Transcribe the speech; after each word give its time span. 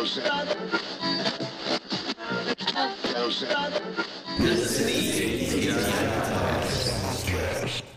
You're 0.00 0.08
listening 4.38 5.50
to 5.50 5.72
Podcast. 7.02 7.89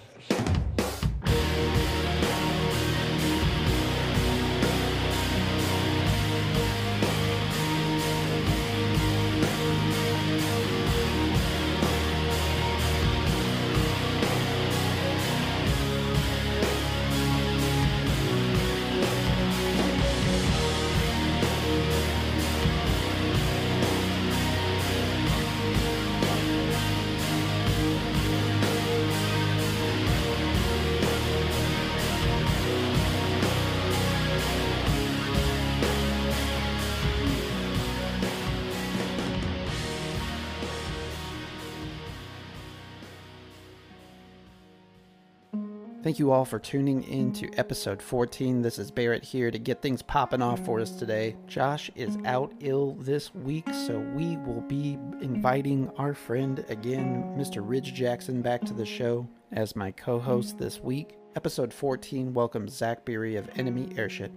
Thank 46.03 46.19
you 46.19 46.33
all 46.33 46.43
for 46.43 46.59
tuning 46.59 47.01
in 47.03 47.31
to 47.31 47.49
episode 47.53 48.01
14. 48.01 48.61
This 48.61 48.77
is 48.77 48.91
Barrett 48.91 49.23
here 49.23 49.49
to 49.49 49.57
get 49.57 49.81
things 49.81 50.01
popping 50.01 50.41
off 50.41 50.65
for 50.65 50.81
us 50.81 50.91
today. 50.91 51.37
Josh 51.47 51.89
is 51.95 52.17
out 52.25 52.51
ill 52.59 52.95
this 52.95 53.33
week, 53.33 53.69
so 53.73 53.99
we 54.13 54.35
will 54.35 54.59
be 54.59 54.97
inviting 55.21 55.89
our 55.97 56.13
friend 56.13 56.65
again, 56.67 57.23
Mr. 57.37 57.61
Ridge 57.63 57.93
Jackson, 57.93 58.41
back 58.41 58.65
to 58.65 58.73
the 58.73 58.85
show 58.85 59.25
as 59.53 59.77
my 59.77 59.91
co 59.91 60.19
host 60.19 60.57
this 60.57 60.81
week. 60.81 61.15
Episode 61.37 61.73
14 61.73 62.33
welcomes 62.33 62.73
Zach 62.73 63.05
Biri 63.05 63.37
of 63.37 63.49
Enemy 63.57 63.93
Airship. 63.95 64.33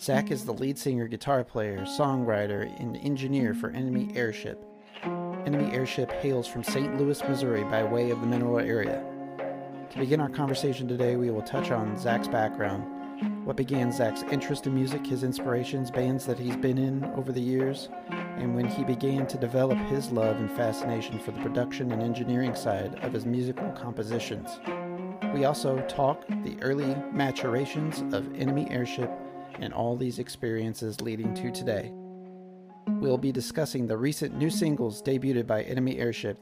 Zach 0.00 0.32
is 0.32 0.44
the 0.44 0.52
lead 0.52 0.80
singer, 0.80 1.06
guitar 1.06 1.44
player, 1.44 1.78
songwriter, 1.82 2.76
and 2.80 2.96
engineer 2.96 3.54
for 3.54 3.70
Enemy 3.70 4.10
Airship. 4.16 4.64
Enemy 5.04 5.72
Airship 5.72 6.10
hails 6.10 6.48
from 6.48 6.64
St. 6.64 6.98
Louis, 6.98 7.22
Missouri 7.28 7.62
by 7.62 7.84
way 7.84 8.10
of 8.10 8.20
the 8.20 8.26
mineral 8.26 8.58
area. 8.58 9.07
To 9.92 9.98
begin 9.98 10.20
our 10.20 10.28
conversation 10.28 10.86
today, 10.86 11.16
we 11.16 11.30
will 11.30 11.40
touch 11.40 11.70
on 11.70 11.96
Zach's 11.96 12.28
background, 12.28 13.46
what 13.46 13.56
began 13.56 13.90
Zach's 13.90 14.22
interest 14.24 14.66
in 14.66 14.74
music, 14.74 15.06
his 15.06 15.24
inspirations, 15.24 15.90
bands 15.90 16.26
that 16.26 16.38
he's 16.38 16.56
been 16.56 16.76
in 16.76 17.04
over 17.16 17.32
the 17.32 17.40
years, 17.40 17.88
and 18.10 18.54
when 18.54 18.68
he 18.68 18.84
began 18.84 19.26
to 19.26 19.38
develop 19.38 19.78
his 19.78 20.10
love 20.12 20.36
and 20.36 20.50
fascination 20.50 21.18
for 21.18 21.30
the 21.30 21.40
production 21.40 21.90
and 21.90 22.02
engineering 22.02 22.54
side 22.54 23.02
of 23.02 23.14
his 23.14 23.24
musical 23.24 23.70
compositions. 23.70 24.60
We 25.32 25.46
also 25.46 25.80
talk 25.88 26.26
the 26.28 26.58
early 26.60 26.94
maturations 27.10 28.02
of 28.14 28.34
Enemy 28.38 28.68
Airship 28.70 29.10
and 29.58 29.72
all 29.72 29.96
these 29.96 30.18
experiences 30.18 31.00
leading 31.00 31.32
to 31.32 31.50
today. 31.50 31.92
We'll 33.00 33.16
be 33.16 33.32
discussing 33.32 33.86
the 33.86 33.96
recent 33.96 34.36
new 34.36 34.50
singles 34.50 35.02
debuted 35.02 35.46
by 35.46 35.62
Enemy 35.62 35.98
Airship 35.98 36.38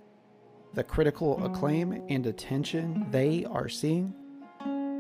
the 0.77 0.85
critical 0.85 1.37
mm. 1.37 1.47
acclaim 1.47 2.03
and 2.09 2.27
attention 2.27 3.07
they 3.11 3.45
are 3.47 3.69
seeing, 3.69 4.15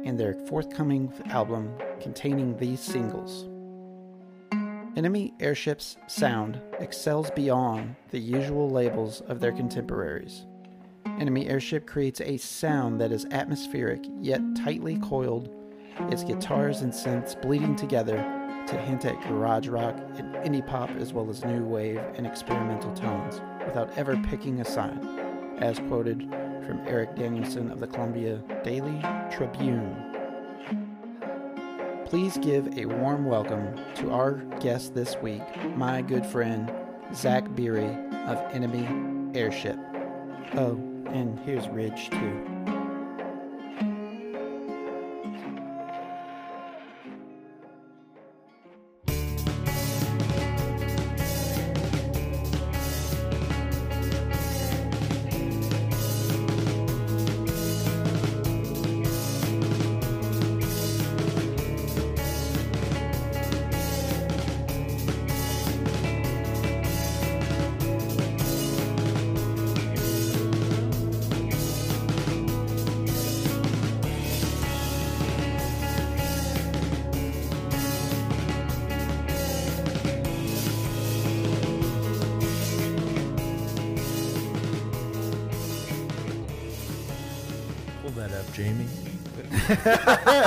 in 0.04 0.16
their 0.16 0.34
forthcoming 0.48 1.12
album 1.26 1.70
containing 2.00 2.56
these 2.56 2.80
singles. 2.80 3.46
Enemy 4.96 5.34
Airship's 5.40 5.98
sound 6.06 6.60
excels 6.80 7.30
beyond 7.32 7.94
the 8.10 8.18
usual 8.18 8.70
labels 8.70 9.20
of 9.22 9.40
their 9.40 9.52
contemporaries. 9.52 10.46
Enemy 11.20 11.48
Airship 11.48 11.86
creates 11.86 12.20
a 12.22 12.38
sound 12.38 12.98
that 13.00 13.12
is 13.12 13.26
atmospheric 13.30 14.00
yet 14.20 14.40
tightly 14.56 14.96
coiled, 15.00 15.50
its 16.10 16.24
guitars 16.24 16.80
and 16.80 16.92
synths 16.92 17.40
bleeding 17.42 17.76
together 17.76 18.16
to 18.66 18.78
hint 18.78 19.04
at 19.04 19.20
garage 19.28 19.68
rock 19.68 19.96
and 20.16 20.34
indie 20.36 20.66
pop 20.66 20.90
as 20.92 21.12
well 21.12 21.28
as 21.28 21.44
new 21.44 21.64
wave 21.64 22.00
and 22.14 22.26
experimental 22.26 22.92
tones 22.94 23.42
without 23.66 23.90
ever 23.98 24.16
picking 24.16 24.60
a 24.60 24.64
side 24.64 25.25
as 25.58 25.78
quoted 25.88 26.20
from 26.66 26.80
Eric 26.86 27.16
Danielson 27.16 27.70
of 27.70 27.80
the 27.80 27.86
Columbia 27.86 28.42
Daily 28.64 29.00
Tribune. 29.30 29.96
Please 32.06 32.38
give 32.38 32.78
a 32.78 32.86
warm 32.86 33.24
welcome 33.24 33.74
to 33.96 34.10
our 34.10 34.34
guest 34.60 34.94
this 34.94 35.16
week, 35.22 35.42
my 35.76 36.02
good 36.02 36.24
friend 36.24 36.72
Zach 37.14 37.44
Biri 37.50 37.90
of 38.28 38.38
Enemy 38.54 39.38
Airship. 39.38 39.78
Oh, 40.54 40.80
and 41.06 41.38
here's 41.40 41.68
Ridge 41.68 42.10
too. 42.10 42.75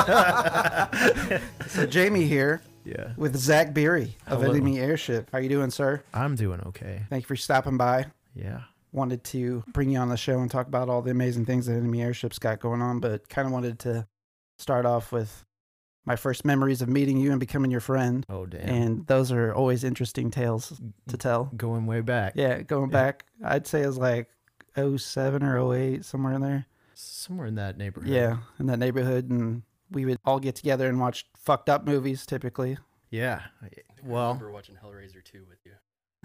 So 1.67 1.85
Jamie 1.85 2.25
here 2.25 2.61
Yeah. 2.83 3.13
with 3.17 3.35
Zach 3.35 3.73
Biri 3.73 4.13
of 4.27 4.41
Hello. 4.41 4.53
Enemy 4.53 4.79
Airship. 4.79 5.29
How 5.31 5.37
you 5.37 5.49
doing, 5.49 5.69
sir? 5.69 6.01
I'm 6.13 6.35
doing 6.35 6.61
okay. 6.67 7.03
Thank 7.09 7.23
you 7.23 7.27
for 7.27 7.35
stopping 7.35 7.77
by. 7.77 8.07
Yeah. 8.35 8.61
Wanted 8.91 9.23
to 9.25 9.63
bring 9.71 9.89
you 9.91 9.99
on 9.99 10.09
the 10.09 10.17
show 10.17 10.39
and 10.39 10.49
talk 10.49 10.67
about 10.67 10.89
all 10.89 11.01
the 11.03 11.11
amazing 11.11 11.45
things 11.45 11.67
that 11.67 11.73
Enemy 11.73 12.01
Airship's 12.01 12.39
got 12.39 12.59
going 12.59 12.81
on, 12.81 12.99
but 12.99 13.29
kind 13.29 13.45
of 13.45 13.51
wanted 13.51 13.77
to 13.79 14.07
start 14.57 14.85
off 14.85 15.11
with 15.11 15.45
my 16.05 16.15
first 16.15 16.43
memories 16.43 16.81
of 16.81 16.89
meeting 16.89 17.17
you 17.17 17.29
and 17.29 17.39
becoming 17.39 17.69
your 17.69 17.81
friend. 17.81 18.25
Oh, 18.29 18.47
damn. 18.47 18.61
And 18.67 19.07
those 19.07 19.31
are 19.31 19.53
always 19.53 19.83
interesting 19.83 20.31
tales 20.31 20.81
to 21.07 21.17
tell. 21.17 21.51
Going 21.55 21.85
way 21.85 22.01
back. 22.01 22.33
Yeah, 22.35 22.63
going 22.63 22.89
Yeah. 22.89 22.97
back, 23.03 23.25
I'd 23.43 23.67
say 23.67 23.83
it 23.83 23.87
was 23.87 23.99
like 23.99 24.27
07 24.75 25.43
or 25.43 25.59
08, 25.75 26.03
somewhere 26.03 26.33
in 26.33 26.41
there. 26.41 26.65
Somewhere 26.95 27.45
in 27.47 27.55
that 27.55 27.77
neighborhood. 27.77 28.09
Yeah, 28.09 28.37
in 28.59 28.65
that 28.67 28.79
neighborhood. 28.79 29.29
And 29.29 29.61
we 29.91 30.05
would 30.05 30.17
all 30.25 30.39
get 30.39 30.55
together 30.55 30.87
and 30.87 30.99
watch 30.99 31.25
fucked 31.37 31.69
up 31.69 31.85
movies 31.85 32.25
typically. 32.25 32.77
Yeah. 33.09 33.41
I 33.63 33.69
Well, 34.03 34.29
remember 34.33 34.51
watching 34.51 34.75
Hellraiser 34.75 35.23
2 35.23 35.45
with 35.49 35.59
you. 35.65 35.71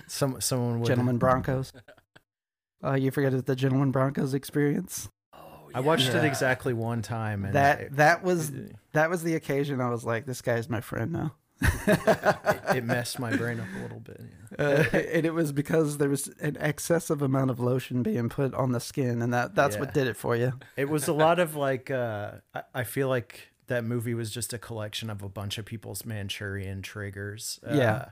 some 0.07 0.41
someone 0.41 0.81
would. 0.81 0.87
Gentlemen 0.87 1.19
Broncos. 1.25 1.73
Uh, 2.85 2.95
you 2.95 3.11
forget 3.11 3.47
the 3.47 3.57
Gentlemen 3.57 3.91
Broncos 3.91 4.35
experience? 4.35 5.09
Oh, 5.33 5.39
I 5.75 5.81
watched 5.81 6.09
it 6.11 6.25
exactly 6.25 6.75
one 6.75 7.01
time, 7.01 7.45
and 7.47 7.55
That 7.55 7.81
it, 7.81 7.97
that 7.97 8.23
was 8.23 8.53
that 8.93 9.09
was 9.09 9.23
the 9.23 9.35
occasion 9.35 9.81
I 9.81 9.89
was 9.89 10.05
like, 10.05 10.27
this 10.27 10.43
guy's 10.43 10.69
my 10.69 10.81
friend 10.83 11.13
now. 11.13 11.35
it 12.69 12.85
messed 12.85 13.19
my 13.19 13.35
brain 13.35 13.61
up 13.61 13.67
a 13.79 13.83
little 13.83 14.01
bit. 14.01 14.21
yeah. 14.21 14.29
Uh, 14.57 14.85
and 15.13 15.27
it 15.27 15.35
was 15.35 15.51
because 15.51 15.99
there 15.99 16.09
was 16.09 16.29
an 16.41 16.57
excessive 16.61 17.21
amount 17.23 17.51
of 17.51 17.59
lotion 17.59 18.05
being 18.05 18.29
put 18.29 18.55
on 18.55 18.71
the 18.71 18.79
skin, 18.79 19.21
and 19.21 19.33
that 19.35 19.53
that's 19.57 19.77
what 19.77 19.93
did 19.93 20.07
it 20.07 20.17
for 20.17 20.37
you. 20.37 20.53
It 20.77 20.89
was 20.89 21.09
a 21.09 21.13
lot 21.13 21.41
of 21.41 21.57
like. 21.57 21.91
Uh, 21.91 22.33
I, 22.55 22.63
I 22.73 22.85
feel 22.85 23.09
like 23.09 23.49
that 23.69 23.85
movie 23.85 24.15
was 24.15 24.31
just 24.31 24.53
a 24.53 24.59
collection 24.59 25.11
of 25.11 25.23
a 25.23 25.29
bunch 25.29 25.59
of 25.59 25.65
people's 25.65 26.05
Manchurian 26.05 26.83
triggers. 26.83 27.61
Uh, 27.69 27.75
Yeah. 27.75 28.05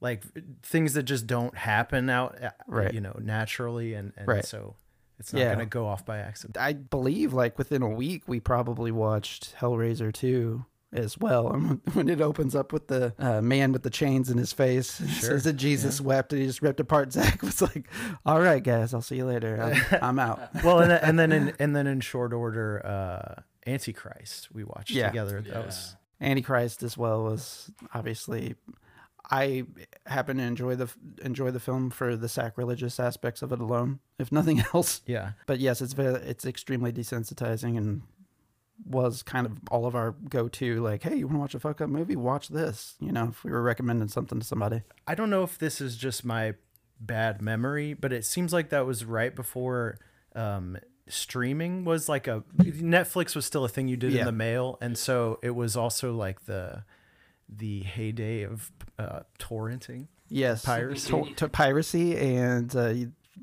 Like 0.00 0.22
things 0.62 0.94
that 0.94 1.02
just 1.04 1.26
don't 1.26 1.56
happen 1.56 2.08
out, 2.08 2.40
uh, 2.42 2.50
Right. 2.68 2.94
you 2.94 3.00
know, 3.00 3.18
naturally, 3.20 3.94
and, 3.94 4.12
and 4.16 4.28
Right. 4.28 4.44
so 4.44 4.76
it's 5.18 5.32
not 5.32 5.40
Yeah. 5.40 5.46
going 5.54 5.58
to 5.58 5.66
go 5.66 5.86
off 5.88 6.04
by 6.06 6.18
accident. 6.18 6.56
I 6.56 6.72
believe 6.74 7.32
like 7.32 7.58
within 7.58 7.82
a 7.82 7.88
week 7.88 8.28
we 8.28 8.38
probably 8.38 8.92
watched 8.92 9.56
Hellraiser 9.58 10.12
2 10.12 10.64
as 10.92 11.18
well. 11.18 11.52
And 11.52 11.80
when 11.94 12.08
it 12.08 12.20
opens 12.20 12.54
up 12.54 12.72
with 12.72 12.86
the 12.86 13.12
uh, 13.18 13.42
man 13.42 13.72
with 13.72 13.82
the 13.82 13.90
chains 13.90 14.30
in 14.30 14.38
his 14.38 14.52
face, 14.52 14.98
Sure, 15.20 15.30
says 15.30 15.44
that 15.44 15.54
Jesus 15.54 16.00
wept 16.00 16.32
and 16.32 16.40
he 16.40 16.46
just 16.46 16.62
ripped 16.62 16.78
apart 16.80 17.12
Zach 17.14 17.42
was 17.42 17.60
like, 17.60 17.88
"All 18.24 18.40
right, 18.40 18.62
guys, 18.62 18.94
I'll 18.94 19.02
see 19.02 19.16
you 19.16 19.26
later. 19.26 19.60
I'm, 19.60 19.98
I'm 20.02 20.18
out." 20.20 20.40
well, 20.62 20.78
and, 20.80 20.90
then- 20.92 21.00
and 21.02 21.18
then 21.18 21.32
in 21.32 21.52
and 21.58 21.74
then 21.74 21.86
in 21.88 22.00
short 22.00 22.32
order, 22.32 22.86
uh, 22.86 23.42
Antichrist 23.68 24.48
we 24.52 24.64
watched 24.64 24.90
Yeah. 24.90 25.08
together. 25.08 25.42
Yeah. 25.46 25.54
That 25.54 25.66
was 25.66 25.96
Antichrist 26.20 26.82
as 26.82 26.96
well 26.96 27.22
was 27.24 27.70
obviously 27.94 28.54
I 29.30 29.64
happen 30.06 30.38
to 30.38 30.42
enjoy 30.42 30.74
the 30.74 30.88
enjoy 31.22 31.50
the 31.50 31.60
film 31.60 31.90
for 31.90 32.16
the 32.16 32.28
sacrilegious 32.28 32.98
aspects 32.98 33.42
of 33.42 33.52
it 33.52 33.60
alone, 33.60 34.00
if 34.18 34.32
nothing 34.32 34.60
else. 34.74 35.02
Yeah. 35.06 35.32
But 35.46 35.60
yes, 35.60 35.82
it's 35.82 35.92
very 35.92 36.14
it's 36.14 36.44
extremely 36.46 36.92
desensitizing 36.92 37.76
and 37.76 38.02
was 38.88 39.22
kind 39.22 39.44
of 39.44 39.58
all 39.70 39.84
of 39.86 39.94
our 39.94 40.12
go 40.12 40.48
to. 40.48 40.80
Like, 40.80 41.02
hey, 41.02 41.16
you 41.16 41.26
want 41.26 41.36
to 41.36 41.40
watch 41.40 41.54
a 41.54 41.60
fuck 41.60 41.80
up 41.80 41.90
movie? 41.90 42.16
Watch 42.16 42.48
this. 42.48 42.94
You 43.00 43.12
know, 43.12 43.28
if 43.28 43.44
we 43.44 43.50
were 43.50 43.62
recommending 43.62 44.08
something 44.08 44.40
to 44.40 44.46
somebody. 44.46 44.82
I 45.06 45.14
don't 45.14 45.30
know 45.30 45.42
if 45.42 45.58
this 45.58 45.80
is 45.80 45.96
just 45.96 46.24
my 46.24 46.54
bad 47.00 47.42
memory, 47.42 47.92
but 47.94 48.12
it 48.12 48.24
seems 48.24 48.52
like 48.52 48.70
that 48.70 48.86
was 48.86 49.04
right 49.04 49.34
before 49.34 49.98
um, 50.34 50.78
streaming 51.08 51.84
was 51.84 52.08
like 52.08 52.26
a 52.26 52.42
Netflix 52.58 53.34
was 53.34 53.44
still 53.46 53.64
a 53.64 53.68
thing 53.68 53.88
you 53.88 53.96
did 53.96 54.12
Yeah. 54.12 54.20
in 54.20 54.26
the 54.26 54.32
mail, 54.32 54.78
and 54.80 54.96
so 54.96 55.38
it 55.42 55.50
was 55.50 55.76
also 55.76 56.14
like 56.14 56.44
the 56.46 56.84
the 57.48 57.80
heyday 57.80 58.42
of 58.42 58.70
uh, 58.98 59.20
torrenting. 59.38 60.06
Yes, 60.28 60.64
Piracy. 60.64 61.10
to, 61.10 61.34
to 61.36 61.48
piracy, 61.48 62.14
and 62.16 62.74
uh, 62.76 62.92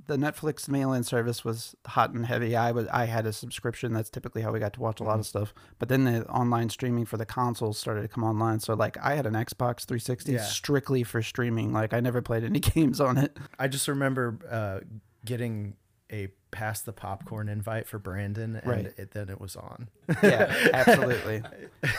the 0.08 0.18
Netflix 0.18 0.68
mail-in 0.70 1.04
service 1.04 1.44
was 1.44 1.74
hot 1.88 2.12
and 2.14 2.26
heavy. 2.28 2.56
I 2.56 2.72
was 2.72 2.86
I 2.90 3.06
had 3.06 3.26
a 3.26 3.34
subscription. 3.34 3.94
That's 3.94 4.12
typically 4.12 4.44
how 4.44 4.52
we 4.52 4.60
got 4.60 4.74
to 4.74 4.82
watch 4.82 5.00
a 5.00 5.04
lot 5.04 5.14
Mm-hmm. 5.14 5.20
of 5.22 5.26
stuff. 5.26 5.54
But 5.80 5.90
then 5.90 6.04
the 6.04 6.28
online 6.28 6.70
streaming 6.70 7.06
for 7.06 7.18
the 7.18 7.26
consoles 7.26 7.80
started 7.80 8.04
to 8.04 8.08
come 8.08 8.24
online. 8.24 8.60
So 8.60 8.76
like 8.76 8.98
I 9.02 9.16
had 9.16 9.26
an 9.26 9.34
Xbox 9.34 9.86
360 9.86 10.34
Yeah. 10.34 10.42
strictly 10.44 11.02
for 11.04 11.24
streaming. 11.24 11.74
Like 11.74 11.94
I 11.94 12.02
never 12.02 12.22
played 12.22 12.44
any 12.44 12.60
games 12.76 13.02
on 13.02 13.18
it. 13.18 13.36
I 13.58 13.68
just 13.68 13.88
remember 13.88 14.38
uh, 14.48 14.80
getting 15.26 15.76
a 16.12 16.28
pass 16.56 16.82
the 16.82 16.94
popcorn 16.94 17.50
invite 17.50 17.86
for 17.88 18.00
Brandon, 18.00 18.56
and 18.56 18.66
Right. 18.68 18.94
it, 18.98 19.12
then 19.12 19.30
it 19.30 19.40
was 19.42 19.56
on. 19.56 19.90
Yeah, 20.24 20.54
absolutely. 20.74 21.44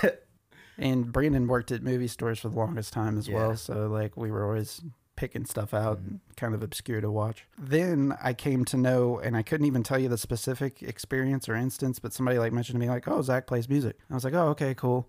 and 0.78 1.12
Brandon 1.12 1.46
worked 1.46 1.72
at 1.72 1.82
movie 1.82 2.08
stores 2.08 2.40
for 2.40 2.48
the 2.48 2.56
longest 2.56 2.92
time 2.92 3.18
as 3.18 3.28
Yeah. 3.28 3.36
well. 3.36 3.56
So 3.56 3.86
like 3.88 4.16
we 4.16 4.30
were 4.30 4.44
always 4.44 4.82
picking 5.16 5.46
stuff 5.46 5.72
out, 5.72 5.98
mm-hmm. 5.98 6.16
kind 6.36 6.54
of 6.54 6.62
obscure 6.62 7.00
to 7.00 7.10
watch. 7.10 7.46
Then 7.58 8.16
I 8.22 8.34
came 8.34 8.64
to 8.66 8.76
know, 8.76 9.18
and 9.18 9.36
I 9.36 9.42
couldn't 9.42 9.66
even 9.66 9.82
tell 9.82 9.98
you 9.98 10.08
the 10.08 10.18
specific 10.18 10.82
experience 10.82 11.48
or 11.48 11.54
instance, 11.54 11.98
but 11.98 12.12
somebody 12.12 12.38
like 12.38 12.52
mentioned 12.52 12.74
to 12.76 12.80
me 12.80 12.88
like, 12.90 13.08
"Oh, 13.08 13.22
Zach 13.22 13.46
plays 13.46 13.68
music." 13.68 13.96
I 14.10 14.14
was 14.14 14.24
like, 14.24 14.34
"Oh, 14.34 14.48
okay, 14.48 14.74
cool." 14.74 15.08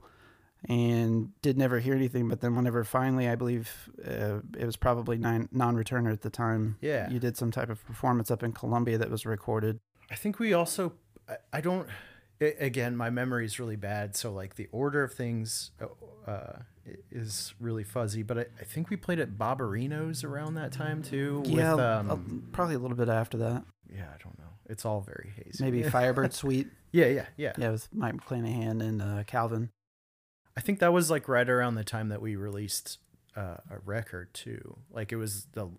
And 0.67 1.31
did 1.41 1.57
never 1.57 1.79
hear 1.79 1.93
anything, 1.93 2.27
but 2.29 2.41
then 2.41 2.55
whenever 2.55 2.83
finally, 2.83 3.29
I 3.29 3.35
believe 3.35 3.89
uh, 4.05 4.39
it 4.57 4.65
was 4.65 4.75
probably 4.75 5.17
non-returner 5.17 6.11
at 6.11 6.21
the 6.21 6.29
time. 6.29 6.77
Yeah. 6.81 7.09
you 7.09 7.19
did 7.19 7.37
some 7.37 7.51
type 7.51 7.69
of 7.69 7.85
performance 7.85 8.31
up 8.31 8.41
in 8.43 8.51
Columbia 8.53 8.97
that 8.97 9.09
was 9.11 9.25
recorded. 9.25 9.79
I 10.09 10.15
think 10.15 10.39
we 10.39 10.53
also, 10.53 10.93
I, 11.29 11.35
I 11.53 11.61
don't, 11.61 11.87
a- 12.41 12.57
again, 12.65 12.97
my 12.97 13.09
memory 13.09 13.45
is 13.45 13.59
really 13.59 13.75
bad. 13.75 14.15
So, 14.15 14.31
like, 14.31 14.55
the 14.55 14.67
order 14.71 15.03
of 15.03 15.13
things 15.13 15.71
uh, 15.81 16.29
uh, 16.29 16.59
is 17.11 17.53
really 17.59 17.83
fuzzy, 17.83 18.23
but 18.23 18.37
I, 18.39 18.45
I 18.59 18.63
think 18.63 18.89
we 18.89 18.95
played 18.97 19.19
at 19.19 19.37
Barbarino's 19.37 20.23
around 20.23 20.55
that 20.55 20.71
time 20.71 21.03
too. 21.03 21.43
yeah, 21.45 21.75
With, 21.75 21.83
um, 21.85 22.47
probably 22.51 22.75
a 22.75 22.79
little 22.79 22.97
bit 22.97 23.09
after 23.09 23.37
that. 23.37 23.63
yeah, 23.93 24.05
I 24.13 24.21
don't 24.23 24.37
know. 24.39 24.45
It's 24.69 24.85
all 24.85 25.01
very 25.01 25.31
hazy. 25.35 25.63
Maybe 25.63 25.83
Firebird 25.89 26.33
Suite. 26.33 26.67
yeah, 26.91 27.05
yeah, 27.05 27.25
yeah, 27.37 27.53
Yeah, 27.57 27.71
with 27.71 27.87
Mike 27.93 28.15
McClanahan 28.15 28.81
and 28.81 29.01
uh, 29.01 29.23
Calvin. 29.25 29.69
I 30.57 30.59
think 30.59 30.79
that 30.79 30.91
was 30.91 31.09
like 31.11 31.27
right 31.29 31.47
around 31.47 31.75
the 31.75 31.83
time 31.83 32.09
that 32.09 32.21
we 32.21 32.35
released 32.35 32.97
uh, 33.35 33.57
a 33.69 33.77
record 33.85 34.33
too. 34.33 34.77
Like 34.91 35.11
it 35.11 35.17
was 35.17 35.45
the 35.53 35.69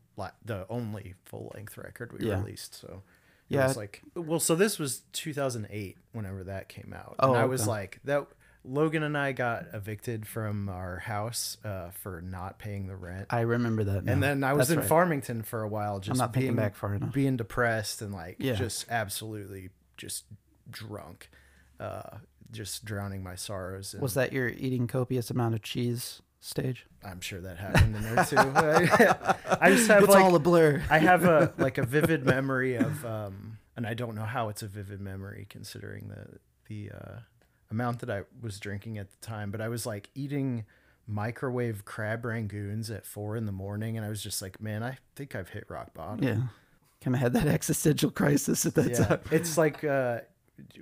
the 0.45 0.65
only 0.71 1.15
full 1.25 1.51
length 1.55 1.77
record 1.77 2.13
we 2.13 2.27
Yeah. 2.27 2.39
released. 2.39 2.77
So 2.81 3.03
it 3.51 3.55
Yeah. 3.57 3.67
was 3.67 3.77
like 3.77 4.03
well, 4.15 4.39
so 4.41 4.55
this 4.55 4.79
was 4.79 5.01
2008 5.13 5.99
whenever 6.13 6.45
that 6.45 6.69
came 6.69 6.95
out, 6.97 7.17
Oh, 7.19 7.33
and 7.33 7.43
I 7.43 7.45
was 7.47 7.63
okay. 7.63 7.71
like 7.71 8.01
that. 8.05 8.27
Logan 8.65 9.03
and 9.03 9.17
I 9.17 9.33
got 9.33 9.67
evicted 9.73 10.27
from 10.27 10.69
our 10.69 10.99
house 10.99 11.57
uh, 11.65 11.91
for 11.91 12.21
not 12.21 12.59
paying 12.59 12.87
the 12.87 12.97
rent, 12.97 13.27
I 13.31 13.41
remember 13.41 13.83
that. 13.85 14.05
now. 14.05 14.13
and 14.13 14.23
then 14.23 14.45
I 14.45 14.53
was 14.53 14.69
That's 14.69 14.75
in 14.77 14.81
right. 14.81 14.89
Farmington 14.89 15.43
for 15.43 15.63
a 15.63 15.69
while, 15.69 16.01
just 16.01 16.11
I'm 16.13 16.19
not 16.19 16.33
being 16.33 16.55
back 16.57 16.75
far 16.75 16.95
enough. 16.95 17.13
being 17.15 17.37
depressed 17.37 18.03
and 18.03 18.13
like 18.13 18.37
Yeah. 18.39 18.55
just 18.55 18.85
absolutely 18.91 19.71
just 19.97 20.25
drunk, 20.71 21.31
uh, 21.81 22.19
just 22.51 22.85
drowning 22.85 23.23
my 23.23 23.35
sorrows. 23.35 23.93
And 23.95 24.03
Was 24.03 24.15
that 24.15 24.33
your 24.33 24.49
eating 24.49 24.87
copious 24.87 25.31
amount 25.31 25.55
of 25.55 25.63
cheese 25.63 26.23
stage? 26.41 26.87
I'm 27.05 27.21
sure 27.21 27.41
that 27.41 27.59
happened 27.59 27.97
in 27.97 28.03
there 28.03 28.25
too. 28.25 28.37
I 29.61 29.71
just 29.71 29.89
have 29.89 30.03
it's 30.05 30.13
like 30.13 30.23
all 30.25 30.35
a 30.35 30.39
blur. 30.39 30.83
I 30.91 30.99
have 30.99 31.25
a 31.25 31.53
like 31.59 31.79
a 31.79 31.85
vivid 31.85 32.25
memory 32.25 32.77
of 32.77 33.05
um 33.05 33.59
and 33.77 33.87
I 33.87 33.95
don't 33.95 34.15
know 34.15 34.25
how 34.25 34.49
it's 34.49 34.63
a 34.63 34.69
vivid 34.69 35.01
memory 35.01 35.47
considering 35.49 36.09
the 36.09 36.39
the 36.69 36.91
uh 36.97 37.19
amount 37.71 37.99
that 38.01 38.11
I 38.11 38.23
was 38.41 38.59
drinking 38.59 38.99
at 38.99 39.11
the 39.11 39.17
time, 39.27 39.51
but 39.51 39.61
I 39.61 39.69
was 39.69 39.85
like 39.85 40.09
eating 40.15 40.65
microwave 41.07 41.85
crab 41.85 42.23
rangoons 42.23 42.95
at 42.95 43.07
four 43.07 43.37
in 43.37 43.47
the 43.47 43.53
morning 43.53 43.97
and 43.97 44.05
I 44.05 44.09
was 44.09 44.23
just 44.23 44.43
like, 44.43 44.61
man, 44.61 44.83
I 44.83 44.99
think 45.17 45.35
I've 45.35 45.49
hit 45.51 45.65
rock 45.69 45.95
bottom. 45.95 46.23
yeah, 46.23 46.41
kind 47.03 47.15
of 47.15 47.21
had 47.21 47.33
that 47.35 47.47
existential 47.47 48.11
crisis 48.11 48.65
at 48.67 48.75
that 48.75 48.91
Yeah. 48.91 49.05
time. 49.05 49.21
It's 49.31 49.57
like 49.59 49.85
uh 49.85 50.21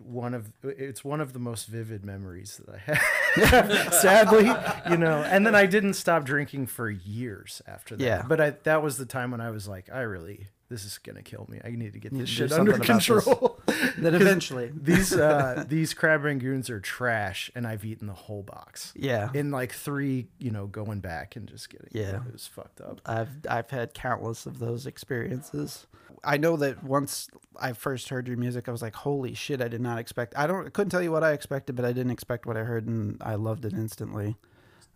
one 0.02 0.34
of 0.34 0.50
it's 0.62 1.05
one 1.05 1.20
of 1.20 1.32
the 1.32 1.38
most 1.38 1.67
vivid 1.67 2.05
memories 2.05 2.61
that 2.64 2.75
I 2.75 2.78
have. 2.78 3.94
Sadly, 3.94 4.50
you 4.90 4.96
know, 4.96 5.23
and 5.23 5.46
then 5.46 5.55
I 5.55 5.67
didn't 5.67 5.94
stop 5.94 6.25
drinking 6.25 6.67
for 6.67 6.90
years 6.90 7.62
after 7.67 7.96
that. 7.96 8.05
Yeah. 8.05 8.25
But 8.26 8.40
I, 8.40 8.50
that 8.64 8.82
was 8.82 8.99
the 8.99 9.06
time 9.06 9.31
when 9.31 9.40
I 9.40 9.50
was 9.50 9.69
like, 9.69 9.88
I 9.93 10.00
really 10.00 10.49
this 10.69 10.84
is 10.84 10.99
gonna 10.99 11.23
kill 11.23 11.46
me. 11.49 11.61
I 11.64 11.70
need 11.70 11.93
to 11.93 12.00
get 12.00 12.12
this 12.12 12.28
shit 12.28 12.52
under 12.52 12.73
something 12.73 12.90
about 12.90 13.02
this. 13.02 13.25
control. 13.25 13.61
That 13.99 14.12
'Cause 14.12 14.20
eventually, 14.23 14.70
these 14.75 15.12
uh 15.14 15.64
these 15.69 15.94
crab 15.94 16.23
rangoons 16.23 16.70
are 16.70 16.81
trash 16.81 17.50
and 17.55 17.67
I've 17.67 17.84
eaten 17.84 18.06
the 18.06 18.12
whole 18.14 18.43
box. 18.43 18.93
yeah, 18.96 19.31
In 19.34 19.50
like 19.50 19.73
three, 19.73 20.28
you 20.38 20.50
know, 20.50 20.67
going 20.67 21.00
back 21.00 21.37
and 21.37 21.46
just 21.49 21.70
getting 21.70 21.88
Yeah. 21.93 22.17
it 22.26 22.32
was 22.32 22.46
fucked 22.46 22.81
up. 22.81 23.00
I've 23.06 23.28
I've 23.49 23.70
had 23.70 23.94
countless 23.94 24.46
of 24.46 24.58
those 24.58 24.87
experiences. 24.87 25.87
I 26.25 26.37
know 26.38 26.56
that 26.56 26.82
once 26.82 27.28
I 27.61 27.73
first 27.73 28.08
heard 28.08 28.26
your 28.26 28.37
music, 28.37 28.69
I 28.69 28.73
was 28.73 28.82
like, 28.82 28.94
"Holy 28.96 29.34
shit!" 29.34 29.61
I 29.61 29.69
did 29.69 29.81
not 29.81 29.99
expect. 29.99 30.34
I 30.37 30.46
don't 30.46 30.67
I 30.67 30.70
couldn't 30.70 30.90
tell 30.90 31.02
you 31.02 31.12
what 31.12 31.22
I 31.22 31.32
expected, 31.32 31.76
but 31.76 31.84
I 31.84 31.93
didn't 31.93 32.11
expect 32.12 32.46
what 32.46 32.56
I 32.56 32.64
heard, 32.64 32.87
and 32.87 33.17
I 33.22 33.34
loved 33.37 33.64
it 33.64 33.72
instantly. 33.75 34.37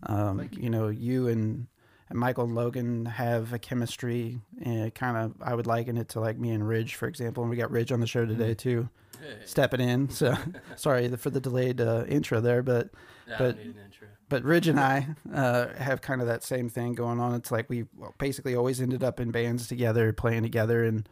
Um, 0.04 0.48
you. 0.52 0.70
know, 0.70 0.88
you 0.88 1.28
and 1.28 1.66
Michael 2.12 2.44
and 2.44 2.54
Logan 2.54 3.04
have 3.06 3.52
a 3.52 3.58
chemistry, 3.58 4.40
and 4.62 4.94
kind 4.94 5.16
of 5.16 5.34
I 5.40 5.54
would 5.54 5.66
liken 5.66 5.96
it 5.96 6.08
to 6.10 6.20
like 6.20 6.38
me 6.38 6.50
and 6.50 6.66
Ridge, 6.66 6.94
for 6.96 7.06
example. 7.08 7.42
And 7.42 7.50
we 7.50 7.56
got 7.56 7.70
Ridge 7.70 7.92
on 7.92 8.00
the 8.00 8.06
show 8.06 8.26
today 8.26 8.54
too, 8.54 8.88
Hey, 9.20 9.36
stepping 9.44 9.80
in. 9.80 10.08
So 10.10 10.34
sorry 10.76 11.08
for 11.16 11.30
the 11.30 11.40
delayed 11.40 11.80
uh, 11.80 12.04
intro 12.08 12.40
there, 12.40 12.62
but 12.62 12.90
yeah, 13.28 13.36
but- 13.38 13.54
I 13.56 13.58
need 13.58 13.76
an 13.76 13.82
intro. 13.84 14.08
but 14.28 14.42
Ridge 14.44 14.66
and 14.68 14.80
I 14.80 15.06
uh, 15.32 15.68
have 15.74 16.00
kind 16.00 16.20
of 16.20 16.26
that 16.26 16.42
same 16.42 16.68
thing 16.68 16.94
going 16.94 17.20
on. 17.20 17.34
It's 17.34 17.50
like 17.52 17.68
we 17.70 17.84
basically 18.18 18.54
always 18.56 18.80
ended 18.80 19.04
up 19.04 19.20
in 19.20 19.30
bands 19.30 19.68
together, 19.68 20.12
playing 20.12 20.42
together, 20.42 20.84
and 20.84 21.08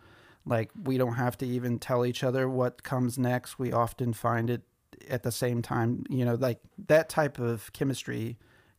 like 0.47 0.71
we 0.85 0.99
don't 0.99 1.15
have 1.15 1.37
to 1.39 1.47
even 1.47 1.79
tell 1.79 2.05
each 2.07 2.25
other 2.25 2.49
what 2.49 2.83
comes 2.83 3.19
next. 3.19 3.59
We 3.59 3.73
often 3.73 4.13
find 4.15 4.51
it 4.51 4.63
at 5.09 5.23
the 5.23 5.31
same 5.33 5.63
time. 5.63 6.05
You 6.09 6.25
know, 6.25 6.35
like 6.35 6.59
that 6.89 7.09
type 7.09 7.39
of 7.39 7.73
chemistry 7.73 8.37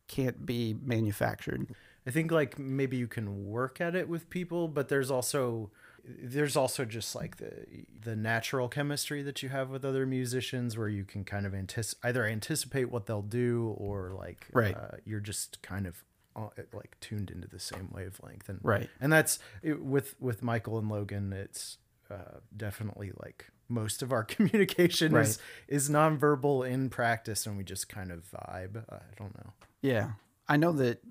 can't 0.08 0.44
be 0.44 0.74
manufactured. 0.82 1.68
I 2.06 2.10
think 2.10 2.30
like 2.32 2.58
maybe 2.58 2.96
you 2.96 3.06
can 3.06 3.46
work 3.46 3.80
at 3.80 3.94
it 3.94 4.08
with 4.08 4.30
people, 4.30 4.68
but 4.68 4.88
there's 4.88 5.10
also 5.10 5.70
there's 6.04 6.56
also 6.56 6.84
just 6.86 7.14
like 7.14 7.36
the 7.36 7.66
the 8.02 8.16
natural 8.16 8.68
chemistry 8.68 9.22
that 9.22 9.42
you 9.42 9.50
have 9.50 9.68
with 9.68 9.84
other 9.84 10.06
musicians 10.06 10.76
where 10.78 10.88
you 10.88 11.04
can 11.04 11.24
kind 11.24 11.44
of 11.46 11.52
antici- 11.52 11.94
either 12.02 12.24
anticipate 12.24 12.86
what 12.90 13.04
they'll 13.06 13.20
do 13.20 13.74
or 13.76 14.12
like 14.18 14.46
Right. 14.52 14.74
uh, 14.74 14.96
you're 15.04 15.20
just 15.20 15.60
kind 15.62 15.86
of 15.86 16.02
uh, 16.34 16.48
like 16.72 16.96
tuned 17.00 17.30
into 17.30 17.46
the 17.48 17.58
same 17.58 17.90
wavelength. 17.92 18.48
And 18.48 18.60
Right. 18.62 18.88
and 19.00 19.12
that's 19.12 19.38
it, 19.62 19.82
with 19.84 20.14
with 20.20 20.42
Michael 20.42 20.78
and 20.78 20.88
Logan 20.88 21.32
it's 21.34 21.76
uh, 22.10 22.38
definitely 22.56 23.12
like 23.22 23.50
most 23.68 24.00
of 24.02 24.10
our 24.10 24.24
communication 24.34 25.14
is 25.14 25.38
is 25.68 25.90
nonverbal 25.90 26.66
in 26.68 26.88
practice 26.88 27.46
and 27.46 27.58
we 27.58 27.62
just 27.62 27.88
kind 27.90 28.10
of 28.10 28.24
vibe. 28.30 28.84
I 28.90 29.00
don't 29.18 29.36
know. 29.36 29.52
Yeah, 29.82 30.12
I 30.48 30.56
know 30.56 30.72
that 30.72 31.02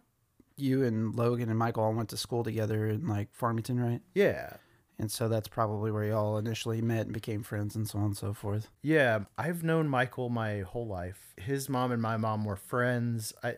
you 0.62 0.84
and 0.84 1.16
Logan 1.16 1.50
and 1.50 1.58
Michael 1.58 1.84
all 1.84 1.94
went 1.94 2.10
to 2.10 2.18
school 2.18 2.44
together 2.44 2.88
in 2.88 3.08
like 3.08 3.30
Farmington, 3.34 3.80
right? 3.80 4.02
yeah 4.14 4.54
And 4.98 5.10
so 5.12 5.28
that's 5.30 5.48
probably 5.48 5.92
where 5.92 6.04
y'all 6.06 6.38
initially 6.38 6.82
met 6.82 7.06
and 7.06 7.14
became 7.14 7.42
friends, 7.44 7.76
and 7.76 7.88
so 7.88 8.00
on 8.00 8.06
and 8.06 8.18
so 8.18 8.34
forth. 8.34 8.70
Yeah, 8.82 9.20
I've 9.38 9.64
known 9.64 9.88
Michael 9.88 10.30
my 10.30 10.60
whole 10.62 10.88
life. 10.88 11.34
His 11.38 11.70
mom 11.70 11.92
and 11.92 12.02
my 12.02 12.18
mom 12.18 12.44
were 12.46 12.58
friends. 12.58 13.34
I 13.44 13.56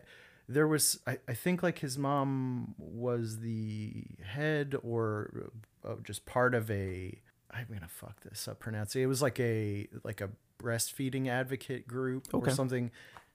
there 0.48 0.66
was 0.68 1.00
I, 1.06 1.18
I 1.28 1.34
think 1.34 1.62
like 1.62 1.78
his 1.80 1.96
mom 1.98 2.74
was 2.78 3.38
the 3.40 4.04
head 4.24 4.74
or 4.82 5.50
uh, 5.84 5.94
just 6.04 6.26
part 6.26 6.54
of 6.54 6.70
a 6.70 7.18
I'm 7.50 7.66
gonna 7.72 7.88
fuck 7.88 8.20
this 8.22 8.46
up 8.48 8.58
pronouncing. 8.60 9.02
It 9.02 9.06
was 9.06 9.22
like 9.22 9.38
a 9.40 9.88
like 10.04 10.20
a 10.20 10.30
breastfeeding 10.60 11.28
advocate 11.28 11.86
group 11.88 12.26
Okay. 12.32 12.50
or 12.50 12.54
something. 12.54 12.90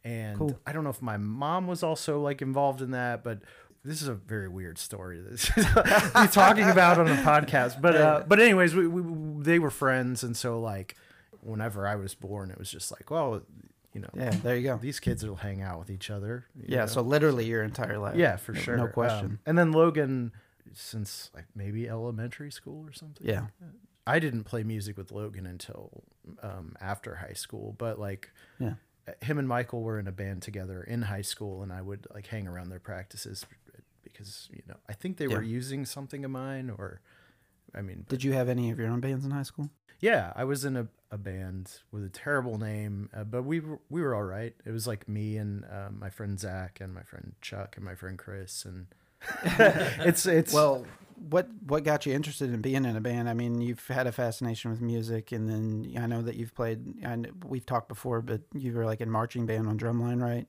And 0.08 0.38
Cool. 0.38 0.60
I 0.66 0.72
don't 0.72 0.84
know 0.84 0.90
if 0.90 1.02
my 1.02 1.18
mom 1.18 1.68
was 1.68 1.84
also 1.84 2.22
like 2.22 2.42
involved 2.42 2.82
in 2.82 2.92
that, 2.92 3.24
but 3.24 3.40
this 3.84 4.02
is 4.02 4.08
a 4.08 4.14
very 4.14 4.48
weird 4.48 4.78
story 4.78 5.18
to 5.22 5.54
be 5.56 6.28
talking 6.32 6.70
about 6.70 6.98
on 6.98 7.08
a 7.08 7.16
podcast. 7.18 7.82
But 7.82 7.96
uh, 7.96 8.24
but 8.28 8.40
anyways, 8.40 8.74
we, 8.76 8.88
we 8.88 9.44
they 9.44 9.60
were 9.60 9.70
friends, 9.70 10.24
and 10.24 10.36
so 10.36 10.60
like 10.60 10.96
whenever 11.42 11.88
I 11.88 11.96
was 11.96 12.16
born, 12.16 12.52
it 12.52 12.58
was 12.58 12.72
just 12.72 12.92
like, 12.92 13.10
well, 13.12 13.42
you 13.94 14.02
know, 14.02 14.10
Yeah, 14.16 14.30
there 14.32 14.56
you 14.56 14.64
go. 14.64 14.78
these 14.78 15.00
kids 15.00 15.26
will 15.26 15.36
hang 15.36 15.62
out 15.62 15.80
with 15.80 15.90
each 15.90 16.10
other. 16.10 16.46
Yeah, 16.66 16.80
know? 16.80 16.86
so 16.88 17.02
literally 17.02 17.46
your 17.46 17.64
entire 17.64 17.98
life. 17.98 18.16
yeah, 18.16 18.36
for 18.38 18.54
sure, 18.56 18.78
No 18.78 18.88
question. 18.88 19.26
Um, 19.26 19.40
and 19.46 19.58
then 19.58 19.72
Logan, 19.72 20.32
since 20.74 21.32
like 21.36 21.46
maybe 21.56 21.88
elementary 21.90 22.52
school 22.52 22.86
or 22.88 22.94
something. 22.94 23.26
yeah. 23.28 23.48
I 24.06 24.20
didn't 24.20 24.46
play 24.46 24.64
music 24.64 24.96
with 24.98 25.12
Logan 25.12 25.46
until 25.46 26.04
um, 26.42 26.76
after 26.80 27.16
high 27.16 27.34
school, 27.34 27.76
but 27.78 28.00
like 28.00 28.32
Yeah. 28.58 28.76
Him 29.22 29.38
and 29.38 29.48
Michael 29.48 29.82
were 29.84 30.00
in 30.00 30.08
a 30.08 30.12
band 30.12 30.42
together 30.42 30.82
in 30.84 31.04
high 31.04 31.22
school, 31.22 31.64
and 31.64 31.72
I 31.72 31.82
would 31.82 32.08
like 32.14 32.28
hang 32.28 32.48
around 32.48 32.70
their 32.70 32.80
practices 32.80 33.46
because 34.04 34.50
you 34.52 34.62
know 34.68 34.76
I 34.90 34.94
think 34.94 35.18
they 35.18 35.28
were 35.28 35.42
using 35.42 35.86
something 35.86 36.26
of 36.26 36.32
mine, 36.32 36.70
or 36.76 37.02
I 37.76 37.82
mean, 37.82 38.06
Did 38.10 38.24
you 38.24 38.34
have 38.34 38.50
any 38.50 38.70
of 38.72 38.80
your 38.80 38.90
own 38.90 39.00
bands 39.00 39.26
in 39.26 39.32
high 39.32 39.44
school? 39.44 39.70
yeah, 40.00 40.32
I 40.36 40.44
was 40.44 40.64
in 40.64 40.76
a, 40.78 40.88
a 41.10 41.18
band 41.18 41.80
with 41.92 42.04
a 42.04 42.10
terrible 42.10 42.60
name, 42.60 43.10
uh, 43.16 43.24
but 43.24 43.44
we 43.44 43.60
were, 43.60 43.80
we 43.90 44.00
were 44.02 44.14
all 44.14 44.24
right. 44.24 44.54
It 44.64 44.72
was 44.72 44.86
like 44.86 45.10
me 45.10 45.38
and 45.38 45.66
um, 45.66 45.98
my 46.00 46.12
friend 46.12 46.40
Zach 46.40 46.80
and 46.82 46.94
my 46.94 47.02
friend 47.04 47.34
Chuck 47.42 47.78
and 47.78 47.84
my 47.86 47.96
friend 47.96 48.18
Chris, 48.18 48.64
and 48.66 48.88
it's 50.06 50.26
it's 50.26 50.54
Well, 50.54 50.86
what 51.18 51.50
what 51.66 51.84
got 51.84 52.06
you 52.06 52.14
interested 52.14 52.54
in 52.54 52.62
being 52.62 52.86
in 52.86 52.96
a 52.96 53.02
band? 53.02 53.30
I 53.30 53.34
mean, 53.34 53.62
you've 53.62 53.86
had 53.88 54.08
a 54.08 54.12
fascination 54.12 54.72
with 54.72 54.82
music, 54.82 55.32
and 55.32 55.50
then 55.50 55.94
I 56.02 56.08
know 56.08 56.22
that 56.22 56.36
you've 56.36 56.56
played. 56.56 56.96
And 57.02 57.32
we've 57.46 57.66
talked 57.66 57.90
before, 57.90 58.22
but 58.22 58.42
you 58.54 58.74
were 58.74 58.86
like 58.86 59.02
in 59.02 59.10
marching 59.10 59.46
band 59.46 59.68
on 59.68 59.78
drumline, 59.78 60.22
right? 60.22 60.48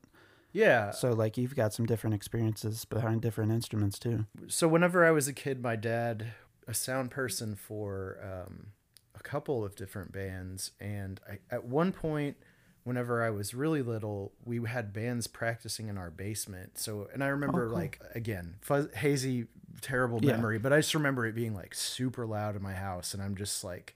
yeah. 0.51 0.91
So 0.91 1.11
like 1.11 1.37
you've 1.37 1.55
got 1.55 1.73
some 1.73 1.85
different 1.85 2.15
experiences 2.15 2.85
behind 2.85 3.21
different 3.21 3.51
instruments 3.51 3.99
too. 3.99 4.25
so 4.47 4.67
whenever 4.67 5.05
I 5.05 5.11
was 5.11 5.27
a 5.27 5.33
kid, 5.33 5.61
my 5.61 5.75
dad, 5.75 6.33
a 6.67 6.73
sound 6.73 7.11
person 7.11 7.55
for 7.55 8.17
um, 8.23 8.67
a 9.15 9.19
couple 9.19 9.63
of 9.63 9.75
different 9.75 10.11
bands, 10.11 10.71
and 10.79 11.19
I, 11.29 11.39
at 11.53 11.65
one 11.65 11.91
point, 11.91 12.37
whenever 12.83 13.23
I 13.23 13.29
was 13.29 13.53
really 13.53 13.81
little, 13.81 14.33
we 14.45 14.63
had 14.67 14.93
bands 14.93 15.27
practicing 15.27 15.87
in 15.89 15.97
our 15.97 16.09
basement. 16.09 16.77
So, 16.77 17.07
and 17.13 17.23
I 17.23 17.27
remember 17.27 17.67
cool. 17.67 17.75
like 17.75 18.01
again, 18.15 18.55
fuzz, 18.61 18.87
hazy, 18.95 19.47
terrible 19.81 20.19
Yeah. 20.21 20.33
memory, 20.33 20.59
but 20.59 20.71
I 20.73 20.77
just 20.77 20.93
remember 20.95 21.25
it 21.25 21.35
being 21.35 21.53
like 21.53 21.73
super 21.75 22.25
loud 22.25 22.55
in 22.55 22.61
my 22.61 22.73
house, 22.73 23.13
and 23.13 23.21
I'm 23.23 23.35
just 23.35 23.63
like 23.63 23.95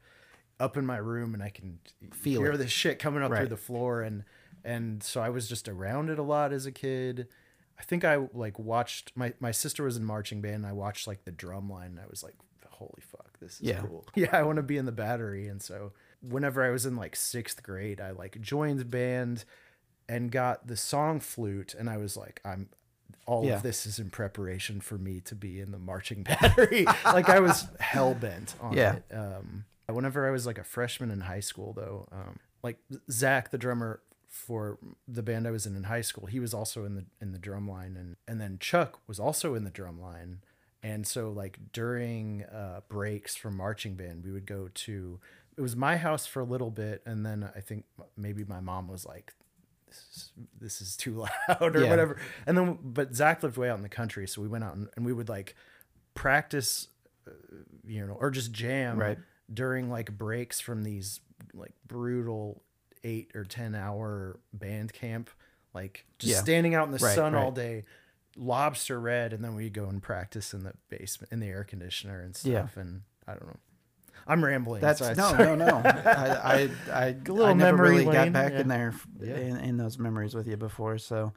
up 0.60 0.78
in 0.78 0.86
my 0.86 0.98
room, 0.98 1.34
and 1.34 1.42
I 1.44 1.50
can 1.50 1.80
Feel 2.12 2.42
hear 2.42 2.52
it. 2.54 2.58
this 2.58 2.72
shit 2.72 3.00
coming 3.00 3.24
up 3.24 3.32
Right. 3.32 3.40
through 3.40 3.48
the 3.50 3.58
floor, 3.58 4.02
and 4.02 4.24
and 4.66 5.04
so 5.04 5.22
I 5.22 5.30
was 5.30 5.50
just 5.50 5.68
around 5.68 6.10
it 6.10 6.18
a 6.20 6.24
lot 6.24 6.54
as 6.54 6.66
a 6.66 6.72
kid. 6.72 7.28
I 7.78 7.84
think 7.84 8.06
I 8.06 8.16
like 8.34 8.58
watched 8.60 9.12
my 9.16 9.34
my 9.40 9.52
sister 9.52 9.84
was 9.84 9.98
in 9.98 10.06
marching 10.06 10.42
band. 10.42 10.58
And 10.58 10.66
I 10.68 10.72
watched 10.72 11.06
like 11.08 11.25
the 11.25 11.32
drum 11.32 11.70
line. 11.70 11.92
And 11.92 12.00
I 12.00 12.06
was 12.10 12.24
like, 12.24 12.36
holy 12.70 13.02
fuck, 13.02 13.40
this 13.40 13.54
is 13.56 13.62
Yeah. 13.62 13.82
cool. 13.82 14.06
Yeah, 14.16 14.30
I 14.32 14.44
want 14.44 14.56
to 14.58 14.63
be 14.63 14.78
in 14.78 14.86
the 14.86 14.92
battery. 14.94 15.48
And 15.48 15.62
so 15.62 15.92
whenever 16.22 16.63
I 16.63 16.70
was 16.70 16.86
in 16.86 16.96
like 16.96 17.16
sixth 17.16 17.62
grade, 17.63 18.00
I 18.00 18.12
like 18.12 18.40
joined 18.40 18.90
band 18.90 19.44
and 20.08 20.32
got 20.32 20.68
the 20.68 20.78
song 20.78 21.20
flute. 21.20 21.74
And 21.78 21.90
I 21.90 21.98
was 21.98 22.16
like, 22.16 22.40
I'm 22.46 22.70
all 23.25 23.46
Yeah. 23.46 23.55
of 23.55 23.63
this 23.63 23.86
is 23.86 24.00
in 24.00 24.10
preparation 24.10 24.82
for 24.82 24.98
me 24.98 25.20
to 25.22 25.36
be 25.36 25.60
in 25.60 25.72
the 25.72 25.79
marching 25.79 26.24
battery. 26.24 26.86
like 27.05 27.29
I 27.29 27.39
was 27.39 27.67
hell 27.79 28.13
bent 28.13 28.55
on 28.62 28.74
Yeah. 28.74 28.96
it. 29.10 29.13
Um, 29.15 29.65
whenever 29.88 30.27
I 30.27 30.32
was 30.32 30.46
like 30.46 30.58
a 30.58 30.63
freshman 30.63 31.12
in 31.12 31.22
high 31.22 31.39
school, 31.41 31.74
though, 31.74 32.08
um, 32.12 32.39
like 32.63 32.77
Zach, 33.12 33.51
the 33.51 33.58
drummer 33.58 34.01
for 34.29 34.79
the 35.08 35.22
band 35.22 35.46
I 35.48 35.51
was 35.51 35.65
in 35.67 35.75
in 35.75 35.84
high 35.84 36.01
school, 36.01 36.25
he 36.25 36.39
was 36.39 36.53
also 36.53 36.86
in 36.86 36.96
the 36.96 37.05
in 37.22 37.32
the 37.34 37.38
drum 37.39 37.67
line, 37.70 37.96
and 37.98 38.15
and 38.27 38.41
then 38.41 38.58
Chuck 38.60 39.00
was 39.08 39.20
also 39.20 39.53
in 39.53 39.63
the 39.63 39.70
drum 39.70 40.01
line, 40.01 40.39
and 40.82 41.05
so 41.05 41.29
like 41.29 41.60
during 41.72 42.43
uh, 42.46 42.82
breaks 42.89 43.36
from 43.36 43.55
marching 43.58 43.96
band, 43.96 44.24
we 44.24 44.32
would 44.32 44.46
go 44.48 44.70
to 44.74 45.20
it 45.55 45.62
was 45.62 45.75
my 45.75 45.98
house 45.98 46.25
for 46.25 46.39
a 46.39 46.46
little 46.46 46.72
bit, 46.72 47.03
and 47.05 47.24
then 47.24 47.48
I 47.55 47.60
think 47.60 47.86
maybe 48.17 48.43
my 48.43 48.60
mom 48.60 48.88
was 48.88 49.05
like. 49.05 49.34
This 50.59 50.81
is, 50.81 50.95
too 50.97 51.25
loud 51.50 51.75
or 51.75 51.81
Yeah. 51.83 51.89
whatever 51.89 52.17
and 52.47 52.57
then 52.57 52.77
but 52.83 53.15
zach 53.15 53.43
lived 53.43 53.57
way 53.57 53.69
out 53.69 53.77
in 53.77 53.83
the 53.83 53.89
country 53.89 54.27
so 54.27 54.41
we 54.41 54.47
went 54.47 54.63
out 54.63 54.75
and, 54.75 54.88
and 54.95 55.05
we 55.05 55.13
would 55.13 55.29
like 55.29 55.55
practice 56.13 56.88
uh, 57.27 57.31
you 57.85 58.05
know 58.05 58.13
or 58.13 58.29
just 58.31 58.51
jam 58.51 58.97
Right. 59.00 59.17
during 59.53 59.89
like 59.89 60.17
breaks 60.17 60.59
from 60.59 60.83
these 60.83 61.19
like 61.53 61.73
brutal 61.88 62.62
eight 63.03 63.31
or 63.35 63.43
ten 63.43 63.75
hour 63.75 64.39
band 64.53 64.93
camp 64.93 65.29
like 65.73 66.05
just 66.19 66.33
Yeah. 66.33 66.39
standing 66.41 66.75
out 66.75 66.85
in 66.88 66.91
the 66.93 67.03
Right, 67.03 67.15
sun 67.15 67.35
all 67.35 67.51
day 67.51 67.83
lobster 68.35 69.00
red 69.00 69.33
and 69.33 69.43
then 69.43 69.55
we 69.55 69.69
go 69.69 69.85
and 69.85 70.01
practice 70.01 70.53
in 70.53 70.63
the 70.63 70.73
basement 70.89 71.31
in 71.31 71.39
the 71.39 71.47
air 71.47 71.63
conditioner 71.63 72.19
and 72.21 72.35
stuff 72.35 72.51
Yeah. 72.75 72.81
and 72.81 73.01
i 73.27 73.31
don't 73.33 73.45
know 73.47 73.59
i'm 74.27 74.44
rambling 74.44 74.82
That's 74.82 75.00
so 75.00 75.13
no, 75.13 75.34
no, 75.34 75.56
no. 75.56 75.82
I, 75.86 76.70
I, 76.92 77.00
I, 77.08 77.15
little 77.27 77.46
I 77.46 77.53
never 77.53 77.84
really 77.84 78.06
got 78.06 78.32
back 78.34 78.53
yeah. 78.53 78.60
in 78.62 78.68
there 78.68 78.94
Yeah. 79.20 79.38
in, 79.38 79.58
in 79.58 79.77
those 79.77 79.98
memories 80.00 80.34
with 80.36 80.48
you 80.48 80.58
before. 80.58 80.98
So, 80.98 81.34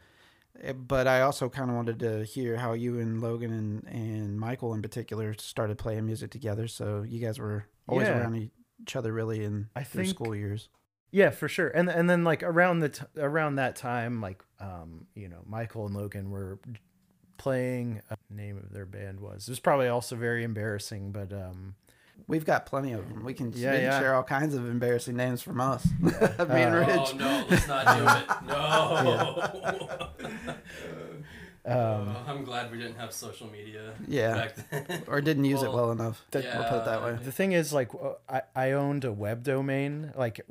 eh, 0.63 0.73
but 0.73 1.07
I 1.07 1.23
also 1.23 1.49
kind 1.49 1.71
of 1.71 1.77
wanted 1.77 1.99
to 2.01 2.25
hear 2.25 2.57
how 2.57 2.73
you 2.75 2.99
and 3.01 3.21
Logan 3.21 3.53
and, 3.53 3.85
and 3.89 4.39
Michael 4.39 4.73
in 4.75 4.83
particular 4.83 5.35
started 5.35 5.79
playing 5.79 6.07
music 6.07 6.31
together. 6.31 6.69
So 6.69 7.03
you 7.03 7.21
guys 7.21 7.39
were 7.39 7.67
always 7.89 8.09
Yeah. 8.09 8.19
around 8.21 8.51
each 8.83 8.95
other 8.97 9.13
really 9.13 9.45
in 9.45 9.69
I 9.75 9.83
think- 9.83 10.09
school 10.09 10.35
years. 10.35 10.69
Yeah, 11.13 11.31
for 11.31 11.49
sure. 11.49 11.69
And 11.69 11.89
and 11.89 12.11
then 12.11 12.25
like 12.25 12.43
around 12.43 12.81
the 12.81 12.89
t- 12.91 13.05
around 13.17 13.55
that 13.57 13.77
time, 13.77 14.21
like 14.21 14.43
um, 14.61 15.07
you 15.15 15.29
know, 15.29 15.43
Michael 15.47 15.87
and 15.87 15.95
Logan 15.95 16.31
were 16.31 16.59
playing. 17.39 18.03
Uh, 18.11 18.17
name 18.29 18.57
of 18.59 18.73
their 18.73 18.87
band 18.87 19.21
was. 19.21 19.49
It 19.49 19.53
was 19.53 19.61
probably 19.61 19.89
also 19.89 20.17
very 20.17 20.43
embarrassing, 20.45 21.13
but 21.13 21.33
um, 21.33 21.75
We've 22.29 22.45
got 22.45 22.67
plenty 22.67 22.93
of 22.93 23.09
them. 23.09 23.25
We 23.25 23.35
can, 23.35 23.53
Yeah, 23.55 23.71
we 23.71 23.77
can 23.77 23.85
yeah. 23.87 24.01
share 24.01 24.15
all 24.15 24.25
kinds 24.25 24.55
of 24.55 24.69
embarrassing 24.69 25.17
names 25.17 25.43
from 25.43 25.61
us. 25.61 25.87
Me 26.01 26.11
and 26.21 26.75
Uh, 26.75 26.79
Ridge. 26.79 26.89
Oh 26.91 27.13
no, 27.17 27.45
let's 27.49 27.69
not 27.69 27.97
do 27.97 28.05
it. 28.07 28.27
No. 28.49 30.47
um, 31.65 31.75
Oh, 32.09 32.25
I'm 32.29 32.45
glad 32.45 32.71
we 32.71 32.79
didn't 32.79 32.97
have 32.97 33.13
social 33.13 33.49
media 33.51 33.95
Yeah. 34.07 34.35
back 34.35 34.87
then. 34.89 35.03
Or 35.09 35.21
didn't 35.21 35.45
use 35.45 35.63
it 35.63 35.69
Well, 35.69 35.77
well 35.87 35.93
enough. 35.93 36.25
That- 36.31 36.45
we'll 36.45 36.65
put 36.65 36.79
it 36.79 36.85
that 36.85 37.03
way. 37.03 37.19
the 37.23 37.33
thing 37.33 37.53
is, 37.53 37.73
like, 37.73 37.91
I 38.29 38.43
I 38.55 38.73
owned 38.73 39.05
a 39.05 39.13
web 39.13 39.43
domain. 39.43 40.13
Like, 40.17 40.39
it, 40.39 40.47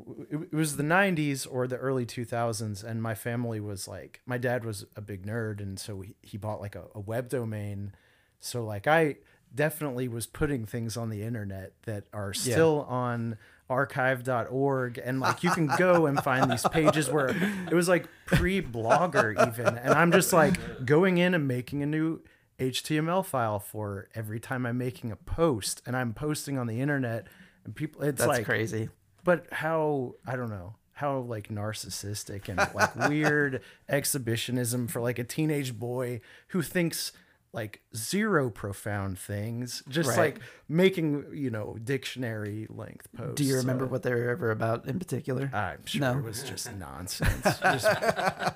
it 0.52 0.54
was 0.54 0.76
the 0.78 0.84
'90s 0.84 1.48
or 1.50 1.68
the 1.68 1.78
early 1.78 2.06
2000s, 2.06 2.84
and 2.84 3.02
my 3.02 3.16
family 3.16 3.60
was 3.62 3.88
like, 3.88 4.22
my 4.26 4.38
dad 4.38 4.66
was 4.66 4.86
a 4.96 5.02
big 5.02 5.26
nerd, 5.26 5.62
and 5.62 5.80
so 5.80 6.02
he, 6.02 6.16
he 6.22 6.38
bought 6.38 6.60
like 6.62 6.76
a, 6.76 6.84
a 6.94 7.00
web 7.00 7.30
domain. 7.30 7.94
So 8.42 8.64
like, 8.66 8.86
I 8.88 9.16
definitely 9.56 10.08
was 10.08 10.28
putting 10.28 10.66
things 10.66 10.98
on 10.98 11.10
the 11.10 11.24
internet 11.24 11.74
that 11.86 12.04
are 12.14 12.34
Yeah. 12.36 12.54
still 12.54 12.82
on 12.90 13.38
archive.org 13.70 15.00
and 15.04 15.20
like 15.20 15.44
you 15.44 15.50
can 15.52 15.68
go 15.78 16.06
and 16.06 16.22
find 16.24 16.52
these 16.52 16.68
pages 16.68 17.10
where 17.10 17.30
it 17.30 17.74
was 17.74 17.88
like 17.90 18.08
pre-blogger 18.28 19.32
even 19.48 19.78
and 19.78 19.94
i'm 19.94 20.12
just 20.12 20.32
like 20.34 20.86
going 20.86 21.18
in 21.18 21.34
and 21.34 21.48
making 21.48 21.82
a 21.82 21.86
new 21.86 22.22
html 22.60 23.26
file 23.26 23.60
for 23.60 24.08
every 24.14 24.40
time 24.40 24.66
i'm 24.68 24.78
making 24.78 25.12
a 25.12 25.16
post 25.16 25.82
and 25.86 25.96
i'm 25.98 26.14
posting 26.14 26.58
on 26.60 26.68
the 26.68 26.80
internet 26.80 27.26
and 27.64 27.76
people 27.76 28.02
it's 28.04 28.20
That's 28.20 28.28
like 28.28 28.46
crazy. 28.46 28.90
but 29.24 29.48
how 29.52 30.14
i 30.28 30.36
don't 30.36 30.50
know 30.52 30.76
how 30.94 31.18
like 31.20 31.50
narcissistic 31.50 32.48
and 32.48 32.58
like 32.76 32.96
weird 33.10 33.62
exhibitionism 33.90 34.88
for 34.88 35.02
like 35.02 35.18
a 35.20 35.24
teenage 35.24 35.78
boy 35.78 36.22
who 36.50 36.62
thinks 36.62 37.12
like 37.56 37.82
zero 37.96 38.50
profound 38.50 39.18
things 39.18 39.82
just 39.88 40.10
Right. 40.10 40.18
like 40.36 40.40
making 40.70 41.26
you 41.34 41.50
know 41.50 41.78
dictionary 41.84 42.68
length 42.70 43.08
posts 43.16 43.36
Do 43.36 43.44
you 43.46 43.56
remember 43.56 43.86
So, 43.86 43.92
what 43.92 44.04
they 44.04 44.14
were 44.14 44.30
ever 44.30 44.52
about 44.52 44.86
in 44.88 45.00
particular? 45.00 45.50
i'm 45.54 45.86
sure 45.86 46.02
No. 46.02 46.18
it 46.20 46.24
was 46.24 46.44
just 46.44 46.72
nonsense 46.76 47.44
just 47.62 47.88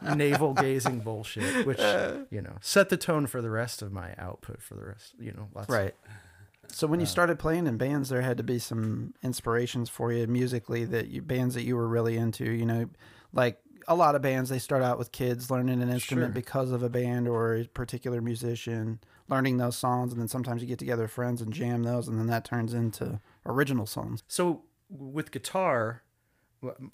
navel 0.04 0.54
gazing 0.54 1.00
bullshit 1.00 1.66
which 1.66 1.80
you 2.30 2.42
know 2.42 2.58
set 2.62 2.90
the 2.90 2.98
tone 2.98 3.26
for 3.26 3.42
the 3.42 3.50
rest 3.50 3.82
of 3.82 3.92
my 3.92 4.14
output 4.18 4.62
for 4.62 4.76
the 4.76 4.86
rest 4.86 5.14
you 5.20 5.32
know 5.32 5.48
lots 5.56 5.70
Right. 5.70 5.96
So 6.72 6.86
when 6.86 7.00
you 7.00 7.06
uh, 7.08 7.10
started 7.10 7.40
playing 7.40 7.66
in 7.66 7.78
bands, 7.78 8.10
there 8.10 8.22
had 8.22 8.38
to 8.38 8.44
be 8.44 8.60
some 8.60 9.16
inspirations 9.24 9.90
for 9.90 10.14
you 10.14 10.28
musically 10.28 10.86
that 10.86 11.08
you 11.08 11.20
bands 11.24 11.56
that 11.56 11.64
you 11.64 11.76
were 11.76 11.88
really 11.88 12.16
into. 12.16 12.46
You 12.52 12.66
know, 12.68 12.90
like 13.34 13.60
a 13.90 13.96
lot 13.96 14.16
of 14.16 14.22
bands, 14.22 14.50
they 14.50 14.60
start 14.60 14.82
out 14.84 14.98
with 14.98 15.12
kids 15.12 15.52
learning 15.52 15.82
an 15.82 15.90
instrument 15.90 16.28
Sure. 16.30 16.42
because 16.42 16.72
of 16.72 16.82
a 16.84 16.90
band 16.90 17.28
or 17.28 17.56
a 17.56 17.66
particular 17.66 18.22
musician, 18.22 19.00
learning 19.28 19.58
those 19.58 19.76
songs, 19.78 20.14
and 20.14 20.22
then 20.22 20.28
sometimes 20.30 20.62
you 20.62 20.68
get 20.68 20.80
together 20.80 21.04
with 21.04 21.12
friends 21.12 21.42
and 21.42 21.52
jam 21.54 21.84
those, 21.84 22.08
and 22.08 22.18
then 22.20 22.28
that 22.28 22.46
turns 22.46 22.74
into 22.74 23.20
original 23.46 23.86
songs. 23.86 24.24
So 24.28 24.64
with 24.90 25.32
guitar, 25.32 26.04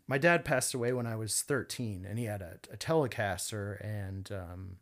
my 0.07 0.17
dad 0.17 0.45
passed 0.45 0.73
away 0.73 0.93
when 0.93 1.05
I 1.07 1.15
was 1.15 1.41
13 1.41 2.05
and 2.07 2.17
he 2.19 2.25
had 2.25 2.41
a, 2.41 2.59
a 2.71 2.77
Telecaster 2.77 3.83
and 3.83 4.31
um, 4.31 4.77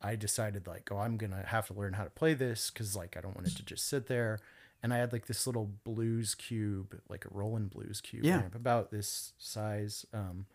I 0.00 0.16
decided 0.16 0.66
like, 0.66 0.90
oh, 0.90 0.98
I'm 0.98 1.16
going 1.16 1.32
to 1.32 1.42
have 1.46 1.66
to 1.68 1.74
learn 1.74 1.92
how 1.94 2.04
to 2.04 2.10
play 2.10 2.34
this 2.34 2.70
cuz 2.70 2.96
like 2.96 3.16
I 3.16 3.20
don't 3.20 3.36
want 3.36 3.46
it 3.48 3.56
to 3.56 3.62
just 3.64 3.86
sit 3.86 4.06
there. 4.06 4.38
And 4.82 4.92
I 4.92 4.96
had 4.98 5.12
like 5.12 5.26
this 5.26 5.46
little 5.46 5.70
blues 5.84 6.34
cube, 6.34 6.98
like 7.08 7.24
a 7.24 7.28
Roland 7.30 7.70
blues 7.70 8.00
cube 8.00 8.24
Yeah. 8.24 8.44
about 8.54 8.90
this 8.90 9.32
size. 9.38 10.06
Um, 10.14 10.46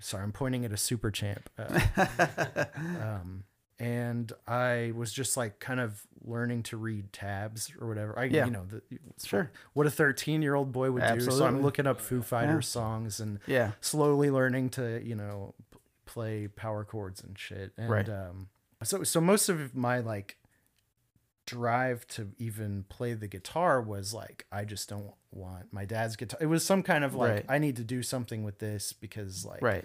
sorry, 0.00 0.22
I'm 0.24 0.32
pointing 0.32 0.64
at 0.64 0.72
a 0.72 0.76
super 0.76 1.10
champ. 1.10 1.48
Uh, 1.58 1.80
um, 3.00 3.44
and 3.78 4.32
I 4.46 4.92
was 4.96 5.12
just 5.12 5.36
like 5.36 5.60
kind 5.60 5.78
of 5.80 6.02
learning 6.24 6.64
to 6.64 6.76
read 6.76 7.12
tabs 7.12 7.70
or 7.80 7.86
whatever. 7.86 8.18
I, 8.18 8.24
Yeah. 8.24 8.44
you 8.46 8.50
know, 8.50 8.64
the, 8.66 8.82
Sure. 9.24 9.50
what 9.72 9.86
a 9.86 9.90
13 9.90 10.42
year 10.42 10.54
old 10.54 10.72
boy 10.72 10.90
would 10.90 11.02
do. 11.14 11.20
So 11.20 11.44
I'm 11.46 11.62
looking 11.62 11.86
up 11.86 12.00
Foo 12.00 12.22
Fighters 12.22 12.66
songs 12.68 13.20
and 13.20 13.38
Yeah. 13.46 13.72
slowly 13.80 14.30
learning 14.30 14.70
to, 14.70 15.00
you 15.04 15.14
know, 15.14 15.54
play 16.06 16.48
power 16.48 16.84
chords 16.84 17.22
and 17.22 17.38
shit. 17.38 17.72
And, 17.76 17.88
Right. 17.88 18.08
um, 18.08 18.48
so, 18.82 19.04
so 19.04 19.20
most 19.20 19.48
of 19.48 19.74
my 19.76 20.00
like 20.00 20.38
drive 21.48 22.06
to 22.08 22.30
even 22.38 22.84
play 22.88 23.14
the 23.14 23.26
guitar 23.28 23.80
was 23.80 24.12
like, 24.12 24.46
I 24.52 24.64
just 24.64 24.88
don't 24.88 25.12
want 25.30 25.72
my 25.72 25.84
dad's 25.84 26.16
guitar. 26.16 26.38
It 26.40 26.46
was 26.46 26.64
some 26.64 26.82
kind 26.82 27.04
of 27.04 27.14
like, 27.14 27.30
Right. 27.32 27.44
I 27.48 27.58
need 27.58 27.76
to 27.76 27.84
do 27.84 28.02
something 28.02 28.42
with 28.44 28.58
this 28.58 28.92
because 28.92 29.44
like, 29.44 29.62
Right. 29.62 29.84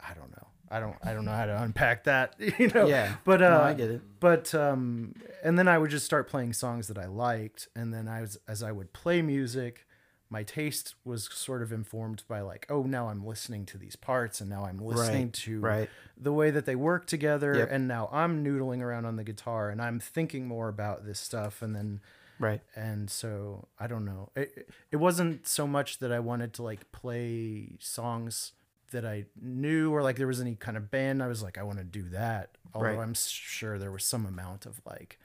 I 0.00 0.14
don't 0.14 0.30
know. 0.30 0.48
I 0.70 0.80
don't 0.80 0.96
I 1.04 1.12
don't 1.12 1.24
know 1.26 1.32
how 1.32 1.46
to 1.46 1.62
unpack 1.62 2.04
that, 2.04 2.34
you 2.58 2.68
know. 2.68 2.86
Yeah. 2.86 3.14
But 3.24 3.42
uh 3.42 3.50
No, 3.50 3.60
I 3.62 3.74
get 3.74 3.90
it. 3.90 4.00
but 4.20 4.54
um 4.54 5.14
and 5.44 5.58
then 5.58 5.68
I 5.68 5.78
would 5.78 5.90
just 5.90 6.06
start 6.06 6.28
playing 6.28 6.54
songs 6.54 6.88
that 6.88 6.98
I 6.98 7.06
liked 7.06 7.68
and 7.76 7.92
then 7.94 8.08
I 8.08 8.22
was 8.22 8.38
as 8.48 8.62
I 8.62 8.72
would 8.72 8.92
play 8.92 9.22
music, 9.22 9.86
my 10.32 10.42
taste 10.42 10.94
was 11.04 11.28
sort 11.32 11.60
of 11.62 11.70
informed 11.72 12.22
by 12.26 12.40
like, 12.40 12.64
oh, 12.70 12.82
now 12.84 13.08
I'm 13.10 13.24
listening 13.26 13.66
to 13.66 13.76
these 13.78 13.96
parts 13.96 14.40
and 14.40 14.48
now 14.48 14.64
I'm 14.64 14.78
listening 14.78 15.26
Right, 15.26 15.32
to 15.34 15.60
right. 15.60 15.90
the 16.16 16.32
way 16.32 16.50
that 16.50 16.64
they 16.64 16.74
work 16.74 17.06
together 17.06 17.52
Yep. 17.54 17.68
and 17.70 17.86
now 17.86 18.08
I'm 18.10 18.42
noodling 18.42 18.80
around 18.80 19.04
on 19.04 19.16
the 19.16 19.24
guitar 19.24 19.68
and 19.68 19.80
I'm 19.82 20.00
thinking 20.00 20.46
more 20.48 20.68
about 20.68 21.04
this 21.04 21.20
stuff 21.20 21.60
and 21.62 21.76
then 21.76 22.00
Right. 22.38 22.62
and 22.74 23.10
so 23.10 23.68
I 23.78 23.86
don't 23.86 24.06
know. 24.06 24.30
It 24.34 24.68
it 24.90 24.96
wasn't 24.96 25.46
so 25.46 25.66
much 25.66 25.98
that 25.98 26.10
I 26.10 26.18
wanted 26.18 26.54
to 26.54 26.62
like 26.62 26.90
play 26.92 27.76
songs 27.78 28.52
that 28.90 29.04
I 29.04 29.26
knew 29.40 29.92
or 29.94 30.02
like 30.02 30.16
there 30.16 30.26
was 30.26 30.40
any 30.40 30.54
kind 30.54 30.76
of 30.76 30.90
band 30.90 31.22
I 31.22 31.26
was 31.28 31.42
like 31.42 31.58
I 31.58 31.62
want 31.62 31.78
to 31.78 31.84
do 31.84 32.04
that. 32.10 32.56
Although 32.74 32.88
Right. 32.88 32.98
I'm 32.98 33.14
sure 33.14 33.78
there 33.78 33.92
was 33.92 34.04
some 34.04 34.24
amount 34.26 34.64
of 34.66 34.80
like 34.86 34.92
like, 34.94 35.18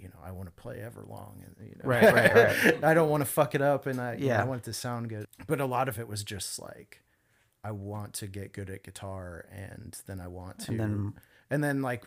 you 0.00 0.08
know, 0.08 0.18
I 0.24 0.30
want 0.32 0.48
to 0.48 0.52
play 0.62 0.76
Everlong 0.78 1.34
and 1.44 1.54
you 1.68 1.74
know 1.76 1.88
Right, 1.88 2.12
right, 2.12 2.34
right. 2.34 2.84
I 2.90 2.94
don't 2.94 3.08
want 3.10 3.20
to 3.22 3.26
fuck 3.26 3.54
it 3.54 3.62
up 3.62 3.86
and 3.86 4.00
I 4.00 4.14
you 4.14 4.20
know, 4.20 4.26
Yeah. 4.26 4.42
I 4.42 4.44
want 4.44 4.62
it 4.62 4.64
to 4.64 4.72
sound 4.72 5.08
good. 5.08 5.26
But 5.46 5.60
a 5.60 5.66
lot 5.66 5.88
of 5.88 5.98
it 5.98 6.08
was 6.08 6.24
just 6.24 6.58
like 6.58 7.02
I 7.62 7.70
want 7.70 8.12
to 8.14 8.26
get 8.26 8.52
good 8.52 8.70
at 8.70 8.82
guitar 8.84 9.46
and 9.52 9.96
then 10.06 10.20
I 10.20 10.28
want 10.28 10.58
to 10.60 10.70
And 10.72 10.80
then- 10.80 11.14
and 11.50 11.62
then 11.64 11.82
like 11.82 12.04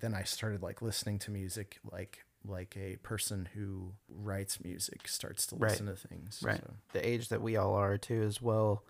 then 0.00 0.14
I 0.14 0.24
started 0.24 0.62
like 0.62 0.82
listening 0.82 1.18
to 1.20 1.30
music 1.30 1.78
like 1.90 2.24
like 2.44 2.76
a 2.76 2.96
person 2.96 3.48
who 3.54 3.92
writes 4.08 4.62
music 4.62 5.08
starts 5.08 5.46
to 5.48 5.56
Right. 5.56 5.70
listen 5.72 5.86
to 5.86 5.96
things. 5.96 6.40
Right. 6.44 6.58
So, 6.58 6.74
The 6.92 7.08
age 7.08 7.28
that 7.30 7.42
we 7.42 7.56
all 7.56 7.74
are 7.74 7.98
too 7.98 8.22
as 8.22 8.40
well. 8.40 8.84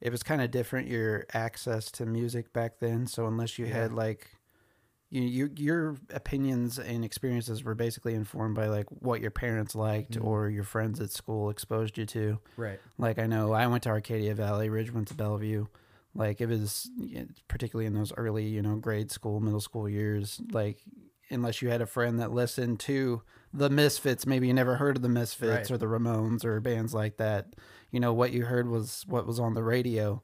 It 0.00 0.10
was 0.10 0.22
kind 0.22 0.40
of 0.40 0.50
different 0.50 0.88
your 0.88 1.26
access 1.34 1.90
to 1.92 2.06
music 2.06 2.52
back 2.52 2.78
then. 2.78 3.06
So 3.06 3.26
unless 3.26 3.58
you 3.58 3.66
had 3.66 3.92
like 3.92 4.28
you, 5.14 5.22
you 5.22 5.50
your 5.56 5.96
opinions 6.10 6.78
and 6.78 7.04
experiences 7.04 7.62
were 7.62 7.74
basically 7.74 8.14
informed 8.14 8.56
by 8.56 8.66
like 8.66 8.86
what 8.90 9.20
your 9.20 9.30
parents 9.30 9.74
liked 9.74 10.18
Mhm. 10.18 10.24
or 10.24 10.48
your 10.50 10.64
friends 10.64 11.00
at 11.00 11.10
school 11.10 11.50
exposed 11.50 11.96
you 11.96 12.06
to. 12.06 12.38
right. 12.56 12.80
Like 12.98 13.18
I 13.18 13.26
know 13.26 13.52
I 13.52 13.66
went 13.68 13.84
to 13.84 13.90
Arcadia 13.90 14.34
Valley, 14.34 14.68
Ridge 14.68 14.92
went 14.92 15.08
to 15.08 15.14
Bellevue. 15.14 15.66
Like 16.16 16.40
it 16.40 16.46
was 16.48 16.90
particularly 17.48 17.86
in 17.86 17.94
those 17.94 18.12
early, 18.16 18.46
you 18.46 18.62
know, 18.62 18.76
grade 18.76 19.10
school, 19.10 19.40
middle 19.40 19.60
school 19.60 19.88
years. 19.88 20.40
Like 20.52 20.78
unless 21.30 21.62
you 21.62 21.68
had 21.70 21.80
a 21.80 21.86
friend 21.86 22.18
that 22.20 22.32
listened 22.32 22.80
to 22.80 23.22
the 23.52 23.70
Misfits, 23.70 24.26
maybe 24.26 24.46
you 24.48 24.54
never 24.54 24.76
heard 24.76 24.96
of 24.96 25.02
the 25.02 25.08
Misfits 25.08 25.70
Right. 25.70 25.70
or 25.70 25.78
the 25.78 25.86
Ramones 25.86 26.44
or 26.44 26.60
bands 26.60 26.92
like 26.92 27.16
that. 27.18 27.54
You 27.90 28.00
know 28.00 28.12
what 28.12 28.32
you 28.32 28.44
heard 28.46 28.68
was 28.68 29.04
what 29.08 29.26
was 29.26 29.38
on 29.38 29.54
the 29.54 29.62
radio, 29.62 30.20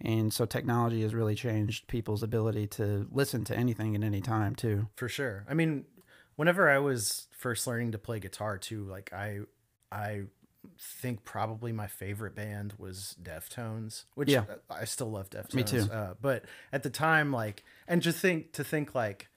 and 0.00 0.32
so 0.32 0.44
technology 0.44 1.02
has 1.02 1.14
really 1.14 1.34
changed 1.34 1.86
people's 1.86 2.22
ability 2.22 2.66
to 2.68 3.06
listen 3.12 3.44
to 3.44 3.56
anything 3.56 3.94
at 3.94 4.02
any 4.02 4.20
time 4.20 4.54
too. 4.54 4.88
For 4.96 5.08
sure. 5.08 5.44
I 5.48 5.54
mean, 5.54 5.84
whenever 6.36 6.68
I 6.68 6.78
was 6.78 7.26
first 7.30 7.66
learning 7.66 7.92
to 7.92 7.98
play 7.98 8.20
guitar 8.20 8.58
too, 8.58 8.84
like 8.84 9.12
I 9.12 9.40
I 9.92 10.22
think 10.78 11.24
probably 11.24 11.72
my 11.72 11.86
favorite 11.86 12.34
band 12.34 12.72
was 12.78 13.16
Deftones, 13.22 14.04
which 14.14 14.30
Yeah. 14.30 14.44
I 14.70 14.86
still 14.86 15.10
love 15.10 15.28
Deftones. 15.30 15.54
Me 15.54 15.62
too. 15.62 15.82
Uh, 15.92 16.14
but 16.20 16.44
at 16.72 16.82
the 16.82 16.90
time, 16.90 17.32
like, 17.32 17.62
and 17.86 18.00
just 18.00 18.18
think 18.18 18.52
to 18.52 18.64
think 18.64 18.94
like 18.94 19.28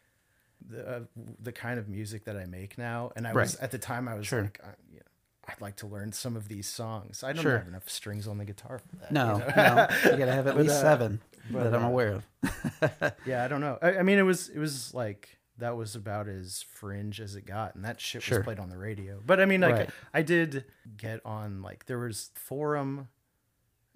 the 0.68 0.88
uh, 0.90 1.00
the 1.40 1.52
kind 1.52 1.80
of 1.80 1.88
music 1.90 2.24
that 2.26 2.38
I 2.38 2.46
make 2.46 2.78
now, 2.78 3.12
and 3.16 3.28
I 3.28 3.34
was 3.34 3.56
at 3.58 3.72
the 3.72 3.78
time 3.78 4.08
I 4.08 4.16
was 4.16 4.26
Sure. 4.26 4.44
like, 4.44 4.60
I, 4.64 4.70
you 4.90 5.00
know, 5.00 5.06
I'd 5.48 5.62
like 5.62 5.78
to 5.78 5.88
learn 5.88 6.12
some 6.12 6.36
of 6.36 6.48
these 6.50 6.68
songs. 6.68 7.24
I 7.24 7.32
don't 7.34 7.42
Sure. 7.44 7.58
have 7.60 7.68
enough 7.68 7.90
strings 7.90 8.28
on 8.28 8.38
the 8.38 8.46
guitar 8.46 8.80
for 8.80 8.96
that. 8.98 9.12
No, 9.12 9.34
you 9.38 9.56
know? 9.56 9.88
no, 10.06 10.12
you 10.12 10.18
gotta 10.18 10.34
have 10.34 10.48
at 10.48 10.56
But, 10.56 10.64
least 10.64 10.76
uh, 10.76 10.82
seven 10.82 11.22
but, 11.50 11.64
that 11.64 11.74
I'm 11.74 11.86
uh, 11.86 11.88
aware 11.90 12.22
of. 12.42 13.14
yeah, 13.26 13.46
I 13.46 13.48
don't 13.48 13.62
know. 13.62 13.78
I, 13.82 14.00
I 14.00 14.04
mean, 14.04 14.20
it 14.20 14.24
was 14.24 14.50
it 14.50 14.60
was 14.60 14.94
like 14.94 15.38
that 15.60 15.76
was 15.78 15.96
about 15.96 16.28
as 16.28 16.64
fringe 16.74 17.20
as 17.22 17.36
it 17.36 17.46
got, 17.46 17.76
and 17.76 17.86
that 17.86 18.00
shit 18.02 18.22
Sure. 18.24 18.40
was 18.40 18.44
played 18.46 18.60
on 18.60 18.70
the 18.70 18.78
radio. 18.78 19.22
But 19.26 19.40
I 19.40 19.46
mean, 19.46 19.62
like 19.62 19.74
Right. 19.74 19.90
I 20.14 20.22
did 20.22 20.66
get 20.98 21.22
on 21.26 21.62
like 21.62 21.86
there 21.86 21.98
was 22.00 22.30
forum. 22.36 23.08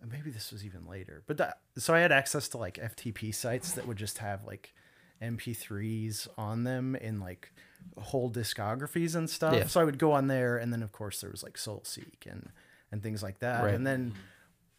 Maybe 0.10 0.32
this 0.32 0.52
was 0.52 0.66
even 0.66 0.88
later, 0.88 1.22
but 1.28 1.38
that 1.38 1.60
so 1.78 1.94
I 1.94 2.00
had 2.00 2.12
access 2.12 2.48
to 2.50 2.58
like 2.58 2.78
FTP 2.78 3.36
sites 3.36 3.74
that 3.74 3.86
would 3.88 3.98
just 3.98 4.18
have 4.20 4.44
like 4.46 4.74
MP3s 5.22 6.28
on 6.38 6.64
them 6.64 6.96
in 6.96 7.20
like 7.20 7.52
whole 7.98 8.30
discographies 8.32 9.16
and 9.16 9.30
stuff. 9.30 9.54
Yeah. 9.54 9.68
So 9.68 9.82
I 9.82 9.84
would 9.84 9.98
go 10.00 10.12
on 10.12 10.28
there, 10.28 10.58
and 10.58 10.72
then 10.74 10.82
of 10.84 10.92
course 10.92 11.22
there 11.22 11.30
was 11.32 11.44
like 11.44 11.54
SoulSeek 11.54 12.26
and 12.30 12.50
and 12.92 13.02
things 13.04 13.22
like 13.24 13.40
that, 13.40 13.64
Right. 13.64 13.74
and 13.74 13.86
then. 13.86 14.14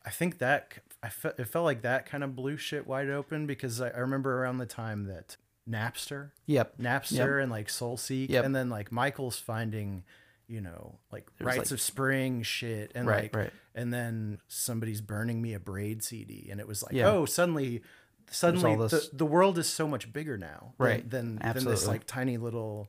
I 0.04 0.10
think 0.10 0.38
that 0.38 0.72
I 1.00 1.08
felt 1.10 1.38
it 1.38 1.44
felt 1.44 1.64
like 1.64 1.82
that 1.82 2.06
kind 2.06 2.24
of 2.24 2.34
blew 2.34 2.56
shit 2.56 2.88
wide 2.88 3.08
open 3.08 3.46
because 3.46 3.80
I, 3.80 3.90
I 3.90 3.98
remember 3.98 4.42
around 4.42 4.58
the 4.58 4.66
time 4.66 5.04
that 5.04 5.36
Napster, 5.70 6.30
Yep. 6.46 6.78
Napster, 6.78 7.40
and 7.40 7.52
like 7.52 7.68
SoulSeek, 7.68 8.28
Yep. 8.30 8.44
and 8.44 8.52
then 8.56 8.68
like 8.68 8.90
Michael's 8.90 9.38
finding, 9.38 10.02
you 10.48 10.60
know, 10.60 10.98
like 11.12 11.28
Rites 11.40 11.56
like- 11.58 11.70
of 11.70 11.80
Spring 11.80 12.42
shit, 12.42 12.90
and 12.96 13.06
Right, 13.06 13.22
like, 13.32 13.36
right. 13.36 13.52
and 13.76 13.94
then 13.94 14.40
somebody's 14.48 15.00
burning 15.00 15.40
me 15.40 15.54
a 15.54 15.60
Braid 15.60 16.02
CD, 16.02 16.48
and 16.50 16.58
it 16.58 16.66
was 16.66 16.82
like, 16.82 16.94
Yeah. 16.94 17.06
oh, 17.08 17.24
suddenly, 17.24 17.82
suddenly 18.30 18.76
this- 18.76 19.08
the, 19.08 19.16
the 19.16 19.26
world 19.26 19.58
is 19.58 19.68
so 19.68 19.86
much 19.88 20.12
bigger 20.12 20.36
now, 20.38 20.74
than- 20.78 20.86
Right. 20.86 21.10
Than 21.10 21.36
than, 21.36 21.42
Absolutely. 21.46 21.74
this 21.74 21.86
like 21.86 22.06
tiny 22.06 22.36
little. 22.36 22.88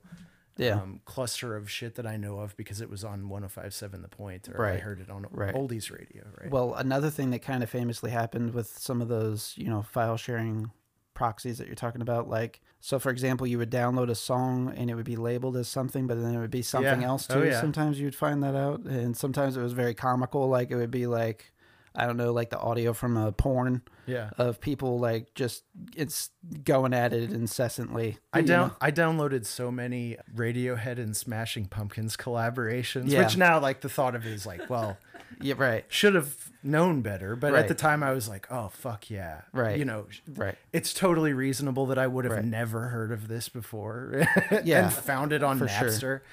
Yeah. 0.55 0.75
Um, 0.81 1.01
cluster 1.05 1.55
of 1.55 1.67
shit 1.67 1.95
that 1.95 2.05
I 2.05 2.15
know 2.15 2.37
of 2.37 2.55
because 2.57 2.79
it 2.79 2.87
was 2.87 3.03
on 3.03 3.23
105.7 3.27 4.03
The 4.03 4.07
Point, 4.07 4.47
or 4.53 4.63
I 4.67 4.77
heard 4.77 4.99
it 5.01 5.09
on 5.09 5.25
Right. 5.31 5.51
oldies 5.55 5.91
radio, 5.91 6.25
right? 6.39 6.51
Well, 6.51 6.75
another 6.75 7.09
thing 7.09 7.31
that 7.31 7.39
kind 7.41 7.63
of 7.63 7.71
famously 7.71 8.11
happened 8.11 8.53
with 8.53 8.67
some 8.67 9.01
of 9.01 9.07
those, 9.07 9.55
you 9.57 9.67
know, 9.67 9.81
file 9.81 10.15
sharing 10.15 10.69
proxies 11.15 11.57
that 11.57 11.65
you're 11.65 11.75
talking 11.75 12.01
about, 12.03 12.29
like, 12.29 12.61
so 12.81 12.99
for 12.99 13.09
example, 13.09 13.47
you 13.47 13.57
would 13.57 13.71
download 13.71 14.11
a 14.11 14.15
song 14.15 14.71
and 14.77 14.91
it 14.91 14.93
would 14.95 15.05
be 15.05 15.15
labeled 15.15 15.57
as 15.57 15.67
something, 15.67 16.05
but 16.05 16.21
then 16.21 16.35
it 16.35 16.39
would 16.39 16.51
be 16.51 16.61
something 16.61 17.01
Yeah. 17.01 17.07
else 17.07 17.27
Oh, 17.31 17.41
too. 17.41 17.47
yeah. 17.47 17.59
Sometimes 17.59 17.99
you'd 17.99 18.13
find 18.15 18.43
that 18.43 18.53
out, 18.55 18.81
and 18.81 19.17
sometimes 19.17 19.57
it 19.57 19.61
was 19.63 19.73
very 19.73 19.95
comical. 19.95 20.47
Like 20.49 20.69
it 20.69 20.75
would 20.75 20.91
be 20.91 21.07
like, 21.07 21.51
I 21.95 22.05
don't 22.07 22.17
know, 22.17 22.33
like 22.33 22.49
the 22.49 22.59
audio 22.59 22.93
from 22.93 23.17
a 23.17 23.31
porn 23.31 23.83
yeah. 24.07 24.31
of 24.37 24.59
people 24.59 24.99
like 24.99 25.33
just 25.35 25.63
it's 25.95 26.29
going 26.63 26.93
at 26.93 27.13
it 27.13 27.31
incessantly. 27.31 28.17
I 28.33 28.41
down 28.41 28.69
know? 28.69 28.75
I 28.81 28.91
downloaded 28.91 29.45
so 29.45 29.69
many 29.71 30.17
Radiohead 30.35 30.97
and 30.97 31.15
Smashing 31.15 31.65
Pumpkins 31.65 32.17
collaborations, 32.17 33.09
Yeah. 33.09 33.23
which 33.23 33.37
now 33.37 33.59
like 33.59 33.81
the 33.81 33.89
thought 33.89 34.15
of 34.15 34.25
it 34.25 34.31
is 34.33 34.45
like, 34.45 34.69
well, 34.69 34.97
Yeah, 35.41 35.55
right, 35.57 35.83
should 35.87 36.13
have 36.13 36.35
known 36.61 37.01
better. 37.01 37.35
But 37.35 37.53
Right. 37.53 37.59
at 37.63 37.67
the 37.67 37.73
time, 37.75 38.03
I 38.03 38.11
was 38.11 38.29
like, 38.29 38.51
oh 38.51 38.69
fuck 38.69 39.09
yeah, 39.09 39.41
Right. 39.51 39.77
You 39.77 39.85
know, 39.85 40.07
right. 40.35 40.55
it's 40.71 40.93
totally 40.93 41.33
reasonable 41.33 41.85
that 41.87 41.97
I 41.97 42.07
would 42.07 42.25
have 42.25 42.35
Right. 42.35 42.45
never 42.45 42.87
heard 42.89 43.11
of 43.11 43.27
this 43.27 43.49
before. 43.49 44.25
Yeah, 44.63 44.83
and 44.85 44.93
found 44.93 45.33
it 45.33 45.43
on 45.43 45.59
for 45.59 45.67
sure. 45.67 46.23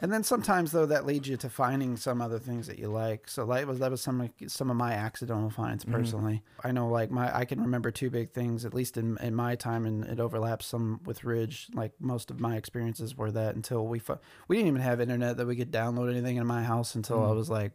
And 0.00 0.12
then 0.12 0.22
sometimes 0.22 0.70
though 0.70 0.86
that 0.86 1.06
leads 1.06 1.26
you 1.28 1.36
to 1.38 1.50
finding 1.50 1.96
some 1.96 2.22
other 2.22 2.38
things 2.38 2.68
that 2.68 2.78
you 2.78 2.88
like. 2.88 3.28
So 3.28 3.44
that 3.46 3.66
was 3.66 3.80
that 3.80 3.90
was 3.90 4.00
some 4.00 4.20
of, 4.20 4.30
some 4.46 4.70
of 4.70 4.76
my 4.76 4.92
accidental 4.92 5.50
finds 5.50 5.84
Mm-hmm. 5.84 5.94
personally. 5.94 6.42
I 6.62 6.70
know 6.72 6.88
like 6.88 7.10
my 7.10 7.36
I 7.36 7.44
can 7.44 7.60
remember 7.60 7.90
two 7.90 8.08
big 8.10 8.30
things 8.30 8.64
at 8.64 8.74
least 8.74 8.96
in 8.96 9.18
in 9.18 9.34
my 9.34 9.56
time 9.56 9.86
and 9.86 10.04
it 10.04 10.20
overlaps 10.20 10.66
some 10.66 11.00
with 11.04 11.24
Ridge. 11.24 11.66
Like 11.74 11.92
most 11.98 12.30
of 12.30 12.38
my 12.38 12.56
experiences 12.56 13.16
were 13.16 13.32
that 13.32 13.56
until 13.56 13.86
we 13.88 13.98
fu- 13.98 14.18
we 14.46 14.56
didn't 14.56 14.68
even 14.68 14.82
have 14.82 15.00
internet 15.00 15.36
that 15.36 15.46
we 15.46 15.56
could 15.56 15.72
download 15.72 16.10
anything 16.10 16.36
in 16.36 16.46
my 16.46 16.62
house 16.62 16.94
until 16.94 17.24
I 17.24 17.32
was 17.32 17.50
like 17.50 17.72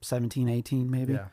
17, 0.00 0.48
18 0.48 0.90
maybe. 0.90 1.12
Mm-hmm. 1.12 1.12
Yeah. 1.14 1.26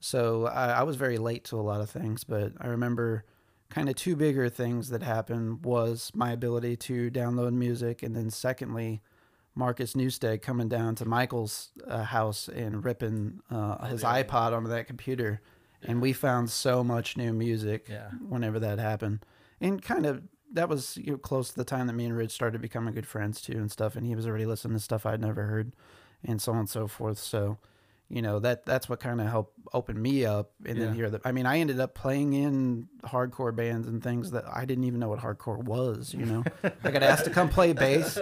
So 0.00 0.46
I, 0.46 0.72
I 0.72 0.82
was 0.84 0.96
very 0.96 1.18
late 1.18 1.44
to 1.44 1.58
a 1.58 1.62
lot 1.62 1.80
of 1.80 1.90
things, 1.90 2.24
but 2.24 2.52
I 2.60 2.68
remember 2.68 3.24
kind 3.68 3.88
of 3.88 3.96
two 3.96 4.14
bigger 4.14 4.48
things 4.48 4.90
that 4.90 5.02
happened 5.02 5.64
was 5.64 6.12
my 6.14 6.32
ability 6.32 6.76
to 6.76 7.10
download 7.10 7.52
music, 7.52 8.02
and 8.02 8.14
then 8.14 8.30
secondly, 8.30 9.02
Marcus 9.56 9.96
Newstead 9.96 10.42
coming 10.42 10.68
down 10.68 10.94
to 10.96 11.04
Michael's 11.04 11.70
uh, 11.88 12.04
house 12.04 12.46
and 12.48 12.84
ripping 12.84 13.40
uh, 13.50 13.86
his 13.86 14.02
yeah. 14.02 14.22
iPod 14.22 14.52
onto 14.52 14.68
that 14.68 14.86
computer, 14.86 15.40
and 15.82 16.00
we 16.00 16.12
found 16.12 16.50
so 16.50 16.84
much 16.84 17.16
new 17.16 17.32
music 17.32 17.88
Yeah. 17.88 18.10
whenever 18.28 18.60
that 18.60 18.78
happened, 18.78 19.24
and 19.60 19.82
kind 19.82 20.06
of. 20.06 20.22
That 20.52 20.68
was 20.68 20.96
you 20.96 21.10
know, 21.10 21.18
close 21.18 21.50
to 21.50 21.56
the 21.56 21.64
time 21.64 21.88
that 21.88 21.94
me 21.94 22.04
and 22.04 22.16
Ridge 22.16 22.30
started 22.30 22.62
becoming 22.62 22.94
good 22.94 23.04
friends 23.06 23.42
too 23.42 23.58
and 23.58 23.70
stuff, 23.70 23.96
and 23.96 24.06
he 24.06 24.14
was 24.14 24.28
already 24.28 24.46
listening 24.46 24.74
to 24.76 24.82
stuff 24.82 25.04
I'd 25.04 25.20
never 25.20 25.42
heard, 25.42 25.72
and 26.24 26.40
so 26.40 26.52
on 26.52 26.58
and 26.60 26.68
so 26.68 26.86
forth. 26.86 27.18
So, 27.18 27.58
you 28.08 28.22
know 28.22 28.38
that 28.38 28.64
that's 28.64 28.88
what 28.88 29.00
kind 29.00 29.20
of 29.20 29.26
helped 29.28 29.52
open 29.72 30.00
me 30.00 30.24
up 30.24 30.52
and 30.64 30.78
Yeah. 30.78 30.84
then 30.84 30.94
hear 30.94 31.10
that 31.10 31.22
i 31.24 31.32
mean 31.32 31.44
i 31.44 31.58
ended 31.58 31.80
up 31.80 31.94
playing 31.94 32.34
in 32.34 32.86
hardcore 33.04 33.54
bands 33.54 33.88
and 33.88 34.00
things 34.02 34.30
that 34.30 34.44
i 34.48 34.64
didn't 34.64 34.84
even 34.84 35.00
know 35.00 35.08
what 35.08 35.18
hardcore 35.18 35.58
was 35.62 36.14
you 36.14 36.24
know 36.24 36.44
i 36.84 36.90
got 36.92 37.02
asked 37.02 37.24
to 37.24 37.30
come 37.30 37.48
play 37.48 37.72
bass 37.72 38.16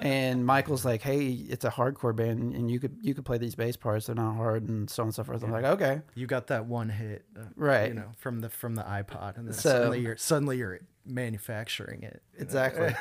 and 0.00 0.44
michael's 0.44 0.84
like 0.84 1.00
hey 1.00 1.28
it's 1.28 1.64
a 1.64 1.70
hardcore 1.70 2.14
band 2.14 2.54
and 2.54 2.70
you 2.70 2.78
could 2.78 2.96
you 3.00 3.14
could 3.14 3.24
play 3.24 3.38
these 3.38 3.54
bass 3.54 3.76
parts 3.76 4.06
they're 4.06 4.14
not 4.14 4.34
hard 4.36 4.68
and 4.68 4.90
so 4.90 5.02
on 5.02 5.06
and 5.08 5.14
so 5.14 5.24
forth 5.24 5.42
i'm 5.42 5.50
like 5.50 5.64
okay 5.64 6.02
You 6.14 6.26
got 6.26 6.48
that 6.48 6.66
one 6.66 6.90
hit, 6.90 7.24
uh, 7.38 7.44
Right. 7.56 7.88
You 7.88 7.94
know, 7.94 8.10
from 8.18 8.40
the 8.40 8.50
from 8.50 8.74
the 8.74 8.82
iPod, 8.82 9.38
and 9.38 9.46
then 9.46 9.54
So- 9.54 9.70
suddenly 9.70 10.00
you're 10.00 10.16
suddenly 10.18 10.58
you're 10.58 10.80
manufacturing 11.06 12.02
it. 12.02 12.22
Exactly. 12.38 12.94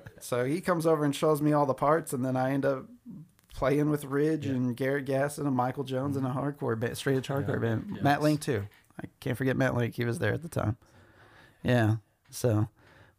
so 0.20 0.44
he 0.44 0.60
comes 0.60 0.86
over 0.86 1.04
and 1.04 1.14
shows 1.14 1.40
me 1.40 1.52
all 1.52 1.66
the 1.66 1.74
parts, 1.74 2.12
and 2.12 2.24
then 2.24 2.36
I 2.36 2.52
end 2.52 2.64
up 2.64 2.86
playing 3.56 3.88
with 3.88 4.04
Ridge 4.04 4.46
and 4.46 4.76
Garrett 4.76 5.06
Gasson 5.06 5.46
and 5.46 5.56
Michael 5.56 5.82
Jones 5.82 6.16
in 6.16 6.24
a 6.24 6.28
mm-hmm. 6.28 6.38
hardcore 6.38 6.78
band, 6.78 6.96
straight 6.96 7.16
edge 7.16 7.28
hardcore 7.28 7.60
band. 7.60 7.86
Yes. 7.94 8.02
Matt 8.02 8.22
Link 8.22 8.40
too. 8.40 8.64
I 9.00 9.06
can't 9.18 9.36
forget 9.36 9.56
Matt 9.56 9.74
Link. 9.74 9.94
He 9.94 10.04
was 10.04 10.18
there 10.18 10.34
at 10.34 10.42
the 10.42 10.48
time. 10.48 10.76
Yeah. 11.62 11.96
So, 12.30 12.68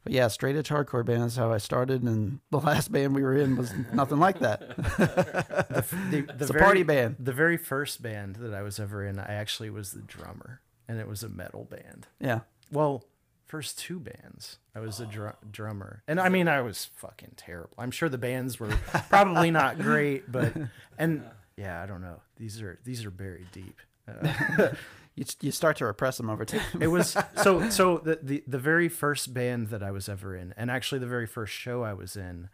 but 0.03 0.13
yeah, 0.13 0.27
straight 0.27 0.55
edge 0.55 0.69
hardcore 0.69 1.03
band 1.03 1.23
is 1.23 1.35
how 1.35 1.51
I 1.51 1.57
started, 1.57 2.03
and 2.03 2.39
the 2.51 2.59
last 2.63 2.91
band 2.91 3.15
we 3.15 3.23
were 3.23 3.35
in 3.35 3.57
was 3.57 3.73
nothing 3.91 4.19
like 4.19 4.39
that. 4.39 4.75
the, 4.77 5.85
the 6.11 6.33
It's 6.39 6.49
a 6.49 6.53
very- 6.53 6.63
party 6.63 6.83
band. 6.83 7.15
The 7.19 7.33
very 7.33 7.57
first 7.57 8.03
band 8.03 8.35
that 8.35 8.53
I 8.53 8.61
was 8.61 8.79
ever 8.79 9.03
in, 9.03 9.19
I 9.19 9.33
actually 9.33 9.71
was 9.71 9.91
the 9.91 10.01
drummer, 10.01 10.61
and 10.87 10.99
it 10.99 11.07
was 11.07 11.23
a 11.23 11.29
metal 11.29 11.65
band. 11.65 12.07
Yeah. 12.19 12.41
Well, 12.71 13.03
first 13.47 13.79
two 13.79 13.99
bands, 13.99 14.59
I 14.75 14.79
was 14.79 14.99
a 14.99 15.05
dr- 15.05 15.37
drummer, 15.51 16.03
and 16.07 16.19
I 16.19 16.29
mean, 16.29 16.47
I 16.47 16.61
was 16.61 16.89
fucking 16.95 17.33
terrible. 17.37 17.73
I'm 17.77 17.91
sure 17.91 18.09
the 18.09 18.17
bands 18.17 18.59
were 18.59 18.69
probably 19.09 19.51
not 19.51 19.79
great, 19.89 20.31
but 20.31 20.53
and 20.97 21.23
yeah, 21.55 21.81
I 21.81 21.85
don't 21.85 22.01
know. 22.01 22.21
These 22.37 22.61
are 22.61 22.79
these 22.83 23.05
are 23.05 23.11
buried 23.11 23.51
deep. 23.51 23.77
Uh, 24.07 24.69
You, 25.15 25.25
you 25.41 25.51
start 25.51 25.77
to 25.77 25.85
repress 25.87 26.17
them 26.17 26.29
over 26.29 26.45
time. 26.45 26.61
it 26.79 26.89
was 26.89 27.17
so 27.41 27.69
so 27.71 27.97
the, 27.97 28.19
the 28.21 28.43
the 28.45 28.59
very 28.59 28.87
first 28.87 29.33
band 29.33 29.69
that 29.69 29.81
I 29.81 29.89
was 29.89 30.07
ever 30.07 30.35
in, 30.35 30.53
and 30.55 30.69
actually 30.69 30.99
the 30.99 31.07
very 31.07 31.25
first 31.25 31.51
show 31.53 31.81
I 31.81 31.93
was 31.93 32.15
in, 32.15 32.49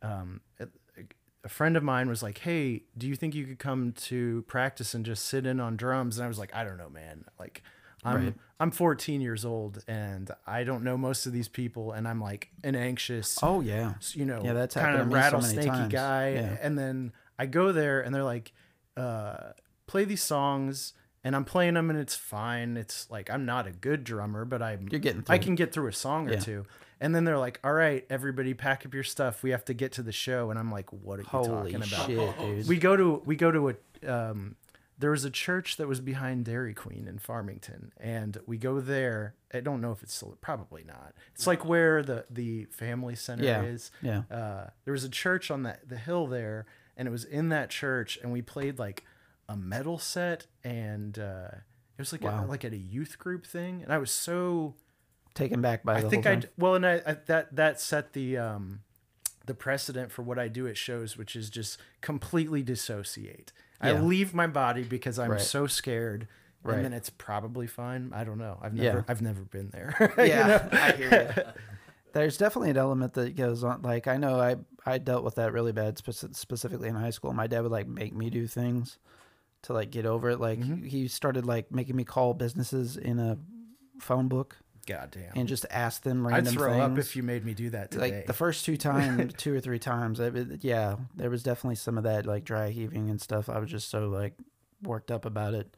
um, 0.00 0.40
a, 0.60 0.68
a 1.42 1.48
friend 1.48 1.76
of 1.76 1.82
mine 1.82 2.08
was 2.08 2.22
like, 2.22 2.38
"Hey, 2.38 2.84
do 2.96 3.08
you 3.08 3.16
think 3.16 3.34
you 3.34 3.44
could 3.46 3.58
come 3.58 3.90
to 4.04 4.42
practice 4.42 4.94
and 4.94 5.04
just 5.04 5.24
sit 5.24 5.44
in 5.44 5.58
on 5.58 5.76
drums?" 5.76 6.16
And 6.18 6.24
I 6.24 6.28
was 6.28 6.38
like, 6.38 6.54
"I 6.54 6.62
don't 6.62 6.78
know, 6.78 6.88
man. 6.88 7.24
Like, 7.36 7.64
I'm 8.04 8.24
Right. 8.24 8.34
I'm 8.60 8.70
14 8.70 9.20
years 9.20 9.44
old 9.44 9.82
and 9.88 10.30
I 10.46 10.64
don't 10.64 10.84
know 10.84 10.96
most 10.96 11.26
of 11.26 11.32
these 11.32 11.48
people, 11.48 11.92
and 11.92 12.06
I'm 12.06 12.20
like 12.20 12.50
an 12.62 12.74
anxious, 12.74 13.38
oh 13.42 13.60
yeah. 13.60 13.94
you 14.12 14.24
know, 14.24 14.40
Yeah, 14.44 14.52
that's 14.52 14.74
kind 14.74 14.96
of 14.96 15.08
to 15.10 15.14
me 15.14 15.22
so 15.22 15.38
many 15.38 15.56
rattlesnakey 15.56 15.66
times. 15.66 15.92
guy. 15.92 16.32
Yeah. 16.34 16.56
And 16.60 16.78
then 16.78 17.12
I 17.38 17.46
go 17.46 17.72
there 17.72 18.00
and 18.00 18.14
they're 18.14 18.24
like, 18.24 18.52
uh, 18.96 19.52
play 19.86 20.04
these 20.04 20.22
songs. 20.22 20.94
And 21.26 21.34
I'm 21.34 21.46
playing 21.46 21.72
them 21.72 21.88
and 21.88 21.98
it's 21.98 22.14
fine. 22.14 22.76
It's 22.76 23.10
like 23.10 23.30
I'm 23.30 23.46
not 23.46 23.66
a 23.66 23.72
good 23.72 24.04
drummer, 24.04 24.44
but 24.44 24.60
I'm 24.60 24.88
You're 24.90 25.00
getting 25.00 25.24
I 25.26 25.38
can 25.38 25.54
get 25.54 25.72
through 25.72 25.88
a 25.88 25.92
song 25.92 26.30
or 26.30 26.38
two. 26.38 26.66
And 27.00 27.14
then 27.14 27.24
they're 27.24 27.38
like, 27.38 27.60
"All 27.64 27.72
right, 27.72 28.04
everybody, 28.10 28.52
pack 28.52 28.84
up 28.84 28.92
your 28.92 29.02
stuff. 29.02 29.42
We 29.42 29.50
have 29.50 29.64
to 29.64 29.74
get 29.74 29.92
to 29.92 30.02
the 30.02 30.12
show." 30.12 30.50
And 30.50 30.58
I'm 30.58 30.70
like, 30.70 30.92
"What 30.92 31.18
are 31.18 31.22
you 31.22 31.28
Holy 31.28 31.72
talking 31.72 31.76
about?" 31.76 32.06
shit, 32.06 32.38
dude. 32.38 32.68
We 32.68 32.76
go 32.76 32.94
to 32.94 33.22
we 33.24 33.36
go 33.36 33.50
to 33.50 33.70
a 33.70 33.74
um, 34.06 34.56
there 34.98 35.10
was 35.10 35.24
a 35.24 35.30
church 35.30 35.76
that 35.76 35.88
was 35.88 36.00
behind 36.00 36.44
Dairy 36.44 36.74
Queen 36.74 37.08
in 37.08 37.18
Farmington, 37.18 37.92
and 37.98 38.38
we 38.46 38.56
go 38.58 38.80
there. 38.80 39.34
I 39.52 39.60
don't 39.60 39.80
know 39.80 39.92
if 39.92 40.02
it's 40.02 40.14
still 40.14 40.36
probably 40.40 40.84
not. 40.84 41.14
It's 41.34 41.46
like 41.46 41.64
where 41.64 42.02
the 42.02 42.26
the 42.30 42.66
family 42.66 43.14
center 43.16 43.44
Yeah. 43.44 43.62
is. 43.62 43.90
Yeah. 44.02 44.22
Uh, 44.30 44.68
there 44.84 44.92
was 44.92 45.04
a 45.04 45.08
church 45.08 45.50
on 45.50 45.62
that 45.64 45.88
the 45.88 45.96
hill 45.98 46.26
there, 46.26 46.66
and 46.96 47.08
it 47.08 47.10
was 47.10 47.24
in 47.24 47.48
that 47.50 47.70
church, 47.70 48.18
and 48.22 48.32
we 48.32 48.40
played 48.42 48.78
like 48.78 49.04
a 49.48 49.56
metal 49.56 49.98
set, 49.98 50.46
and 50.62 51.18
uh, 51.18 51.48
it 51.52 51.98
was 52.00 52.12
like 52.12 52.22
Wow. 52.22 52.44
a, 52.44 52.46
like 52.46 52.64
at 52.64 52.72
a 52.72 52.76
youth 52.78 53.18
group 53.18 53.46
thing, 53.46 53.82
and 53.82 53.92
I 53.92 53.98
was 53.98 54.10
so 54.10 54.74
Taken 55.34 55.60
back 55.60 55.82
by 55.82 55.96
I 55.96 56.00
the 56.02 56.08
think 56.10 56.26
I 56.26 56.42
well, 56.56 56.76
and 56.76 56.86
I, 56.86 57.02
I 57.04 57.14
that 57.26 57.56
that 57.56 57.80
set 57.80 58.12
the 58.12 58.38
um 58.38 58.80
the 59.46 59.54
precedent 59.54 60.10
for 60.12 60.22
what 60.22 60.38
I 60.38 60.46
do 60.48 60.68
at 60.68 60.76
shows, 60.76 61.18
which 61.18 61.34
is 61.34 61.50
just 61.50 61.78
completely 62.00 62.62
dissociate. 62.62 63.52
I 63.80 63.92
Yeah. 63.92 64.00
leave 64.02 64.34
my 64.34 64.46
body 64.46 64.82
because 64.82 65.18
I'm 65.18 65.32
Right. 65.32 65.40
so 65.40 65.66
scared, 65.66 66.28
Right. 66.62 66.76
and 66.76 66.84
then 66.84 66.92
it's 66.92 67.10
probably 67.10 67.66
fine. 67.66 68.12
I 68.14 68.24
don't 68.24 68.38
know. 68.38 68.58
I've 68.62 68.74
Yeah. 68.76 68.84
never 68.92 69.04
I've 69.08 69.22
never 69.22 69.42
been 69.42 69.70
there. 69.70 69.94
yeah? 70.18 70.68
I 70.72 70.92
hear 70.92 71.34
you. 71.36 71.42
There's 72.12 72.36
definitely 72.38 72.70
an 72.70 72.76
element 72.76 73.14
that 73.14 73.34
goes 73.36 73.64
on. 73.64 73.82
Like 73.82 74.06
I 74.06 74.16
know 74.16 74.38
I 74.40 74.56
I 74.86 74.98
dealt 74.98 75.24
with 75.24 75.34
that 75.36 75.52
really 75.52 75.72
bad, 75.72 75.96
speci- 75.96 76.34
specifically 76.36 76.88
in 76.88 76.94
high 76.94 77.10
school. 77.10 77.32
My 77.32 77.46
dad 77.46 77.62
would 77.62 77.72
like 77.72 77.88
make 77.88 78.14
me 78.14 78.30
do 78.30 78.46
things 78.46 78.98
to 79.62 79.72
like 79.72 79.90
get 79.90 80.06
over 80.06 80.30
it. 80.30 80.38
Like 80.40 80.60
Mm-hmm. 80.60 80.84
he 80.84 81.08
started 81.08 81.44
like 81.46 81.72
making 81.72 81.96
me 81.96 82.04
call 82.04 82.34
businesses 82.34 82.96
in 82.96 83.18
a 83.18 83.38
phone 83.98 84.28
book 84.28 84.56
God 84.84 85.10
damn. 85.10 85.32
and 85.38 85.48
just 85.48 85.66
ask 85.70 86.02
them 86.02 86.26
random 86.26 86.52
I'd 86.52 86.58
throw 86.58 86.70
things. 86.72 86.82
up 86.92 86.98
if 86.98 87.16
you 87.16 87.22
made 87.22 87.44
me 87.44 87.54
do 87.54 87.70
that 87.70 87.90
today. 87.90 88.10
like 88.16 88.26
the 88.26 88.32
first 88.32 88.64
two 88.64 88.76
times, 88.90 89.32
two 89.36 89.54
or 89.54 89.60
three 89.60 89.78
times, 89.78 90.20
I, 90.20 90.30
yeah, 90.60 90.96
there 91.16 91.30
was 91.30 91.42
definitely 91.42 91.76
some 91.76 91.96
of 91.98 92.04
that 92.04 92.26
like 92.26 92.44
dry 92.44 92.70
heaving 92.70 93.10
and 93.10 93.20
stuff. 93.20 93.48
I 93.48 93.58
was 93.58 93.70
just 93.70 93.88
so 93.90 94.08
like 94.08 94.34
worked 94.82 95.10
up 95.10 95.24
about 95.24 95.54
it, 95.54 95.76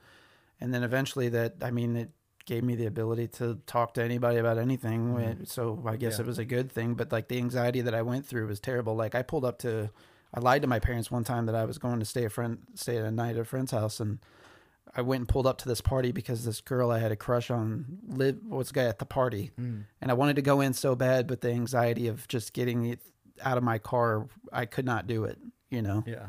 and 0.61 0.73
then 0.75 0.83
eventually 0.83 1.29
that 1.31 1.55
I 1.63 1.71
mean 1.71 1.97
it 1.97 2.11
gave 2.47 2.63
me 2.63 2.77
the 2.77 2.87
ability 2.87 3.27
to 3.27 3.59
talk 3.67 3.95
to 3.95 4.03
anybody 4.03 4.39
about 4.39 4.57
anything. 4.59 5.17
wh- 5.17 5.47
So 5.49 5.83
I 5.87 5.97
guess 5.97 6.15
Mm-hmm. 6.15 6.21
Yeah. 6.21 6.25
it 6.25 6.27
was 6.29 6.39
a 6.39 6.45
good 6.45 6.71
thing. 6.71 6.95
But 6.95 7.11
like 7.11 7.27
the 7.29 7.39
anxiety 7.39 7.81
that 7.81 7.95
I 7.95 8.03
went 8.03 8.25
through 8.27 8.47
was 8.47 8.61
terrible. 8.61 8.95
Like 8.95 9.15
I 9.17 9.23
pulled 9.23 9.45
up 9.45 9.59
to, 9.61 9.91
I 10.33 10.39
lied 10.41 10.63
to 10.63 10.69
my 10.69 10.79
parents 10.79 11.11
one 11.11 11.25
time 11.25 11.47
that 11.47 11.57
I 11.57 11.65
was 11.65 11.79
going 11.79 11.99
to 11.99 12.05
stay 12.05 12.25
a 12.25 12.31
friend 12.31 12.59
stay 12.75 12.99
a 12.99 13.11
night 13.11 13.35
at 13.37 13.43
a 13.43 13.45
friend's 13.45 13.73
house 13.73 13.99
and. 14.01 14.19
I 14.97 15.03
went 15.03 15.21
and 15.21 15.29
pulled 15.29 15.47
up 15.47 15.59
to 15.59 15.69
this 15.69 15.81
party 15.83 16.11
because 16.11 16.45
this 16.45 16.61
girl 16.63 16.91
I 16.91 16.99
had 16.99 17.13
a 17.13 17.17
crush 17.17 17.51
on 17.51 17.99
lived 18.09 18.47
was 18.49 18.73
guy 18.73 18.85
at 18.85 18.99
the 18.99 19.05
party, 19.07 19.53
Mm. 19.61 19.85
and 20.01 20.11
I 20.11 20.15
wanted 20.15 20.37
to 20.37 20.43
go 20.43 20.61
in 20.63 20.73
so 20.73 20.95
bad, 20.97 21.27
but 21.27 21.43
the 21.43 21.51
anxiety 21.51 22.09
of 22.09 22.27
just 22.29 22.53
getting 22.55 22.87
it 22.87 23.01
out 23.43 23.59
of 23.59 23.63
my 23.63 23.79
car, 23.79 24.27
I 24.53 24.65
could 24.65 24.87
not 24.87 25.07
do 25.07 25.25
it. 25.25 25.39
You 25.71 25.83
know, 25.83 26.03
yeah. 26.07 26.29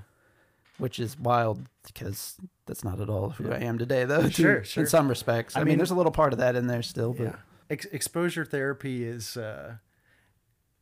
which 0.79 0.99
is 0.99 1.17
wild 1.17 1.67
because 1.85 2.37
that's 2.65 2.83
not 2.83 2.99
at 2.99 3.09
all 3.09 3.29
who 3.29 3.51
I 3.51 3.59
am 3.59 3.77
today, 3.77 4.03
though. 4.03 4.23
too, 4.23 4.29
Sure, 4.31 4.63
sure. 4.65 4.83
In 4.83 4.89
some 4.89 5.07
respects, 5.07 5.55
I, 5.55 5.61
I 5.61 5.63
mean, 5.63 5.71
mean- 5.73 5.77
there's 5.79 5.91
a 5.91 5.95
little 5.95 6.11
part 6.11 6.33
of 6.33 6.39
that 6.39 6.55
in 6.55 6.67
there 6.67 6.81
still, 6.83 7.13
but 7.13 7.23
Yeah. 7.23 7.35
Ex- 7.69 7.85
exposure 7.85 8.43
therapy 8.45 9.03
is 9.05 9.35
uh 9.37 9.75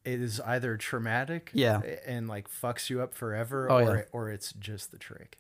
is 0.04 0.40
either 0.42 0.78
traumatic 0.78 1.50
Yeah. 1.54 1.82
and 2.06 2.28
like 2.28 2.48
fucks 2.50 2.90
you 2.90 3.02
up 3.02 3.14
forever 3.14 3.70
Oh, 3.72 3.78
or 3.78 3.96
yeah. 3.98 4.02
or 4.12 4.30
it's 4.30 4.54
just 4.54 4.92
the 4.92 4.98
trick. 5.00 5.38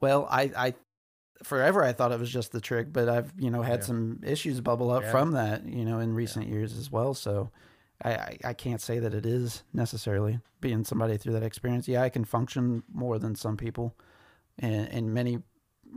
well, 0.00 0.26
I, 0.30 0.50
I, 0.56 0.74
forever 1.42 1.82
I 1.84 1.92
thought 1.92 2.12
it 2.12 2.18
was 2.20 2.30
just 2.30 2.52
the 2.52 2.60
trick, 2.60 2.92
but 2.92 3.08
I've 3.08 3.32
you 3.38 3.50
know 3.50 3.62
had 3.62 3.80
Yeah. 3.80 3.86
some 3.86 4.20
issues 4.24 4.60
bubble 4.60 4.90
up 4.90 5.02
Yeah. 5.04 5.10
from 5.10 5.32
that, 5.32 5.66
you 5.66 5.84
know, 5.84 5.98
in 6.00 6.14
recent 6.14 6.46
years 6.48 6.76
as 6.76 6.90
well. 6.90 7.14
So. 7.14 7.50
I, 8.02 8.12
I, 8.14 8.38
I 8.46 8.52
can't 8.54 8.80
say 8.80 8.98
that 8.98 9.12
it 9.12 9.26
is 9.26 9.62
necessarily 9.74 10.40
being 10.62 10.84
somebody 10.84 11.18
through 11.18 11.34
that 11.34 11.42
experience. 11.42 11.86
Yeah, 11.86 12.00
I 12.02 12.08
can 12.08 12.24
function 12.24 12.82
more 12.90 13.18
than 13.18 13.34
some 13.34 13.58
people 13.58 13.94
in, 14.56 14.72
in 14.86 15.12
many, 15.12 15.42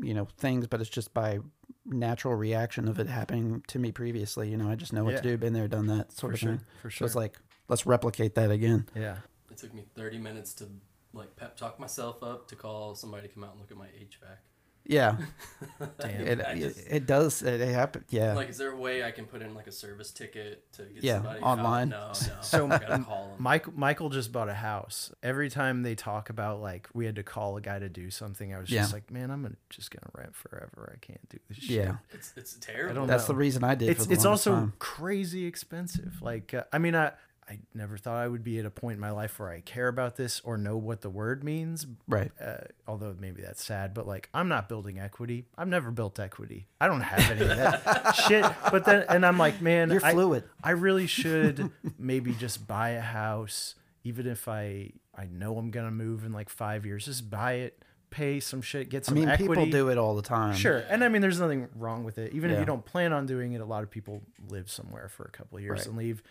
you 0.01 0.13
know, 0.13 0.27
things, 0.37 0.67
but 0.67 0.81
it's 0.81 0.89
just 0.89 1.13
by 1.13 1.39
natural 1.85 2.35
reaction 2.35 2.89
of 2.89 2.99
it 2.99 3.07
happening 3.07 3.63
to 3.67 3.79
me 3.79 3.93
previously. 3.93 4.49
You 4.49 4.57
know, 4.57 4.69
I 4.69 4.75
just 4.75 4.91
know 4.91 5.05
what 5.05 5.11
Yeah. 5.13 5.21
to 5.21 5.29
do, 5.29 5.37
been 5.37 5.53
there, 5.53 5.69
done 5.69 5.87
that 5.87 6.11
sort 6.11 6.31
for 6.31 6.33
of 6.33 6.39
sure. 6.41 6.49
thing. 6.57 6.65
For 6.81 6.89
sure, 6.89 6.91
So 6.91 6.97
sure. 6.97 7.05
it's 7.05 7.15
like, 7.15 7.37
let's 7.69 7.85
replicate 7.85 8.35
that 8.35 8.51
again. 8.51 8.89
yeah. 8.93 9.19
It 9.49 9.55
took 9.55 9.73
me 9.73 9.85
30 9.95 10.17
minutes 10.17 10.53
to 10.55 10.67
like 11.13 11.37
pep 11.37 11.55
talk 11.55 11.79
myself 11.79 12.21
up 12.21 12.49
to 12.49 12.57
call 12.57 12.95
somebody 12.95 13.29
to 13.29 13.33
come 13.33 13.45
out 13.45 13.51
and 13.51 13.61
look 13.61 13.71
at 13.71 13.77
my 13.77 13.87
HVAC. 13.87 14.39
Yeah, 14.85 15.15
Damn. 15.99 16.09
it, 16.27 16.41
I 16.45 16.51
it, 16.51 16.59
just- 16.59 16.87
it 16.89 17.05
does. 17.05 17.41
It, 17.41 17.61
it 17.61 17.73
happen. 17.73 18.03
Yeah. 18.09 18.33
Like, 18.33 18.49
is 18.49 18.57
there 18.57 18.71
a 18.71 18.75
way 18.75 19.03
I 19.03 19.11
can 19.11 19.25
put 19.25 19.41
in 19.41 19.55
like 19.55 19.67
a 19.67 19.71
service 19.71 20.11
ticket 20.11 20.69
to 20.73 20.83
get 20.83 21.03
Yeah, 21.03 21.13
somebody 21.15 21.39
online. 21.41 21.93
Out? 21.93 22.21
No, 22.27 22.33
no. 22.35 22.39
So- 22.41 22.65
I 22.65 22.77
gotta 22.79 23.03
call 23.03 23.27
them. 23.29 23.35
Mike, 23.39 23.75
Michael 23.77 24.09
just 24.09 24.31
bought 24.33 24.49
a 24.49 24.53
house. 24.53 25.11
Every 25.23 25.49
time 25.49 25.83
they 25.83 25.95
talk 25.95 26.29
about 26.29 26.61
like 26.61 26.89
we 26.93 27.05
had 27.05 27.15
to 27.15 27.23
call 27.23 27.55
a 27.55 27.61
guy 27.61 27.79
to 27.79 27.87
do 27.87 28.09
something, 28.11 28.53
I 28.53 28.59
was 28.59 28.67
just 28.67 28.91
like, 28.91 29.09
man, 29.09 29.31
I'm 29.31 29.41
gonna, 29.43 29.55
just 29.69 29.89
gonna 29.89 30.11
rent 30.17 30.35
forever. 30.35 30.93
I 30.93 31.05
can't 31.05 31.29
do 31.29 31.39
this 31.47 31.59
shit. 31.59 31.69
yeah. 31.85 31.95
It's 32.11 32.33
it's 32.35 32.55
terrible. 32.55 32.91
I 32.91 32.93
don't 32.95 33.07
That's 33.07 33.23
know. 33.23 33.33
the 33.33 33.37
reason 33.39 33.63
I 33.63 33.75
did. 33.75 33.89
It's 33.89 34.01
for 34.03 34.07
the 34.09 34.13
it's 34.15 34.25
also 34.25 34.51
time. 34.53 34.73
crazy 34.79 35.45
expensive. 35.45 36.21
Like 36.21 36.53
uh, 36.53 36.63
I 36.73 36.77
mean, 36.79 36.95
I 36.95 37.13
I 37.49 37.59
never 37.73 37.97
thought 37.97 38.15
I 38.17 38.27
would 38.27 38.43
be 38.43 38.57
at 38.59 38.65
a 38.65 38.69
point 38.69 38.95
in 38.95 38.99
my 38.99 39.11
life 39.11 39.37
where 39.39 39.49
I 39.49 39.59
care 39.61 39.87
about 39.87 40.15
this 40.15 40.39
or 40.45 40.57
know 40.57 40.77
what 40.77 41.01
the 41.01 41.09
word 41.09 41.43
means. 41.43 41.85
right. 42.07 42.31
Uh, 42.39 42.57
although 42.87 43.15
maybe 43.19 43.41
that's 43.41 43.63
sad, 43.63 43.93
but 43.93 44.07
like 44.07 44.29
I'm 44.33 44.47
not 44.47 44.69
building 44.69 44.99
equity. 44.99 45.45
I've 45.57 45.67
never 45.67 45.91
built 45.91 46.19
equity. 46.19 46.67
I 46.79 46.87
don't 46.87 47.01
have 47.01 47.31
any 47.31 47.41
of 47.41 47.57
that 47.57 48.11
shit. 48.27 48.45
But 48.71 48.85
then, 48.85 49.05
and 49.09 49.25
I'm 49.25 49.37
like, 49.37 49.61
man, 49.61 49.91
You're 49.91 50.05
I, 50.05 50.13
fluid. 50.13 50.43
I 50.63 50.71
really 50.71 51.07
should 51.19 51.69
maybe 51.97 52.33
just 52.33 52.65
buy 52.67 52.89
a 52.91 53.01
house, 53.01 53.75
even 54.03 54.25
if 54.27 54.47
I 54.47 54.91
I 55.15 55.25
know 55.25 55.57
I'm 55.57 55.69
gonna 55.69 55.91
move 55.91 56.23
in 56.25 56.31
like 56.31 56.49
five 56.49 56.85
years. 56.85 57.05
Just 57.05 57.29
buy 57.29 57.53
it, 57.53 57.83
pay 58.09 58.39
some 58.39 58.61
shit, 58.61 58.89
get 58.89 59.05
some. 59.05 59.17
I 59.17 59.19
mean, 59.19 59.29
equity. 59.29 59.49
people 59.49 59.65
do 59.69 59.89
it 59.89 59.97
all 59.97 60.15
the 60.15 60.21
time. 60.21 60.55
Sure, 60.55 60.83
and 60.89 61.03
I 61.03 61.09
mean, 61.09 61.21
there's 61.21 61.39
nothing 61.39 61.67
wrong 61.75 62.03
with 62.03 62.17
it. 62.17 62.33
Even 62.33 62.51
if 62.51 62.59
you 62.59 62.65
don't 62.65 62.85
plan 62.85 63.11
on 63.13 63.25
doing 63.25 63.51
it, 63.53 63.59
a 63.61 63.65
lot 63.65 63.83
of 63.83 63.91
people 63.91 64.21
live 64.49 64.71
somewhere 64.71 65.09
for 65.09 65.23
a 65.25 65.29
couple 65.31 65.57
of 65.57 65.63
years 65.63 65.79
Right. 65.79 65.87
and 65.87 65.97
leave. 65.97 66.23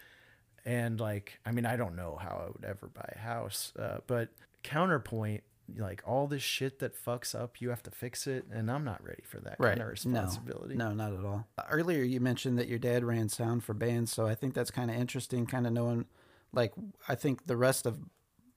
And 0.64 1.00
like, 1.00 1.38
I 1.44 1.50
mean, 1.52 1.66
I 1.66 1.76
don't 1.76 1.96
know 1.96 2.16
how 2.20 2.44
I 2.46 2.50
would 2.50 2.64
ever 2.64 2.86
buy 2.86 3.12
a 3.16 3.18
house, 3.18 3.72
uh, 3.78 3.98
but 4.06 4.28
counterpoint, 4.62 5.42
like 5.76 6.02
all 6.06 6.26
this 6.26 6.42
shit 6.42 6.78
that 6.80 6.94
fucks 6.94 7.34
up, 7.34 7.60
you 7.60 7.70
have 7.70 7.82
to 7.84 7.90
fix 7.90 8.26
it, 8.26 8.44
and 8.52 8.70
I'm 8.70 8.84
not 8.84 9.02
ready 9.04 9.22
for 9.24 9.40
that 9.40 9.56
Right. 9.58 9.70
kind 9.70 9.82
of 9.82 9.88
responsibility. 9.88 10.76
No, 10.76 10.88
no, 10.92 11.08
not 11.08 11.18
at 11.18 11.24
all. 11.24 11.46
Earlier, 11.70 12.02
you 12.02 12.20
mentioned 12.20 12.58
that 12.58 12.68
your 12.68 12.78
dad 12.78 13.04
ran 13.04 13.28
sound 13.28 13.64
for 13.64 13.74
bands, 13.74 14.12
so 14.12 14.26
I 14.26 14.34
think 14.34 14.54
that's 14.54 14.70
kind 14.70 14.90
of 14.90 14.96
interesting, 14.96 15.46
kind 15.46 15.66
of 15.66 15.72
knowing, 15.72 16.06
like, 16.52 16.74
I 17.08 17.14
think 17.14 17.46
the 17.46 17.56
rest 17.56 17.86
of 17.86 17.98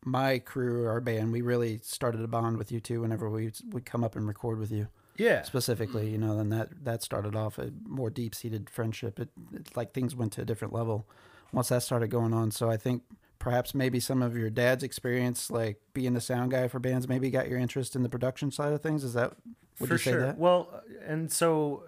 my 0.04 0.38
crew, 0.40 0.86
our 0.86 1.02
band, 1.02 1.32
we 1.32 1.42
really 1.42 1.80
started 1.82 2.22
a 2.22 2.28
bond 2.28 2.58
with 2.58 2.72
you 2.72 2.80
too. 2.80 3.02
Whenever 3.02 3.30
we 3.30 3.52
would 3.72 3.86
come 3.86 4.04
up 4.04 4.16
and 4.16 4.28
record 4.28 4.60
with 4.60 4.72
you, 4.72 4.90
Yeah, 5.18 5.42
specifically, 5.44 6.10
you 6.12 6.18
know, 6.20 6.38
then 6.38 6.50
that 6.50 6.84
that 6.86 7.02
started 7.02 7.36
off 7.36 7.58
a 7.58 7.72
more 7.84 8.12
deep 8.12 8.36
seated 8.36 8.70
friendship. 8.70 9.20
It 9.20 9.30
it's 9.54 9.76
like 9.76 9.94
things 9.94 10.16
went 10.16 10.34
to 10.34 10.42
a 10.42 10.46
different 10.46 10.74
level 10.74 11.08
once 11.56 11.70
that 11.70 11.82
started 11.82 12.10
going 12.10 12.34
on. 12.34 12.52
So 12.52 12.70
I 12.70 12.78
think 12.78 13.04
perhaps 13.40 13.74
maybe 13.74 14.00
some 14.00 14.22
of 14.22 14.36
your 14.36 14.50
dad's 14.50 14.84
experience, 14.84 15.50
like 15.50 15.80
being 15.94 16.14
the 16.14 16.22
sound 16.22 16.52
guy 16.52 16.68
for 16.68 16.80
bands, 16.80 17.08
maybe 17.08 17.30
got 17.32 17.48
your 17.48 17.58
interest 17.58 17.96
in 17.96 18.04
the 18.04 18.10
production 18.10 18.52
side 18.52 18.74
of 18.74 18.82
things. 18.82 19.04
Is 19.04 19.14
that 19.14 19.34
would 19.80 19.88
for 19.88 19.94
you 19.96 19.98
say 19.98 20.12
sure. 20.12 20.22
that? 20.22 20.38
Well, 20.38 20.84
and 21.06 21.32
so 21.32 21.86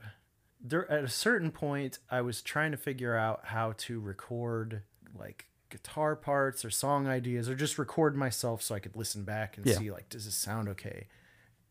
there 0.62 0.90
at 0.90 1.04
a 1.04 1.10
certain 1.10 1.52
point, 1.52 2.00
I 2.10 2.22
was 2.22 2.42
trying 2.42 2.72
to 2.72 2.78
figure 2.78 3.16
out 3.16 3.42
how 3.46 3.74
to 3.78 4.00
record 4.00 4.84
like 5.18 5.48
guitar 5.70 6.16
parts 6.16 6.64
or 6.64 6.70
song 6.70 7.08
ideas, 7.08 7.50
or 7.50 7.56
just 7.56 7.78
record 7.78 8.16
myself 8.16 8.62
so 8.62 8.74
I 8.74 8.80
could 8.80 8.96
listen 8.96 9.24
back 9.24 9.58
and 9.58 9.66
Yeah. 9.66 9.78
see 9.78 9.92
like, 9.92 10.08
does 10.08 10.26
this 10.26 10.36
sound 10.36 10.70
okay? 10.70 11.08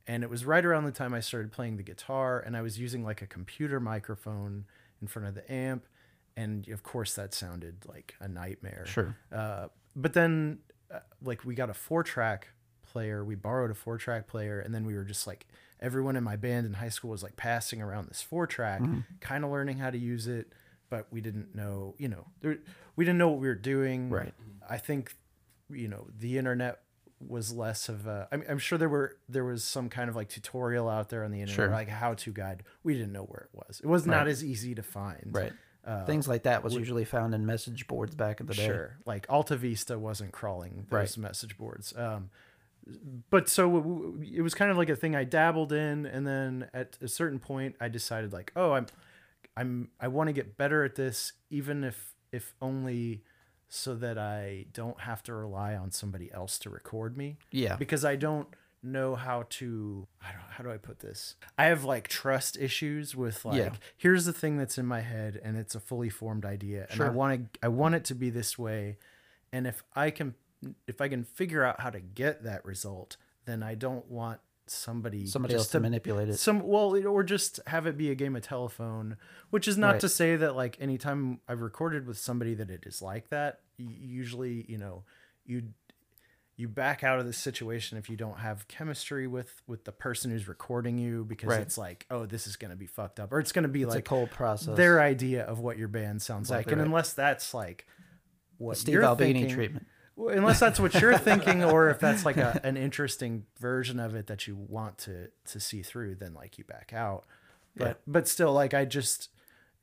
And 0.07 0.23
it 0.23 0.31
was 0.31 0.45
right 0.45 0.65
around 0.65 0.85
the 0.85 0.93
time 0.93 1.15
I 1.15 1.21
started 1.21 1.51
playing 1.51 1.79
the 1.79 1.83
guitar, 1.83 2.39
and 2.39 2.57
I 2.57 2.63
was 2.63 2.79
using 2.79 3.03
like 3.05 3.23
a 3.23 3.27
computer 3.27 3.81
microphone 3.81 4.67
in 5.01 5.09
front 5.09 5.29
of 5.29 5.35
the 5.35 5.51
amp, 5.51 5.87
and 6.37 6.69
of 6.69 6.83
course 6.83 7.15
that 7.15 7.33
sounded 7.35 7.77
like 7.87 8.15
a 8.21 8.29
nightmare. 8.29 8.85
Sure. 8.87 9.17
Uh, 9.33 9.69
but 9.95 10.13
then, 10.13 10.59
uh, 10.93 11.01
like, 11.23 11.45
we 11.45 11.55
got 11.55 11.71
a 11.71 11.75
four 11.75 12.03
track 12.03 12.49
player. 12.83 13.25
We 13.25 13.35
borrowed 13.35 13.71
a 13.71 13.75
four 13.75 13.97
track 13.99 14.27
player, 14.27 14.61
and 14.61 14.75
then 14.75 14.85
we 14.85 14.95
were 14.95 15.05
just 15.05 15.27
like, 15.27 15.47
everyone 15.81 16.17
in 16.17 16.25
my 16.25 16.37
band 16.37 16.67
in 16.67 16.75
high 16.75 16.89
school 16.89 17.11
was 17.11 17.23
like 17.23 17.37
passing 17.37 17.81
around 17.83 18.09
this 18.09 18.23
four 18.23 18.47
track, 18.47 18.81
Mm-hmm. 18.81 19.01
kind 19.21 19.45
of 19.45 19.51
learning 19.51 19.79
how 19.79 19.91
to 19.91 19.99
use 19.99 20.27
it, 20.27 20.53
but 20.91 21.07
we 21.11 21.21
didn't 21.21 21.55
know, 21.55 21.95
you 21.99 22.09
know, 22.09 22.27
there, 22.41 22.59
we 22.97 23.05
didn't 23.05 23.19
know 23.19 23.29
what 23.29 23.41
we 23.41 23.49
were 23.49 23.55
doing. 23.55 24.09
Right. 24.11 24.33
I 24.69 24.79
think, 24.79 25.15
you 25.71 25.89
know, 25.89 26.07
the 26.19 26.39
internet 26.39 26.81
was 27.27 27.53
less 27.53 27.89
of 27.89 28.07
a. 28.07 28.29
I'm, 28.31 28.45
I'm 28.49 28.59
sure 28.59 28.77
there 28.79 28.89
were 28.91 29.17
there 29.29 29.45
was 29.45 29.65
some 29.65 29.89
kind 29.89 30.09
of 30.11 30.17
like 30.17 30.29
tutorial 30.29 30.89
out 30.89 31.09
there 31.09 31.25
on 31.25 31.31
the 31.31 31.41
internet, 31.41 31.57
Sure. 31.57 31.71
like 31.71 31.89
how 31.89 32.13
to 32.15 32.33
guide. 32.33 32.63
We 32.85 32.93
didn't 32.95 33.13
know 33.13 33.25
where 33.25 33.49
it 33.53 33.57
was. 33.57 33.81
It 33.83 33.87
was 33.87 34.07
not 34.07 34.19
Right. 34.19 34.29
as 34.29 34.45
easy 34.45 34.75
to 34.75 34.83
find. 34.83 35.31
Right. 35.33 35.53
Uh, 35.87 36.05
Things 36.05 36.27
like 36.27 36.43
that 36.43 36.65
was 36.65 36.75
usually 36.75 37.05
found 37.05 37.33
in 37.35 37.47
message 37.47 37.87
boards 37.87 38.15
back 38.15 38.41
in 38.41 38.47
the 38.47 38.55
day. 38.55 38.67
Sure. 38.67 38.97
Like 39.07 39.25
Alta 39.29 39.57
Vista 39.57 39.99
wasn't 39.99 40.33
crawling 40.33 40.87
Right. 40.91 41.03
those 41.03 41.17
message 41.17 41.57
boards. 41.57 41.95
Um, 41.97 42.31
but 43.31 43.49
so 43.49 44.17
it 44.23 44.43
was 44.43 44.55
kind 44.55 44.71
of 44.71 44.77
like 44.77 44.89
a 44.89 44.97
thing 44.97 45.15
I 45.17 45.25
dabbled 45.25 45.73
in, 45.73 46.07
and 46.07 46.27
then 46.27 46.69
at 46.75 46.99
a 47.01 47.09
certain 47.09 47.39
point, 47.39 47.77
I 47.81 47.89
decided 47.89 48.33
like, 48.33 48.53
oh, 48.57 48.73
I'm, 48.73 48.87
I'm, 49.57 49.89
I 50.01 50.09
want 50.09 50.29
to 50.29 50.33
get 50.33 50.57
better 50.57 50.85
at 50.85 50.95
this, 50.95 51.33
even 51.51 51.83
if, 51.85 52.15
if 52.33 52.55
only 52.61 53.23
so 53.69 53.95
that 53.97 54.19
I 54.19 54.67
don't 54.73 55.01
have 55.01 55.23
to 55.25 55.35
rely 55.35 55.75
on 55.75 55.91
somebody 55.91 56.31
else 56.33 56.59
to 56.61 56.71
record 56.71 57.17
me 57.17 57.39
Yeah. 57.51 57.75
because 57.77 58.05
I 58.05 58.15
don't 58.15 58.47
know 58.87 59.15
how 59.15 59.45
to 59.51 60.07
I 60.23 60.33
don't 60.33 60.51
how 60.51 60.65
do 60.65 60.71
I 60.71 60.77
put 60.77 61.01
this? 61.01 61.37
I 61.59 61.65
have 61.67 61.85
like 61.85 62.09
trust 62.09 62.57
issues 62.59 63.15
with 63.15 63.45
like 63.45 63.59
Yeah. 63.59 63.71
here's 63.97 64.25
the 64.25 64.33
thing 64.33 64.57
that's 64.57 64.79
in 64.79 64.87
my 64.87 65.01
head 65.01 65.41
and 65.45 65.57
it's 65.57 65.75
a 65.75 65.81
fully 65.81 66.09
formed 66.11 66.45
idea 66.45 66.87
and 66.91 67.01
I 67.01 67.11
want 67.11 67.53
to 67.55 67.59
I 67.63 67.69
want 67.69 67.95
it 67.97 68.05
to 68.07 68.15
be 68.15 68.31
this 68.31 68.59
way 68.59 68.97
and 69.53 69.67
if 69.67 69.83
I 69.95 70.11
can 70.11 70.35
if 70.87 71.01
I 71.01 71.09
can 71.09 71.25
figure 71.25 71.63
out 71.65 71.81
how 71.81 71.91
to 71.91 72.01
get 72.01 72.45
that 72.45 72.65
result 72.65 73.17
then 73.45 73.63
I 73.63 73.75
don't 73.75 74.11
want 74.11 74.41
somebody 74.69 75.27
Somebody 75.27 75.55
else 75.55 75.69
to 75.69 75.79
manipulate 75.81 76.29
it. 76.29 76.39
some 76.39 76.61
well 76.67 76.97
or 77.07 77.23
just 77.23 77.61
have 77.69 77.87
it 77.87 77.97
be 77.97 78.11
a 78.11 78.15
game 78.17 78.35
of 78.35 78.43
telephone 78.43 79.17
which 79.51 79.69
is 79.69 79.79
not 79.79 79.93
Right. 79.93 80.01
to 80.01 80.09
say 80.09 80.35
that 80.37 80.57
like 80.57 80.77
anytime 80.81 81.41
i've 81.47 81.61
recorded 81.61 82.05
with 82.07 82.19
somebody 82.19 82.53
that 82.55 82.69
it 82.69 82.83
is 82.85 83.01
like 83.01 83.29
that 83.29 83.61
y- 83.79 83.87
usually 84.01 84.65
you 84.69 84.77
know 84.77 85.05
you 85.45 85.63
you 86.57 86.69
back 86.69 87.05
out 87.05 87.19
of 87.19 87.27
the 87.27 87.33
situation 87.33 87.99
if 87.99 88.09
you 88.09 88.17
don't 88.17 88.39
have 88.39 88.67
chemistry 88.69 89.27
with 89.27 89.63
with 89.67 89.85
the 89.85 89.93
person 89.93 90.31
who's 90.31 90.49
recording 90.49 90.97
you 90.99 91.25
because 91.25 91.49
Right. 91.51 91.61
it's 91.61 91.77
like 91.77 92.07
oh 92.11 92.25
this 92.27 92.47
is 92.47 92.57
going 92.57 92.71
to 92.71 92.77
be 92.77 92.87
fucked 92.87 93.21
up 93.21 93.33
or 93.33 93.41
it's 93.41 93.53
going 93.53 93.65
to 93.65 93.69
be 93.69 93.83
It's 93.83 93.91
like 93.95 94.01
a 94.01 94.03
cold 94.09 94.31
process. 94.31 94.77
their 94.77 95.01
idea 95.01 95.45
of 95.45 95.59
what 95.61 95.77
your 95.79 95.89
band 95.89 96.23
sounds 96.23 96.49
like 96.51 96.67
and 96.73 96.79
right. 96.79 96.87
unless 96.87 97.13
that's 97.13 97.53
like 97.53 97.87
what 98.59 98.77
Steve 98.79 98.95
you're 98.95 99.05
Albini 99.05 99.35
thinking, 99.41 99.55
treatment. 99.55 99.87
unless 100.17 100.59
that's 100.61 100.81
what 100.81 100.95
you're 100.95 101.19
thinking, 101.29 101.63
or 101.63 101.91
if 101.91 101.99
that's 101.99 102.25
like 102.25 102.39
a, 102.39 102.59
an 102.65 102.79
interesting 102.79 103.45
version 103.61 104.01
of 104.01 104.15
it 104.15 104.29
that 104.29 104.47
you 104.47 104.57
want 104.57 104.97
to 104.97 105.29
to 105.47 105.61
see 105.61 105.83
through, 105.83 106.15
then 106.15 106.33
like 106.33 106.57
you 106.57 106.65
back 106.65 106.95
out. 106.95 107.27
But 107.77 107.87
Yeah. 107.89 107.95
but 108.07 108.27
still, 108.29 108.55
like 108.55 108.73
I 108.73 108.87
just, 108.87 109.29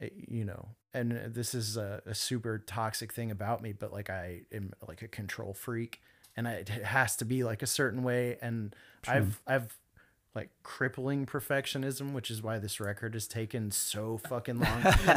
eh, 0.01 0.09
you 0.27 0.43
know, 0.43 0.69
and 0.91 1.11
this 1.35 1.53
is 1.53 1.77
a, 1.77 2.01
a 2.07 2.15
super 2.15 2.57
toxic 2.57 3.13
thing 3.13 3.29
about 3.29 3.61
me, 3.61 3.73
but 3.73 3.93
like 3.93 4.09
I 4.09 4.41
am 4.51 4.73
like 4.87 5.03
a 5.03 5.07
control 5.07 5.53
freak, 5.53 6.01
and 6.35 6.47
it 6.47 6.69
has 6.69 7.15
to 7.17 7.25
be 7.25 7.43
like 7.43 7.61
a 7.61 7.67
certain 7.67 8.03
way, 8.03 8.37
and 8.41 8.75
I've 9.07 9.41
I've 9.47 9.77
like 10.35 10.49
crippling 10.63 11.27
perfectionism, 11.27 12.11
which 12.13 12.31
is 12.31 12.41
why 12.41 12.57
this 12.57 12.79
record 12.79 13.13
has 13.13 13.27
taken 13.27 13.69
so 13.69 14.17
fucking 14.17 14.59
long. 14.59 14.83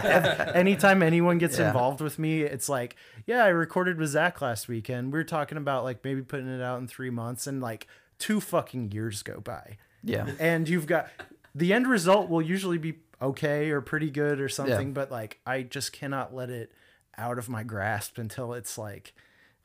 Anytime 0.55 1.03
anyone 1.03 1.39
gets 1.39 1.59
Yeah. 1.59 1.69
involved 1.69 2.03
with 2.03 2.19
me, 2.19 2.43
it's 2.43 2.69
like, 2.69 2.97
yeah, 3.27 3.43
I 3.43 3.49
recorded 3.49 3.99
with 3.99 4.11
Zach 4.11 4.43
last 4.43 4.69
weekend. 4.69 5.13
We 5.13 5.19
were 5.19 5.25
talking 5.25 5.57
about 5.57 5.85
like 5.85 6.05
maybe 6.05 6.21
putting 6.21 6.49
it 6.49 6.61
out 6.61 6.81
in 6.81 6.87
three 6.87 7.09
months, 7.11 7.47
and 7.47 7.61
like 7.63 7.87
two 8.19 8.41
fucking 8.41 8.93
years 8.93 9.23
go 9.23 9.41
by, 9.41 9.79
Yeah. 10.03 10.31
and 10.39 10.69
you've 10.69 10.87
got 10.87 11.09
the 11.55 11.73
end 11.73 11.87
result 11.87 12.29
will 12.29 12.43
usually 12.43 12.79
be 12.79 12.99
okay 13.23 13.71
or 13.71 13.81
pretty 13.81 14.11
good 14.11 14.39
or 14.41 14.49
something, 14.51 14.93
but 14.93 15.11
like 15.11 15.41
I 15.47 15.63
just 15.63 15.93
cannot 15.93 16.35
let 16.35 16.51
it 16.51 16.73
out 17.17 17.39
of 17.39 17.49
my 17.49 17.63
grasp 17.63 18.19
until 18.19 18.53
it's 18.53 18.77
like 18.77 19.15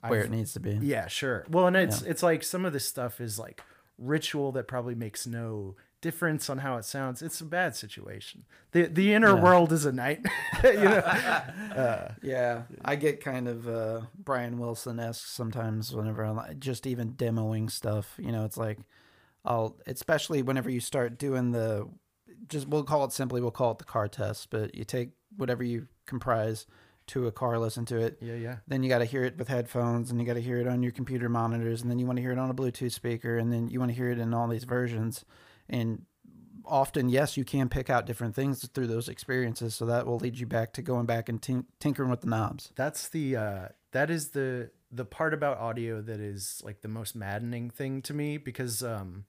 Where 0.08 0.22
I've- 0.22 0.28
it 0.28 0.32
needs 0.32 0.54
to 0.54 0.60
be. 0.60 0.80
yeah, 0.82 1.08
sure. 1.08 1.46
Well, 1.50 1.68
and 1.68 1.76
it's 1.78 2.02
it's 2.02 2.24
like 2.24 2.44
some 2.44 2.66
of 2.66 2.74
this 2.74 2.86
stuff 2.86 3.22
is 3.22 3.38
like 3.40 3.62
ritual 3.98 4.52
that 4.54 4.68
probably 4.68 4.96
makes 4.96 5.28
no 5.28 5.76
difference 6.02 6.50
on 6.50 6.58
how 6.60 6.78
it 6.78 6.86
sounds. 6.86 7.22
It's 7.22 7.40
a 7.42 7.46
bad 7.46 7.76
situation. 7.76 8.46
The 8.72 8.88
the 8.88 9.14
inner 9.14 9.36
Yeah. 9.36 9.44
world 9.44 9.72
is 9.72 9.86
a 9.86 9.92
night. 9.92 10.26
you 10.64 10.74
know. 10.74 11.04
Yeah, 12.24 12.64
I 12.84 12.96
get 12.96 13.24
kind 13.24 13.48
of 13.48 13.68
uh, 13.68 14.02
Brian 14.18 14.58
Wilson 14.60 15.00
esque 15.00 15.28
sometimes 15.28 15.94
whenever 15.96 16.24
I'm 16.24 16.36
like, 16.36 16.60
just 16.60 16.86
even 16.88 17.14
demoing 17.14 17.70
stuff. 17.72 18.16
You 18.18 18.32
know, 18.32 18.46
it's 18.46 18.58
like 18.58 18.80
I'll, 19.46 19.78
especially 19.88 20.42
whenever 20.42 20.70
you 20.70 20.80
start 20.80 21.18
doing 21.18 21.52
the, 21.52 21.88
just 22.48 22.68
we'll 22.68 22.84
call 22.84 23.06
it 23.06 23.12
simply, 23.12 23.42
we'll 23.42 23.52
call 23.52 23.72
it 23.72 23.78
the 23.80 23.86
car 23.86 24.08
test. 24.08 24.50
But 24.50 24.76
you 24.76 24.84
take 24.84 25.12
whatever 25.38 25.64
you 25.64 25.88
comprise 26.06 26.66
to 27.12 27.28
a 27.28 27.32
car, 27.32 27.60
listen 27.60 27.86
to 27.86 27.98
it. 27.98 28.18
Yeah, 28.22 28.36
yeah. 28.36 28.56
Then 28.68 28.84
you 28.84 28.90
got 28.90 29.00
to 29.00 29.06
hear 29.06 29.24
it 29.24 29.38
with 29.38 29.48
headphones, 29.48 30.12
and 30.12 30.20
you 30.20 30.26
got 30.26 30.34
to 30.34 30.42
hear 30.42 30.60
it 30.60 30.68
on 30.68 30.84
your 30.84 30.92
computer 30.92 31.30
monitors, 31.30 31.82
and 31.82 31.90
then 31.90 32.00
you 32.00 32.06
want 32.06 32.18
to 32.18 32.22
hear 32.22 32.32
it 32.32 32.40
on 32.40 32.50
a 32.50 32.54
Bluetooth 32.54 32.92
speaker, 32.92 33.38
and 33.38 33.52
then 33.52 33.70
you 33.70 33.80
want 33.80 33.92
to 33.92 33.96
hear 33.96 34.10
it 34.10 34.20
in 34.20 34.34
all 34.34 34.48
these 34.48 34.64
versions. 34.64 35.26
And 35.70 36.06
often, 36.66 37.10
yes, 37.10 37.38
you 37.38 37.44
can 37.44 37.70
pick 37.70 37.90
out 37.90 38.06
different 38.06 38.36
things 38.36 38.68
through 38.68 38.88
those 38.88 39.10
experiences, 39.10 39.76
so 39.76 39.86
that 39.86 40.06
will 40.06 40.18
lead 40.18 40.40
you 40.40 40.46
back 40.46 40.74
to 40.74 40.82
going 40.82 41.06
back 41.06 41.30
and 41.30 41.42
tink- 41.42 41.66
tinkering 41.80 42.10
with 42.10 42.22
the 42.22 42.28
knobs. 42.28 42.72
That's 42.76 43.10
the 43.10 43.36
uh 43.36 43.68
that 43.92 44.10
is 44.10 44.30
the 44.30 44.72
the 44.92 45.06
part 45.06 45.34
about 45.34 45.58
audio 45.58 46.02
that 46.02 46.20
is 46.20 46.62
like 46.64 46.82
the 46.82 46.88
most 46.88 47.16
maddening 47.16 47.70
thing 47.70 48.02
to 48.04 48.14
me 48.14 48.38
because 48.38 48.84
um 48.84 49.26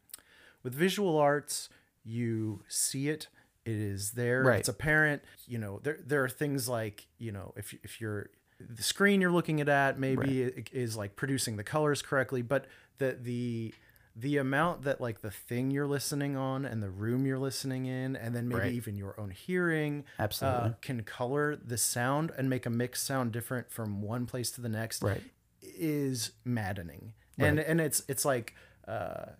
with 0.62 0.74
visual 0.74 1.18
arts 1.18 1.68
you 2.04 2.62
see 2.68 3.08
it 3.08 3.28
it 3.64 3.76
is 3.76 4.12
there 4.12 4.42
Right. 4.42 4.58
it's 4.60 4.68
apparent 4.68 5.22
you 5.46 5.58
know 5.58 5.80
there 5.82 5.98
there 6.04 6.24
are 6.24 6.28
things 6.28 6.68
like 6.68 7.06
you 7.18 7.32
know 7.32 7.52
if 7.56 7.74
if 7.84 8.00
you're 8.00 8.30
the 8.58 8.82
screen 8.82 9.20
you're 9.20 9.30
looking 9.32 9.60
at 9.60 9.68
at 9.68 9.98
maybe 9.98 10.42
is 10.72 10.96
like 10.96 11.16
producing 11.16 11.56
the 11.56 11.64
colors 11.64 12.02
correctly 12.02 12.42
but 12.42 12.66
the 12.98 13.16
the 13.20 13.74
the 14.14 14.36
amount 14.36 14.82
that 14.82 15.00
like 15.00 15.22
the 15.22 15.30
thing 15.30 15.70
you're 15.70 15.86
listening 15.86 16.36
on 16.36 16.64
and 16.66 16.82
the 16.82 16.90
room 16.90 17.24
you're 17.24 17.38
listening 17.38 17.86
in 17.86 18.14
and 18.14 18.34
then 18.36 18.46
maybe 18.46 18.60
Right. 18.60 18.72
even 18.74 18.94
your 18.96 19.18
own 19.18 19.30
hearing 19.30 20.04
Absolutely. 20.18 20.70
uh, 20.70 20.74
can 20.82 21.02
color 21.02 21.56
the 21.56 21.78
sound 21.78 22.30
and 22.36 22.50
make 22.50 22.66
a 22.66 22.70
mix 22.70 23.02
sound 23.02 23.32
different 23.32 23.70
from 23.72 24.02
one 24.02 24.26
place 24.26 24.50
to 24.52 24.60
the 24.60 24.68
next 24.68 25.02
Right. 25.02 25.22
is 25.62 26.32
maddening 26.44 27.14
and 27.38 27.58
and 27.58 27.80
it's 27.80 28.02
it's 28.08 28.24
like 28.24 28.54
uh 28.86 29.30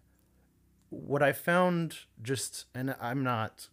what 0.89 1.23
i 1.23 1.33
found 1.33 1.99
just 2.23 2.65
and 2.75 2.95
i'm 3.01 3.23
not 3.23 3.69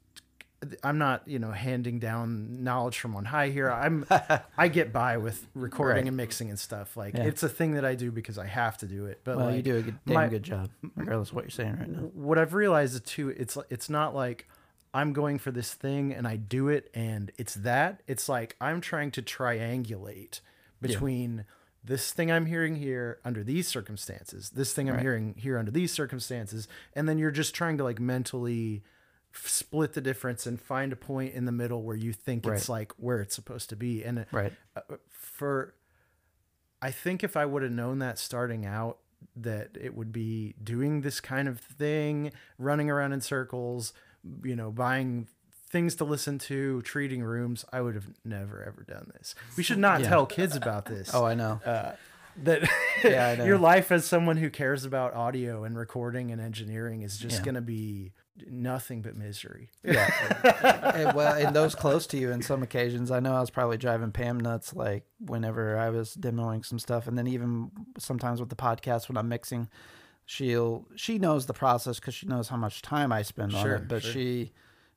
i'm 0.84 0.98
not 0.98 1.26
you 1.28 1.40
know 1.40 1.52
handing 1.52 2.00
down 2.00 2.64
knowledge 2.64 3.00
from 3.00 3.16
on 3.16 3.24
high 3.26 3.50
here 3.50 3.72
i'm 3.72 4.06
i 4.58 4.68
get 4.68 4.92
by 4.92 5.18
with 5.18 5.48
recording 5.54 6.04
Right. 6.04 6.08
and 6.08 6.18
mixing 6.18 6.50
and 6.50 6.60
stuff 6.60 6.98
like 6.98 7.14
Yeah. 7.16 7.24
it's 7.24 7.44
a 7.44 7.50
thing 7.50 7.74
that 7.76 7.86
i 7.86 7.96
do 7.96 8.12
because 8.12 8.38
i 8.38 8.46
have 8.46 8.78
to 8.80 8.86
do 8.86 9.06
it 9.06 9.22
but 9.24 9.38
Well, 9.38 9.46
like, 9.48 9.56
you 9.56 9.62
do 9.62 9.78
a 9.78 9.82
good, 9.82 10.00
damn 10.06 10.14
my- 10.16 10.28
good 10.28 10.44
job, 10.44 10.70
regardless 10.96 11.30
of 11.30 11.36
what 11.36 11.46
you're 11.46 11.50
saying 11.52 11.78
right 11.80 11.90
now. 11.90 12.00
what 12.14 12.38
I've 12.38 12.54
realized 12.54 12.96
is 12.96 13.02
too, 13.02 13.30
it's 13.30 13.58
it's 13.70 13.90
not 13.90 14.14
like 14.14 14.48
I'm 14.94 15.14
going 15.14 15.38
for 15.38 15.52
this 15.52 15.74
thing 15.74 16.14
and 16.14 16.28
I 16.28 16.36
do 16.36 16.68
it 16.68 16.90
and 16.96 17.32
it's 17.38 17.54
that. 17.54 18.02
It's 18.08 18.28
like 18.28 18.56
I'm 18.60 18.82
trying 18.82 19.12
to 19.12 19.22
triangulate 19.22 20.42
between 20.82 21.46
this 21.84 22.12
thing 22.12 22.32
I'm 22.32 22.48
hearing 22.48 22.76
here 22.76 23.20
under 23.24 23.44
these 23.44 23.68
circumstances, 23.68 24.50
this 24.50 24.74
thing 24.74 24.90
I'm 24.90 24.96
Right. 24.96 25.02
hearing 25.04 25.36
here 25.38 25.58
under 25.58 25.72
these 25.72 25.92
circumstances, 25.94 26.68
and 26.94 27.08
then 27.08 27.18
you're 27.18 27.32
just 27.32 27.54
trying 27.56 27.78
to 27.78 27.84
like 27.84 28.00
mentally 28.00 28.84
split 29.34 29.94
the 29.94 30.02
difference 30.02 30.46
and 30.46 30.60
find 30.60 30.92
a 30.92 30.96
point 30.96 31.34
in 31.34 31.46
the 31.46 31.52
middle 31.52 31.84
where 31.84 31.96
you 31.96 32.12
think 32.14 32.46
it's 32.48 32.68
like 32.70 32.92
where 32.98 33.20
it's 33.22 33.36
supposed 33.36 33.70
to 33.70 33.76
be. 33.76 34.04
And 34.04 34.26
Right. 34.32 34.54
uh, 34.76 34.82
for 35.10 35.76
I 36.82 36.92
think 36.92 37.24
if 37.24 37.36
I 37.36 37.46
would 37.46 37.62
have 37.64 37.72
known 37.72 38.00
that 38.00 38.18
starting 38.18 38.66
out 38.66 39.00
that 39.36 39.72
it 39.80 39.96
would 39.96 40.12
be 40.14 40.56
doing 40.64 41.02
this 41.02 41.20
kind 41.20 41.48
of 41.50 41.60
thing, 41.60 42.32
running 42.58 42.90
around 42.90 43.12
in 43.12 43.20
circles, 43.22 43.92
you 44.44 44.56
know, 44.56 44.72
buying 44.72 45.28
things 45.70 45.94
to 45.96 46.06
listen 46.06 46.40
to, 46.40 46.82
treating 46.84 47.22
rooms, 47.22 47.66
I 47.74 47.82
would 47.82 47.96
have 47.96 48.08
never 48.24 48.64
ever 48.64 48.84
done 48.84 49.12
this. 49.18 49.36
We 49.58 49.64
should 49.64 49.78
not 49.78 50.02
Yeah. 50.02 50.10
tell 50.10 50.26
kids 50.26 50.56
about 50.56 50.86
this. 50.86 51.14
Oh, 51.14 51.26
I 51.26 51.36
know. 51.36 51.60
Uh, 51.66 51.96
that 52.44 52.62
Yeah, 53.04 53.28
I 53.28 53.36
know. 53.38 53.46
your 53.46 53.58
life 53.58 53.92
as 53.92 54.06
someone 54.06 54.38
who 54.38 54.50
cares 54.50 54.86
about 54.86 55.14
audio 55.14 55.66
and 55.66 55.78
recording 55.78 56.32
and 56.32 56.40
engineering 56.42 57.02
is 57.02 57.18
just 57.18 57.40
Yeah. 57.40 57.44
going 57.46 57.56
to 57.56 57.62
be 57.62 58.14
nothing 58.48 59.02
but 59.02 59.16
misery. 59.16 59.70
Yeah. 59.84 60.10
and, 60.96 61.16
well, 61.16 61.34
and 61.34 61.56
those 61.56 61.76
close 61.76 62.08
to 62.08 62.18
you 62.18 62.32
in 62.32 62.42
some 62.42 62.64
occasions, 62.64 63.12
I 63.12 63.20
know 63.20 63.34
I 63.34 63.40
was 63.40 63.50
probably 63.50 63.78
driving 63.78 64.12
Pam 64.12 64.40
nuts 64.40 64.74
like 64.74 65.06
whenever 65.20 65.78
I 65.78 65.90
was 65.90 66.16
demoing 66.16 66.66
some 66.66 66.80
stuff, 66.80 67.08
and 67.08 67.18
then 67.18 67.28
even 67.28 67.72
sometimes 67.98 68.40
with 68.40 68.50
the 68.50 68.56
podcast 68.56 69.10
when 69.10 69.18
I'm 69.18 69.30
mixing, 69.30 69.70
she'll 70.26 70.86
she 70.96 71.18
knows 71.18 71.46
the 71.46 71.54
process 71.54 72.00
because 72.00 72.14
she 72.14 72.28
knows 72.28 72.50
how 72.50 72.58
much 72.58 72.82
time 72.82 73.12
I 73.12 73.22
spend 73.24 73.56
on 73.56 73.70
it, 73.70 73.88
but 73.88 74.04
sure. 74.04 74.12
she. 74.12 74.52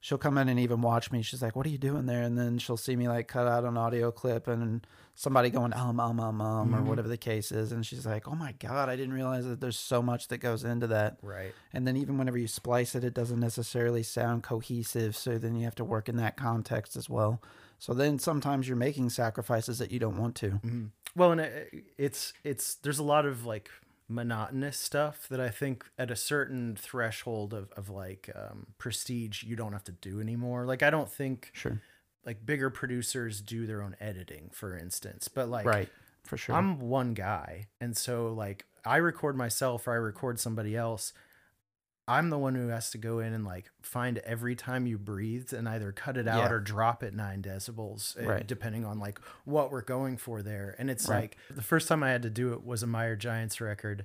She'll 0.05 0.19
come 0.19 0.37
in 0.37 0.49
and 0.49 0.59
even 0.59 0.83
watch 0.83 1.13
me. 1.13 1.23
She's 1.23 1.41
like, 1.43 1.55
"What 1.55 1.65
are 1.65 1.69
you 1.71 1.79
doing 1.79 2.07
there?" 2.07 2.23
And 2.23 2.37
then 2.37 2.59
she'll 2.59 2.77
see 2.77 2.97
me 2.97 3.07
like 3.07 3.29
cut 3.29 3.47
out 3.47 3.65
an 3.65 3.77
audio 3.77 4.11
clip 4.11 4.49
and 4.49 4.85
somebody 5.15 5.49
going 5.49 5.73
um 5.75 6.01
um 6.01 6.19
um 6.19 6.41
um 6.41 6.75
or 6.75 6.81
Mhm. 6.81 6.87
whatever 6.87 7.07
the 7.07 7.17
case 7.17 7.53
is, 7.53 7.71
and 7.71 7.87
she's 7.87 8.05
like, 8.05 8.27
"Oh 8.27 8.35
my 8.35 8.51
god, 8.59 8.89
I 8.89 8.97
didn't 8.97 9.15
realize 9.15 9.45
that 9.47 9.61
there's 9.61 9.79
so 9.79 10.03
much 10.03 10.27
that 10.29 10.39
goes 10.39 10.65
into 10.65 10.89
that." 10.89 11.19
Right. 11.23 11.55
And 11.73 11.87
then 11.87 11.97
even 11.97 12.19
whenever 12.19 12.37
you 12.37 12.49
splice 12.49 12.97
it, 12.97 13.05
it 13.05 13.15
doesn't 13.15 13.39
necessarily 13.39 14.03
sound 14.03 14.43
cohesive. 14.43 15.15
So 15.17 15.39
then 15.39 15.55
you 15.55 15.63
have 15.65 15.77
to 15.77 15.85
work 15.85 16.09
in 16.09 16.17
that 16.17 16.37
context 16.37 16.97
as 16.97 17.09
well. 17.09 17.41
So 17.79 17.95
then 17.95 18.19
sometimes 18.19 18.67
you're 18.67 18.77
making 18.77 19.11
sacrifices 19.11 19.79
that 19.79 19.93
you 19.93 20.01
don't 20.01 20.17
want 20.19 20.35
to. 20.37 20.51
Mhm. 20.65 20.91
Well, 21.15 21.31
and 21.31 21.41
it, 21.43 21.85
it's 21.97 22.33
it's 22.43 22.75
there's 22.77 22.99
a 22.99 23.03
lot 23.05 23.25
of 23.25 23.45
like 23.47 23.71
monotonous 24.13 24.77
stuff 24.79 25.27
that 25.29 25.41
I 25.41 25.49
think 25.51 25.85
at 25.99 26.11
a 26.11 26.17
certain 26.17 26.77
threshold 26.77 27.53
of 27.55 27.71
of 27.73 27.89
like 27.89 28.31
um, 28.35 28.67
prestige 28.79 29.43
you 29.43 29.57
don't 29.57 29.73
have 29.73 29.85
to 29.85 29.93
do 29.93 30.21
anymore. 30.21 30.67
Like 30.67 30.83
I 30.83 30.91
don't 30.91 31.11
think 31.11 31.51
Sure. 31.53 31.81
like 32.25 32.45
bigger 32.45 32.71
producers 32.71 33.41
do 33.41 33.67
their 33.67 33.83
own 33.83 33.97
editing, 34.01 34.51
for 34.53 34.77
instance, 34.77 35.29
but 35.29 35.49
like 35.49 35.67
right. 35.67 35.89
For 36.25 36.37
sure. 36.37 36.55
I'm 36.55 36.79
one 36.79 37.15
guy, 37.15 37.67
and 37.81 37.97
so 37.97 38.33
like 38.33 38.65
I 38.85 38.99
record 38.99 39.37
myself 39.37 39.89
or 39.89 39.93
I 39.93 39.97
record 39.97 40.39
somebody 40.39 40.77
else. 40.77 41.13
I'm 42.09 42.31
the 42.31 42.39
one 42.39 42.55
who 42.57 42.69
has 42.69 42.91
to 42.91 42.99
go 42.99 43.21
in 43.21 43.33
and 43.33 43.45
like 43.45 43.71
find 43.81 44.19
every 44.19 44.57
time 44.57 44.87
you 44.87 44.99
breathed 44.99 45.53
and 45.53 45.69
either 45.69 45.93
cut 45.93 46.17
it 46.17 46.27
out 46.27 46.51
Yeah. 46.51 46.51
or 46.57 46.59
drop 46.61 47.03
it 47.03 47.15
nine 47.15 47.43
decibels, 47.43 48.21
uh, 48.21 48.27
Right. 48.29 48.47
depending 48.47 48.85
on 48.85 48.99
like 48.99 49.21
what 49.45 49.71
we're 49.71 49.83
going 49.83 50.17
for 50.17 50.43
there. 50.43 50.75
And 50.79 50.91
it's 50.91 51.09
Right. 51.09 51.21
like 51.23 51.37
the 51.57 51.63
first 51.63 51.87
time 51.89 52.03
I 52.03 52.11
had 52.11 52.23
to 52.23 52.31
do 52.31 52.53
it 52.53 52.65
was 52.65 52.83
a 52.83 52.87
Meyer 52.89 53.15
Giants 53.17 53.61
record, 53.61 54.05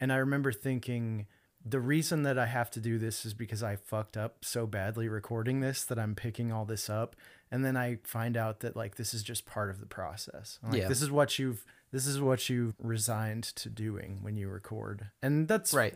and 0.00 0.12
I 0.12 0.16
remember 0.16 0.52
thinking 0.52 1.26
the 1.64 1.80
reason 1.80 2.22
that 2.22 2.38
I 2.38 2.46
have 2.46 2.70
to 2.72 2.80
do 2.80 2.98
this 2.98 3.26
is 3.26 3.34
because 3.34 3.62
I 3.62 3.76
fucked 3.76 4.16
up 4.16 4.44
so 4.44 4.66
badly 4.66 5.08
recording 5.08 5.60
this 5.60 5.84
that 5.84 5.98
I'm 5.98 6.14
picking 6.14 6.52
all 6.52 6.64
this 6.64 6.88
up, 6.88 7.16
and 7.50 7.64
then 7.64 7.76
I 7.76 7.96
find 8.04 8.36
out 8.36 8.60
that 8.60 8.76
like 8.76 8.94
this 8.96 9.12
is 9.14 9.22
just 9.22 9.44
part 9.46 9.68
of 9.70 9.80
the 9.80 9.86
process. 9.86 10.58
Like, 10.62 10.74
Yeah. 10.82 10.88
this 10.88 11.00
is 11.02 11.10
what 11.10 11.38
you've 11.38 11.64
this 11.90 12.06
is 12.06 12.20
what 12.20 12.50
you've 12.50 12.74
resigned 12.78 13.42
to 13.44 13.70
doing 13.70 14.18
when 14.22 14.36
you 14.36 14.46
record, 14.50 15.06
and 15.22 15.48
that's 15.48 15.72
right. 15.72 15.94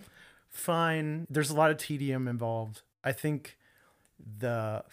Fine. 0.52 1.26
There's 1.30 1.50
a 1.50 1.54
lot 1.54 1.70
of 1.70 1.78
tedium 1.78 2.28
involved. 2.28 2.82
I 3.02 3.12
think 3.12 3.58
the 4.38 4.84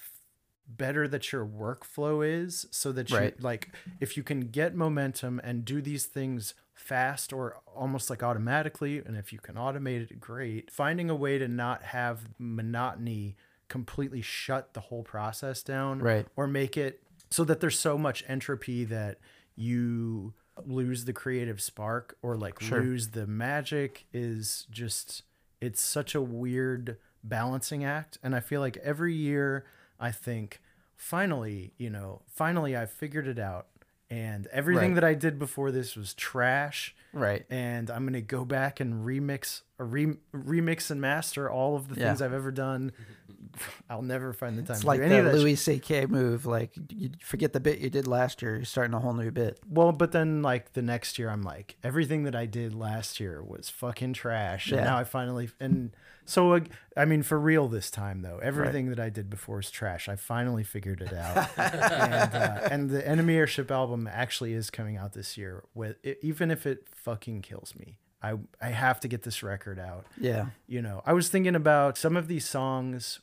better 0.68 1.08
that 1.08 1.32
your 1.32 1.46
workflow 1.46 2.26
is, 2.28 2.66
so 2.72 2.92
that 2.92 3.10
you 3.10 3.18
Right. 3.18 3.42
like 3.42 3.70
if 4.00 4.16
you 4.18 4.24
can 4.24 4.42
get 4.42 4.76
momentum 4.76 5.40
and 5.44 5.66
do 5.66 5.82
these 5.82 6.06
things 6.06 6.54
fast 6.74 7.34
or 7.34 7.58
almost 7.76 8.10
like 8.10 8.24
automatically, 8.24 9.00
and 9.00 9.18
if 9.18 9.34
you 9.34 9.40
can 9.40 9.56
automate 9.56 10.10
it, 10.12 10.20
great. 10.20 10.72
Finding 10.72 11.10
a 11.10 11.16
way 11.16 11.38
to 11.38 11.48
not 11.48 11.84
have 11.84 12.30
monotony 12.38 13.36
completely 13.68 14.22
shut 14.22 14.74
the 14.74 14.80
whole 14.82 15.04
process 15.04 15.62
down 15.62 16.00
Right. 16.00 16.28
or 16.36 16.48
make 16.48 16.78
it 16.78 17.04
so 17.30 17.44
that 17.44 17.60
there's 17.60 17.78
so 17.78 17.98
much 17.98 18.24
entropy 18.28 18.84
that 18.86 19.20
you 19.56 20.34
lose 20.66 21.06
the 21.06 21.14
creative 21.14 21.62
spark 21.62 22.18
or 22.22 22.36
like 22.38 22.60
Sure. 22.60 22.82
lose 22.82 23.10
the 23.10 23.28
magic 23.28 24.06
is 24.14 24.66
just 24.72 25.24
it's 25.62 25.82
such 25.82 26.16
a 26.16 26.22
weird 26.22 26.98
balancing 27.24 27.84
act 27.84 28.18
and 28.24 28.36
i 28.36 28.40
feel 28.40 28.62
like 28.62 28.78
every 28.78 29.14
year 29.14 29.66
i 30.00 30.12
think 30.12 30.62
finally 30.96 31.74
you 31.78 31.90
know 31.90 32.22
finally 32.28 32.76
i've 32.76 32.92
figured 32.92 33.28
it 33.28 33.40
out 33.40 33.68
and 34.10 34.48
everything 34.48 34.90
Right. 34.94 34.96
that 34.96 35.04
i 35.04 35.14
did 35.14 35.38
before 35.40 35.72
this 35.72 35.96
was 35.96 36.14
trash 36.14 36.96
Right. 37.14 37.46
and 37.50 37.90
i'm 37.90 38.04
going 38.04 38.14
to 38.14 38.22
go 38.22 38.46
back 38.46 38.80
and 38.80 39.06
remix 39.06 39.62
re- 39.78 40.18
remix 40.34 40.90
and 40.92 41.00
master 41.02 41.50
all 41.50 41.76
of 41.76 41.88
the 41.90 42.00
Yeah. 42.00 42.08
things 42.08 42.22
i've 42.22 42.34
ever 42.34 42.52
done 42.52 42.92
i'll 43.90 44.02
never 44.02 44.34
find 44.34 44.58
the 44.58 44.64
time 44.64 44.76
It's 44.76 44.84
like 44.84 45.00
any 45.02 45.20
the. 45.22 45.34
Louis 45.34 45.56
C.K. 45.56 46.06
move. 46.08 46.46
Like 46.46 46.72
you 46.90 47.12
forget 47.22 47.54
the 47.54 47.60
bit 47.60 47.80
you 47.80 47.90
did 47.90 48.06
last 48.08 48.42
year. 48.42 48.56
You're 48.58 48.66
starting 48.66 48.94
a 48.94 49.00
whole 49.00 49.14
new 49.14 49.32
bit. 49.32 49.60
Well, 49.68 49.92
but 49.92 50.12
then 50.12 50.42
like 50.42 50.74
the 50.74 50.82
next 50.82 51.18
year, 51.18 51.30
I'm 51.30 51.42
like 51.42 51.76
everything 51.84 52.24
that 52.24 52.36
I 52.36 52.46
did 52.46 52.74
last 52.76 53.20
year 53.20 53.42
was 53.42 53.70
fucking 53.70 54.14
trash, 54.14 54.72
and 54.72 54.80
Yeah. 54.80 54.86
now 54.86 54.98
I 54.98 55.04
finally 55.04 55.50
and 55.60 55.92
so 56.30 56.54
uh, 56.54 56.60
I 56.96 57.06
mean 57.06 57.24
for 57.24 57.40
real 57.40 57.68
this 57.68 57.90
time 57.92 58.22
though, 58.22 58.40
everything 58.42 58.90
that 58.90 59.00
I 59.00 59.10
did 59.10 59.30
before 59.30 59.60
is 59.60 59.72
trash. 59.72 60.08
I 60.08 60.16
finally 60.16 60.64
figured 60.64 61.02
it 61.02 61.14
out, 61.14 61.50
and, 61.58 62.34
uh, 62.34 62.68
and 62.72 62.90
the 62.90 63.06
Enemy 63.08 63.36
Airship 63.36 63.72
album 63.72 64.08
actually 64.12 64.54
is 64.54 64.70
coming 64.70 64.96
out 64.98 65.14
this 65.14 65.38
year. 65.38 65.64
With 65.74 65.98
it, 66.04 66.20
even 66.22 66.52
if 66.52 66.66
it 66.66 66.88
fucking 66.90 67.42
kills 67.42 67.74
me, 67.76 67.98
I 68.22 68.36
I 68.62 68.68
have 68.70 69.00
to 69.02 69.08
get 69.08 69.24
this 69.24 69.42
record 69.44 69.80
out. 69.80 70.06
Yeah. 70.20 70.48
You 70.68 70.82
know, 70.82 71.02
I 71.06 71.14
was 71.14 71.30
thinking 71.30 71.56
about 71.56 71.98
some 71.98 72.16
of 72.16 72.28
these 72.28 72.48
songs 72.48 73.20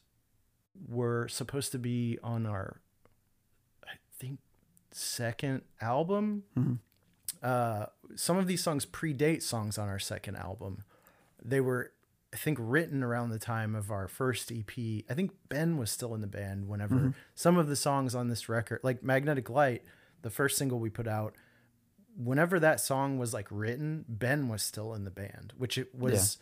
were 0.89 1.29
supposed 1.29 1.73
to 1.73 1.79
be 1.79 2.19
on 2.23 2.45
our, 2.47 2.81
I 3.85 3.95
think, 4.19 4.41
second 4.91 5.63
album. 5.81 6.43
Mhm. 6.57 6.79
Uh, 7.43 7.87
some 8.15 8.37
of 8.37 8.47
these 8.47 8.63
songs 8.63 8.85
predate 8.87 9.43
songs 9.43 9.79
on 9.79 9.89
our 9.89 9.99
second 9.99 10.37
album. 10.37 10.85
They 11.43 11.61
were, 11.61 11.93
I 12.37 12.39
think, 12.39 12.59
written 12.61 13.03
around 13.03 13.31
the 13.31 13.39
time 13.39 13.75
of 13.75 13.91
our 13.91 14.07
first 14.09 14.53
EP. 14.53 15.05
I 15.09 15.15
think 15.15 15.31
Ben 15.49 15.79
was 15.79 15.91
still 15.91 16.15
in 16.15 16.21
the 16.21 16.27
band 16.27 16.69
whenever 16.69 16.95
Mhm. 16.95 17.15
some 17.35 17.57
of 17.57 17.67
the 17.67 17.77
songs 17.77 18.15
on 18.15 18.29
this 18.29 18.47
record, 18.47 18.81
like 18.83 19.03
Magnetic 19.03 19.49
Light, 19.49 19.83
the 20.21 20.29
first 20.29 20.59
single 20.59 20.79
we 20.79 20.91
put 20.91 21.09
out, 21.09 21.35
whenever 22.15 22.61
that 22.61 22.79
song 22.81 23.19
was 23.19 23.33
like 23.33 23.47
written, 23.51 24.05
Ben 24.07 24.49
was 24.49 24.63
still 24.63 24.93
in 24.93 25.05
the 25.05 25.11
band, 25.11 25.55
which 25.57 25.79
it 25.79 25.95
was, 25.95 26.37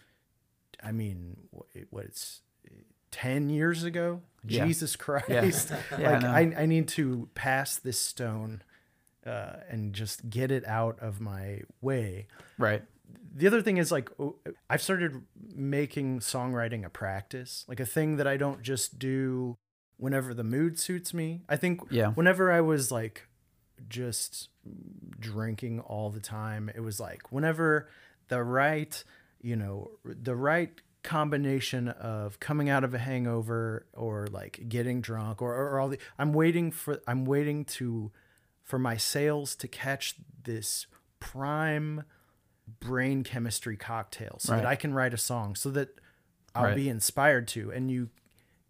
yeah. 0.82 0.88
I 0.88 0.92
mean, 0.92 1.36
what, 1.52 1.66
it, 1.74 1.86
what 1.90 2.04
it's 2.06 2.40
10 3.12 3.48
years 3.48 3.84
ago? 3.84 4.22
Yeah. 4.44 4.66
Jesus 4.66 4.96
Christ. 4.96 5.28
Yeah, 5.30 5.78
I 5.96 6.18
like. 6.18 6.24
I, 6.56 6.62
I 6.62 6.66
need 6.66 6.88
to 6.88 7.28
pass 7.34 7.76
this 7.76 8.00
stone 8.00 8.62
uh, 9.24 9.58
and 9.70 9.92
just 9.94 10.28
get 10.28 10.50
it 10.50 10.66
out 10.66 10.98
of 10.98 11.20
my 11.20 11.60
way. 11.80 12.26
Right. 12.58 12.82
The 13.34 13.46
other 13.46 13.62
thing 13.62 13.76
is 13.78 13.90
like 13.90 14.10
I've 14.70 14.82
started 14.82 15.22
making 15.54 16.20
songwriting 16.20 16.84
a 16.84 16.90
practice, 16.90 17.64
like 17.68 17.80
a 17.80 17.86
thing 17.86 18.16
that 18.16 18.26
I 18.26 18.36
don't 18.36 18.62
just 18.62 18.98
do 18.98 19.56
whenever 19.96 20.34
the 20.34 20.44
mood 20.44 20.78
suits 20.78 21.12
me. 21.14 21.42
I 21.48 21.56
think 21.56 21.80
Yeah. 21.90 22.08
whenever 22.12 22.50
I 22.52 22.60
was 22.60 22.90
like 22.92 23.28
just 23.88 24.48
drinking 25.18 25.80
all 25.80 26.10
the 26.10 26.20
time, 26.20 26.70
it 26.74 26.80
was 26.80 27.00
like 27.00 27.30
whenever 27.32 27.88
the 28.28 28.42
right, 28.42 29.02
you 29.40 29.56
know, 29.56 29.90
the 30.04 30.36
right 30.36 30.80
combination 31.02 31.88
of 31.88 32.40
coming 32.40 32.68
out 32.70 32.82
of 32.82 32.94
a 32.94 32.98
hangover 32.98 33.86
or 33.92 34.26
like 34.28 34.68
getting 34.68 35.00
drunk 35.02 35.42
or, 35.42 35.54
or 35.54 35.78
all 35.78 35.88
the 35.88 35.98
I'm 36.18 36.32
waiting 36.32 36.70
for 36.70 37.00
I'm 37.06 37.24
waiting 37.26 37.64
to 37.66 38.10
for 38.62 38.78
my 38.78 38.96
sales 38.96 39.54
to 39.56 39.68
catch 39.68 40.14
this 40.44 40.86
prime 41.20 42.04
brain 42.80 43.22
chemistry 43.24 43.76
cocktail 43.76 44.36
so 44.38 44.52
Right. 44.52 44.62
that 44.62 44.66
I 44.68 44.76
can 44.76 44.94
write 44.94 45.12
a 45.14 45.18
song 45.18 45.54
so 45.54 45.70
that 45.70 45.98
I'll 46.54 46.64
Right. 46.64 46.76
be 46.76 46.88
inspired 46.88 47.48
to 47.48 47.70
and 47.72 47.90
you 47.90 48.10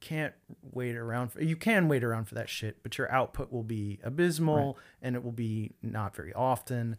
can't 0.00 0.35
wait 0.62 0.96
around 0.96 1.28
for 1.33 1.42
you 1.42 1.57
can 1.57 1.88
wait 1.88 2.04
around 2.04 2.26
for 2.26 2.35
that 2.35 2.48
shit 2.48 2.83
but 2.83 2.98
your 2.98 3.11
output 3.11 3.50
will 3.50 3.62
be 3.62 3.98
abysmal 4.02 4.76
and 5.01 5.16
it 5.16 5.24
will 5.24 5.32
be 5.32 5.72
not 5.82 6.14
very 6.14 6.32
often 6.34 6.97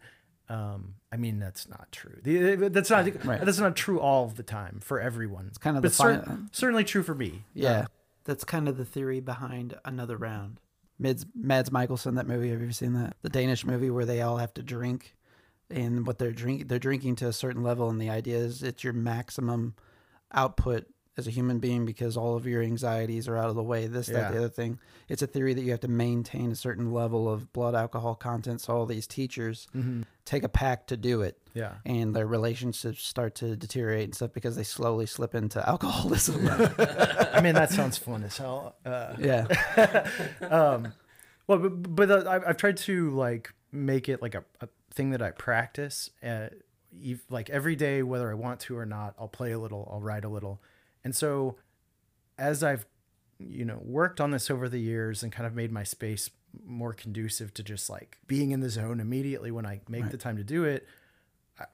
um 0.48 0.94
i 1.12 1.16
mean 1.16 1.38
that's 1.38 1.68
not 1.68 1.86
true 1.92 2.20
eh, 2.26 2.68
that's 2.68 2.90
not 2.90 3.04
Right. 3.24 3.44
that's 3.44 3.58
not 3.60 3.76
true 3.76 4.00
all 4.00 4.24
of 4.24 4.34
the 4.36 4.42
time 4.42 4.80
for 4.80 5.00
everyone 5.00 5.46
it's 5.46 5.58
kind 5.58 5.76
of 5.76 5.82
but 5.82 5.90
the 5.90 5.94
cer- 5.94 6.24
uh, 6.26 6.36
certainly 6.50 6.82
true 6.84 7.02
for 7.04 7.14
me 7.14 7.44
Yeah. 7.54 7.70
Uh, 7.80 7.86
that's 8.24 8.42
kind 8.44 8.68
of 8.68 8.76
the 8.76 8.84
theory 8.84 9.20
behind 9.20 9.78
another 9.84 10.16
round. 10.16 10.58
Mids, 10.98 11.26
Mads 11.32 11.70
Mikkelsen, 11.70 12.16
that 12.16 12.26
movie. 12.26 12.48
Have 12.50 12.58
you 12.58 12.64
ever 12.64 12.72
seen 12.72 12.92
that? 12.94 13.14
The 13.22 13.28
Danish 13.28 13.64
movie 13.64 13.88
where 13.90 14.04
they 14.04 14.20
all 14.20 14.38
have 14.38 14.52
to 14.54 14.62
drink 14.64 15.14
and 15.70 16.06
what 16.06 16.18
they're 16.18 16.32
drink 16.32 16.68
they're 16.68 16.78
drinking 16.78 17.16
to 17.16 17.28
a 17.28 17.32
certain 17.32 17.62
level, 17.62 17.88
and 17.90 18.00
the 18.00 18.10
idea 18.10 18.36
is 18.38 18.62
it's 18.62 18.84
your 18.84 18.92
maximum 18.92 19.74
output 20.32 20.86
as 21.18 21.26
a 21.26 21.30
human 21.30 21.58
being 21.58 21.86
because 21.86 22.14
all 22.14 22.36
of 22.36 22.46
your 22.46 22.62
anxieties 22.62 23.26
are 23.26 23.38
out 23.38 23.48
of 23.48 23.54
the 23.56 23.62
way. 23.62 23.86
This, 23.86 24.06
that, 24.08 24.14
Yeah. 24.14 24.30
the 24.32 24.36
other 24.38 24.48
thing. 24.50 24.78
It's 25.08 25.22
a 25.22 25.26
theory 25.26 25.54
that 25.54 25.62
you 25.62 25.70
have 25.70 25.80
to 25.80 25.88
maintain 25.88 26.50
a 26.52 26.54
certain 26.54 26.92
level 26.92 27.26
of 27.32 27.54
blood 27.54 27.74
alcohol 27.74 28.14
content. 28.16 28.60
So 28.60 28.76
all 28.76 28.84
these 28.84 29.06
teachers 29.06 29.66
Mm-hmm. 29.74 30.02
take 30.26 30.42
a 30.42 30.48
pack 30.50 30.86
to 30.88 30.96
do 30.98 31.22
it, 31.22 31.38
Yeah. 31.54 31.76
and 31.86 32.14
their 32.14 32.26
relationships 32.26 33.02
start 33.02 33.34
to 33.36 33.56
deteriorate 33.56 34.04
and 34.04 34.14
stuff 34.14 34.34
because 34.34 34.56
they 34.56 34.62
slowly 34.62 35.06
slip 35.06 35.34
into 35.34 35.66
alcoholism. 35.66 36.46
I 36.50 37.40
mean, 37.42 37.54
that 37.54 37.70
sounds 37.70 37.96
fun 37.96 38.22
as 38.22 38.36
hell. 38.36 38.76
Uh, 38.84 39.14
yeah. 39.18 39.46
um, 40.50 40.92
well, 41.46 41.58
but, 41.60 41.94
but 41.96 42.10
uh, 42.10 42.28
I've, 42.30 42.44
I've 42.46 42.56
tried 42.58 42.76
to 42.78 43.10
like 43.12 43.54
make 43.72 44.10
it 44.10 44.20
like 44.20 44.34
a, 44.34 44.44
a 44.60 44.68
thing 44.96 45.10
that 45.10 45.22
I 45.22 45.30
practice. 45.30 46.10
Uh, 46.24 46.48
like 47.30 47.50
every 47.50 47.76
day, 47.76 48.02
whether 48.02 48.30
I 48.30 48.34
want 48.34 48.58
to 48.60 48.76
or 48.76 48.86
not, 48.86 49.14
I'll 49.18 49.28
play 49.28 49.52
a 49.52 49.58
little, 49.58 49.88
I'll 49.92 50.00
write 50.00 50.24
a 50.24 50.28
little, 50.28 50.60
and 51.04 51.14
so 51.14 51.56
as 52.38 52.62
I've 52.62 52.86
you 53.38 53.64
know 53.64 53.78
worked 53.82 54.20
on 54.20 54.30
this 54.30 54.50
over 54.50 54.68
the 54.68 54.80
years 54.80 55.22
and 55.22 55.30
kind 55.30 55.46
of 55.46 55.54
made 55.54 55.70
my 55.70 55.84
space 55.84 56.30
more 56.64 56.94
conducive 56.94 57.52
to 57.52 57.62
just 57.62 57.90
like 57.90 58.18
being 58.26 58.50
in 58.50 58.60
the 58.60 58.70
zone 58.70 58.98
immediately 58.98 59.50
when 59.50 59.66
I 59.66 59.82
make 59.88 60.08
the 60.08 60.16
time 60.16 60.38
to 60.38 60.44
do 60.44 60.64
it, 60.64 60.86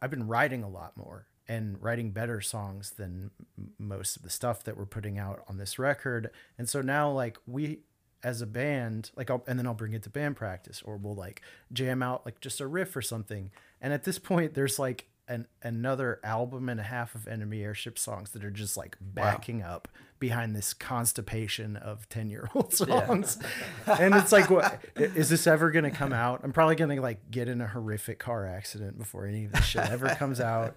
I've 0.00 0.10
been 0.10 0.26
writing 0.26 0.64
a 0.64 0.68
lot 0.68 0.96
more 0.96 1.28
and 1.48 1.80
writing 1.82 2.10
better 2.10 2.40
songs 2.40 2.92
than 2.92 3.30
most 3.78 4.16
of 4.16 4.22
the 4.22 4.30
stuff 4.30 4.64
that 4.64 4.76
we're 4.76 4.86
putting 4.86 5.18
out 5.18 5.44
on 5.48 5.58
this 5.58 5.78
record. 5.78 6.30
And 6.56 6.68
so 6.68 6.80
now, 6.80 7.10
like, 7.10 7.38
we 7.46 7.80
as 8.22 8.40
a 8.40 8.46
band, 8.46 9.10
like, 9.16 9.30
I'll, 9.30 9.42
and 9.46 9.58
then 9.58 9.66
I'll 9.66 9.74
bring 9.74 9.92
it 9.92 10.02
to 10.04 10.10
band 10.10 10.36
practice 10.36 10.82
or 10.84 10.96
we'll 10.96 11.14
like 11.14 11.42
jam 11.72 12.02
out 12.02 12.24
like 12.24 12.40
just 12.40 12.60
a 12.60 12.66
riff 12.66 12.94
or 12.94 13.02
something. 13.02 13.50
And 13.80 13.92
at 13.92 14.04
this 14.04 14.18
point, 14.18 14.54
there's 14.54 14.78
like 14.78 15.06
an 15.28 15.46
another 15.62 16.20
album 16.24 16.68
and 16.68 16.80
a 16.80 16.82
half 16.82 17.14
of 17.14 17.28
Enemy 17.28 17.62
Airship 17.62 17.98
songs 17.98 18.30
that 18.30 18.44
are 18.44 18.50
just 18.50 18.76
like 18.76 18.96
backing 19.00 19.62
up 19.62 19.88
behind 20.18 20.54
this 20.54 20.72
constipation 20.72 21.76
of 21.76 22.08
10 22.08 22.30
year 22.30 22.48
old 22.54 22.72
songs. 22.72 23.38
and 23.86 24.14
it's 24.14 24.30
like, 24.32 24.50
what 24.50 24.80
is 24.94 25.28
this 25.28 25.46
ever 25.46 25.70
going 25.70 25.84
to 25.84 25.90
come 25.90 26.12
out? 26.12 26.40
I'm 26.44 26.52
probably 26.52 26.76
going 26.76 26.94
to 26.94 27.02
like 27.02 27.30
get 27.30 27.48
in 27.48 27.60
a 27.60 27.66
horrific 27.66 28.18
car 28.18 28.46
accident 28.46 28.98
before 28.98 29.26
any 29.26 29.46
of 29.46 29.52
this 29.52 29.64
shit 29.64 29.88
ever 29.90 30.08
comes 30.14 30.40
out. 30.40 30.76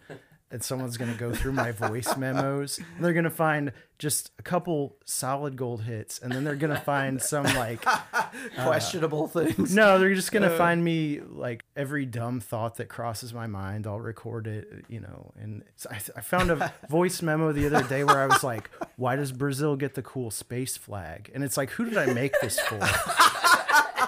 And 0.51 0.63
someone's 0.63 0.95
going 0.97 1.11
to 1.11 1.17
go 1.17 1.33
through 1.33 1.53
my 1.53 1.71
voice 1.71 2.15
memos 2.17 2.77
and 2.77 3.03
they're 3.03 3.13
going 3.13 3.25
to 3.25 3.29
find 3.29 3.71
just 3.97 4.31
a 4.39 4.41
couple 4.41 4.95
solid 5.03 5.55
gold 5.55 5.83
hits. 5.83 6.19
And 6.19 6.31
then 6.31 6.43
they're 6.43 6.55
going 6.55 6.73
to 6.73 6.79
find 6.79 7.21
some 7.21 7.45
like, 7.45 7.83
uh, 8.57 8.63
Questionable 8.63 9.27
things. 9.27 9.73
no, 9.75 9.99
they're 9.99 10.15
just 10.15 10.31
gonna 10.31 10.47
uh. 10.47 10.57
find 10.57 10.83
me 10.83 11.21
like 11.21 11.63
every 11.75 12.05
dumb 12.05 12.39
thought 12.39 12.77
that 12.77 12.87
crosses 12.89 13.33
my 13.33 13.47
mind. 13.47 13.87
I'll 13.87 13.99
record 13.99 14.47
it, 14.47 14.85
you 14.87 14.99
know. 14.99 15.31
And 15.39 15.63
I, 15.89 15.95
I 16.15 16.21
found 16.21 16.51
a 16.51 16.73
voice 16.89 17.21
memo 17.21 17.51
the 17.51 17.65
other 17.67 17.87
day 17.87 18.03
where 18.03 18.19
I 18.19 18.27
was 18.27 18.43
like, 18.43 18.69
"Why 18.97 19.15
does 19.15 19.31
Brazil 19.31 19.75
get 19.75 19.93
the 19.95 20.01
cool 20.01 20.31
space 20.31 20.77
flag?" 20.77 21.31
And 21.33 21.43
it's 21.43 21.57
like, 21.57 21.71
who 21.71 21.85
did 21.85 21.97
I 21.97 22.07
make 22.07 22.33
this 22.41 22.59
for? 22.59 22.79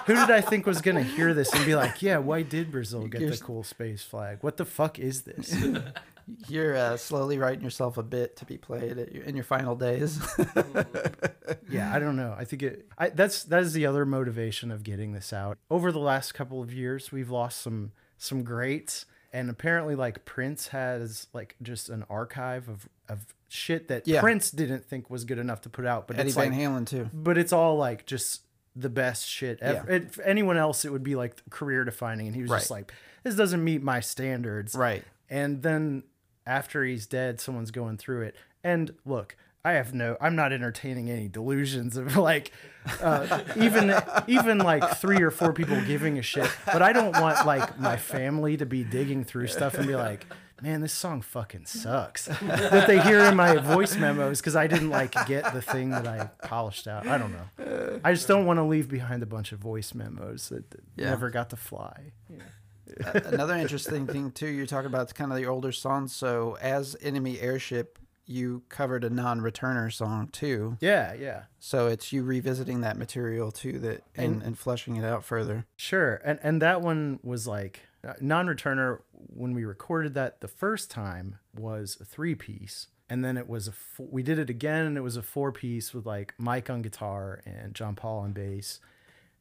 Who 0.08 0.14
did 0.26 0.30
I 0.30 0.40
think 0.40 0.66
was 0.66 0.80
gonna 0.80 1.02
hear 1.04 1.32
this 1.34 1.52
and 1.52 1.64
be 1.64 1.76
like, 1.76 2.02
"Yeah, 2.02 2.18
why 2.18 2.42
did 2.42 2.72
Brazil 2.72 3.06
get 3.06 3.20
You're 3.20 3.30
the 3.30 3.38
cool 3.38 3.62
space 3.62 4.02
flag? 4.02 4.38
What 4.40 4.56
the 4.56 4.64
fuck 4.64 4.98
is 4.98 5.22
this?" 5.22 5.54
You're 6.48 6.76
uh, 6.76 6.96
slowly 6.98 7.38
writing 7.38 7.64
yourself 7.64 7.96
a 7.96 8.02
bit 8.02 8.36
to 8.36 8.44
be 8.44 8.58
played 8.58 8.98
at 8.98 9.12
your, 9.14 9.24
in 9.24 9.34
your 9.34 9.44
final 9.44 9.74
days. 9.76 10.18
yeah 11.70 11.94
i 11.94 11.98
don't 11.98 12.16
know 12.16 12.34
i 12.38 12.44
think 12.44 12.62
it 12.62 12.86
I, 12.98 13.08
that's 13.10 13.44
that 13.44 13.62
is 13.62 13.72
the 13.72 13.86
other 13.86 14.04
motivation 14.04 14.70
of 14.70 14.82
getting 14.82 15.12
this 15.12 15.32
out 15.32 15.56
over 15.70 15.90
the 15.92 15.98
last 15.98 16.32
couple 16.32 16.60
of 16.62 16.72
years 16.72 17.10
we've 17.12 17.30
lost 17.30 17.60
some 17.62 17.92
some 18.18 18.42
greats 18.42 19.06
and 19.32 19.48
apparently 19.50 19.94
like 19.94 20.24
prince 20.24 20.68
has 20.68 21.26
like 21.32 21.56
just 21.62 21.88
an 21.88 22.04
archive 22.10 22.68
of 22.68 22.88
of 23.08 23.34
shit 23.48 23.88
that 23.88 24.06
Yeah. 24.06 24.20
prince 24.20 24.50
didn't 24.50 24.84
think 24.84 25.08
was 25.08 25.24
good 25.24 25.38
enough 25.38 25.62
to 25.62 25.70
put 25.70 25.86
out 25.86 26.06
but 26.06 26.18
Eddie 26.18 26.28
it's 26.28 26.36
Van 26.36 26.50
like 26.50 26.58
Halen 26.60 26.86
too. 26.86 27.08
but 27.14 27.38
it's 27.38 27.52
all 27.52 27.76
like 27.78 28.04
just 28.04 28.42
the 28.78 28.88
best 28.88 29.26
shit 29.28 29.58
ever. 29.60 29.84
Yeah. 29.88 29.96
It, 29.96 30.14
for 30.14 30.22
anyone 30.22 30.56
else 30.56 30.84
it 30.84 30.92
would 30.92 31.02
be 31.02 31.14
like 31.16 31.42
career 31.50 31.84
defining 31.84 32.26
and 32.26 32.36
he 32.36 32.42
was 32.42 32.50
just 32.50 32.70
like 32.70 32.92
this 33.24 33.34
doesn't 33.34 33.62
meet 33.64 33.82
my 33.82 34.00
standards 34.00 34.74
Right. 34.74 35.02
and 35.28 35.62
then 35.62 36.04
after 36.46 36.82
he's 36.84 37.06
dead, 37.06 37.40
someone's 37.40 37.70
going 37.70 37.98
through 37.98 38.22
it. 38.22 38.34
And 38.64 38.94
look, 39.04 39.36
I 39.64 39.72
have 39.72 39.92
no, 39.92 40.16
I'm 40.18 40.34
not 40.34 40.50
entertaining 40.52 41.10
any 41.10 41.28
delusions 41.28 41.96
of 41.98 42.16
like, 42.16 42.52
uh, 43.02 43.40
even 43.56 43.94
even 44.26 44.56
like 44.58 44.96
three 44.96 45.20
or 45.20 45.30
four 45.30 45.52
people 45.52 45.78
giving 45.82 46.18
a 46.18 46.22
shit. 46.22 46.48
But 46.64 46.80
I 46.80 46.92
don't 46.94 47.12
want 47.20 47.44
like 47.46 47.78
my 47.78 47.96
family 47.98 48.56
to 48.56 48.64
be 48.64 48.82
digging 48.82 49.24
through 49.24 49.48
stuff 49.48 49.74
and 49.74 49.86
be 49.86 49.94
like, 49.94 50.24
man, 50.62 50.80
this 50.80 50.92
song 50.92 51.20
fucking 51.22 51.66
sucks. 51.66 52.26
that 52.26 52.86
they 52.86 53.00
hear 53.00 53.20
in 53.20 53.36
my 53.36 53.56
voice 53.56 53.96
memos 53.96 54.40
because 54.40 54.56
I 54.56 54.66
didn't 54.66 54.90
like 54.90 55.12
get 55.26 55.52
the 55.52 55.62
thing 55.62 55.90
that 55.90 56.06
I 56.06 56.30
polished 56.46 56.86
out. 56.88 57.06
I 57.06 57.18
don't 57.18 57.32
know. 57.32 58.00
I 58.04 58.12
just 58.12 58.28
don't 58.28 58.46
want 58.46 58.58
to 58.58 58.64
leave 58.64 58.88
behind 58.88 59.22
a 59.22 59.26
bunch 59.26 59.52
of 59.52 59.58
voice 59.58 59.94
memos 59.94 60.48
that, 60.50 60.70
that 60.70 60.80
Yeah. 60.96 61.10
never 61.10 61.30
got 61.30 61.50
to 61.50 61.56
fly. 61.56 62.12
Uh, 63.04 63.20
Another 63.26 63.54
interesting 63.54 64.06
thing 64.06 64.30
too, 64.32 64.48
you're 64.48 64.66
talking 64.66 64.86
about 64.86 65.14
kind 65.14 65.30
of 65.30 65.36
the 65.36 65.46
older 65.46 65.72
songs. 65.72 66.14
So 66.14 66.56
as 66.60 66.96
Enemy 67.02 67.38
Airship, 67.40 67.98
you 68.26 68.62
covered 68.68 69.04
a 69.04 69.10
non-returner 69.10 69.92
song 69.92 70.28
too. 70.28 70.76
Yeah, 70.80 71.12
yeah. 71.14 71.42
So 71.60 71.86
it's 71.86 72.12
you 72.12 72.22
revisiting 72.22 72.80
that 72.82 72.96
material 72.98 73.50
too, 73.52 73.78
that 73.80 74.02
and, 74.16 74.42
and 74.42 74.58
fleshing 74.58 74.96
it 74.96 75.04
out 75.04 75.24
further. 75.24 75.64
Sure, 75.76 76.20
and 76.24 76.38
and 76.42 76.60
that 76.62 76.80
one 76.82 77.20
was 77.22 77.46
like 77.46 77.80
uh, 78.06 78.14
non-returner. 78.20 79.00
When 79.12 79.52
we 79.52 79.64
recorded 79.64 80.14
that 80.14 80.40
the 80.40 80.48
first 80.48 80.90
time 80.90 81.38
was 81.56 81.96
a 82.00 82.04
three-piece, 82.04 82.88
and 83.08 83.24
then 83.24 83.36
it 83.36 83.48
was 83.48 83.68
a 83.68 83.72
four, 83.72 84.06
we 84.10 84.22
did 84.22 84.38
it 84.38 84.50
again, 84.50 84.86
and 84.86 84.96
it 84.96 85.02
was 85.02 85.16
a 85.16 85.22
four-piece 85.22 85.94
with 85.94 86.06
like 86.06 86.34
Mike 86.38 86.70
on 86.70 86.82
guitar 86.82 87.40
and 87.44 87.74
John 87.74 87.94
Paul 87.94 88.20
on 88.20 88.32
bass, 88.32 88.80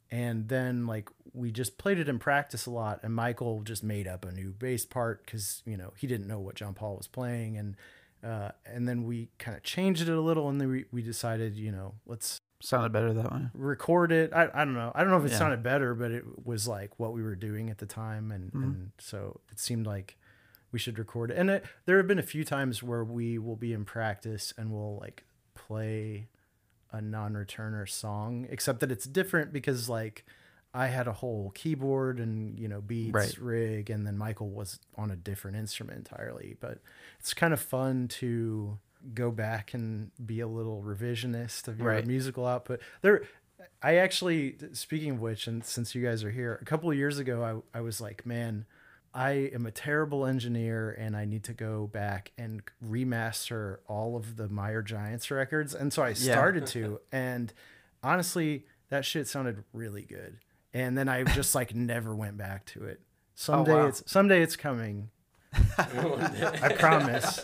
and 0.10 0.48
then 0.48 0.88
like 0.88 1.10
we 1.34 1.52
just 1.52 1.78
played 1.78 2.00
it 2.00 2.10
in 2.10 2.20
practice 2.20 2.66
a 2.66 2.72
lot, 2.72 3.00
and 3.04 3.14
Michael 3.14 3.62
just 3.62 3.84
made 3.84 4.08
up 4.08 4.26
a 4.26 4.32
new 4.32 4.52
bass 4.52 4.86
part 4.86 5.26
because 5.26 5.62
you 5.66 5.78
know 5.78 5.94
he 5.98 6.08
didn't 6.08 6.28
know 6.28 6.40
what 6.40 6.56
John 6.56 6.74
Paul 6.74 6.96
was 6.96 7.08
playing, 7.08 7.58
and 7.58 7.76
uh, 8.24 8.52
and 8.66 8.88
then 8.88 9.06
we 9.06 9.30
kind 9.38 9.56
of 9.56 9.64
changed 9.64 10.02
it 10.02 10.10
a 10.10 10.22
little, 10.22 10.50
and 10.50 10.60
then 10.60 10.70
we, 10.70 10.86
we 10.92 11.02
decided 11.02 11.56
you 11.56 11.72
know 11.72 11.96
let's 12.06 12.40
Sounded 12.60 12.92
better 12.92 13.14
that 13.14 13.32
way. 13.32 13.42
record 13.54 14.12
it. 14.12 14.34
I, 14.34 14.50
I 14.54 14.66
don't 14.66 14.74
know. 14.74 14.92
I 14.96 15.02
don't 15.02 15.12
know 15.12 15.18
if 15.18 15.26
it 15.26 15.32
Yeah. 15.32 15.38
sounded 15.38 15.62
better, 15.64 15.94
but 15.94 16.12
it 16.12 16.46
was 16.46 16.68
like 16.68 16.98
what 17.00 17.14
we 17.14 17.22
were 17.22 17.36
doing 17.36 17.70
at 17.70 17.78
the 17.78 17.86
time. 17.86 18.32
And, 18.32 18.48
mm-hmm. 18.52 18.64
and 18.64 18.92
so 18.98 19.42
it 19.52 19.60
seemed 19.60 19.86
like 19.86 20.18
we 20.72 20.80
should 20.80 20.98
record 20.98 21.32
it. 21.32 21.38
And 21.38 21.50
it, 21.50 21.66
there 21.86 21.98
have 21.98 22.08
been 22.08 22.20
a 22.20 22.24
few 22.24 22.44
times 22.44 22.82
where 22.82 23.04
we 23.04 23.38
will 23.38 23.56
be 23.56 23.74
in 23.74 23.86
practice 23.86 24.54
and 24.58 24.72
we'll 24.72 24.98
like 24.98 25.24
play 25.54 26.30
a 26.92 27.00
non 27.02 27.34
returner 27.34 27.88
song, 27.88 28.48
except 28.50 28.80
that 28.80 28.92
it's 28.92 29.06
different 29.06 29.54
because 29.54 29.88
like 29.88 30.26
I 30.74 30.88
had 30.88 31.08
a 31.08 31.14
whole 31.14 31.52
keyboard 31.56 32.20
and, 32.20 32.58
you 32.60 32.68
know, 32.68 32.82
beats 32.82 33.14
Right. 33.14 33.38
rig, 33.40 33.90
and 33.90 34.06
then 34.06 34.18
Michael 34.18 34.50
was 34.50 34.80
on 34.96 35.12
a 35.12 35.16
different 35.16 35.58
instrument 35.58 35.98
entirely. 35.98 36.58
But 36.60 36.80
it's 37.20 37.34
kind 37.34 37.54
of 37.54 37.60
fun 37.60 38.08
to 38.20 38.78
go 39.14 39.32
back 39.32 39.74
and 39.74 40.12
be 40.26 40.40
a 40.40 40.48
little 40.48 40.82
revisionist 40.84 41.68
of 41.68 41.80
your 41.80 41.88
Right. 41.88 42.06
musical 42.08 42.46
output. 42.46 42.82
There, 43.02 43.24
I 43.82 43.96
actually, 43.98 44.58
speaking 44.74 45.12
of 45.12 45.22
which, 45.22 45.48
and 45.48 45.64
since 45.64 45.94
you 45.96 46.04
guys 46.04 46.24
are 46.24 46.32
here, 46.32 46.58
a 46.62 46.66
couple 46.66 46.90
of 46.90 46.98
years 46.98 47.20
ago, 47.20 47.64
I, 47.74 47.78
I 47.78 47.82
was 47.82 48.02
like, 48.02 48.26
man, 48.26 48.66
I 49.14 49.32
am 49.54 49.66
a 49.66 49.72
terrible 49.72 50.26
engineer 50.26 50.92
and 50.92 51.16
I 51.16 51.26
need 51.26 51.44
to 51.46 51.54
go 51.54 51.88
back 51.88 52.32
and 52.38 52.62
remaster 52.86 53.78
all 53.88 54.16
of 54.16 54.36
the 54.36 54.48
Meyer 54.48 54.82
Giants 54.82 55.32
records. 55.32 55.74
And 55.74 55.92
so 55.92 56.04
I 56.04 56.14
started 56.14 56.68
to. 56.68 57.00
And 57.12 57.54
honestly, 58.04 58.66
that 58.90 59.06
shit 59.06 59.28
sounded 59.28 59.64
really 59.74 60.04
good. 60.04 60.38
And 60.74 60.98
then 60.98 61.08
I 61.10 61.24
just 61.24 61.56
like 61.56 61.74
never 61.74 62.16
went 62.16 62.38
back 62.38 62.66
to 62.68 62.84
it. 62.84 63.00
Oh, 63.02 63.10
someday 63.36 63.74
wow. 63.74 63.88
it's 63.88 64.04
someday 64.12 64.42
it's 64.42 64.56
coming. 64.56 65.10
I 65.78 66.76
promise. 66.78 67.44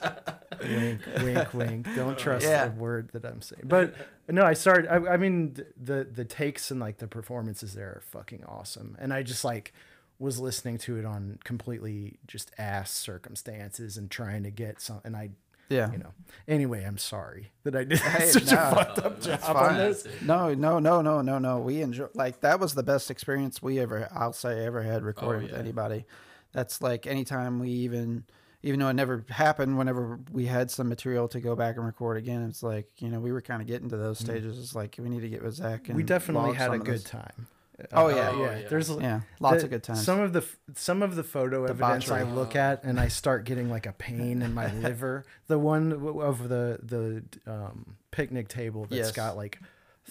wink, 0.61 1.01
wink, 1.21 1.53
wink. 1.53 1.95
Don't 1.95 2.17
trust 2.17 2.45
Yeah. 2.45 2.67
the 2.67 2.71
word 2.71 3.09
that 3.13 3.25
I'm 3.25 3.41
saying. 3.41 3.63
But 3.65 3.95
no, 4.27 4.43
I 4.43 4.53
started. 4.53 4.91
I, 4.91 5.13
I 5.13 5.17
mean, 5.17 5.55
the 5.81 6.03
the 6.03 6.25
takes 6.25 6.71
and 6.71 6.79
like 6.79 6.97
the 6.97 7.07
performances 7.07 7.73
there 7.73 7.87
are 7.89 8.01
fucking 8.11 8.43
awesome. 8.45 8.97
And 8.99 9.13
I 9.13 9.23
just 9.23 9.43
like 9.43 9.73
was 10.19 10.39
listening 10.39 10.77
to 10.79 10.97
it 10.97 11.05
on 11.05 11.39
completely 11.43 12.17
just 12.27 12.51
ass 12.57 12.91
circumstances 12.91 13.97
and 13.97 14.09
trying 14.11 14.43
to 14.43 14.51
get 14.51 14.79
some. 14.79 15.01
And 15.03 15.15
I, 15.15 15.31
Yeah. 15.69 15.91
you 15.91 15.97
know. 15.97 16.13
Anyway, 16.47 16.83
I'm 16.83 16.97
sorry 16.99 17.51
that 17.63 17.75
I 17.75 17.83
did 17.83 17.99
Hey, 17.99 18.25
such 18.31 18.51
no. 18.51 18.57
a 18.57 18.75
fucked 18.75 18.99
up 18.99 19.21
job 19.21 19.55
on 19.55 19.75
this. 19.77 20.05
No, 20.21 20.53
no, 20.53 20.79
no, 20.79 21.01
no, 21.01 21.21
no, 21.21 21.39
no. 21.39 21.59
We 21.59 21.81
enjoy 21.81 22.07
like 22.13 22.41
that 22.41 22.59
was 22.59 22.73
the 22.75 22.83
best 22.83 23.09
experience 23.11 23.61
we 23.61 23.79
ever 23.79 24.07
I'll 24.13 24.33
say 24.33 24.65
ever 24.65 24.83
had 24.83 25.03
recording 25.03 25.41
oh, 25.41 25.45
with 25.45 25.51
yeah. 25.53 25.59
anybody. 25.59 26.05
That's 26.53 26.81
like 26.81 27.05
anytime 27.07 27.59
we 27.59 27.69
even 27.69 28.23
even 28.65 28.79
though 28.79 28.87
it 28.87 28.93
never 28.93 29.25
happened, 29.29 29.77
whenever 29.77 30.19
we 30.31 30.45
had 30.45 30.71
some 30.71 30.87
material 30.87 31.27
to 31.27 31.41
go 31.41 31.53
back 31.55 31.75
and 31.75 31.85
record 31.85 32.15
again, 32.15 32.43
it's 32.47 32.63
like, 32.63 32.87
you 32.99 33.09
know, 33.09 33.19
we 33.19 33.33
were 33.33 33.41
kind 33.41 33.61
of 33.61 33.67
getting 33.67 33.89
to 33.89 33.97
those 33.97 34.19
stages. 34.19 34.57
It's 34.57 34.73
like 34.73 34.95
we 34.97 35.09
need 35.09 35.19
to 35.21 35.27
get 35.29 35.43
with 35.43 35.55
Zach 35.55 35.89
and 35.89 35.97
We 35.97 36.03
definitely 36.03 36.53
had 36.53 36.71
a 36.73 36.79
good 36.79 36.95
this. 36.95 37.03
time. 37.03 37.47
Oh, 37.91 38.07
yeah. 38.07 38.29
Oh, 38.31 38.39
yeah. 38.45 38.59
yeah. 38.59 38.67
There's 38.69 38.89
Yeah, 38.89 39.21
lots 39.41 39.57
the- 39.57 39.63
of 39.65 39.69
good 39.71 39.83
times. 39.83 40.05
Some 40.05 40.19
of 40.21 40.31
the 40.31 40.45
some 40.75 41.01
of 41.01 41.15
the 41.15 41.23
photo 41.23 41.65
evidence 41.65 42.09
I 42.09 42.21
look 42.23 42.55
at 42.55 42.83
and 42.85 42.99
I 42.99 43.07
start 43.09 43.43
getting 43.45 43.69
like 43.69 43.85
a 43.87 43.91
pain 43.93 44.41
in 44.43 44.53
my 44.53 44.71
liver. 44.81 45.25
The 45.47 45.59
one 45.59 45.89
w- 45.89 46.21
of 46.21 46.47
the 46.47 46.79
the 46.83 47.23
um, 47.51 47.97
picnic 48.11 48.47
table 48.47 48.83
that's 48.83 48.95
Yes. 48.95 49.11
got 49.11 49.35
like 49.35 49.59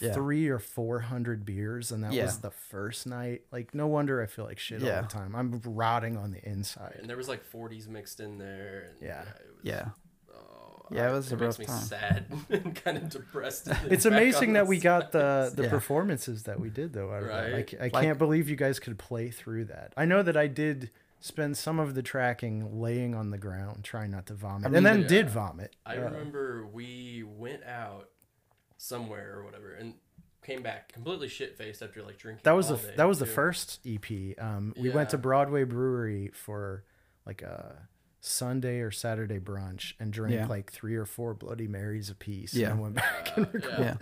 Yeah. 0.01 0.13
three 0.13 0.49
or 0.49 0.59
four 0.59 1.01
hundred 1.01 1.45
beers, 1.45 1.93
and 1.93 2.03
that 2.05 2.13
Yeah. 2.13 2.25
was 2.25 2.39
the 2.39 2.51
first 2.51 3.07
night. 3.07 3.43
Like, 3.53 3.75
no 3.75 3.87
wonder 3.87 4.23
I 4.23 4.27
feel 4.27 4.45
like 4.47 4.59
shit 4.59 4.81
Yeah. 4.81 4.97
all 4.97 5.03
the 5.03 5.09
time. 5.09 5.37
I'm 5.37 5.61
rotting 5.65 6.17
on 6.17 6.31
the 6.33 6.43
inside. 6.49 6.97
And 6.99 7.09
there 7.11 7.17
was 7.17 7.29
like 7.29 7.45
40s 7.45 7.89
mixed 7.89 8.19
in 8.21 8.39
there. 8.39 8.89
And 8.91 9.03
Yeah. 9.03 9.21
it 9.23 9.27
was, 9.55 9.65
yeah, 9.65 9.89
oh, 10.35 10.87
Yeah, 10.91 11.09
it 11.09 11.11
I- 11.11 11.13
was 11.13 11.31
a 11.33 11.37
makes 11.37 11.43
rough 11.43 11.59
me 11.59 11.65
time. 11.67 11.83
sad 11.83 12.25
and 12.51 12.75
kind 12.75 12.97
of 12.97 13.11
depressed. 13.11 13.67
to 13.67 13.77
It's 13.91 14.07
amazing 14.07 14.55
that 14.55 14.67
we 14.67 14.81
got 14.81 15.13
the 15.13 15.53
the 15.55 15.65
Yeah. 15.65 15.71
performances 15.71 16.45
that 16.45 16.59
we 16.59 16.71
did 16.71 16.93
though. 16.95 17.11
Out 17.13 17.23
of 17.23 17.29
that. 17.29 17.45
I, 17.47 17.53
Right. 17.53 17.67
ca- 17.71 17.77
I 17.79 17.83
Like- 17.85 17.93
can't 17.93 18.19
believe 18.19 18.49
you 18.49 18.57
guys 18.57 18.79
could 18.81 18.99
play 18.99 19.31
through 19.31 19.67
that. 19.67 19.93
I 19.97 20.05
know 20.07 20.23
that 20.23 20.37
I 20.37 20.47
did 20.47 20.91
spend 21.21 21.57
some 21.57 21.79
of 21.79 21.95
the 21.95 22.03
tracking 22.03 22.81
laying 22.81 23.15
on 23.15 23.31
the 23.31 23.39
ground 23.39 23.85
trying 23.85 24.11
not 24.11 24.27
to 24.27 24.35
vomit, 24.35 24.71
mean, 24.73 24.79
and 24.79 24.87
then 24.87 25.03
yeah. 25.03 25.07
did 25.09 25.31
vomit. 25.31 25.77
I 25.87 25.97
Uh, 25.99 26.05
remember 26.05 26.67
we 26.67 27.23
went 27.25 27.63
out 27.65 28.09
somewhere 28.83 29.35
or 29.39 29.45
whatever 29.45 29.73
and 29.75 29.95
came 30.45 30.61
back 30.63 30.93
completely 30.93 31.29
shit 31.29 31.57
faced 31.57 31.83
after 31.83 32.03
like 32.03 32.19
drinking. 32.19 32.41
that 32.43 32.53
was 32.57 32.69
all 32.71 32.77
the 32.77 32.89
day, 32.89 32.95
that 32.97 33.07
was 33.09 33.21
the 33.21 33.27
first 33.27 33.79
EP. 33.87 34.05
Um, 34.41 34.75
we 34.77 34.91
went 34.91 35.11
to 35.11 35.19
Broadway 35.19 35.63
Brewery 35.65 36.31
for 36.35 36.83
like 37.25 37.43
a 37.43 37.77
Sunday 38.21 38.81
or 38.81 38.91
Saturday 38.91 39.39
brunch 39.39 39.95
and 40.01 40.13
drank 40.13 40.35
Yeah. 40.35 40.47
like 40.47 40.73
three 40.73 40.97
or 40.97 41.05
four 41.05 41.33
Bloody 41.35 41.69
Marys 41.69 42.11
apiece. 42.11 42.55
Yeah. 42.55 42.71
and 42.73 42.81
went 42.81 42.95
back 42.97 43.37
and 43.37 43.47
recorded. 43.55 43.79
yeah. 43.79 43.95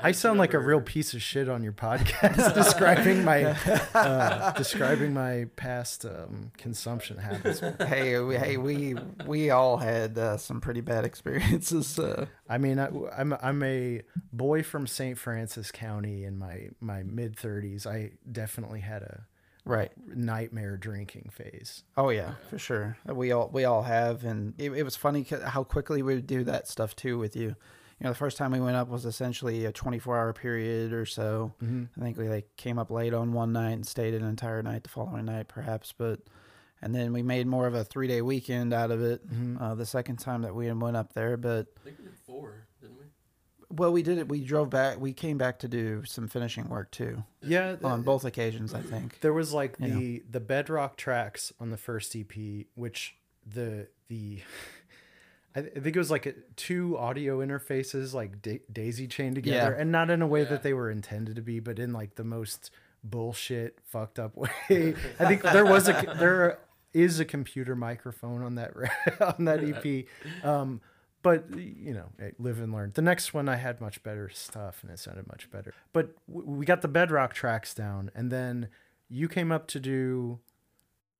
I 0.00 0.10
just 0.10 0.22
sound 0.22 0.38
like 0.38 0.54
a 0.54 0.60
real 0.60 0.80
piece 0.80 1.12
of 1.14 1.22
shit 1.22 1.48
on 1.48 1.64
your 1.64 1.72
podcast 1.72 2.54
describing 2.54 3.24
my 3.24 3.56
uh, 3.94 4.52
describing 4.52 5.12
my 5.12 5.46
past 5.56 6.04
um, 6.04 6.52
consumption 6.56 7.16
habits. 7.16 7.60
hey, 7.80 8.20
we, 8.20 8.36
hey, 8.36 8.58
we 8.58 8.94
we 9.26 9.50
all 9.50 9.76
had 9.76 10.16
uh, 10.16 10.36
some 10.36 10.60
pretty 10.60 10.82
bad 10.82 11.04
experiences. 11.04 11.98
Uh, 11.98 12.26
I 12.48 12.58
mean, 12.58 12.78
I, 12.78 12.90
I'm 13.16 13.34
I'm 13.42 13.60
a 13.64 14.02
boy 14.32 14.62
from 14.62 14.86
St. 14.86 15.18
Francois 15.18 15.70
County 15.72 16.22
in 16.22 16.38
my 16.38 16.68
my 16.80 17.02
mid 17.02 17.34
30s. 17.34 17.84
I 17.84 18.12
definitely 18.30 18.80
had 18.80 19.02
a 19.02 19.26
right. 19.64 19.90
nightmare 20.14 20.76
drinking 20.76 21.30
phase. 21.32 21.82
Oh 21.96 22.10
yeah, 22.10 22.34
for 22.50 22.58
sure. 22.58 22.98
We 23.04 23.32
all 23.32 23.50
we 23.52 23.64
all 23.64 23.82
have, 23.82 24.22
and 24.22 24.54
it, 24.58 24.70
it 24.70 24.84
was 24.84 24.94
funny 24.94 25.26
how 25.44 25.64
quickly 25.64 26.02
we 26.02 26.14
would 26.14 26.28
do 26.28 26.44
that 26.44 26.68
stuff 26.68 26.94
too 26.94 27.18
with 27.18 27.34
you. 27.34 27.56
You 28.00 28.04
know, 28.04 28.10
the 28.10 28.16
first 28.18 28.36
time 28.36 28.52
we 28.52 28.60
went 28.60 28.76
up 28.76 28.88
was 28.88 29.04
essentially 29.04 29.64
a 29.64 29.72
24 29.72 30.16
hour 30.16 30.32
period 30.32 30.92
or 30.92 31.04
so. 31.04 31.52
I 31.60 32.00
think 32.00 32.16
we 32.16 32.28
like 32.28 32.48
came 32.56 32.78
up 32.78 32.90
late 32.90 33.12
on 33.12 33.32
one 33.32 33.52
night 33.52 33.72
and 33.72 33.86
stayed 33.86 34.14
an 34.14 34.24
entire 34.24 34.62
night 34.62 34.84
the 34.84 34.88
following 34.88 35.24
night, 35.24 35.48
perhaps. 35.48 35.92
But 35.96 36.20
and 36.80 36.94
then 36.94 37.12
we 37.12 37.22
made 37.22 37.48
more 37.48 37.66
of 37.66 37.74
a 37.74 37.82
three 37.84 38.06
day 38.06 38.22
weekend 38.22 38.72
out 38.72 38.90
of 38.92 39.02
it. 39.02 39.20
Uh, 39.60 39.74
the 39.74 39.84
second 39.86 40.18
time 40.18 40.42
that 40.42 40.54
we 40.54 40.70
went 40.72 40.96
up 40.96 41.12
there, 41.12 41.36
but 41.36 41.66
I 41.80 41.84
think 41.84 41.98
we 41.98 42.04
did 42.04 42.14
four, 42.24 42.66
didn't 42.80 42.98
we? 42.98 43.04
well, 43.76 43.92
we 43.92 44.04
did 44.04 44.18
it. 44.18 44.28
We 44.28 44.44
drove 44.44 44.70
back. 44.70 45.00
We 45.00 45.12
came 45.12 45.36
back 45.36 45.58
to 45.58 45.68
do 45.68 46.04
some 46.04 46.28
finishing 46.28 46.68
work 46.68 46.92
too 46.92 47.24
Yeah, 47.42 47.74
on 47.82 48.02
both 48.02 48.24
occasions. 48.24 48.74
I 48.74 48.80
think. 48.80 49.18
There 49.22 49.32
was 49.32 49.52
like 49.52 49.74
You 49.80 49.88
the 49.88 50.22
the 50.30 50.40
bedrock 50.40 50.96
tracks 50.96 51.52
on 51.58 51.70
the 51.70 51.76
first 51.76 52.14
EP, 52.14 52.30
which 52.76 53.16
the 53.44 53.88
the 54.06 54.42
I 55.58 55.62
th- 55.62 55.72
I 55.76 55.80
think 55.80 55.96
it 55.96 55.98
was 55.98 56.10
like 56.10 56.26
a, 56.26 56.32
two 56.56 56.96
audio 56.98 57.38
interfaces 57.38 58.14
like 58.14 58.40
da- 58.42 58.62
daisy 58.72 59.06
chained 59.08 59.34
together, 59.36 59.72
Yeah. 59.74 59.80
and 59.82 59.90
not 59.92 60.10
in 60.10 60.22
a 60.22 60.26
way 60.26 60.42
Yeah. 60.42 60.48
that 60.50 60.62
they 60.62 60.72
were 60.72 60.90
intended 60.90 61.36
to 61.36 61.42
be, 61.42 61.60
but 61.60 61.78
in 61.78 61.92
like 61.92 62.14
the 62.14 62.24
most 62.24 62.70
bullshit, 63.04 63.78
fucked 63.84 64.18
up 64.18 64.36
way. 64.42 64.50
I 64.70 65.26
think 65.26 65.42
there 65.42 65.66
was 65.66 65.88
a 65.88 65.92
there 66.18 66.58
is 66.94 67.20
a 67.20 67.24
computer 67.24 67.76
microphone 67.76 68.42
on 68.42 68.54
that 68.54 68.72
on 69.38 69.44
that 69.44 69.62
EP. 69.62 70.06
Um, 70.44 70.80
but 71.22 71.52
you 71.56 71.92
know, 71.94 72.08
live 72.38 72.60
and 72.60 72.72
learn. 72.72 72.92
The 72.94 73.02
next 73.02 73.34
one 73.34 73.48
I 73.48 73.56
had 73.56 73.80
much 73.80 74.02
better 74.02 74.28
stuff, 74.30 74.82
and 74.82 74.90
it 74.92 74.98
sounded 75.00 75.26
much 75.26 75.50
better. 75.50 75.74
But 75.92 76.14
we 76.28 76.64
got 76.64 76.80
the 76.82 76.88
bedrock 76.88 77.34
tracks 77.34 77.74
down, 77.74 78.10
and 78.14 78.30
then 78.30 78.68
you 79.08 79.28
came 79.28 79.50
up 79.50 79.66
to 79.68 79.80
do 79.80 80.38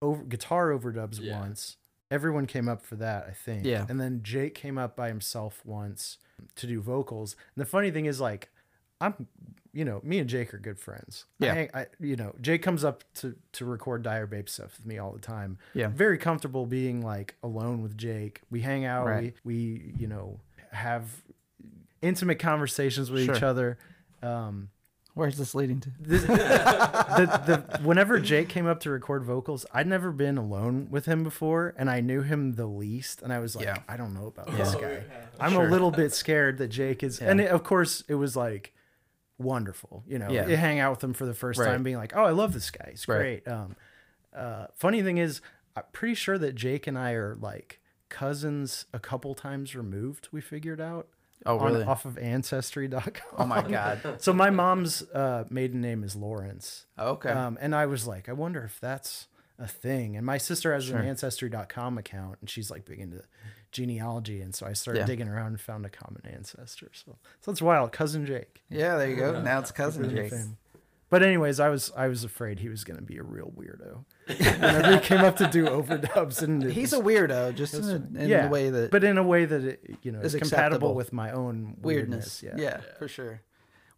over 0.00 0.22
guitar 0.22 0.68
overdubs 0.68 1.18
Yeah. 1.20 1.40
once. 1.40 1.76
Everyone 2.10 2.46
came 2.46 2.68
up 2.68 2.82
for 2.82 2.96
that, 2.96 3.26
I 3.28 3.32
think. 3.32 3.64
Yeah. 3.64 3.84
And 3.88 4.00
then 4.00 4.20
Jake 4.22 4.54
came 4.54 4.78
up 4.78 4.96
by 4.96 5.08
himself 5.08 5.60
once 5.64 6.18
to 6.56 6.66
do 6.66 6.80
vocals. 6.80 7.36
And 7.54 7.60
the 7.62 7.68
funny 7.68 7.90
thing 7.90 8.06
is, 8.06 8.20
like, 8.20 8.48
I'm, 9.00 9.26
you 9.72 9.84
know, 9.84 10.00
me 10.02 10.18
and 10.18 10.28
Jake 10.28 10.52
are 10.54 10.58
good 10.58 10.78
friends. 10.80 11.26
I 11.40 11.44
Yeah. 11.44 11.54
hang- 11.54 11.70
I, 11.74 11.86
you 12.00 12.16
know, 12.16 12.34
Jake 12.40 12.62
comes 12.62 12.82
up 12.84 13.04
to 13.16 13.36
to 13.52 13.64
record 13.64 14.02
Dire 14.02 14.26
Babe 14.26 14.48
stuff 14.48 14.76
with 14.78 14.86
me 14.86 14.98
all 14.98 15.12
the 15.12 15.20
time. 15.20 15.58
Yeah. 15.74 15.88
Very 15.88 16.18
comfortable 16.18 16.64
being 16.66 17.02
like 17.02 17.36
alone 17.42 17.82
with 17.82 17.96
Jake. 17.96 18.40
We 18.50 18.62
hang 18.62 18.84
out. 18.86 19.06
Right. 19.06 19.34
We 19.44 19.54
we 19.54 19.94
you 19.98 20.06
know 20.08 20.40
have 20.72 21.22
intimate 22.02 22.38
conversations 22.38 23.10
with 23.10 23.22
each 23.28 23.42
other. 23.42 23.78
Um, 24.22 24.70
Where's 25.18 25.36
this 25.36 25.54
leading 25.54 25.80
to? 25.80 25.90
the, 26.00 26.18
the, 27.46 27.66
the 27.76 27.82
whenever 27.82 28.20
Jake 28.20 28.48
came 28.48 28.66
up 28.66 28.80
to 28.80 28.90
record 28.90 29.24
vocals, 29.24 29.66
I'd 29.74 29.86
never 29.86 30.12
been 30.12 30.38
alone 30.38 30.88
with 30.90 31.06
him 31.06 31.24
before, 31.24 31.74
and 31.76 31.90
I 31.90 32.00
knew 32.00 32.22
him 32.22 32.52
the 32.54 32.66
least, 32.66 33.20
and 33.22 33.32
I 33.32 33.40
was 33.40 33.56
like, 33.56 33.64
Yeah. 33.66 33.78
I 33.88 33.96
don't 33.96 34.14
know 34.14 34.26
about 34.28 34.46
this 34.56 34.74
Oh, 34.74 34.80
guy. 34.80 34.90
yeah. 34.92 35.00
I'm 35.40 35.52
Sure. 35.52 35.66
a 35.66 35.70
little 35.70 35.90
bit 35.90 36.12
scared 36.12 36.58
that 36.58 36.68
Jake 36.68 37.02
is, 37.02 37.20
and 37.20 37.40
it, 37.40 37.50
of 37.50 37.64
course, 37.64 38.04
it 38.08 38.14
was 38.14 38.36
like 38.36 38.72
wonderful, 39.38 40.04
you 40.06 40.18
know, 40.18 40.30
Yeah. 40.30 40.46
you 40.46 40.56
hang 40.56 40.78
out 40.78 40.90
with 40.92 41.04
him 41.04 41.12
for 41.14 41.26
the 41.26 41.34
first 41.34 41.58
Right. 41.60 41.66
time, 41.66 41.82
being 41.82 41.96
like, 41.96 42.14
oh, 42.16 42.24
I 42.24 42.30
love 42.30 42.52
this 42.52 42.70
guy, 42.70 42.88
he's 42.90 43.06
Right. 43.08 43.44
great. 43.44 43.48
Um, 43.48 43.76
uh, 44.34 44.66
funny 44.76 45.02
thing 45.02 45.18
is, 45.18 45.40
I'm 45.76 45.84
pretty 45.92 46.14
sure 46.14 46.38
that 46.38 46.54
Jake 46.54 46.86
and 46.86 46.98
I 46.98 47.12
are 47.12 47.34
like 47.34 47.80
cousins 48.08 48.86
a 48.92 48.98
couple 48.98 49.34
times 49.34 49.76
removed. 49.76 50.28
We 50.32 50.40
figured 50.40 50.80
out. 50.80 51.08
Oh 51.46 51.58
on- 51.58 51.72
really? 51.72 51.84
off 51.84 52.04
of 52.04 52.18
ancestry.com. 52.18 53.12
Oh 53.38 53.46
my 53.46 53.62
god. 53.62 54.00
So 54.20 54.32
my 54.32 54.50
mom's 54.50 55.02
uh, 55.14 55.44
maiden 55.50 55.80
name 55.80 56.02
is 56.04 56.16
Lawrence. 56.16 56.86
Okay. 56.98 57.30
Um, 57.30 57.58
and 57.60 57.74
I 57.74 57.86
was 57.86 58.06
like, 58.06 58.28
I 58.28 58.32
wonder 58.32 58.62
if 58.64 58.80
that's 58.80 59.28
a 59.58 59.66
thing. 59.66 60.16
And 60.16 60.24
my 60.26 60.38
sister 60.38 60.72
has 60.72 60.84
Sure. 60.86 60.98
an 60.98 61.06
ancestry.com 61.06 61.98
account 61.98 62.36
and 62.40 62.48
she's 62.50 62.70
like 62.70 62.84
big 62.84 63.00
into 63.00 63.22
genealogy. 63.72 64.40
And 64.40 64.54
so 64.54 64.66
I 64.66 64.72
started 64.72 65.00
Yeah. 65.00 65.06
digging 65.06 65.28
around 65.28 65.48
and 65.48 65.60
found 65.60 65.84
a 65.86 65.88
common 65.90 66.22
ancestor. 66.26 66.90
So, 66.92 67.16
so 67.40 67.50
that's 67.50 67.62
wild. 67.62 67.92
Cousin 67.92 68.24
Jake. 68.26 68.62
yeah, 68.70 68.96
there 68.96 69.08
you 69.10 69.16
go. 69.16 69.40
Now 69.40 69.58
it's 69.58 69.72
cousin 69.72 70.08
Jake. 70.10 70.32
But 71.10 71.22
anyways, 71.22 71.58
I 71.58 71.70
was 71.70 71.90
I 71.96 72.08
was 72.08 72.22
afraid 72.24 72.60
he 72.60 72.68
was 72.68 72.84
going 72.84 72.98
to 72.98 73.04
be 73.04 73.16
a 73.16 73.22
real 73.22 73.50
weirdo. 73.56 74.04
Whenever 74.28 74.92
he 74.94 75.00
came 75.00 75.20
up 75.20 75.36
to 75.36 75.46
do 75.48 75.66
overdubs 75.66 76.42
and 76.42 76.62
He's 76.62 76.92
was- 76.92 77.00
a 77.00 77.02
weirdo, 77.04 77.54
just 77.54 77.74
in, 77.74 77.84
a, 77.88 77.94
in 78.22 78.42
the 78.42 78.48
way 78.50 78.70
that 78.70 78.90
but 78.90 79.02
in 79.04 79.18
a 79.18 79.22
way 79.22 79.44
that 79.44 79.64
it, 79.64 79.96
you 80.02 80.12
know 80.12 80.20
is 80.20 80.34
is 80.34 80.40
compatible 80.40 80.74
acceptable. 80.90 80.94
with 80.94 81.12
my 81.12 81.30
own 81.32 81.76
weirdness. 81.80 82.42
weirdness. 82.42 82.62
Yeah. 82.62 82.80
for 82.98 83.08
sure. 83.08 83.42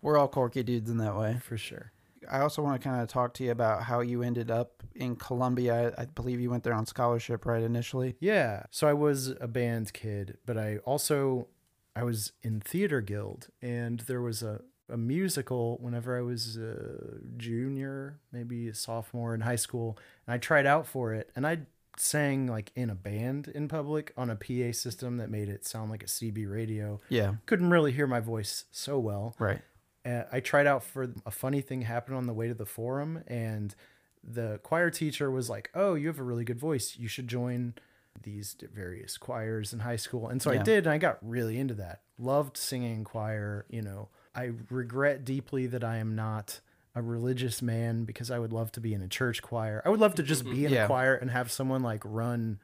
We're 0.03 0.16
all 0.16 0.28
quirky 0.28 0.62
dudes 0.62 0.89
in 0.91 0.97
that 0.99 1.16
way. 1.16 1.39
for 1.43 1.57
sure. 1.59 1.93
I 2.31 2.41
also 2.41 2.62
want 2.62 2.81
to 2.81 2.89
kind 2.89 3.03
of 3.03 3.09
talk 3.09 3.35
to 3.35 3.45
you 3.45 3.51
about 3.51 3.83
how 3.85 4.01
you 4.01 4.22
ended 4.22 4.51
up 4.51 4.83
in 4.95 5.16
Columbia. 5.16 5.93
I, 5.99 6.03
I 6.03 6.05
believe 6.07 6.39
you 6.41 6.51
went 6.51 6.62
there 6.64 6.74
on 6.74 6.87
scholarship, 6.87 7.45
right? 7.45 7.62
Initially. 7.62 8.14
Yeah. 8.20 8.64
So 8.70 8.87
I 8.87 8.93
was 8.93 9.35
a 9.41 9.49
band 9.49 9.93
kid, 9.93 10.37
but 10.47 10.57
I 10.57 10.76
also 10.85 11.49
I 11.97 12.05
was 12.05 12.33
in 12.43 12.61
theater 12.61 13.01
guild 13.01 13.49
and 13.61 14.01
there 14.01 14.20
was 14.22 14.43
a 14.43 14.61
a 14.91 14.97
musical 14.97 15.78
whenever 15.80 16.16
I 16.18 16.22
was 16.22 16.57
a 16.57 17.18
junior, 17.36 18.18
maybe 18.32 18.68
a 18.68 18.74
sophomore 18.74 19.34
in 19.34 19.41
high 19.43 19.57
school, 19.57 19.99
and 20.26 20.34
I 20.34 20.38
tried 20.38 20.66
out 20.66 20.86
for 20.86 21.12
it 21.14 21.30
and 21.34 21.47
I 21.47 21.61
sang 21.97 22.47
like 22.47 22.72
in 22.74 22.88
a 22.88 22.95
band 22.95 23.49
in 23.49 23.68
public 23.68 24.12
on 24.16 24.30
a 24.30 24.36
PA 24.36 24.72
system 24.72 25.18
that 25.18 25.28
made 25.30 25.49
it 25.49 25.66
sound 25.66 25.91
like 25.91 26.03
a 26.03 26.07
CB 26.07 26.51
radio. 26.51 27.01
Yeah. 27.09 27.34
Couldn't 27.47 27.70
really 27.70 27.93
hear 27.93 28.07
my 28.07 28.20
voice 28.20 28.64
so 28.70 28.99
well. 28.99 29.34
Right. 29.38 29.61
Uh, 30.05 30.22
I 30.32 30.41
tried 30.41 30.66
out 30.66 30.82
for 30.82 31.12
a 31.26 31.30
funny 31.30 31.61
thing 31.61 31.82
happened 31.82 32.16
on 32.16 32.26
the 32.26 32.32
way 32.32 32.49
to 32.49 32.55
the 32.55 32.64
forum, 32.64 33.22
and 33.26 33.74
the 34.24 34.59
choir 34.62 34.88
teacher 34.91 35.30
was 35.30 35.51
like, 35.51 35.70
"Oh, 35.74 35.93
you 35.95 36.07
have 36.09 36.18
a 36.18 36.22
really 36.22 36.45
good 36.45 36.59
voice. 36.59 36.97
You 36.99 37.07
should 37.07 37.28
join 37.28 37.74
these 38.22 38.57
various 38.72 39.18
choirs 39.18 39.74
in 39.74 39.80
high 39.80 39.97
school." 39.97 40.26
And 40.28 40.41
so 40.41 40.53
Yeah. 40.53 40.61
I 40.61 40.62
did, 40.62 40.86
and 40.86 40.93
I 40.95 40.99
got 40.99 41.18
really 41.20 41.59
into 41.59 41.74
that. 41.74 42.01
Loved 42.18 42.57
singing 42.57 42.95
in 42.97 43.05
choir. 43.05 43.66
You 43.68 43.82
know, 43.82 44.09
I 44.35 44.51
regret 44.70 45.24
deeply 45.24 45.66
that 45.68 45.83
I 45.85 45.97
am 45.99 46.14
not 46.14 46.61
a 46.95 47.03
religious 47.03 47.62
man 47.62 48.05
because 48.05 48.31
I 48.31 48.39
would 48.39 48.53
love 48.53 48.72
to 48.72 48.81
be 48.81 48.95
in 48.95 49.03
a 49.03 49.09
church 49.09 49.43
choir. 49.43 49.83
I 49.85 49.89
would 49.91 50.01
love 50.01 50.14
to 50.16 50.22
just 50.22 50.45
be 50.45 50.64
in 50.66 50.72
Yeah. 50.72 50.85
a 50.85 50.87
choir 50.87 51.14
and 51.14 51.31
have 51.31 51.51
someone 51.51 51.83
like 51.83 52.03
run 52.05 52.59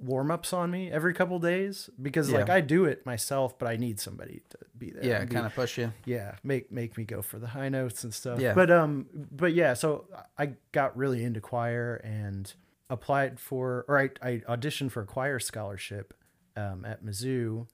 warm 0.00 0.30
ups 0.30 0.52
on 0.52 0.70
me 0.70 0.90
every 0.92 1.12
couple 1.12 1.38
days 1.40 1.90
because 2.00 2.30
like 2.30 2.48
I 2.48 2.60
do 2.60 2.84
it 2.84 3.04
myself, 3.04 3.58
but 3.58 3.66
I 3.68 3.76
need 3.76 3.98
somebody 3.98 4.42
to 4.50 4.58
be 4.76 4.90
there. 4.90 5.02
Yeah. 5.04 5.24
Kind 5.24 5.44
of 5.44 5.54
push 5.54 5.76
you. 5.76 5.92
yeah 6.04 6.36
make 6.44 6.70
make 6.70 6.96
me 6.96 7.04
go 7.04 7.20
for 7.20 7.38
the 7.40 7.48
high 7.48 7.68
notes 7.68 8.04
and 8.04 8.14
stuff 8.14 8.38
Yeah. 8.38 8.54
but 8.54 8.70
um 8.70 9.06
but 9.12 9.54
yeah 9.54 9.74
so 9.74 10.04
i 10.38 10.52
got 10.70 10.96
really 10.96 11.24
into 11.24 11.40
choir 11.40 11.96
and 12.04 12.52
applied 12.88 13.40
for 13.40 13.84
or 13.88 13.98
i, 13.98 14.10
I 14.22 14.42
auditioned 14.48 14.92
for 14.92 15.02
a 15.02 15.06
choir 15.06 15.40
scholarship 15.40 16.14
um, 16.56 16.84
at 16.84 17.04
mizzou 17.04 17.66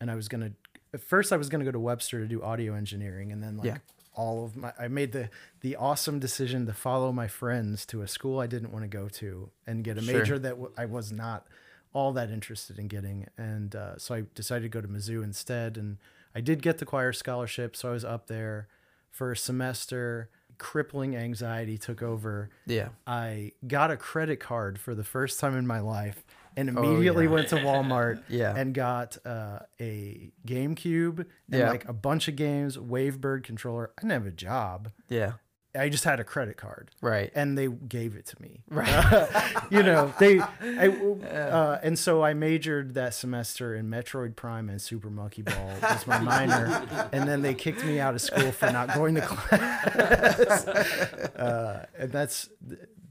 and 0.00 0.10
i 0.12 0.14
was 0.14 0.28
gonna 0.28 0.52
at 0.94 1.00
first 1.02 1.32
i 1.32 1.36
was 1.36 1.48
gonna 1.50 1.64
go 1.64 1.72
to 1.72 1.78
webster 1.80 2.20
to 2.20 2.26
do 2.26 2.42
audio 2.42 2.74
engineering 2.74 3.32
and 3.32 3.42
then 3.42 3.56
like 3.58 3.66
Yeah. 3.66 3.78
all 4.14 4.44
of 4.44 4.56
my 4.56 4.72
I 4.78 4.88
made 4.88 5.10
the 5.12 5.28
the 5.60 5.74
awesome 5.76 6.18
decision 6.20 6.66
to 6.66 6.72
follow 6.72 7.10
my 7.12 7.26
friends 7.28 7.84
to 7.86 8.00
a 8.02 8.08
school 8.08 8.38
I 8.40 8.46
didn't 8.46 8.70
want 8.72 8.84
to 8.84 8.88
go 8.88 9.08
to 9.08 9.50
and 9.66 9.82
get 9.84 9.98
a 9.98 10.02
Sure. 10.02 10.18
major 10.20 10.38
that 10.38 10.50
w- 10.50 10.72
I 10.78 10.84
was 10.86 11.10
not 11.10 11.46
all 11.92 12.12
that 12.12 12.30
interested 12.30 12.78
in 12.78 12.86
getting 12.88 13.26
and 13.36 13.74
uh, 13.74 13.98
so 13.98 14.14
I 14.14 14.22
decided 14.34 14.62
to 14.62 14.68
go 14.68 14.80
to 14.80 14.88
Mizzou 14.88 15.22
instead 15.24 15.76
and 15.76 15.98
I 16.34 16.40
did 16.40 16.62
get 16.62 16.78
the 16.78 16.86
choir 16.86 17.12
scholarship 17.12 17.74
so 17.76 17.88
I 17.88 17.92
was 17.92 18.04
up 18.04 18.26
there 18.28 18.68
for 19.10 19.32
a 19.32 19.36
semester 19.36 20.30
crippling 20.58 21.16
anxiety 21.16 21.76
took 21.76 22.00
over 22.02 22.50
Yeah. 22.66 22.90
I 23.06 23.52
got 23.66 23.90
a 23.90 23.96
credit 23.96 24.38
card 24.38 24.78
for 24.78 24.94
the 24.94 25.02
first 25.04 25.40
time 25.40 25.56
in 25.56 25.66
my 25.66 25.80
life 25.80 26.24
and 26.56 26.68
immediately 26.68 27.26
Oh, 27.26 27.28
yeah. 27.28 27.34
went 27.34 27.48
to 27.48 27.56
Walmart 27.56 28.22
Yeah. 28.28 28.54
and 28.56 28.74
got 28.74 29.16
uh, 29.26 29.60
a 29.80 30.30
GameCube 30.46 31.18
and 31.20 31.26
Yeah. 31.48 31.70
like 31.70 31.88
a 31.88 31.92
bunch 31.92 32.28
of 32.28 32.36
games, 32.36 32.76
Wavebird 32.76 33.42
controller. 33.44 33.90
I 33.98 34.02
didn't 34.02 34.12
have 34.12 34.26
a 34.26 34.30
job. 34.30 34.90
Yeah. 35.08 35.32
I 35.76 35.88
just 35.88 36.04
had 36.04 36.20
a 36.20 36.24
credit 36.24 36.56
card 36.56 36.92
Right. 37.00 37.32
and 37.34 37.58
they 37.58 37.66
gave 37.66 38.14
it 38.14 38.26
to 38.26 38.40
me. 38.40 38.62
Right. 38.70 39.28
you 39.70 39.82
know, 39.82 40.14
they, 40.20 40.38
I, 40.38 40.86
uh, 41.26 41.80
and 41.82 41.98
so 41.98 42.22
I 42.22 42.32
majored 42.32 42.94
that 42.94 43.12
semester 43.12 43.74
in 43.74 43.90
Metroid 43.90 44.36
Prime 44.36 44.68
and 44.68 44.80
Super 44.80 45.10
Monkey 45.10 45.42
Ball 45.42 45.72
as 45.82 46.06
my 46.06 46.20
minor, 46.20 46.86
and 47.10 47.28
then 47.28 47.42
they 47.42 47.54
kicked 47.54 47.84
me 47.84 47.98
out 47.98 48.14
of 48.14 48.20
school 48.20 48.52
for 48.52 48.70
not 48.70 48.94
going 48.94 49.16
to 49.16 49.22
class. 49.22 50.68
uh, 50.68 51.86
and 51.98 52.12
that's 52.12 52.48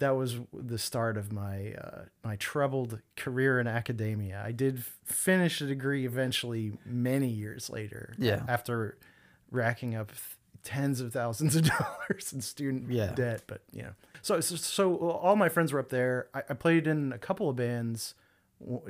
that 0.03 0.15
was 0.15 0.37
the 0.53 0.77
start 0.77 1.17
of 1.17 1.31
my 1.31 1.73
uh, 1.73 2.01
my 2.23 2.35
troubled 2.35 2.99
career 3.15 3.59
in 3.59 3.67
academia. 3.67 4.43
I 4.45 4.51
did 4.51 4.83
finish 5.05 5.61
a 5.61 5.65
degree 5.65 6.05
eventually, 6.05 6.73
many 6.85 7.29
years 7.29 7.69
later. 7.69 8.13
Yeah. 8.17 8.43
after 8.47 8.97
racking 9.49 9.95
up 9.95 10.11
tens 10.63 10.99
of 11.01 11.11
thousands 11.13 11.55
of 11.55 11.63
dollars 11.77 12.31
in 12.33 12.41
student 12.41 12.89
Yeah. 12.89 13.13
debt 13.13 13.43
but 13.47 13.61
you 13.73 13.81
know 13.83 13.93
so 14.21 14.39
so, 14.39 14.55
so 14.55 14.95
all 14.97 15.35
my 15.35 15.49
friends 15.49 15.73
were 15.73 15.79
up 15.79 15.89
there 15.89 16.27
I, 16.33 16.39
I 16.49 16.53
played 16.53 16.87
in 16.87 17.11
a 17.11 17.17
couple 17.17 17.49
of 17.49 17.55
bands 17.57 18.15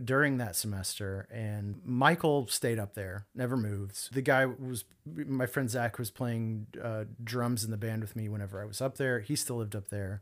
during 0.06 0.38
that 0.38 0.56
semester 0.56 1.28
and 1.32 1.82
michael 1.84 2.46
stayed 2.48 2.78
up 2.78 2.94
there 2.94 3.26
never 3.34 3.58
moved 3.58 4.14
the 4.14 4.22
guy 4.22 4.46
was 4.46 4.86
my 5.16 5.48
friend 5.48 5.68
zach 5.70 5.98
was 5.98 6.12
playing 6.12 6.68
uh, 6.82 7.06
drums 7.24 7.64
in 7.66 7.72
the 7.72 7.78
band 7.78 8.02
with 8.04 8.16
me 8.16 8.30
whenever 8.30 8.62
i 8.62 8.66
was 8.66 8.80
up 8.82 8.98
there 8.98 9.20
he 9.22 9.36
still 9.36 9.56
lived 9.58 9.76
up 9.76 9.88
there 9.90 10.22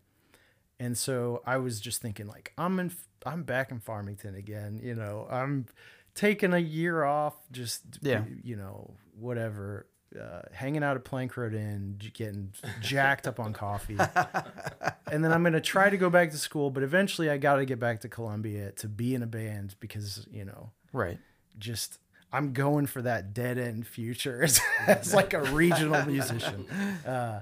and 0.81 0.97
so 0.97 1.41
I 1.45 1.57
was 1.57 1.79
just 1.79 2.01
thinking 2.01 2.27
like 2.27 2.51
I'm 2.57 2.79
in 2.79 2.91
I'm 3.25 3.43
back 3.43 3.71
in 3.71 3.79
Farmington 3.79 4.35
again, 4.35 4.79
you 4.83 4.95
know. 4.95 5.27
I'm 5.29 5.67
taking 6.15 6.53
a 6.53 6.57
year 6.59 7.03
off 7.03 7.35
just 7.51 7.83
Yeah. 8.01 8.23
you 8.43 8.55
know, 8.57 8.95
whatever. 9.17 9.85
Uh, 10.19 10.41
hanging 10.51 10.83
out 10.83 10.97
at 10.97 11.05
Plank 11.05 11.37
Road 11.37 11.53
Inn, 11.53 11.97
getting 12.13 12.51
jacked 12.81 13.27
up 13.27 13.39
on 13.39 13.53
coffee. 13.53 13.95
and 15.11 15.23
then 15.23 15.31
I'm 15.31 15.41
going 15.43 15.53
to 15.53 15.61
try 15.61 15.89
to 15.89 15.95
go 15.95 16.09
back 16.09 16.31
to 16.31 16.37
school, 16.37 16.69
but 16.69 16.83
eventually 16.83 17.29
I 17.29 17.37
got 17.37 17.55
to 17.57 17.65
get 17.65 17.79
back 17.79 18.01
to 18.01 18.09
Columbia 18.09 18.71
to 18.73 18.89
be 18.89 19.15
in 19.15 19.23
a 19.23 19.27
band 19.27 19.75
because, 19.79 20.27
you 20.29 20.43
know, 20.43 20.71
Right. 20.91 21.17
just 21.57 21.99
I'm 22.33 22.51
going 22.53 22.87
for 22.87 23.01
that 23.03 23.33
dead 23.33 23.57
end 23.57 23.87
future 23.87 24.43
as, 24.43 24.59
as 24.87 25.13
like 25.13 25.33
a 25.33 25.43
regional 25.53 26.03
musician. 26.07 26.65
Uh, 27.05 27.41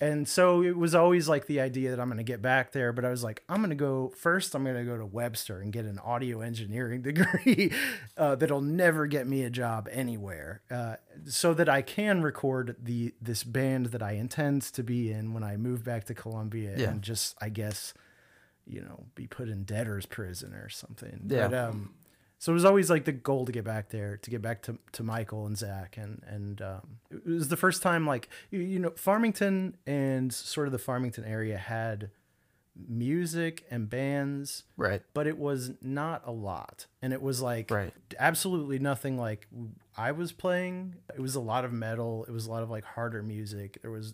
and 0.00 0.28
so 0.28 0.62
it 0.62 0.76
was 0.76 0.94
always 0.94 1.28
like 1.28 1.46
the 1.46 1.60
idea 1.60 1.90
that 1.90 1.98
I'm 2.00 2.08
going 2.08 2.18
to 2.18 2.22
get 2.24 2.42
back 2.42 2.72
there, 2.72 2.92
but 2.92 3.04
I 3.04 3.10
was 3.10 3.24
like, 3.24 3.42
I'm 3.48 3.58
going 3.58 3.70
to 3.70 3.76
go 3.76 4.12
first. 4.16 4.54
I'm 4.54 4.62
going 4.64 4.76
to 4.76 4.84
go 4.84 4.98
to 4.98 5.06
Webster 5.06 5.60
and 5.60 5.72
get 5.72 5.84
an 5.86 5.98
audio 6.00 6.40
engineering 6.42 7.02
degree 7.10 7.72
uh, 8.16 8.34
that'll 8.34 8.60
never 8.60 9.06
get 9.06 9.26
me 9.26 9.42
a 9.44 9.50
job 9.50 9.88
anywhere, 9.90 10.60
uh, 10.70 10.96
so 11.24 11.54
that 11.54 11.68
I 11.68 11.80
can 11.82 12.22
record 12.22 12.76
the 12.82 13.14
this 13.22 13.42
band 13.44 13.86
that 13.86 14.02
I 14.02 14.12
intend 14.12 14.62
to 14.62 14.82
be 14.82 15.10
in 15.10 15.32
when 15.32 15.42
I 15.42 15.56
move 15.56 15.82
back 15.84 16.04
to 16.04 16.14
Columbia 16.14 16.74
Yeah. 16.76 16.90
and 16.90 17.02
just 17.02 17.34
I 17.40 17.48
guess 17.48 17.94
you 18.66 18.80
know 18.82 19.04
be 19.14 19.26
put 19.26 19.48
in 19.48 19.64
debtor's 19.64 20.06
prison 20.06 20.52
or 20.52 20.68
something. 20.68 21.22
Yeah. 21.28 21.48
But, 21.48 21.56
um, 21.58 21.94
so 22.38 22.52
it 22.52 22.54
was 22.54 22.64
always 22.64 22.90
like 22.90 23.04
the 23.04 23.12
goal 23.12 23.46
to 23.46 23.52
get 23.52 23.64
back 23.64 23.88
there, 23.90 24.16
to 24.18 24.30
get 24.30 24.42
back 24.42 24.62
to, 24.62 24.78
to 24.92 25.02
Michael 25.02 25.46
and 25.46 25.56
Zach, 25.56 25.96
and 25.96 26.22
and 26.26 26.60
um, 26.62 26.98
it 27.10 27.26
was 27.26 27.48
the 27.48 27.56
first 27.56 27.82
time 27.82 28.06
like 28.06 28.28
you, 28.50 28.60
you 28.60 28.78
know 28.78 28.90
Farmington 28.96 29.76
and 29.86 30.32
sort 30.32 30.66
of 30.68 30.72
the 30.72 30.78
Farmington 30.78 31.24
area 31.24 31.56
had 31.58 32.10
music 32.88 33.64
and 33.70 33.88
bands, 33.88 34.64
Right. 34.76 35.02
but 35.14 35.26
it 35.26 35.38
was 35.38 35.72
not 35.80 36.22
a 36.26 36.32
lot, 36.32 36.86
and 37.00 37.12
it 37.12 37.22
was 37.22 37.40
like 37.40 37.70
Right. 37.70 37.92
absolutely 38.18 38.78
nothing 38.78 39.16
like 39.16 39.48
I 39.96 40.12
was 40.12 40.32
playing. 40.32 40.96
It 41.14 41.20
was 41.20 41.34
a 41.34 41.40
lot 41.40 41.64
of 41.64 41.72
metal. 41.72 42.24
It 42.28 42.32
was 42.32 42.46
a 42.46 42.50
lot 42.50 42.62
of 42.62 42.70
like 42.70 42.84
harder 42.84 43.22
music. 43.22 43.78
There 43.82 43.90
was 43.90 44.12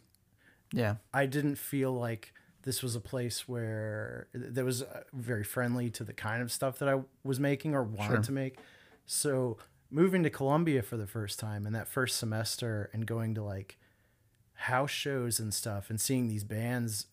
Yeah. 0.72 0.96
I 1.12 1.26
didn't 1.26 1.56
feel 1.56 1.92
like 1.92 2.32
this 2.62 2.82
was 2.82 2.94
a 2.96 3.00
place 3.00 3.48
where 3.48 4.28
that 4.34 4.64
was 4.64 4.82
uh, 4.82 5.02
very 5.12 5.44
friendly 5.44 5.90
to 5.90 6.04
the 6.04 6.12
kind 6.12 6.42
of 6.42 6.50
stuff 6.52 6.78
that 6.78 6.88
I 6.88 7.00
was 7.24 7.38
making 7.40 7.74
or 7.74 7.82
wanted 7.82 8.14
Sure. 8.14 8.22
to 8.22 8.32
make. 8.32 8.58
So 9.06 9.58
moving 9.90 10.22
to 10.22 10.30
Columbia 10.30 10.82
for 10.82 10.96
the 10.96 11.06
first 11.06 11.38
time 11.38 11.66
in 11.66 11.72
that 11.74 11.88
first 11.88 12.16
semester 12.18 12.88
and 12.92 13.06
going 13.06 13.34
to 13.34 13.42
like 13.42 13.78
house 14.54 14.90
shows 14.90 15.40
and 15.40 15.52
stuff 15.52 15.90
and 15.90 16.00
seeing 16.00 16.28
these 16.28 16.44
bands 16.44 17.06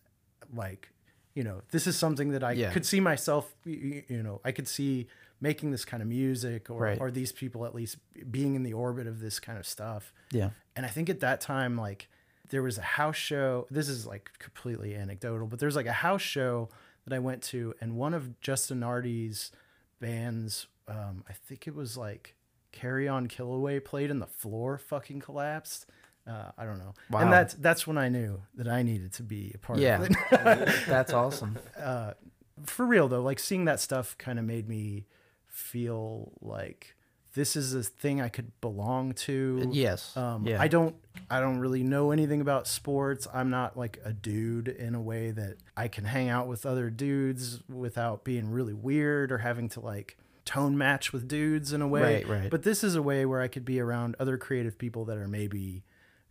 like 0.53 0.89
you 1.33 1.43
know 1.43 1.61
this 1.71 1.87
is 1.87 1.95
something 1.97 2.29
that 2.29 2.43
I 2.43 2.51
Yeah. 2.53 2.71
could 2.71 2.85
see 2.85 2.99
myself 2.99 3.53
you 3.65 4.03
know 4.23 4.39
I 4.45 4.51
could 4.51 4.67
see 4.67 5.07
making 5.41 5.71
this 5.71 5.83
kind 5.85 6.01
of 6.03 6.09
music 6.09 6.69
or 6.69 6.81
Right. 6.81 6.99
or 6.99 7.11
these 7.11 7.31
people 7.31 7.65
at 7.65 7.73
least 7.73 7.97
being 8.29 8.55
in 8.55 8.63
the 8.63 8.73
orbit 8.73 9.07
of 9.07 9.19
this 9.21 9.39
kind 9.39 9.57
of 9.57 9.65
stuff. 9.65 10.13
Yeah. 10.31 10.49
And 10.75 10.85
I 10.85 10.89
think 10.89 11.09
at 11.09 11.21
that 11.21 11.39
time, 11.41 11.77
like 11.77 12.09
there 12.49 12.61
was 12.63 12.77
a 12.77 12.81
house 12.83 13.15
show. 13.15 13.67
This 13.71 13.89
is 13.89 14.05
like 14.05 14.29
completely 14.39 14.95
anecdotal, 14.95 15.47
but 15.47 15.59
there's 15.59 15.75
like 15.75 15.85
a 15.85 15.91
house 15.93 16.21
show 16.21 16.69
that 17.05 17.13
I 17.15 17.19
went 17.19 17.41
to, 17.43 17.73
and 17.81 17.95
one 17.95 18.13
of 18.13 18.39
Justin 18.41 18.81
Nardi's 18.81 19.51
bands, 19.99 20.67
um, 20.87 21.23
I 21.29 21.33
think 21.33 21.67
it 21.67 21.75
was 21.75 21.97
like 21.97 22.35
Carry 22.71 23.07
On 23.07 23.27
Killaway, 23.27 23.83
played 23.83 24.11
and 24.11 24.21
the 24.21 24.27
floor 24.27 24.77
fucking 24.77 25.19
collapsed. 25.21 25.85
Uh, 26.27 26.51
I 26.57 26.65
don't 26.65 26.77
know. 26.77 26.93
Wow. 27.09 27.21
And 27.21 27.33
that's 27.33 27.53
that's 27.55 27.87
when 27.87 27.97
I 27.97 28.09
knew 28.09 28.41
that 28.55 28.67
I 28.67 28.83
needed 28.83 29.13
to 29.13 29.23
be 29.23 29.51
a 29.55 29.57
part 29.57 29.79
Yeah. 29.79 30.01
of 30.01 30.09
it. 30.11 30.15
That's 30.87 31.11
awesome. 31.13 31.57
For 32.65 32.85
real 32.85 33.07
though, 33.07 33.21
like 33.23 33.39
seeing 33.39 33.65
that 33.65 33.79
stuff 33.79 34.15
kind 34.17 34.37
of 34.37 34.45
made 34.45 34.67
me 34.67 35.05
feel 35.47 36.33
like 36.41 36.95
this 37.33 37.55
is 37.55 37.73
a 37.73 37.83
thing 37.83 38.19
I 38.21 38.29
could 38.29 38.51
belong 38.61 39.13
to. 39.13 39.69
Yes. 39.71 40.15
Um, 40.17 40.45
yeah. 40.47 40.59
I 40.61 40.67
don't 40.67 40.95
I 41.29 41.39
don't 41.39 41.59
really 41.59 41.83
know 41.83 42.11
anything 42.11 42.41
about 42.41 42.67
sports. 42.67 43.27
I'm 43.33 43.49
not 43.49 43.77
like 43.77 43.99
a 44.03 44.11
dude 44.13 44.67
in 44.67 44.95
a 44.95 45.01
way 45.01 45.31
that 45.31 45.57
I 45.77 45.87
can 45.87 46.05
hang 46.05 46.29
out 46.29 46.47
with 46.47 46.65
other 46.65 46.89
dudes 46.89 47.59
without 47.69 48.23
being 48.23 48.49
really 48.49 48.73
weird 48.73 49.31
or 49.31 49.39
having 49.39 49.69
to 49.69 49.79
like 49.79 50.17
tone 50.45 50.75
match 50.77 51.13
with 51.13 51.27
dudes 51.27 51.71
in 51.73 51.81
a 51.81 51.87
way. 51.87 52.23
Right, 52.23 52.27
right. 52.27 52.49
But 52.49 52.63
this 52.63 52.83
is 52.83 52.95
a 52.95 53.01
way 53.01 53.25
where 53.25 53.41
I 53.41 53.47
could 53.47 53.65
be 53.65 53.79
around 53.79 54.15
other 54.19 54.37
creative 54.37 54.77
people 54.79 55.05
that 55.05 55.17
are 55.17 55.27
maybe 55.27 55.83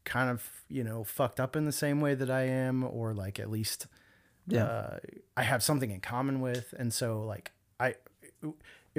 kind 0.05 0.31
of, 0.31 0.51
you 0.69 0.83
know, 0.83 1.05
fucked 1.05 1.39
up 1.39 1.55
in 1.55 1.65
the 1.67 1.73
same 1.73 2.01
way 2.01 2.15
that 2.15 2.31
I 2.31 2.43
am 2.43 2.83
or 2.83 3.15
like 3.15 3.39
at 3.39 3.49
least 3.51 3.87
Yeah. 4.49 4.65
uh, 4.65 4.99
I 5.37 5.43
have 5.45 5.63
something 5.63 5.91
in 5.93 6.01
common 6.01 6.41
with. 6.41 6.75
And 6.77 6.93
so 6.93 7.21
like 7.23 7.53
I 7.79 7.95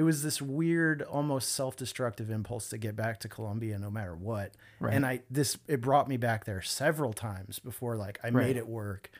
it 0.00 0.02
was 0.02 0.22
this 0.22 0.40
weird 0.40 1.02
almost 1.02 1.50
self-destructive 1.52 2.30
impulse 2.30 2.70
to 2.70 2.78
get 2.78 2.96
back 2.96 3.20
to 3.20 3.28
Columbia 3.28 3.78
no 3.78 3.90
matter 3.90 4.14
what. 4.16 4.54
Right. 4.78 4.94
And 4.94 5.04
I 5.04 5.20
this 5.30 5.58
it 5.68 5.82
brought 5.82 6.08
me 6.08 6.16
back 6.16 6.46
there 6.46 6.62
several 6.62 7.12
times 7.12 7.58
before 7.58 7.96
like 7.96 8.18
I 8.24 8.28
Right. 8.30 8.46
made 8.46 8.56
it 8.56 8.66
work 8.66 9.10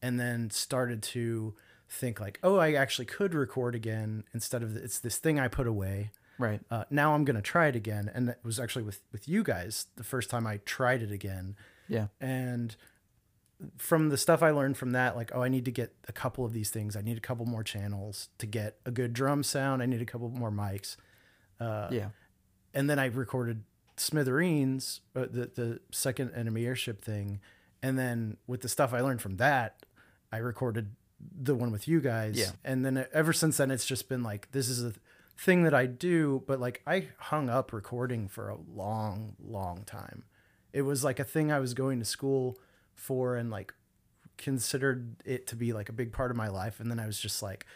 and 0.00 0.18
then 0.18 0.48
started 0.48 1.02
to 1.14 1.54
think 1.90 2.20
like, 2.20 2.38
"Oh, 2.42 2.56
I 2.56 2.72
actually 2.72 3.04
could 3.04 3.34
record 3.34 3.74
again 3.74 4.24
instead 4.32 4.62
of 4.62 4.76
it's 4.76 4.98
this 4.98 5.18
thing 5.18 5.38
I 5.38 5.48
put 5.48 5.66
away." 5.66 6.10
right. 6.38 6.62
Uh, 6.70 6.84
now 6.88 7.14
I'm 7.14 7.26
going 7.26 7.36
to 7.36 7.42
try 7.42 7.66
it 7.66 7.76
again 7.76 8.10
and 8.14 8.30
it 8.30 8.38
was 8.42 8.58
actually 8.58 8.84
with 8.84 9.02
with 9.12 9.28
you 9.28 9.42
guys 9.42 9.88
the 9.96 10.04
first 10.04 10.30
time 10.30 10.46
I 10.46 10.56
tried 10.64 11.02
it 11.02 11.12
again 11.12 11.54
Yeah. 11.86 12.06
and 12.18 12.74
from 13.76 14.08
the 14.08 14.16
stuff 14.16 14.42
I 14.42 14.50
learned 14.50 14.76
from 14.76 14.92
that, 14.92 15.16
like, 15.16 15.32
oh, 15.34 15.42
I 15.42 15.48
need 15.48 15.64
to 15.66 15.70
get 15.70 15.94
a 16.08 16.12
couple 16.12 16.44
of 16.44 16.52
these 16.52 16.70
things. 16.70 16.96
I 16.96 17.02
need 17.02 17.16
a 17.16 17.20
couple 17.20 17.46
more 17.46 17.62
channels 17.62 18.28
to 18.38 18.46
get 18.46 18.78
a 18.86 18.90
good 18.90 19.12
drum 19.12 19.42
sound. 19.42 19.82
I 19.82 19.86
need 19.86 20.00
a 20.00 20.06
couple 20.06 20.28
more 20.30 20.50
mics. 20.50 20.96
Uh, 21.58 21.88
yeah. 21.90 22.08
And 22.72 22.88
then 22.88 22.98
I 22.98 23.06
recorded 23.06 23.64
Smithereens, 23.96 25.00
uh, 25.14 25.26
the 25.30 25.50
the 25.54 25.80
second 25.90 26.32
enemy 26.34 26.64
airship 26.64 27.02
thing, 27.02 27.40
and 27.82 27.98
then 27.98 28.38
with 28.46 28.62
the 28.62 28.68
stuff 28.68 28.94
I 28.94 29.00
learned 29.00 29.20
from 29.20 29.36
that, 29.36 29.84
I 30.32 30.38
recorded 30.38 30.94
the 31.20 31.54
one 31.54 31.70
with 31.70 31.86
you 31.86 32.00
guys. 32.00 32.38
Yeah. 32.38 32.52
And 32.64 32.84
then 32.84 33.06
ever 33.12 33.32
since 33.32 33.58
then, 33.58 33.70
it's 33.70 33.84
just 33.84 34.08
been 34.08 34.22
like 34.22 34.50
this 34.52 34.68
is 34.68 34.82
a 34.82 34.94
thing 35.36 35.64
that 35.64 35.74
I 35.74 35.86
do, 35.86 36.42
but 36.46 36.60
like 36.60 36.82
I 36.86 37.08
hung 37.18 37.50
up 37.50 37.72
recording 37.72 38.28
for 38.28 38.48
a 38.48 38.56
long, 38.56 39.36
long 39.42 39.82
time. 39.84 40.24
It 40.72 40.82
was 40.82 41.04
like 41.04 41.18
a 41.18 41.24
thing 41.24 41.50
I 41.50 41.58
was 41.58 41.74
going 41.74 41.98
to 41.98 42.04
school 42.04 42.58
for 43.00 43.36
and 43.36 43.50
like 43.50 43.72
considered 44.36 45.16
it 45.24 45.46
to 45.48 45.56
be 45.56 45.72
like 45.72 45.88
a 45.88 45.92
big 45.92 46.12
part 46.12 46.30
of 46.30 46.36
my 46.36 46.48
life 46.48 46.80
and 46.80 46.90
then 46.90 46.98
I 46.98 47.06
was 47.06 47.18
just 47.20 47.42
like 47.42 47.66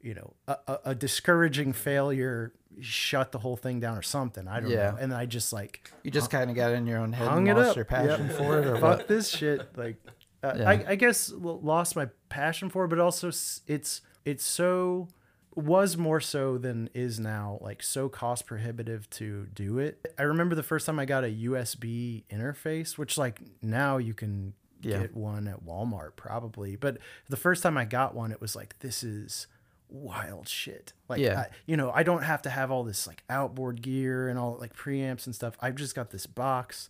you 0.00 0.14
know 0.14 0.34
a, 0.46 0.56
a, 0.68 0.78
a 0.86 0.94
discouraging 0.94 1.72
failure 1.72 2.52
shut 2.80 3.32
the 3.32 3.38
whole 3.38 3.56
thing 3.56 3.78
down 3.80 3.96
or 3.96 4.02
something. 4.02 4.46
I 4.48 4.60
don't 4.60 4.70
Yeah. 4.70 4.90
know. 4.90 4.96
And 5.00 5.14
I 5.14 5.26
just 5.26 5.52
like 5.52 5.92
You 6.02 6.10
just 6.10 6.30
kind 6.30 6.50
of 6.50 6.56
got 6.56 6.72
in 6.72 6.86
your 6.86 6.98
own 6.98 7.12
head 7.12 7.28
hung 7.28 7.48
and 7.48 7.56
it 7.56 7.60
lost 7.60 7.70
up. 7.70 7.76
your 7.76 7.84
passion 7.84 8.26
Yep. 8.28 8.36
for 8.36 8.58
it, 8.58 8.66
or 8.66 8.76
fuck 8.78 9.06
this 9.06 9.28
shit. 9.30 9.76
Like, 9.78 9.96
uh, 10.42 10.54
Yeah. 10.58 10.68
I, 10.70 10.84
I 10.88 10.94
guess 10.96 11.32
lost 11.32 11.94
my 11.96 12.08
passion 12.28 12.68
for 12.68 12.84
it, 12.84 12.88
but 12.88 12.98
also 12.98 13.28
it's 13.28 14.02
it's 14.24 14.44
so 14.44 15.08
was 15.54 15.96
more 15.96 16.18
so 16.20 16.58
than 16.58 16.90
is 16.94 17.20
now 17.20 17.58
like 17.62 17.80
so 17.82 18.08
cost 18.08 18.44
prohibitive 18.44 19.08
to 19.10 19.46
do 19.54 19.78
it. 19.78 20.04
I 20.18 20.22
remember 20.24 20.54
the 20.56 20.64
first 20.64 20.84
time 20.84 20.98
I 20.98 21.04
got 21.06 21.22
a 21.24 21.28
USB 21.30 22.24
interface, 22.28 22.98
which 22.98 23.16
like 23.16 23.40
now 23.62 23.96
you 23.98 24.14
can 24.14 24.52
Yeah. 24.84 25.00
get 25.00 25.16
one 25.16 25.48
at 25.48 25.64
Walmart 25.64 26.16
probably, 26.16 26.76
but 26.76 26.98
the 27.28 27.36
first 27.36 27.62
time 27.62 27.76
I 27.78 27.84
got 27.84 28.14
one, 28.14 28.30
it 28.32 28.40
was 28.40 28.54
like 28.56 28.78
this 28.80 29.02
is 29.02 29.46
wild 29.88 30.48
shit. 30.48 30.92
Like, 31.08 31.20
Yeah. 31.20 31.40
I, 31.40 31.46
you 31.66 31.76
know, 31.76 31.90
I 31.92 32.02
don't 32.02 32.22
have 32.22 32.42
to 32.42 32.50
have 32.50 32.70
all 32.70 32.84
this 32.84 33.06
like 33.06 33.22
outboard 33.30 33.82
gear 33.82 34.28
and 34.28 34.38
all 34.38 34.56
like 34.58 34.74
preamps 34.74 35.26
and 35.26 35.34
stuff. 35.34 35.56
I've 35.60 35.76
just 35.76 35.94
got 35.94 36.10
this 36.10 36.26
box 36.26 36.88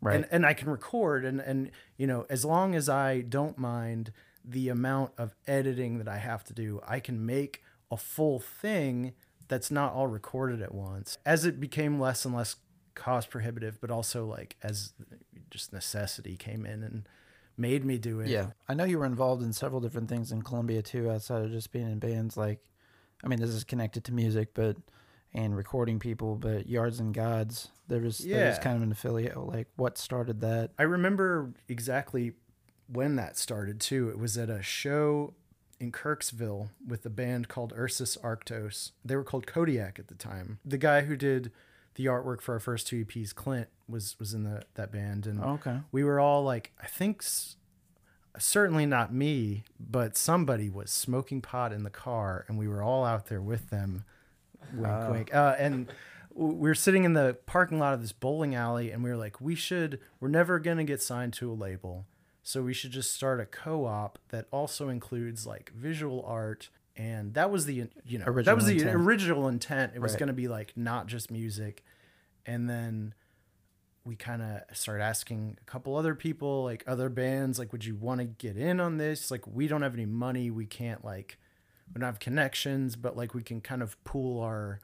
Right. 0.00 0.16
and, 0.16 0.26
and 0.30 0.44
I 0.46 0.52
can 0.54 0.68
record 0.68 1.24
and 1.24 1.40
and 1.40 1.70
you 1.96 2.06
know 2.06 2.26
as 2.28 2.44
long 2.44 2.74
as 2.74 2.88
I 2.90 3.22
don't 3.22 3.56
mind 3.56 4.12
the 4.44 4.68
amount 4.68 5.12
of 5.16 5.34
editing 5.46 5.96
that 5.98 6.08
I 6.08 6.18
have 6.18 6.44
to 6.44 6.52
do, 6.52 6.80
I 6.86 7.00
can 7.00 7.24
make 7.24 7.62
a 7.90 7.96
full 7.96 8.38
thing 8.40 9.14
that's 9.48 9.70
not 9.70 9.92
all 9.94 10.06
recorded 10.06 10.60
at 10.60 10.74
once. 10.74 11.16
As 11.24 11.44
it 11.46 11.58
became 11.60 11.98
less 11.98 12.24
and 12.26 12.34
less 12.34 12.56
cost 12.94 13.30
prohibitive, 13.30 13.80
but 13.80 13.90
also 13.90 14.26
like 14.26 14.56
as 14.62 14.92
just 15.50 15.72
necessity 15.72 16.36
came 16.36 16.66
in 16.66 16.82
and 16.82 17.08
made 17.56 17.84
me 17.84 17.98
do 17.98 18.20
it. 18.20 18.28
Yeah, 18.28 18.48
I 18.68 18.74
know 18.74 18.84
you 18.84 18.98
were 18.98 19.06
involved 19.06 19.42
in 19.42 19.52
several 19.52 19.80
different 19.80 20.08
things 20.08 20.32
in 20.32 20.42
Columbia 20.42 20.82
too, 20.82 21.10
outside 21.10 21.42
of 21.42 21.50
just 21.50 21.72
being 21.72 21.90
in 21.90 21.98
bands. 21.98 22.36
Like, 22.36 22.60
I 23.22 23.28
mean, 23.28 23.40
this 23.40 23.50
is 23.50 23.64
connected 23.64 24.04
to 24.04 24.12
music, 24.12 24.50
but 24.54 24.76
and 25.32 25.56
recording 25.56 25.98
people. 25.98 26.36
But 26.36 26.68
Yards 26.68 27.00
and 27.00 27.12
Gods, 27.12 27.68
there 27.88 28.00
was 28.00 28.18
there 28.18 28.48
was 28.48 28.58
kind 28.58 28.76
of 28.76 28.82
an 28.82 28.92
affiliate. 28.92 29.36
Like, 29.36 29.68
what 29.76 29.98
started 29.98 30.40
that? 30.40 30.70
I 30.78 30.84
remember 30.84 31.52
exactly 31.68 32.32
when 32.86 33.16
that 33.16 33.36
started 33.36 33.80
too. 33.80 34.08
It 34.08 34.18
was 34.18 34.38
at 34.38 34.48
a 34.48 34.62
show 34.62 35.34
in 35.80 35.92
Kirksville 35.92 36.70
with 36.86 37.04
a 37.04 37.10
band 37.10 37.48
called 37.48 37.72
Ursus 37.76 38.16
Arctos. 38.22 38.92
They 39.04 39.16
were 39.16 39.24
called 39.24 39.46
Kodiak 39.46 39.98
at 39.98 40.08
the 40.08 40.14
time. 40.14 40.60
The 40.64 40.78
guy 40.78 41.02
who 41.02 41.16
did 41.16 41.50
the 41.96 42.06
artwork 42.06 42.40
for 42.40 42.54
our 42.54 42.60
first 42.60 42.86
two 42.86 43.04
EPs, 43.04 43.34
Clint, 43.34 43.68
was 43.88 44.16
was 44.18 44.34
in 44.34 44.44
the 44.44 44.62
that 44.74 44.90
band, 44.92 45.26
and 45.26 45.40
Okay, 45.42 45.80
we 45.92 46.02
were 46.04 46.18
all 46.20 46.42
like, 46.42 46.72
I 46.82 46.86
think. 46.86 47.18
s- 47.22 47.56
Certainly 48.36 48.86
not 48.86 49.14
me, 49.14 49.62
but 49.78 50.16
somebody 50.16 50.68
was 50.68 50.90
smoking 50.90 51.40
pot 51.40 51.72
in 51.72 51.84
the 51.84 51.90
car, 51.90 52.44
and 52.48 52.58
we 52.58 52.66
were 52.66 52.82
all 52.82 53.04
out 53.04 53.26
there 53.26 53.40
with 53.40 53.70
them. 53.70 54.04
Wink, 54.72 54.92
Oh. 54.92 55.12
wink. 55.12 55.32
Uh, 55.32 55.54
and 55.56 55.92
we 56.34 56.68
were 56.68 56.74
sitting 56.74 57.04
in 57.04 57.12
the 57.12 57.38
parking 57.46 57.78
lot 57.78 57.94
of 57.94 58.00
this 58.00 58.10
bowling 58.10 58.56
alley, 58.56 58.90
and 58.90 59.04
we 59.04 59.10
were 59.10 59.16
like, 59.16 59.40
we 59.40 59.54
should. 59.54 60.00
We're 60.18 60.30
never 60.30 60.58
gonna 60.58 60.82
get 60.82 61.00
signed 61.00 61.32
to 61.34 61.48
a 61.52 61.54
label, 61.54 62.06
so 62.42 62.60
we 62.64 62.74
should 62.74 62.90
just 62.90 63.14
start 63.14 63.38
a 63.38 63.46
co-op 63.46 64.18
that 64.30 64.48
also 64.50 64.88
includes 64.88 65.46
like 65.46 65.70
visual 65.70 66.24
art. 66.26 66.70
And 66.96 67.34
that 67.34 67.52
was 67.52 67.66
the 67.66 67.88
you 68.04 68.18
know 68.18 68.24
that 68.24 68.30
Original 68.30 68.56
was 68.56 68.66
the 68.66 68.78
intent. 68.78 68.96
original 68.96 69.46
intent. 69.48 69.92
It 69.94 70.00
was 70.00 70.14
Right. 70.14 70.18
gonna 70.18 70.32
be 70.32 70.48
like 70.48 70.72
not 70.76 71.06
just 71.06 71.30
music, 71.30 71.84
and 72.46 72.68
then 72.68 73.14
we 74.04 74.14
kind 74.16 74.42
of 74.42 74.60
started 74.76 75.02
asking 75.02 75.56
a 75.60 75.64
couple 75.64 75.96
other 75.96 76.14
people 76.14 76.64
like 76.64 76.84
other 76.86 77.08
bands 77.08 77.58
like 77.58 77.72
would 77.72 77.84
you 77.84 77.94
want 77.96 78.20
to 78.20 78.24
get 78.26 78.56
in 78.56 78.80
on 78.80 78.98
this 78.98 79.30
like 79.30 79.46
we 79.46 79.66
don't 79.66 79.82
have 79.82 79.94
any 79.94 80.06
money 80.06 80.50
we 80.50 80.66
can't 80.66 81.04
like 81.04 81.38
we 81.92 81.98
don't 82.00 82.06
have 82.06 82.18
connections 82.18 82.96
but 82.96 83.16
like 83.16 83.34
we 83.34 83.42
can 83.42 83.60
kind 83.60 83.82
of 83.82 84.02
pool 84.04 84.40
our 84.42 84.80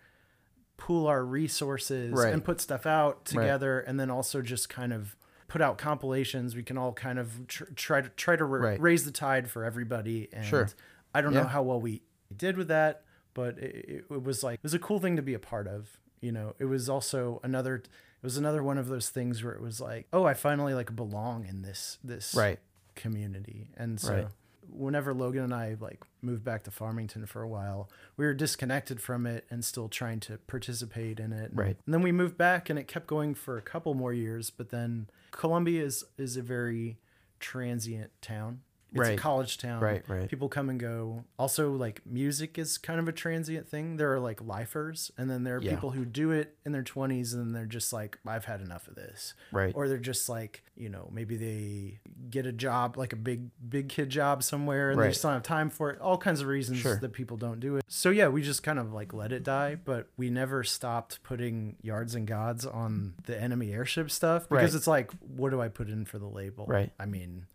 pool 0.77 1.07
our 1.07 1.25
resources 1.25 2.12
Right. 2.12 2.33
and 2.33 2.43
put 2.43 2.61
stuff 2.61 2.87
out 2.87 3.16
Right. 3.35 3.43
together 3.43 3.81
and 3.81 4.01
then 4.01 4.11
also 4.11 4.41
just 4.41 4.68
kind 4.71 4.93
of 4.93 5.16
put 5.49 5.61
out 5.61 5.77
compilations 5.77 6.57
we 6.57 6.62
can 6.62 6.79
all 6.79 6.93
kind 6.93 7.18
of 7.18 7.47
tr- 7.47 7.64
try 7.77 8.01
to 8.01 8.09
try 8.11 8.37
to 8.37 8.45
ra- 8.45 8.68
Right. 8.71 8.81
raise 8.81 9.05
the 9.05 9.11
tide 9.11 9.51
for 9.51 9.64
everybody 9.64 10.29
and 10.33 10.45
Sure. 10.47 10.68
i 11.14 11.21
don't 11.21 11.35
Yeah. 11.35 11.43
know 11.43 11.49
how 11.49 11.62
well 11.62 11.81
we 11.81 12.03
did 12.35 12.57
with 12.57 12.68
that 12.68 13.03
but 13.35 13.59
it, 13.59 14.07
it 14.11 14.23
was 14.23 14.43
like 14.43 14.55
it 14.55 14.62
was 14.62 14.75
a 14.75 14.79
cool 14.79 14.99
thing 15.01 15.16
to 15.16 15.23
be 15.23 15.35
a 15.35 15.39
part 15.39 15.66
of 15.68 15.99
you 16.23 16.33
know 16.33 16.55
it 16.59 16.64
was 16.66 16.89
also 16.89 17.41
another 17.43 17.83
it 18.23 18.27
was 18.27 18.37
another 18.37 18.62
one 18.62 18.79
of 18.79 18.89
those 18.89 19.09
things 19.11 19.43
where 19.43 19.55
it 19.55 19.61
was 19.62 19.81
like 19.81 20.07
oh 20.12 20.25
i 20.25 20.35
finally 20.35 20.75
like 20.75 20.95
belong 20.95 21.47
in 21.47 21.62
this 21.62 21.99
this 22.05 22.35
right. 22.35 22.59
community 22.95 23.71
and 23.77 23.99
so 24.01 24.12
Right. 24.12 24.27
whenever 24.68 25.12
logan 25.14 25.43
and 25.45 25.55
i 25.55 25.77
like 25.81 26.03
moved 26.23 26.45
back 26.45 26.62
to 26.64 26.71
farmington 26.71 27.27
for 27.27 27.43
a 27.43 27.49
while 27.49 27.89
we 28.16 28.25
were 28.27 28.35
disconnected 28.35 29.01
from 29.01 29.27
it 29.27 29.45
and 29.51 29.64
still 29.64 29.89
trying 29.89 30.21
to 30.21 30.37
participate 30.47 31.18
in 31.18 31.33
it 31.33 31.51
Right. 31.55 31.77
and 31.85 31.95
then 31.95 32.03
we 32.03 32.12
moved 32.12 32.37
back 32.37 32.68
and 32.71 32.79
it 32.79 32.87
kept 32.89 33.07
going 33.07 33.35
for 33.35 33.57
a 33.57 33.62
couple 33.62 33.95
more 33.95 34.12
years 34.12 34.51
but 34.51 34.68
then 34.71 35.09
columbia 35.31 35.83
is 35.85 36.05
is 36.18 36.37
a 36.37 36.43
very 36.43 36.99
transient 37.41 38.11
town 38.21 38.61
it's 38.93 38.99
Right. 39.01 39.12
a 39.18 39.20
college 39.20 39.59
town 39.59 39.80
Right, 39.80 40.03
right. 40.09 40.28
people 40.28 40.49
come 40.49 40.68
and 40.68 40.78
go 40.80 41.24
also 41.38 41.72
like 41.72 42.03
music 42.05 42.59
is 42.59 42.76
kind 42.78 42.99
of 42.99 43.07
a 43.09 43.12
transient 43.12 43.68
thing 43.68 43.97
there 43.97 44.12
are 44.12 44.18
like 44.20 44.41
lifers 44.43 45.11
and 45.16 45.30
then 45.30 45.45
there 45.45 45.57
are 45.59 45.62
Yeah. 45.62 45.74
people 45.74 45.91
who 45.93 46.05
do 46.05 46.30
it 46.32 46.57
in 46.64 46.72
their 46.72 46.82
20s 46.82 47.32
and 47.34 47.55
they're 47.55 47.66
just 47.66 47.93
like 47.93 48.18
i've 48.26 48.47
had 48.47 48.61
enough 48.61 48.88
of 48.88 48.97
this 48.97 49.34
Right. 49.53 49.72
or 49.76 49.88
they're 49.88 49.99
just 49.99 50.28
like 50.28 50.64
you 50.76 50.88
know 50.88 51.09
maybe 51.12 51.36
they 51.36 52.01
get 52.30 52.47
a 52.47 52.53
job 52.53 52.97
like 52.97 53.12
a 53.12 53.16
big 53.16 53.51
big 53.68 53.88
kid 53.88 54.11
job 54.11 54.43
somewhere 54.43 54.91
and 54.91 54.99
they 54.99 55.05
Right. 55.05 55.11
just 55.11 55.22
don't 55.22 55.32
have 55.34 55.43
time 55.43 55.70
for 55.70 55.91
it 55.91 56.01
all 56.01 56.18
kinds 56.18 56.41
of 56.41 56.47
reasons 56.49 56.78
Sure. 56.78 56.97
that 56.97 57.12
people 57.12 57.36
don't 57.36 57.61
do 57.61 57.76
it 57.76 57.84
so 57.86 58.11
yeah 58.11 58.28
we 58.28 58.43
just 58.43 58.62
kind 58.62 58.78
of 58.78 58.93
like 58.93 59.12
let 59.12 59.30
it 59.32 59.45
die 59.45 59.76
but 59.76 60.09
we 60.16 60.30
never 60.30 60.64
stopped 60.64 61.22
putting 61.22 61.76
yards 61.82 62.14
and 62.14 62.26
gods 62.26 62.66
on 62.66 63.14
the 63.26 63.41
enemy 63.41 63.72
airship 63.72 64.11
stuff 64.11 64.49
because 64.49 64.72
Right. 64.72 64.78
it's 64.78 64.86
like 64.86 65.11
what 65.36 65.51
do 65.51 65.61
i 65.61 65.68
put 65.68 65.88
in 65.88 66.05
for 66.05 66.18
the 66.18 66.26
label 66.28 66.66
Right. 66.66 66.93
i 66.99 67.07
mean 67.07 67.47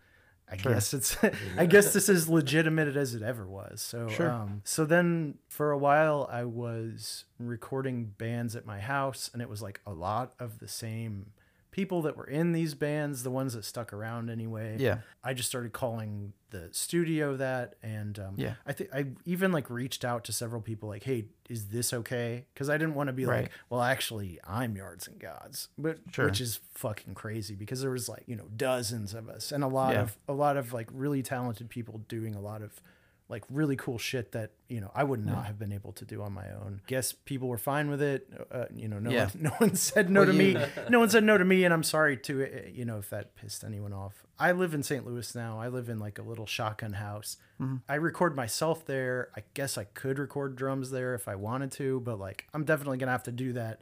I 0.49 0.57
Sure. 0.57 0.73
guess 0.73 0.93
it's 0.93 1.17
I 1.57 1.65
guess 1.65 1.91
this 1.93 2.07
is 2.07 2.29
legitimate 2.29 2.95
as 2.95 3.15
it 3.15 3.21
ever 3.23 3.45
was. 3.47 3.81
So 3.81 4.07
Sure. 4.09 4.29
um 4.31 4.61
so 4.63 4.85
then 4.85 5.39
for 5.49 5.71
a 5.71 5.77
while 5.77 6.27
I 6.31 6.43
was 6.43 7.25
recording 7.39 8.13
bands 8.17 8.55
at 8.55 8.65
my 8.65 8.79
house 8.79 9.29
and 9.33 9.41
it 9.41 9.49
was 9.49 9.61
like 9.61 9.81
a 9.85 9.91
lot 9.93 10.33
of 10.39 10.59
the 10.59 10.67
same 10.67 11.31
people 11.75 12.01
that 12.03 12.15
were 12.15 12.25
in 12.27 12.53
these 12.53 12.73
bands, 12.73 13.23
the 13.23 13.29
ones 13.29 13.53
that 13.53 13.65
stuck 13.65 13.91
around 13.91 14.29
anyway. 14.29 14.77
Yeah. 14.79 14.99
I 15.25 15.33
just 15.33 15.49
started 15.49 15.73
calling 15.73 16.31
the 16.51 16.69
studio 16.71 17.35
that 17.35 17.75
and 17.83 18.17
um 18.17 18.35
Yeah. 18.37 18.53
I 18.65 18.71
think 18.71 18.91
I 18.93 19.07
even 19.25 19.51
like 19.51 19.69
reached 19.69 20.05
out 20.05 20.23
to 20.23 20.31
several 20.31 20.61
people 20.61 20.87
like, 20.87 21.03
"Hey, 21.03 21.25
is 21.49 21.67
this 21.67 21.91
okay?" 21.91 22.45
cuz 22.55 22.69
I 22.69 22.77
didn't 22.77 22.95
want 22.95 23.07
to 23.07 23.13
be 23.13 23.25
Right. 23.25 23.41
like, 23.43 23.51
"Well, 23.69 23.81
actually, 23.81 24.39
I'm 24.45 24.77
Yards 24.77 25.05
and 25.09 25.19
Gods." 25.19 25.67
But 25.77 25.99
Sure. 26.11 26.27
which 26.27 26.39
is 26.39 26.61
fucking 26.75 27.13
crazy 27.13 27.55
because 27.55 27.81
there 27.81 27.91
was 27.91 28.07
like, 28.07 28.23
you 28.25 28.37
know, 28.37 28.47
dozens 28.55 29.13
of 29.13 29.27
us 29.27 29.51
and 29.51 29.61
a 29.61 29.67
lot 29.67 29.95
Yeah. 29.95 30.03
of 30.03 30.17
a 30.29 30.33
lot 30.33 30.55
of 30.55 30.71
like 30.71 30.87
really 30.93 31.21
talented 31.21 31.69
people 31.69 31.97
doing 32.07 32.35
a 32.35 32.39
lot 32.41 32.61
of 32.61 32.79
like 33.27 33.43
really 33.49 33.75
cool 33.75 33.97
shit 33.97 34.31
that 34.33 34.51
you 34.69 34.79
know 34.79 34.91
I 34.93 35.03
would 35.03 35.25
not 35.25 35.45
have 35.45 35.57
been 35.57 35.71
able 35.71 35.91
to 35.93 36.05
do 36.05 36.21
on 36.21 36.31
my 36.31 36.47
own. 36.51 36.81
Guess 36.85 37.13
people 37.13 37.47
were 37.47 37.57
fine 37.57 37.89
with 37.89 38.01
it. 38.01 38.29
Uh, 38.51 38.65
you 38.75 38.87
know, 38.87 38.99
no 38.99 39.09
Yeah. 39.09 39.25
one, 39.25 39.31
no 39.41 39.49
one 39.57 39.75
said 39.75 40.09
no 40.09 40.19
Well, 40.21 40.27
to 40.31 40.33
you- 40.43 40.55
me. 40.57 40.65
No 40.89 40.99
one 40.99 41.09
said 41.09 41.23
no 41.23 41.37
to 41.37 41.45
me, 41.45 41.63
and 41.63 41.73
I'm 41.73 41.83
sorry 41.83 42.17
to 42.17 42.43
uh, 42.43 42.67
you 42.71 42.85
know 42.85 42.97
if 42.99 43.09
that 43.09 43.35
pissed 43.35 43.63
anyone 43.63 43.93
off. 43.93 44.23
I 44.37 44.51
live 44.51 44.73
in 44.73 44.83
St. 44.83 45.05
Louis 45.07 45.33
now. 45.33 45.59
I 45.59 45.69
live 45.69 45.87
in 45.89 45.97
like 45.97 46.19
a 46.19 46.21
little 46.21 46.45
shotgun 46.45 46.93
house. 46.93 47.37
Mm-hmm. 47.61 47.77
I 47.87 47.95
record 47.95 48.35
myself 48.35 48.85
there. 48.85 49.29
I 49.35 49.43
guess 49.53 49.77
I 49.77 49.85
could 49.85 50.19
record 50.19 50.55
drums 50.57 50.91
there 50.91 51.15
if 51.15 51.27
I 51.27 51.35
wanted 51.35 51.71
to, 51.73 52.01
but 52.01 52.19
like 52.19 52.45
I'm 52.53 52.63
definitely 52.65 52.97
gonna 52.97 53.11
have 53.13 53.23
to 53.23 53.31
do 53.31 53.53
that 53.53 53.79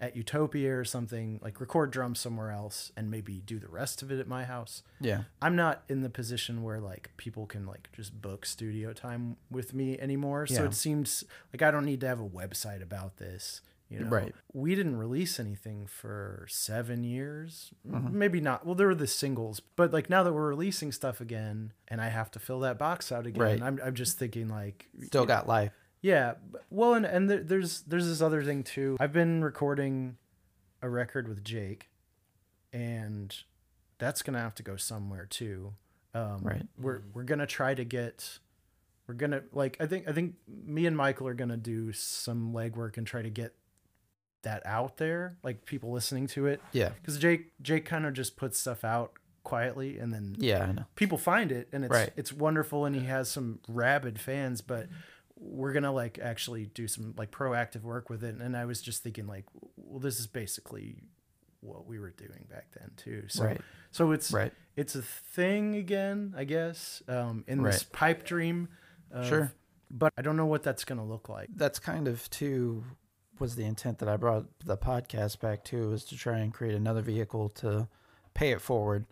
at 0.00 0.14
Utopia 0.16 0.76
or 0.76 0.84
something. 0.84 1.40
Like 1.42 1.60
record 1.60 1.90
drums 1.90 2.20
somewhere 2.20 2.50
else 2.50 2.92
and 2.96 3.10
maybe 3.10 3.40
do 3.44 3.58
the 3.58 3.68
rest 3.68 4.02
of 4.02 4.10
it 4.10 4.18
at 4.20 4.28
my 4.28 4.44
house. 4.44 4.82
Yeah. 5.00 5.22
I'm 5.40 5.56
not 5.56 5.82
in 5.88 6.02
the 6.02 6.10
position 6.10 6.62
where 6.62 6.80
like 6.80 7.10
people 7.16 7.46
can 7.46 7.66
like 7.66 7.88
just 7.92 8.20
book 8.20 8.44
studio 8.46 8.92
time 8.92 9.36
with 9.50 9.72
me 9.74 9.98
anymore. 9.98 10.46
So 10.46 10.62
Yeah. 10.62 10.68
it 10.68 10.74
seems 10.74 11.24
like 11.52 11.62
I 11.62 11.70
don't 11.70 11.84
need 11.86 12.00
to 12.00 12.08
have 12.08 12.20
a 12.20 12.28
website 12.28 12.82
about 12.82 13.16
this. 13.16 13.62
You 13.88 14.00
know, 14.00 14.08
Right. 14.08 14.34
we 14.52 14.74
didn't 14.74 14.96
release 14.96 15.38
anything 15.38 15.86
for 15.86 16.44
seven 16.50 17.04
years. 17.04 17.72
Mm-hmm. 17.88 18.18
Maybe 18.18 18.40
not. 18.40 18.66
Well, 18.66 18.74
there 18.74 18.88
were 18.88 18.96
the 18.96 19.06
singles, 19.06 19.60
but 19.60 19.92
like 19.92 20.10
now 20.10 20.24
that 20.24 20.32
we're 20.32 20.48
releasing 20.48 20.90
stuff 20.90 21.20
again, 21.20 21.72
and 21.86 22.00
I 22.00 22.08
have 22.08 22.32
to 22.32 22.40
fill 22.40 22.58
that 22.60 22.78
box 22.78 23.12
out 23.12 23.26
again, 23.26 23.42
Right. 23.42 23.62
I'm 23.62 23.78
I'm 23.84 23.94
just 23.94 24.18
thinking 24.18 24.48
like 24.48 24.88
Still 25.04 25.24
got 25.24 25.46
life. 25.46 25.72
Yeah. 26.06 26.34
Well, 26.70 26.94
and 26.94 27.04
and 27.04 27.28
there, 27.28 27.42
there's 27.42 27.80
there's 27.82 28.06
this 28.06 28.20
other 28.22 28.42
thing 28.44 28.62
too. 28.62 28.96
I've 29.00 29.12
been 29.12 29.42
recording 29.42 30.16
a 30.82 30.88
record 30.88 31.26
with 31.28 31.42
Jake, 31.42 31.88
and 32.72 33.34
that's 33.98 34.22
gonna 34.22 34.40
have 34.40 34.54
to 34.56 34.62
go 34.62 34.76
somewhere 34.76 35.26
too. 35.26 35.72
Um, 36.14 36.40
Right. 36.42 36.66
We're 36.78 37.00
we're 37.12 37.24
gonna 37.24 37.46
try 37.46 37.74
to 37.74 37.84
get. 37.84 38.38
We're 39.06 39.14
gonna 39.14 39.42
like 39.52 39.76
I 39.80 39.86
think 39.86 40.08
I 40.08 40.12
think 40.12 40.34
me 40.48 40.86
and 40.86 40.96
Michael 40.96 41.28
are 41.28 41.34
gonna 41.34 41.56
do 41.56 41.92
some 41.92 42.52
legwork 42.52 42.96
and 42.96 43.06
try 43.06 43.22
to 43.22 43.30
get 43.30 43.54
that 44.42 44.62
out 44.64 44.96
there, 44.98 45.36
like 45.42 45.64
people 45.64 45.90
listening 45.92 46.26
to 46.28 46.46
it, 46.46 46.60
Yeah. 46.72 46.90
because 46.90 47.18
Jake 47.18 47.52
Jake 47.62 47.84
kind 47.84 48.06
of 48.06 48.12
just 48.14 48.36
puts 48.36 48.58
stuff 48.60 48.84
out 48.84 49.12
quietly 49.42 49.98
and 49.98 50.12
then 50.12 50.36
Yeah, 50.38 50.64
I 50.64 50.72
know. 50.72 50.84
people 50.96 51.18
find 51.18 51.50
it 51.52 51.68
and 51.72 51.84
it's 51.84 51.92
Right. 51.92 52.12
it's 52.16 52.32
wonderful 52.32 52.84
and 52.84 52.94
he 52.96 53.04
has 53.06 53.28
some 53.30 53.60
rabid 53.68 54.20
fans 54.20 54.60
but 54.60 54.88
we're 55.38 55.72
gonna 55.72 55.92
like 55.92 56.18
actually 56.18 56.66
do 56.66 56.88
some 56.88 57.14
like 57.16 57.30
proactive 57.30 57.82
work 57.82 58.08
with 58.08 58.24
it 58.24 58.34
and 58.36 58.56
i 58.56 58.64
was 58.64 58.80
just 58.80 59.02
thinking 59.02 59.26
like 59.26 59.44
well 59.76 60.00
this 60.00 60.18
is 60.18 60.26
basically 60.26 61.02
what 61.60 61.86
we 61.86 61.98
were 61.98 62.10
doing 62.10 62.46
back 62.50 62.66
then 62.78 62.90
too 62.96 63.24
so 63.28 63.44
Right. 63.44 63.60
so 63.90 64.12
it's 64.12 64.32
Right. 64.32 64.52
it's 64.76 64.94
a 64.94 65.02
thing 65.02 65.74
again 65.76 66.34
i 66.36 66.44
guess 66.44 67.02
um 67.08 67.44
in 67.46 67.62
this 67.62 67.82
pipe 67.82 68.24
dream 68.24 68.68
of- 69.10 69.26
Sure. 69.26 69.52
but 69.90 70.12
i 70.16 70.22
don't 70.22 70.36
know 70.36 70.46
what 70.46 70.62
that's 70.62 70.84
gonna 70.84 71.04
look 71.04 71.28
like 71.28 71.48
That's 71.54 71.78
kind 71.78 72.08
of 72.08 72.28
too 72.30 72.84
was 73.38 73.54
the 73.54 73.64
intent 73.66 73.98
that 73.98 74.08
I 74.08 74.16
brought 74.16 74.46
the 74.64 74.78
podcast 74.78 75.40
back 75.40 75.62
to 75.64 75.90
was 75.90 76.06
to 76.06 76.16
try 76.16 76.38
and 76.38 76.54
create 76.54 76.74
another 76.74 77.02
vehicle 77.02 77.50
to 77.50 77.86
pay 78.32 78.50
it 78.52 78.62
forward 78.62 79.04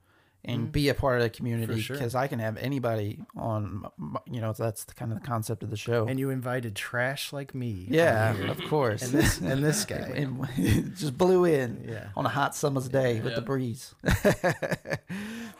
and 0.46 0.70
be 0.70 0.88
a 0.88 0.94
part 0.94 1.16
of 1.16 1.22
the 1.22 1.30
community 1.30 1.72
Mm-hmm. 1.74 1.80
sure. 1.80 1.96
because 1.96 2.14
I 2.14 2.26
can 2.26 2.38
have 2.38 2.56
anybody 2.58 3.20
on 3.36 3.86
you 4.30 4.40
know 4.40 4.52
that's 4.52 4.84
the 4.84 4.94
kind 4.94 5.12
of 5.12 5.20
the 5.20 5.26
concept 5.26 5.62
of 5.62 5.70
the 5.70 5.76
show. 5.76 6.06
and 6.06 6.18
you 6.18 6.30
invited 6.30 6.74
trash 6.76 7.32
like 7.32 7.54
me 7.54 7.86
yeah, 7.88 8.32
of 8.50 8.60
course. 8.68 9.02
and 9.02 9.12
this 9.12 9.38
and 9.40 9.64
this 9.64 9.84
guy 9.94 9.96
and 9.96 10.46
just 10.96 11.16
blew 11.16 11.44
in 11.44 11.84
Yeah. 11.88 12.08
on 12.16 12.26
a 12.26 12.28
hot 12.28 12.54
summer's 12.54 12.88
day 12.88 13.20
with 13.20 13.34
the 13.34 13.40
breeze. 13.42 13.94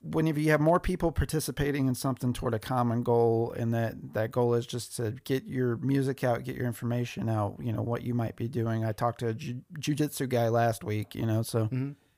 Whenever 0.03 0.39
you 0.39 0.51
have 0.51 0.61
more 0.61 0.79
people 0.79 1.11
participating 1.13 1.89
in 1.89 1.95
something 1.95 2.33
toward 2.35 2.53
a 2.53 2.59
common 2.59 3.03
goal, 3.03 3.55
and 3.57 3.73
that 3.73 3.95
that 4.13 4.31
goal 4.33 4.53
is 4.55 4.67
just 4.67 4.97
to 4.97 5.13
get 5.25 5.45
your 5.47 5.77
music 5.79 6.23
out, 6.23 6.45
get 6.45 6.57
your 6.57 6.67
information 6.67 7.29
out, 7.31 7.57
you 7.59 7.73
know 7.73 7.81
what 7.83 8.03
you 8.03 8.13
might 8.13 8.37
be 8.37 8.47
doing. 8.47 8.85
I 8.85 8.93
talked 8.93 9.21
to 9.21 9.29
a 9.29 9.35
ju- 9.35 9.63
jujitsu 9.81 10.29
guy 10.29 10.49
last 10.49 10.85
week, 10.85 11.15
you 11.15 11.25
know, 11.27 11.43
so. 11.43 11.69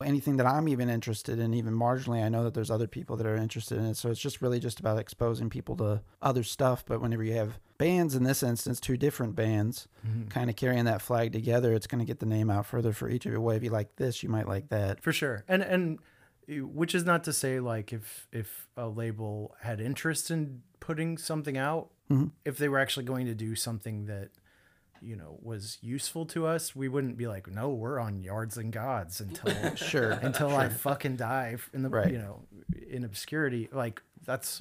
Anything 0.04 0.36
that 0.36 0.46
I'm 0.46 0.68
even 0.68 0.90
interested 0.90 1.38
in, 1.38 1.54
even 1.54 1.72
marginally, 1.72 2.22
I 2.22 2.28
know 2.28 2.44
that 2.44 2.52
there's 2.52 2.70
other 2.70 2.86
people 2.86 3.16
that 3.16 3.26
are 3.26 3.34
interested 3.36 3.78
in 3.78 3.84
it. 3.86 3.96
So 3.96 4.10
it's 4.10 4.20
just 4.20 4.42
really 4.42 4.60
just 4.60 4.78
about 4.78 4.98
exposing 4.98 5.48
people 5.48 5.74
to 5.76 6.02
other 6.20 6.42
stuff. 6.42 6.84
But 6.86 7.00
whenever 7.00 7.22
you 7.24 7.32
have 7.34 7.58
bands, 7.78 8.14
in 8.14 8.22
this 8.24 8.42
instance, 8.42 8.78
two 8.78 8.98
different 8.98 9.34
bands, 9.34 9.88
kind 10.28 10.50
of 10.50 10.56
carrying 10.56 10.84
that 10.84 11.00
flag 11.00 11.32
together, 11.32 11.72
it's 11.72 11.86
going 11.86 12.00
to 12.00 12.04
get 12.04 12.20
the 12.20 12.26
name 12.26 12.50
out 12.50 12.66
further 12.66 12.92
for 12.92 13.08
each 13.08 13.24
of 13.24 13.32
you. 13.32 13.40
Well, 13.40 13.56
if 13.56 13.62
you 13.62 13.70
like 13.70 13.96
this, 13.96 14.22
you 14.22 14.28
might 14.28 14.46
like 14.48 14.68
that. 14.68 15.02
for 15.02 15.12
sure 15.12 15.44
and 15.48 15.62
and 15.62 15.98
which 16.48 16.94
is 16.94 17.04
not 17.04 17.24
to 17.24 17.32
say 17.32 17.58
like 17.58 17.92
if 17.92 18.28
if 18.32 18.68
a 18.76 18.86
label 18.86 19.56
had 19.62 19.80
interest 19.80 20.30
in 20.30 20.62
putting 20.80 21.18
something 21.18 21.56
out 21.56 21.90
Mm-hmm. 22.08 22.26
if 22.44 22.56
they 22.56 22.68
were 22.68 22.78
actually 22.78 23.04
going 23.04 23.26
to 23.26 23.34
do 23.34 23.56
something 23.56 24.06
that 24.06 24.28
you 25.06 25.16
know 25.16 25.38
was 25.42 25.78
useful 25.80 26.26
to 26.26 26.46
us 26.46 26.74
we 26.74 26.88
wouldn't 26.88 27.16
be 27.16 27.26
like 27.28 27.46
no 27.48 27.68
we're 27.70 27.98
on 28.00 28.20
yards 28.20 28.56
and 28.58 28.72
gods 28.72 29.20
until 29.20 29.74
Sure. 29.76 30.10
until 30.10 30.54
i 30.56 30.68
fucking 30.68 31.16
die 31.16 31.56
in 31.72 31.82
the 31.82 31.88
Right. 31.88 32.10
you 32.12 32.18
know 32.18 32.42
in 32.90 33.04
obscurity 33.04 33.68
like 33.72 34.02
that's 34.24 34.60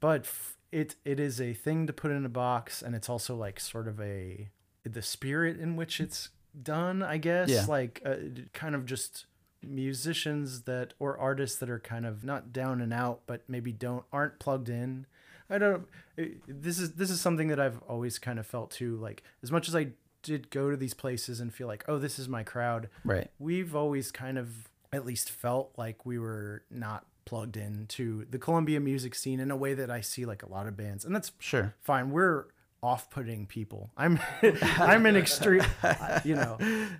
but 0.00 0.22
f- 0.22 0.56
it 0.72 0.96
it 1.04 1.20
is 1.20 1.40
a 1.40 1.52
thing 1.52 1.86
to 1.86 1.92
put 1.92 2.10
in 2.10 2.24
a 2.24 2.28
box 2.30 2.80
and 2.82 2.94
it's 2.94 3.08
also 3.08 3.36
like 3.36 3.60
sort 3.60 3.86
of 3.86 4.00
a 4.00 4.48
the 4.84 5.02
spirit 5.02 5.60
in 5.60 5.76
which 5.76 6.00
it's 6.00 6.30
done 6.62 7.02
i 7.02 7.18
guess 7.18 7.50
Yeah. 7.50 7.66
like 7.68 8.00
uh, 8.04 8.14
kind 8.54 8.74
of 8.74 8.86
just 8.86 9.26
musicians 9.62 10.62
that 10.62 10.94
or 10.98 11.18
artists 11.18 11.58
that 11.58 11.68
are 11.68 11.78
kind 11.78 12.06
of 12.06 12.24
not 12.24 12.52
down 12.52 12.80
and 12.80 12.92
out 12.92 13.20
but 13.26 13.42
maybe 13.48 13.72
don't 13.72 14.04
aren't 14.12 14.38
plugged 14.38 14.68
in 14.68 15.06
i 15.50 15.58
don't 15.58 15.86
it- 16.16 16.38
this 16.46 16.78
is 16.78 16.92
this 16.94 17.10
is 17.10 17.20
something 17.20 17.48
that 17.48 17.60
i've 17.60 17.80
always 17.88 18.18
kind 18.18 18.38
of 18.38 18.46
felt 18.46 18.70
too 18.70 18.96
like 18.96 19.22
as 19.42 19.50
much 19.52 19.68
as 19.68 19.74
i 19.76 19.88
did 20.22 20.50
go 20.50 20.70
to 20.70 20.76
these 20.76 20.94
places 20.94 21.38
and 21.40 21.54
feel 21.54 21.66
like 21.68 21.84
oh 21.88 21.98
this 21.98 22.18
is 22.18 22.28
my 22.28 22.42
crowd 22.42 22.88
Right. 23.04 23.30
we've 23.38 23.76
always 23.76 24.10
kind 24.10 24.38
of 24.38 24.68
at 24.92 25.04
least 25.06 25.30
felt 25.30 25.72
like 25.76 26.04
we 26.06 26.18
were 26.18 26.62
not 26.70 27.06
plugged 27.24 27.56
into 27.56 28.24
the 28.30 28.38
Columbia 28.38 28.78
music 28.78 29.14
scene 29.14 29.40
in 29.40 29.50
a 29.50 29.56
way 29.56 29.74
that 29.74 29.90
I 29.90 30.00
see 30.00 30.24
like 30.24 30.44
a 30.44 30.48
lot 30.48 30.68
of 30.68 30.76
bands, 30.76 31.04
and 31.04 31.12
that's 31.14 31.32
Sure. 31.40 31.74
fine. 31.82 32.10
We're 32.12 32.44
off-putting 32.84 33.46
people. 33.46 33.90
I'm 33.96 34.20
I'm 34.78 35.06
an 35.06 35.16
extreme, 35.16 35.64
you 36.24 36.36
know, 36.36 36.56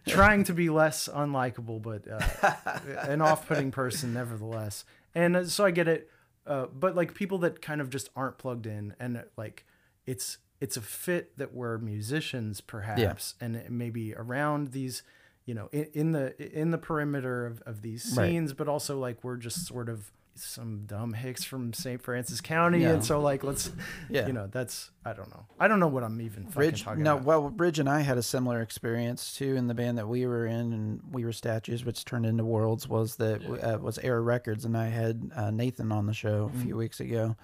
trying 0.08 0.42
to 0.44 0.52
be 0.52 0.68
less 0.68 1.08
unlikable, 1.08 1.80
but 1.80 2.08
uh, 2.10 2.78
an 3.08 3.20
off-putting 3.22 3.70
person 3.70 4.12
nevertheless. 4.12 4.84
And 5.14 5.36
uh, 5.36 5.44
so 5.44 5.64
I 5.64 5.70
get 5.70 5.86
it, 5.86 6.10
uh, 6.46 6.66
but 6.66 6.94
like 6.94 7.14
people 7.14 7.38
that 7.38 7.60
kind 7.60 7.80
of 7.80 7.90
just 7.90 8.10
aren't 8.16 8.38
plugged 8.38 8.66
in, 8.66 8.94
and 9.00 9.24
like 9.36 9.64
it's 10.06 10.38
it's 10.60 10.76
a 10.76 10.80
fit 10.80 11.36
that 11.38 11.52
we're 11.54 11.78
musicians 11.78 12.60
perhaps, 12.60 13.34
and 13.40 13.62
maybe 13.70 14.14
around 14.14 14.72
these. 14.72 15.02
You 15.44 15.54
know, 15.54 15.68
in, 15.70 15.86
in 15.92 16.12
the 16.12 16.58
in 16.60 16.72
the 16.72 16.78
perimeter 16.78 17.46
of, 17.46 17.62
of 17.66 17.82
these 17.82 18.02
Right. 18.16 18.30
scenes, 18.30 18.52
but 18.52 18.66
also 18.66 18.98
like 18.98 19.22
we're 19.22 19.36
just 19.36 19.64
sort 19.64 19.88
of 19.88 20.10
some 20.38 20.84
dumb 20.86 21.12
hicks 21.12 21.44
from 21.44 21.72
St. 21.72 22.00
Francois 22.02 22.36
County, 22.42 22.82
Yeah. 22.82 22.90
and 22.90 23.04
so 23.04 23.20
like 23.20 23.42
let's 23.44 23.70
Yeah. 24.08 24.26
you 24.26 24.32
know 24.32 24.46
that's 24.46 24.90
i 25.04 25.12
don't 25.12 25.30
know 25.30 25.46
i 25.58 25.68
don't 25.68 25.80
know 25.80 25.88
what 25.88 26.02
i'm 26.04 26.20
even 26.20 26.44
fucking 26.46 26.60
Ridge, 26.60 26.82
talking 26.84 27.02
no, 27.02 27.14
about 27.14 27.26
well, 27.26 27.48
Ridge 27.56 27.78
and 27.78 27.88
I 27.88 28.00
had 28.00 28.18
a 28.18 28.22
similar 28.22 28.60
experience 28.60 29.34
too 29.34 29.56
in 29.56 29.66
the 29.66 29.74
band 29.74 29.98
that 29.98 30.08
we 30.08 30.26
were 30.26 30.46
in, 30.46 30.72
and 30.72 31.00
we 31.10 31.24
were 31.24 31.32
statues, 31.32 31.84
which 31.84 32.04
turned 32.04 32.26
into 32.26 32.44
worlds. 32.44 32.88
Was 32.88 33.16
that 33.16 33.42
uh, 33.44 33.78
was 33.78 33.98
Era 33.98 34.20
Records, 34.20 34.64
and 34.64 34.76
I 34.76 34.88
had 34.88 35.30
uh, 35.34 35.50
Nathan 35.50 35.92
on 35.92 36.06
the 36.06 36.14
show 36.14 36.50
a 36.54 36.58
few 36.58 36.76
weeks 36.76 37.00
ago, 37.00 37.36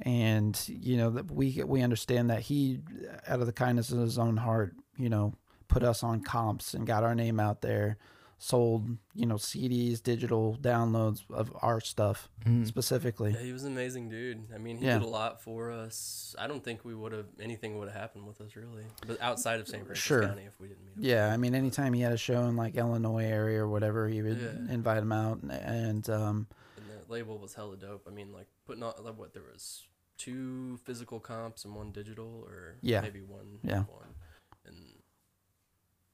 and 0.00 0.60
you 0.68 0.96
know 0.96 1.10
that 1.10 1.30
we 1.30 1.62
we 1.64 1.82
understand 1.82 2.30
that 2.30 2.40
he, 2.40 2.80
out 3.26 3.40
of 3.40 3.46
the 3.46 3.52
kindness 3.52 3.90
of 3.90 3.98
his 4.00 4.18
own 4.18 4.36
heart, 4.36 4.74
you 4.96 5.08
know, 5.08 5.34
put 5.68 5.82
us 5.82 6.02
on 6.02 6.22
comps 6.22 6.74
and 6.74 6.86
got 6.86 7.04
our 7.04 7.14
name 7.14 7.38
out 7.38 7.60
there, 7.62 7.98
sold 8.44 8.84
you 9.14 9.24
know 9.24 9.36
CDs, 9.36 10.02
digital 10.02 10.58
downloads 10.60 11.22
of 11.30 11.52
our 11.62 11.80
stuff 11.80 12.28
specifically. 12.64 13.30
Yeah, 13.32 13.40
he 13.40 13.52
was 13.52 13.62
an 13.62 13.72
amazing 13.72 14.08
dude. 14.08 14.48
I 14.52 14.58
mean, 14.58 14.78
he 14.78 14.86
Yeah. 14.86 14.94
did 14.98 15.04
a 15.04 15.08
lot 15.08 15.40
for 15.40 15.70
us. 15.70 16.34
I 16.38 16.48
don't 16.48 16.64
think 16.64 16.84
we 16.84 16.92
would 16.92 17.12
have 17.12 17.26
anything 17.38 17.78
would 17.78 17.88
have 17.88 18.00
happened 18.00 18.26
with 18.26 18.40
us 18.40 18.56
really, 18.56 18.84
but 19.06 19.20
outside 19.20 19.60
of 19.60 19.68
St. 19.68 19.84
Francois 19.86 20.00
Sure. 20.00 20.26
County, 20.26 20.42
if 20.42 20.58
we 20.58 20.66
didn't 20.68 20.84
meet 20.84 20.96
him. 20.96 21.04
Yeah, 21.04 21.32
I 21.32 21.36
mean, 21.36 21.54
anytime 21.54 21.92
he 21.92 22.00
had 22.00 22.12
a 22.12 22.16
show 22.16 22.42
in 22.46 22.56
like 22.56 22.74
Illinois 22.74 23.24
area 23.24 23.60
or 23.60 23.68
whatever, 23.68 24.08
he 24.08 24.22
would 24.22 24.38
Yeah. 24.40 24.74
invite 24.74 24.98
him 24.98 25.12
out, 25.12 25.42
and, 25.42 25.52
and 25.52 26.10
um, 26.10 26.48
And 26.76 26.86
the 26.90 27.12
label 27.12 27.38
was 27.38 27.54
hella 27.54 27.76
dope. 27.76 28.08
I 28.08 28.10
mean, 28.10 28.32
like 28.32 28.48
putting 28.66 28.82
on 28.82 28.92
like, 29.04 29.16
what 29.16 29.34
there 29.34 29.44
was 29.52 29.86
two 30.18 30.78
physical 30.84 31.20
comps 31.20 31.64
and 31.64 31.74
one 31.76 31.92
digital, 31.92 32.44
or 32.46 32.76
Yeah. 32.80 33.02
maybe 33.02 33.22
one. 33.22 33.58
Yeah. 33.62 33.84
One, 33.84 34.06
and 34.06 34.11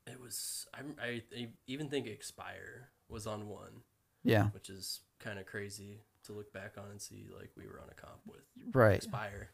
it 0.09 0.21
was. 0.21 0.67
I, 0.75 0.81
I, 1.05 1.23
I 1.37 1.49
even 1.67 1.89
think 1.89 2.07
Expire 2.07 2.91
was 3.09 3.27
on 3.27 3.49
one, 3.49 3.83
yeah, 4.25 4.49
which 4.51 4.69
is 4.71 5.01
kind 5.21 5.39
of 5.39 5.47
crazy 5.47 6.01
to 6.25 6.33
look 6.33 6.53
back 6.53 6.75
on 6.79 6.91
and 6.91 7.01
see 7.01 7.27
like 7.39 7.51
we 7.57 7.67
were 7.67 7.81
on 7.81 7.89
a 7.91 7.95
comp 7.95 8.21
with 8.27 8.43
right. 8.73 8.97
Expire. 8.97 9.51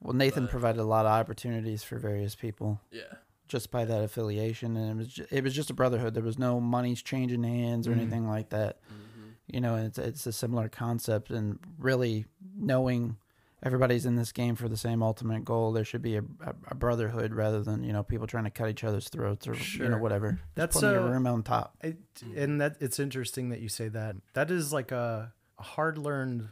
Well, 0.00 0.14
Nathan 0.14 0.44
But- 0.44 0.50
provided 0.50 0.80
a 0.80 0.84
lot 0.84 1.06
of 1.06 1.12
opportunities 1.12 1.82
for 1.82 1.98
various 1.98 2.34
people 2.36 2.80
Yeah. 2.92 3.02
just 3.48 3.70
by 3.72 3.84
that 3.84 4.04
affiliation, 4.04 4.76
and 4.76 4.90
it 4.92 4.96
was 4.96 5.08
ju- 5.08 5.26
it 5.30 5.42
was 5.44 5.54
just 5.54 5.70
a 5.70 5.74
brotherhood. 5.74 6.14
There 6.14 6.22
was 6.22 6.38
no 6.38 6.60
money's 6.60 7.02
changing 7.02 7.42
hands 7.42 7.88
or 7.88 7.92
anything 7.92 8.26
like 8.28 8.50
that. 8.50 8.78
hmm 8.88 8.94
You 9.48 9.60
know, 9.60 9.76
it's 9.76 9.98
it's 9.98 10.26
a 10.26 10.32
similar 10.32 10.68
concept, 10.68 11.30
and 11.30 11.58
really 11.78 12.26
knowing 12.56 13.16
everybody's 13.62 14.06
in 14.06 14.16
this 14.16 14.32
game 14.32 14.54
for 14.56 14.68
the 14.68 14.76
same 14.76 15.02
ultimate 15.02 15.44
goal, 15.44 15.72
there 15.72 15.84
should 15.84 16.02
be 16.02 16.16
a, 16.16 16.20
a, 16.22 16.54
a 16.68 16.74
brotherhood 16.74 17.34
rather 17.34 17.62
than 17.62 17.82
you 17.84 17.92
know 17.92 18.02
people 18.02 18.26
trying 18.26 18.44
to 18.44 18.50
cut 18.50 18.68
each 18.70 18.84
other's 18.84 19.08
throats 19.08 19.46
or 19.46 19.54
you 19.54 19.84
know 19.84 19.90
Sure. 19.90 19.98
whatever. 19.98 20.32
Just 20.32 20.54
That's, 20.54 20.76
of 20.82 21.04
uh, 21.04 21.08
room 21.08 21.26
on 21.26 21.42
top. 21.42 21.76
it, 21.82 21.96
and 22.36 22.60
that 22.60 22.76
it's 22.80 22.98
interesting 22.98 23.48
that 23.50 23.60
you 23.60 23.68
say 23.68 23.88
that 23.88 24.16
that 24.34 24.50
is 24.50 24.72
like 24.72 24.92
a, 24.92 25.32
a 25.58 25.62
hard 25.62 25.98
learned 25.98 26.48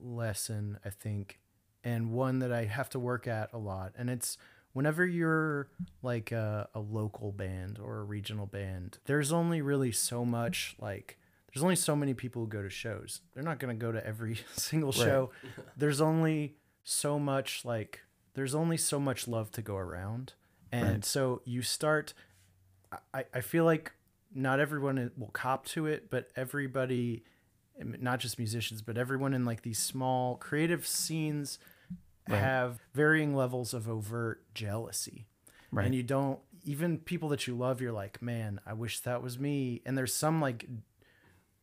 lesson 0.00 0.78
i 0.84 0.90
think 0.90 1.38
and 1.84 2.10
one 2.12 2.40
that 2.40 2.52
i 2.52 2.64
have 2.64 2.88
to 2.90 2.98
work 2.98 3.26
at 3.26 3.52
a 3.52 3.58
lot 3.58 3.92
and 3.96 4.10
it's 4.10 4.36
whenever 4.72 5.06
you're 5.06 5.68
like 6.02 6.32
a, 6.32 6.68
a 6.74 6.80
local 6.80 7.32
band 7.32 7.78
or 7.78 7.98
a 7.98 8.04
regional 8.04 8.46
band 8.46 8.98
there's 9.06 9.32
only 9.32 9.60
really 9.62 9.92
so 9.92 10.24
much 10.24 10.74
like 10.80 11.18
there's 11.56 11.64
only 11.64 11.74
so 11.76 11.96
many 11.96 12.12
people 12.12 12.42
who 12.42 12.48
go 12.48 12.60
to 12.62 12.68
shows 12.68 13.22
they're 13.32 13.42
not 13.42 13.58
going 13.58 13.74
to 13.74 13.80
go 13.82 13.90
to 13.90 14.06
every 14.06 14.38
single 14.52 14.92
show 14.92 15.30
there's 15.76 16.00
only 16.02 16.54
so 16.84 17.18
much 17.18 17.64
like 17.64 18.02
there's 18.34 18.54
only 18.54 18.76
so 18.76 19.00
much 19.00 19.26
love 19.26 19.50
to 19.50 19.62
go 19.62 19.76
around 19.76 20.34
and 20.70 20.88
Right. 20.88 21.04
so 21.04 21.40
you 21.46 21.62
start 21.62 22.12
I, 23.14 23.24
I 23.34 23.40
feel 23.40 23.64
like 23.64 23.92
not 24.34 24.60
everyone 24.60 25.10
will 25.16 25.30
cop 25.30 25.64
to 25.66 25.86
it, 25.86 26.10
but 26.10 26.30
everybody, 26.36 27.24
not 27.80 28.20
just 28.20 28.38
musicians, 28.38 28.82
but 28.82 28.96
everyone 28.98 29.32
in 29.34 29.44
like 29.44 29.62
these 29.62 29.78
small 29.78 30.36
creative 30.36 30.86
scenes 30.86 31.58
Right. 32.28 32.38
have 32.38 32.80
varying 32.92 33.34
levels 33.34 33.72
of 33.72 33.88
overt 33.88 34.42
jealousy. 34.54 35.26
Right. 35.72 35.86
And 35.86 35.94
you 35.94 36.02
don't, 36.02 36.38
even 36.64 36.98
people 36.98 37.28
that 37.30 37.46
you 37.46 37.56
love, 37.56 37.80
you're 37.80 37.92
like, 37.92 38.20
man, 38.20 38.60
I 38.66 38.72
wish 38.72 39.00
that 39.00 39.22
was 39.22 39.38
me. 39.38 39.80
And 39.86 39.96
there's 39.96 40.12
some 40.14 40.40
like 40.40 40.66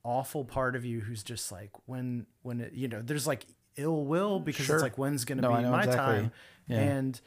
awful 0.04 0.44
part 0.46 0.76
of 0.76 0.86
you 0.86 1.00
who's 1.02 1.24
just 1.24 1.52
like, 1.52 1.72
when, 1.86 2.26
when 2.42 2.60
it, 2.62 2.74
you 2.74 2.88
know, 2.88 3.02
there's 3.02 3.26
like 3.28 3.46
ill 3.78 4.06
will 4.06 4.40
because 4.40 4.66
Sure. 4.66 4.76
it's 4.76 4.84
like, 4.84 4.98
when's 4.98 5.26
to 5.38 5.42
No, 5.44 5.56
be 5.56 5.64
my 5.64 5.84
exactly. 5.84 5.98
time? 5.98 6.32
Yeah. 6.68 6.80
And 6.80 7.22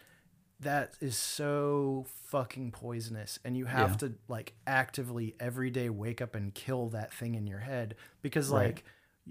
that 0.61 0.95
is 1.01 1.16
so 1.16 2.07
fucking 2.29 2.70
poisonous 2.70 3.39
and 3.45 3.57
you 3.57 3.66
have 3.66 3.91
Yeah. 3.93 3.97
to 4.09 4.14
like 4.29 4.55
actively 4.66 5.35
every 5.39 5.70
day 5.70 5.91
wake 5.91 6.22
up 6.22 6.35
and 6.35 6.55
kill 6.55 6.89
that 6.91 7.12
thing 7.12 7.35
in 7.35 7.47
your 7.47 7.59
head 7.61 7.95
because 8.22 8.49
Right. 8.51 8.68
like 8.74 8.85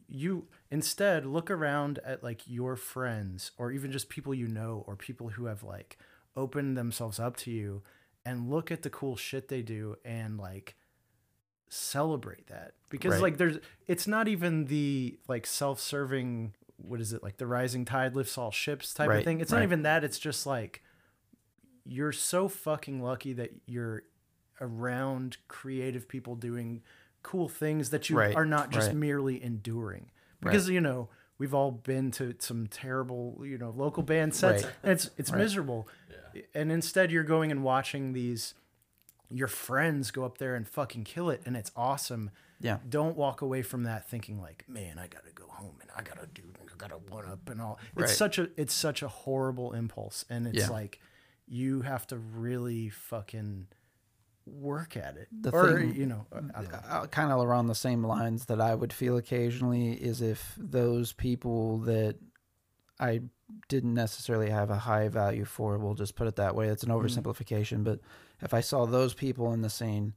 you 0.08 0.48
instead 0.70 1.26
look 1.26 1.50
around 1.50 2.00
at 2.06 2.22
like 2.24 2.42
your 2.46 2.76
friends 2.76 3.52
or 3.58 3.72
even 3.72 3.92
just 3.92 4.10
people 4.10 4.34
you 4.36 4.48
know 4.48 4.84
or 4.88 4.96
people 4.96 5.30
who 5.30 5.46
have 5.46 5.64
like 5.64 5.98
opened 6.36 6.78
themselves 6.78 7.20
up 7.20 7.38
to 7.38 7.50
you 7.52 7.82
and 8.26 8.50
look 8.50 8.70
at 8.72 8.82
the 8.84 8.90
cool 8.90 9.16
shit 9.16 9.48
they 9.48 9.62
do 9.64 9.96
and 10.06 10.38
like 10.38 10.76
celebrate 11.70 12.48
that 12.48 12.74
because 12.90 13.14
Right. 13.14 13.22
like 13.22 13.38
there's 13.38 13.58
it's 13.88 14.08
not 14.08 14.28
even 14.28 14.66
the 14.66 15.18
like 15.28 15.46
self-serving 15.46 16.54
what 16.78 17.00
is 17.02 17.12
it 17.14 17.24
like 17.24 17.38
the 17.38 17.48
rising 17.48 17.86
tide 17.86 18.16
lifts 18.16 18.38
all 18.38 18.52
ships 18.52 18.94
type 18.94 19.10
Right, 19.10 19.20
of 19.20 19.24
thing 19.24 19.40
it's 19.42 19.52
right. 19.52 19.60
not 19.60 19.64
even 19.64 19.82
that 19.84 20.04
it's 20.04 20.20
just 20.20 20.46
like 20.46 20.82
you're 21.86 22.12
so 22.12 22.48
fucking 22.48 23.02
lucky 23.02 23.34
that 23.34 23.52
you're 23.66 24.04
around 24.62 25.38
creative 25.48 26.08
people 26.08 26.36
doing 26.36 26.82
cool 27.24 27.50
things 27.50 27.90
that 27.90 28.10
you 28.10 28.18
Right, 28.18 28.36
are 28.36 28.46
not 28.46 28.70
just 28.72 28.90
right. 28.90 28.96
merely 28.96 29.44
enduring 29.44 30.12
because 30.42 30.70
you 30.70 30.80
know 30.82 31.10
we've 31.40 31.54
all 31.54 31.72
been 31.72 32.12
to 32.12 32.36
some 32.40 32.68
terrible 32.68 33.42
you 33.44 33.58
know 33.58 33.72
local 33.76 34.04
band 34.04 34.34
sets 34.36 34.64
Right. 34.64 34.74
and 34.84 34.92
it's 34.92 35.10
it's 35.18 35.32
Right. 35.32 35.40
miserable 35.40 35.88
and 36.54 36.72
instead 36.72 37.12
you're 37.12 37.24
going 37.24 37.52
and 37.52 37.64
watching 37.64 38.14
these 38.14 38.54
your 39.30 39.48
friends 39.48 40.12
go 40.12 40.24
up 40.24 40.38
there 40.38 40.56
and 40.56 40.68
fucking 40.68 41.04
kill 41.04 41.30
it 41.30 41.42
and 41.46 41.56
it's 41.58 41.72
awesome 41.76 42.30
Yeah. 42.60 42.78
don't 42.88 43.16
walk 43.18 43.42
away 43.42 43.62
from 43.64 43.84
that 43.84 44.08
thinking 44.10 44.40
like 44.42 44.64
man 44.68 44.98
i 45.00 45.08
gotta 45.08 45.32
go 45.34 45.46
home 45.48 45.76
and 45.82 45.90
i 45.96 46.02
gotta 46.04 46.28
do 46.34 46.44
i 46.62 46.72
gotta 46.78 46.96
one 47.10 47.26
up 47.26 47.50
and 47.50 47.60
all 47.62 47.80
Right. 47.96 48.04
it's 48.10 48.16
such 48.18 48.38
a 48.38 48.50
it's 48.56 48.74
such 48.74 49.02
a 49.02 49.08
horrible 49.08 49.74
impulse 49.74 50.26
and 50.30 50.46
it's 50.48 50.58
Yeah. 50.60 50.70
like 50.70 51.00
you 51.48 51.82
have 51.82 52.06
to 52.08 52.18
really 52.18 52.90
fucking 52.90 53.68
work 54.46 54.96
at 54.96 55.18
it 55.18 55.28
The 55.32 55.50
or 55.52 55.78
thing- 55.80 55.96
you 55.96 56.06
know 56.06 56.28
know. 56.32 56.52
uh, 56.88 57.08
kind 57.08 57.32
of 57.32 57.40
around 57.44 57.66
the 57.68 57.74
same 57.76 58.04
lines 58.06 58.46
that 58.46 58.62
I 58.62 58.76
would 58.76 58.94
feel 58.94 59.18
occasionally 59.18 59.94
is 59.94 60.22
if 60.22 60.54
those 60.58 61.14
people 61.14 61.80
that 61.80 62.18
I 63.00 63.22
didn't 63.70 63.94
necessarily 63.94 64.50
have 64.50 64.70
a 64.70 64.76
high 64.78 65.08
value 65.08 65.46
for, 65.46 65.78
we'll 65.78 65.94
just 65.94 66.16
put 66.16 66.28
it 66.28 66.36
that 66.38 66.56
way. 66.56 66.68
It's 66.68 66.84
an 66.84 66.90
Mm-hmm. 66.90 67.06
oversimplification, 67.06 67.84
but 67.84 68.00
if 68.42 68.54
I 68.54 68.62
saw 68.62 68.86
those 68.86 69.14
people 69.14 69.54
in 69.54 69.62
the 69.62 69.70
scene 69.70 70.14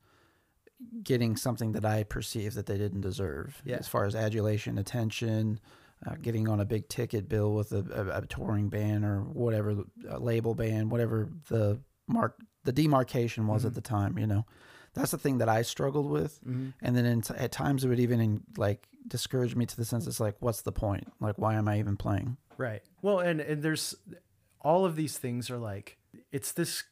getting 1.02 1.36
something 1.36 1.72
that 1.72 1.84
I 1.84 2.04
perceived 2.04 2.54
that 2.56 2.66
they 2.66 2.78
didn't 2.78 3.00
deserve, 3.00 3.60
Yeah. 3.64 3.76
as 3.76 3.88
far 3.88 4.04
as 4.04 4.14
adulation, 4.14 4.78
attention, 4.78 5.58
uh, 6.06 6.14
getting 6.22 6.48
on 6.48 6.60
a 6.60 6.64
big 6.64 6.88
ticket 6.88 7.28
bill 7.28 7.52
with 7.54 7.72
a, 7.72 7.84
a, 8.14 8.18
a 8.22 8.26
touring 8.26 8.68
band 8.68 9.04
or 9.04 9.22
whatever, 9.22 9.82
a 10.08 10.18
label 10.20 10.54
band, 10.54 10.90
whatever 10.90 11.28
the 11.48 11.80
mark, 12.06 12.40
the 12.64 12.72
demarcation 12.72 13.46
was 13.46 13.62
Mm-hmm. 13.62 13.68
at 13.68 13.74
the 13.74 13.80
time, 13.80 14.18
you 14.18 14.26
know, 14.26 14.46
that's 14.94 15.10
the 15.10 15.18
thing 15.18 15.38
that 15.38 15.48
I 15.48 15.62
struggled 15.62 16.08
with. 16.10 16.40
Mhm. 16.44 16.72
And 16.80 16.96
then 16.96 17.04
in 17.06 17.22
at 17.36 17.50
times 17.52 17.84
it 17.84 17.88
would 17.88 18.00
even 18.00 18.42
like 18.56 18.88
discourage 19.06 19.56
me 19.56 19.66
to 19.66 19.76
the 19.76 19.84
sense 19.84 20.06
it's 20.06 20.20
like, 20.20 20.36
what's 20.40 20.62
the 20.62 20.72
point? 20.72 21.12
Like, 21.20 21.36
why 21.38 21.54
am 21.54 21.66
I 21.68 21.78
even 21.78 21.96
playing? 21.96 22.36
Right. 22.58 22.82
Well, 23.00 23.20
and 23.20 23.40
and 23.40 23.62
there's 23.62 23.94
all 24.60 24.84
of 24.84 24.96
these 24.96 25.16
things 25.16 25.48
are 25.50 25.56
like 25.58 25.96
it's 26.32 26.52
this 26.52 26.84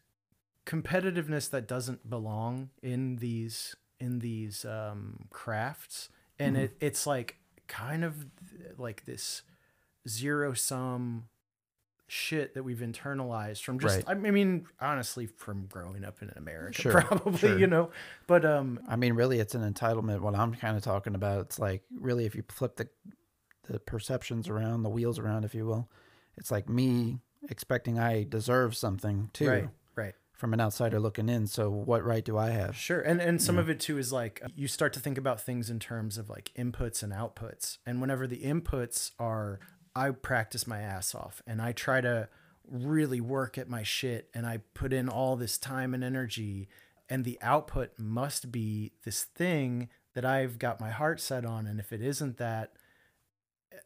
competitiveness 0.65 1.51
that 1.51 1.69
doesn't 1.69 2.09
belong 2.09 2.71
in 2.83 3.17
these 3.17 3.75
in 4.01 4.19
these 4.19 4.65
um 4.65 5.27
crafts 5.31 6.09
and 6.39 6.57
it 6.57 6.77
it's 6.81 7.07
like 7.07 7.37
kind 7.69 8.05
of 8.05 8.27
like 8.77 9.05
this 9.05 9.43
zero 10.09 10.53
sum 10.55 11.25
shit 12.09 12.55
that 12.55 12.63
we've 12.63 12.79
internalized 12.79 13.63
from 13.63 13.79
just 13.79 13.97
Right. 13.99 14.05
I 14.09 14.15
mean 14.15 14.67
honestly 14.81 15.27
from 15.27 15.67
growing 15.67 16.05
up 16.05 16.21
in 16.23 16.33
America 16.37 16.83
Sure, 16.83 17.01
probably 17.03 17.39
sure. 17.39 17.59
you 17.59 17.67
know 17.67 17.91
but 18.27 18.45
um 18.45 18.81
I 18.89 18.97
mean, 18.97 19.15
really, 19.15 19.39
it's 19.41 19.55
an 19.55 19.73
entitlement. 19.73 20.21
What 20.21 20.35
I'm 20.35 20.55
kind 20.55 20.77
of 20.77 20.83
talking 20.83 21.15
about, 21.15 21.41
it's 21.43 21.59
like 21.59 21.83
really, 21.99 22.25
if 22.27 22.35
you 22.35 22.43
flip 22.49 22.77
the 22.77 22.89
the 23.69 23.79
perceptions 23.79 24.49
around, 24.49 24.83
the 24.83 24.89
wheels 24.89 25.19
around, 25.19 25.45
if 25.45 25.55
you 25.55 25.67
will, 25.67 25.89
it's 26.37 26.51
like 26.51 26.69
me 26.69 27.21
expecting 27.49 27.99
I 27.99 28.25
deserve 28.25 28.77
something 28.77 29.31
too 29.33 29.49
right 29.49 29.69
right 29.95 30.15
from 30.33 30.53
an 30.53 30.61
outsider 30.61 31.01
looking 31.01 31.29
in. 31.29 31.47
So 31.47 31.71
what 31.71 32.05
right 32.05 32.25
do 32.25 32.37
I 32.37 32.51
have? 32.51 32.77
Sure. 32.77 33.01
And 33.01 33.21
and 33.21 33.41
some 33.41 33.59
of 33.59 33.71
it 33.71 33.81
too 33.81 33.99
is 33.99 34.13
like 34.13 34.43
you 34.55 34.69
start 34.69 34.93
to 34.95 35.01
think 35.01 35.17
about 35.19 35.41
things 35.41 35.71
in 35.71 35.79
terms 35.79 36.19
of 36.19 36.29
like 36.29 36.53
inputs 36.57 37.03
and 37.03 37.13
outputs. 37.13 37.79
And 37.87 38.01
whenever 38.01 38.27
the 38.27 38.39
inputs 38.39 39.13
are 39.19 39.61
I 39.95 40.11
practice 40.11 40.67
my 40.67 40.81
ass 40.81 41.15
off 41.15 41.43
and 41.47 41.63
I 41.63 41.73
try 41.73 42.03
to 42.03 42.29
really 42.71 43.21
work 43.21 43.57
at 43.57 43.69
my 43.69 43.83
shit 43.83 44.29
and 44.35 44.47
I 44.47 44.59
put 44.75 44.93
in 44.93 45.09
all 45.09 45.37
this 45.37 45.57
time 45.57 45.95
and 45.95 46.05
energy 46.05 46.69
and 47.09 47.25
the 47.25 47.39
output 47.41 47.93
must 47.97 48.51
be 48.53 48.93
this 49.05 49.25
thing 49.25 49.89
that 50.15 50.25
I've 50.25 50.59
got 50.59 50.81
my 50.81 50.91
heart 50.91 51.21
set 51.21 51.47
on 51.47 51.67
and 51.67 51.81
if 51.81 51.93
it 51.93 52.03
isn't 52.03 52.37
that 52.37 52.73
uh, 52.75 52.76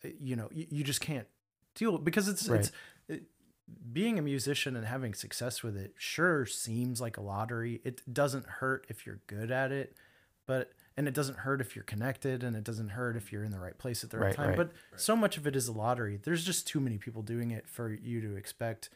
Uh, 0.05 0.09
you 0.20 0.36
know 0.36 0.49
you, 0.53 0.66
you 0.70 0.84
just 0.84 1.01
can't 1.01 1.26
deal 1.74 1.99
because 1.99 2.28
it's 2.28 2.49
Right. 2.49 2.61
it's 2.61 2.72
it, 3.09 3.22
being 3.93 4.18
a 4.18 4.22
musician 4.22 4.74
and 4.76 4.84
having 4.86 5.14
success 5.14 5.62
with 5.62 5.76
it 5.76 5.95
sure 5.97 6.45
seems 6.47 7.01
like 7.01 7.16
a 7.16 7.20
lottery. 7.20 7.80
It 7.84 8.03
doesn't 8.12 8.45
hurt 8.47 8.86
if 8.88 9.07
you're 9.07 9.20
good 9.28 9.51
at 9.53 9.70
it, 9.70 9.95
but 10.47 10.72
and 10.97 11.07
it 11.07 11.14
doesn't 11.14 11.38
hurt 11.38 11.61
if 11.61 11.76
you're 11.76 11.84
connected 11.84 12.43
and 12.43 12.57
it 12.57 12.64
doesn't 12.64 12.91
hurt 12.91 13.16
if 13.16 13.30
you're 13.32 13.45
in 13.45 13.53
the 13.53 13.61
right 13.61 13.78
place 13.78 14.03
at 14.03 14.11
the 14.11 14.18
right, 14.18 14.26
Right, 14.26 14.34
time. 14.36 14.49
right. 14.49 14.57
But 14.57 14.72
so 14.97 15.14
much 15.16 15.36
of 15.36 15.47
it 15.47 15.55
is 15.55 15.68
a 15.68 15.72
lottery. 15.72 16.18
There's 16.22 16.45
just 16.45 16.66
too 16.66 16.80
many 16.80 16.99
people 16.99 17.22
doing 17.22 17.53
it 17.53 17.68
for 17.68 17.91
you 17.93 18.20
to 18.20 18.34
expect 18.36 18.91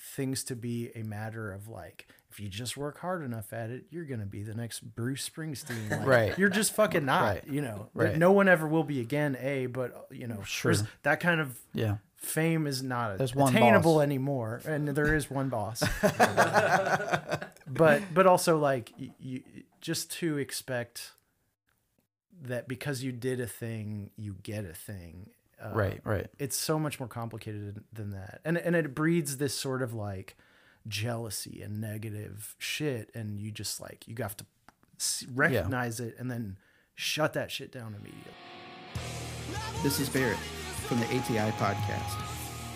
things 0.00 0.42
to 0.44 0.56
be 0.56 0.90
a 0.94 1.02
matter 1.02 1.52
of 1.52 1.68
like 1.68 2.06
if 2.30 2.38
you 2.40 2.48
just 2.48 2.76
work 2.76 2.98
hard 2.98 3.24
enough 3.24 3.52
at 3.52 3.70
it, 3.70 3.84
you're 3.90 4.04
gonna 4.04 4.24
be 4.26 4.42
the 4.42 4.54
next 4.54 4.80
Bruce 4.80 5.28
Springsteen. 5.28 5.90
Like, 5.90 6.06
Right. 6.06 6.38
You're 6.38 6.48
just 6.48 6.72
fucking 6.74 7.04
not. 7.04 7.22
Right. 7.22 7.44
You 7.48 7.60
know. 7.60 7.88
Right. 7.92 8.16
No 8.16 8.30
one 8.32 8.48
ever 8.48 8.68
will 8.68 8.84
be 8.84 9.00
again. 9.00 9.36
A, 9.40 9.66
but 9.66 10.06
you 10.12 10.26
know, 10.28 10.42
Sure. 10.44 10.72
that 11.02 11.18
kind 11.20 11.40
of 11.40 11.58
Yeah. 11.74 11.96
fame 12.16 12.66
is 12.68 12.82
not 12.82 13.18
There's 13.18 13.32
attainable 13.32 13.94
boss. 13.96 14.02
anymore 14.04 14.60
and 14.64 14.88
there 14.88 15.14
is 15.14 15.28
one 15.30 15.48
boss 15.48 15.82
but 17.66 18.02
but 18.14 18.26
also 18.26 18.58
like 18.58 18.92
you, 18.98 19.10
you 19.18 19.42
just 19.80 20.10
to 20.12 20.36
expect 20.38 21.12
that 22.42 22.68
because 22.68 23.02
you 23.02 23.12
did 23.12 23.40
a 23.40 23.46
thing 23.46 24.10
you 24.16 24.36
get 24.42 24.64
a 24.64 24.72
thing 24.74 25.30
uh, 25.62 25.70
Right. 25.74 26.00
Right. 26.04 26.26
it's 26.38 26.56
so 26.56 26.78
much 26.78 26.98
more 27.00 27.08
complicated 27.08 27.82
than 27.92 28.10
that 28.10 28.40
and 28.44 28.56
and 28.58 28.74
it 28.76 28.94
breeds 28.94 29.36
this 29.36 29.54
sort 29.54 29.82
of 29.82 29.92
like 29.94 30.36
jealousy 30.88 31.60
and 31.62 31.80
negative 31.80 32.54
shit 32.58 33.10
and 33.14 33.38
you 33.40 33.50
just 33.50 33.80
like 33.80 34.06
you 34.08 34.14
have 34.20 34.36
to 34.36 34.46
s- 34.98 35.24
recognize 35.34 36.00
it 36.00 36.14
and 36.18 36.30
then 36.30 36.56
shut 36.94 37.32
that 37.34 37.50
shit 37.50 37.70
down 37.72 37.94
immediately 37.94 38.32
This 39.82 40.00
is 40.00 40.08
Barrett 40.08 40.38
from 40.86 40.98
the 41.00 41.06
ATI 41.06 41.50
podcast. 41.52 42.20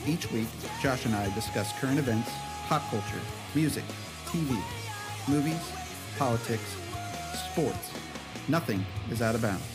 Each 0.06 0.30
week, 0.30 0.46
Josh 0.82 1.04
and 1.06 1.14
I 1.14 1.32
discuss 1.34 1.72
current 1.80 1.98
events, 1.98 2.30
pop 2.68 2.82
culture, 2.90 3.20
music, 3.54 3.84
TV, 4.26 4.56
movies, 5.28 5.60
politics, 6.18 6.76
sports. 7.50 7.90
Nothing 8.48 8.84
is 9.10 9.20
out 9.22 9.34
of 9.34 9.42
bounds. 9.42 9.73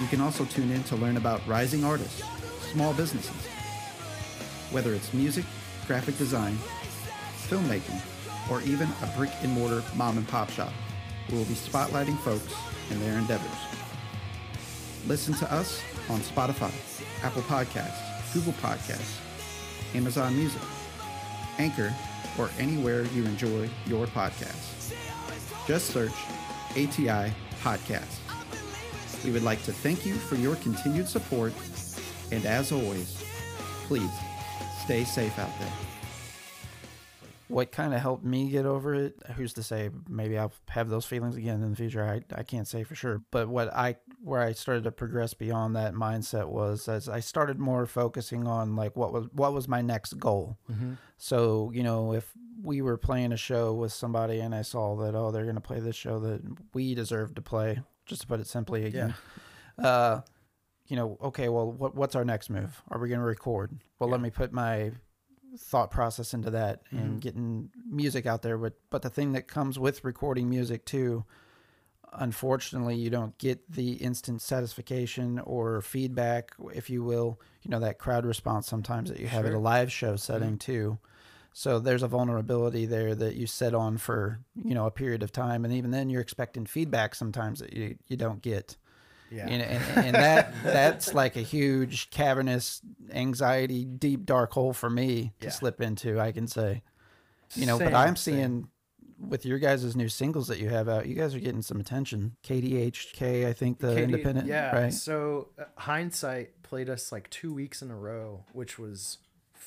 You 0.00 0.06
can 0.06 0.20
also 0.22 0.46
tune 0.46 0.70
in 0.70 0.82
to 0.84 0.96
learn 0.96 1.18
about 1.18 1.46
rising 1.46 1.84
artists, 1.84 2.22
small 2.72 2.94
businesses. 2.94 3.46
Whether 4.70 4.94
it's 4.94 5.12
music, 5.12 5.44
graphic 5.86 6.16
design, 6.16 6.56
filmmaking, 7.48 8.00
or 8.50 8.62
even 8.62 8.88
a 9.02 9.06
brick 9.16 9.30
and 9.42 9.52
mortar 9.52 9.82
mom 9.94 10.16
and 10.16 10.26
pop 10.26 10.48
shop, 10.50 10.72
we 11.30 11.36
will 11.36 11.44
be 11.44 11.54
spotlighting 11.54 12.18
folks 12.20 12.54
and 12.90 13.00
their 13.02 13.18
endeavors. 13.18 13.50
Listen 15.06 15.34
to 15.34 15.52
us 15.52 15.82
on 16.08 16.20
Spotify, 16.20 16.72
Apple 17.22 17.42
Podcasts, 17.42 18.32
Google 18.32 18.54
Podcasts, 18.54 19.18
Amazon 19.94 20.34
Music, 20.34 20.62
Anchor, 21.58 21.92
or 22.38 22.48
anywhere 22.58 23.02
you 23.14 23.24
enjoy 23.24 23.68
your 23.86 24.06
podcasts. 24.06 24.94
Just 25.66 25.88
search 25.88 26.14
ATI 26.72 27.32
Podcast. 27.62 28.19
We 29.24 29.30
would 29.30 29.42
like 29.42 29.62
to 29.64 29.72
thank 29.72 30.06
you 30.06 30.14
for 30.14 30.36
your 30.36 30.56
continued 30.56 31.08
support, 31.08 31.52
and 32.32 32.44
as 32.46 32.72
always, 32.72 33.22
please 33.86 34.10
stay 34.84 35.04
safe 35.04 35.38
out 35.38 35.50
there. 35.58 35.72
What 37.48 37.72
kind 37.72 37.92
of 37.92 38.00
helped 38.00 38.24
me 38.24 38.48
get 38.48 38.64
over 38.64 38.94
it? 38.94 39.20
Who's 39.36 39.52
to 39.54 39.64
say? 39.64 39.90
Maybe 40.08 40.38
I'll 40.38 40.52
have 40.68 40.88
those 40.88 41.04
feelings 41.04 41.34
again 41.34 41.62
in 41.62 41.70
the 41.70 41.76
future. 41.76 42.04
I, 42.04 42.22
I 42.32 42.44
can't 42.44 42.66
say 42.66 42.84
for 42.84 42.94
sure. 42.94 43.22
But 43.32 43.48
what 43.48 43.74
I 43.74 43.96
where 44.22 44.40
I 44.40 44.52
started 44.52 44.84
to 44.84 44.92
progress 44.92 45.34
beyond 45.34 45.74
that 45.74 45.94
mindset 45.94 46.48
was 46.48 46.88
as 46.88 47.08
I 47.08 47.18
started 47.20 47.58
more 47.58 47.86
focusing 47.86 48.46
on 48.46 48.76
like 48.76 48.96
what 48.96 49.12
was 49.12 49.26
what 49.32 49.52
was 49.52 49.66
my 49.66 49.82
next 49.82 50.14
goal. 50.20 50.58
Mm-hmm. 50.70 50.92
So 51.16 51.72
you 51.74 51.82
know 51.82 52.14
if 52.14 52.30
we 52.62 52.82
were 52.82 52.96
playing 52.96 53.32
a 53.32 53.36
show 53.36 53.74
with 53.74 53.92
somebody 53.92 54.38
and 54.38 54.54
I 54.54 54.62
saw 54.62 54.94
that 54.96 55.16
oh 55.16 55.32
they're 55.32 55.46
gonna 55.46 55.60
play 55.60 55.80
this 55.80 55.96
show 55.96 56.20
that 56.20 56.42
we 56.72 56.94
deserve 56.94 57.34
to 57.34 57.42
play, 57.42 57.80
just 58.10 58.22
to 58.22 58.26
put 58.26 58.40
it 58.40 58.46
simply 58.46 58.84
again. 58.84 59.14
Uh, 59.78 60.20
you 60.88 60.96
know, 60.96 61.16
okay, 61.22 61.48
well, 61.48 61.70
what 61.70 61.94
what's 61.94 62.14
our 62.16 62.24
next 62.24 62.50
move? 62.50 62.82
Are 62.90 62.98
we 62.98 63.08
going 63.08 63.20
to 63.20 63.24
record? 63.24 63.78
Well, 63.98 64.10
let 64.10 64.20
me 64.20 64.28
put 64.28 64.52
my 64.52 64.90
thought 65.58 65.90
process 65.90 66.34
into 66.34 66.50
that 66.50 66.82
and 66.90 67.20
getting 67.20 67.70
music 67.88 68.26
out 68.26 68.42
there. 68.42 68.58
But 68.58 68.74
but 68.90 69.02
the 69.02 69.08
thing 69.10 69.32
that 69.32 69.46
comes 69.48 69.78
with 69.78 70.04
recording 70.04 70.50
music 70.50 70.84
too, 70.84 71.24
unfortunately, 72.12 72.96
you 72.96 73.08
don't 73.08 73.38
get 73.38 73.70
the 73.72 73.92
instant 73.92 74.42
satisfaction 74.42 75.38
or 75.38 75.80
feedback, 75.80 76.50
if 76.74 76.90
you 76.90 77.04
will. 77.04 77.40
You 77.62 77.70
know 77.70 77.80
that 77.80 77.98
crowd 77.98 78.26
response 78.26 78.66
sometimes 78.66 79.10
that 79.10 79.20
you 79.20 79.28
have 79.28 79.46
at 79.46 79.52
a 79.52 79.58
live 79.58 79.92
show 79.92 80.16
setting 80.16 80.58
too. 80.58 80.98
So 81.52 81.78
there's 81.80 82.02
a 82.02 82.08
vulnerability 82.08 82.86
there 82.86 83.14
that 83.14 83.34
you 83.34 83.46
sit 83.46 83.74
on 83.74 83.98
for 83.98 84.40
you 84.64 84.74
know 84.74 84.86
a 84.86 84.90
period 84.90 85.22
of 85.22 85.32
time, 85.32 85.64
and 85.64 85.74
even 85.74 85.90
then 85.90 86.08
you're 86.10 86.20
expecting 86.22 86.64
feedback 86.66 87.14
sometimes 87.14 87.58
that 87.60 87.72
you 87.72 87.96
you 88.06 88.16
don't 88.16 88.40
get. 88.42 88.76
Yeah. 89.32 89.46
Know, 89.46 89.52
and, 89.64 90.06
and 90.06 90.14
that 90.16 90.52
that's 90.64 91.14
like 91.14 91.36
a 91.36 91.40
huge 91.42 92.10
cavernous 92.10 92.80
anxiety, 93.12 93.84
deep 93.84 94.26
dark 94.26 94.52
hole 94.52 94.72
for 94.72 94.90
me 94.90 95.32
to 95.40 95.46
Yeah. 95.46 95.52
slip 95.52 95.80
into. 95.80 96.18
I 96.18 96.32
can 96.32 96.48
say, 96.48 96.82
you 97.54 97.64
know, 97.66 97.78
but 97.78 97.94
I'm 97.94 98.16
same. 98.16 98.34
seeing 98.34 98.68
with 99.20 99.44
your 99.46 99.58
guys' 99.58 99.94
new 99.94 100.08
singles 100.08 100.48
that 100.48 100.58
you 100.58 100.68
have 100.70 100.88
out, 100.88 101.06
you 101.06 101.14
guys 101.14 101.34
are 101.34 101.40
getting 101.40 101.62
some 101.62 101.78
attention. 101.78 102.36
KDHX, 102.42 103.46
I 103.46 103.52
think 103.52 103.78
the 103.78 103.88
Katie- 103.94 104.02
independent, 104.02 104.46
Yeah. 104.48 104.74
right? 104.74 104.92
So 104.92 105.48
uh, 105.58 105.64
hindsight 105.76 106.62
played 106.62 106.88
us 106.88 107.12
like 107.12 107.28
two 107.30 107.52
weeks 107.52 107.82
in 107.82 107.90
a 107.90 107.96
row, 107.96 108.44
which 108.52 108.78
was 108.78 109.18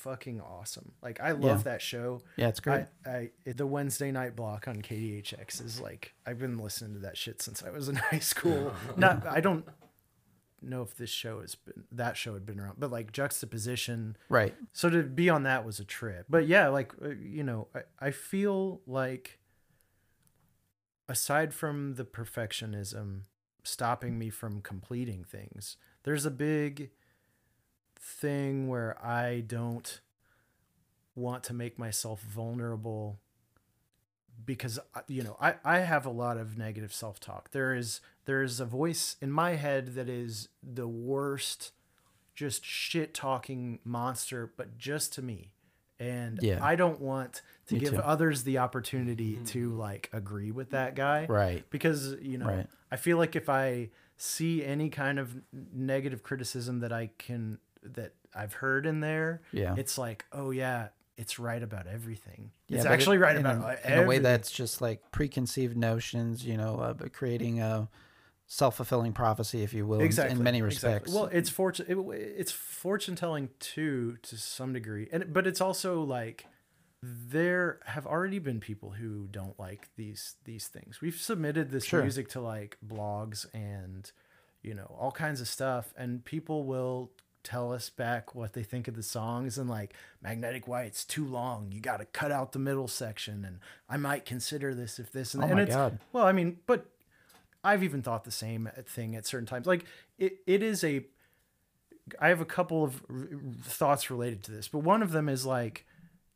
fucking 0.04 0.40
awesome. 0.40 0.92
Like 1.02 1.20
I 1.20 1.32
love 1.32 1.58
Yeah. 1.60 1.62
that 1.72 1.82
show. 1.82 2.20
Yeah, 2.36 2.48
it's 2.48 2.60
great. 2.60 2.86
I, 3.06 3.10
I 3.10 3.30
the 3.56 3.66
Wednesday 3.66 4.12
night 4.12 4.36
block 4.36 4.68
on 4.68 4.82
KDHX 4.82 5.64
is 5.64 5.80
like 5.80 6.14
I've 6.26 6.38
been 6.38 6.58
listening 6.58 6.92
to 6.94 7.00
that 7.00 7.16
shit 7.16 7.40
since 7.42 7.62
I 7.62 7.70
was 7.70 7.88
in 7.88 7.96
high 8.10 8.18
school. 8.20 8.72
Not 8.96 9.26
I 9.26 9.40
don't 9.40 9.66
know 10.60 10.82
if 10.82 10.94
this 10.96 11.10
show 11.10 11.40
has 11.40 11.54
been 11.56 11.84
that 11.92 12.16
show 12.16 12.34
had 12.34 12.44
been 12.46 12.60
around, 12.60 12.76
but 12.78 12.90
like 12.90 13.12
juxtaposition. 13.12 14.16
right. 14.28 14.54
So 14.72 14.88
to 14.90 15.02
be 15.02 15.28
on 15.30 15.42
that 15.44 15.64
was 15.64 15.80
a 15.80 15.84
trip. 15.84 16.26
But 16.28 16.46
yeah, 16.46 16.68
like 16.68 16.92
uh, 17.04 17.08
you 17.20 17.42
know, 17.42 17.68
I, 17.74 17.80
I 18.06 18.10
feel 18.12 18.80
like 18.86 19.38
aside 21.08 21.52
from 21.54 21.94
the 21.94 22.04
perfectionism 22.04 23.22
stopping 23.62 24.18
me 24.18 24.30
from 24.30 24.60
completing 24.60 25.24
things, 25.24 25.76
there's 26.04 26.26
a 26.26 26.30
big 26.30 26.90
thing 28.06 28.68
where 28.68 28.96
I 29.04 29.40
don't 29.46 30.00
want 31.14 31.42
to 31.44 31.54
make 31.54 31.78
myself 31.78 32.20
vulnerable 32.20 33.18
because 34.44 34.78
uh, 34.94 35.00
you 35.06 35.22
know 35.22 35.36
I, 35.40 35.54
I 35.64 35.78
have 35.78 36.04
a 36.06 36.10
lot 36.10 36.36
of 36.36 36.58
negative 36.58 36.92
self-talk 36.92 37.52
there 37.52 37.74
is 37.74 38.00
there 38.24 38.42
is 38.42 38.58
a 38.60 38.64
voice 38.64 39.16
in 39.20 39.30
my 39.30 39.52
head 39.54 39.94
that 39.94 40.08
is 40.08 40.48
the 40.62 40.88
worst 40.88 41.72
just 42.34 42.64
shit 42.64 43.14
talking 43.14 43.78
monster 43.84 44.52
but 44.56 44.76
just 44.76 45.12
to 45.14 45.22
me 45.22 45.52
and 46.00 46.40
Yeah. 46.42 46.58
i 46.60 46.74
don't 46.74 47.00
want 47.00 47.42
to 47.68 47.74
Me 47.74 47.80
give 47.80 47.92
too. 47.94 48.00
others 48.00 48.42
the 48.42 48.58
opportunity 48.58 49.38
to 49.46 49.70
like 49.76 50.10
agree 50.12 50.50
with 50.50 50.70
that 50.70 50.96
guy 50.96 51.26
Right. 51.28 51.64
because 51.70 52.16
you 52.20 52.38
know 52.38 52.46
Right. 52.46 52.66
i 52.90 52.96
feel 52.96 53.18
like 53.18 53.36
if 53.36 53.48
i 53.48 53.90
see 54.16 54.64
any 54.64 54.90
kind 54.90 55.20
of 55.20 55.36
negative 55.72 56.24
criticism 56.24 56.80
that 56.80 56.92
i 56.92 57.10
can 57.18 57.58
that 57.84 58.12
i've 58.34 58.54
heard 58.54 58.86
in 58.86 59.00
there 59.00 59.42
Yeah. 59.52 59.74
it's 59.76 59.96
like 59.98 60.24
oh 60.32 60.50
yeah 60.50 60.88
it's 61.16 61.38
right 61.38 61.62
about 61.62 61.86
everything 61.86 62.50
Yeah, 62.66 62.78
it's 62.78 62.86
actually 62.86 63.18
it- 63.18 63.20
right 63.20 63.36
in 63.36 63.46
about 63.46 63.62
a, 63.62 63.68
everything. 63.78 63.92
in 63.92 63.98
a 64.04 64.06
way 64.06 64.18
that's 64.18 64.50
just 64.50 64.80
like 64.82 65.12
preconceived 65.12 65.76
notions, 65.76 66.44
you 66.44 66.56
know, 66.56 66.80
uh, 66.80 66.94
creating 67.12 67.60
a 67.60 67.88
self 68.48 68.76
fulfilling 68.78 69.12
prophecy, 69.12 69.62
if 69.62 69.72
you 69.72 69.86
will, 69.86 70.00
in- 70.00 70.06
exactly 70.06 70.36
in 70.36 70.42
many 70.42 70.58
exactly. 70.58 70.90
respects. 70.90 71.12
well 71.14 71.26
it's 71.32 71.48
fortune 71.48 71.86
it, 71.88 71.96
it's 72.16 72.50
fortune 72.50 73.14
telling 73.14 73.48
too 73.60 74.16
to 74.22 74.36
some 74.36 74.72
degree 74.72 75.08
and 75.12 75.32
but 75.32 75.46
it's 75.46 75.60
also 75.60 76.02
like 76.02 76.46
there 77.02 77.80
have 77.84 78.06
already 78.06 78.38
been 78.38 78.60
people 78.60 78.90
who 78.90 79.28
don't 79.30 79.58
like 79.60 79.88
these 79.96 80.34
these 80.44 80.66
things 80.68 81.00
we've 81.00 81.16
submitted 81.20 81.70
this 81.70 81.84
Sure. 81.84 82.00
music 82.02 82.28
to 82.30 82.40
like 82.40 82.76
blogs 82.86 83.46
and 83.54 84.10
you 84.62 84.74
know 84.74 84.94
all 84.98 85.12
kinds 85.12 85.40
of 85.40 85.46
stuff 85.48 85.92
and 85.96 86.24
people 86.24 86.64
will 86.64 87.12
tell 87.44 87.72
us 87.72 87.90
back 87.90 88.34
what 88.34 88.54
they 88.54 88.62
think 88.64 88.88
of 88.88 88.96
the 88.96 89.02
songs 89.02 89.58
and 89.58 89.70
like 89.70 89.92
magnetic 90.22 90.66
white's 90.66 91.04
too 91.04 91.24
long. 91.26 91.70
You 91.70 91.80
got 91.80 91.98
to 91.98 92.04
cut 92.06 92.32
out 92.32 92.52
the 92.52 92.58
middle 92.58 92.88
section 92.88 93.44
and 93.44 93.58
i 93.88 93.96
might 93.96 94.24
consider 94.24 94.74
this 94.74 94.98
if 94.98 95.12
this 95.12 95.34
and, 95.34 95.44
Oh 95.44 95.46
and 95.46 95.56
my 95.56 95.64
God. 95.66 95.98
well 96.12 96.24
i 96.24 96.32
mean 96.32 96.58
but 96.66 96.86
i've 97.62 97.84
even 97.84 98.02
thought 98.02 98.24
the 98.24 98.30
same 98.30 98.68
thing 98.86 99.14
at 99.14 99.26
certain 99.26 99.46
times. 99.46 99.66
Like 99.66 99.84
it, 100.18 100.38
it 100.46 100.62
is 100.62 100.82
a 100.82 101.04
i 102.20 102.28
have 102.28 102.40
a 102.40 102.44
couple 102.46 102.82
of 102.84 103.02
r- 103.08 103.28
thoughts 103.62 104.10
related 104.10 104.42
to 104.44 104.50
this 104.52 104.68
but 104.68 104.80
one 104.80 105.02
of 105.02 105.12
them 105.12 105.28
is 105.28 105.46
like 105.46 105.86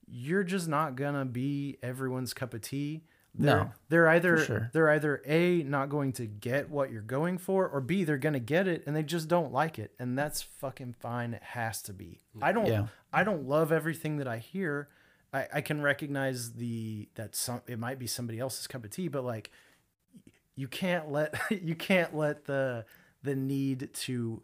you're 0.07 0.45
just 0.45 0.69
not 0.69 0.97
gonna 0.97 1.25
be 1.25 1.77
everyone's 1.83 2.33
cup 2.33 2.55
of 2.55 2.63
tea 2.63 3.03
they're, 3.39 3.57
No, 3.57 3.70
they're 3.89 4.09
either 4.09 4.39
sure. 4.45 4.70
they're 4.72 4.91
either 4.91 5.22
a 5.24 5.62
not 5.62 5.89
going 5.89 6.12
to 6.14 6.26
get 6.26 6.68
what 6.70 6.91
you're 6.91 7.03
going 7.03 7.39
for 7.39 7.68
or 7.68 7.80
b 7.80 8.03
they're 8.05 8.18
gonna 8.18 8.41
get 8.41 8.66
it 8.66 8.82
and 8.86 8.95
they 8.97 9.03
just 9.05 9.28
don't 9.28 9.53
like 9.53 9.78
it 9.78 9.93
and 9.99 10.18
that's 10.18 10.43
fucking 10.43 10.95
fine 10.99 11.34
it 11.34 11.43
has 11.43 11.80
to 11.82 11.93
be 11.93 12.20
i 12.43 12.51
don't 12.53 12.66
Yeah. 12.66 12.86
i 13.12 13.22
don't 13.22 13.47
love 13.49 13.70
everything 13.72 14.16
that 14.18 14.26
i 14.28 14.39
hear 14.39 14.89
I, 15.32 15.47
I 15.55 15.61
can 15.61 15.82
recognize 15.82 16.55
the 16.55 17.09
that 17.14 17.36
some 17.36 17.61
it 17.66 17.78
might 17.78 17.99
be 17.99 18.07
somebody 18.07 18.39
else's 18.41 18.66
cup 18.66 18.84
of 18.84 18.91
tea 18.91 19.09
but 19.09 19.24
like 19.24 19.51
you 20.57 20.66
can't 20.68 21.11
let 21.12 21.34
you 21.51 21.74
can't 21.74 22.16
let 22.16 22.45
the 22.47 22.84
the 23.22 23.36
need 23.36 23.91
to 23.93 24.43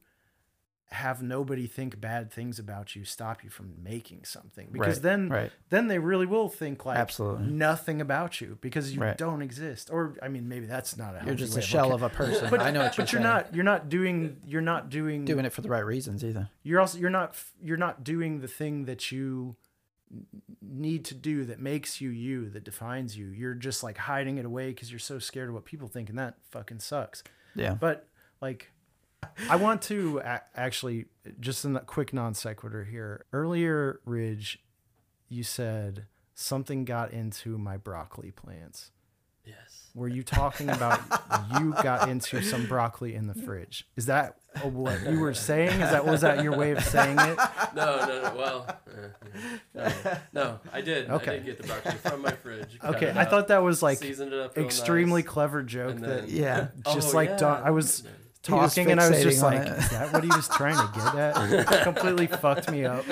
have 0.90 1.22
nobody 1.22 1.66
think 1.66 2.00
bad 2.00 2.30
things 2.30 2.58
about 2.58 2.94
you 2.94 3.04
stop 3.04 3.42
you 3.42 3.50
from 3.50 3.72
making 3.82 4.22
something 4.24 4.68
because 4.70 4.96
Right, 4.96 5.02
then 5.02 5.28
right. 5.28 5.52
then 5.70 5.88
they 5.88 5.98
really 5.98 6.26
will 6.26 6.48
think 6.48 6.84
like 6.84 6.98
Absolutely. 6.98 7.46
nothing 7.46 8.00
about 8.00 8.40
you 8.40 8.58
because 8.60 8.94
you 8.94 9.00
Right. 9.00 9.16
don't 9.16 9.42
exist 9.42 9.90
or 9.90 10.14
i 10.22 10.28
mean 10.28 10.46
maybe 10.48 10.66
that's 10.66 10.96
not 10.96 11.14
a 11.20 11.24
You're 11.26 11.34
just 11.34 11.56
a 11.56 11.62
shell 11.62 11.92
of 11.92 12.02
a 12.02 12.08
person. 12.10 12.48
but 12.50 12.60
I 12.68 12.70
know 12.70 12.80
what 12.82 12.96
you're 12.96 13.04
but 13.06 13.12
you're 13.12 13.22
saying. 13.22 13.34
not 13.34 13.54
you're 13.54 13.64
not 13.64 13.88
doing 13.88 14.36
you're 14.46 14.60
not 14.62 14.88
doing 14.90 15.24
doing 15.24 15.44
it 15.44 15.52
for 15.52 15.62
the 15.62 15.68
right 15.70 15.84
reasons 15.84 16.22
either. 16.22 16.48
you're 16.62 16.80
also 16.80 16.98
you're 16.98 17.10
not 17.10 17.34
you're 17.62 17.76
not 17.78 18.04
doing 18.04 18.40
the 18.40 18.48
thing 18.48 18.84
that 18.84 19.10
you 19.10 19.56
need 20.60 21.04
to 21.06 21.14
do 21.14 21.44
that 21.46 21.60
makes 21.60 22.00
you 22.00 22.10
you 22.10 22.48
that 22.50 22.62
defines 22.62 23.16
you 23.16 23.26
you're 23.28 23.54
just 23.54 23.82
like 23.82 23.96
hiding 23.98 24.38
it 24.38 24.44
away 24.44 24.68
because 24.68 24.90
you're 24.92 24.98
so 24.98 25.18
scared 25.18 25.48
of 25.48 25.54
what 25.54 25.64
people 25.64 25.88
think 25.88 26.08
and 26.08 26.18
that 26.18 26.34
fucking 26.50 26.78
sucks 26.78 27.22
Yeah. 27.56 27.74
but 27.74 28.06
like 28.40 28.70
i 29.50 29.56
want 29.56 29.82
to 29.82 30.18
a- 30.24 30.42
actually 30.54 31.06
just 31.40 31.64
in 31.64 31.76
a 31.76 31.80
quick 31.80 32.12
non 32.12 32.34
sequitur 32.34 32.84
here 32.84 33.24
earlier 33.32 34.00
ridge 34.04 34.60
you 35.28 35.42
said 35.42 36.06
something 36.34 36.84
got 36.84 37.12
into 37.12 37.56
my 37.58 37.76
broccoli 37.76 38.30
plants 38.30 38.90
Yes. 39.46 39.90
were 39.94 40.08
you 40.08 40.22
talking 40.22 40.70
about 40.70 41.00
you 41.60 41.74
got 41.82 42.08
into 42.08 42.40
some 42.40 42.64
broccoli 42.66 43.14
in 43.14 43.26
the 43.26 43.34
fridge 43.34 43.86
is 43.94 44.06
that 44.06 44.36
what 44.62 45.02
you 45.10 45.20
were 45.20 45.34
saying 45.34 45.68
is 45.82 45.90
that 45.90 46.06
was 46.06 46.22
that 46.22 46.42
your 46.42 46.56
way 46.56 46.70
of 46.70 46.82
saying 46.82 47.18
it 47.18 47.38
No, 47.74 47.98
no, 48.06 48.22
no. 48.22 48.34
Well, 48.36 48.78
uh, 49.76 49.88
no, 50.02 50.12
no, 50.32 50.60
I 50.72 50.80
did. 50.80 51.10
I 51.10 51.14
Okay. 51.14 51.32
did 51.38 51.44
get 51.44 51.60
the 51.60 51.66
broccoli 51.66 51.92
from 51.96 52.22
my 52.22 52.30
fridge. 52.30 52.78
Okay, 52.84 53.10
I 53.10 53.22
up, 53.24 53.30
thought 53.30 53.48
that 53.48 53.64
was 53.64 53.82
like 53.82 53.98
seasoned 53.98 54.32
it 54.32 54.38
up 54.38 54.56
real 54.56 54.64
extremely 54.64 55.22
nice, 55.22 55.30
clever 55.30 55.62
joke 55.64 55.96
and 55.96 56.04
that 56.04 56.28
Yeah. 56.28 56.68
just 56.92 57.12
Oh, 57.12 57.16
like 57.16 57.30
yeah. 57.30 57.36
Don- 57.36 57.62
I 57.64 57.70
was 57.70 57.98
He 58.02 58.06
was 58.06 58.12
talking 58.44 58.90
and 58.90 59.00
I 59.00 59.10
was 59.10 59.22
just 59.22 59.42
fixating 59.42 59.46
on 59.46 59.54
like, 59.54 59.66
it. 59.66 59.78
is 59.78 59.90
that 59.90 60.12
what 60.12 60.22
he 60.22 60.30
was 60.30 60.48
trying 60.48 60.76
to 60.76 60.92
get 60.94 61.14
at? 61.14 61.82
Completely 61.82 62.26
fucked 62.26 62.70
me 62.70 62.84
up. 62.84 63.04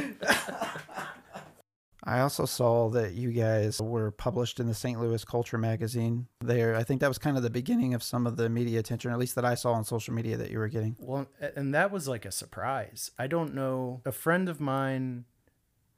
I 2.04 2.20
also 2.20 2.46
saw 2.46 2.88
that 2.90 3.14
you 3.14 3.30
guys 3.30 3.80
were 3.80 4.10
published 4.10 4.58
in 4.58 4.66
the 4.66 4.74
St. 4.74 5.00
Louis 5.00 5.24
Culture 5.24 5.58
magazine. 5.58 6.26
There, 6.40 6.74
I 6.74 6.82
think 6.82 7.00
that 7.00 7.08
was 7.08 7.18
kind 7.18 7.36
of 7.36 7.44
the 7.44 7.50
beginning 7.50 7.94
of 7.94 8.02
some 8.02 8.26
of 8.26 8.36
the 8.36 8.48
media 8.48 8.80
attention, 8.80 9.12
at 9.12 9.18
least 9.18 9.36
that 9.36 9.44
I 9.44 9.54
saw 9.54 9.72
on 9.72 9.84
social 9.84 10.12
media 10.12 10.36
that 10.36 10.50
you 10.50 10.58
were 10.58 10.68
getting. 10.68 10.96
Well, 10.98 11.28
and 11.54 11.72
that 11.74 11.92
was 11.92 12.08
like 12.08 12.24
a 12.24 12.32
surprise. 12.32 13.12
I 13.18 13.28
don't 13.28 13.54
know. 13.54 14.00
A 14.04 14.10
friend 14.10 14.48
of 14.48 14.60
mine 14.60 15.26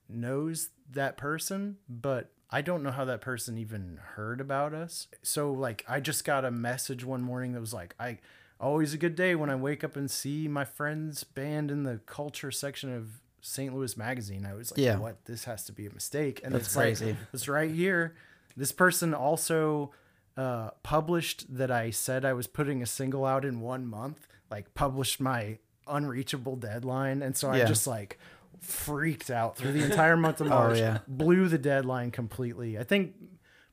knows 0.07 0.71
that 0.91 1.17
person, 1.17 1.79
but 1.89 2.33
I 2.51 2.61
don't 2.61 2.83
know 2.83 2.91
how 2.91 3.07
that 3.07 3.23
person 3.23 3.57
even 3.57 3.99
heard 4.15 4.43
about 4.43 4.75
us. 4.75 5.09
So, 5.23 5.53
like, 5.53 5.85
I 5.89 6.01
just 6.01 6.25
got 6.25 6.45
a 6.45 6.51
message 6.51 7.03
one 7.03 7.23
morning 7.23 7.53
that 7.53 7.61
was 7.61 7.73
like, 7.73 7.95
I 7.99 8.19
always 8.65 8.95
a 8.95 8.99
good 8.99 9.15
day 9.15 9.35
when 9.35 9.51
I 9.51 9.55
wake 9.55 9.85
up 9.85 9.97
and 9.97 10.11
see 10.11 10.49
my 10.49 10.65
friend's 10.65 11.23
band 11.25 11.71
in 11.71 11.83
the 11.85 12.01
culture 12.07 12.51
section 12.51 12.95
of 12.95 13.21
St. 13.41 13.75
Louis 13.75 13.97
Magazine. 13.97 14.47
I 14.47 14.55
was 14.55 14.71
like, 14.73 14.79
Yeah. 14.79 14.97
what? 14.99 15.25
This 15.27 15.45
has 15.45 15.65
to 15.65 15.73
be 15.73 15.87
a 15.87 15.93
mistake. 15.93 16.41
And 16.43 16.55
That's 16.55 16.67
it's 16.69 16.75
crazy. 16.77 17.07
Like, 17.07 17.17
it's 17.33 17.49
right 17.49 17.71
here. 17.71 18.15
This 18.57 18.73
person 18.73 19.13
also 19.15 19.93
uh, 20.37 20.71
published 20.83 21.55
that 21.57 21.71
I 21.71 21.91
said 21.91 22.25
I 22.25 22.33
was 22.33 22.47
putting 22.47 22.83
a 22.83 22.87
single 22.87 23.25
out 23.25 23.45
in 23.45 23.61
one 23.61 23.87
month, 23.87 24.27
like 24.51 24.75
published 24.75 25.21
my 25.21 25.59
unreachable 25.87 26.57
deadline. 26.57 27.23
And 27.23 27.37
so 27.37 27.53
Yeah. 27.53 27.65
I 27.65 27.67
just 27.67 27.87
like 27.87 28.19
freaked 28.61 29.31
out 29.31 29.57
through 29.57 29.73
the 29.73 29.85
entire 29.85 30.17
month 30.17 30.41
of 30.41 30.47
Oh, 30.51 30.51
March, 30.51 30.79
yeah. 30.79 30.99
blew 31.07 31.49
the 31.49 31.59
deadline 31.59 32.11
completely. 32.11 32.79
I 32.79 32.85
think 32.85 33.15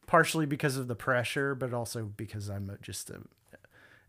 partially 0.05 0.45
because 0.45 0.75
of 0.75 0.87
the 0.89 0.95
pressure, 0.95 1.55
but 1.55 1.73
also 1.73 2.03
because 2.17 2.49
I'm 2.49 2.77
just 2.81 3.09
a 3.09 3.21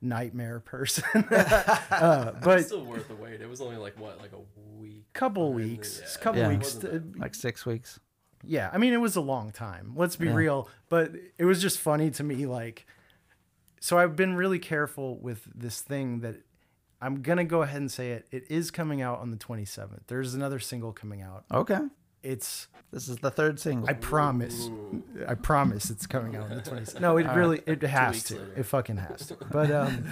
nightmare 0.03 0.61
person. 0.61 1.05
uh, 1.31 2.33
It's 2.37 2.45
but 2.45 2.65
still 2.67 2.85
worth 2.85 3.09
the 3.09 3.15
wait. 3.15 3.41
It 3.41 3.49
was 3.49 3.61
only 3.61 3.77
like 3.77 3.99
what, 3.99 4.21
like 4.21 4.33
a 4.33 4.41
week. 4.79 5.05
couple 5.15 5.51
behind 5.53 5.65
the- 5.71 5.73
weeks, 5.77 6.01
yeah, 6.03 6.21
couple 6.23 6.41
Yeah. 6.41 6.49
weeks. 6.49 6.75
wasn't 6.75 7.19
Like 7.19 7.35
six 7.35 7.65
weeks. 7.65 7.99
Yeah, 8.45 8.71
I 8.73 8.79
mean 8.79 8.93
it 8.93 8.99
was 9.01 9.15
a 9.17 9.21
long 9.21 9.53
time. 9.53 9.93
Let's 9.95 10.17
be 10.17 10.27
Yeah. 10.27 10.35
real, 10.35 10.69
but 10.89 11.13
it 11.39 11.45
was 11.45 11.63
just 11.63 11.79
funny 11.79 12.11
to 12.11 12.23
me 12.25 12.45
like 12.47 12.87
so 13.81 13.99
I've 13.99 14.15
been 14.17 14.35
really 14.35 14.59
careful 14.59 15.19
with 15.19 15.47
this 15.55 15.81
thing 15.81 16.21
that 16.21 16.37
I'm 17.01 17.21
going 17.23 17.39
to 17.39 17.45
go 17.45 17.63
ahead 17.63 17.81
and 17.81 17.91
say 17.91 18.13
it. 18.13 18.29
It 18.31 18.45
is 18.49 18.71
coming 18.71 19.03
out 19.03 19.19
on 19.19 19.33
the 19.33 19.37
27th. 19.37 20.03
There's 20.07 20.35
another 20.35 20.61
single 20.61 20.93
coming 20.93 21.21
out. 21.21 21.45
Okay. 21.53 21.81
It's 22.23 22.69
This 22.93 23.09
is 23.09 23.17
the 23.19 23.31
third 23.31 23.59
single. 23.59 23.89
I 23.89 23.95
promise. 23.95 24.71
I 25.27 25.35
promise 25.35 25.91
it's 25.91 26.07
coming 26.07 26.37
out 26.37 26.51
on 26.51 26.57
the 26.57 26.63
26th. 26.63 27.01
No, 27.01 27.17
it 27.17 27.27
really 27.35 27.63
it 27.67 27.83
has 27.83 28.23
to. 28.25 28.35
later. 28.35 28.53
It 28.57 28.63
fucking 28.65 28.97
has 28.99 29.27
to. 29.29 29.37
But 29.51 29.71
um 29.71 30.05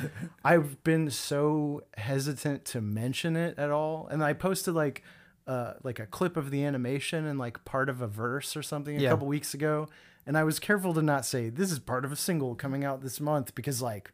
I've 0.44 0.82
been 0.84 1.10
so 1.10 1.82
hesitant 1.96 2.64
to 2.66 2.80
mention 2.80 3.36
it 3.36 3.58
at 3.58 3.70
all. 3.70 4.08
And 4.10 4.22
I 4.24 4.32
posted 4.32 4.74
like 4.74 5.02
uh 5.46 5.74
like 5.82 5.98
a 5.98 6.06
clip 6.06 6.36
of 6.36 6.50
the 6.50 6.64
animation 6.64 7.26
and 7.26 7.38
like 7.38 7.64
part 7.64 7.88
of 7.88 8.00
a 8.00 8.06
verse 8.06 8.56
or 8.56 8.62
something 8.62 8.96
a 8.96 9.00
Yeah. 9.00 9.10
couple 9.10 9.26
weeks 9.26 9.54
ago. 9.54 9.88
And 10.26 10.36
I 10.36 10.44
was 10.44 10.58
careful 10.58 10.92
to 10.94 11.02
not 11.02 11.24
say 11.26 11.48
this 11.50 11.70
is 11.72 11.78
part 11.78 12.04
of 12.04 12.12
a 12.12 12.16
single 12.16 12.54
coming 12.54 12.84
out 12.84 13.00
this 13.02 13.20
month 13.20 13.54
because 13.54 13.80
like 13.82 14.12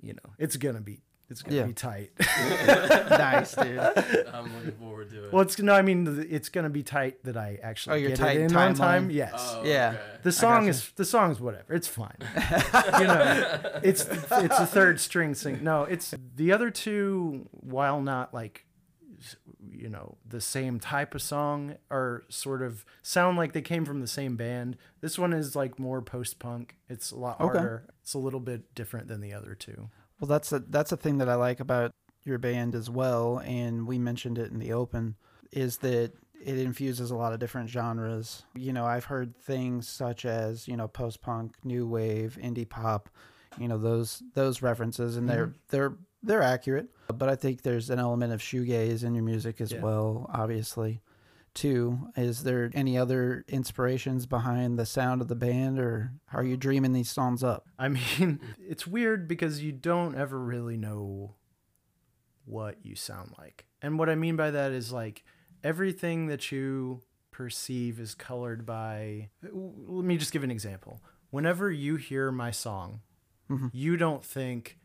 you 0.00 0.14
know, 0.14 0.32
it's 0.38 0.56
gonna 0.56 0.80
be 0.80 1.00
it's 1.32 1.42
gonna 1.42 1.56
Yeah. 1.56 1.66
be 1.66 1.72
tight. 1.72 2.10
nice, 2.70 3.54
dude. 3.54 3.78
I'm 4.32 4.54
looking 4.54 4.72
forward 4.78 5.10
to 5.10 5.24
it. 5.24 5.32
well, 5.32 5.42
it's 5.42 5.58
no, 5.58 5.72
I 5.74 5.82
mean, 5.82 6.26
it's 6.30 6.48
gonna 6.48 6.70
be 6.70 6.82
tight 6.82 7.24
that 7.24 7.36
I 7.36 7.58
actually 7.62 7.94
Oh, 7.94 7.96
you're 7.96 8.10
get 8.10 8.18
tight 8.18 8.36
it 8.36 8.50
in 8.50 8.56
on 8.56 8.74
timeline? 8.74 8.78
time. 8.78 9.10
Yes, 9.10 9.32
Oh, 9.56 9.64
Yeah. 9.64 9.90
okay. 9.94 10.00
the 10.22 10.32
song 10.32 10.60
gotcha. 10.66 10.70
is 10.70 10.90
the 10.96 11.04
song's 11.04 11.40
whatever. 11.40 11.74
It's 11.74 11.88
fine. 11.88 12.16
you 13.00 13.06
know, 13.06 13.60
it's 13.82 14.06
it's 14.06 14.58
a 14.58 14.66
third 14.66 15.00
string 15.00 15.34
sing. 15.34 15.62
No, 15.64 15.82
it's 15.84 16.14
the 16.36 16.52
other 16.52 16.70
two. 16.70 17.48
While 17.52 18.00
not 18.00 18.34
like, 18.34 18.66
s- 19.20 19.36
you 19.70 19.88
know, 19.88 20.18
the 20.28 20.40
same 20.40 20.78
type 20.80 21.14
of 21.14 21.22
song, 21.22 21.76
are 21.90 22.24
sort 22.28 22.62
of 22.62 22.84
sound 23.02 23.36
like 23.38 23.52
they 23.52 23.62
came 23.62 23.84
from 23.84 24.00
the 24.00 24.06
same 24.06 24.36
band. 24.36 24.76
This 25.00 25.18
one 25.18 25.32
is 25.32 25.56
like 25.56 25.78
more 25.78 26.02
post 26.02 26.38
punk. 26.38 26.76
It's 26.88 27.10
a 27.10 27.16
lot 27.16 27.40
Okay. 27.40 27.58
harder. 27.58 27.86
It's 28.02 28.14
a 28.14 28.18
little 28.18 28.40
bit 28.40 28.74
different 28.74 29.08
than 29.08 29.20
the 29.20 29.32
other 29.32 29.54
two. 29.54 29.88
Well, 30.22 30.28
that's 30.28 30.52
a 30.52 30.60
that's 30.60 30.92
a 30.92 30.96
thing 30.96 31.18
that 31.18 31.28
I 31.28 31.34
like 31.34 31.58
about 31.58 31.90
your 32.22 32.38
band 32.38 32.76
as 32.76 32.88
well, 32.88 33.42
and 33.44 33.88
we 33.88 33.98
mentioned 33.98 34.38
it 34.38 34.52
in 34.52 34.60
the 34.60 34.72
open, 34.72 35.16
is 35.50 35.78
that 35.78 36.12
it 36.40 36.58
infuses 36.58 37.10
a 37.10 37.16
lot 37.16 37.32
of 37.32 37.40
different 37.40 37.68
genres. 37.68 38.44
You 38.54 38.72
know, 38.72 38.86
I've 38.86 39.06
heard 39.06 39.36
things 39.36 39.88
such 39.88 40.24
as 40.24 40.68
you 40.68 40.76
know 40.76 40.86
post 40.86 41.22
punk, 41.22 41.56
new 41.64 41.88
wave, 41.88 42.38
indie 42.40 42.68
pop, 42.68 43.08
you 43.58 43.66
know 43.66 43.78
those 43.78 44.22
those 44.34 44.62
references, 44.62 45.16
and 45.16 45.28
they're 45.28 45.48
mm-hmm. 45.48 45.56
they're 45.70 45.96
they're 46.22 46.42
accurate. 46.42 46.86
But 47.08 47.28
I 47.28 47.34
think 47.34 47.62
there's 47.62 47.90
an 47.90 47.98
element 47.98 48.32
of 48.32 48.40
shoegaze 48.40 49.02
in 49.02 49.16
your 49.16 49.24
music 49.24 49.60
as 49.60 49.72
Yeah. 49.72 49.80
well, 49.80 50.30
obviously. 50.32 51.02
Too, 51.54 52.08
is 52.16 52.44
there 52.44 52.70
any 52.72 52.96
other 52.96 53.44
inspirations 53.46 54.24
behind 54.24 54.78
the 54.78 54.86
sound 54.86 55.20
of 55.20 55.28
the 55.28 55.34
band, 55.34 55.78
or 55.78 56.12
are 56.32 56.42
you 56.42 56.56
dreaming 56.56 56.92
these 56.92 57.10
songs 57.10 57.44
up? 57.44 57.66
I 57.78 57.88
mean, 57.88 58.40
it's 58.58 58.86
weird 58.86 59.28
because 59.28 59.62
you 59.62 59.72
don't 59.72 60.16
ever 60.16 60.38
really 60.38 60.78
know 60.78 61.34
what 62.44 62.78
you 62.82 62.96
sound 62.96 63.34
like. 63.38 63.66
And 63.82 63.98
what 63.98 64.08
I 64.08 64.14
mean 64.14 64.36
by 64.36 64.50
that 64.50 64.72
is 64.72 64.92
like 64.92 65.24
everything 65.62 66.26
that 66.26 66.50
you 66.50 67.02
perceive 67.30 67.98
is 67.98 68.14
colored 68.14 68.64
by. 68.64 69.30
Let 69.42 70.04
me 70.04 70.16
just 70.16 70.32
give 70.32 70.44
an 70.44 70.50
example. 70.50 71.00
Whenever 71.30 71.70
you 71.70 71.96
hear 71.96 72.30
my 72.30 72.50
song, 72.50 73.00
mm-hmm. 73.50 73.68
you 73.72 73.96
don't 73.96 74.24
think, 74.24 74.78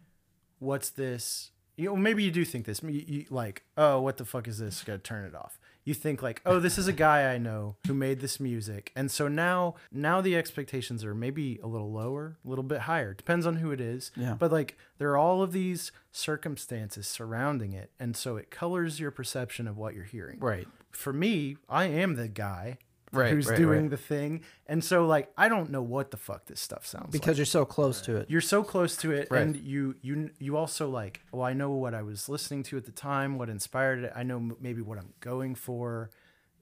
what's 0.60 0.89
this? 0.89 1.52
You 1.76 1.89
know, 1.89 1.95
maybe 1.95 2.23
you 2.23 2.31
do 2.31 2.44
think 2.44 2.65
this. 2.65 2.81
You, 2.81 2.89
you, 2.89 3.26
like, 3.30 3.64
oh, 3.77 4.02
what 4.02 4.18
the 4.18 4.26
fuck 4.26 4.48
is 4.48 4.57
this? 4.57 4.84
Gotta 4.84 4.99
turn 4.99 5.26
it 5.26 5.35
off. 5.35 5.60
You 5.88 5.93
think 5.93 6.22
like, 6.22 6.41
oh, 6.45 6.59
this 6.59 6.77
is 6.77 6.89
a 6.89 6.91
guy 6.91 7.34
I 7.34 7.38
know 7.38 7.77
who 7.88 7.93
made 7.93 8.19
this 8.19 8.41
music, 8.41 8.91
and 8.93 9.09
so 9.09 9.30
now, 9.30 9.76
now 9.89 10.19
the 10.19 10.35
expectations 10.35 11.05
are 11.05 11.15
maybe 11.15 11.61
a 11.64 11.68
little 11.68 11.93
lower, 11.93 12.38
a 12.45 12.49
little 12.49 12.65
bit 12.65 12.81
higher. 12.81 13.14
Depends 13.14 13.45
on 13.45 13.55
who 13.55 13.72
it 13.72 13.80
is. 13.80 14.11
Yeah. 14.18 14.35
But 14.38 14.51
like, 14.51 14.77
there 14.97 15.09
are 15.11 15.18
all 15.18 15.41
of 15.41 15.53
these 15.53 15.93
circumstances 16.11 17.07
surrounding 17.07 17.72
it, 17.72 17.91
and 18.01 18.18
so 18.18 18.35
it 18.35 18.51
colors 18.51 18.99
your 18.99 19.11
perception 19.11 19.65
of 19.65 19.77
what 19.77 19.93
you're 19.95 20.03
hearing. 20.03 20.39
Right. 20.41 20.68
For 20.91 21.14
me, 21.14 21.55
I 21.69 21.85
am 21.85 22.18
the 22.18 22.27
guy 22.27 22.80
Right, 23.13 23.31
who's 23.31 23.47
right, 23.47 23.57
doing 23.57 23.81
right. 23.84 23.89
the 23.89 23.97
thing, 23.97 24.41
and 24.67 24.84
so 24.84 25.05
like, 25.07 25.31
I 25.38 25.47
don't 25.47 25.69
know 25.71 25.81
what 25.81 26.11
the 26.11 26.17
fuck 26.17 26.45
this 26.45 26.59
stuff 26.59 26.85
sounds 26.85 27.05
like 27.05 27.11
Because 27.13 27.38
you're 27.38 27.45
so 27.45 27.63
close 27.63 28.01
to 28.01 28.17
it. 28.17 28.29
you're 28.29 28.41
so 28.41 28.63
close 28.63 28.97
to 28.97 29.11
it 29.11 29.29
and 29.31 29.55
you 29.55 29.95
you 30.01 30.29
you 30.39 30.57
also 30.57 30.89
like 30.89 31.21
well 31.31 31.43
i 31.43 31.53
know 31.53 31.71
what 31.71 31.93
i 31.93 32.01
was 32.01 32.27
listening 32.27 32.63
to 32.63 32.75
at 32.75 32.84
the 32.85 32.91
time 32.91 33.38
what 33.38 33.49
inspired 33.49 34.03
it 34.03 34.11
i 34.13 34.23
know 34.23 34.35
m- 34.38 34.57
maybe 34.59 34.81
what 34.81 34.97
i'm 34.97 35.13
going 35.21 35.55
for 35.55 36.09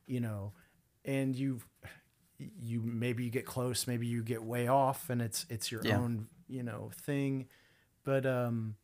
you 0.05 0.19
know 0.19 0.53
and 1.03 1.35
you 1.35 1.59
you 2.37 2.79
maybe 2.83 3.23
you 3.23 3.31
get 3.31 3.45
close 3.47 3.87
maybe 3.87 4.05
you 4.05 4.21
get 4.21 4.43
way 4.43 4.67
off 4.67 5.09
and 5.09 5.21
it's 5.23 5.47
it's 5.49 5.71
your 5.71 5.81
Yeah. 5.83 5.97
own 5.97 6.27
you 6.47 6.61
know 6.61 6.91
thing 7.01 7.47
but 8.03 8.23
um 8.27 8.75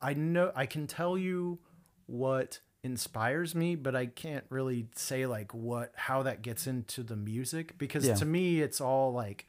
i 0.00 0.14
know 0.14 0.52
i 0.54 0.66
can 0.66 0.86
tell 0.86 1.16
you 1.18 1.58
what 2.06 2.60
inspires 2.86 3.54
me 3.54 3.74
but 3.74 3.94
i 3.94 4.06
can't 4.06 4.44
really 4.48 4.86
say 4.94 5.26
like 5.26 5.52
what 5.52 5.92
how 5.96 6.22
that 6.22 6.40
gets 6.40 6.66
into 6.66 7.02
the 7.02 7.16
music 7.16 7.76
because 7.76 8.06
Yeah. 8.06 8.14
to 8.14 8.24
me 8.24 8.60
it's 8.62 8.80
all 8.80 9.12
like 9.12 9.46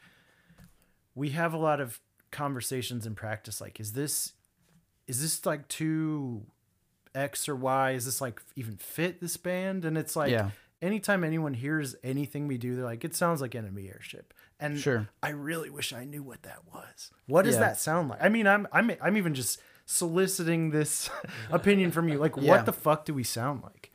we 1.15 1.30
have 1.30 1.53
a 1.53 1.57
lot 1.57 1.80
of 1.80 1.99
conversations 2.31 3.05
in 3.05 3.15
practice 3.15 3.61
like 3.61 3.80
is 3.80 3.93
this 3.93 4.34
is 5.07 5.22
this 5.22 5.45
like 5.45 5.68
too 5.69 6.45
x 7.15 7.47
or 7.47 7.55
y 7.55 7.91
is 7.91 8.05
this 8.05 8.19
like 8.19 8.41
even 8.55 8.76
fit 8.77 9.22
this 9.22 9.38
band 9.38 9.85
and 9.85 9.97
it's 9.97 10.15
like 10.15 10.31
Yeah. 10.31 10.49
anytime 10.81 11.23
anyone 11.23 11.53
hears 11.53 11.95
anything 12.03 12.47
we 12.47 12.57
do 12.57 12.76
they're 12.76 12.84
like 12.84 13.05
it 13.05 13.15
sounds 13.15 13.39
like 13.41 13.55
enemy 13.55 13.88
airship 13.88 14.34
and 14.59 14.77
Sure. 14.77 15.07
i 15.23 15.30
really 15.30 15.69
wish 15.69 15.93
i 15.93 16.03
knew 16.03 16.22
what 16.22 16.43
that 16.43 16.59
was 16.73 17.11
what 17.27 17.43
does 17.45 17.55
Yeah. 17.55 17.61
that 17.61 17.80
sound 17.80 18.09
like 18.09 18.22
i 18.22 18.27
mean 18.30 18.45
i'm 18.45 18.68
i'm, 18.73 18.91
I'm 19.01 19.15
even 19.18 19.34
just 19.34 19.59
soliciting 19.88 20.69
this 20.69 21.09
opinion 21.51 21.91
from 21.91 22.09
you 22.09 22.19
like 22.19 22.34
Yeah. 22.38 22.51
what 22.51 22.65
the 22.68 22.73
fuck 22.73 23.05
do 23.05 23.14
we 23.14 23.23
sound 23.23 23.64
like 23.64 23.91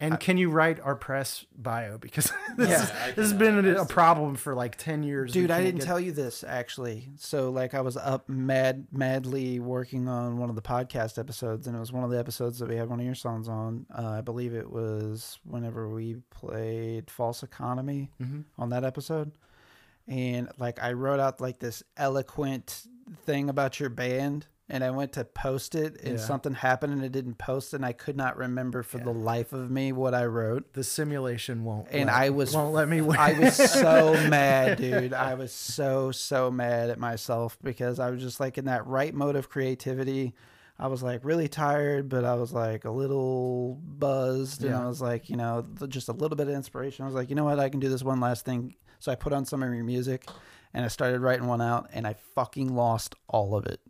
and 0.00 0.18
can 0.20 0.36
you 0.36 0.50
write 0.50 0.78
our 0.80 0.94
press 0.94 1.46
bio 1.56 1.96
because 1.98 2.30
this, 2.56 2.68
Yeah. 2.68 2.82
is- 2.82 2.90
I 2.90 3.06
this 3.12 3.30
has 3.30 3.32
been 3.32 3.64
a, 3.66 3.82
a 3.82 3.86
problem 3.86 4.34
for 4.34 4.54
like 4.54 4.76
10 4.76 5.02
years 5.02 5.32
Dude, 5.32 5.50
I 5.50 5.62
didn't 5.62 5.80
get- 5.80 5.86
tell 5.86 5.98
you 6.00 6.12
this 6.12 6.42
actually. 6.44 7.08
So 7.16 7.50
like 7.50 7.72
I 7.74 7.80
was 7.82 7.96
up 7.98 8.28
mad 8.28 8.86
madly 8.92 9.58
working 9.60 10.06
on 10.08 10.36
one 10.38 10.50
of 10.50 10.56
the 10.56 10.60
podcast 10.62 11.18
episodes 11.18 11.66
and 11.66 11.74
it 11.76 11.80
was 11.80 11.92
one 11.92 12.04
of 12.04 12.10
the 12.10 12.18
episodes 12.18 12.58
that 12.58 12.68
we 12.68 12.76
had 12.76 12.88
one 12.90 12.98
of 13.00 13.06
your 13.06 13.14
songs 13.14 13.48
on. 13.48 13.86
Uh, 13.94 14.06
I 14.08 14.20
believe 14.20 14.54
it 14.54 14.70
was 14.70 15.38
whenever 15.44 15.88
we 15.88 16.16
played 16.30 17.10
False 17.10 17.42
Economy 17.42 18.10
Mhm. 18.22 18.44
on 18.58 18.68
that 18.70 18.84
episode. 18.84 19.32
And 20.08 20.48
like 20.58 20.82
I 20.82 20.92
wrote 20.92 21.20
out 21.20 21.40
like 21.40 21.58
this 21.58 21.82
eloquent 21.96 22.82
thing 23.24 23.48
about 23.48 23.80
your 23.80 23.88
band 23.88 24.46
and 24.68 24.82
I 24.82 24.90
went 24.90 25.12
to 25.12 25.24
post 25.24 25.74
it 25.74 26.00
and 26.02 26.18
Yeah. 26.18 26.24
something 26.24 26.54
happened 26.54 26.92
and 26.92 27.04
it 27.04 27.12
didn't 27.12 27.38
post 27.38 27.72
and 27.72 27.84
I 27.86 27.92
could 27.92 28.16
not 28.16 28.36
remember 28.36 28.82
for 28.82 28.98
the 28.98 29.12
life 29.12 29.52
of 29.52 29.70
me 29.70 29.92
what 29.92 30.12
I 30.14 30.24
wrote. 30.26 30.72
the 30.72 30.82
simulation 30.82 31.62
won't 31.64 31.86
And 31.90 32.06
let- 32.06 32.14
I 32.16 32.30
was 32.30 32.54
won't 32.54 32.74
let 32.74 32.88
me 32.88 33.00
win. 33.00 33.16
I 33.16 33.38
was 33.38 33.54
so 33.54 34.12
mad, 34.28 34.78
dude. 34.78 35.12
I 35.12 35.34
was 35.34 35.52
so 35.52 36.10
so 36.10 36.50
mad 36.50 36.90
at 36.90 36.98
myself 36.98 37.56
because 37.62 38.00
I 38.00 38.10
was 38.10 38.20
just 38.22 38.40
like 38.40 38.58
in 38.58 38.64
that 38.64 38.86
right 38.86 39.14
mode 39.14 39.36
of 39.36 39.48
creativity. 39.48 40.34
I 40.78 40.88
was 40.88 41.02
like 41.02 41.24
really 41.24 41.48
tired, 41.48 42.08
but 42.10 42.24
I 42.26 42.34
was 42.34 42.52
like 42.52 42.84
a 42.84 42.90
little 42.90 43.80
buzzed, 43.82 44.62
and 44.62 44.74
I 44.74 44.86
was 44.86 45.00
like, 45.00 45.30
you 45.30 45.36
know, 45.36 45.64
just 45.88 46.10
a 46.10 46.12
little 46.12 46.36
bit 46.36 46.48
of 46.48 46.54
inspiration. 46.54 47.04
I 47.04 47.06
was 47.06 47.14
like, 47.14 47.30
you 47.30 47.34
know 47.34 47.44
what, 47.44 47.58
I 47.58 47.70
can 47.70 47.80
do 47.80 47.88
this 47.88 48.02
one 48.02 48.20
last 48.20 48.44
thing. 48.44 48.74
So 48.98 49.10
I 49.10 49.14
put 49.14 49.32
on 49.32 49.46
some 49.46 49.62
of 49.62 49.72
your 49.72 49.84
music, 49.84 50.28
and 50.74 50.84
I 50.84 50.88
started 50.88 51.20
writing 51.22 51.46
one 51.46 51.62
out, 51.62 51.88
and 51.94 52.06
I 52.06 52.14
fucking 52.34 52.74
lost 52.74 53.14
all 53.26 53.56
of 53.56 53.64
it. 53.64 53.80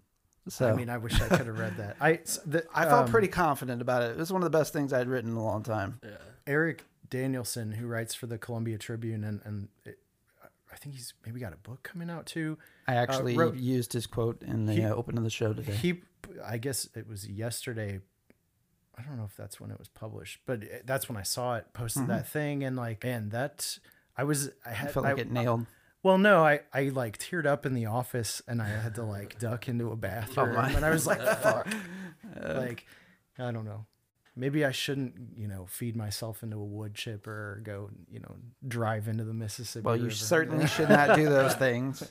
So 0.48 0.68
I 0.68 0.74
mean, 0.74 0.88
I 0.88 0.98
wish 0.98 1.20
I 1.20 1.28
could 1.28 1.46
have 1.46 1.58
read 1.58 1.76
that. 1.78 1.96
I 2.00 2.14
s- 2.14 2.38
the, 2.46 2.64
I 2.74 2.84
felt 2.84 3.06
um, 3.06 3.10
pretty 3.10 3.28
confident 3.28 3.82
about 3.82 4.02
it. 4.02 4.10
It 4.12 4.16
was 4.16 4.32
one 4.32 4.42
of 4.42 4.50
the 4.50 4.56
best 4.58 4.72
things 4.72 4.92
I'd 4.92 5.08
written 5.08 5.30
in 5.32 5.36
a 5.36 5.44
long 5.44 5.62
time. 5.62 6.00
Yeah. 6.04 6.10
Aarik 6.46 6.80
Danielsen, 7.10 7.72
who 7.72 7.86
writes 7.86 8.14
for 8.14 8.26
the 8.26 8.38
Columbia 8.38 8.78
Tribune, 8.78 9.24
and 9.24 9.40
and 9.44 9.68
it, 9.84 9.98
I 10.72 10.76
think 10.76 10.94
he's 10.94 11.14
maybe 11.24 11.40
got 11.40 11.52
a 11.52 11.56
book 11.56 11.82
coming 11.82 12.10
out 12.10 12.26
too. 12.26 12.58
I 12.86 12.94
actually 12.94 13.34
Uh, 13.34 13.38
wrote- 13.40 13.56
used 13.56 13.92
his 13.92 14.06
quote 14.06 14.42
in 14.42 14.66
the 14.66 14.74
He- 14.74 14.84
uh, 14.84 14.94
open 14.94 15.18
of 15.18 15.24
the 15.24 15.30
show 15.30 15.52
today. 15.52 15.72
He, 15.74 16.02
I 16.44 16.58
guess 16.58 16.88
it 16.94 17.08
was 17.08 17.26
yesterday. 17.28 18.00
I 18.98 19.02
don't 19.02 19.16
know 19.16 19.24
if 19.24 19.36
that's 19.36 19.60
when 19.60 19.70
it 19.70 19.78
was 19.78 19.88
published, 19.88 20.40
but 20.46 20.62
that's 20.86 21.08
when 21.08 21.16
I 21.18 21.22
saw 21.22 21.56
it. 21.56 21.66
Posted 21.74 22.06
that 22.06 22.28
thing, 22.28 22.62
and 22.64 22.76
like, 22.76 23.02
man, 23.04 23.28
that 23.30 23.78
I 24.16 24.24
was. 24.24 24.50
I 24.64 24.70
I 24.70 24.72
had 24.72 24.92
felt 24.92 25.04
like 25.04 25.18
I- 25.18 25.22
it 25.22 25.30
nailed. 25.30 25.66
Well, 26.06 26.18
no, 26.18 26.44
I, 26.44 26.60
I 26.72 26.82
like 26.90 27.18
teared 27.18 27.46
up 27.46 27.66
in 27.66 27.74
the 27.74 27.86
office 27.86 28.40
and 28.46 28.62
I 28.62 28.68
had 28.68 28.94
to 28.94 29.02
like 29.02 29.40
duck 29.40 29.66
into 29.66 29.90
a 29.90 29.96
bathroom 29.96 30.54
my. 30.54 30.70
and 30.70 30.84
I 30.84 30.90
was 30.90 31.04
like, 31.04 31.20
fuck. 31.42 31.66
like, 32.40 32.86
I 33.40 33.50
don't 33.50 33.64
know. 33.64 33.86
Maybe 34.36 34.64
I 34.64 34.70
shouldn't, 34.70 35.14
you 35.36 35.48
know, 35.48 35.66
feed 35.68 35.96
myself 35.96 36.44
into 36.44 36.58
a 36.58 36.64
wood 36.64 36.94
chipper 36.94 37.32
or 37.56 37.60
go, 37.64 37.90
you 38.08 38.20
know, 38.20 38.36
drive 38.68 39.08
into 39.08 39.24
the 39.24 39.34
Mississippi. 39.34 39.82
Well, 39.84 39.96
you 39.96 40.04
River. 40.04 40.14
certainly 40.14 40.66
should 40.68 40.90
not 40.90 41.16
do 41.16 41.24
those 41.28 41.54
things. 41.54 42.08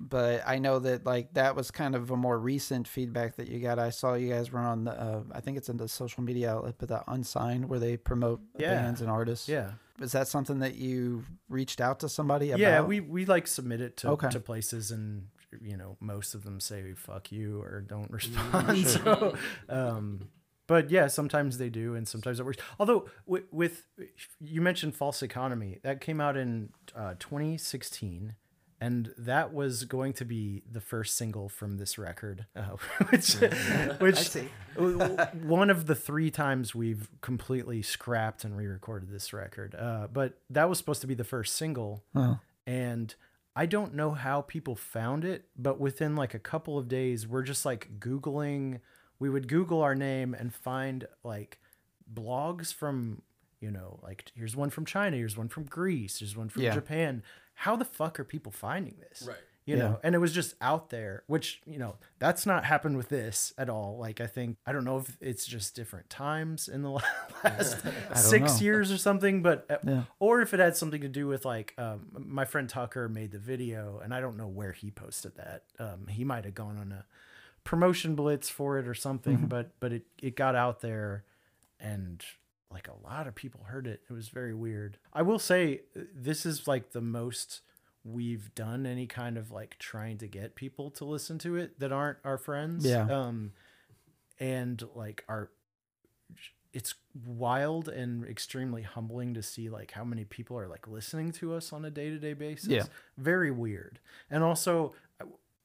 But 0.00 0.42
I 0.44 0.58
know 0.58 0.80
that 0.80 1.06
like 1.06 1.34
that 1.34 1.54
was 1.54 1.70
kind 1.70 1.94
of 1.94 2.10
a 2.10 2.16
more 2.16 2.36
recent 2.40 2.88
feedback 2.88 3.36
that 3.36 3.46
you 3.46 3.60
got. 3.60 3.78
I 3.78 3.90
saw 3.90 4.14
you 4.14 4.28
guys 4.32 4.50
were 4.50 4.58
on 4.58 4.82
the, 4.86 4.90
uh, 4.90 5.22
I 5.30 5.40
think 5.40 5.56
it's 5.56 5.68
in 5.68 5.76
the 5.76 5.86
social 5.86 6.24
media 6.24 6.50
outlet, 6.52 6.74
but 6.78 6.88
the 6.88 7.04
Unsigned 7.06 7.68
where 7.68 7.78
they 7.78 7.96
promote 7.96 8.40
Yeah. 8.58 8.74
bands 8.74 9.00
and 9.02 9.08
artists. 9.08 9.48
Yeah. 9.48 9.70
Is 10.00 10.12
that 10.12 10.28
something 10.28 10.58
that 10.58 10.74
you 10.74 11.24
reached 11.48 11.80
out 11.80 12.00
to 12.00 12.08
somebody 12.08 12.50
about? 12.50 12.60
Yeah, 12.60 12.82
we, 12.82 13.00
we 13.00 13.24
like 13.24 13.46
submit 13.46 13.80
it 13.80 13.96
to, 13.98 14.10
Okay. 14.10 14.28
to 14.30 14.40
places 14.40 14.90
and, 14.90 15.28
you 15.60 15.76
know, 15.76 15.96
most 16.00 16.34
of 16.34 16.44
them 16.44 16.60
say 16.60 16.92
fuck 16.94 17.32
you 17.32 17.60
or 17.62 17.80
don't 17.80 18.10
respond. 18.10 18.86
so, 18.86 19.34
um, 19.68 20.28
but 20.66 20.90
yeah, 20.90 21.06
sometimes 21.06 21.58
they 21.58 21.68
do, 21.70 21.94
and 21.94 22.06
sometimes 22.08 22.40
it 22.40 22.44
works. 22.44 22.58
Although 22.78 23.08
with, 23.24 23.44
with 23.52 23.84
you 24.40 24.60
mentioned 24.60 24.96
false 24.96 25.22
economy, 25.22 25.78
that 25.82 26.00
came 26.00 26.20
out 26.20 26.36
in 26.36 26.70
uh, 26.94 27.14
2016, 27.20 28.34
and 28.80 29.12
that 29.16 29.52
was 29.54 29.84
going 29.84 30.12
to 30.14 30.24
be 30.24 30.62
the 30.70 30.80
first 30.80 31.16
single 31.16 31.48
from 31.48 31.78
this 31.78 31.96
record, 31.98 32.46
uh, 32.54 32.76
which 33.10 33.34
which 34.00 34.16
see. 34.28 34.48
w- 34.74 34.98
w- 34.98 35.18
one 35.46 35.70
of 35.70 35.86
the 35.86 35.94
three 35.94 36.30
times 36.30 36.74
we've 36.74 37.08
completely 37.20 37.80
scrapped 37.82 38.44
and 38.44 38.56
re-recorded 38.56 39.10
this 39.10 39.32
record. 39.32 39.74
Uh, 39.74 40.06
but 40.12 40.38
that 40.50 40.68
was 40.68 40.78
supposed 40.78 41.00
to 41.00 41.06
be 41.06 41.14
the 41.14 41.24
first 41.24 41.56
single, 41.56 42.04
Oh. 42.14 42.38
and 42.66 43.14
I 43.54 43.64
don't 43.64 43.94
know 43.94 44.10
how 44.10 44.42
people 44.42 44.76
found 44.76 45.24
it, 45.24 45.46
but 45.56 45.80
within 45.80 46.14
like 46.14 46.34
a 46.34 46.38
couple 46.38 46.76
of 46.76 46.88
days, 46.88 47.26
we're 47.26 47.42
just 47.42 47.64
like 47.64 47.98
Googling. 47.98 48.80
We 49.18 49.30
would 49.30 49.48
Google 49.48 49.80
our 49.80 49.94
name 49.94 50.34
and 50.34 50.54
find 50.54 51.06
like 51.24 51.58
blogs 52.12 52.72
from, 52.74 53.22
you 53.60 53.70
know, 53.70 53.98
like 54.02 54.30
here's 54.34 54.54
one 54.54 54.68
from 54.68 54.84
China, 54.84 55.16
here's 55.16 55.38
one 55.38 55.48
from 55.48 55.64
Greece, 55.64 56.18
here's 56.18 56.36
one 56.36 56.50
from 56.50 56.62
Yeah. 56.64 56.74
Japan. 56.74 57.22
How 57.60 57.74
the 57.76 57.84
fuck 57.84 58.20
are 58.20 58.24
people 58.24 58.52
finding 58.52 58.96
this? 59.00 59.24
Right. 59.26 59.36
You 59.64 59.76
Yeah. 59.76 59.82
know, 59.82 60.00
and 60.04 60.14
it 60.14 60.18
was 60.18 60.32
just 60.32 60.54
out 60.60 60.90
there, 60.90 61.24
which, 61.26 61.60
you 61.66 61.78
know, 61.78 61.96
that's 62.20 62.46
not 62.46 62.64
happened 62.64 62.96
with 62.96 63.08
this 63.08 63.52
at 63.58 63.68
all. 63.68 63.98
Like, 63.98 64.20
I 64.20 64.28
think, 64.28 64.58
I 64.64 64.70
don't 64.72 64.84
know 64.84 64.98
if 64.98 65.16
it's 65.20 65.44
just 65.44 65.74
different 65.74 66.08
times 66.08 66.68
in 66.68 66.82
the 66.82 66.90
last 67.44 67.78
six 68.14 68.60
know. 68.60 68.64
years 68.64 68.92
or 68.92 68.98
something, 68.98 69.42
but, 69.42 69.66
uh, 69.68 69.78
Yeah. 69.84 70.02
or 70.20 70.40
if 70.40 70.54
it 70.54 70.60
had 70.60 70.76
something 70.76 71.00
to 71.00 71.08
do 71.08 71.26
with 71.26 71.44
like, 71.44 71.74
um, 71.78 72.06
my 72.16 72.44
friend 72.44 72.68
Tucker 72.68 73.08
made 73.08 73.32
the 73.32 73.40
video 73.40 73.98
and 74.04 74.14
I 74.14 74.20
don't 74.20 74.36
know 74.36 74.46
where 74.46 74.72
he 74.72 74.92
posted 74.92 75.34
that. 75.36 75.64
Um, 75.80 76.06
he 76.08 76.22
might 76.24 76.44
have 76.44 76.54
gone 76.54 76.78
on 76.78 76.92
a 76.92 77.04
promotion 77.64 78.14
blitz 78.14 78.48
for 78.48 78.78
it 78.78 78.86
or 78.86 78.94
something, 78.94 79.38
Mm-hmm. 79.38 79.46
but, 79.46 79.72
but 79.80 79.92
it, 79.92 80.06
it 80.22 80.36
got 80.36 80.54
out 80.54 80.80
there 80.80 81.24
and 81.80 82.24
like 82.70 82.88
a 82.88 83.06
lot 83.06 83.26
of 83.26 83.34
people 83.34 83.60
heard 83.64 83.86
it. 83.86 84.02
It 84.08 84.12
was 84.12 84.28
very 84.28 84.54
weird. 84.54 84.98
I 85.12 85.22
will 85.22 85.38
say 85.38 85.82
uh, 85.96 86.00
this 86.14 86.44
is 86.44 86.66
like 86.66 86.92
the 86.92 87.00
most 87.00 87.60
we've 88.04 88.54
done 88.54 88.86
any 88.86 89.06
kind 89.06 89.36
of 89.36 89.50
like 89.50 89.76
trying 89.78 90.18
to 90.18 90.28
get 90.28 90.54
people 90.54 90.90
to 90.92 91.04
listen 91.04 91.38
to 91.38 91.56
it 91.56 91.80
that 91.80 91.92
aren't 91.92 92.18
our 92.24 92.38
friends. 92.38 92.84
Yeah. 92.84 93.06
Um 93.10 93.52
and 94.38 94.82
like 94.94 95.24
our 95.28 95.50
it's 96.72 96.94
wild 97.24 97.88
and 97.88 98.24
extremely 98.26 98.82
humbling 98.82 99.32
to 99.34 99.42
see 99.42 99.70
like 99.70 99.92
how 99.92 100.04
many 100.04 100.24
people 100.24 100.58
are 100.58 100.68
like 100.68 100.86
listening 100.86 101.32
to 101.32 101.54
us 101.54 101.72
on 101.72 101.84
a 101.84 101.90
day-to-day 101.90 102.34
basis. 102.34 102.68
Yeah. 102.68 102.84
Very 103.16 103.50
weird. 103.50 103.98
And 104.30 104.44
also 104.44 104.92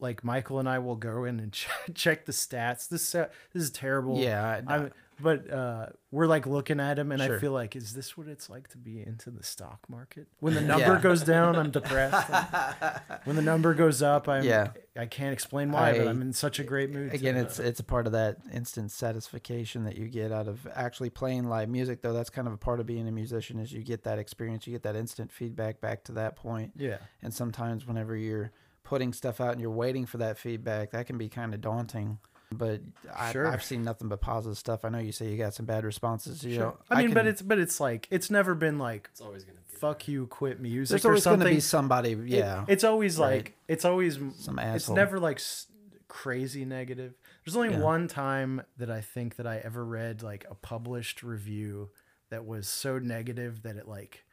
like 0.01 0.23
Michael 0.23 0.59
and 0.59 0.67
I 0.67 0.79
will 0.79 0.95
go 0.95 1.23
in 1.23 1.39
and 1.39 1.53
ch- 1.53 1.67
check 1.93 2.25
the 2.25 2.31
stats. 2.31 2.89
This 2.89 3.15
uh, 3.15 3.27
this 3.53 3.63
is 3.63 3.69
terrible. 3.69 4.17
Yeah, 4.17 4.61
I, 4.67 4.89
but 5.19 5.51
uh, 5.51 5.87
we're 6.11 6.25
like 6.27 6.47
looking 6.47 6.79
at 6.79 6.97
him, 6.97 7.11
and 7.11 7.21
I 7.21 7.37
feel 7.37 7.51
like, 7.51 7.75
is 7.75 7.93
this 7.93 8.17
what 8.17 8.27
it's 8.27 8.49
like 8.49 8.67
to 8.69 8.77
be 8.77 9.01
into 9.01 9.29
the 9.29 9.43
stock 9.43 9.79
market? 9.89 10.27
When 10.39 10.53
the 10.53 10.61
number 10.73 10.93
Yeah. 10.95 11.01
goes 11.01 11.23
down, 11.23 11.55
I'm 11.55 11.69
depressed. 11.71 12.29
when 13.25 13.35
the 13.35 13.41
number 13.41 13.73
goes 13.73 14.01
up, 14.01 14.27
I'm 14.27 14.43
Yeah. 14.43 14.71
I 14.97 15.05
can't 15.05 15.31
explain 15.33 15.71
why, 15.71 15.97
but 15.97 16.07
I- 16.07 16.09
I'm 16.09 16.21
in 16.21 16.33
such 16.33 16.59
a 16.59 16.63
great 16.63 16.89
mood. 16.91 17.13
Again, 17.13 17.35
today. 17.35 17.45
it's 17.47 17.59
it's 17.59 17.79
a 17.79 17.83
part 17.83 18.05
of 18.07 18.13
that 18.13 18.37
instant 18.51 18.91
satisfaction 18.91 19.83
that 19.85 19.95
you 19.95 20.07
get 20.07 20.31
out 20.31 20.47
of 20.47 20.67
actually 20.73 21.09
playing 21.09 21.47
live 21.47 21.69
music. 21.69 22.01
Though 22.01 22.13
that's 22.13 22.29
kind 22.29 22.47
of 22.47 22.53
a 22.53 22.57
part 22.57 22.79
of 22.79 22.85
being 22.85 23.07
a 23.07 23.11
musician 23.11 23.59
is 23.59 23.71
you 23.71 23.83
get 23.83 24.03
that 24.03 24.19
experience, 24.19 24.65
you 24.67 24.73
get 24.73 24.83
that 24.83 24.95
instant 24.95 25.31
feedback 25.31 25.81
back 25.81 26.03
to 26.05 26.11
that 26.13 26.35
point. 26.35 26.73
yeah, 26.75 26.97
And 27.21 27.33
sometimes 27.33 27.85
whenever 27.85 28.15
you're 28.15 28.51
putting 28.83 29.13
stuff 29.13 29.39
out 29.39 29.51
and 29.53 29.61
you're 29.61 29.69
waiting 29.69 30.05
for 30.05 30.17
that 30.17 30.37
feedback, 30.37 30.91
that 30.91 31.05
can 31.05 31.17
be 31.17 31.29
kind 31.29 31.53
of 31.53 31.61
daunting. 31.61 32.17
But 32.53 32.81
I, 33.15 33.31
Sure. 33.31 33.47
I've 33.47 33.63
seen 33.63 33.83
nothing 33.83 34.09
but 34.09 34.19
positive 34.21 34.57
stuff. 34.57 34.83
I 34.83 34.89
know 34.89 34.97
you 34.99 35.11
say 35.13 35.29
you 35.31 35.37
got 35.37 35.53
some 35.53 35.65
bad 35.65 35.85
responses. 35.85 36.43
You 36.43 36.55
Sure. 36.55 36.63
know, 36.65 36.77
I 36.89 37.01
mean, 37.01 37.13
but 37.13 37.21
can- 37.21 37.27
it's 37.27 37.41
but 37.41 37.59
it's 37.59 37.79
like 37.79 38.07
it's 38.11 38.29
never 38.29 38.53
been 38.55 38.77
like 38.77 39.07
It's 39.11 39.21
always 39.21 39.43
gonna 39.45 39.57
be. 39.59 39.75
fuck 39.77 40.07
you, 40.07 40.27
quit 40.27 40.59
music 40.59 40.95
there's 41.01 41.05
or 41.05 41.09
always 41.11 41.23
going 41.23 41.39
to 41.39 41.45
be 41.45 41.59
somebody. 41.61 42.11
It- 42.11 42.27
Yeah, 42.27 42.65
it's 42.67 42.83
always 42.83 43.17
Right. 43.17 43.35
like 43.37 43.57
it's 43.69 43.85
always 43.85 44.19
some 44.37 44.59
asshole. 44.59 44.75
it's 44.75 44.89
never 44.89 45.19
like 45.19 45.39
crazy 46.07 46.65
negative 46.65 47.13
there's 47.45 47.55
only 47.55 47.69
Yeah. 47.69 47.79
one 47.79 48.09
time 48.09 48.63
that 48.75 48.91
i 48.91 48.99
think 48.99 49.37
that 49.37 49.47
i 49.47 49.59
ever 49.59 49.85
read 49.85 50.21
like 50.21 50.45
a 50.51 50.55
published 50.55 51.23
review 51.23 51.89
that 52.29 52.45
was 52.45 52.67
so 52.67 52.99
negative 52.99 53.61
that 53.63 53.77
it 53.77 53.87
like 53.87 54.25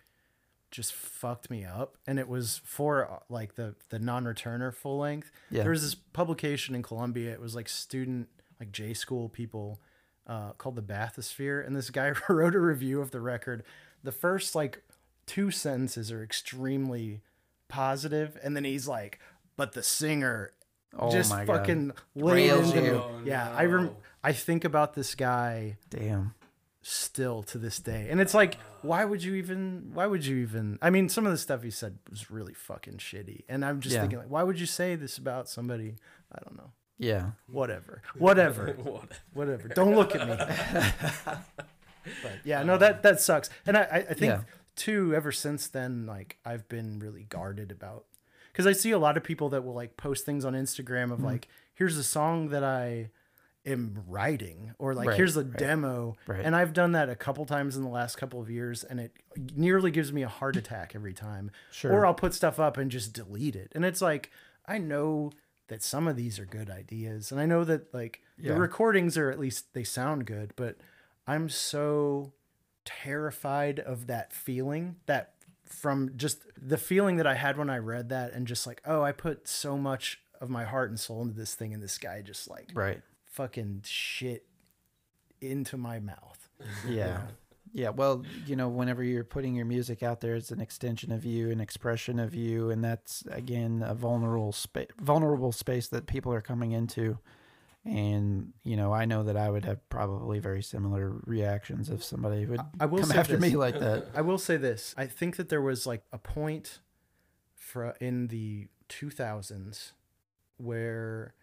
just 0.70 0.92
fucked 0.92 1.50
me 1.50 1.64
up 1.64 1.96
and 2.06 2.18
it 2.18 2.28
was 2.28 2.60
for 2.64 3.10
uh, 3.10 3.18
like 3.28 3.54
the 3.54 3.74
the 3.88 3.98
non-returner 3.98 4.72
full 4.74 4.98
length 4.98 5.30
Yeah. 5.50 5.62
there 5.62 5.70
was 5.70 5.82
this 5.82 5.94
publication 5.94 6.74
in 6.74 6.82
columbia 6.82 7.32
it 7.32 7.40
was 7.40 7.54
like 7.54 7.68
student 7.68 8.28
like 8.60 8.70
j 8.72 8.92
school 8.94 9.28
people 9.28 9.80
uh, 10.26 10.50
called 10.52 10.76
the 10.76 10.82
bathysphere 10.82 11.66
and 11.66 11.74
this 11.74 11.88
guy 11.90 12.12
wrote 12.28 12.54
a 12.54 12.60
review 12.60 13.00
of 13.00 13.10
the 13.12 13.20
record 13.20 13.62
the 14.04 14.12
first 14.12 14.54
like 14.54 14.82
two 15.26 15.50
sentences 15.50 16.12
are 16.12 16.22
extremely 16.22 17.22
positive 17.68 18.36
and 18.42 18.56
then 18.56 18.64
he's 18.64 18.86
like 18.88 19.18
but 19.56 19.72
the 19.72 19.82
singer 19.82 20.52
Oh 20.98 21.10
just 21.10 21.30
my 21.30 21.44
God. 21.44 21.58
fucking 21.58 21.92
laid 22.14 22.50
Rails 22.50 22.72
into 22.72 22.82
you. 22.86 22.92
me. 22.92 22.98
Oh, 22.98 23.20
yeah 23.24 23.54
i 23.56 23.64
rem- 23.66 23.94
i 24.24 24.32
think 24.32 24.64
about 24.64 24.94
this 24.94 25.14
guy 25.14 25.76
Damn. 25.90 26.34
Still 26.82 27.42
to 27.42 27.58
this 27.58 27.78
day 27.80 28.06
and 28.08 28.20
it's 28.20 28.32
like 28.34 28.54
why 28.82 29.04
would 29.04 29.22
you 29.22 29.34
even 29.34 29.90
why 29.92 30.06
would 30.06 30.24
you 30.24 30.36
even 30.36 30.78
i 30.80 30.88
mean 30.88 31.08
some 31.08 31.26
of 31.26 31.32
the 31.32 31.38
stuff 31.38 31.62
he 31.62 31.70
said 31.70 31.98
was 32.08 32.30
really 32.30 32.54
fucking 32.54 32.94
shitty 32.98 33.42
and 33.48 33.64
i'm 33.64 33.80
just 33.80 33.94
Yeah. 33.94 34.02
thinking 34.02 34.18
like 34.20 34.30
why 34.30 34.42
would 34.44 34.60
you 34.60 34.66
say 34.66 34.94
this 34.94 35.18
about 35.18 35.48
somebody 35.48 35.96
i 36.32 36.38
don't 36.44 36.56
know 36.56 36.70
Yeah. 36.96 37.30
whatever 37.48 38.02
whatever 38.16 38.76
What? 38.82 39.10
whatever 39.34 39.68
don't 39.68 39.96
look 39.96 40.14
at 40.14 40.28
me 40.28 40.36
but 42.22 42.32
yeah 42.44 42.62
no 42.62 42.78
that 42.78 43.02
that 43.02 43.20
sucks 43.20 43.50
and 43.66 43.76
i 43.76 43.82
i, 43.82 43.96
I 43.98 44.14
think 44.14 44.32
Yeah. 44.32 44.40
too 44.76 45.12
ever 45.14 45.32
since 45.32 45.66
then 45.66 46.06
like 46.06 46.38
i've 46.44 46.68
been 46.68 46.98
really 47.00 47.24
guarded 47.24 47.70
about 47.72 48.04
because 48.52 48.66
i 48.66 48.72
see 48.72 48.92
a 48.92 48.98
lot 48.98 49.16
of 49.16 49.24
people 49.24 49.48
that 49.50 49.64
will 49.64 49.74
like 49.74 49.96
post 49.96 50.24
things 50.24 50.44
on 50.44 50.54
instagram 50.54 51.04
Mm-hmm. 51.06 51.12
of 51.12 51.22
like 51.22 51.48
here's 51.74 51.96
a 51.96 52.04
song 52.04 52.48
that 52.50 52.62
i 52.64 53.10
am 53.68 54.02
writing 54.06 54.72
or 54.78 54.94
like 54.94 55.08
Right, 55.08 55.16
here's 55.16 55.36
a 55.36 55.44
right, 55.44 55.56
demo 55.56 56.16
right. 56.26 56.40
and 56.44 56.54
i've 56.56 56.72
done 56.72 56.92
that 56.92 57.08
a 57.08 57.14
couple 57.16 57.44
times 57.46 57.76
in 57.76 57.82
the 57.82 57.88
last 57.88 58.16
couple 58.16 58.40
of 58.40 58.50
years 58.50 58.82
and 58.84 58.98
it 59.00 59.12
nearly 59.54 59.90
gives 59.90 60.12
me 60.12 60.22
a 60.22 60.28
heart 60.28 60.56
attack 60.56 60.92
every 60.94 61.12
time 61.14 61.50
Sure. 61.70 61.92
or 61.92 62.06
i'll 62.06 62.14
put 62.14 62.34
stuff 62.34 62.58
up 62.58 62.76
and 62.76 62.90
just 62.90 63.12
delete 63.12 63.56
it 63.56 63.70
and 63.74 63.84
it's 63.84 64.00
like 64.02 64.30
i 64.66 64.78
know 64.78 65.30
that 65.68 65.82
some 65.82 66.08
of 66.08 66.16
these 66.16 66.38
are 66.38 66.46
good 66.46 66.70
ideas 66.70 67.30
and 67.30 67.40
i 67.40 67.46
know 67.46 67.62
that 67.64 67.92
like 67.94 68.22
Yeah. 68.38 68.54
the 68.54 68.60
recordings 68.60 69.16
are 69.18 69.30
at 69.30 69.38
least 69.38 69.74
they 69.74 69.84
sound 69.84 70.24
good 70.26 70.52
but 70.56 70.76
i'm 71.26 71.48
so 71.48 72.32
terrified 72.84 73.78
of 73.80 74.06
that 74.06 74.32
feeling 74.32 74.96
that 75.06 75.34
from 75.66 76.10
just 76.16 76.44
the 76.56 76.78
feeling 76.78 77.16
that 77.16 77.26
i 77.26 77.34
had 77.34 77.58
when 77.58 77.68
i 77.68 77.76
read 77.76 78.08
that 78.08 78.32
and 78.32 78.46
just 78.46 78.66
like 78.66 78.80
oh 78.86 79.02
i 79.02 79.12
put 79.12 79.46
so 79.46 79.76
much 79.76 80.20
of 80.40 80.48
my 80.48 80.64
heart 80.64 80.88
and 80.88 80.98
soul 80.98 81.20
into 81.20 81.34
this 81.34 81.54
thing 81.54 81.74
and 81.74 81.82
this 81.82 81.98
guy 81.98 82.22
just 82.22 82.48
like 82.48 82.70
Right. 82.74 83.02
Fucking 83.38 83.82
shit 83.84 84.44
into 85.40 85.76
my 85.76 86.00
mouth 86.00 86.48
Yeah. 86.88 87.20
Yeah. 87.72 87.90
Well, 87.90 88.24
you 88.46 88.56
know, 88.56 88.68
whenever 88.68 89.04
you're 89.04 89.22
putting 89.22 89.54
your 89.54 89.64
music 89.64 90.02
out 90.02 90.20
there, 90.20 90.34
it's 90.34 90.50
an 90.50 90.60
extension 90.60 91.12
of 91.12 91.24
you, 91.24 91.50
an 91.50 91.60
expression 91.60 92.18
of 92.18 92.34
you, 92.34 92.70
and 92.70 92.82
that's 92.82 93.22
again 93.30 93.84
a 93.86 93.94
vulnerable 93.94 94.52
space, 94.52 94.88
vulnerable 95.00 95.52
space 95.52 95.86
that 95.88 96.06
people 96.06 96.32
are 96.32 96.40
coming 96.40 96.72
into. 96.72 97.18
And 97.84 98.54
you 98.64 98.76
know, 98.76 98.92
I 98.92 99.04
know 99.04 99.22
that 99.22 99.36
I 99.36 99.50
would 99.50 99.64
have 99.66 99.86
probably 99.88 100.40
very 100.40 100.62
similar 100.62 101.20
reactions 101.26 101.90
if 101.90 102.02
somebody 102.02 102.44
would 102.46 102.60
I 102.80 102.86
will 102.86 103.02
come 103.02 103.12
after 103.12 103.36
this. 103.36 103.52
me 103.52 103.56
like 103.56 103.78
that. 103.78 104.08
I 104.14 104.22
will 104.22 104.38
say 104.38 104.56
this. 104.56 104.94
I 104.96 105.06
think 105.06 105.36
that 105.36 105.48
there 105.48 105.62
was 105.62 105.86
like 105.86 106.02
a 106.10 106.18
point 106.18 106.80
for 107.54 107.94
in 108.00 108.28
the 108.28 108.66
2000s 108.88 109.92
where 110.56 111.34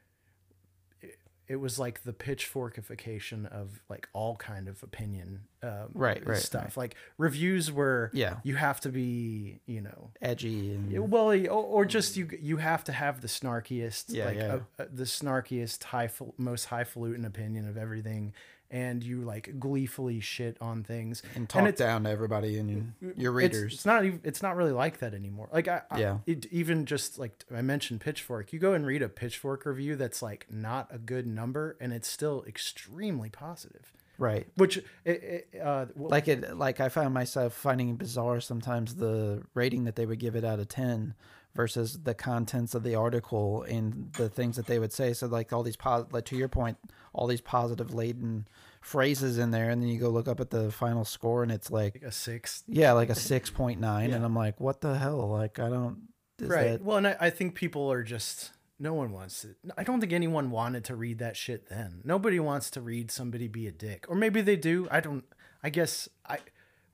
it, 1.47 1.55
was 1.57 1.79
like 1.79 2.03
the 2.03 2.13
pitchforkification 2.13 3.45
of 3.51 3.81
like 3.89 4.07
all 4.13 4.35
kind 4.35 4.67
of 4.67 4.81
opinion 4.83 5.41
um, 5.63 5.89
Right, 5.93 6.25
right, 6.25 6.37
stuff. 6.37 6.77
Like 6.77 6.95
reviews 7.17 7.71
were 7.71 8.11
Yeah. 8.13 8.37
you 8.43 8.55
have 8.55 8.79
to 8.81 8.89
be, 8.89 9.59
you 9.65 9.81
know, 9.81 10.11
Edgy 10.21 10.73
and 10.73 11.11
Well, 11.11 11.31
or, 11.31 11.47
or 11.47 11.85
just 11.85 12.17
you 12.17 12.29
you 12.39 12.57
have 12.57 12.83
to 12.85 12.91
have 12.91 13.21
the 13.21 13.27
snarkiest, 13.27 14.05
Yeah, 14.09 14.25
like 14.25 14.37
yeah. 14.37 14.53
uh, 14.79 14.83
uh, 14.83 14.85
the 14.93 15.03
snarkiest, 15.03 15.83
high, 15.83 16.09
most 16.37 16.65
highfalutin 16.65 17.25
opinion 17.25 17.67
of 17.67 17.77
everything, 17.77 18.33
and 18.71 19.03
you 19.03 19.21
like 19.21 19.59
gleefully 19.59 20.19
shit 20.19 20.57
on 20.61 20.83
things. 20.83 21.21
and 21.35 21.47
talk 21.47 21.61
it's- 21.63 21.77
down 21.77 22.03
to 22.05 22.09
everybody 22.09 22.57
and 22.57 22.93
your, 22.99 23.13
your 23.15 23.41
It's, 23.41 23.55
readers. 23.55 23.73
it's 23.75 23.85
not 23.85 24.05
even 24.05 24.19
it's 24.23 24.41
not 24.41 24.55
really 24.55 24.71
like 24.71 24.99
that 24.99 25.13
anymore. 25.13 25.49
Like 25.51 25.67
I, 25.67 25.81
I- 25.91 25.99
Yeah. 25.99 26.17
it, 26.25 26.45
even 26.51 26.85
just 26.85 27.17
like 27.19 27.45
I 27.53 27.61
mentioned 27.61 28.01
Pitchfork, 28.01 28.51
you 28.53 28.59
go 28.59 28.73
and 28.73 28.85
read 28.85 29.01
a 29.01 29.09
Pitchfork 29.09 29.65
review 29.65 29.95
that's 29.95 30.21
like 30.21 30.47
not 30.49 30.87
a 30.91 30.97
good 30.97 31.27
number, 31.27 31.77
and 31.79 31.93
it's 31.93 32.07
still 32.09 32.43
extremely 32.47 33.29
positive. 33.29 33.91
right. 34.17 34.47
Which 34.55 34.77
it, 34.77 34.85
it, 35.05 35.59
uh, 35.61 35.85
well, 35.95 36.09
like 36.09 36.27
it 36.27 36.57
like 36.57 36.79
i 36.79 36.87
found 36.89 37.13
myself 37.13 37.53
finding 37.53 37.95
bizarre 37.97 38.39
sometimes 38.39 38.95
the 38.95 39.43
rating 39.53 39.83
that 39.83 39.95
they 39.97 40.05
would 40.05 40.19
give 40.19 40.35
it 40.35 40.43
out 40.45 40.59
of 40.59 40.67
10 40.69 41.13
versus 41.55 41.99
the 42.03 42.13
contents 42.13 42.75
of 42.75 42.83
the 42.83 42.93
article 42.95 43.63
and 43.63 44.11
the 44.17 44.27
things 44.29 44.57
that 44.57 44.65
they 44.67 44.77
would 44.77 44.91
say. 44.93 45.13
So 45.13 45.27
like 45.27 45.53
all 45.53 45.63
these 45.63 45.77
pos- 45.77 46.05
like 46.11 46.25
to 46.25 46.35
your 46.35 46.49
point, 46.49 46.77
all 47.13 47.27
these 47.27 47.41
positive 47.41 47.93
laden 47.93 48.47
phrases 48.81 49.37
in 49.37 49.51
there, 49.51 49.69
and 49.69 49.81
then 49.81 49.89
you 49.89 49.99
go 49.99 50.09
look 50.09 50.27
up 50.27 50.39
at 50.39 50.49
the 50.49 50.71
final 50.71 51.05
score, 51.05 51.41
and 51.43 51.51
it's 51.51 51.71
like 51.71 51.95
Like 51.95 52.03
a 52.03 52.11
six. 52.11 52.63
yeah, 52.67 52.91
like 52.91 53.09
a 53.09 53.15
six 53.15 53.49
point 53.49 53.79
nine, 53.79 54.09
Yeah. 54.09 54.17
and 54.17 54.25
I'm 54.25 54.35
like, 54.35 54.59
what 54.59 54.81
the 54.81 54.97
hell? 54.97 55.29
Like 55.29 55.57
I 55.59 55.69
don't. 55.69 56.09
Right. 56.41 56.71
That, 56.73 56.81
Well, 56.83 56.97
and 56.97 57.07
I, 57.07 57.15
I 57.19 57.29
think 57.29 57.55
people 57.55 57.89
are 57.91 58.03
just 58.03 58.51
no 58.77 58.93
one 58.93 59.13
wants 59.13 59.41
to. 59.43 59.55
I 59.77 59.83
don't 59.85 60.01
think 60.01 60.11
anyone 60.11 60.51
wanted 60.51 60.83
to 60.85 60.95
read 60.95 61.19
that 61.19 61.37
shit 61.37 61.69
then. 61.69 62.01
Nobody 62.03 62.41
wants 62.41 62.69
to 62.71 62.81
read 62.81 63.09
somebody 63.09 63.47
be 63.47 63.67
a 63.67 63.71
dick, 63.71 64.05
or 64.09 64.15
maybe 64.17 64.41
they 64.41 64.57
do. 64.57 64.87
I 64.91 64.99
don't. 64.99 65.23
I 65.63 65.69
guess 65.69 66.09
I. 66.27 66.39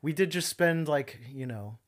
We 0.03 0.13
did 0.13 0.29
just 0.31 0.47
spend 0.49 0.87
like 0.87 1.19
you 1.33 1.47
know, 1.47 1.79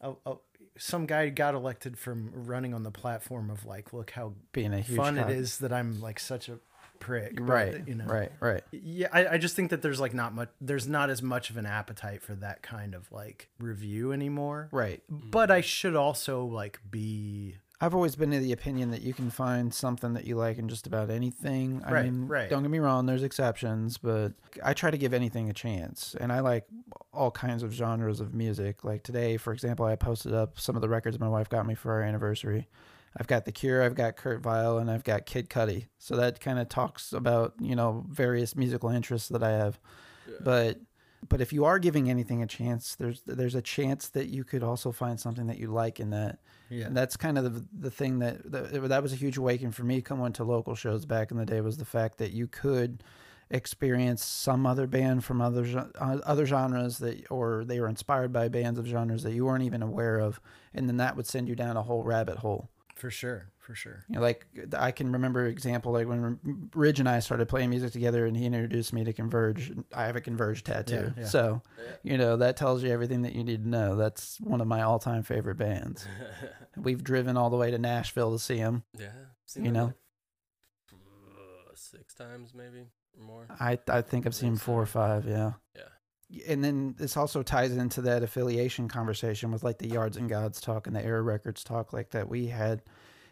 a, 0.00 0.12
a, 0.24 0.36
some 0.76 1.06
guy 1.06 1.28
got 1.28 1.54
elected 1.54 1.98
from 1.98 2.30
running 2.34 2.74
on 2.74 2.82
the 2.82 2.90
platform 2.90 3.50
of 3.50 3.64
like, 3.64 3.92
look 3.92 4.10
how 4.10 4.34
being 4.52 4.72
a 4.74 4.80
huge 4.80 4.96
fun 4.96 5.16
con- 5.16 5.30
it 5.30 5.36
is 5.36 5.58
that 5.58 5.72
I'm 5.72 6.00
like 6.00 6.18
such 6.18 6.48
a 6.48 6.58
prick. 6.98 7.36
but, 7.36 7.42
Right. 7.44 7.88
You 7.88 7.94
know. 7.94 8.06
Right. 8.06 8.32
Right. 8.40 8.62
Yeah, 8.72 9.08
I, 9.12 9.26
I 9.28 9.38
just 9.38 9.56
think 9.56 9.70
that 9.70 9.82
there's 9.82 10.00
like 10.00 10.14
not 10.14 10.34
much. 10.34 10.48
There's 10.60 10.88
not 10.88 11.10
as 11.10 11.22
much 11.22 11.50
of 11.50 11.56
an 11.56 11.66
appetite 11.66 12.22
for 12.22 12.34
that 12.36 12.62
kind 12.62 12.94
of 12.94 13.10
like 13.12 13.48
review 13.58 14.12
anymore. 14.12 14.68
Right. 14.72 15.02
But 15.08 15.50
I 15.50 15.60
should 15.60 15.96
also 15.96 16.44
like 16.44 16.80
be 16.90 17.56
I've 17.84 17.94
always 17.94 18.16
been 18.16 18.32
of 18.32 18.42
the 18.42 18.52
opinion 18.52 18.90
that 18.92 19.02
you 19.02 19.12
can 19.12 19.28
find 19.28 19.72
something 19.74 20.14
that 20.14 20.24
you 20.26 20.36
like 20.36 20.56
in 20.56 20.68
just 20.70 20.86
about 20.86 21.10
anything. 21.10 21.82
I 21.84 21.92
Right, 21.92 22.04
mean, 22.06 22.26
right. 22.26 22.48
don't 22.48 22.62
get 22.62 22.70
me 22.70 22.78
wrong, 22.78 23.04
there's 23.04 23.22
exceptions, 23.22 23.98
but 23.98 24.32
I 24.62 24.72
try 24.72 24.90
to 24.90 24.96
give 24.96 25.12
anything 25.12 25.50
a 25.50 25.52
chance. 25.52 26.16
And 26.18 26.32
I 26.32 26.40
like 26.40 26.66
all 27.12 27.30
kinds 27.30 27.62
of 27.62 27.72
genres 27.74 28.20
of 28.20 28.32
music. 28.32 28.84
Like 28.84 29.02
today, 29.02 29.36
for 29.36 29.52
example, 29.52 29.84
I 29.84 29.96
posted 29.96 30.32
up 30.32 30.58
some 30.58 30.76
of 30.76 30.82
the 30.82 30.88
records 30.88 31.20
my 31.20 31.28
wife 31.28 31.50
got 31.50 31.66
me 31.66 31.74
for 31.74 31.92
our 31.92 32.02
anniversary. 32.02 32.68
I've 33.16 33.26
got 33.26 33.44
The 33.44 33.52
Cure, 33.52 33.82
I've 33.82 33.94
got 33.94 34.16
Kurt 34.16 34.40
Vile, 34.40 34.78
and 34.78 34.90
I've 34.90 35.04
got 35.04 35.26
Kid 35.26 35.50
Cudi. 35.50 35.86
So 35.98 36.16
that 36.16 36.40
kind 36.40 36.58
of 36.58 36.70
talks 36.70 37.12
about, 37.12 37.52
you 37.60 37.76
know, 37.76 38.06
various 38.08 38.56
musical 38.56 38.88
interests 38.88 39.28
that 39.28 39.42
I 39.42 39.50
have. 39.50 39.78
But 40.40 40.80
but 41.28 41.40
if 41.40 41.52
you 41.52 41.64
are 41.64 41.78
giving 41.78 42.10
anything 42.10 42.42
a 42.42 42.46
chance, 42.46 42.94
there's 42.94 43.22
there's 43.22 43.54
a 43.54 43.62
chance 43.62 44.08
that 44.10 44.28
you 44.28 44.44
could 44.44 44.62
also 44.62 44.92
find 44.92 45.18
something 45.18 45.46
that 45.46 45.58
you 45.58 45.68
like 45.68 46.00
in 46.00 46.10
that. 46.10 46.38
yeah. 46.68 46.86
And 46.86 46.96
that's 46.96 47.16
kind 47.16 47.38
of 47.38 47.54
the, 47.54 47.64
the 47.78 47.90
thing 47.90 48.18
that, 48.20 48.50
that 48.50 48.88
that 48.88 49.02
was 49.02 49.12
a 49.12 49.16
huge 49.16 49.36
awakening 49.36 49.72
for 49.72 49.84
me 49.84 50.00
coming 50.00 50.32
to 50.32 50.44
local 50.44 50.74
shows 50.74 51.04
back 51.04 51.30
in 51.30 51.36
the 51.36 51.46
day 51.46 51.60
was 51.60 51.76
the 51.76 51.84
fact 51.84 52.18
that 52.18 52.32
you 52.32 52.46
could 52.46 53.02
experience 53.50 54.24
some 54.24 54.66
other 54.66 54.86
band 54.86 55.24
from 55.24 55.40
other 55.40 55.90
uh, 56.00 56.18
other 56.24 56.46
genres 56.46 56.98
that 56.98 57.30
or 57.30 57.64
they 57.64 57.78
were 57.78 57.88
inspired 57.88 58.32
by 58.32 58.48
bands 58.48 58.78
of 58.78 58.86
genres 58.86 59.22
that 59.22 59.32
you 59.32 59.44
weren't 59.44 59.62
even 59.62 59.82
aware 59.82 60.18
of 60.18 60.40
and 60.72 60.88
then 60.88 60.96
that 60.96 61.14
would 61.16 61.26
send 61.26 61.48
you 61.48 61.54
down 61.54 61.76
a 61.76 61.82
whole 61.82 62.02
rabbit 62.02 62.38
hole. 62.38 62.70
For 62.94 63.10
sure, 63.10 63.50
for 63.64 63.74
sure. 63.74 64.04
You 64.08 64.16
know, 64.16 64.20
like 64.20 64.46
I 64.76 64.90
can 64.90 65.10
remember 65.12 65.46
example 65.46 65.92
like 65.92 66.06
when 66.06 66.38
Ridge 66.74 67.00
and 67.00 67.08
I 67.08 67.20
started 67.20 67.48
playing 67.48 67.70
music 67.70 67.92
together, 67.92 68.26
and 68.26 68.36
he 68.36 68.44
introduced 68.44 68.92
me 68.92 69.04
to 69.04 69.12
Converge. 69.12 69.72
I 69.92 70.04
have 70.04 70.16
a 70.16 70.20
Converge 70.20 70.62
tattoo, 70.64 71.12
Yeah, 71.16 71.22
yeah. 71.22 71.26
so 71.26 71.62
you 72.02 72.18
know 72.18 72.36
that 72.36 72.56
tells 72.56 72.82
you 72.82 72.90
everything 72.90 73.22
that 73.22 73.34
you 73.34 73.42
need 73.42 73.64
to 73.64 73.68
know. 73.70 73.96
That's 73.96 74.38
one 74.40 74.60
of 74.60 74.66
my 74.66 74.82
all-time 74.82 75.22
favorite 75.22 75.56
bands. 75.56 76.06
We've 76.76 77.02
driven 77.02 77.36
all 77.36 77.48
the 77.50 77.56
way 77.56 77.70
to 77.70 77.78
Nashville 77.78 78.32
to 78.32 78.38
see 78.38 78.56
them. 78.58 78.84
Yeah. 78.98 79.08
You 79.56 79.72
know? 79.72 79.84
like, 79.86 79.94
uh, 80.92 81.72
six 81.74 82.14
times 82.14 82.52
maybe 82.54 82.86
or 83.18 83.24
more. 83.24 83.46
I 83.60 83.78
I 83.88 84.02
think 84.02 84.26
I've 84.26 84.34
seen 84.34 84.56
four 84.56 84.82
or 84.82 84.86
five. 84.86 85.26
Yeah. 85.26 85.52
Yeah. 85.74 85.82
And 86.48 86.64
then 86.64 86.94
this 86.98 87.16
also 87.16 87.42
ties 87.42 87.72
into 87.72 88.00
that 88.02 88.22
affiliation 88.22 88.88
conversation 88.88 89.52
with 89.52 89.62
like 89.62 89.78
the 89.78 89.88
Yards 89.88 90.16
and 90.16 90.28
Gods 90.28 90.60
talk 90.60 90.86
and 90.86 90.96
the 90.96 91.04
Era 91.04 91.22
Records 91.22 91.62
talk 91.64 91.92
like 91.92 92.10
that 92.10 92.28
we 92.28 92.46
had. 92.46 92.82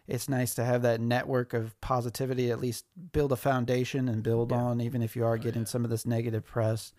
It's 0.07 0.27
nice 0.27 0.53
to 0.55 0.65
have 0.65 0.81
that 0.81 0.99
network 0.99 1.53
of 1.53 1.79
positivity, 1.81 2.51
at 2.51 2.59
least 2.59 2.85
build 3.13 3.31
a 3.31 3.35
foundation 3.37 4.07
and 4.09 4.21
build 4.21 4.51
Yeah. 4.51 4.57
on, 4.57 4.81
even 4.81 5.01
if 5.01 5.15
you 5.15 5.23
are 5.25 5.35
Oh, 5.35 5.37
getting 5.37 5.61
yeah. 5.61 5.67
some 5.67 5.83
of 5.83 5.89
this 5.89 6.05
negative 6.05 6.45
press. 6.45 6.93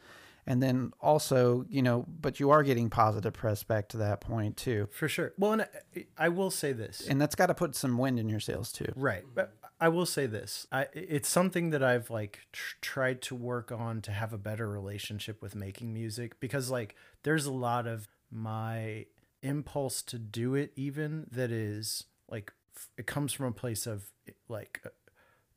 And 0.47 0.63
then 0.63 0.93
also, 1.01 1.65
you 1.71 1.81
know, 1.83 2.05
but 2.21 2.39
you 2.39 2.51
are 2.51 2.63
getting 2.63 2.91
positive 2.91 3.33
press 3.33 3.63
back 3.63 3.89
to 3.91 3.97
that 3.99 4.21
point 4.21 4.57
too. 4.59 4.89
For 4.93 5.09
sure. 5.09 5.33
Well, 5.39 5.53
and 5.55 5.63
I, 5.63 6.07
I 6.19 6.29
will 6.29 6.51
say 6.51 6.73
this. 6.73 7.07
And 7.09 7.19
that's 7.21 7.35
got 7.35 7.47
to 7.47 7.55
put 7.55 7.75
some 7.75 7.97
wind 7.97 8.19
in 8.19 8.29
your 8.29 8.41
sails 8.41 8.71
too. 8.71 8.93
Right. 8.95 9.25
But 9.35 9.55
I 9.81 9.89
will 9.89 10.05
say 10.07 10.27
this. 10.27 10.67
I 10.71 10.87
it's 10.93 11.29
something 11.29 11.71
that 11.71 11.83
I've 11.83 12.09
like 12.11 12.41
tr- 12.53 12.77
tried 12.83 13.23
to 13.23 13.35
work 13.35 13.73
on 13.73 14.03
to 14.03 14.13
have 14.13 14.33
a 14.35 14.39
better 14.39 14.69
relationship 14.69 15.41
with 15.43 15.55
making 15.55 15.93
music 15.95 16.39
because 16.41 16.71
like 16.71 16.95
there's 17.23 17.47
a 17.47 17.53
lot 17.53 17.87
of 17.87 18.07
my 18.31 19.07
impulse 19.43 20.03
to 20.03 20.19
do 20.19 20.55
it 20.55 20.73
even 20.77 21.27
that 21.31 21.51
is 21.51 22.05
like 22.29 22.53
it 22.99 23.07
comes 23.07 23.33
from 23.33 23.47
a 23.47 23.53
place 23.53 23.87
of 23.87 24.11
like 24.49 24.81
uh, 24.85 24.91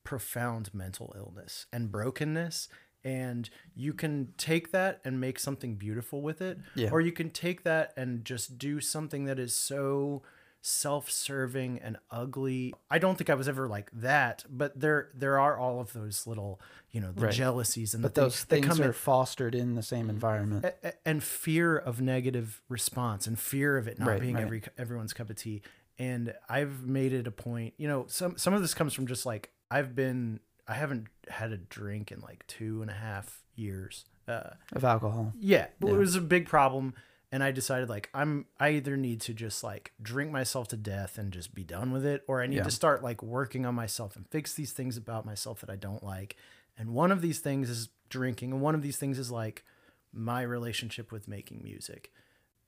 profound 0.04 0.74
mental 0.74 1.14
illness 1.18 1.66
and 1.74 1.92
brokenness 1.92 2.70
and 3.04 3.50
you 3.76 3.94
can 3.94 4.34
take 4.38 4.72
that 4.72 5.00
and 5.06 5.20
make 5.22 5.38
something 5.40 5.76
beautiful 5.76 6.22
with 6.22 6.42
it 6.42 6.58
Yeah. 6.76 6.90
or 6.92 7.02
you 7.02 7.12
can 7.12 7.30
take 7.30 7.64
that 7.64 7.94
and 7.98 8.24
just 8.26 8.58
do 8.58 8.80
something 8.82 9.26
that 9.26 9.38
is 9.40 9.56
so 9.56 10.24
self-serving 10.62 11.80
and 11.80 11.98
ugly 12.10 12.74
i 12.90 12.98
don't 12.98 13.18
think 13.18 13.30
i 13.30 13.36
was 13.36 13.48
ever 13.48 13.68
like 13.68 13.90
that 13.94 14.44
but 14.50 14.80
there 14.80 15.10
there 15.14 15.40
are 15.40 15.58
all 15.58 15.80
of 15.80 15.94
those 15.94 16.26
little 16.26 16.60
you 16.92 17.00
know 17.02 17.12
the 17.12 17.26
Right. 17.26 17.34
jealousies 17.34 17.94
and 17.94 18.02
But 18.02 18.16
the 18.16 18.22
those 18.22 18.44
things 18.44 18.48
that 18.48 18.56
things 18.56 18.68
come 18.78 18.82
are 18.82 18.88
in- 18.88 18.94
fostered 18.94 19.54
in 19.56 19.76
the 19.76 19.84
same 19.84 20.10
environment. 20.10 20.66
and 21.06 21.24
fear 21.24 21.78
of 21.78 22.02
negative 22.02 22.62
response 22.70 23.28
and 23.28 23.38
fear 23.40 23.78
of 23.78 23.88
it 23.88 24.00
not 24.00 24.08
Right, 24.08 24.22
being 24.22 24.36
right. 24.36 24.44
every 24.44 24.64
everyone's 24.78 25.14
cup 25.14 25.30
of 25.30 25.36
tea 25.36 25.62
and 26.00 26.34
i've 26.50 26.86
made 26.86 27.14
it 27.14 27.28
a 27.28 27.32
point 27.32 27.74
you 27.78 27.88
know 27.88 28.06
some 28.08 28.38
some 28.38 28.54
of 28.54 28.62
this 28.62 28.74
comes 28.74 28.94
from 28.94 29.08
just 29.08 29.26
like 29.26 29.50
i've 29.72 29.96
been 29.96 30.40
i 30.68 30.74
haven't 30.74 31.08
had 31.30 31.52
a 31.52 31.58
drink 31.58 32.12
in 32.12 32.20
like 32.22 32.46
two 32.48 32.82
and 32.82 32.90
a 32.92 32.94
half 32.96 33.42
years 33.56 34.06
uh 34.28 34.52
Of 34.74 34.84
alcohol. 34.84 35.34
yeah, 35.40 35.68
Yeah. 35.82 35.92
it 35.92 35.98
was 35.98 36.16
a 36.16 36.22
big 36.22 36.48
problem 36.48 36.94
and 37.32 37.44
I 37.44 37.52
decided 37.52 37.90
like 37.90 38.10
I'm 38.14 38.46
I 38.60 38.70
either 38.72 38.96
need 38.96 39.20
to 39.22 39.34
just 39.34 39.64
like 39.64 39.92
drink 40.02 40.32
myself 40.32 40.68
to 40.70 40.78
death 40.78 41.18
and 41.18 41.32
just 41.34 41.54
be 41.54 41.64
done 41.64 41.92
with 41.92 42.06
it 42.06 42.24
or 42.28 42.42
I 42.42 42.48
need 42.48 42.58
Yeah. 42.58 42.64
to 42.64 42.72
start 42.72 43.04
like 43.04 43.22
working 43.24 43.66
on 43.66 43.76
myself 43.76 44.16
and 44.16 44.26
fix 44.30 44.54
these 44.54 44.72
things 44.72 44.96
about 44.96 45.26
myself 45.26 45.60
that 45.62 45.70
I 45.70 45.76
don't 45.76 46.04
like. 46.04 46.38
And 46.78 46.92
one 46.94 47.12
of 47.12 47.22
these 47.22 47.40
things 47.40 47.70
is 47.70 47.90
drinking 48.10 48.54
and 48.54 48.62
one 48.62 48.76
of 48.76 48.82
these 48.82 48.96
things 48.98 49.18
is 49.20 49.30
like 49.32 49.66
my 50.14 50.42
relationship 50.42 51.12
with 51.12 51.28
making 51.28 51.62
music 51.64 52.12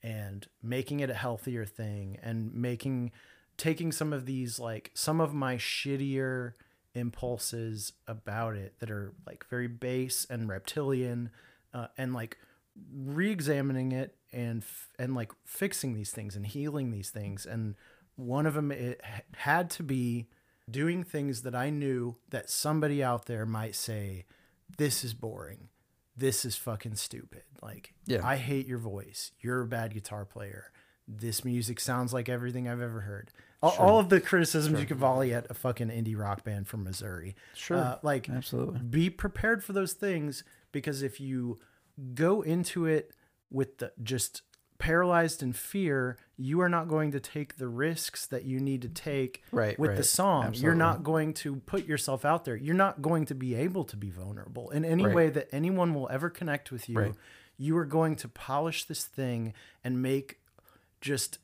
and 0.02 0.48
making 0.62 1.00
it 1.00 1.10
a 1.10 1.14
healthier 1.14 1.66
thing 1.66 2.18
and 2.22 2.54
making 2.54 3.12
taking 3.58 3.92
some 3.92 4.14
of 4.14 4.26
these 4.26 4.60
like 4.60 4.92
some 4.94 5.20
of 5.20 5.34
my 5.34 5.56
shittier 5.56 6.54
impulses 6.96 7.94
about 8.08 8.56
it 8.56 8.80
that 8.80 8.90
are 8.90 9.14
like 9.28 9.46
very 9.50 9.68
base 9.68 10.26
and 10.30 10.50
reptilian 10.50 11.30
uh, 11.74 11.88
and 11.98 12.14
like 12.14 12.38
re-examining 12.94 13.92
it 13.92 14.16
and 14.32 14.64
f- 14.64 14.90
and 14.98 15.16
like 15.16 15.32
fixing 15.46 15.94
these 15.94 16.12
things 16.12 16.36
and 16.36 16.48
healing 16.48 16.92
these 16.92 17.10
things. 17.10 17.46
And 17.46 17.76
one 18.16 18.46
of 18.46 18.54
them 18.54 18.72
it 18.72 19.02
had 19.36 19.70
to 19.72 19.84
be 19.84 20.28
doing 20.70 21.04
things 21.04 21.42
that 21.44 21.56
I 21.56 21.70
knew 21.70 22.18
that 22.30 22.50
somebody 22.50 23.04
out 23.04 23.26
there 23.26 23.46
might 23.46 23.76
say 23.76 24.26
this 24.78 25.04
is 25.04 25.14
boring 25.14 25.70
this 26.20 26.46
is 26.46 26.56
fucking 26.56 26.96
stupid. 26.96 27.44
Like 27.62 27.94
Yeah. 28.06 28.22
I 28.24 28.36
hate 28.36 28.68
your 28.68 28.78
voice. 28.78 29.32
You're 29.40 29.62
a 29.62 29.68
bad 29.68 29.94
guitar 29.94 30.26
player. 30.26 30.72
This 31.08 31.44
music 31.44 31.80
sounds 31.80 32.14
like 32.14 32.30
everything 32.30 32.68
I've 32.68 32.82
ever 32.82 33.02
heard. 33.02 33.32
All, 33.62 33.76
all 33.80 34.00
of 34.00 34.10
the 34.10 34.22
criticisms 34.22 34.80
you 34.80 34.86
could 34.86 34.98
volley 34.98 35.34
at 35.34 35.50
a 35.50 35.54
fucking 35.54 35.90
indie 35.90 36.18
rock 36.18 36.44
band 36.44 36.68
from 36.68 36.84
Missouri. 36.84 37.36
Sure. 37.56 37.78
uh, 37.78 37.98
like 38.04 38.30
Absolutely. 38.30 38.80
be 38.80 39.10
prepared 39.10 39.64
for 39.64 39.74
those 39.74 39.94
things 39.94 40.44
because 40.72 41.02
if 41.02 41.20
you 41.20 41.60
go 42.14 42.42
into 42.42 42.86
it 42.86 43.12
with 43.50 43.80
the 43.80 43.92
just 44.04 44.44
paralyzed 44.80 45.44
in 45.44 45.54
fear 45.54 46.18
you 46.38 46.62
are 46.62 46.70
not 46.70 46.88
going 46.88 47.12
to 47.12 47.20
take 47.20 47.58
the 47.58 47.68
risks 47.68 48.26
that 48.26 48.46
you 48.46 48.60
need 48.60 48.82
to 48.82 48.88
take 48.90 49.44
Right, 49.52 49.78
with 49.78 49.92
the 49.92 49.98
right. 49.98 50.06
song 50.06 50.54
you're 50.56 50.74
not 50.74 51.04
going 51.04 51.34
to 51.36 51.58
put 51.58 51.86
yourself 51.86 52.24
out 52.26 52.46
there. 52.46 52.56
You're 52.56 52.74
not 52.76 53.02
going 53.02 53.26
to 53.26 53.36
be 53.36 53.54
able 53.56 53.84
to 53.84 53.98
be 53.98 54.10
vulnerable 54.10 54.70
in 54.72 54.86
any 54.86 55.06
Right. 55.06 55.14
way 55.16 55.30
that 55.30 55.50
anyone 55.52 55.94
will 55.94 56.08
ever 56.10 56.30
connect 56.30 56.72
with 56.72 56.88
you. 56.90 57.14
You 57.58 57.78
are 57.78 57.86
going 57.86 58.16
to 58.18 58.30
polish 58.30 58.86
this 58.86 59.04
thing 59.06 59.54
and 59.84 60.02
make 60.02 60.40
just 61.02 61.40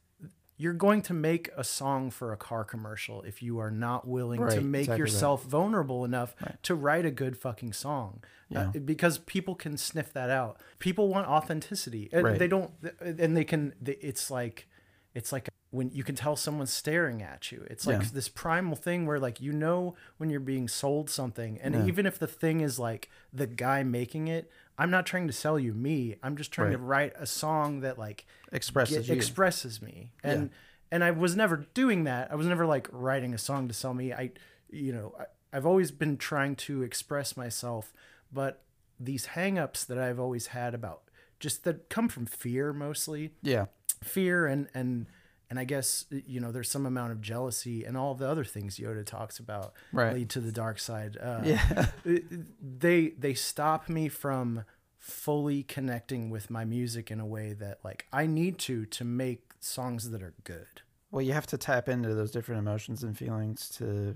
you're 0.58 0.74
going 0.74 1.02
to 1.04 1.14
make 1.14 1.50
a 1.58 1.64
song 1.64 2.10
for 2.10 2.32
a 2.32 2.38
car 2.38 2.64
commercial 2.64 3.22
if 3.24 3.44
you 3.44 3.60
are 3.60 3.72
not 3.72 4.08
willing 4.08 4.40
to 4.40 4.62
make 4.62 4.82
exactly 4.84 4.86
that. 4.86 4.98
yourself 5.00 5.44
vulnerable 5.44 6.06
enough 6.06 6.36
to 6.64 6.76
write 6.76 7.06
a 7.06 7.12
good 7.12 7.38
fucking 7.38 7.74
song. 7.74 8.24
Uh, 8.56 8.68
because 8.68 9.18
people 9.18 9.56
can 9.56 9.76
sniff 9.76 10.14
that 10.14 10.30
out. 10.30 10.58
People 10.80 11.10
want 11.10 11.28
authenticity. 11.28 12.10
And 12.14 12.24
Right. 12.24 12.40
they 12.40 12.48
don't 12.48 12.72
and 13.02 13.36
they 13.36 13.44
can 13.44 13.74
it's 13.86 14.30
like 14.32 14.68
it's 15.14 15.32
like 15.32 15.50
when 15.76 15.90
you 15.92 16.04
can 16.04 16.16
tell 16.16 16.36
someone's 16.36 16.72
staring 16.74 17.22
at 17.22 17.52
you 17.52 17.66
it's 17.70 17.86
like 17.86 18.02
Yeah. 18.02 18.08
this 18.14 18.30
primal 18.30 18.76
thing 18.76 19.06
where 19.06 19.20
like 19.20 19.42
you 19.42 19.52
know 19.52 19.96
when 20.18 20.30
you're 20.30 20.40
being 20.40 20.68
sold 20.68 21.10
something 21.10 21.60
and 21.62 21.76
Yeah. 21.76 21.86
even 21.86 22.06
if 22.06 22.18
the 22.18 22.28
thing 22.28 22.62
is 22.62 22.80
like 22.80 23.10
the 23.34 23.48
guy 23.48 23.84
making 23.84 24.28
it 24.28 24.50
i'm 24.78 24.90
not 24.90 25.06
trying 25.06 25.28
to 25.28 25.34
sell 25.34 25.60
you 25.60 25.74
me 25.74 26.16
i'm 26.24 26.36
just 26.38 26.52
trying 26.52 26.72
to 26.72 26.78
write 26.78 27.14
a 27.18 27.26
song 27.26 27.82
that 27.82 27.98
like 28.00 28.26
Expresses 28.52 28.98
get- 28.98 29.08
you. 29.08 29.16
expresses 29.16 29.82
me 29.82 30.12
and 30.24 30.50
and 30.92 31.04
I 31.04 31.12
was 31.12 31.36
never 31.36 31.66
doing 31.74 32.04
that. 32.04 32.32
I 32.32 32.36
was 32.36 32.46
never 32.46 32.66
like 32.66 32.88
writing 32.92 33.34
a 33.34 33.40
song 33.40 33.68
to 33.68 33.74
sell 33.74 33.94
me. 33.96 34.14
I, 34.14 34.32
you 34.70 34.94
know, 34.94 35.16
I, 35.20 35.26
I've 35.58 35.66
always 35.66 35.90
been 35.92 36.16
trying 36.16 36.56
to 36.68 36.84
express 36.84 37.36
myself, 37.36 37.92
but 38.32 38.62
these 39.00 39.26
hangups 39.30 39.84
that 39.88 39.98
I've 39.98 40.20
always 40.20 40.48
had 40.48 40.76
about 40.76 41.02
just 41.40 41.64
that 41.64 41.90
come 41.90 42.08
from 42.08 42.28
fear 42.28 42.72
mostly 42.72 43.32
Yeah. 43.42 43.66
fear 44.04 44.46
and 44.46 44.68
and 44.76 45.08
and 45.50 45.60
I 45.60 45.64
guess 45.64 46.06
you 46.10 46.40
know 46.40 46.52
there's 46.52 46.70
some 46.72 46.86
amount 46.86 47.12
of 47.12 47.22
jealousy 47.22 47.84
and 47.84 47.96
all 47.98 48.16
the 48.16 48.28
other 48.28 48.44
things 48.44 48.78
Yoda 48.78 49.06
talks 49.06 49.40
about 49.40 49.74
Right. 49.92 50.14
lead 50.14 50.30
to 50.32 50.40
the 50.40 50.52
dark 50.52 50.80
side. 50.80 51.18
Uh, 51.22 51.42
Yeah. 51.46 51.88
they 52.62 53.10
they 53.10 53.34
stop 53.34 53.90
me 53.90 54.08
from 54.10 54.64
fully 54.98 55.62
connecting 55.64 56.30
with 56.30 56.50
my 56.50 56.66
music 56.66 57.12
in 57.12 57.20
a 57.20 57.26
way 57.26 57.54
that 57.54 57.80
like 57.84 58.08
I 58.12 58.26
need 58.26 58.58
to 58.60 58.86
to 58.88 59.04
make 59.04 59.54
songs 59.60 60.10
that 60.12 60.22
are 60.24 60.34
good. 60.44 60.82
Well, 61.12 61.22
you 61.22 61.34
have 61.34 61.48
to 61.48 61.58
tap 61.58 61.88
into 61.88 62.14
those 62.16 62.32
different 62.32 62.60
emotions 62.60 63.04
and 63.04 63.18
feelings 63.18 63.70
to, 63.78 64.16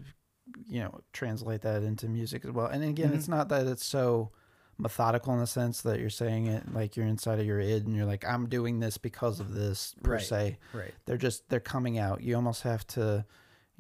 you 0.68 0.82
know, 0.82 1.02
translate 1.14 1.62
that 1.62 1.84
into 1.84 2.10
music 2.10 2.44
as 2.44 2.52
well. 2.52 2.66
And 2.66 2.84
again, 2.84 3.10
Mm-hmm. 3.10 3.18
it's 3.18 3.28
not 3.28 3.50
that 3.50 3.68
it's 3.68 3.86
so 3.86 4.32
methodical 4.80 5.34
in 5.34 5.40
the 5.40 5.48
sense 5.48 5.82
that 5.82 6.00
you're 6.00 6.10
saying 6.10 6.48
it 6.48 6.74
like 6.74 6.96
you're 6.96 7.06
inside 7.06 7.40
of 7.40 7.46
your 7.46 7.60
id 7.60 7.86
and 7.86 7.96
you're 7.96 8.06
like, 8.06 8.26
I'm 8.26 8.48
doing 8.48 8.80
this 8.80 8.98
because 8.98 9.40
of 9.40 9.54
this 9.54 9.94
per 10.04 10.14
Right. 10.14 10.22
se. 10.22 10.58
Right. 10.74 10.94
They're 11.06 11.18
just 11.18 11.48
they're 11.50 11.60
coming 11.60 11.98
out. 12.00 12.22
You 12.24 12.36
almost 12.36 12.64
have 12.64 12.88
to, 12.88 13.26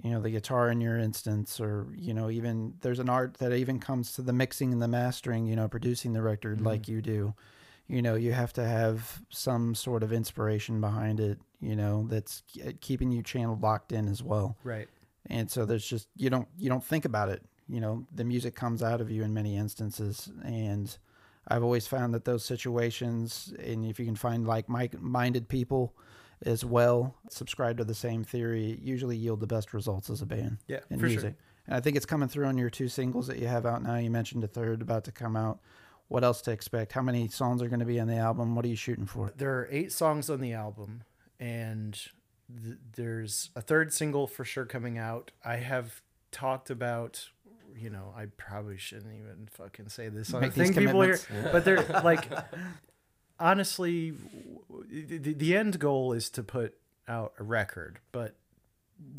you 0.03 0.11
know, 0.11 0.21
the 0.21 0.29
guitar 0.29 0.69
in 0.69 0.81
your 0.81 0.97
instance, 0.97 1.59
or 1.59 1.87
you 1.95 2.13
know, 2.13 2.29
even 2.29 2.73
there's 2.81 2.99
an 2.99 3.09
art 3.09 3.35
that 3.35 3.53
even 3.53 3.79
comes 3.79 4.13
to 4.13 4.21
the 4.21 4.33
mixing 4.33 4.71
and 4.73 4.81
the 4.81 4.87
mastering. 4.87 5.45
You 5.45 5.55
know, 5.55 5.67
producing 5.67 6.13
the 6.13 6.21
record 6.21 6.57
Mm-hmm. 6.57 6.67
like 6.67 6.87
you 6.87 7.01
do. 7.01 7.33
You 7.87 8.03
know, 8.03 8.13
you 8.15 8.33
have 8.33 8.53
to 8.53 8.63
have 8.63 9.21
some 9.29 9.73
sort 9.73 10.03
of 10.03 10.13
inspiration 10.13 10.79
behind 10.79 11.19
it. 11.19 11.39
You 11.59 11.75
know, 11.75 12.05
that's 12.09 12.43
keeping 12.81 13.11
you 13.11 13.23
channeled 13.23 13.63
locked 13.63 13.91
in 13.91 14.07
as 14.07 14.21
well. 14.21 14.57
Right. 14.63 14.87
And 15.25 15.49
so 15.49 15.65
there's 15.65 15.85
just 15.85 16.07
you 16.15 16.29
don't 16.29 16.47
you 16.57 16.69
don't 16.69 16.83
think 16.83 17.05
about 17.05 17.29
it. 17.29 17.41
You 17.69 17.79
know, 17.79 18.05
the 18.13 18.23
music 18.23 18.55
comes 18.55 18.81
out 18.81 18.99
of 19.01 19.11
you 19.11 19.23
in 19.23 19.33
many 19.33 19.55
instances, 19.55 20.31
and 20.43 20.97
I've 21.47 21.63
always 21.63 21.85
found 21.87 22.13
that 22.15 22.25
those 22.25 22.43
situations, 22.43 23.53
and 23.63 23.85
if 23.85 23.99
you 23.99 24.05
can 24.05 24.15
find 24.15 24.47
like 24.47 24.67
minded 24.69 25.47
people 25.47 25.95
as 26.45 26.63
well, 26.65 27.15
subscribe 27.29 27.77
to 27.77 27.83
the 27.83 27.93
same 27.93 28.23
theory, 28.23 28.79
usually 28.81 29.17
yield 29.17 29.39
the 29.39 29.47
best 29.47 29.73
results 29.73 30.09
as 30.09 30.21
a 30.21 30.25
band 30.25 30.57
Yeah. 30.67 30.79
in 30.89 30.99
for 30.99 31.05
music. 31.05 31.21
sure. 31.35 31.35
And 31.67 31.75
I 31.75 31.79
think 31.81 31.95
it's 31.97 32.05
coming 32.05 32.29
through 32.29 32.45
on 32.45 32.57
your 32.57 32.69
two 32.69 32.87
singles 32.87 33.27
that 33.27 33.37
you 33.39 33.47
have 33.47 33.65
out 33.65 33.83
now. 33.83 33.95
You 33.97 34.09
mentioned 34.09 34.43
a 34.43 34.47
third 34.47 34.81
about 34.81 35.03
to 35.03 35.11
come 35.11 35.35
out. 35.35 35.59
What 36.07 36.23
else 36.23 36.41
to 36.43 36.51
expect? 36.51 36.93
How 36.93 37.01
many 37.03 37.27
songs 37.27 37.61
are 37.61 37.67
going 37.67 37.81
to 37.81 37.85
be 37.85 37.99
on 37.99 38.07
the 38.07 38.15
album? 38.15 38.55
What 38.55 38.65
are 38.65 38.69
you 38.69 38.75
shooting 38.75 39.05
for? 39.05 39.31
There 39.37 39.53
are 39.59 39.67
eight 39.69 39.91
songs 39.91 40.27
on 40.29 40.39
the 40.41 40.53
album, 40.53 41.03
and 41.39 41.93
th- 42.63 42.77
there's 42.95 43.51
a 43.55 43.61
third 43.61 43.93
single 43.93 44.25
for 44.25 44.43
sure 44.43 44.65
coming 44.65 44.97
out. 44.97 45.31
I 45.45 45.57
have 45.57 46.01
talked 46.31 46.69
about, 46.71 47.29
you 47.77 47.89
know, 47.89 48.13
I 48.15 48.25
probably 48.37 48.77
shouldn't 48.77 49.13
even 49.13 49.47
fucking 49.51 49.89
say 49.89 50.09
this 50.09 50.33
on 50.33 50.41
Make 50.41 50.53
thing 50.53 50.73
people 50.73 51.01
commitments. 51.01 51.27
but 51.51 51.65
they're 51.65 51.83
like, 52.03 52.27
honestly, 53.39 54.13
the, 54.89 55.33
the 55.33 55.55
end 55.55 55.79
goal 55.79 56.13
is 56.13 56.29
to 56.31 56.43
put 56.43 56.75
out 57.07 57.33
a 57.39 57.43
record, 57.43 57.99
but 58.11 58.35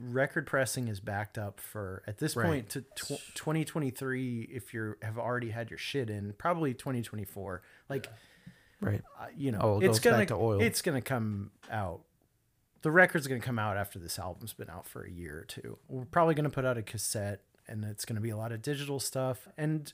record 0.02 0.46
pressing 0.46 0.88
is 0.88 1.00
backed 1.00 1.38
up 1.38 1.58
for 1.58 2.02
at 2.06 2.18
this 2.18 2.36
Right. 2.36 2.46
point 2.46 2.68
to 2.70 2.82
tw- 2.82 3.34
2023 3.34 4.42
if 4.52 4.74
you 4.74 4.94
have 5.02 5.18
already 5.18 5.50
had 5.50 5.70
your 5.70 5.78
shit 5.78 6.10
in 6.10 6.34
probably 6.34 6.74
2024 6.74 7.62
like 7.88 8.06
Right. 8.82 9.02
uh, 9.18 9.26
you 9.36 9.52
know, 9.52 9.58
Oh, 9.60 9.80
it's 9.80 9.98
gonna 9.98 10.26
to 10.26 10.34
oil. 10.34 10.60
it's 10.60 10.82
gonna 10.82 11.00
come 11.02 11.50
out. 11.70 12.02
The 12.82 12.90
record's 12.90 13.26
gonna 13.26 13.40
come 13.40 13.58
out 13.58 13.76
after 13.78 13.98
this 13.98 14.18
album's 14.18 14.52
been 14.52 14.70
out 14.70 14.86
for 14.86 15.02
a 15.04 15.10
year 15.10 15.38
or 15.40 15.44
two. 15.44 15.78
We're 15.88 16.04
probably 16.06 16.34
gonna 16.34 16.50
put 16.50 16.64
out 16.66 16.76
a 16.78 16.82
cassette, 16.82 17.40
and 17.70 17.84
it's 17.84 18.04
gonna 18.04 18.20
be 18.20 18.30
a 18.30 18.36
lot 18.36 18.52
of 18.52 18.60
digital 18.62 19.00
stuff. 19.00 19.48
And 19.56 19.92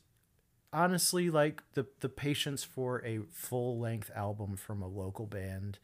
honestly, 0.73 1.31
like 1.31 1.63
the 1.75 1.87
the 2.01 2.09
patience 2.09 2.65
for 2.65 3.05
a 3.05 3.21
full 3.31 3.79
length 3.79 4.11
album 4.15 4.57
from 4.57 4.83
a 4.83 4.89
local 4.89 5.27
band, 5.27 5.79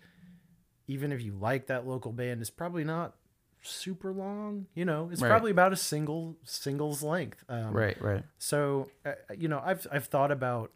even 0.86 1.12
if 1.12 1.22
you 1.22 1.32
like 1.32 1.66
that 1.66 1.86
local 1.86 2.12
band, 2.12 2.42
is 2.42 2.50
probably 2.50 2.84
not 2.84 3.14
super 3.62 4.12
long. 4.12 4.66
You 4.74 4.84
know, 4.84 5.08
it's 5.12 5.20
Right. 5.22 5.28
probably 5.28 5.50
about 5.52 5.72
a 5.72 5.76
single 5.76 6.36
singles 6.44 7.02
length. 7.02 7.44
Um, 7.48 7.72
Right. 7.74 8.00
Right. 8.02 8.24
so 8.38 8.90
uh, 9.06 9.12
you 9.36 9.48
know, 9.48 9.60
I've 9.64 9.86
I've 9.92 10.06
thought 10.06 10.32
about 10.32 10.72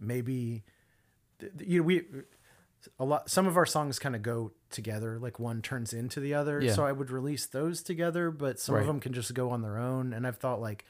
maybe 0.00 0.62
you 1.58 1.78
know 1.78 1.84
we 1.84 2.02
a 2.98 3.04
lot 3.04 3.30
some 3.30 3.46
of 3.46 3.56
our 3.56 3.66
songs 3.66 3.98
kind 3.98 4.14
of 4.16 4.22
go 4.22 4.52
together 4.70 5.18
like 5.18 5.38
one 5.38 5.62
turns 5.62 5.92
into 5.92 6.20
the 6.20 6.34
other 6.34 6.60
Yeah. 6.60 6.72
so 6.72 6.84
i 6.84 6.92
would 6.92 7.10
release 7.10 7.46
those 7.46 7.82
together 7.82 8.30
but 8.30 8.58
some 8.58 8.74
of 8.76 8.86
them 8.86 9.00
can 9.00 9.12
just 9.12 9.32
go 9.34 9.50
on 9.50 9.62
their 9.62 9.78
own 9.78 10.12
and 10.12 10.26
i've 10.26 10.36
thought 10.38 10.60
like 10.60 10.84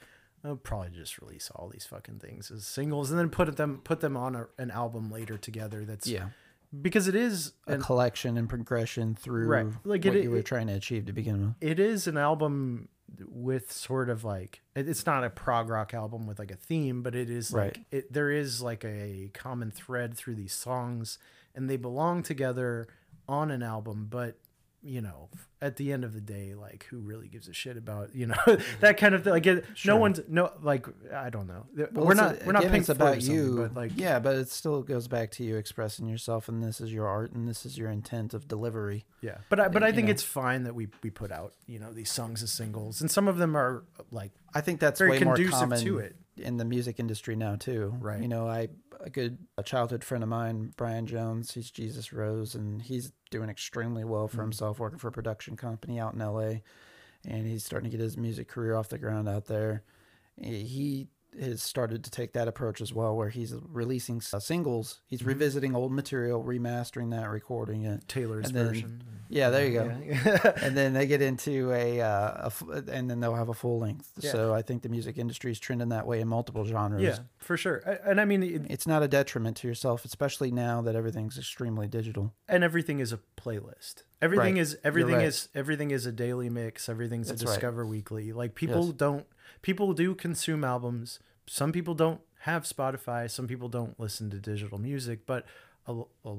i'll 0.44 0.56
probably 0.56 0.90
just 0.90 1.18
release 1.20 1.50
all 1.54 1.68
these 1.68 1.84
fucking 1.86 2.18
things 2.18 2.50
as 2.50 2.64
singles 2.66 3.10
and 3.10 3.18
then 3.20 3.28
put 3.30 3.56
them 3.56 3.80
put 3.84 4.00
them 4.00 4.16
on 4.16 4.34
a, 4.36 4.46
an 4.58 4.70
album 4.70 5.10
later 5.10 5.36
together 5.36 5.84
that's 5.84 6.06
Yeah. 6.06 6.28
because 6.80 7.08
it 7.08 7.14
is 7.14 7.52
A 7.66 7.76
collection 7.78 8.36
and 8.38 8.48
progression 8.48 9.14
through 9.14 9.46
Right. 9.46 9.66
Like, 9.84 10.04
what 10.04 10.16
it- 10.16 10.24
you 10.24 10.30
were 10.30 10.38
it- 10.38 10.46
trying 10.46 10.68
to 10.68 10.74
achieve 10.74 11.06
to 11.06 11.12
begin 11.12 11.40
with. 11.46 11.54
it 11.60 11.78
is 11.78 12.06
an 12.06 12.16
album 12.16 12.88
with 13.26 13.70
sort 13.70 14.08
of 14.08 14.24
like 14.24 14.62
it's 14.74 15.04
not 15.04 15.22
a 15.22 15.28
prog 15.28 15.68
rock 15.68 15.92
album 15.92 16.26
with 16.26 16.38
like 16.38 16.50
a 16.50 16.56
theme 16.56 17.02
but 17.02 17.14
it 17.14 17.28
is 17.28 17.52
like 17.52 17.76
Right. 17.76 17.86
it 17.90 18.12
there 18.12 18.30
is 18.30 18.62
like 18.62 18.84
a 18.86 19.30
common 19.34 19.70
thread 19.70 20.16
through 20.16 20.36
these 20.36 20.54
songs 20.54 21.18
and 21.54 21.68
they 21.68 21.76
belong 21.76 22.22
together 22.22 22.86
on 23.28 23.50
an 23.50 23.62
album 23.62 24.06
but 24.10 24.36
you 24.84 25.00
know 25.00 25.28
at 25.60 25.76
the 25.76 25.92
end 25.92 26.02
of 26.02 26.12
the 26.12 26.20
day 26.20 26.54
like 26.56 26.84
who 26.90 26.98
really 26.98 27.28
gives 27.28 27.46
a 27.46 27.52
shit 27.52 27.76
about 27.76 28.12
you 28.16 28.26
know 28.26 28.34
that 28.80 28.96
kind 28.96 29.14
of 29.14 29.22
thing 29.22 29.32
like 29.32 29.46
it, 29.46 29.64
Sure. 29.74 29.94
no 29.94 30.00
one's 30.00 30.20
no 30.26 30.50
like 30.60 30.86
i 31.14 31.30
don't 31.30 31.46
know 31.46 31.64
Well, 31.92 32.04
we're 32.04 32.14
not 32.14 32.44
we're 32.44 32.50
not 32.52 32.64
pink 32.64 32.88
about 32.88 32.96
Floyd 33.14 33.18
or 33.18 33.20
something, 33.20 33.36
you 33.36 33.56
but 33.58 33.74
like 33.74 33.92
yeah 33.94 34.18
but 34.18 34.34
it 34.34 34.48
still 34.50 34.82
goes 34.82 35.06
back 35.06 35.30
to 35.32 35.44
you 35.44 35.56
expressing 35.56 36.08
yourself 36.08 36.48
and 36.48 36.60
this 36.60 36.80
is 36.80 36.92
your 36.92 37.06
art 37.06 37.30
and 37.30 37.46
this 37.46 37.64
is 37.64 37.78
your 37.78 37.90
intent 37.90 38.34
of 38.34 38.48
delivery 38.48 39.04
Yeah, 39.20 39.36
but 39.48 39.60
I, 39.60 39.68
but 39.68 39.84
I 39.84 39.92
think 39.92 40.08
know. 40.08 40.12
it's 40.14 40.24
fine 40.24 40.64
that 40.64 40.74
we 40.74 40.88
we 41.04 41.10
put 41.10 41.30
out 41.30 41.54
you 41.68 41.78
know 41.78 41.92
these 41.92 42.10
songs 42.10 42.42
as 42.42 42.50
singles, 42.50 43.00
and 43.00 43.08
some 43.08 43.28
of 43.28 43.36
them 43.38 43.56
are 43.56 43.84
like 44.10 44.32
i 44.52 44.60
think 44.60 44.80
that's 44.80 44.98
very 44.98 45.12
way 45.12 45.20
more 45.20 45.34
conducive 45.36 45.60
common 45.60 45.80
to 45.80 45.98
it. 45.98 46.16
in 46.38 46.56
the 46.56 46.64
music 46.64 46.98
industry 46.98 47.36
now 47.36 47.54
too 47.54 47.94
Right. 48.00 48.20
you 48.20 48.26
know 48.26 48.48
i 48.48 48.66
a 49.02 49.10
good 49.10 49.38
a 49.58 49.62
childhood 49.62 50.04
friend 50.04 50.22
of 50.22 50.28
mine 50.30 50.72
brian 50.76 51.06
jones 51.06 51.52
he's 51.54 51.70
jesus 51.70 52.12
rose 52.12 52.54
and 52.54 52.82
he's 52.82 53.12
doing 53.30 53.50
extremely 53.50 54.04
well 54.04 54.26
Mm-hmm. 54.28 54.36
for 54.36 54.42
himself 54.42 54.78
working 54.78 54.98
for 54.98 55.08
a 55.08 55.12
production 55.12 55.56
company 55.56 55.98
out 55.98 56.14
in 56.14 56.20
la 56.20 56.38
and 57.24 57.46
he's 57.46 57.64
starting 57.64 57.90
to 57.90 57.96
get 57.96 58.02
his 58.02 58.16
music 58.16 58.48
career 58.48 58.74
off 58.76 58.88
the 58.88 58.98
ground 58.98 59.28
out 59.28 59.46
there 59.46 59.82
he 60.40 61.08
has 61.40 61.62
started 61.62 62.04
to 62.04 62.10
take 62.10 62.32
that 62.34 62.46
approach 62.48 62.80
as 62.80 62.92
well 62.92 63.16
where 63.16 63.28
he's 63.30 63.54
releasing 63.70 64.16
s- 64.18 64.34
singles 64.44 65.00
he's 65.06 65.20
Mm-hmm. 65.20 65.28
revisiting 65.28 65.74
old 65.74 65.92
material 65.92 66.42
remastering 66.44 67.10
that 67.12 67.28
recording 67.30 67.84
it 67.84 68.06
Taylor's 68.08 68.52
then- 68.52 68.66
version. 68.66 69.02
yeah 69.28 69.48
there 69.50 69.66
you 69.66 69.72
go 69.72 69.84
Yeah. 70.04 70.52
and 70.62 70.76
then 70.76 70.92
they 70.92 71.06
get 71.06 71.22
into 71.22 71.72
a, 71.72 72.00
uh, 72.00 72.42
a 72.42 72.46
f- 72.46 72.62
and 72.88 73.08
then 73.10 73.20
they'll 73.20 73.34
have 73.34 73.48
a 73.48 73.54
full 73.54 73.78
length. 73.78 74.10
Yeah. 74.20 74.32
So 74.32 74.52
I 74.54 74.60
think 74.62 74.82
the 74.82 74.88
music 74.90 75.16
industry 75.16 75.50
is 75.52 75.58
trending 75.58 75.88
that 75.88 76.06
way 76.06 76.20
in 76.20 76.28
multiple 76.28 76.64
genres. 76.66 77.02
yeah, 77.02 77.18
for 77.38 77.56
sure. 77.56 77.76
And 78.04 78.20
I 78.20 78.24
mean, 78.26 78.42
it, 78.42 78.62
It's 78.68 78.86
not 78.86 79.02
a 79.02 79.08
detriment 79.08 79.56
to 79.58 79.68
yourself, 79.68 80.04
especially 80.04 80.50
now 80.50 80.82
that 80.82 80.94
everything's 80.94 81.38
extremely 81.38 81.86
digital. 81.88 82.34
and 82.48 82.62
everything 82.62 82.98
is 83.00 83.12
a 83.12 83.20
playlist. 83.40 84.02
Everything 84.20 84.54
Right. 84.54 84.60
is 84.62 84.76
everything 84.84 85.14
right. 85.16 85.24
is 85.26 85.48
everything 85.54 85.90
is 85.90 86.06
a 86.06 86.12
daily 86.12 86.48
mix. 86.50 86.88
Everything's 86.88 87.28
That's 87.28 87.42
a 87.42 87.46
right. 87.46 87.54
discover 87.54 87.86
weekly. 87.86 88.32
Like 88.32 88.54
people 88.54 88.86
Yes. 88.86 88.94
don't 88.94 89.26
people 89.62 89.92
do 89.94 90.14
consume 90.14 90.64
albums. 90.64 91.18
Some 91.46 91.72
people 91.72 91.94
don't 91.94 92.20
have 92.40 92.64
Spotify. 92.64 93.30
Some 93.30 93.46
people 93.46 93.68
don't 93.68 93.98
listen 93.98 94.30
to 94.30 94.38
digital 94.38 94.78
music, 94.78 95.26
but 95.26 95.46
a, 95.86 96.02
a 96.24 96.34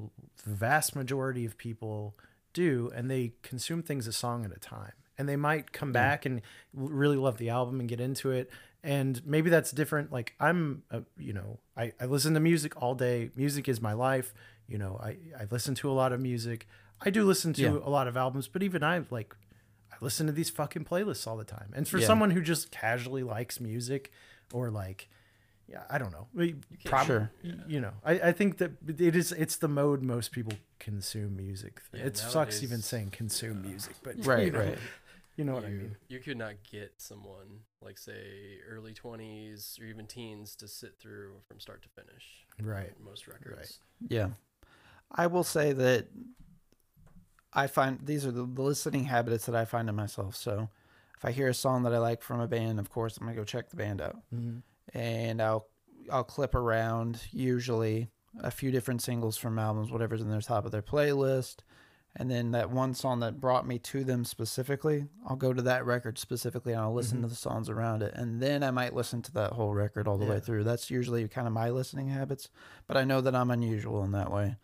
vast 0.46 0.94
majority 0.94 1.44
of 1.44 1.56
people 1.58 2.14
do, 2.52 2.90
and 2.94 3.10
they 3.10 3.32
consume 3.42 3.82
things 3.82 4.06
a 4.06 4.12
song 4.12 4.44
at 4.44 4.52
a 4.54 4.60
time. 4.60 4.92
And 5.16 5.28
they 5.28 5.36
might 5.36 5.72
come 5.72 5.92
back 5.92 6.26
and 6.26 6.40
really 6.72 7.16
love 7.16 7.36
the 7.38 7.48
album 7.50 7.78
and 7.80 7.88
get 7.88 8.00
into 8.00 8.30
it. 8.32 8.50
And 8.82 9.24
maybe 9.24 9.48
that's 9.48 9.70
different. 9.70 10.10
Like 10.12 10.34
I'm, 10.40 10.82
a, 10.90 11.02
you 11.16 11.32
know, 11.32 11.58
I, 11.76 11.92
I 12.00 12.06
listen 12.06 12.34
to 12.34 12.40
music 12.40 12.80
all 12.82 12.94
day. 12.94 13.30
Music 13.36 13.68
is 13.68 13.80
my 13.80 13.92
life. 13.92 14.34
You 14.66 14.78
know, 14.78 14.98
I, 15.02 15.16
I 15.38 15.46
listen 15.50 15.74
to 15.76 15.90
a 15.90 15.92
lot 15.92 16.12
of 16.12 16.20
music. 16.20 16.66
I 17.00 17.10
do 17.10 17.24
listen 17.24 17.52
to 17.54 17.62
Yeah. 17.62 17.70
a 17.84 17.90
lot 17.90 18.08
of 18.08 18.16
albums, 18.16 18.48
but 18.48 18.62
even 18.62 18.82
I 18.82 19.02
like 19.10 19.34
listen 20.04 20.26
to 20.26 20.32
these 20.32 20.50
fucking 20.50 20.84
playlists 20.84 21.26
all 21.26 21.36
the 21.36 21.44
time. 21.44 21.72
And 21.74 21.88
for 21.88 21.98
Yeah. 21.98 22.06
someone 22.06 22.30
who 22.30 22.42
just 22.42 22.70
casually 22.70 23.22
likes 23.24 23.58
music 23.60 24.12
or 24.52 24.70
like 24.70 25.08
yeah, 25.66 25.84
I 25.88 25.96
don't 25.96 26.12
know. 26.12 26.26
We 26.34 26.56
prob- 26.84 27.06
Sure. 27.06 27.30
You 27.66 27.80
know, 27.80 27.92
I, 28.04 28.12
I 28.28 28.32
think 28.32 28.58
that 28.58 28.72
it 28.86 29.16
is. 29.16 29.32
It's 29.32 29.56
the 29.56 29.66
mode 29.68 30.02
most 30.02 30.30
people 30.30 30.52
consume 30.78 31.36
music. 31.36 31.80
Yeah, 31.94 32.04
it 32.04 32.18
sucks 32.18 32.62
even 32.62 32.82
saying 32.82 33.10
consume 33.12 33.62
music, 33.62 33.96
but 34.02 34.14
Right, 34.26 34.44
you 34.44 34.50
know, 34.52 34.58
right. 34.60 34.78
You 35.36 35.44
know 35.44 35.54
what 35.54 35.64
I 35.64 35.70
mean? 35.70 35.96
you 36.06 36.20
could 36.20 36.36
not 36.36 36.54
get 36.70 36.92
someone 36.98 37.60
like 37.80 37.96
say 37.98 38.58
early 38.70 38.92
20s 38.92 39.80
or 39.80 39.84
even 39.86 40.06
teens 40.06 40.54
to 40.56 40.68
sit 40.68 40.98
through 41.00 41.32
from 41.48 41.58
start 41.60 41.82
to 41.82 41.88
finish 41.88 42.44
Right. 42.62 42.92
most 43.02 43.26
records 43.26 43.80
Yeah. 44.06 44.28
I 45.10 45.26
will 45.28 45.42
say 45.44 45.72
that 45.72 46.06
I 47.54 47.66
find 47.66 48.00
these 48.04 48.26
are 48.26 48.32
the, 48.32 48.46
the 48.46 48.62
listening 48.62 49.04
habits 49.04 49.46
that 49.46 49.54
I 49.54 49.64
find 49.64 49.88
in 49.88 49.94
myself. 49.94 50.36
So 50.36 50.68
if 51.16 51.24
I 51.24 51.30
hear 51.30 51.48
a 51.48 51.54
song 51.54 51.84
that 51.84 51.94
I 51.94 51.98
like 51.98 52.22
from 52.22 52.40
a 52.40 52.48
band, 52.48 52.78
of 52.78 52.90
course 52.90 53.16
I'm 53.16 53.26
gonna 53.26 53.36
go 53.36 53.44
check 53.44 53.70
the 53.70 53.76
band 53.76 54.00
out, 54.00 54.16
mm-hmm. 54.34 54.58
and 54.96 55.40
I'll 55.40 55.66
I'll 56.10 56.24
clip 56.24 56.54
around 56.54 57.20
usually 57.30 58.08
a 58.42 58.50
few 58.50 58.70
different 58.70 59.02
singles 59.02 59.36
from 59.36 59.58
albums, 59.58 59.90
whatever's 59.90 60.20
in 60.20 60.30
their 60.30 60.40
top 60.40 60.64
of 60.64 60.72
their 60.72 60.82
playlist. 60.82 61.58
And 62.16 62.30
then 62.30 62.52
that 62.52 62.70
one 62.70 62.94
song 62.94 63.20
that 63.20 63.40
brought 63.40 63.66
me 63.66 63.78
to 63.80 64.04
them 64.04 64.24
specifically, 64.24 65.06
I'll 65.26 65.34
go 65.34 65.52
to 65.52 65.62
that 65.62 65.84
record 65.84 66.16
specifically 66.16 66.72
and 66.72 66.80
I'll 66.80 66.94
listen 66.94 67.18
mm-hmm. 67.18 67.24
to 67.24 67.30
the 67.30 67.34
songs 67.34 67.68
around 67.68 68.02
it. 68.02 68.14
And 68.14 68.40
then 68.40 68.62
I 68.62 68.70
might 68.70 68.94
listen 68.94 69.20
to 69.22 69.32
that 69.32 69.52
whole 69.52 69.74
record 69.74 70.06
all 70.06 70.16
the 70.16 70.24
way 70.24 70.38
through. 70.38 70.62
That's 70.62 70.90
usually 70.90 71.26
kind 71.26 71.48
of 71.48 71.52
my 71.52 71.70
listening 71.70 72.08
habits. 72.08 72.50
But 72.86 72.96
I 72.96 73.04
know 73.04 73.20
that 73.20 73.34
I'm 73.34 73.50
unusual 73.50 74.04
in 74.04 74.12
that 74.12 74.30
way. 74.30 74.56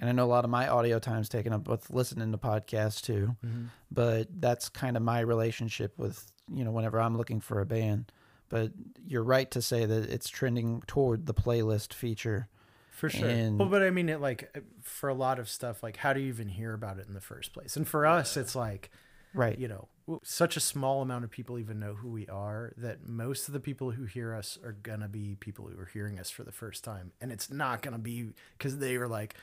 And 0.00 0.08
I 0.08 0.12
know 0.12 0.24
a 0.24 0.26
lot 0.26 0.44
of 0.44 0.50
my 0.50 0.66
audio 0.66 0.98
time's 0.98 1.28
taken 1.28 1.52
up 1.52 1.68
with 1.68 1.90
listening 1.90 2.32
to 2.32 2.38
podcasts 2.38 3.00
too. 3.02 3.36
Mm-hmm. 3.46 3.64
But 3.92 4.28
that's 4.40 4.68
kind 4.68 4.96
of 4.96 5.02
my 5.02 5.20
relationship 5.20 5.92
with, 5.98 6.32
you 6.52 6.64
know, 6.64 6.72
whenever 6.72 6.98
I'm 7.00 7.16
looking 7.16 7.40
for 7.40 7.60
a 7.60 7.66
band. 7.66 8.10
But 8.48 8.72
you're 9.06 9.22
right 9.22 9.48
to 9.52 9.62
say 9.62 9.84
that 9.84 10.10
it's 10.10 10.28
trending 10.28 10.82
toward 10.88 11.26
the 11.26 11.34
playlist 11.34 11.92
feature. 11.92 12.48
for 12.90 13.08
sure. 13.08 13.28
And- 13.28 13.58
well, 13.58 13.68
but 13.68 13.82
I 13.82 13.90
mean, 13.90 14.08
it 14.08 14.20
like 14.20 14.56
for 14.82 15.08
a 15.08 15.14
lot 15.14 15.38
of 15.38 15.48
stuff, 15.48 15.82
like 15.82 15.98
how 15.98 16.12
do 16.12 16.20
you 16.20 16.28
even 16.28 16.48
hear 16.48 16.72
about 16.74 16.98
it 16.98 17.06
in 17.06 17.14
the 17.14 17.20
first 17.20 17.52
place? 17.52 17.76
And 17.76 17.86
for 17.86 18.06
us, 18.06 18.36
it's 18.36 18.56
like 18.56 18.90
Right. 19.32 19.56
you 19.58 19.68
know, 19.68 19.86
such 20.24 20.56
a 20.56 20.60
small 20.60 21.02
amount 21.02 21.22
of 21.24 21.30
people 21.30 21.58
even 21.58 21.78
know 21.78 21.94
who 21.94 22.08
we 22.10 22.26
are 22.26 22.72
that 22.76 23.06
most 23.06 23.46
of 23.46 23.54
the 23.54 23.60
people 23.60 23.92
who 23.92 24.04
hear 24.04 24.34
us 24.34 24.58
are 24.64 24.72
gonna 24.72 25.06
be 25.08 25.36
people 25.38 25.68
who 25.68 25.78
are 25.80 25.86
hearing 25.92 26.18
us 26.18 26.30
for 26.30 26.42
the 26.42 26.50
first 26.50 26.82
time, 26.82 27.12
and 27.20 27.30
it's 27.30 27.48
not 27.50 27.80
gonna 27.80 27.98
be 27.98 28.30
because 28.58 28.78
they 28.78 28.96
were 28.98 29.06
like. 29.08 29.34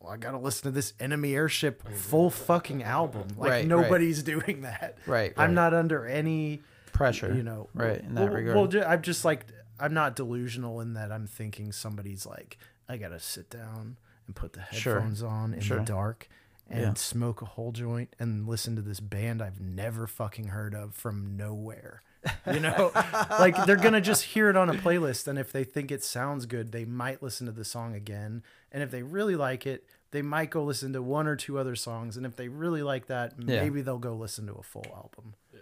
Well, 0.00 0.12
I 0.12 0.16
gotta 0.16 0.38
listen 0.38 0.64
to 0.64 0.70
this 0.70 0.92
enemy 1.00 1.34
airship 1.34 1.82
mhm. 1.82 1.92
full 1.94 2.30
fucking 2.30 2.82
album. 2.82 3.28
Like 3.36 3.38
Right, 3.38 3.50
right. 3.50 3.66
nobody's 3.66 4.22
doing 4.22 4.62
that. 4.62 4.98
Right, 5.06 5.32
I'm 5.36 5.54
not 5.54 5.74
under 5.74 6.06
any 6.06 6.62
Pressure. 6.92 7.34
you 7.34 7.42
know 7.42 7.68
Right, 7.74 8.00
in 8.00 8.14
that 8.14 8.24
well, 8.24 8.32
regard. 8.32 8.72
well 8.74 8.88
i'm 8.90 9.02
just 9.02 9.22
like 9.24 9.44
i'm 9.78 9.92
not 9.92 10.16
delusional 10.16 10.80
in 10.80 10.94
that 10.94 11.12
i'm 11.12 11.26
thinking 11.26 11.70
somebody's 11.72 12.24
like 12.24 12.56
i 12.88 12.96
gotta 12.96 13.20
sit 13.20 13.50
down 13.50 13.98
and 14.26 14.34
put 14.34 14.54
the 14.54 14.62
Sure. 14.72 14.94
headphones 14.94 15.22
on 15.22 15.52
in 15.52 15.60
Sure. 15.60 15.78
the 15.80 15.84
dark 15.84 16.26
and 16.70 16.80
Yeah. 16.80 16.94
smoke 16.94 17.42
a 17.42 17.44
whole 17.44 17.70
joint 17.72 18.16
and 18.18 18.48
listen 18.48 18.76
to 18.76 18.82
this 18.82 19.00
band 19.00 19.42
i've 19.42 19.60
never 19.60 20.06
fucking 20.06 20.48
heard 20.48 20.74
of 20.74 20.94
from 20.94 21.36
nowhere 21.36 22.02
you 22.52 22.60
know 22.60 22.90
like 23.38 23.64
they're 23.66 23.76
gonna 23.76 24.00
just 24.00 24.22
hear 24.22 24.48
it 24.50 24.56
on 24.56 24.68
a 24.68 24.74
playlist 24.74 25.26
and 25.28 25.38
if 25.38 25.52
they 25.52 25.64
think 25.64 25.90
it 25.90 26.02
sounds 26.04 26.46
good 26.46 26.72
they 26.72 26.84
might 26.84 27.22
listen 27.22 27.46
to 27.46 27.52
the 27.52 27.64
song 27.64 27.94
again 27.94 28.42
and 28.72 28.82
if 28.82 28.90
they 28.90 29.02
really 29.02 29.36
like 29.36 29.66
it 29.66 29.84
they 30.12 30.22
might 30.22 30.50
go 30.50 30.62
listen 30.64 30.92
to 30.92 31.02
one 31.02 31.26
or 31.26 31.36
two 31.36 31.58
other 31.58 31.74
songs 31.76 32.16
and 32.16 32.24
if 32.26 32.36
they 32.36 32.48
really 32.48 32.82
like 32.82 33.06
that 33.06 33.32
Yeah. 33.38 33.62
maybe 33.62 33.82
they'll 33.82 33.98
go 33.98 34.14
listen 34.14 34.46
to 34.46 34.54
a 34.54 34.62
full 34.62 34.86
album 34.94 35.34
yeah 35.52 35.60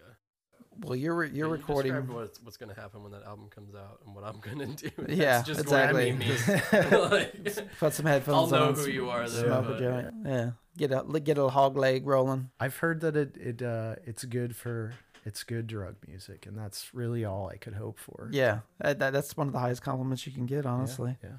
Well, 0.82 0.96
you're 0.96 1.14
re- 1.14 1.30
you're 1.32 1.46
You 1.48 1.52
recording. 1.52 1.92
described 1.92 2.10
what's, 2.12 2.42
what's 2.42 2.56
going 2.56 2.74
to 2.74 2.80
happen 2.80 3.02
when 3.04 3.12
that 3.12 3.22
album 3.24 3.48
comes 3.48 3.74
out 3.74 4.00
and 4.04 4.14
what 4.14 4.24
I'm 4.24 4.40
going 4.40 4.58
to 4.76 4.90
do. 4.90 4.90
Yeah, 5.08 5.40
just 5.42 5.60
exactly. 5.60 6.12
What 6.12 7.10
like, 7.12 7.78
Put 7.78 7.92
some 7.92 8.06
headphones 8.06 8.52
I'll 8.52 8.58
know 8.60 8.68
on. 8.68 8.74
who 8.74 8.88
you 8.90 9.08
are. 9.08 9.28
Then, 9.28 9.44
Smoke 9.44 9.64
a 9.66 9.68
but- 9.68 9.78
joint. 9.78 10.14
Yeah. 10.26 10.50
Get 10.76 10.90
a 10.90 11.20
get 11.20 11.38
a 11.38 11.48
hog 11.48 11.76
leg 11.76 12.04
rolling. 12.04 12.50
I've 12.58 12.76
heard 12.78 13.00
that 13.02 13.16
it 13.16 13.36
it 13.36 13.62
uh 13.62 13.94
it's 14.04 14.24
good 14.24 14.56
for 14.56 14.94
it's 15.24 15.42
good 15.42 15.66
drug 15.66 15.96
music, 16.06 16.46
and 16.46 16.56
that's 16.56 16.94
really 16.94 17.24
all 17.24 17.48
I 17.48 17.56
could 17.56 17.74
hope 17.74 17.98
for. 17.98 18.28
Yeah, 18.32 18.60
that, 18.80 18.98
that- 18.98 19.12
that's 19.12 19.36
one 19.36 19.46
of 19.46 19.52
the 19.52 19.58
highest 19.60 19.82
compliments 19.82 20.26
you 20.26 20.32
can 20.32 20.46
get, 20.46 20.64
Yeah, 20.64 20.70
honestly. 20.70 21.16
yeah. 21.22 21.38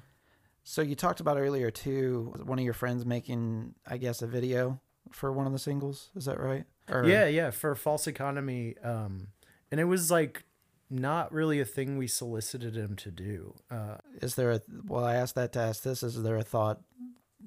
So 0.64 0.82
you 0.82 0.96
talked 0.96 1.20
about 1.20 1.38
earlier 1.38 1.70
too, 1.70 2.34
one 2.44 2.58
of 2.58 2.64
your 2.64 2.74
friends 2.74 3.06
making, 3.06 3.74
I 3.86 3.98
guess, 3.98 4.20
a 4.22 4.26
video 4.26 4.80
for 5.12 5.30
one 5.32 5.46
of 5.46 5.52
the 5.52 5.58
singles. 5.60 6.10
Is 6.16 6.24
that 6.24 6.40
right? 6.40 6.64
Or, 6.90 7.06
Yeah, 7.06 7.26
yeah, 7.26 7.50
for 7.50 7.74
false 7.76 8.08
economy. 8.08 8.74
Um, 8.82 9.28
and 9.70 9.78
it 9.80 9.84
was 9.84 10.10
like 10.10 10.44
not 10.90 11.32
really 11.32 11.60
a 11.60 11.64
thing 11.64 11.96
we 11.98 12.08
solicited 12.08 12.74
him 12.76 12.96
to 12.96 13.10
do. 13.12 13.54
Uh, 13.70 13.96
Is 14.22 14.34
there 14.34 14.50
a? 14.52 14.60
Well, 14.86 15.04
I 15.04 15.14
asked 15.14 15.36
that 15.36 15.52
to 15.52 15.60
ask 15.60 15.82
this. 15.84 16.02
Is 16.02 16.20
there 16.22 16.36
a 16.36 16.42
thought 16.42 16.80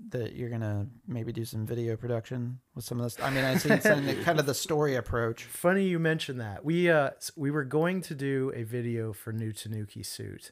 that 0.10 0.34
you're 0.36 0.49
gonna 0.49 0.88
maybe 1.07 1.32
do 1.32 1.45
some 1.45 1.66
video 1.66 1.95
production 1.95 2.60
with 2.76 2.86
some 2.86 2.99
of 2.99 3.06
this? 3.06 3.18
I 3.22 3.30
mean, 3.30 3.44
I 3.44 3.56
see 3.57 3.80
some, 3.80 4.06
kind 4.24 4.40
of 4.40 4.45
the 4.45 4.53
story 4.53 4.95
approach. 4.95 5.44
funny 5.45 5.86
you 5.88 5.99
mentioned 5.99 6.40
that. 6.41 6.64
We 6.64 6.90
uh 6.90 7.11
we 7.36 7.52
were 7.52 7.64
going 7.66 8.02
to 8.03 8.16
do 8.16 8.52
a 8.56 8.64
video 8.64 9.14
for 9.14 9.32
New 9.34 9.52
Tanuki 9.52 10.03
Suit, 10.03 10.52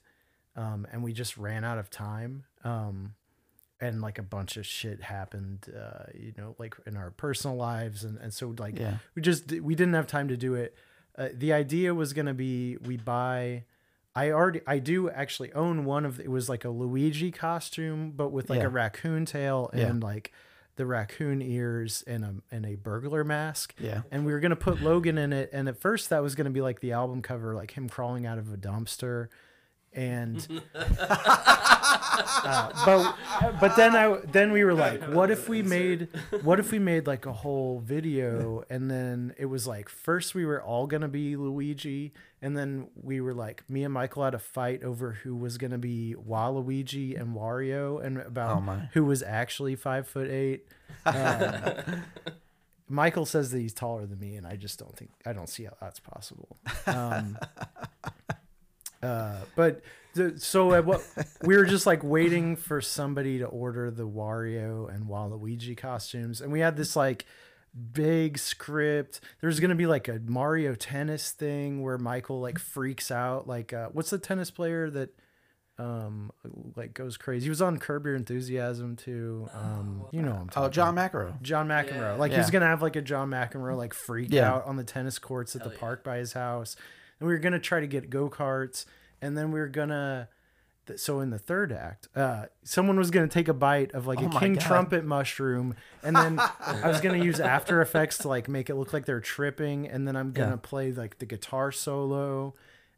um, 0.55 0.87
and 0.91 1.03
we 1.03 1.13
just 1.13 1.37
ran 1.37 1.63
out 1.63 1.77
of 1.77 1.89
time. 1.89 2.45
Um, 2.63 3.13
and 3.79 4.01
like 4.01 4.17
a 4.17 4.23
bunch 4.23 4.57
of 4.57 4.65
shit 4.65 5.03
happened, 5.03 5.67
uh, 5.79 6.05
you 6.15 6.33
know, 6.35 6.55
like 6.57 6.75
in 6.87 6.97
our 6.97 7.11
personal 7.11 7.55
lives, 7.55 8.03
and 8.03 8.17
and 8.17 8.33
so 8.33 8.55
like 8.57 8.79
Yeah. 8.79 8.97
we 9.15 9.21
just 9.21 9.51
we 9.51 9.75
didn't 9.75 9.93
have 9.93 10.07
time 10.07 10.27
to 10.29 10.37
do 10.37 10.55
it. 10.55 10.75
Uh, 11.17 11.29
the 11.33 11.53
idea 11.53 11.93
was 11.93 12.13
gonna 12.13 12.33
be 12.33 12.77
we 12.77 12.97
buy. 12.97 13.65
I 14.17 14.31
already 14.31 14.61
I 14.65 14.79
do 14.79 15.09
actually 15.09 15.53
own 15.53 15.85
one 15.85 16.05
of 16.05 16.19
it 16.19 16.29
was 16.31 16.49
like 16.49 16.65
a 16.65 16.69
Luigi 16.69 17.31
costume, 17.31 18.11
but 18.15 18.29
with 18.29 18.49
like 18.49 18.59
Yeah. 18.59 18.65
a 18.65 18.69
raccoon 18.69 19.25
tail 19.25 19.69
Yeah. 19.73 19.87
and 19.87 20.01
like 20.01 20.31
the 20.75 20.85
raccoon 20.85 21.41
ears 21.41 22.03
and 22.07 22.23
a 22.23 22.35
and 22.51 22.65
a 22.65 22.75
burglar 22.75 23.23
mask 23.23 23.73
Yeah. 23.79 24.01
and 24.11 24.25
we 24.25 24.31
were 24.31 24.39
gonna 24.39 24.55
put 24.55 24.81
Logan 24.81 25.17
in 25.17 25.33
it. 25.33 25.49
And 25.53 25.67
at 25.69 25.77
first, 25.77 26.09
that 26.09 26.21
was 26.23 26.35
gonna 26.35 26.49
be 26.51 26.61
like 26.61 26.79
the 26.79 26.91
album 26.93 27.21
cover, 27.21 27.55
like 27.55 27.71
him 27.71 27.89
crawling 27.89 28.25
out 28.25 28.37
of 28.37 28.51
a 28.53 28.57
dumpster. 28.57 29.27
And 29.97 30.61
uh, 30.75 32.71
but 32.85 33.15
but 33.59 33.75
then 33.75 33.95
I 33.95 34.19
then 34.31 34.51
we 34.51 34.63
were 34.63 34.75
like, 34.75 35.03
what 35.05 35.31
if 35.31 35.49
we 35.49 35.63
made 35.63 36.07
what 36.43 36.59
if 36.59 36.71
we 36.71 36.77
made 36.77 37.07
like 37.07 37.25
a 37.25 37.33
whole 37.43 37.79
video? 37.79 38.63
And 38.69 38.91
then 38.91 39.33
it 39.37 39.45
was 39.45 39.65
like 39.65 39.89
first 39.89 40.35
we 40.35 40.45
were 40.45 40.61
all 40.61 40.85
gonna 40.85 41.07
be 41.07 41.35
Luigi, 41.35 42.13
and 42.43 42.55
then 42.55 42.89
we 42.95 43.21
were 43.21 43.33
like 43.33 43.67
me 43.67 43.83
and 43.83 43.93
Michael 43.93 44.23
had 44.23 44.35
a 44.35 44.39
fight 44.39 44.83
over 44.83 45.13
who 45.13 45.35
was 45.35 45.57
gonna 45.57 45.79
be 45.79 46.13
Waluigi 46.15 47.19
and 47.19 47.35
Wario, 47.35 47.99
and 48.03 48.19
about 48.19 48.63
Oh 48.67 48.81
who 48.93 49.03
was 49.03 49.23
actually 49.23 49.75
five 49.75 50.07
foot 50.07 50.29
eight. 50.29 50.67
Um, 51.05 52.03
Michael 52.89 53.25
says 53.25 53.51
that 53.51 53.59
he's 53.59 53.73
taller 53.73 54.05
than 54.05 54.19
me, 54.19 54.35
and 54.35 54.45
I 54.45 54.55
just 54.55 54.77
don't 54.79 54.95
think 54.95 55.11
I 55.25 55.33
don't 55.33 55.49
see 55.49 55.63
how 55.63 55.73
that's 55.81 55.99
possible. 55.99 56.57
Um, 56.85 57.37
uh, 59.03 59.35
but 59.55 59.81
the, 60.15 60.39
so 60.39 60.73
at 60.73 60.85
what 60.85 61.01
we 61.43 61.55
were 61.57 61.65
just 61.65 61.85
like 61.85 62.03
waiting 62.03 62.55
for 62.55 62.81
somebody 62.81 63.39
to 63.39 63.45
order 63.45 63.91
the 63.91 64.07
Wario 64.07 64.93
and 64.93 65.05
Waluigi 65.07 65.77
costumes, 65.77 66.41
and 66.41 66.51
we 66.51 66.59
had 66.59 66.75
this 66.77 66.95
like 66.95 67.25
big 67.93 68.37
script. 68.39 69.19
There's 69.41 69.59
gonna 69.59 69.75
be 69.75 69.85
like 69.87 70.07
a 70.07 70.19
Mario 70.25 70.73
tennis 70.73 71.31
thing 71.31 71.81
where 71.83 71.97
Michael 71.97 72.39
like 72.41 72.57
freaks 72.59 73.11
out. 73.11 73.47
Like, 73.47 73.73
uh, 73.73 73.89
what's 73.91 74.09
the 74.09 74.17
tennis 74.17 74.51
player 74.51 74.89
that? 74.91 75.09
um 75.79 76.31
like 76.75 76.95
goes 76.95 77.17
crazy 77.17 77.43
he 77.43 77.49
was 77.49 77.61
on 77.61 77.77
curb 77.77 78.03
your 78.07 78.15
enthusiasm 78.15 78.95
too 78.95 79.47
um 79.53 80.07
you 80.11 80.23
know 80.23 80.31
I'm 80.31 80.49
Oh, 80.55 80.69
John 80.69 80.95
McEnroe. 80.95 81.39
John 81.43 81.67
McEnroe. 81.67 81.91
Yeah. 81.99 82.13
Like 82.15 82.31
Yeah. 82.31 82.39
was 82.39 82.49
gonna 82.49 82.65
have 82.65 82.81
like 82.81 82.95
a 82.95 83.01
John 83.03 83.29
McEnroe 83.29 83.77
like 83.77 83.93
freak 83.93 84.29
Yeah. 84.31 84.51
out 84.55 84.65
on 84.65 84.77
the 84.77 84.83
tennis 84.83 85.19
courts 85.19 85.55
at 85.55 85.61
Hell 85.61 85.69
the 85.69 85.77
park 85.77 86.03
by 86.03 86.17
his 86.17 86.33
house, 86.33 86.75
and 87.19 87.27
we 87.27 87.33
were 87.33 87.39
gonna 87.39 87.59
try 87.59 87.79
to 87.79 87.87
get 87.87 88.09
go 88.09 88.29
karts, 88.29 88.85
and 89.21 89.37
then 89.37 89.51
we 89.51 89.59
were 89.59 89.67
gonna. 89.69 90.29
th- 90.85 90.99
So 90.99 91.19
in 91.19 91.29
the 91.31 91.39
third 91.39 91.71
act, 91.71 92.07
uh, 92.15 92.45
someone 92.63 92.97
was 92.97 93.11
gonna 93.11 93.27
take 93.27 93.47
a 93.47 93.53
bite 93.53 93.91
of 93.93 94.07
like 94.07 94.19
Oh 94.21 94.27
a 94.27 94.39
king 94.39 94.53
God. 94.53 94.61
trumpet 94.61 95.03
mushroom, 95.05 95.75
and 96.03 96.15
then 96.15 96.39
I 96.59 96.87
was 96.87 97.01
gonna 97.01 97.23
use 97.23 97.39
After 97.39 97.81
Effects 97.81 98.19
to 98.19 98.27
like 98.27 98.47
make 98.47 98.69
it 98.69 98.75
look 98.75 98.93
like 98.93 99.05
they're 99.05 99.19
tripping, 99.19 99.87
and 99.87 100.07
then 100.07 100.15
I'm 100.15 100.31
gonna 100.31 100.51
Yeah. 100.51 100.57
play 100.61 100.91
like 100.91 101.19
the 101.19 101.25
guitar 101.25 101.71
solo. 101.71 102.53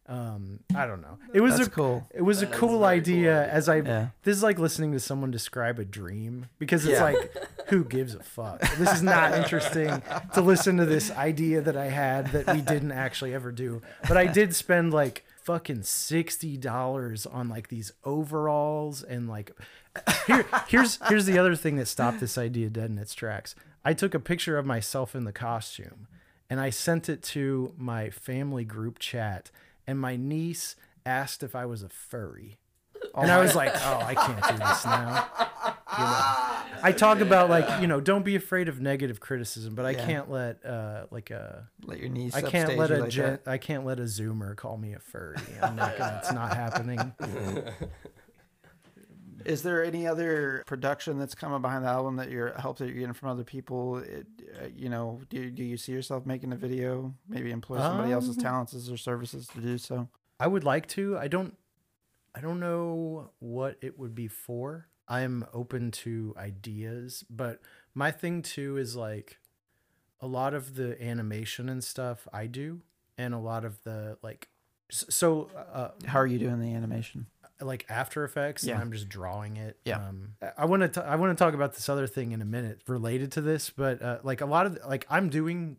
Um, 0.09 0.61
I 0.75 0.87
don't 0.87 1.01
know. 1.01 1.19
It 1.33 1.41
was 1.41 1.57
That's 1.57 1.67
a 1.67 1.71
cool. 1.71 2.07
it 2.13 2.23
was 2.23 2.41
a 2.41 2.47
cool 2.47 2.83
idea, 2.83 3.15
cool 3.31 3.39
idea. 3.43 3.47
as 3.51 3.69
I 3.69 3.75
Yeah. 3.81 4.07
this 4.23 4.35
is 4.35 4.41
like 4.41 4.57
listening 4.57 4.91
to 4.93 4.99
someone 4.99 5.29
describe 5.29 5.77
a 5.77 5.85
dream 5.85 6.47
because 6.57 6.83
it's 6.83 6.93
Yeah. 6.97 7.03
like 7.03 7.35
who 7.67 7.83
gives 7.85 8.15
a 8.15 8.23
fuck 8.23 8.59
this 8.77 8.91
is 8.91 9.03
not 9.03 9.35
interesting 9.35 10.01
to 10.33 10.41
listen 10.41 10.77
to 10.77 10.85
this 10.87 11.11
idea 11.11 11.61
that 11.61 11.77
i 11.77 11.85
had 11.85 12.25
that 12.31 12.47
we 12.51 12.61
didn't 12.61 12.91
actually 12.91 13.31
ever 13.35 13.51
do 13.51 13.83
but 14.07 14.17
i 14.17 14.25
did 14.25 14.55
spend 14.55 14.91
like 14.91 15.23
fucking 15.43 15.83
$60 15.83 17.27
on 17.33 17.49
like 17.49 17.67
these 17.67 17.91
overalls 18.03 19.03
and 19.03 19.29
like 19.29 19.51
here 20.27 20.45
here's 20.67 20.97
here's 21.09 21.25
the 21.25 21.37
other 21.37 21.55
thing 21.55 21.75
that 21.77 21.87
stopped 21.87 22.19
this 22.19 22.37
idea 22.37 22.69
dead 22.69 22.89
in 22.89 22.97
its 22.97 23.13
tracks 23.13 23.53
i 23.85 23.93
took 23.93 24.13
a 24.13 24.19
picture 24.19 24.57
of 24.57 24.65
myself 24.65 25.13
in 25.15 25.23
the 25.25 25.31
costume 25.31 26.07
and 26.49 26.59
i 26.59 26.69
sent 26.69 27.09
it 27.09 27.21
to 27.21 27.73
my 27.77 28.09
family 28.09 28.63
group 28.63 28.97
chat 28.99 29.51
and 29.89 29.99
my 29.99 30.15
niece 30.15 30.75
asked 31.05 31.41
if 31.43 31.55
i 31.55 31.65
was 31.65 31.81
a 31.83 31.89
furry 31.89 32.57
and 33.15 33.31
I 33.31 33.39
was 33.41 33.55
like, 33.55 33.71
"Oh, 33.75 33.99
I 34.05 34.13
can't 34.13 34.43
do 34.43 34.57
this 34.57 34.85
now." 34.85 35.27
You 35.97 36.03
know? 36.03 36.83
I 36.83 36.91
talk 36.95 37.21
about 37.21 37.49
like, 37.49 37.81
you 37.81 37.87
know, 37.87 37.99
don't 37.99 38.23
be 38.23 38.35
afraid 38.35 38.67
of 38.69 38.79
negative 38.81 39.19
criticism, 39.19 39.73
but 39.73 39.85
I 39.85 39.91
Yeah. 39.91 40.05
can't 40.05 40.29
let 40.29 40.63
uh 40.65 41.05
like 41.09 41.31
a 41.31 41.67
Let 41.85 41.99
your 41.99 42.09
niece. 42.09 42.35
I 42.35 42.41
can't 42.41 42.77
let 42.77 42.89
you 42.89 42.97
a 42.97 42.99
like 42.99 43.09
gen- 43.09 43.39
I 43.47 43.57
can't 43.57 43.83
let 43.85 43.99
a 43.99 44.03
zoomer 44.03 44.55
call 44.55 44.77
me 44.77 44.93
a 44.93 44.99
furry. 44.99 45.37
I'm 45.61 45.75
not 45.75 45.97
gonna, 45.97 46.19
it's 46.21 46.31
not 46.33 46.53
happening. 46.53 47.13
Is 49.45 49.63
there 49.63 49.83
any 49.83 50.07
other 50.07 50.63
production 50.65 51.19
that's 51.19 51.35
coming 51.35 51.61
behind 51.61 51.85
the 51.85 51.89
album 51.89 52.15
that 52.17 52.29
you're 52.29 52.53
help 52.53 52.77
that 52.77 52.85
you're 52.85 52.95
getting 52.95 53.13
from 53.13 53.29
other 53.29 53.43
people? 53.43 53.97
It, 53.97 54.27
uh, 54.61 54.67
you 54.75 54.89
know, 54.89 55.21
do 55.29 55.49
do 55.49 55.63
you 55.63 55.77
see 55.77 55.91
yourself 55.91 56.25
making 56.25 56.51
a 56.53 56.55
video? 56.55 57.13
Maybe 57.27 57.51
employ 57.51 57.77
somebody 57.77 58.11
else's 58.11 58.37
Um, 58.37 58.43
talents 58.43 58.89
or 58.89 58.97
services 58.97 59.47
to 59.47 59.61
do 59.61 59.77
so. 59.77 60.07
I 60.39 60.47
would 60.47 60.63
like 60.63 60.87
to. 60.89 61.17
I 61.17 61.27
don't 61.27 61.55
I 62.35 62.41
don't 62.41 62.59
know 62.59 63.31
what 63.39 63.77
it 63.81 63.97
would 63.97 64.15
be 64.15 64.27
for. 64.27 64.87
I'm 65.07 65.45
open 65.53 65.89
to 65.91 66.35
ideas, 66.37 67.25
but 67.29 67.59
my 67.95 68.11
thing 68.11 68.41
too 68.41 68.77
is 68.77 68.95
like 68.95 69.39
a 70.21 70.27
lot 70.27 70.53
of 70.53 70.75
the 70.75 71.01
animation 71.03 71.67
and 71.69 71.83
stuff 71.83 72.27
I 72.31 72.45
do 72.45 72.81
and 73.17 73.33
a 73.33 73.39
lot 73.39 73.65
of 73.65 73.83
the 73.83 74.17
like 74.21 74.49
so 74.91 75.49
uh 75.73 75.89
How 76.05 76.19
are 76.19 76.27
you 76.27 76.39
doing 76.39 76.59
the 76.59 76.73
animation? 76.73 77.27
Like 77.61 77.85
After 77.89 78.23
Effects 78.23 78.63
Yeah. 78.63 78.73
and 78.75 78.81
I'm 78.83 78.91
just 78.91 79.09
drawing 79.09 79.57
it. 79.57 79.77
Yeah. 79.85 79.97
Um, 80.07 80.33
I 80.57 80.65
want 80.65 80.93
to 80.93 81.03
I 81.05 81.15
want 81.15 81.37
to 81.37 81.43
talk 81.43 81.53
about 81.53 81.73
this 81.73 81.89
other 81.89 82.07
thing 82.07 82.31
in 82.31 82.41
a 82.41 82.45
minute 82.45 82.81
related 82.87 83.31
to 83.33 83.41
this, 83.41 83.69
but 83.69 84.01
uh, 84.01 84.19
like 84.23 84.41
a 84.41 84.45
lot 84.45 84.65
of 84.65 84.77
like 84.87 85.05
I'm 85.09 85.29
doing 85.29 85.77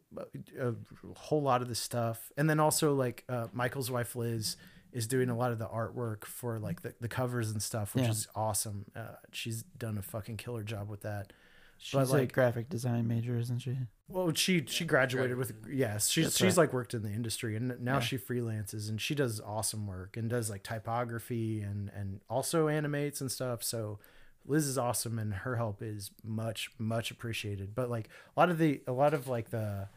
a, 0.58 0.68
a 0.68 0.74
whole 1.16 1.42
lot 1.42 1.62
of 1.62 1.68
the 1.68 1.74
stuff, 1.74 2.30
and 2.36 2.48
then 2.50 2.60
also 2.60 2.94
like 2.94 3.24
uh, 3.28 3.46
Michael's 3.52 3.90
wife 3.90 4.14
Liz 4.16 4.56
is 4.92 5.06
doing 5.06 5.30
a 5.30 5.36
lot 5.36 5.52
of 5.52 5.58
the 5.60 5.66
artwork 5.68 6.24
for 6.24 6.58
like 6.58 6.82
the, 6.82 6.92
the 7.00 7.06
covers 7.08 7.50
and 7.52 7.62
stuff, 7.62 7.94
which 7.94 8.04
Yeah. 8.04 8.10
is 8.10 8.26
awesome. 8.34 8.86
Uh, 8.96 9.14
she's 9.32 9.62
done 9.62 9.96
a 9.96 10.02
fucking 10.02 10.36
killer 10.36 10.64
job 10.64 10.88
with 10.88 11.02
that. 11.02 11.32
She's 11.82 12.10
like- 12.10 12.30
a 12.30 12.32
graphic 12.32 12.68
design 12.68 13.08
major, 13.08 13.38
isn't 13.38 13.60
she? 13.60 13.76
Well, 14.08 14.32
she 14.34 14.64
she 14.66 14.84
graduated 14.84 15.36
with 15.36 15.52
yes, 15.70 16.08
she's 16.08 16.26
That's 16.26 16.36
she's 16.36 16.56
right. 16.56 16.64
like 16.64 16.72
worked 16.72 16.94
in 16.94 17.02
the 17.02 17.10
industry 17.10 17.56
and 17.56 17.80
now 17.80 17.94
Yeah. 17.94 18.00
she 18.00 18.18
freelances 18.18 18.88
and 18.88 19.00
she 19.00 19.14
does 19.14 19.40
awesome 19.40 19.86
work 19.86 20.16
and 20.16 20.28
does 20.28 20.50
like 20.50 20.62
typography 20.64 21.60
and 21.62 21.90
and 21.94 22.20
also 22.28 22.68
animates 22.68 23.20
and 23.20 23.30
stuff. 23.30 23.62
So 23.62 23.98
Liz 24.44 24.66
is 24.66 24.76
awesome 24.76 25.18
and 25.18 25.32
her 25.32 25.56
help 25.56 25.80
is 25.80 26.10
much 26.24 26.70
much 26.76 27.10
appreciated. 27.12 27.74
But 27.74 27.88
like 27.88 28.08
a 28.36 28.40
lot 28.40 28.50
of 28.50 28.58
the 28.58 28.82
a 28.88 28.92
lot 28.92 29.14
of 29.14 29.28
like 29.28 29.50
the 29.50 29.88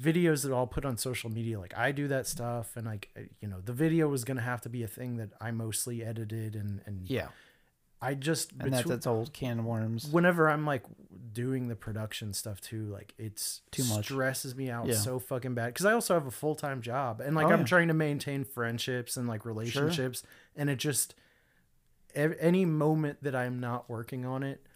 videos 0.00 0.42
that 0.42 0.52
I'll 0.52 0.66
put 0.66 0.84
on 0.84 0.96
social 0.98 1.30
media, 1.30 1.58
like 1.60 1.76
I 1.76 1.92
do 1.92 2.08
that 2.08 2.26
stuff 2.26 2.76
and 2.76 2.84
like 2.86 3.08
uh, 3.16 3.20
you 3.40 3.48
know 3.48 3.60
the 3.64 3.72
video 3.72 4.08
was 4.08 4.24
gonna 4.24 4.40
have 4.42 4.60
to 4.62 4.68
be 4.68 4.82
a 4.82 4.88
thing 4.88 5.16
that 5.18 5.30
I 5.40 5.52
mostly 5.52 6.04
edited 6.04 6.56
and 6.56 6.80
and 6.84 7.08
Yeah, 7.08 7.28
I 8.00 8.14
just 8.14 8.52
and 8.60 8.72
that, 8.74 8.86
that's 8.86 9.06
old 9.06 9.32
can 9.32 9.58
of 9.60 9.64
worms. 9.64 10.06
whenever 10.10 10.48
I'm 10.50 10.66
like 10.66 10.82
doing 11.32 11.68
the 11.68 11.76
production 11.76 12.32
stuff 12.34 12.60
too, 12.60 12.86
like 12.86 13.14
it's 13.18 13.62
Too 13.70 13.84
much. 13.84 14.04
stresses 14.06 14.54
me 14.54 14.70
out 14.70 14.86
Yeah. 14.86 14.94
so 14.94 15.18
fucking 15.18 15.54
bad 15.54 15.68
because 15.68 15.86
I 15.86 15.92
also 15.92 16.14
have 16.14 16.26
a 16.26 16.30
full 16.30 16.54
time 16.54 16.82
job 16.82 17.20
and 17.20 17.34
like 17.34 17.46
Oh, 17.46 17.50
I'm 17.52 17.60
yeah. 17.60 17.64
trying 17.66 17.88
to 17.88 17.94
maintain 17.94 18.44
friendships 18.44 19.16
and 19.16 19.26
like 19.26 19.44
relationships, 19.46 20.22
and 20.54 20.68
it 20.70 20.76
just 20.76 21.14
any 22.14 22.64
moment 22.64 23.22
that 23.22 23.34
I'm 23.34 23.60
not 23.60 23.88
working 23.90 24.24
on 24.24 24.42
it, 24.42 24.66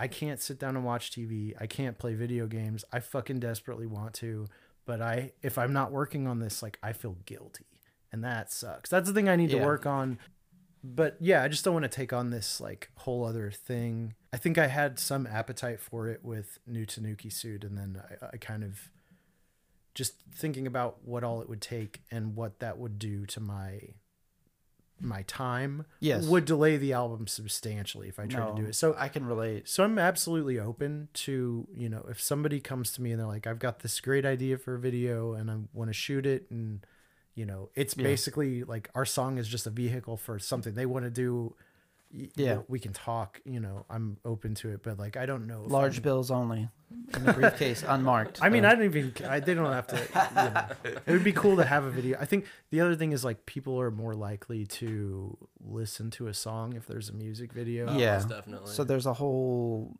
I 0.00 0.08
can't 0.08 0.40
sit 0.40 0.58
down 0.58 0.76
and 0.76 0.84
watch 0.84 1.10
TV. 1.10 1.54
I 1.60 1.66
can't 1.66 1.98
play 1.98 2.14
video 2.14 2.46
games. 2.46 2.84
I 2.92 3.00
fucking 3.00 3.40
desperately 3.40 3.86
want 3.86 4.14
to, 4.14 4.46
but 4.84 5.00
I 5.00 5.32
if 5.42 5.58
I'm 5.58 5.72
not 5.72 5.92
working 5.92 6.26
on 6.26 6.38
this, 6.40 6.62
like 6.62 6.78
I 6.82 6.92
feel 6.92 7.16
guilty, 7.26 7.66
and 8.12 8.22
that 8.24 8.52
sucks. 8.52 8.90
That's 8.90 9.08
the 9.08 9.14
thing 9.14 9.28
I 9.28 9.36
need 9.36 9.50
Yeah. 9.50 9.60
to 9.60 9.64
work 9.66 9.86
on 9.86 10.18
but 10.82 11.16
yeah, 11.20 11.42
I 11.42 11.48
just 11.48 11.64
don't 11.64 11.74
want 11.74 11.84
to 11.84 11.88
take 11.88 12.12
on 12.12 12.30
this 12.30 12.60
like 12.60 12.90
whole 12.96 13.24
other 13.24 13.50
thing. 13.50 14.14
I 14.32 14.36
think 14.36 14.58
I 14.58 14.66
had 14.66 14.98
some 14.98 15.26
appetite 15.26 15.80
for 15.80 16.08
it 16.08 16.24
with 16.24 16.58
New 16.66 16.84
Tanuki 16.86 17.30
Suit, 17.30 17.64
and 17.64 17.76
then 17.76 18.02
I, 18.22 18.26
I 18.34 18.36
kind 18.36 18.62
of 18.62 18.90
just 19.94 20.14
thinking 20.34 20.66
about 20.66 20.98
what 21.04 21.24
all 21.24 21.40
it 21.42 21.48
would 21.48 21.60
take 21.60 22.02
and 22.10 22.36
what 22.36 22.60
that 22.60 22.78
would 22.78 22.98
do 22.98 23.26
to 23.26 23.40
my 23.40 23.80
my 25.00 25.22
time 25.22 25.86
Yes. 26.00 26.26
would 26.26 26.44
delay 26.44 26.76
the 26.76 26.92
album 26.92 27.28
substantially 27.28 28.08
if 28.08 28.18
I 28.18 28.26
tried 28.26 28.56
to 28.56 28.62
do 28.62 28.68
it. 28.68 28.74
So 28.74 28.96
I 28.98 29.08
can 29.08 29.24
relate. 29.24 29.68
so 29.68 29.84
I'm 29.84 29.96
absolutely 29.98 30.58
open 30.58 31.08
to, 31.14 31.68
you 31.72 31.88
know, 31.88 32.04
if 32.10 32.20
somebody 32.20 32.58
comes 32.60 32.90
to 32.94 33.02
me 33.02 33.12
and 33.12 33.20
they're 33.20 33.26
like, 33.28 33.46
I've 33.46 33.60
got 33.60 33.78
this 33.80 34.00
great 34.00 34.26
idea 34.26 34.58
for 34.58 34.74
a 34.74 34.78
video 34.80 35.34
and 35.34 35.50
I 35.52 35.56
want 35.72 35.88
to 35.90 35.94
shoot 35.94 36.26
it 36.26 36.46
and 36.50 36.84
you 37.38 37.46
know, 37.46 37.70
it's 37.76 37.94
Yeah. 37.96 38.02
basically 38.02 38.64
like 38.64 38.90
our 38.96 39.04
song 39.04 39.38
is 39.38 39.46
just 39.48 39.66
a 39.66 39.70
vehicle 39.70 40.16
for 40.16 40.38
something 40.38 40.74
they 40.74 40.86
want 40.86 41.04
to 41.04 41.10
do. 41.10 41.54
y- 42.10 42.20
you 42.36 42.44
Yeah. 42.46 42.54
know, 42.54 42.64
we 42.68 42.78
can 42.80 42.94
talk, 42.94 43.38
you 43.44 43.60
know, 43.60 43.84
I'm 43.90 44.16
open 44.24 44.54
to 44.60 44.70
it, 44.70 44.82
but 44.82 44.98
like 44.98 45.18
I 45.18 45.26
don't 45.26 45.46
know. 45.46 45.60
Large 45.68 45.96
I'm- 45.98 46.02
bills 46.04 46.30
only 46.30 46.62
in 47.14 47.24
the 47.26 47.34
briefcase, 47.34 47.84
unmarked. 47.96 48.38
I 48.42 48.48
mean, 48.48 48.62
so- 48.62 48.68
I 48.70 48.74
don't 48.76 48.84
even. 48.86 49.12
I, 49.28 49.40
they 49.40 49.52
don't 49.52 49.70
have 49.80 49.86
to. 49.88 49.96
You 49.96 50.90
know. 50.90 51.00
It 51.06 51.12
would 51.12 51.22
be 51.32 51.34
cool 51.34 51.56
to 51.58 51.64
have 51.74 51.84
a 51.84 51.90
video. 51.90 52.16
I 52.18 52.24
think 52.24 52.46
the 52.70 52.80
other 52.80 52.96
thing 52.96 53.12
is 53.12 53.26
like 53.26 53.44
people 53.44 53.78
are 53.78 53.90
more 53.90 54.14
likely 54.14 54.64
to 54.80 55.36
listen 55.60 56.10
to 56.12 56.28
a 56.28 56.34
song 56.34 56.72
if 56.80 56.86
there's 56.86 57.10
a 57.10 57.12
music 57.12 57.52
video. 57.52 57.86
Oh, 57.88 57.98
Yeah. 57.98 58.14
most 58.14 58.28
definitely. 58.30 58.72
So 58.72 58.84
there's 58.84 59.04
a 59.06 59.12
whole 59.22 59.94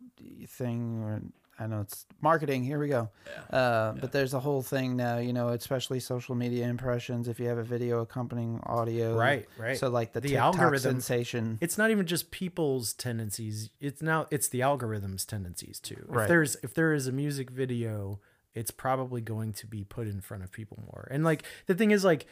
thing. 0.47 1.31
I 1.61 1.67
know 1.67 1.81
it's 1.81 2.05
marketing. 2.21 2.63
Here 2.63 2.79
we 2.79 2.87
go. 2.87 3.09
yeah. 3.51 3.57
Uh, 3.57 3.91
Yeah. 3.95 4.01
But 4.01 4.11
there's 4.13 4.33
a 4.33 4.39
whole 4.39 4.61
thing 4.61 4.95
now. 4.95 5.17
You 5.17 5.33
know, 5.33 5.49
especially 5.49 5.99
social 5.99 6.33
media 6.35 6.67
impressions. 6.67 7.27
If 7.27 7.39
you 7.39 7.47
have 7.47 7.57
a 7.57 7.63
video 7.63 7.99
accompanying 8.01 8.61
audio, 8.63 9.15
Right, 9.17 9.47
right. 9.57 9.77
So 9.77 9.89
like 9.89 10.13
the, 10.13 10.21
The 10.21 10.29
TikTok 10.29 10.55
algorithm- 10.55 10.93
sensation. 11.01 11.57
it's 11.61 11.77
not 11.77 11.91
even 11.91 12.05
just 12.05 12.31
people's 12.31 12.93
tendencies 12.93 13.69
it's 13.81 14.01
now 14.01 14.25
it's 14.31 14.47
the 14.47 14.61
algorithm's 14.61 15.25
tendencies 15.25 15.79
too 15.79 16.05
Right. 16.07 16.23
if 16.23 16.27
there's 16.29 16.55
if 16.63 16.73
there 16.73 16.93
is 16.93 17.07
a 17.07 17.11
music 17.11 17.49
video 17.49 18.19
it's 18.55 18.71
probably 18.71 19.21
going 19.21 19.53
to 19.53 19.67
be 19.67 19.83
put 19.83 20.07
in 20.07 20.21
front 20.21 20.43
of 20.43 20.51
people 20.51 20.81
more 20.85 21.07
and 21.11 21.23
like 21.23 21.43
the 21.67 21.75
thing 21.75 21.91
is 21.91 22.03
like 22.05 22.25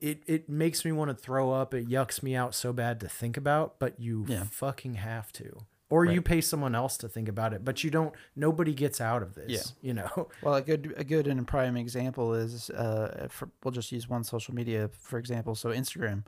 it 0.00 0.22
it 0.26 0.48
makes 0.48 0.84
me 0.84 0.92
want 0.92 1.08
to 1.10 1.14
throw 1.14 1.52
up 1.52 1.72
it 1.74 1.88
yucks 1.88 2.22
me 2.22 2.34
out 2.36 2.54
so 2.54 2.72
bad 2.72 3.00
to 3.00 3.08
think 3.08 3.36
about 3.36 3.78
but 3.78 3.98
you 3.98 4.24
Yeah. 4.28 4.44
fucking 4.44 4.94
have 4.94 5.32
to 5.34 5.64
or 5.90 6.04
you 6.04 6.22
pay 6.22 6.40
someone 6.40 6.74
else 6.74 6.96
to 6.96 7.08
think 7.08 7.28
about 7.28 7.52
it 7.52 7.64
but 7.64 7.82
you 7.84 7.90
don't 7.90 8.14
nobody 8.36 8.72
gets 8.72 9.00
out 9.00 9.22
of 9.22 9.34
this 9.34 9.50
Yeah. 9.50 9.62
you 9.88 9.94
know 9.94 10.28
Well, 10.42 10.54
a 10.54 10.62
good 10.62 10.94
a 10.96 11.04
good 11.04 11.26
and 11.26 11.38
a 11.40 11.42
prime 11.42 11.76
example 11.76 12.32
is 12.34 12.70
uh, 12.70 13.26
for, 13.30 13.50
we'll 13.62 13.72
just 13.72 13.92
use 13.92 14.08
one 14.08 14.24
social 14.24 14.54
media 14.54 14.88
for 14.92 15.18
example. 15.18 15.54
So 15.54 15.68
Instagram, 15.70 16.24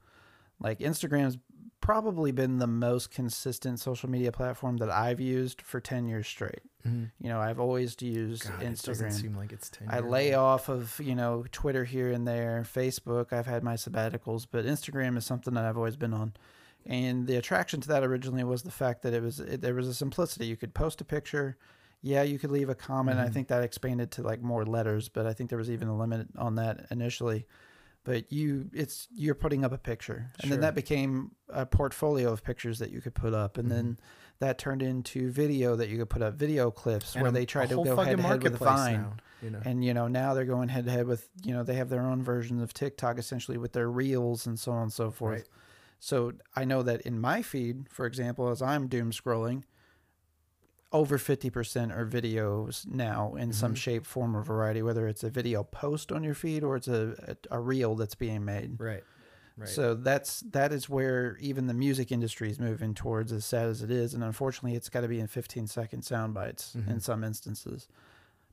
like 0.61 0.81
Instagram's 0.81 1.39
probably 1.81 2.31
been 2.31 2.59
the 2.59 2.67
most 2.67 3.11
consistent 3.11 3.81
social 3.81 4.09
media 4.09 4.31
platform 4.31 4.77
that 4.77 4.89
I've 4.91 5.21
used 5.21 5.61
for 5.63 5.81
ten 5.81 6.07
years 6.07 6.27
straight. 6.27 6.61
You 6.85 7.29
know, 7.29 7.39
I've 7.39 7.61
always 7.61 7.95
used 8.03 8.43
God, 8.45 8.61
it 8.63 8.83
doesn't 8.83 9.07
Instagram. 9.09 9.13
seem 9.13 9.37
like 9.37 9.53
it's 9.53 9.71
10 9.71 9.87
I 9.89 10.01
lay 10.01 10.35
old. 10.35 10.45
off 10.45 10.69
of 10.69 10.99
you 11.01 11.15
know 11.15 11.45
Twitter 11.53 11.85
here 11.85 12.11
and 12.11 12.27
there, 12.27 12.65
Facebook. 12.67 13.33
I've 13.33 13.47
had 13.47 13.63
my 13.63 13.75
sabbaticals, 13.75 14.47
but 14.51 14.65
Instagram 14.65 15.17
is 15.17 15.25
something 15.25 15.55
that 15.55 15.65
I've 15.65 15.77
always 15.77 15.95
been 15.97 16.13
on. 16.13 16.33
And 16.87 17.27
the 17.27 17.37
attraction 17.37 17.81
to 17.83 17.89
that 17.89 18.03
originally 18.03 18.45
was 18.45 18.63
the 18.63 18.71
fact 18.71 19.03
that 19.03 19.13
it 19.15 19.23
was 19.23 19.41
it, 19.41 19.61
there 19.61 19.75
was 19.75 19.89
a 19.89 19.95
simplicity. 19.95 20.47
You 20.47 20.57
could 20.57 20.75
post 20.75 21.01
a 21.01 21.05
picture, 21.05 21.57
yeah, 22.01 22.23
you 22.23 22.39
could 22.39 22.51
leave 22.51 22.69
a 22.69 22.75
comment. 22.75 23.19
I 23.21 23.29
Mhm. 23.29 23.33
think 23.33 23.49
that 23.49 23.63
expanded 23.63 24.11
to 24.13 24.23
like 24.23 24.43
more 24.43 24.65
letters, 24.67 25.09
but 25.09 25.27
I 25.27 25.33
think 25.33 25.49
there 25.51 25.59
was 25.59 25.71
even 25.71 25.89
a 25.89 25.97
limit 25.97 26.29
on 26.37 26.57
that 26.57 26.87
initially. 26.91 27.47
But 28.05 28.33
you, 28.33 28.69
it's 28.73 29.07
you're 29.15 29.37
putting 29.37 29.65
up 29.65 29.71
a 29.71 29.79
picture, 29.79 30.33
and 30.43 30.51
then 30.51 30.59
that 30.63 30.75
became 30.75 31.37
a 31.49 31.65
portfolio 31.65 32.33
of 32.33 32.43
pictures 32.43 32.81
that 32.81 32.91
you 32.91 33.01
could 33.01 33.15
put 33.15 33.33
up, 33.33 33.59
and 33.59 33.71
then 33.71 34.01
that 34.41 34.59
turned 34.59 34.83
into 34.83 35.31
video 35.31 35.77
that 35.77 35.89
you 35.89 35.99
could 35.99 36.11
put 36.11 36.21
up 36.21 36.35
video 36.35 36.73
clips 36.73 37.15
And 37.15 37.23
where 37.23 37.29
a- 37.31 37.33
they 37.33 37.47
tried 37.47 37.69
to 37.69 37.77
go 37.77 37.97
head 37.97 38.17
to 38.17 38.23
head 38.25 38.43
with 38.43 38.59
Vine. 38.59 39.03
now, 39.03 39.17
you 39.41 39.51
know 39.51 39.61
And 39.65 39.85
you 39.85 39.95
know 39.95 40.09
now 40.09 40.35
they're 40.35 40.45
going 40.45 40.69
head 40.69 40.87
to 40.87 40.91
head 40.91 41.07
with 41.07 41.29
you 41.45 41.55
know 41.55 41.63
they 41.63 41.75
have 41.77 41.91
their 41.91 42.03
own 42.03 42.25
versions 42.25 42.61
of 42.61 42.75
TikTok 42.75 43.19
essentially 43.21 43.57
with 43.57 43.73
their 43.73 43.89
reels 43.89 44.47
and 44.49 44.59
so 44.59 44.73
on 44.73 44.83
and 44.83 44.93
so 44.93 45.13
forth. 45.13 45.33
Right. 45.39 45.49
So 46.05 46.33
I 46.57 46.65
know 46.65 46.83
that 46.83 47.03
in 47.03 47.21
my 47.21 47.43
feed, 47.43 47.89
for 47.89 48.07
example, 48.07 48.49
as 48.49 48.61
I'm 48.61 48.89
doom 48.89 49.13
scrolling, 49.13 49.63
over 50.91 51.17
fifty 51.17 51.49
percent 51.49 51.93
are 51.93 52.05
videos 52.05 52.85
now 52.89 53.35
in 53.37 53.53
some 53.53 53.75
Mhm. 53.75 53.77
shape, 53.77 54.05
form, 54.05 54.37
or 54.37 54.43
variety. 54.43 54.83
Whether 54.83 55.07
it's 55.07 55.23
a 55.23 55.31
video 55.31 55.63
post 55.63 56.11
on 56.11 56.25
your 56.25 56.35
feed 56.35 56.65
or 56.65 56.75
it's 56.75 56.89
a 56.89 57.37
a, 57.51 57.57
a 57.57 57.61
reel 57.61 57.95
that's 57.95 58.17
being 58.17 58.45
made. 58.45 58.81
right 58.81 59.05
right 59.57 59.69
So 59.69 59.95
that's 59.95 60.41
that 60.51 60.73
is 60.73 60.89
where 60.91 61.37
even 61.39 61.69
the 61.69 61.73
music 61.75 62.11
industry 62.11 62.51
is 62.51 62.59
moving 62.59 62.95
towards, 62.95 63.31
as 63.31 63.45
sad 63.45 63.69
as 63.69 63.81
it 63.81 63.93
is, 63.93 64.13
and 64.13 64.25
unfortunately, 64.25 64.75
it's 64.77 64.89
got 64.89 65.03
to 65.03 65.09
be 65.09 65.21
in 65.21 65.29
15 65.29 65.69
second 65.69 66.03
sound 66.03 66.35
bites 66.35 66.75
in 66.75 66.83
Mhm. 66.97 67.01
some 67.03 67.23
instances. 67.23 67.87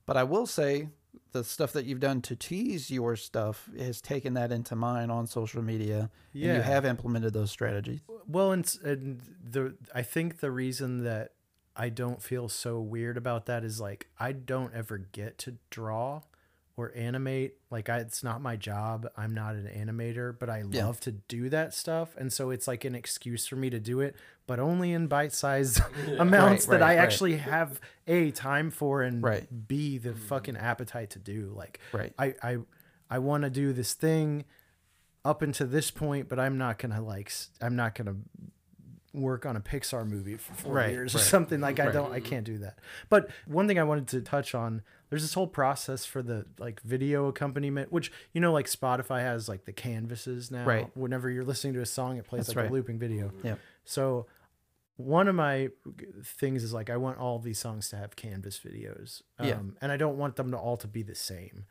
But 0.06 0.18
I 0.18 0.24
will 0.24 0.46
say, 0.46 0.90
the 1.32 1.44
stuff 1.44 1.74
that 1.74 1.86
you've 1.86 2.00
done 2.00 2.22
to 2.24 2.36
tease 2.36 2.90
your 2.90 3.16
stuff 3.16 3.70
has 3.78 4.02
taken 4.02 4.34
that 4.34 4.52
into 4.52 4.76
mind 4.76 5.12
on 5.12 5.28
social 5.28 5.62
media. 5.62 6.10
and 6.34 6.58
you 6.58 6.62
have 6.62 6.86
implemented 6.86 7.34
those 7.34 7.52
strategies. 7.52 8.02
Well, 8.28 8.52
and, 8.52 8.78
and 8.84 9.22
the 9.44 9.76
I 9.94 10.02
think 10.02 10.40
the 10.40 10.52
reason 10.52 11.04
that 11.04 11.34
I 11.76 11.90
don't 11.90 12.22
feel 12.22 12.50
so 12.50 12.80
weird 12.80 13.18
about 13.18 13.46
that 13.46 13.64
is 13.64 13.80
like 13.80 14.08
I 14.20 14.32
don't 14.34 14.74
ever 14.74 14.98
get 14.98 15.38
to 15.40 15.56
draw 15.70 16.22
or 16.80 16.92
animate. 16.96 17.56
Like 17.70 17.90
I, 17.90 17.98
it's 18.00 18.24
not 18.24 18.42
my 18.42 18.56
job. 18.56 19.08
I'm 19.18 19.34
not 19.34 19.56
an 19.56 19.68
animator, 19.68 20.38
but 20.38 20.50
I 20.50 20.64
Yeah. 20.70 20.86
love 20.86 21.00
to 21.02 21.12
do 21.12 21.50
that 21.50 21.74
stuff, 21.74 22.16
and 22.18 22.32
so 22.32 22.50
it's 22.50 22.68
like 22.68 22.86
an 22.86 22.96
excuse 22.96 23.46
for 23.48 23.56
me 23.56 23.70
to 23.70 23.80
do 23.80 24.00
it, 24.00 24.16
but 24.48 24.60
only 24.60 24.92
in 24.94 25.08
bite-sized 25.08 25.82
amounts 26.20 26.68
Right, 26.68 26.80
that 26.80 26.82
right, 26.86 26.92
I 26.94 26.96
right. 26.98 27.04
actually 27.04 27.38
have 27.38 27.80
a 28.08 28.32
time 28.32 28.72
for 28.72 29.02
and 29.04 29.24
Right. 29.24 29.68
b 29.68 29.98
the 29.98 30.14
fucking 30.14 30.58
appetite 30.58 31.10
to 31.12 31.20
do. 31.20 31.52
Like 31.56 31.80
Right. 31.92 32.14
I 32.18 32.34
I 32.42 32.58
I 33.10 33.20
want 33.20 33.44
to 33.44 33.50
do 33.50 33.74
this 33.74 33.94
thing 33.94 34.46
up 35.26 35.42
until 35.42 35.68
this 35.68 35.92
point, 35.92 36.30
but 36.30 36.40
I'm 36.40 36.58
not 36.58 36.78
gonna 36.80 37.02
like 37.02 37.32
I'm 37.62 37.76
not 37.76 37.94
gonna 37.96 38.16
work 39.14 39.44
on 39.46 39.56
a 39.56 39.60
Pixar 39.60 40.08
movie 40.08 40.38
for 40.38 40.54
four 40.54 40.74
Right, 40.74 40.92
years 40.92 41.16
or 41.16 41.18
right, 41.18 41.26
something. 41.28 41.60
Like 41.60 41.80
I 41.80 41.86
right. 41.86 41.94
don't, 41.94 42.12
I 42.12 42.20
can't 42.20 42.46
do 42.46 42.60
that. 42.60 42.78
But 43.10 43.30
one 43.48 43.68
thing 43.68 43.80
I 43.80 43.84
wanted 43.84 44.08
to 44.10 44.22
touch 44.22 44.54
on, 44.54 44.84
there's 45.10 45.22
this 45.22 45.34
whole 45.34 45.48
process 45.48 46.06
for 46.06 46.22
the 46.22 46.46
like 46.58 46.82
video 46.82 47.28
accompaniment, 47.28 47.92
which 47.92 48.12
you 48.34 48.42
know, 48.42 48.52
like 48.54 48.68
Spotify 48.68 49.20
has 49.22 49.50
like 49.50 49.66
the 49.66 49.74
canvases 49.74 50.52
now. 50.52 50.66
Right. 50.66 50.90
Whenever 50.96 51.30
you're 51.30 51.46
listening 51.46 51.74
to 51.74 51.82
a 51.82 51.86
song, 51.86 52.18
it 52.18 52.26
plays 52.28 52.48
That's 52.48 52.56
like 52.56 52.64
right. 52.64 52.72
a 52.72 52.74
looping 52.74 53.00
video. 53.00 53.32
Yeah. 53.44 53.56
So 53.86 54.28
one 54.98 55.28
of 55.28 55.36
my 55.36 55.70
things 56.24 56.64
is 56.64 56.74
like 56.74 56.90
I 56.90 56.98
want 56.98 57.18
all 57.18 57.40
these 57.40 57.58
songs 57.60 57.90
to 57.90 57.96
have 57.96 58.16
canvas 58.16 58.60
videos. 58.60 59.22
Um, 59.40 59.48
Yeah. 59.48 59.60
and 59.82 59.92
I 59.92 59.98
don't 59.98 60.18
want 60.18 60.36
them 60.36 60.52
to 60.52 60.58
all 60.58 60.78
to 60.78 60.88
be 60.88 61.04
the 61.04 61.16
same. 61.16 61.66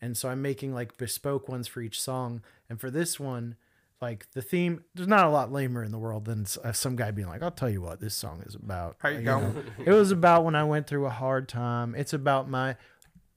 And 0.00 0.16
so 0.16 0.28
I'm 0.28 0.42
making 0.42 0.74
like 0.74 0.96
bespoke 0.96 1.48
ones 1.48 1.68
for 1.68 1.80
each 1.80 2.00
song. 2.00 2.42
And 2.68 2.80
for 2.80 2.90
this 2.90 3.20
one, 3.20 3.54
like 4.02 4.30
the 4.32 4.42
theme, 4.42 4.84
there's 4.94 5.08
not 5.08 5.24
a 5.26 5.30
lot 5.30 5.52
lamer 5.52 5.82
in 5.84 5.92
the 5.92 5.98
world 5.98 6.24
than 6.24 6.44
uh, 6.64 6.72
some 6.72 6.96
guy 6.96 7.10
being 7.12 7.28
like, 7.28 7.42
"I'll 7.42 7.50
tell 7.52 7.70
you 7.70 7.80
what 7.80 8.00
this 8.00 8.14
song 8.14 8.42
is 8.44 8.54
about." 8.56 8.96
How 8.98 9.08
you 9.08 9.20
know? 9.20 9.40
going? 9.40 9.64
it 9.86 9.92
was 9.92 10.10
about 10.10 10.44
when 10.44 10.54
I 10.56 10.64
went 10.64 10.86
through 10.88 11.06
a 11.06 11.10
hard 11.10 11.48
time. 11.48 11.94
It's 11.94 12.12
about 12.12 12.50
my 12.50 12.76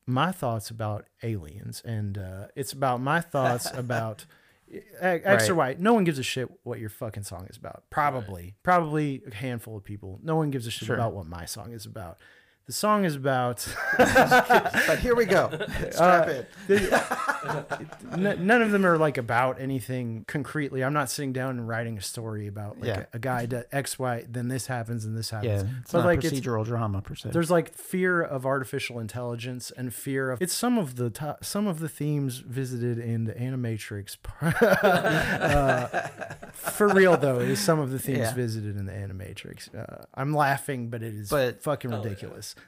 my 0.08 0.32
thoughts 0.32 0.70
about 0.70 1.06
aliens, 1.24 1.82
and 1.86 2.18
uh, 2.18 2.48
it's 2.56 2.74
about 2.74 3.00
my 3.00 3.22
thoughts 3.22 3.70
about 3.74 4.26
X 5.00 5.24
X 5.26 5.50
or 5.50 5.54
Right. 5.54 5.78
Y. 5.78 5.84
No 5.84 5.94
one 5.94 6.04
gives 6.04 6.18
a 6.20 6.24
shit 6.24 6.50
what 6.64 6.80
your 6.80 6.90
fucking 6.90 7.24
song 7.24 7.46
is 7.50 7.58
about. 7.58 7.84
Probably, 7.92 8.56
probably 8.64 9.22
a 9.32 9.36
handful 9.36 9.78
of 9.78 9.84
people. 9.84 10.20
No 10.24 10.36
one 10.36 10.50
gives 10.50 10.66
a 10.68 10.72
shit 10.72 10.88
Sure. 10.88 10.96
about 10.96 11.14
what 11.14 11.28
my 11.28 11.46
song 11.46 11.72
is 11.74 11.86
about. 11.86 12.18
The 12.68 12.74
song 12.74 13.06
is 13.06 13.16
about 13.16 13.68
but 13.98 14.98
here 15.00 15.14
we 15.16 15.26
go. 15.26 15.50
Strap 15.92 16.28
Uh, 16.28 16.74
in. 16.74 16.94
N- 18.26 18.48
none 18.48 18.62
of 18.64 18.72
them 18.72 18.86
are 18.88 18.98
like 18.98 19.18
about 19.20 19.62
anything 19.62 20.26
concretely. 20.28 20.84
I'm 20.84 20.94
not 20.94 21.12
sitting 21.12 21.32
down 21.32 21.52
and 21.52 21.68
writing 21.68 21.96
a 21.98 22.02
story 22.02 22.48
about 22.48 22.80
like 22.80 22.88
Yeah. 22.88 23.06
a, 23.14 23.18
a 23.18 23.20
guy 23.20 23.46
does 23.46 23.66
X, 23.72 24.00
Y, 24.00 24.26
then 24.28 24.48
this 24.48 24.66
happens 24.66 25.06
and 25.06 25.16
this 25.16 25.30
happens. 25.30 25.62
Yeah, 25.64 25.70
it's 25.82 25.92
but 25.92 26.00
not 26.00 26.06
like 26.08 26.24
it's 26.24 26.40
procedural 26.40 26.66
drama 26.66 27.02
per 27.04 27.14
se. 27.14 27.30
there's 27.34 27.52
like 27.52 27.76
fear 27.76 28.20
of 28.22 28.48
artificial 28.48 29.00
intelligence 29.00 29.72
and 29.78 29.94
fear 29.94 30.32
of 30.32 30.42
it's 30.42 30.54
some 30.54 30.80
of 30.80 30.96
the 30.96 31.12
to- 31.12 31.38
some 31.42 31.68
of 31.68 31.80
the 31.80 31.90
themes 31.90 32.40
visited 32.40 32.98
in 32.98 33.26
the 33.26 33.34
Animatrix. 33.34 34.18
uh, 34.42 35.88
for 36.52 36.88
real 36.88 37.16
though, 37.18 37.40
it 37.40 37.50
is 37.50 37.60
some 37.60 37.80
of 37.80 37.92
the 37.92 38.00
themes 38.00 38.20
Yeah. 38.20 38.34
visited 38.34 38.76
in 38.76 38.86
the 38.86 38.92
Animatrix. 38.92 39.70
Uh, 39.76 40.06
I'm 40.16 40.34
laughing, 40.34 40.90
but 40.90 41.04
it 41.04 41.14
is 41.14 41.30
But- 41.30 41.62
fucking 41.62 41.94
Oh, 41.94 41.98
yeah. 42.04 42.10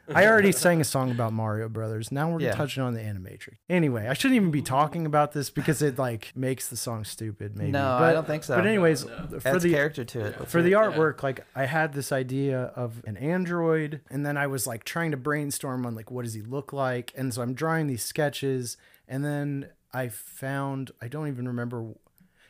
Ridiculous. 0.08 0.24
I 0.26 0.30
already 0.30 0.52
sang 0.52 0.82
a 0.82 0.84
song 0.84 1.12
about 1.12 1.34
Mario 1.34 1.70
Brothers. 1.70 2.12
Now 2.12 2.32
we're 2.32 2.42
Yeah. 2.42 2.52
touching 2.54 2.84
on 2.84 2.94
the 2.94 3.00
Animatrix. 3.02 3.56
Anyway, 3.70 4.08
I 4.08 4.14
shouldn't 4.14 4.36
even 4.36 4.52
be 4.52 4.62
talking 4.62 5.06
about 5.06 5.32
this 5.34 5.50
because 5.50 5.82
it 5.82 5.98
like 5.98 6.32
makes 6.36 6.68
the 6.70 6.78
song 6.78 7.04
stupid. 7.04 7.56
Maybe. 7.58 7.72
No, 7.72 7.98
but, 8.00 8.04
I 8.10 8.14
don't 8.14 8.28
think 8.28 8.44
so. 8.44 8.56
But 8.56 8.66
anyways, 8.68 9.06
No. 9.06 9.40
for 9.40 9.48
Adds 9.50 9.64
the 9.64 9.72
character 9.74 10.04
to 10.06 10.26
it. 10.26 10.48
for 10.50 10.62
the 10.62 10.72
Yeah. 10.72 10.78
artwork 10.78 11.24
like 11.24 11.46
i 11.56 11.66
had 11.66 11.94
this 11.94 12.12
idea 12.12 12.72
of 12.76 13.02
an 13.06 13.18
android 13.18 14.02
and 14.10 14.26
then 14.26 14.38
i 14.38 14.48
was 14.48 14.66
like 14.68 14.84
trying 14.84 15.12
to 15.12 15.18
brainstorm 15.18 15.86
on 15.86 15.96
like 15.96 16.10
what 16.12 16.24
does 16.26 16.34
he 16.34 16.42
look 16.42 16.72
like 16.74 17.12
and 17.16 17.34
so 17.34 17.42
i'm 17.42 17.54
drawing 17.54 17.88
these 17.88 18.04
sketches 18.04 18.78
and 19.08 19.24
then 19.26 19.68
i 19.94 20.08
found 20.08 20.92
i 21.02 21.08
don't 21.08 21.28
even 21.28 21.48
remember 21.48 21.94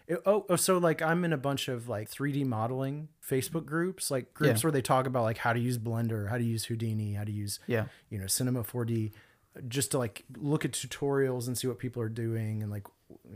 it- 0.07 0.21
oh, 0.25 0.45
oh 0.49 0.55
so 0.55 0.77
like 0.77 1.01
i'm 1.01 1.23
in 1.25 1.33
a 1.33 1.37
bunch 1.37 1.67
of 1.67 1.87
like 1.89 2.09
3d 2.09 2.45
modeling 2.45 3.09
facebook 3.27 3.65
groups 3.65 4.09
like 4.11 4.33
groups 4.33 4.61
Yeah. 4.61 4.65
where 4.67 4.71
they 4.71 4.81
talk 4.81 5.05
about 5.07 5.23
like 5.23 5.37
how 5.39 5.53
to 5.53 5.59
use 5.59 5.77
blender 5.77 6.29
how 6.29 6.37
to 6.37 6.43
use 6.43 6.65
houdini 6.65 7.13
how 7.13 7.23
to 7.23 7.31
use 7.31 7.59
yeah. 7.67 7.85
you 8.09 8.17
know 8.17 8.27
cinema 8.27 8.63
4d 8.63 9.11
uh, 9.55 9.61
just 9.67 9.91
to 9.91 9.97
like 9.97 10.23
look 10.37 10.65
at 10.65 10.71
tutorials 10.71 11.47
and 11.47 11.57
see 11.57 11.67
what 11.67 11.79
people 11.79 12.01
are 12.01 12.09
doing 12.09 12.61
and 12.63 12.71
like 12.71 12.83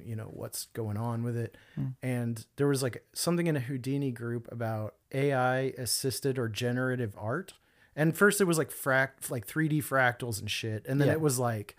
you 0.05 0.15
know 0.15 0.29
what's 0.33 0.65
going 0.73 0.97
on 0.97 1.23
with 1.23 1.35
it 1.37 1.55
hmm. 1.75 1.87
and 2.01 2.45
there 2.57 2.67
was 2.67 2.83
like 2.83 3.03
something 3.13 3.47
in 3.47 3.55
a 3.55 3.59
houdini 3.61 4.11
group 4.11 4.47
about 4.51 4.95
ai 5.13 5.73
assisted 5.77 6.37
or 6.37 6.47
generative 6.49 7.13
art 7.17 7.53
and 7.95 8.15
first 8.15 8.39
it 8.41 8.45
was 8.45 8.57
like 8.57 8.69
fract 8.69 9.29
like 9.29 9.45
3d 9.47 9.77
fractals 9.83 10.39
and 10.39 10.49
shit 10.51 10.85
and 10.87 10.99
then 10.99 11.07
Yeah. 11.07 11.13
it 11.13 11.21
was 11.21 11.39
like 11.39 11.75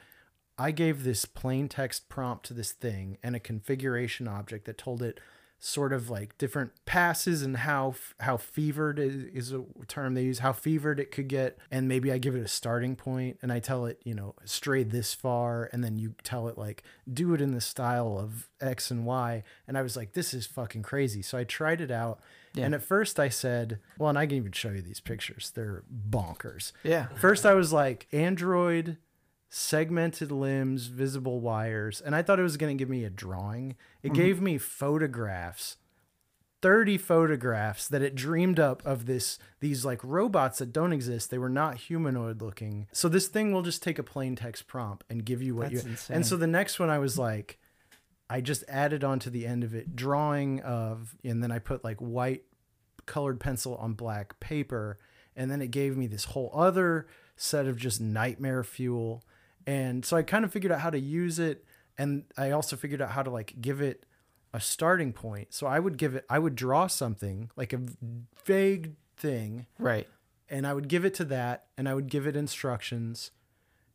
i 0.58 0.70
gave 0.70 1.04
this 1.04 1.24
plain 1.24 1.68
text 1.68 2.08
prompt 2.08 2.44
to 2.46 2.54
this 2.54 2.72
thing 2.72 3.18
and 3.22 3.34
a 3.36 3.40
configuration 3.40 4.28
object 4.28 4.64
that 4.64 4.78
told 4.78 5.02
it 5.02 5.20
sort 5.64 5.92
of 5.92 6.10
like 6.10 6.36
different 6.38 6.72
passes 6.86 7.42
and 7.42 7.58
how 7.58 7.94
how 8.18 8.36
fevered 8.36 8.98
is, 8.98 9.52
a 9.52 9.62
term 9.86 10.14
they 10.14 10.24
use 10.24 10.40
how 10.40 10.52
fevered 10.52 10.98
it 10.98 11.12
could 11.12 11.28
get. 11.28 11.56
And 11.70 11.86
maybe 11.86 12.10
i 12.10 12.18
give 12.18 12.34
it 12.34 12.42
a 12.42 12.48
starting 12.48 12.96
point 12.96 13.38
and 13.42 13.52
i 13.52 13.60
tell 13.60 13.86
it 13.86 14.00
you 14.04 14.12
know 14.12 14.34
stray 14.44 14.82
this 14.82 15.14
far 15.14 15.70
and 15.72 15.84
then 15.84 15.98
you 15.98 16.16
tell 16.24 16.48
it 16.48 16.58
like 16.58 16.82
do 17.10 17.32
it 17.32 17.40
in 17.40 17.52
the 17.52 17.60
style 17.60 18.18
of 18.18 18.48
x 18.60 18.90
and 18.90 19.06
y. 19.06 19.44
And 19.68 19.78
i 19.78 19.82
was 19.82 19.96
like 19.96 20.14
this 20.14 20.34
is 20.34 20.46
fucking 20.46 20.82
crazy. 20.82 21.22
So 21.22 21.38
i 21.38 21.44
tried 21.44 21.80
it 21.80 21.92
out. 21.92 22.18
Yeah. 22.54 22.64
and 22.64 22.74
at 22.74 22.82
first 22.82 23.20
i 23.20 23.28
said 23.28 23.78
well 23.98 24.08
and 24.08 24.18
i 24.18 24.26
can 24.26 24.36
even 24.36 24.52
show 24.52 24.70
you 24.70 24.82
these 24.82 25.00
pictures. 25.00 25.52
They're 25.54 25.84
bonkers. 26.10 26.72
Yeah. 26.82 27.06
First, 27.14 27.46
I 27.46 27.54
was 27.54 27.72
like, 27.72 28.08
Android, 28.12 28.96
segmented 29.54 30.32
limbs, 30.32 30.86
visible 30.86 31.38
wires. 31.38 32.00
And 32.00 32.16
I 32.16 32.22
thought 32.22 32.40
it 32.40 32.42
was 32.42 32.56
going 32.56 32.74
to 32.74 32.82
give 32.82 32.88
me 32.88 33.04
a 33.04 33.10
drawing. 33.10 33.76
It 34.02 34.08
mm-hmm. 34.08 34.16
gave 34.16 34.40
me 34.40 34.56
photographs, 34.56 35.76
30 36.62 36.96
photographs 36.96 37.86
that 37.86 38.00
it 38.00 38.14
dreamed 38.14 38.58
up 38.58 38.82
of 38.86 39.04
this, 39.04 39.38
these 39.60 39.84
like 39.84 40.00
robots 40.02 40.60
that 40.60 40.72
don't 40.72 40.94
exist. 40.94 41.30
They 41.30 41.36
were 41.36 41.50
not 41.50 41.76
humanoid 41.76 42.40
looking. 42.40 42.86
So 42.92 43.10
this 43.10 43.26
thing 43.26 43.52
will 43.52 43.60
just 43.60 43.82
take 43.82 43.98
a 43.98 44.02
plain 44.02 44.36
text 44.36 44.66
prompt 44.66 45.04
and 45.10 45.22
give 45.22 45.42
you 45.42 45.54
what 45.54 45.70
That's 45.70 45.84
you. 45.84 45.90
insane. 45.90 46.16
And 46.16 46.26
so 46.26 46.38
the 46.38 46.46
next 46.46 46.80
one, 46.80 46.88
I 46.88 46.98
was 46.98 47.18
like, 47.18 47.58
I 48.30 48.40
just 48.40 48.64
added 48.68 49.04
onto 49.04 49.28
the 49.28 49.46
end 49.46 49.64
of 49.64 49.74
it 49.74 49.94
drawing 49.94 50.60
of, 50.60 51.14
and 51.22 51.42
then 51.42 51.52
I 51.52 51.58
put 51.58 51.84
like 51.84 51.98
white 51.98 52.44
colored 53.04 53.38
pencil 53.38 53.76
on 53.76 53.92
black 53.92 54.40
paper 54.40 54.98
and 55.36 55.50
then 55.50 55.60
it 55.60 55.70
gave 55.70 55.96
me 55.96 56.06
this 56.06 56.24
whole 56.24 56.50
other 56.54 57.06
set 57.36 57.66
of 57.66 57.76
just 57.76 58.00
nightmare 58.00 58.64
fuel 58.64 59.22
and 59.66 60.04
so 60.04 60.16
i 60.16 60.22
kind 60.22 60.44
of 60.44 60.52
figured 60.52 60.72
out 60.72 60.80
how 60.80 60.90
to 60.90 60.98
use 60.98 61.38
it 61.38 61.64
and 61.98 62.24
i 62.36 62.50
also 62.50 62.76
figured 62.76 63.00
out 63.02 63.10
how 63.10 63.22
to 63.22 63.30
like 63.30 63.54
give 63.60 63.80
it 63.80 64.04
a 64.54 64.60
starting 64.60 65.12
point 65.12 65.52
so 65.54 65.66
i 65.66 65.78
would 65.78 65.96
give 65.96 66.14
it 66.14 66.24
i 66.28 66.38
would 66.38 66.54
draw 66.54 66.86
something 66.86 67.50
like 67.56 67.72
a 67.72 67.80
vague 68.44 68.92
thing 69.16 69.66
Right. 69.78 70.08
and 70.48 70.66
i 70.66 70.72
would 70.74 70.88
give 70.88 71.04
it 71.04 71.14
to 71.14 71.24
that 71.26 71.66
and 71.78 71.88
i 71.88 71.94
would 71.94 72.08
give 72.08 72.26
it 72.26 72.36
instructions 72.36 73.30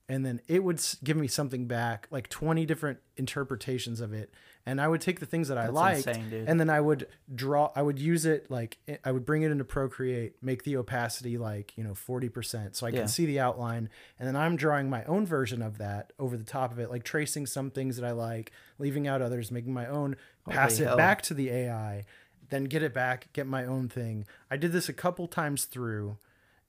and 0.10 0.26
then 0.26 0.40
it 0.48 0.64
would 0.64 0.82
give 1.04 1.18
me 1.18 1.28
something 1.28 1.66
back 1.68 2.08
like 2.12 2.30
20 2.30 2.66
different 2.66 3.00
interpretations 3.18 4.00
of 4.02 4.14
it 4.14 4.34
and 4.66 4.80
i 4.82 4.88
would 4.88 5.02
take 5.02 5.20
the 5.20 5.26
things 5.26 5.48
that 5.50 5.58
i 5.58 5.64
That's 5.64 5.74
liked 5.74 6.08
insane, 6.08 6.30
dude. 6.30 6.48
and 6.50 6.60
then 6.60 6.70
i 6.70 6.80
would 6.80 7.08
draw 7.34 7.72
i 7.76 7.82
would 7.82 8.00
use 8.00 8.26
it 8.26 8.50
like 8.50 8.78
i- 8.88 9.00
i 9.04 9.12
would 9.12 9.26
bring 9.26 9.42
it 9.44 9.52
into 9.52 9.64
procreate 9.66 10.36
make 10.42 10.64
the 10.64 10.78
opacity 10.78 11.38
like 11.38 11.78
you 11.78 11.84
know 11.84 11.92
40% 11.94 12.76
so 12.76 12.86
i 12.86 12.90
Yeah. 12.90 13.00
can 13.00 13.08
see 13.08 13.26
the 13.26 13.40
outline 13.40 13.90
and 14.18 14.28
then 14.28 14.36
i'm 14.36 14.56
drawing 14.56 14.90
my 14.90 15.04
own 15.06 15.26
version 15.26 15.62
of 15.62 15.78
that 15.78 16.14
over 16.18 16.38
the 16.38 16.44
top 16.44 16.72
of 16.72 16.80
it 16.80 16.90
like 16.90 17.04
tracing 17.04 17.46
some 17.46 17.70
things 17.70 17.98
that 17.98 18.06
i 18.06 18.12
like 18.12 18.52
leaving 18.80 19.08
out 19.08 19.22
others 19.22 19.52
making 19.52 19.74
my 19.74 19.88
own 19.88 20.16
pass 20.50 20.78
Holy 20.78 20.90
it 20.90 20.98
back 20.98 21.22
to 21.24 21.34
the 21.34 21.50
ai 21.50 22.06
then 22.50 22.64
get 22.64 22.82
it 22.82 22.94
back 22.94 23.28
get 23.34 23.46
my 23.46 23.66
own 23.66 23.90
thing 23.90 24.26
i 24.50 24.56
did 24.58 24.72
this 24.72 24.88
a 24.90 24.94
couple 24.94 25.28
times 25.28 25.66
through 25.66 26.18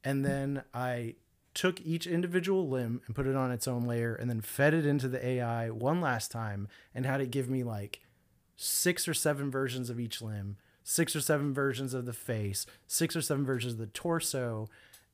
and 0.04 0.24
then 0.24 0.62
I 0.72 1.16
took 1.58 1.80
each 1.80 2.06
individual 2.06 2.68
limb 2.68 3.00
and 3.06 3.16
put 3.16 3.26
it 3.26 3.34
on 3.34 3.50
its 3.50 3.66
own 3.66 3.82
layer 3.82 4.14
and 4.14 4.30
then 4.30 4.40
fed 4.40 4.72
it 4.72 4.86
into 4.86 5.08
the 5.08 5.26
AI 5.26 5.68
one 5.70 6.00
last 6.00 6.30
time 6.30 6.68
and 6.94 7.04
had 7.04 7.20
it 7.20 7.32
give 7.32 7.50
me 7.50 7.64
like 7.64 8.00
six 8.54 9.08
or 9.08 9.14
seven 9.14 9.50
versions 9.50 9.90
of 9.90 9.98
each 9.98 10.22
limb, 10.22 10.56
six 10.84 11.16
or 11.16 11.20
seven 11.20 11.52
versions 11.52 11.94
of 11.94 12.06
the 12.06 12.12
face, 12.12 12.64
six 12.86 13.16
or 13.16 13.20
seven 13.22 13.44
versions 13.44 13.72
of 13.72 13.78
the 13.80 13.86
torso, 13.88 14.68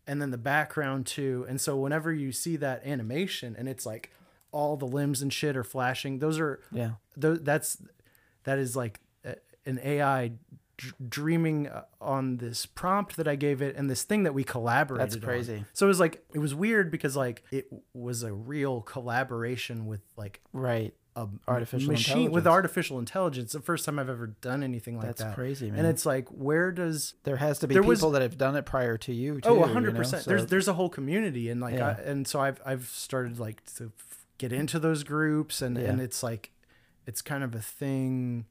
and 0.07 0.21
then 0.21 0.31
the 0.33 0.37
background 0.37 1.07
too. 1.07 1.47
And 1.49 1.59
so 1.59 1.79
whenever 1.79 2.12
you 2.12 2.31
see 2.31 2.57
that 2.57 2.85
animation 2.85 3.57
and 3.59 3.66
it's 3.66 3.87
like 3.87 4.12
all 4.53 4.77
the 4.77 4.85
limbs 4.87 5.23
and 5.23 5.33
shit 5.33 5.57
are 5.57 5.65
flashing, 5.65 6.19
those 6.19 6.39
are 6.39 6.61
Yeah. 6.71 6.93
th- 7.19 7.39
that's 7.41 7.79
that 8.43 8.59
is 8.59 8.77
like 8.77 9.01
an 9.65 9.81
AI 9.83 10.33
dr- 10.77 10.95
dreaming 11.09 11.69
uh, 11.69 11.83
on 12.01 12.37
this 12.39 12.67
prompt 12.67 13.17
that 13.17 13.29
I 13.29 13.37
gave 13.37 13.63
it 13.63 13.77
and 13.77 13.89
this 13.91 14.03
thing 14.03 14.23
that 14.25 14.35
we 14.35 14.45
collaborated. 14.45 15.03
That's 15.07 15.17
on. 15.17 15.23
crazy. 15.23 15.65
So 15.73 15.87
it 15.87 15.89
was 15.89 16.01
like 16.01 16.25
it 16.35 16.39
was 16.39 16.55
weird 16.55 16.91
because 16.91 17.17
like 17.17 17.43
it 17.51 17.67
was 17.93 18.23
a 18.23 18.33
real 18.33 18.81
collaboration 18.81 19.87
with 19.87 20.01
like 20.17 20.41
Right. 20.53 20.93
a 21.17 21.29
Artificial 21.47 21.93
machine 21.93 22.17
with 22.33 22.43
intelligence. 22.43 22.47
artificial 22.53 22.99
intelligence. 22.99 23.53
The 23.53 23.61
first 23.61 23.85
time 23.85 23.99
I've 23.99 24.09
ever 24.11 24.29
done 24.41 24.63
anything 24.63 24.97
like 24.97 25.07
That's 25.07 25.21
that. 25.21 25.25
That's 25.27 25.37
crazy, 25.37 25.71
man. 25.71 25.81
And 25.81 25.89
it's 25.89 26.05
like 26.05 26.29
where 26.31 26.73
does 26.73 27.15
there 27.25 27.37
has 27.37 27.59
to 27.61 27.69
be 27.69 27.75
people 27.75 27.89
was- 27.89 28.01
that 28.13 28.23
have 28.23 28.37
done 28.37 28.57
it 28.57 28.67
prior 28.67 28.97
to 28.99 29.13
you 29.13 29.41
too. 29.41 29.49
oh 29.49 29.67
you 29.67 29.73
hundred 29.73 29.95
know? 29.95 30.01
percent 30.01 30.25
So- 30.25 30.31
there's 30.31 30.47
there's 30.47 30.69
a 30.69 30.73
whole 30.75 30.89
community 30.89 31.49
and 31.51 31.61
like 31.61 31.75
Yeah. 31.75 31.97
I, 31.99 32.03
and 32.03 32.27
so 32.27 32.41
I've 32.41 32.61
I've 32.67 32.87
started 32.89 33.39
like 33.39 33.63
to 33.77 33.93
get 34.39 34.53
into 34.53 34.79
those 34.81 35.05
groups 35.05 35.63
and 35.63 35.77
Yeah. 35.79 35.85
and 35.91 36.01
it's 36.01 36.23
like 36.25 36.51
it's 37.07 37.23
kind 37.23 37.45
of 37.45 37.55
a 37.55 37.61
thing 37.61 38.47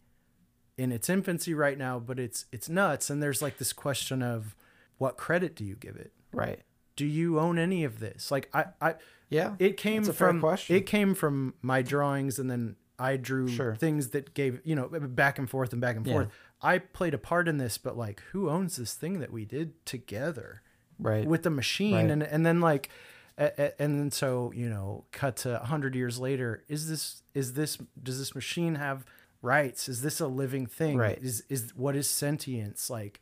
in 0.77 0.91
its 0.91 1.09
infancy 1.09 1.53
right 1.53 1.77
now 1.77 1.99
but 1.99 2.19
it's 2.19 2.45
it's 2.51 2.67
nuts 2.69 3.09
and 3.09 3.21
there's 3.21 3.41
like 3.41 3.57
this 3.57 3.73
question 3.73 4.21
of 4.23 4.55
what 4.97 5.17
credit 5.17 5.55
do 5.55 5.63
you 5.63 5.75
give 5.75 5.95
it 5.95 6.11
right. 6.31 6.61
do 6.95 7.05
you 7.05 7.39
own 7.39 7.57
any 7.59 7.83
of 7.83 7.99
this 7.99 8.31
like 8.31 8.49
I 8.53 8.65
I 8.81 8.95
Yeah. 9.29 9.55
it 9.59 9.77
came 9.77 10.03
That's 10.03 10.09
a 10.09 10.13
fair 10.13 10.27
from 10.39 10.57
it 10.69 10.85
came 10.85 11.13
from 11.15 11.53
my 11.61 11.81
drawings 11.81 12.39
and 12.39 12.49
then 12.49 12.75
I 12.99 13.17
drew 13.17 13.47
Sure. 13.47 13.75
things 13.75 14.09
that 14.11 14.33
gave 14.33 14.61
you 14.63 14.75
know 14.75 14.87
back 14.89 15.37
and 15.39 15.49
forth 15.49 15.73
and 15.73 15.81
back 15.81 15.95
and 15.95 16.05
Yeah. 16.05 16.13
forth. 16.13 16.29
I 16.61 16.77
played 16.77 17.13
a 17.13 17.17
part 17.17 17.47
in 17.49 17.57
this, 17.57 17.77
but 17.77 17.97
like, 17.97 18.21
who 18.31 18.49
owns 18.49 18.77
this 18.77 18.93
thing 18.93 19.19
that 19.19 19.33
we 19.33 19.43
did 19.45 19.83
together 19.85 20.61
Right. 20.99 21.27
with 21.27 21.43
the 21.43 21.49
machine? 21.49 21.95
Right. 21.95 22.09
And 22.11 22.23
and 22.23 22.45
then 22.45 22.61
like, 22.61 22.89
and 23.37 23.73
then 23.79 24.11
so 24.11 24.51
you 24.55 24.69
know, 24.69 25.05
cut 25.11 25.35
to 25.37 25.61
a 25.61 25.65
hundred 25.65 25.95
years 25.95 26.19
later. 26.19 26.63
Is 26.67 26.87
this 26.87 27.23
is 27.33 27.53
this 27.53 27.77
does 28.01 28.19
this 28.19 28.35
machine 28.35 28.75
have 28.75 29.05
rights? 29.43 29.87
Is 29.87 30.01
this 30.01 30.19
a 30.19 30.27
living 30.27 30.65
thing? 30.65 30.97
Right. 30.97 31.19
Is 31.21 31.43
is 31.49 31.73
what 31.75 31.95
is 31.95 32.09
sentience 32.09 32.89
like? 32.89 33.21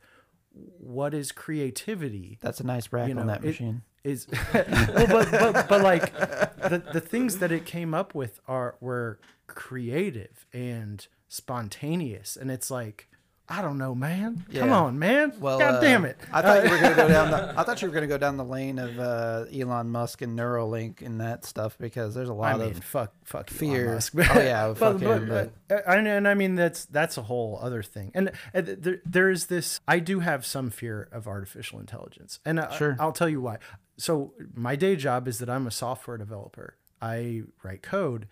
What 0.53 1.13
is 1.13 1.31
creativity? 1.31 2.37
That's 2.41 2.59
a 2.61 2.65
nice 2.65 2.91
rack 2.93 3.09
you 3.09 3.17
on 3.17 3.27
that 3.27 3.43
it- 3.43 3.47
machine. 3.47 3.81
is 4.03 4.27
well, 4.53 5.07
but, 5.07 5.31
but 5.31 5.67
but 5.69 5.81
like 5.81 6.13
the 6.13 6.83
the 6.93 7.01
things 7.01 7.37
that 7.39 7.51
it 7.51 7.65
came 7.65 7.93
up 7.93 8.13
with 8.15 8.39
are 8.47 8.75
were 8.79 9.19
creative 9.47 10.45
and 10.53 11.07
spontaneous, 11.27 12.35
and 12.37 12.49
it's 12.51 12.69
like 12.71 13.07
I 13.51 13.61
don't 13.61 13.77
know, 13.77 13.93
man. 13.93 14.45
Come 14.53 14.71
on, 14.71 14.97
man. 14.97 15.33
Well, 15.37 15.59
God 15.59 15.75
uh, 15.75 15.81
damn 15.81 16.05
it. 16.05 16.17
I 16.31 16.41
thought 16.41 16.63
you 16.63 16.69
were 16.71 16.77
going 16.77 16.91
to 16.91 16.95
go 16.95 17.07
down 17.09 17.31
the. 17.31 17.53
I 17.57 17.63
thought 17.63 17.81
you 17.81 17.87
were 17.89 17.93
going 17.93 18.03
to 18.03 18.07
go 18.07 18.17
down 18.17 18.37
the 18.37 18.45
lane 18.45 18.79
of 18.79 18.97
uh, 18.97 19.45
Elon 19.53 19.89
Musk 19.89 20.21
and 20.21 20.39
Neuralink 20.39 21.01
and 21.01 21.19
that 21.19 21.43
stuff 21.43 21.77
because 21.77 22.15
there's 22.15 22.29
a 22.29 22.33
lot 22.33 22.59
mean, 22.59 22.69
of 22.69 22.81
fuck, 22.81 23.13
fuck 23.25 23.51
Elon 23.51 23.59
fear. 23.59 23.93
Musk. 23.95 24.13
Oh, 24.17 24.39
yeah, 24.39 24.67
but, 24.69 24.77
fuck 24.77 24.99
but, 25.01 25.17
him, 25.17 25.27
but- 25.27 25.53
uh, 25.69 25.81
and, 25.91 26.07
and 26.07 26.27
I 26.27 26.33
mean 26.33 26.55
that's 26.55 26.85
that's 26.85 27.17
a 27.17 27.23
whole 27.23 27.59
other 27.61 27.83
thing. 27.83 28.11
And 28.13 28.29
uh, 28.55 28.61
there 28.63 29.01
there 29.05 29.29
is 29.29 29.47
this. 29.47 29.81
I 29.85 29.99
do 29.99 30.21
have 30.21 30.45
some 30.45 30.69
fear 30.69 31.09
of 31.11 31.27
artificial 31.27 31.79
intelligence, 31.79 32.39
and 32.45 32.57
I, 32.57 32.77
Sure. 32.77 32.95
I'll 32.99 33.11
tell 33.11 33.29
you 33.29 33.41
why. 33.41 33.57
So 33.97 34.33
my 34.55 34.77
day 34.77 34.95
job 34.95 35.27
is 35.27 35.39
that 35.39 35.49
I'm 35.49 35.67
a 35.67 35.71
software 35.71 36.17
developer. 36.17 36.77
I 37.01 37.43
write 37.63 37.81
code. 37.81 38.27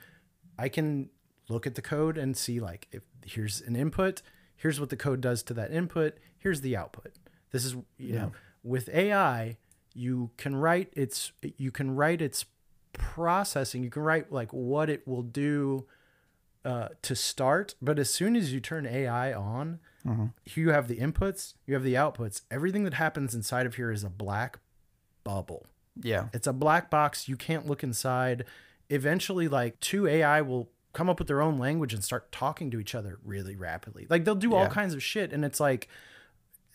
I 0.57 0.69
can 0.69 1.09
look 1.49 1.67
at 1.67 1.75
the 1.75 1.81
code 1.81 2.17
and 2.17 2.37
see 2.37 2.59
like 2.61 2.87
if 2.91 3.03
here's 3.25 3.59
an 3.61 3.75
input, 3.75 4.21
here's 4.59 4.79
what 4.79 4.89
the 4.89 4.95
code 4.97 5.21
does 5.21 5.41
to 5.43 5.53
that 5.55 5.71
input, 5.71 6.17
here's 6.37 6.61
the 6.61 6.75
output. 6.77 7.13
This 7.51 7.65
is 7.65 7.75
you 7.97 8.13
know 8.13 8.31
with 8.63 8.89
AI 8.89 9.57
you 9.95 10.29
can 10.37 10.55
write 10.55 10.93
its 10.93 11.31
you 11.57 11.71
can 11.71 11.95
write 11.95 12.21
its 12.21 12.45
processing. 12.93 13.83
You 13.83 13.89
can 13.89 14.03
write 14.03 14.31
like 14.31 14.51
what 14.51 14.89
it 14.89 15.07
will 15.07 15.23
do 15.23 15.85
uh, 16.65 16.89
to 17.01 17.15
start, 17.15 17.75
but 17.81 17.97
as 17.97 18.09
soon 18.13 18.35
as 18.35 18.53
you 18.53 18.59
turn 18.59 18.85
AI 18.85 19.33
on, 19.33 19.79
you 20.55 20.69
have 20.71 20.87
the 20.87 20.97
inputs, 20.97 21.53
you 21.65 21.73
have 21.73 21.83
the 21.83 21.93
outputs. 21.93 22.41
Everything 22.49 22.83
that 22.83 22.95
happens 22.95 23.35
inside 23.35 23.65
of 23.65 23.75
here 23.75 23.91
is 23.91 24.03
a 24.03 24.09
black 24.09 24.59
bubble. 25.23 25.65
yeah. 26.01 26.25
It's 26.33 26.47
a 26.47 26.53
black 26.53 26.89
box. 26.89 27.27
You 27.27 27.35
can't 27.37 27.65
look 27.67 27.83
inside. 27.83 28.45
Eventually, 28.89 29.47
like 29.47 29.79
two 29.79 30.07
AI 30.07 30.41
will 30.41 30.69
come 30.93 31.09
up 31.09 31.19
with 31.19 31.27
their 31.27 31.41
own 31.41 31.57
language 31.57 31.93
and 31.93 32.03
start 32.03 32.31
talking 32.31 32.71
to 32.71 32.79
each 32.79 32.95
other 32.95 33.19
really 33.23 33.55
rapidly. 33.55 34.07
Like 34.09 34.25
they'll 34.25 34.35
do 34.35 34.55
all 34.55 34.67
kinds 34.67 34.93
of 34.93 35.03
shit. 35.03 35.31
And 35.31 35.45
it's 35.45 35.59
like 35.59 35.87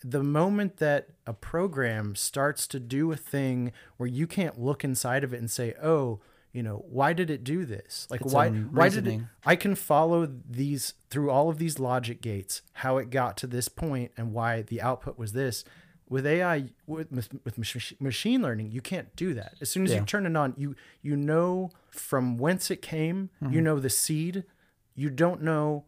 the 0.03 0.23
moment 0.23 0.77
that 0.77 1.09
a 1.25 1.33
program 1.33 2.15
starts 2.15 2.67
to 2.67 2.79
do 2.79 3.11
a 3.11 3.15
thing 3.15 3.71
where 3.97 4.07
you 4.07 4.27
can't 4.27 4.59
look 4.59 4.83
inside 4.83 5.23
of 5.23 5.33
it 5.33 5.39
and 5.39 5.49
say, 5.49 5.73
oh, 5.81 6.19
you 6.53 6.63
know, 6.63 6.85
why 6.87 7.11
did 7.11 7.29
it 7.29 7.43
do 7.43 7.65
this? 7.65 8.07
Like 8.09 8.21
Its 8.21 8.33
why 8.33 8.49
why 8.49 8.87
did 8.87 9.05
it. 9.07 9.21
I 9.45 9.57
can 9.57 9.75
follow 9.75 10.25
these 10.49 10.93
through 11.09 11.29
all 11.29 11.49
of 11.49 11.57
these 11.57 11.79
logic 11.79 12.21
gates, 12.21 12.61
how 12.73 12.97
it 12.97 13.09
got 13.09 13.35
to 13.37 13.47
this 13.47 13.67
point 13.67 14.11
and 14.15 14.31
why 14.31 14.61
the 14.61 14.81
output 14.81 15.17
was 15.17 15.33
this. 15.33 15.65
With 16.07 16.25
AI, 16.27 16.69
with, 16.85 17.11
with 17.43 17.57
mach- 17.57 17.99
machine 17.99 18.41
learning, 18.43 18.71
you 18.71 18.79
can't 18.81 19.15
do 19.15 19.33
that. 19.33 19.55
As 19.59 19.71
soon 19.71 19.85
as 19.85 19.91
Yeah. 19.91 20.01
you 20.01 20.05
turn 20.05 20.25
it 20.27 20.35
on, 20.37 20.53
you 20.55 20.75
you 21.01 21.15
know 21.15 21.71
from 21.89 22.37
whence 22.37 22.69
it 22.69 22.81
came. 22.81 23.29
Mm-hmm. 23.41 23.53
You 23.53 23.61
know 23.61 23.79
the 23.79 23.89
seed. 23.89 24.43
You 24.93 25.09
don't 25.09 25.41
know 25.41 25.85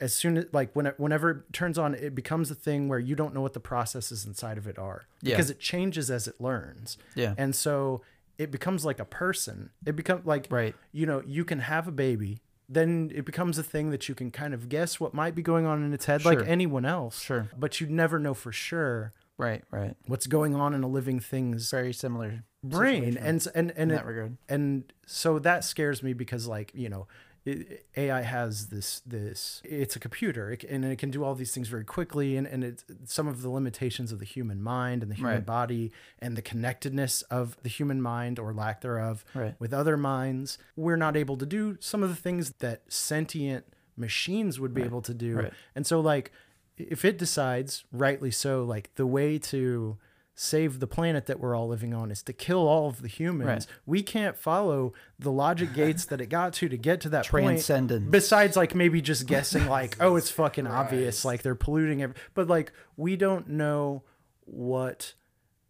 as 0.00 0.12
soon 0.14 0.36
as 0.36 0.46
like 0.52 0.74
when 0.74 0.86
it, 0.86 0.94
whenever 0.98 1.30
it 1.30 1.52
turns 1.52 1.78
on, 1.78 1.94
it 1.94 2.14
becomes 2.14 2.50
a 2.50 2.54
thing 2.54 2.88
where 2.88 2.98
you 2.98 3.14
don't 3.14 3.32
know 3.34 3.40
what 3.40 3.52
the 3.52 3.60
processes 3.60 4.24
inside 4.24 4.58
of 4.58 4.66
it 4.66 4.78
are 4.78 5.06
Yeah. 5.22 5.34
because 5.36 5.50
it 5.50 5.60
changes 5.60 6.10
as 6.10 6.26
it 6.26 6.40
learns. 6.40 6.98
Yeah. 7.14 7.34
And 7.38 7.54
so 7.54 8.02
it 8.36 8.50
becomes 8.50 8.84
like 8.84 8.98
a 8.98 9.04
person. 9.04 9.70
It 9.86 9.94
becomes 9.94 10.26
like 10.26 10.48
Right. 10.50 10.74
you 10.92 11.06
know, 11.06 11.22
you 11.24 11.44
can 11.44 11.60
have 11.60 11.86
a 11.86 11.92
baby, 11.92 12.40
then 12.68 13.10
it 13.14 13.24
becomes 13.24 13.58
a 13.58 13.62
thing 13.62 13.90
that 13.90 14.08
you 14.08 14.14
can 14.14 14.30
kind 14.30 14.54
of 14.54 14.68
guess 14.68 14.98
what 14.98 15.12
might 15.14 15.34
be 15.34 15.42
going 15.42 15.66
on 15.66 15.82
in 15.84 15.92
its 15.92 16.06
head 16.06 16.22
Sure. 16.22 16.34
like 16.34 16.48
anyone 16.48 16.84
else. 16.84 17.20
Sure. 17.20 17.48
But 17.58 17.80
you 17.80 17.86
never 17.86 18.18
know 18.18 18.34
for 18.34 18.52
sure 18.52 19.12
Right. 19.36 19.64
Right. 19.70 19.96
what's 20.06 20.26
going 20.26 20.54
on 20.54 20.74
in 20.74 20.82
a 20.82 20.88
living 20.88 21.20
thing's 21.20 21.70
Very 21.70 21.92
similar 21.92 22.44
brain 22.62 23.16
and 23.18 23.18
and 23.18 23.46
and 23.54 23.70
in 23.72 23.90
it, 23.90 23.94
that 23.96 24.06
regard. 24.06 24.36
and 24.48 24.84
so 25.06 25.38
that 25.40 25.64
scares 25.64 26.02
me 26.02 26.12
because 26.14 26.46
like 26.46 26.70
you 26.74 26.88
know 26.88 27.06
it, 27.44 27.86
AI 27.96 28.22
has 28.22 28.68
this 28.68 29.00
this 29.06 29.60
it's 29.64 29.96
a 29.96 30.00
computer 30.00 30.50
it, 30.50 30.64
and 30.64 30.84
it 30.84 30.96
can 30.98 31.10
do 31.10 31.22
all 31.24 31.34
these 31.34 31.52
things 31.52 31.68
very 31.68 31.84
quickly 31.84 32.36
and 32.36 32.46
and 32.46 32.64
it's 32.64 32.84
some 33.04 33.28
of 33.28 33.42
the 33.42 33.50
limitations 33.50 34.12
of 34.12 34.18
the 34.18 34.24
human 34.24 34.62
mind 34.62 35.02
and 35.02 35.10
the 35.12 35.16
human 35.16 35.34
Right. 35.34 35.46
body 35.46 35.92
and 36.20 36.36
the 36.36 36.42
connectedness 36.42 37.22
of 37.22 37.56
the 37.62 37.68
human 37.68 38.00
mind 38.00 38.38
or 38.38 38.52
lack 38.54 38.80
thereof 38.80 39.24
Right. 39.34 39.54
with 39.58 39.74
other 39.74 39.96
minds 39.96 40.56
we're 40.76 40.96
not 40.96 41.16
able 41.16 41.36
to 41.36 41.46
do 41.46 41.76
some 41.80 42.02
of 42.02 42.08
the 42.08 42.16
things 42.16 42.52
that 42.60 42.82
sentient 42.92 43.66
machines 43.96 44.58
would 44.58 44.74
be 44.74 44.82
able 44.82 45.02
to 45.02 45.14
do 45.14 45.36
Right. 45.36 45.52
and 45.74 45.86
so 45.86 46.00
like 46.00 46.32
if 46.76 47.04
it 47.04 47.18
decides 47.18 47.84
rightly 47.92 48.30
so 48.30 48.64
like 48.64 48.94
the 48.96 49.06
way 49.06 49.38
to 49.38 49.98
save 50.34 50.80
the 50.80 50.86
planet 50.86 51.26
that 51.26 51.38
we're 51.38 51.54
all 51.54 51.68
living 51.68 51.94
on 51.94 52.10
is 52.10 52.22
to 52.22 52.32
kill 52.32 52.66
all 52.66 52.88
of 52.88 53.02
the 53.02 53.08
humans 53.08 53.46
Right. 53.46 53.66
we 53.86 54.02
can't 54.02 54.36
follow 54.36 54.92
the 55.18 55.30
logic 55.30 55.72
gates 55.74 56.04
that 56.06 56.20
it 56.20 56.26
got 56.26 56.52
to 56.54 56.68
to 56.68 56.76
get 56.76 57.00
to 57.02 57.08
that 57.10 57.24
Transcendence. 57.24 58.02
point 58.02 58.10
besides 58.10 58.56
like 58.56 58.74
maybe 58.74 59.00
just 59.00 59.26
guessing 59.26 59.66
like 59.68 59.96
oh 60.00 60.16
it's 60.16 60.30
fucking 60.30 60.66
obvious 60.66 61.24
like 61.24 61.42
they're 61.42 61.54
polluting 61.54 62.00
it, 62.00 62.10
but 62.34 62.48
like 62.48 62.72
we 62.96 63.14
don't 63.16 63.48
know 63.48 64.02
what 64.44 65.14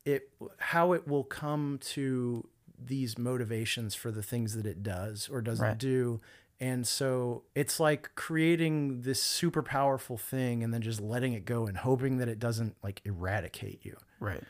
it 0.05 0.29
how 0.59 0.93
it 0.93 1.07
will 1.07 1.25
come 1.25 1.79
to 1.81 2.47
these 2.83 3.17
motivations 3.17 3.95
for 3.95 4.11
the 4.11 4.23
things 4.23 4.57
that 4.57 4.67
it 4.67 4.83
does 4.83 5.29
or 5.31 5.41
doesn't 5.41 5.65
Right. 5.67 5.79
do 5.79 6.21
and 6.61 6.87
so 6.87 7.43
it's 7.55 7.81
like 7.81 8.15
creating 8.15 9.03
this 9.03 9.23
super 9.23 9.63
powerful 9.63 10.17
thing 10.17 10.63
and 10.63 10.73
then 10.73 10.83
just 10.83 11.01
letting 11.01 11.33
it 11.33 11.45
go 11.45 11.67
and 11.67 11.77
hoping 11.79 12.19
that 12.19 12.29
it 12.29 12.39
doesn't 12.39 12.77
like 12.83 13.01
eradicate 13.05 13.81
you 13.85 13.97
Right. 14.21 14.43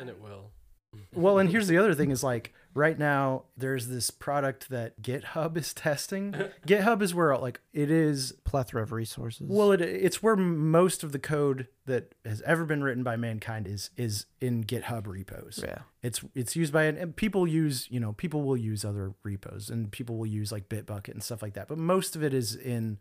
Then 0.00 0.08
it 0.08 0.18
will. 0.18 0.50
well, 1.14 1.38
and 1.38 1.50
here's 1.50 1.68
the 1.68 1.76
other 1.76 1.94
thing 1.94 2.10
is 2.10 2.24
like 2.24 2.54
right 2.72 2.98
now 2.98 3.44
there's 3.54 3.88
this 3.88 4.08
product 4.08 4.70
that 4.70 5.02
GitHub 5.02 5.58
is 5.58 5.74
testing. 5.74 6.32
GitHub 6.66 7.02
is 7.02 7.14
where 7.14 7.36
like 7.36 7.60
it 7.74 7.90
is 7.90 8.32
Plethora 8.44 8.82
of 8.82 8.92
resources. 8.92 9.46
well 9.50 9.72
it, 9.72 9.82
it's 9.82 10.22
where 10.22 10.36
most 10.36 11.04
of 11.04 11.12
the 11.12 11.18
code 11.18 11.68
that 11.84 12.14
has 12.24 12.40
ever 12.42 12.64
been 12.64 12.82
written 12.82 13.02
by 13.02 13.16
mankind 13.16 13.66
is 13.66 13.90
is 13.98 14.24
in 14.40 14.64
GitHub 14.64 15.06
repos. 15.06 15.60
yeah. 15.62 15.80
It's 16.02 16.22
it's 16.34 16.56
used 16.56 16.72
by 16.72 16.84
and 16.84 17.14
people 17.14 17.46
use, 17.46 17.86
you 17.90 18.00
know, 18.00 18.14
people 18.14 18.42
will 18.42 18.56
use 18.56 18.82
other 18.82 19.12
repos 19.22 19.68
and 19.68 19.92
people 19.92 20.16
will 20.16 20.26
use 20.26 20.50
like 20.50 20.70
Bitbucket 20.70 21.10
and 21.10 21.22
stuff 21.22 21.42
like 21.42 21.52
that, 21.52 21.68
but 21.68 21.76
most 21.76 22.16
of 22.16 22.24
it 22.24 22.32
is 22.32 22.56
in 22.56 22.98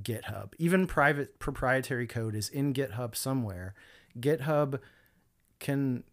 GitHub. 0.00 0.52
Even 0.58 0.86
private 0.86 1.40
proprietary 1.40 2.06
code 2.06 2.36
is 2.36 2.48
in 2.48 2.72
GitHub 2.72 3.16
somewhere. 3.16 3.74
GitHub 4.20 4.78
can 5.58 6.04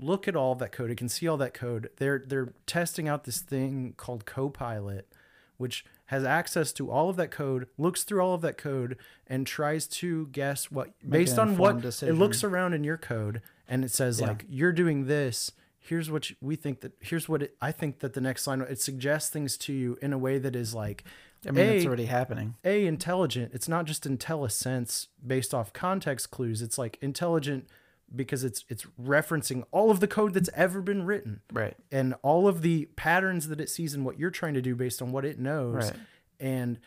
look 0.00 0.26
at 0.28 0.36
all 0.36 0.54
that 0.56 0.72
code. 0.72 0.90
It 0.90 0.96
can 0.96 1.08
see 1.08 1.26
all 1.28 1.36
that 1.38 1.54
code. 1.54 1.90
They're 1.96 2.22
they're 2.26 2.52
testing 2.66 3.08
out 3.08 3.24
this 3.24 3.38
thing 3.40 3.94
called 3.96 4.24
Copilot, 4.26 5.12
which 5.56 5.84
has 6.06 6.24
access 6.24 6.72
to 6.74 6.90
all 6.90 7.08
of 7.08 7.16
that 7.16 7.30
code, 7.30 7.66
looks 7.78 8.02
through 8.04 8.20
all 8.20 8.34
of 8.34 8.42
that 8.42 8.58
code, 8.58 8.96
and 9.26 9.46
tries 9.46 9.86
to 9.86 10.26
guess 10.28 10.70
what 10.70 10.90
based 11.08 11.38
on 11.38 11.56
what 11.56 11.76
informed 11.76 12.02
it 12.02 12.12
looks 12.14 12.44
around 12.44 12.74
in 12.74 12.84
your 12.84 12.98
code 12.98 13.40
and 13.68 13.84
it 13.84 13.90
says 13.90 14.20
Yeah. 14.20 14.28
like 14.28 14.44
you're 14.48 14.72
doing 14.72 15.06
this. 15.06 15.52
Here's 15.78 16.10
what 16.10 16.30
you, 16.30 16.36
we 16.40 16.54
think 16.54 16.80
that. 16.82 16.92
Here's 17.00 17.28
what 17.28 17.42
it, 17.42 17.56
I 17.60 17.72
think 17.72 18.00
that 18.00 18.12
the 18.12 18.20
next 18.20 18.46
line. 18.46 18.60
It 18.60 18.80
suggests 18.80 19.30
things 19.30 19.56
to 19.58 19.72
you 19.72 19.98
in 20.00 20.12
a 20.12 20.18
way 20.18 20.38
that 20.38 20.54
is 20.54 20.74
like, 20.74 21.02
I 21.46 21.50
mean, 21.50 21.66
it's 21.66 21.86
already 21.86 22.04
happening. 22.04 22.54
a 22.64 22.86
intelligent 22.86 23.50
it's 23.52 23.68
not 23.68 23.84
just 23.84 24.04
intellisense 24.04 25.08
based 25.26 25.52
off 25.52 25.72
context 25.72 26.30
clues 26.30 26.62
it's 26.62 26.78
like 26.78 26.98
intelligent 27.00 27.66
because 28.14 28.44
it's 28.44 28.64
it's 28.68 28.84
referencing 29.00 29.64
all 29.70 29.90
of 29.90 30.00
the 30.00 30.06
code 30.08 30.34
that's 30.34 30.50
ever 30.54 30.80
been 30.82 31.04
written 31.04 31.40
Right. 31.52 31.76
and 31.90 32.14
all 32.22 32.46
of 32.48 32.62
the 32.62 32.86
patterns 32.96 33.48
that 33.48 33.60
it 33.60 33.70
sees 33.70 33.94
and 33.94 34.04
what 34.04 34.18
you're 34.18 34.30
trying 34.30 34.54
to 34.54 34.62
do 34.62 34.74
based 34.74 35.00
on 35.00 35.12
what 35.12 35.24
it 35.24 35.38
knows 35.38 35.74
Right. 35.90 35.96
and 36.40 36.78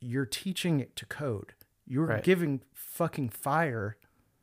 you're 0.00 0.26
teaching 0.26 0.80
it 0.80 0.96
to 0.96 1.06
code 1.06 1.54
you're 1.86 2.06
Right. 2.06 2.24
giving 2.24 2.62
fucking 2.72 3.28
fire 3.30 3.96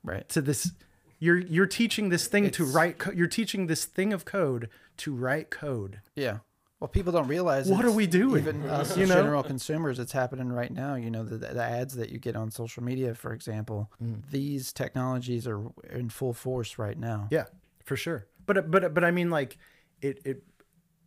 Right. 0.04 0.28
to 0.30 0.42
this 0.42 0.72
you're 1.20 1.38
you're 1.38 1.66
teaching 1.68 2.10
this 2.10 2.28
thing 2.28 2.50
to 2.52 2.66
write 2.66 2.98
co- 2.98 3.12
you're 3.12 3.28
teaching 3.28 3.68
this 3.68 3.86
thing 3.86 4.14
of 4.14 4.26
code 4.26 4.70
to 4.98 5.14
write 5.14 5.50
code 5.50 6.02
Yeah. 6.16 6.40
Well, 6.80 6.88
people 6.88 7.12
don't 7.12 7.28
realize. 7.28 7.68
What 7.70 7.84
are 7.84 7.92
we 7.92 8.08
doing? 8.08 8.42
Even 8.42 8.66
us 8.70 8.96
You 8.96 9.06
know? 9.06 9.16
general 9.16 9.44
consumers, 9.44 10.00
it's 10.00 10.14
happening 10.14 10.50
right 10.50 10.72
now. 10.72 10.96
You 10.96 11.12
know, 11.12 11.24
the, 11.24 11.38
the 11.38 11.62
ads 11.64 11.96
that 11.96 12.10
you 12.10 12.20
get 12.20 12.36
on 12.38 12.52
social 12.52 12.84
media, 12.84 13.14
for 13.16 13.34
example, 13.34 13.92
Mm. 14.02 14.22
these 14.32 14.72
technologies 14.72 15.46
are 15.48 15.62
in 15.92 16.10
full 16.10 16.34
force 16.34 16.78
right 16.78 16.98
now. 16.98 17.28
Yeah, 17.32 17.46
for 17.84 17.96
sure. 17.98 18.28
But 18.46 18.72
but 18.72 18.94
but 18.94 19.04
I 19.04 19.12
mean 19.12 19.30
like 19.30 19.58
it 20.02 20.22
it 20.26 20.44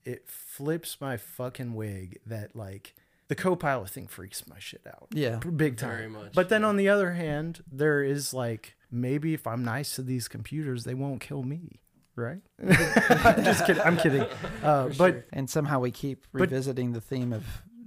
it 0.05 0.29
flips 0.29 1.01
my 1.01 1.17
fucking 1.17 1.75
wig 1.75 2.19
that 2.27 2.55
like 2.55 2.95
the 3.29 3.35
co-pilot 3.37 3.89
thing 3.89 4.07
freaks 4.09 4.47
my 4.47 4.59
shit 4.59 4.83
out 4.87 5.07
Yeah. 5.13 5.37
big 5.39 5.77
time 5.79 5.91
Very 5.97 6.09
much, 6.09 6.33
but 6.35 6.49
then 6.51 6.61
yeah. 6.63 6.69
on 6.69 6.77
the 6.77 6.89
other 6.89 7.13
hand 7.13 7.63
there 7.71 8.03
is 8.03 8.35
like 8.35 8.75
maybe 8.91 9.33
if 9.33 9.47
i'm 9.47 9.65
nice 9.65 9.95
to 9.95 10.03
these 10.03 10.29
computers 10.29 10.85
they 10.85 10.93
won't 10.95 11.21
kill 11.21 11.43
me 11.45 11.81
right? 12.17 12.41
I'm 12.63 13.45
just 13.45 13.67
kidding. 13.67 13.83
I'm 13.83 13.97
kidding. 13.97 14.27
Uh, 14.63 14.91
but 14.99 15.25
And 15.33 15.49
somehow 15.49 15.81
we 15.81 15.91
keep 15.91 16.27
But- 16.33 16.43
revisiting 16.43 16.93
the 16.93 17.01
theme 17.01 17.33
of 17.33 17.45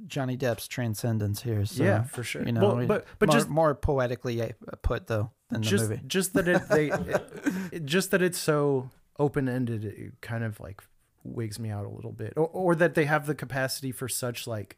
Johnny 0.08 0.38
Depp's 0.38 0.68
transcendence 0.68 1.42
here. 1.42 1.66
So, 1.66 1.84
yeah 1.84 2.04
for 2.04 2.24
sure. 2.24 2.44
You 2.46 2.52
know, 2.52 2.62
Well, 2.76 2.86
but 2.88 3.06
but 3.20 3.30
more, 3.30 3.38
just 3.38 3.50
more 3.50 3.74
poetically 3.76 4.42
uh, 4.42 4.50
put 4.84 5.08
though 5.08 5.32
than 5.50 5.62
the 5.62 5.68
just 5.68 5.90
movie. 5.90 6.02
just 6.06 6.34
that 6.34 6.48
it 6.48 6.62
they 6.70 6.92
it, 6.92 7.34
it- 7.72 7.86
just 7.86 8.12
that 8.12 8.22
it's 8.22 8.38
so 8.38 8.90
open 9.18 9.48
ended 9.50 9.84
it 9.86 10.14
kind 10.22 10.44
of 10.44 10.60
like 10.60 10.82
wigs 11.24 11.58
me 11.60 11.70
out 11.72 11.86
a 11.86 11.90
little 11.90 12.12
bit. 12.12 12.34
Or, 12.38 12.48
or 12.48 12.76
that 12.76 12.94
they 12.94 13.06
have 13.06 13.26
the 13.26 13.34
capacity 13.34 13.92
for 13.92 14.08
such 14.08 14.46
like 14.46 14.78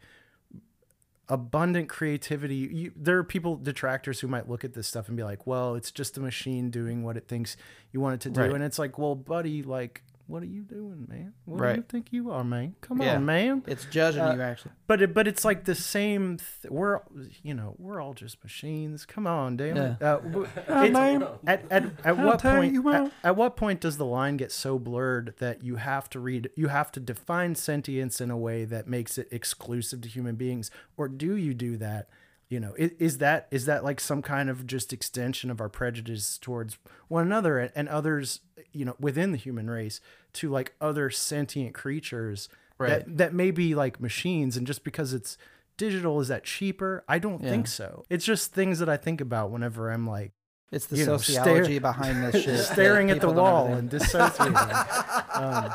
abundant 1.29 1.89
creativity 1.89 2.55
you, 2.55 2.91
there 2.95 3.17
are 3.17 3.23
people 3.23 3.57
detractors 3.57 4.21
who 4.21 4.27
might 4.27 4.47
look 4.49 4.63
at 4.63 4.73
this 4.73 4.87
stuff 4.87 5.09
and 5.09 5.17
be 5.17 5.23
like 5.23 5.45
well 5.45 5.75
it's 5.75 5.91
just 5.91 6.17
a 6.17 6.21
machine 6.21 6.69
doing 6.69 7.03
what 7.03 7.17
it 7.17 7.27
thinks 7.27 7.57
you 7.91 7.99
want 7.99 8.13
it 8.15 8.21
to 8.21 8.29
do 8.29 8.39
Right. 8.41 8.53
and 8.53 8.63
it's 8.63 8.79
like 8.79 8.97
well 8.97 9.13
buddy 9.15 9.61
like 9.61 10.03
what 10.27 10.43
are 10.43 10.47
you 10.47 10.61
doing 10.61 11.05
man 11.09 11.33
what 11.45 11.59
do 11.61 11.75
you 11.77 11.85
think 11.87 12.11
you 12.11 12.29
are 12.31 12.43
man 12.43 12.75
come 12.81 13.01
Yeah. 13.01 13.15
on 13.15 13.25
man 13.25 13.63
It's 13.65 13.85
judging 13.85 14.21
Uh, 14.21 14.33
you 14.35 14.41
actually. 14.41 14.71
but 14.85 15.01
it, 15.01 15.13
but 15.13 15.27
it's 15.27 15.43
like 15.45 15.63
the 15.65 15.73
same. 15.75 16.37
Th- 16.37 16.69
we're 16.71 16.99
you 17.43 17.53
know 17.53 17.75
we're 17.77 17.99
all 18.01 18.13
just 18.13 18.43
machines. 18.43 19.05
Come 19.05 19.25
on, 19.27 19.57
damn 19.57 19.77
it. 19.77 20.01
Uh, 20.01 20.17
w- 20.19 20.43
it's- 20.57 21.21
at 21.45 21.63
at, 21.71 21.83
at 22.05 22.17
what 22.17 22.41
point? 22.41 22.73
you 22.73 22.89
At, 22.89 23.11
at 23.23 23.35
what 23.35 23.55
point 23.57 23.79
does 23.81 23.97
the 23.97 24.05
line 24.05 24.37
get 24.37 24.51
so 24.51 24.77
blurred 24.77 25.33
that 25.39 25.63
you 25.63 25.77
have 25.77 26.09
to 26.11 26.19
read? 26.19 26.49
You 26.55 26.67
have 26.67 26.91
to 26.93 26.99
define 26.99 27.55
sentience 27.55 28.19
in 28.21 28.29
a 28.31 28.37
way 28.37 28.65
that 28.65 28.87
makes 28.87 29.17
it 29.17 29.27
exclusive 29.31 30.01
to 30.01 30.09
human 30.09 30.35
beings, 30.35 30.69
or 30.97 31.07
do 31.07 31.35
you 31.35 31.53
do 31.53 31.77
that? 31.77 32.09
You 32.49 32.59
know, 32.61 32.73
is, 32.77 32.91
is 32.99 33.17
that 33.17 33.47
is 33.51 33.65
that 33.65 33.83
like 33.83 33.99
some 33.99 34.21
kind 34.21 34.49
of 34.49 34.65
just 34.65 34.93
extension 34.93 35.49
of 35.51 35.59
our 35.59 35.67
prejudice 35.69 36.37
towards 36.37 36.77
one 37.09 37.25
another 37.25 37.59
and, 37.59 37.71
and 37.75 37.89
others? 37.89 38.39
You 38.71 38.85
know, 38.85 38.95
within 38.99 39.31
the 39.31 39.37
human 39.37 39.69
race 39.69 39.99
to 40.33 40.49
like 40.49 40.73
other 40.79 41.09
sentient 41.09 41.73
creatures 41.73 42.47
Right. 42.79 42.89
that 43.05 43.17
that 43.17 43.33
may 43.33 43.49
be 43.49 43.73
like 43.73 43.99
machines 43.99 44.55
and 44.55 44.67
just 44.67 44.83
because 44.83 45.11
it's 45.11 45.35
digital 45.77 46.19
is 46.21 46.27
that 46.27 46.43
cheaper 46.43 47.03
i 47.07 47.17
don't 47.17 47.41
Yeah. 47.41 47.49
think 47.49 47.65
so 47.67 48.03
it's 48.07 48.23
just 48.23 48.53
things 48.53 48.77
that 48.77 48.87
i 48.87 48.97
think 48.97 49.19
about 49.19 49.49
whenever 49.49 49.89
i'm 49.91 50.05
like 50.05 50.31
It's 50.71 50.85
the 50.85 50.97
you 50.97 51.05
know, 51.07 51.17
sociology 51.17 51.63
stare- 51.77 51.79
behind 51.79 52.23
this 52.23 52.43
shit. 52.43 52.59
staring 52.59 53.09
at 53.09 53.19
the 53.19 53.31
wall 53.31 53.73
and 53.73 53.89
dissociating 53.89 54.55
um, 55.33 55.71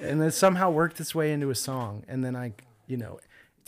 and 0.00 0.20
then 0.20 0.30
somehow 0.30 0.70
worked 0.70 1.00
its 1.00 1.16
way 1.16 1.32
into 1.32 1.50
a 1.50 1.54
song 1.56 2.04
and 2.06 2.24
then 2.24 2.36
i 2.36 2.52
you 2.86 2.96
know 2.96 3.18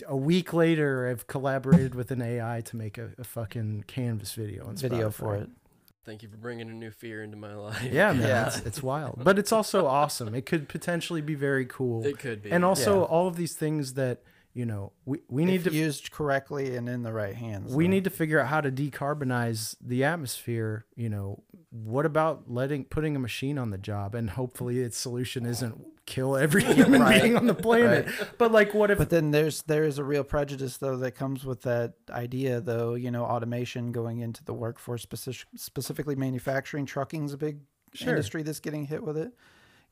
a 0.09 0.17
week 0.17 0.53
later 0.53 1.09
i've 1.09 1.27
collaborated 1.27 1.95
with 1.95 2.11
an 2.11 2.21
ai 2.23 2.61
to 2.63 2.77
make 2.77 2.99
a, 2.99 3.11
a 3.19 3.25
fucking 3.25 3.85
canvas 3.87 4.33
video 4.35 4.67
on 4.67 4.77
video 4.77 5.09
Spotify. 5.11 5.15
for 5.15 5.37
it. 5.37 5.49
Thank 6.05 6.25
you 6.25 6.29
for 6.29 6.37
bringing 6.37 6.69
a 6.69 6.73
new 6.73 6.91
fear 6.91 7.23
into 7.23 7.37
my 7.37 7.55
life. 7.55 7.81
yeah 7.93 8.13
man 8.13 8.27
Yeah. 8.29 8.47
It's, 8.49 8.59
it's 8.67 8.83
wild 8.83 9.21
but 9.23 9.39
it's 9.39 9.53
also 9.53 9.87
awesome 10.01 10.35
it 10.35 10.47
could 10.47 10.69
potentially 10.69 11.21
be 11.21 11.35
very 11.37 11.65
cool 11.67 12.05
It 12.05 12.19
could 12.19 12.43
be. 12.43 12.51
and 12.51 12.65
also 12.65 13.01
Yeah. 13.01 13.05
all 13.07 13.29
of 13.29 13.37
these 13.37 13.55
things 13.55 13.95
that 13.95 14.23
you 14.55 14.67
know 14.67 14.93
we, 15.05 15.21
we 15.29 15.45
Need 15.45 15.65
need 15.65 15.65
to 15.65 15.73
used 15.73 16.11
correctly 16.11 16.77
and 16.77 16.89
in 16.89 17.03
the 17.05 17.13
right 17.13 17.35
hands. 17.35 17.73
we 17.73 17.85
though. 17.85 17.91
need 17.91 18.05
to 18.05 18.11
figure 18.11 18.41
out 18.41 18.49
how 18.49 18.61
to 18.61 18.71
decarbonize 18.73 19.77
the 19.81 20.03
atmosphere 20.05 20.87
you 20.97 21.09
know 21.09 21.43
what 21.71 22.05
about 22.05 22.51
letting 22.51 22.85
putting 22.85 23.15
a 23.17 23.19
machine 23.19 23.57
on 23.59 23.71
the 23.71 23.79
job 23.79 24.15
and 24.15 24.31
hopefully 24.31 24.81
its 24.81 24.99
solution 24.99 25.47
isn't 25.47 25.87
kill 26.07 26.37
every 26.37 26.65
human 26.75 27.01
Right. 27.01 27.23
being 27.23 27.37
on 27.37 27.47
the 27.47 27.55
planet. 27.55 28.07
But 28.39 28.53
like 28.53 28.75
what 28.75 28.91
if 28.91 28.99
But 28.99 29.11
then 29.11 29.31
there's 29.31 29.63
there 29.63 29.85
is 29.85 29.99
a 29.99 30.05
real 30.05 30.25
prejudice 30.25 30.77
though 30.79 30.97
that 30.99 31.13
comes 31.13 31.45
with 31.45 31.63
that 31.63 31.95
idea 32.11 32.61
though 32.61 32.95
you 32.95 33.11
know 33.11 33.25
automation 33.25 33.93
going 33.93 34.19
into 34.21 34.45
the 34.45 34.55
workforce 34.55 35.03
specific, 35.03 35.47
specifically 35.57 36.17
manufacturing. 36.17 36.87
Trucking 36.87 37.25
is 37.27 37.33
a 37.33 37.39
big 37.39 37.59
Sure. 37.95 38.09
industry 38.11 38.43
that's 38.43 38.61
getting 38.61 38.87
hit 38.87 39.03
with 39.03 39.19
it 39.19 39.33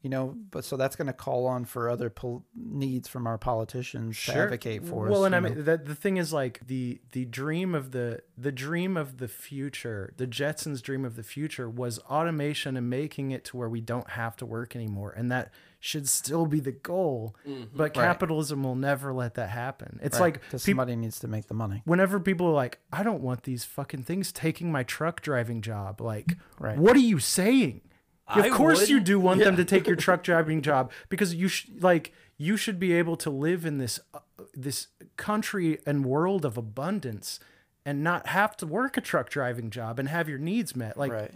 you 0.00 0.08
know 0.08 0.34
but 0.50 0.64
so 0.64 0.78
that's 0.78 0.96
going 0.96 1.06
to 1.06 1.12
call 1.12 1.46
on 1.46 1.66
for 1.66 1.90
other 1.90 2.08
pol- 2.08 2.42
needs 2.56 3.06
from 3.06 3.26
our 3.26 3.36
politicians 3.36 4.18
to 4.24 4.34
advocate 4.34 4.86
for 4.86 5.04
us 5.04 5.12
well 5.12 5.26
and 5.26 5.36
i 5.36 5.40
mean 5.40 5.64
the, 5.64 5.76
the 5.76 5.94
thing 5.94 6.16
is 6.16 6.32
like 6.32 6.66
the 6.66 6.98
the 7.12 7.26
dream 7.26 7.74
of 7.74 7.90
the 7.90 8.22
the 8.38 8.50
dream 8.50 8.96
of 8.96 9.18
the 9.18 9.28
future 9.28 10.14
the 10.16 10.26
jetsons 10.26 10.80
dream 10.80 11.04
of 11.04 11.14
the 11.16 11.22
future 11.22 11.68
was 11.68 11.98
automation 12.08 12.74
and 12.78 12.88
making 12.88 13.30
it 13.32 13.44
to 13.44 13.58
where 13.58 13.68
we 13.68 13.82
don't 13.82 14.08
have 14.12 14.34
to 14.36 14.46
work 14.46 14.74
anymore. 14.74 15.12
And 15.14 15.30
that 15.30 15.52
should 15.82 16.06
still 16.08 16.44
be 16.46 16.60
the 16.60 16.72
goal 16.72 17.34
but 17.74 17.94
capitalism 17.94 18.62
will 18.62 18.74
never 18.74 19.12
let 19.14 19.34
that 19.34 19.48
happen 19.48 19.98
it's 20.02 20.20
Right, 20.20 20.34
like 20.34 20.42
'cause 20.50 20.62
peop- 20.64 20.72
somebody 20.72 20.94
needs 20.94 21.18
to 21.20 21.26
make 21.28 21.46
the 21.48 21.54
money 21.54 21.80
whenever 21.86 22.20
people 22.20 22.46
are 22.46 22.52
like, 22.52 22.78
I 22.92 23.02
don't 23.02 23.22
want 23.22 23.44
these 23.44 23.64
fucking 23.64 24.02
things 24.02 24.30
taking 24.32 24.70
my 24.70 24.82
truck 24.82 25.22
driving 25.22 25.62
job, 25.62 26.00
like, 26.00 26.36
Right. 26.58 26.76
what 26.78 26.94
are 26.96 27.00
you 27.00 27.18
saying? 27.18 27.80
Of 28.28 28.44
I 28.44 28.48
course 28.50 28.88
you 28.88 29.00
do 29.00 29.18
want 29.18 29.40
them 29.40 29.56
to 29.56 29.64
take 29.64 29.86
your 29.88 29.96
truck 29.96 30.22
driving 30.22 30.62
job 30.62 30.92
because 31.08 31.34
you 31.34 31.48
should 31.48 31.82
like 31.82 32.12
you 32.36 32.56
should 32.56 32.78
be 32.78 32.92
able 32.92 33.16
to 33.16 33.28
live 33.30 33.66
in 33.66 33.78
this 33.78 33.98
uh, 34.14 34.20
this 34.54 34.86
country 35.16 35.80
and 35.84 36.04
world 36.04 36.44
of 36.44 36.56
abundance 36.56 37.40
and 37.84 38.04
not 38.04 38.28
have 38.28 38.56
to 38.58 38.66
work 38.66 38.96
a 38.96 39.00
truck 39.00 39.30
driving 39.30 39.68
job 39.70 39.98
and 39.98 40.08
have 40.08 40.28
your 40.28 40.38
needs 40.38 40.76
met. 40.76 40.96
Like 40.96 41.10
Right. 41.12 41.32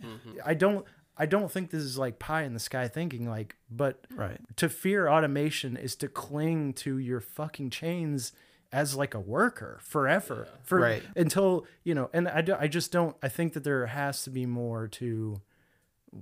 I 0.47 0.55
don't 0.55 0.87
I 1.17 1.27
don't 1.27 1.51
think 1.51 1.71
this 1.71 1.83
is 1.83 1.97
like 1.99 2.19
pie 2.19 2.43
in 2.43 2.55
the 2.55 2.61
sky 2.61 2.89
thinking 2.89 3.29
like 3.29 3.57
but 3.71 4.07
right. 4.15 4.41
to 4.57 4.69
fear 4.69 5.09
automation 5.09 5.77
is 5.77 5.95
to 5.97 6.09
cling 6.09 6.73
to 6.75 6.99
your 6.99 7.21
fucking 7.21 7.71
chains 7.71 8.33
as 8.73 8.97
like 8.97 9.15
a 9.15 9.21
worker 9.21 9.79
forever. 9.83 10.49
For 10.65 10.81
Right. 10.81 11.03
until 11.15 11.67
you 11.85 11.95
know 11.95 12.11
and 12.13 12.29
I, 12.29 12.41
do, 12.41 12.57
I 12.59 12.67
just 12.67 12.91
don't 12.91 13.17
i 13.23 13.29
think 13.29 13.53
that 13.53 13.63
there 13.65 13.87
has 13.87 14.25
to 14.25 14.31
be 14.31 14.47
more 14.47 14.89
to 14.89 15.41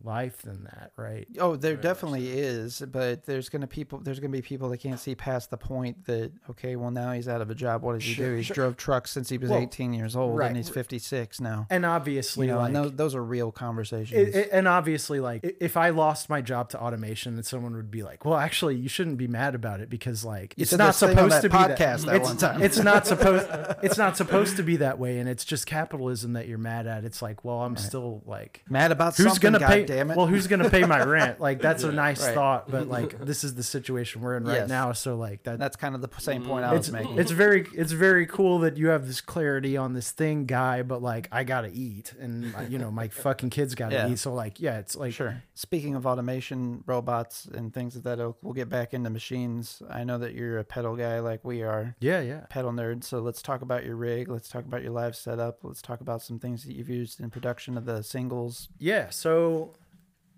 life 0.04 0.42
than 0.42 0.64
that 0.64 0.92
right 0.96 1.26
Oh, 1.38 1.56
there 1.56 1.76
definitely 1.76 2.30
is, 2.30 2.82
but 2.90 3.24
there's 3.26 3.48
gonna 3.48 3.66
people. 3.66 3.98
There's 4.00 4.18
gonna 4.20 4.30
be 4.32 4.42
people 4.42 4.68
that 4.70 4.78
can't 4.78 4.98
see 4.98 5.14
past 5.14 5.50
the 5.50 5.56
point 5.56 6.04
that 6.06 6.32
okay, 6.50 6.76
well 6.76 6.90
now 6.90 7.12
he's 7.12 7.28
out 7.28 7.40
of 7.40 7.50
a 7.50 7.54
job. 7.54 7.82
What 7.82 7.94
does 7.94 8.04
he 8.04 8.14
do? 8.14 8.34
He's 8.36 8.48
drove 8.48 8.76
trucks 8.76 9.10
since 9.10 9.28
he 9.28 9.38
was 9.38 9.50
Well, 9.50 9.60
18 9.60 9.92
years 9.92 10.16
old, 10.16 10.36
right. 10.38 10.48
and 10.48 10.56
he's 10.56 10.68
56 10.68 11.40
now. 11.40 11.66
and 11.70 11.84
obviously 11.86 12.46
You 12.46 12.52
know, 12.52 12.58
like 12.58 12.66
and 12.68 12.76
those, 12.76 12.92
those 12.92 13.14
are 13.14 13.22
real 13.24 13.52
conversations. 13.52 14.28
it, 14.28 14.34
it- 14.34 14.48
and 14.52 14.66
obviously 14.68 15.20
like 15.20 15.56
if 15.60 15.76
i 15.76 15.90
lost 15.90 16.28
my 16.28 16.40
job 16.40 16.68
to 16.70 16.80
automation 16.80 17.34
then 17.36 17.44
someone 17.44 17.74
would 17.74 17.90
be 17.90 18.02
like 18.02 18.24
well 18.24 18.36
actually 18.38 18.76
you 18.76 18.88
shouldn't 18.88 19.16
be 19.16 19.26
mad 19.28 19.54
about 19.54 19.80
it 19.80 19.88
because 19.88 20.24
like 20.24 20.54
it's 20.58 20.72
not 20.72 20.88
this 20.88 21.00
thing 21.00 21.18
on 21.18 21.30
supposed 21.30 21.42
to 21.42 21.48
be 21.48 21.56
podcast 21.56 22.04
that 22.06 22.16
it's, 22.16 22.28
one 22.28 22.36
time. 22.36 22.62
it's 22.62 22.78
not 22.78 23.06
supposed 23.06 23.46
it's 23.82 23.96
not 23.98 24.16
supposed 24.16 24.56
to 24.56 24.62
be 24.62 24.76
that 24.76 24.98
way 24.98 25.18
and 25.18 25.28
it's 25.28 25.44
just 25.44 25.66
capitalism 25.66 26.32
that 26.34 26.48
you're 26.48 26.58
mad 26.58 26.86
at 26.86 27.04
it's 27.04 27.22
like 27.22 27.44
well 27.44 27.60
i'm 27.62 27.76
still 27.76 28.22
like 28.26 28.62
Mad 28.68 28.92
about 28.92 29.16
who's 29.16 29.38
gonna 29.38 29.58
God 29.86 29.94
damn 29.94 30.10
it! 30.10 30.16
well 30.16 30.26
who's 30.26 30.46
gonna 30.46 30.68
pay 30.70 30.84
my 30.84 31.02
rent 31.04 31.40
like 31.40 31.60
that's 31.60 31.82
a 31.84 31.92
nice 32.06 32.24
Right. 32.24 32.34
thought 32.34 32.70
but 32.70 32.88
like 32.96 33.18
this 33.24 33.44
is 33.44 33.54
the 33.54 33.62
situation 33.62 34.20
we're 34.22 34.36
in 34.36 34.44
right 34.44 34.54
Yes. 34.60 34.68
now 34.68 34.92
so 34.92 35.16
like 35.16 35.42
that 35.44 35.58
That's 35.58 35.76
kind 35.76 35.94
of 35.94 36.00
the 36.02 36.10
same 36.20 36.44
point 36.44 36.64
I 36.64 36.70
mm. 36.72 36.76
it's 36.76 36.88
was 36.88 36.92
making. 36.92 37.18
it's 37.18 37.30
very 37.30 37.66
it's 37.74 37.92
very 37.92 38.26
cool 38.26 38.58
that 38.60 38.76
you 38.76 38.88
have 38.88 39.06
this 39.06 39.20
clarity 39.20 39.76
on 39.76 39.92
this 39.94 40.10
thing 40.10 40.46
guy 40.46 40.82
but 40.82 41.02
like 41.02 41.28
i 41.32 41.44
gotta 41.44 41.70
eat 41.72 42.12
and 42.20 42.54
you 42.68 42.78
know 42.78 42.90
my 42.90 43.08
fucking 43.08 43.50
kids 43.50 43.74
gotta 43.74 43.94
Yeah. 43.94 44.08
eat 44.10 44.18
so 44.18 44.32
like 44.34 44.60
yeah 44.60 44.78
it's 44.78 44.96
like 44.96 45.12
Sure. 45.12 45.42
Speaking 45.54 45.94
of 45.94 46.06
automation, 46.06 46.82
robots, 46.86 47.44
and 47.46 47.72
things 47.72 47.94
of 47.94 48.02
that 48.04 48.18
ilk, 48.18 48.38
we'll 48.42 48.52
get 48.54 48.68
back 48.68 48.94
into 48.94 49.10
machines. 49.10 49.80
I 49.88 50.02
know 50.02 50.18
that 50.18 50.34
you're 50.34 50.58
a 50.58 50.64
pedal 50.64 50.96
guy 50.96 51.20
like 51.20 51.44
we 51.44 51.62
are, 51.62 51.94
yeah 52.00 52.20
yeah 52.20 52.40
pedal 52.48 52.72
nerd. 52.72 53.04
So 53.04 53.20
let's 53.20 53.42
talk 53.42 53.62
about 53.62 53.84
your 53.84 53.94
rig. 53.96 54.28
Let's 54.28 54.48
talk 54.48 54.64
about 54.64 54.82
your 54.82 54.90
live 54.92 55.14
setup. 55.14 55.58
Let's 55.62 55.82
talk 55.82 56.00
about 56.00 56.22
some 56.22 56.38
things 56.38 56.64
that 56.64 56.74
you've 56.74 56.88
used 56.88 57.20
in 57.20 57.30
production 57.30 57.76
of 57.76 57.84
the 57.84 58.02
singles. 58.02 58.68
Yeah, 58.78 59.10
so 59.10 59.71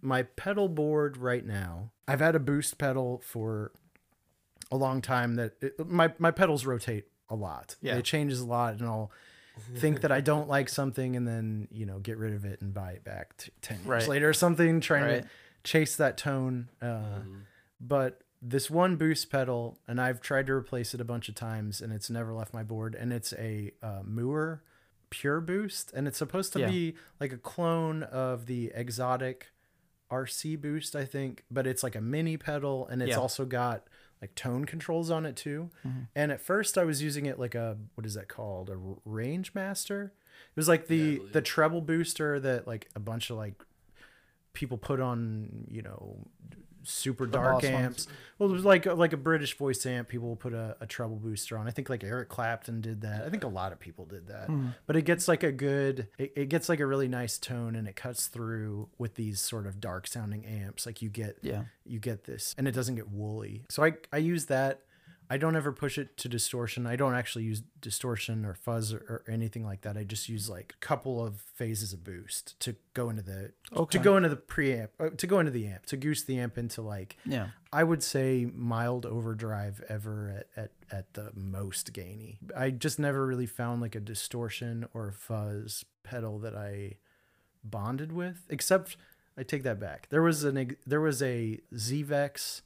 my 0.04 0.22
pedal 0.22 0.68
board 0.68 1.16
right 1.16 1.44
now, 1.44 1.90
I've 2.06 2.20
had 2.20 2.34
a 2.34 2.40
boost 2.40 2.78
pedal 2.78 3.20
for 3.24 3.72
a 4.70 4.76
long 4.76 5.00
time 5.02 5.34
that 5.36 5.52
it, 5.62 5.86
my 5.88 6.12
my 6.18 6.30
pedals 6.30 6.64
rotate 6.66 7.06
a 7.28 7.34
lot. 7.34 7.76
Yeah. 7.80 7.96
It 7.96 8.04
changes 8.04 8.40
a 8.40 8.46
lot 8.46 8.74
and 8.74 8.82
I'll 8.86 9.10
think 9.76 10.00
that 10.00 10.10
I 10.12 10.20
don't 10.20 10.48
like 10.48 10.68
something 10.68 11.14
and 11.16 11.26
then, 11.28 11.68
you 11.70 11.86
know, 11.86 11.98
get 12.00 12.18
rid 12.18 12.34
of 12.34 12.44
it 12.44 12.60
and 12.60 12.74
buy 12.74 12.90
it 12.92 13.04
back 13.04 13.36
t- 13.36 13.52
10 13.62 13.76
years 13.78 13.86
Right. 13.86 14.08
later 14.08 14.28
or 14.28 14.32
something 14.32 14.80
trying 14.80 15.04
Right. 15.04 15.22
to 15.22 15.28
chase 15.62 15.96
that 15.96 16.18
tone 16.18 16.68
uh 16.82 17.20
but 17.80 18.22
this 18.42 18.68
one 18.70 18.96
boost 18.96 19.30
pedal 19.30 19.78
and 19.88 20.00
I've 20.00 20.20
tried 20.20 20.46
to 20.48 20.52
replace 20.52 20.92
it 20.92 21.00
a 21.00 21.04
bunch 21.04 21.28
of 21.30 21.34
times 21.34 21.80
and 21.80 21.92
it's 21.92 22.10
never 22.10 22.34
left 22.34 22.52
my 22.52 22.62
board 22.62 22.94
and 22.94 23.12
it's 23.12 23.32
a 23.34 23.72
uh, 23.82 24.02
Mooer 24.04 24.62
pure 25.08 25.40
boost 25.40 25.92
and 25.94 26.06
it's 26.08 26.18
supposed 26.18 26.52
to 26.54 26.60
Yeah. 26.60 26.68
be 26.68 26.96
like 27.20 27.32
a 27.32 27.38
clone 27.38 28.02
of 28.02 28.46
the 28.46 28.72
Xotic 28.76 29.44
RC 30.22 30.60
boost 30.60 30.94
I 30.96 31.04
think 31.04 31.44
but 31.50 31.66
it's 31.66 31.82
like 31.82 31.96
a 31.96 32.00
mini 32.00 32.36
pedal 32.36 32.86
and 32.90 33.02
it's 33.02 33.10
Yeah. 33.10 33.16
also 33.18 33.44
got 33.44 33.84
like 34.22 34.34
tone 34.34 34.64
controls 34.64 35.10
on 35.10 35.26
it 35.26 35.36
too 35.36 35.70
Mm-hmm. 35.86 36.00
and 36.14 36.32
at 36.32 36.40
first 36.40 36.78
I 36.78 36.84
was 36.84 37.02
using 37.02 37.26
it 37.26 37.38
like 37.38 37.54
a 37.54 37.76
what 37.94 38.06
is 38.06 38.14
that 38.14 38.28
called 38.28 38.70
A 38.70 38.76
Rangemaster 39.08 40.06
it 40.06 40.56
was 40.56 40.68
like 40.68 40.86
the 40.88 41.20
the 41.32 41.42
treble 41.42 41.80
booster 41.80 42.38
that 42.40 42.66
like 42.66 42.88
a 42.94 43.00
bunch 43.00 43.30
of 43.30 43.36
like 43.36 43.62
people 44.52 44.78
put 44.78 45.00
on 45.00 45.66
you 45.68 45.82
know 45.82 46.26
super 46.84 47.26
dark 47.26 47.62
boss 47.62 47.64
ones. 47.64 47.74
amps. 47.74 48.08
Well, 48.38 48.48
it 48.50 48.52
was 48.52 48.64
like 48.64 48.86
like 48.86 49.12
a 49.12 49.16
British 49.16 49.56
Vox 49.56 49.84
amp. 49.86 50.08
People 50.08 50.28
will 50.28 50.36
put 50.36 50.52
a, 50.52 50.76
a 50.80 50.86
treble 50.86 51.16
booster 51.16 51.56
on. 51.58 51.66
I 51.68 51.70
think 51.70 51.88
like 51.88 52.02
Eric 52.04 52.28
Clapton 52.28 52.80
did 52.80 53.00
that. 53.02 53.24
I 53.24 53.30
think 53.30 53.44
a 53.44 53.48
lot 53.48 53.72
of 53.72 53.78
people 53.80 54.04
did 54.06 54.26
that. 54.28 54.46
Hmm. 54.46 54.68
But 54.86 54.96
it 54.96 55.02
gets 55.02 55.28
like 55.28 55.42
a 55.42 55.52
good. 55.52 56.08
It, 56.18 56.32
it 56.36 56.48
gets 56.48 56.68
like 56.68 56.80
a 56.80 56.86
really 56.86 57.08
nice 57.08 57.38
tone, 57.38 57.74
and 57.76 57.86
it 57.88 57.96
cuts 57.96 58.26
through 58.26 58.88
with 58.98 59.14
these 59.14 59.40
sort 59.40 59.66
of 59.66 59.80
dark 59.80 60.06
sounding 60.06 60.44
amps. 60.46 60.86
Like 60.86 61.00
you 61.02 61.08
get 61.10 61.38
Yeah. 61.42 61.64
you 61.84 61.98
get 62.00 62.24
this, 62.24 62.54
and 62.58 62.66
it 62.68 62.72
doesn't 62.72 62.94
get 62.96 63.08
woolly. 63.10 63.64
So 63.68 63.84
I 63.84 63.94
I 64.12 64.18
use 64.18 64.46
that. 64.46 64.80
I 65.30 65.38
don't 65.38 65.56
ever 65.56 65.72
push 65.72 65.96
it 65.96 66.16
to 66.18 66.28
distortion. 66.28 66.86
I 66.86 66.96
don't 66.96 67.14
actually 67.14 67.44
use 67.44 67.62
distortion 67.80 68.44
or 68.44 68.52
fuzz 68.54 68.92
or, 68.92 68.98
or 68.98 69.24
anything 69.32 69.64
like 69.64 69.80
that. 69.82 69.96
I 69.96 70.04
just 70.04 70.28
use 70.28 70.50
like 70.50 70.74
a 70.76 70.84
couple 70.84 71.24
of 71.24 71.40
phases 71.54 71.92
of 71.94 72.04
boost 72.04 72.58
to 72.60 72.76
go 72.92 73.08
into 73.08 73.22
the 73.22 73.52
Okay. 73.74 73.98
to 73.98 74.04
go 74.04 74.16
into 74.18 74.28
the 74.28 74.36
preamp 74.36 74.88
uh, 75.00 75.10
to 75.16 75.26
go 75.26 75.38
into 75.38 75.50
the 75.50 75.66
amp 75.66 75.86
to 75.86 75.96
goose 75.96 76.22
the 76.24 76.38
amp 76.38 76.58
into 76.58 76.82
like 76.82 77.16
Yeah. 77.24 77.48
I 77.72 77.84
would 77.84 78.02
say 78.02 78.46
mild 78.54 79.06
overdrive 79.06 79.82
ever 79.88 80.44
at, 80.56 80.64
at, 80.64 80.70
at 80.98 81.14
the 81.14 81.30
most 81.34 81.92
gainy. 81.94 82.38
I 82.56 82.70
just 82.70 82.98
never 82.98 83.26
really 83.26 83.46
found 83.46 83.80
like 83.80 83.94
a 83.94 84.00
distortion 84.00 84.86
or 84.92 85.10
fuzz 85.12 85.84
pedal 86.02 86.38
that 86.40 86.54
I 86.54 86.96
bonded 87.64 88.12
with, 88.12 88.44
except 88.50 88.96
I 89.38 89.42
take 89.42 89.62
that 89.62 89.80
back. 89.80 90.08
There 90.10 90.22
was 90.22 90.44
an 90.44 90.76
there 90.86 91.00
was 91.00 91.22
a 91.22 91.60
Zvex 91.74 92.60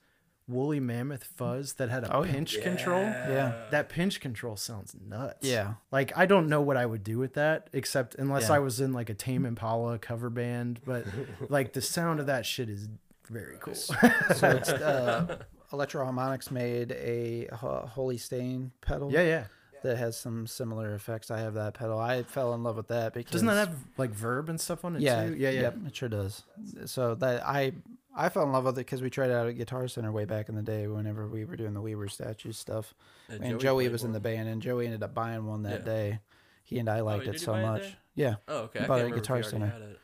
woolly 0.49 0.81
mammoth 0.81 1.25
fuzz 1.25 1.75
that 1.75 1.91
had 1.91 2.05
a 2.05 2.17
Oh, 2.17 2.25
yeah. 2.25 2.33
pinch 2.33 2.61
control. 2.63 3.03
Yeah. 3.03 3.53
That 3.71 3.89
pinch 3.91 4.19
control 4.21 4.57
sounds 4.57 4.97
nuts. 5.07 5.47
Yeah. 5.47 5.75
Like 5.93 6.17
I 6.17 6.25
don't 6.27 6.49
know 6.49 6.63
what 6.63 6.77
I 6.79 6.87
would 6.87 7.05
do 7.05 7.19
with 7.19 7.35
that 7.35 7.69
except 7.73 8.15
unless 8.15 8.49
Yeah. 8.49 8.55
I 8.57 8.59
was 8.61 8.81
in 8.81 8.93
like 8.93 9.11
a 9.11 9.15
Tame 9.15 9.45
Impala 9.45 9.99
cover 9.99 10.31
band, 10.31 10.81
but 10.87 11.05
like 11.51 11.75
the 11.75 11.83
sound 11.83 12.19
of 12.19 12.27
that 12.27 12.47
shit 12.47 12.69
is 12.71 12.89
very 13.29 13.57
cool. 13.61 13.75
So 14.35 14.49
it's 14.51 14.71
uh, 14.71 15.37
Electro 15.73 16.03
Harmonix 16.07 16.51
made 16.51 16.93
a 16.93 17.49
Ho- 17.53 17.87
Holy 17.87 18.17
Stain 18.17 18.73
pedal. 18.81 19.13
yeah, 19.13 19.23
yeah. 19.23 19.45
That 19.83 19.97
has 19.97 20.17
some 20.17 20.47
similar 20.47 20.95
effects. 20.95 21.31
I 21.31 21.39
have 21.41 21.55
that 21.55 21.75
pedal. 21.75 21.99
I 21.99 22.23
fell 22.23 22.55
in 22.55 22.63
love 22.63 22.77
with 22.77 22.89
that 22.89 23.15
because 23.15 23.33
Doesn't 23.33 23.47
that 23.47 23.69
have 23.69 23.77
like 23.97 24.11
verb 24.11 24.49
and 24.49 24.61
stuff 24.61 24.85
on 24.85 24.97
it 24.97 25.03
yeah, 25.03 25.27
too? 25.27 25.37
Yeah, 25.37 25.51
yeah. 25.51 25.61
Yep, 25.61 25.77
it 25.87 25.97
sure 25.97 26.09
does. 26.09 26.43
So 26.87 27.15
that 27.17 27.47
I 27.47 27.73
I 28.17 28.29
fell 28.29 28.43
in 28.43 28.53
love 28.53 28.65
with 28.65 28.75
it 28.75 28.81
because 28.81 29.01
we 29.01 29.11
tried 29.11 29.31
it 29.31 29.35
out 29.35 29.47
at 29.47 29.57
Guitar 29.57 29.87
Center 29.87 30.11
way 30.11 30.25
back 30.25 30.49
in 30.49 30.57
the 30.57 30.63
day 30.63 30.89
whenever 30.89 31.29
we 31.29 31.45
were 31.45 31.57
doing 31.57 31.73
the 31.75 31.81
Weaver 31.81 32.09
statue 32.09 32.53
stuff. 32.53 32.95
Yeah, 33.29 33.37
and 33.43 33.61
Joey, 33.61 33.85
played 33.85 33.93
was 33.93 34.05
in 34.05 34.13
the 34.13 34.21
band, 34.21 34.49
and 34.49 34.61
Joey 34.61 34.87
ended 34.87 35.03
up 35.03 35.15
buying 35.15 35.47
one 35.47 35.63
that 35.63 35.81
Yeah. 35.81 35.85
day. 35.85 36.21
He 36.65 36.79
and 36.79 36.89
I 36.89 37.01
oh, 37.01 37.05
liked 37.05 37.25
did 37.25 37.37
it 37.37 37.41
so 37.41 37.53
buy 37.53 37.61
it 37.61 37.67
much. 37.67 37.97
Yeah, 38.15 38.35
Oh, 38.49 38.63
okay. 38.63 38.81
He 38.81 38.85
I 38.85 38.89
bought 38.89 39.01
it 39.01 39.07
at 39.07 39.15
Guitar 39.15 39.43
Center. 39.43 39.67
had 39.67 39.81
it. 39.83 40.01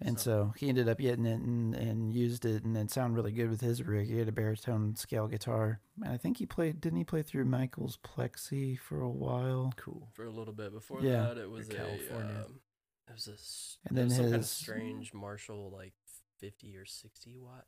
And 0.00 0.18
so 0.18 0.52
he 0.56 0.68
ended 0.68 0.88
up 0.88 0.98
getting 0.98 1.24
it 1.26 1.40
and, 1.40 1.74
and 1.74 2.12
used 2.12 2.44
it, 2.44 2.64
and 2.64 2.76
it 2.76 2.90
sounded 2.90 3.16
really 3.16 3.32
good 3.32 3.50
with 3.50 3.60
his 3.60 3.82
rig. 3.82 4.08
He 4.08 4.18
had 4.18 4.28
a 4.28 4.32
baritone 4.32 4.96
scale 4.96 5.26
guitar, 5.28 5.80
and 6.02 6.12
I 6.12 6.16
think 6.16 6.38
he 6.38 6.46
played. 6.46 6.80
Didn't 6.80 6.98
he 6.98 7.04
play 7.04 7.22
through 7.22 7.44
Michael's 7.44 7.98
Plexi 8.04 8.78
for 8.78 9.00
a 9.00 9.08
while? 9.10 9.72
Cool. 9.76 10.08
for 10.12 10.24
a 10.24 10.30
little 10.30 10.54
bit. 10.54 10.72
Before 10.72 11.00
Yeah. 11.00 11.22
that, 11.22 11.38
it 11.38 11.50
was 11.50 11.68
a 11.68 11.74
California. 11.74 12.44
Um, 12.46 12.60
it 13.08 13.12
was 13.12 13.28
a 13.28 13.32
s- 13.32 13.78
And 13.86 13.96
then 13.96 14.06
was 14.06 14.14
some 14.16 14.24
kind 14.24 14.34
of 14.34 14.40
his- 14.40 14.50
strange 14.50 15.14
Marshall 15.14 15.70
like 15.70 15.92
fifty 16.38 16.76
or 16.76 16.84
sixty 16.84 17.36
watt. 17.36 17.66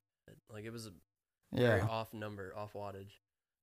Like 0.50 0.64
it 0.64 0.70
was 0.70 0.86
a 0.86 0.92
very 1.52 1.78
Yeah, 1.80 1.86
off 1.86 2.12
number, 2.12 2.52
off 2.56 2.72
wattage, 2.72 3.12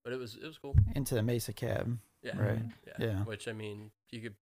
but 0.03 0.13
it 0.13 0.17
was 0.17 0.35
it 0.35 0.45
was 0.45 0.57
cool. 0.57 0.75
into 0.95 1.15
the 1.15 1.21
Mesa 1.23 1.51
cab. 1.53 1.99
Yeah, 2.21 2.37
Right. 2.41 2.61
Yeah. 2.87 2.93
Yeah. 2.99 3.23
Which 3.25 3.47
I 3.49 3.53
mean, 3.53 3.91
you 4.11 4.21
could 4.21 4.35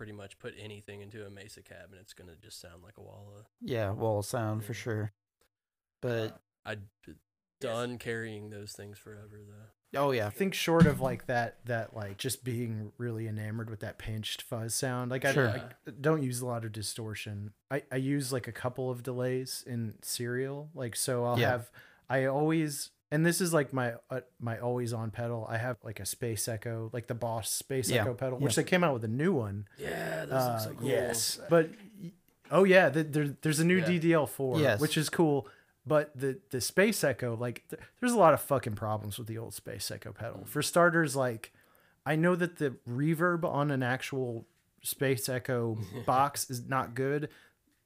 pretty 0.00 0.12
much 0.12 0.38
put 0.38 0.54
anything 0.58 1.02
into 1.02 1.26
a 1.26 1.30
Mesa 1.30 1.60
cab, 1.60 1.90
and 1.90 2.00
it's 2.00 2.14
gonna 2.14 2.32
just 2.42 2.58
sound 2.58 2.82
like 2.82 2.96
a 2.96 3.02
wall. 3.02 3.34
of. 3.38 3.44
Yeah, 3.60 3.90
wall 3.90 4.22
sound 4.22 4.64
for 4.64 4.72
sure. 4.72 5.12
Uh, 6.02 6.08
but 6.08 6.40
I'd 6.64 6.80
b- 7.06 7.12
done 7.60 7.98
carrying 7.98 8.48
those 8.48 8.72
things 8.72 8.96
forever 8.96 9.42
though. 9.46 10.00
oh 10.00 10.12
I 10.12 10.14
yeah, 10.14 10.30
think 10.30 10.54
short 10.54 10.86
of 10.86 11.02
like 11.02 11.26
that, 11.26 11.58
that 11.66 11.94
like 11.94 12.16
just 12.16 12.44
being 12.44 12.92
really 12.96 13.28
enamored 13.28 13.68
with 13.68 13.80
that 13.80 13.98
pinched 13.98 14.40
fuzz 14.40 14.74
sound. 14.74 15.10
Like 15.10 15.26
I, 15.26 15.34
Sure. 15.34 15.48
I 15.50 15.64
don't 16.00 16.22
use 16.22 16.40
a 16.40 16.46
lot 16.46 16.64
of 16.64 16.72
distortion. 16.72 17.52
I, 17.70 17.82
I 17.92 17.96
use 17.96 18.32
like 18.32 18.48
a 18.48 18.52
couple 18.52 18.90
of 18.90 19.02
delays 19.02 19.62
in 19.66 19.96
serial. 20.00 20.70
Like 20.74 20.96
so, 20.96 21.24
I'll 21.26 21.38
Yeah. 21.38 21.50
have 21.50 21.70
I 22.08 22.24
always 22.24 22.88
and 23.10 23.24
this 23.26 23.40
is 23.40 23.52
like 23.52 23.72
my 23.72 23.94
uh, 24.10 24.20
my 24.40 24.58
always 24.58 24.92
on 24.92 25.10
pedal. 25.10 25.46
I 25.48 25.58
have 25.58 25.76
like 25.82 26.00
a 26.00 26.06
Space 26.06 26.46
Echo, 26.48 26.90
like 26.92 27.06
the 27.06 27.14
Boss 27.14 27.50
Space 27.50 27.90
Yeah. 27.90 28.02
Echo 28.02 28.14
pedal, 28.14 28.38
Yeah. 28.38 28.44
which 28.44 28.56
they 28.56 28.64
came 28.64 28.84
out 28.84 28.94
with 28.94 29.04
a 29.04 29.08
new 29.08 29.32
one. 29.32 29.66
Yeah, 29.78 30.24
those 30.26 30.32
Uh, 30.32 30.52
look 30.52 30.60
so 30.60 30.74
cool. 30.80 30.88
Yes, 30.88 31.40
but 31.48 31.70
oh 32.50 32.64
yeah, 32.64 32.88
the, 32.88 33.02
there, 33.04 33.28
there's 33.42 33.60
a 33.60 33.64
new 33.64 33.78
Yeah. 33.78 33.86
DDL4, 33.86 34.60
Yes. 34.60 34.80
which 34.80 34.96
is 34.96 35.08
cool. 35.10 35.48
But 35.86 36.12
the 36.14 36.38
the 36.50 36.60
Space 36.60 37.02
Echo, 37.02 37.34
like, 37.36 37.64
th- 37.70 37.82
there's 38.00 38.12
a 38.12 38.18
lot 38.18 38.34
of 38.34 38.40
fucking 38.42 38.74
problems 38.74 39.18
with 39.18 39.26
the 39.28 39.38
old 39.38 39.54
Space 39.54 39.90
Echo 39.90 40.12
pedal. 40.12 40.44
For 40.44 40.62
starters, 40.62 41.16
like, 41.16 41.52
I 42.04 42.16
know 42.16 42.36
that 42.36 42.58
the 42.58 42.76
reverb 42.88 43.44
on 43.44 43.70
an 43.70 43.82
actual 43.82 44.46
Space 44.82 45.28
Echo 45.28 45.78
box 46.06 46.48
is 46.50 46.68
not 46.68 46.94
good. 46.94 47.28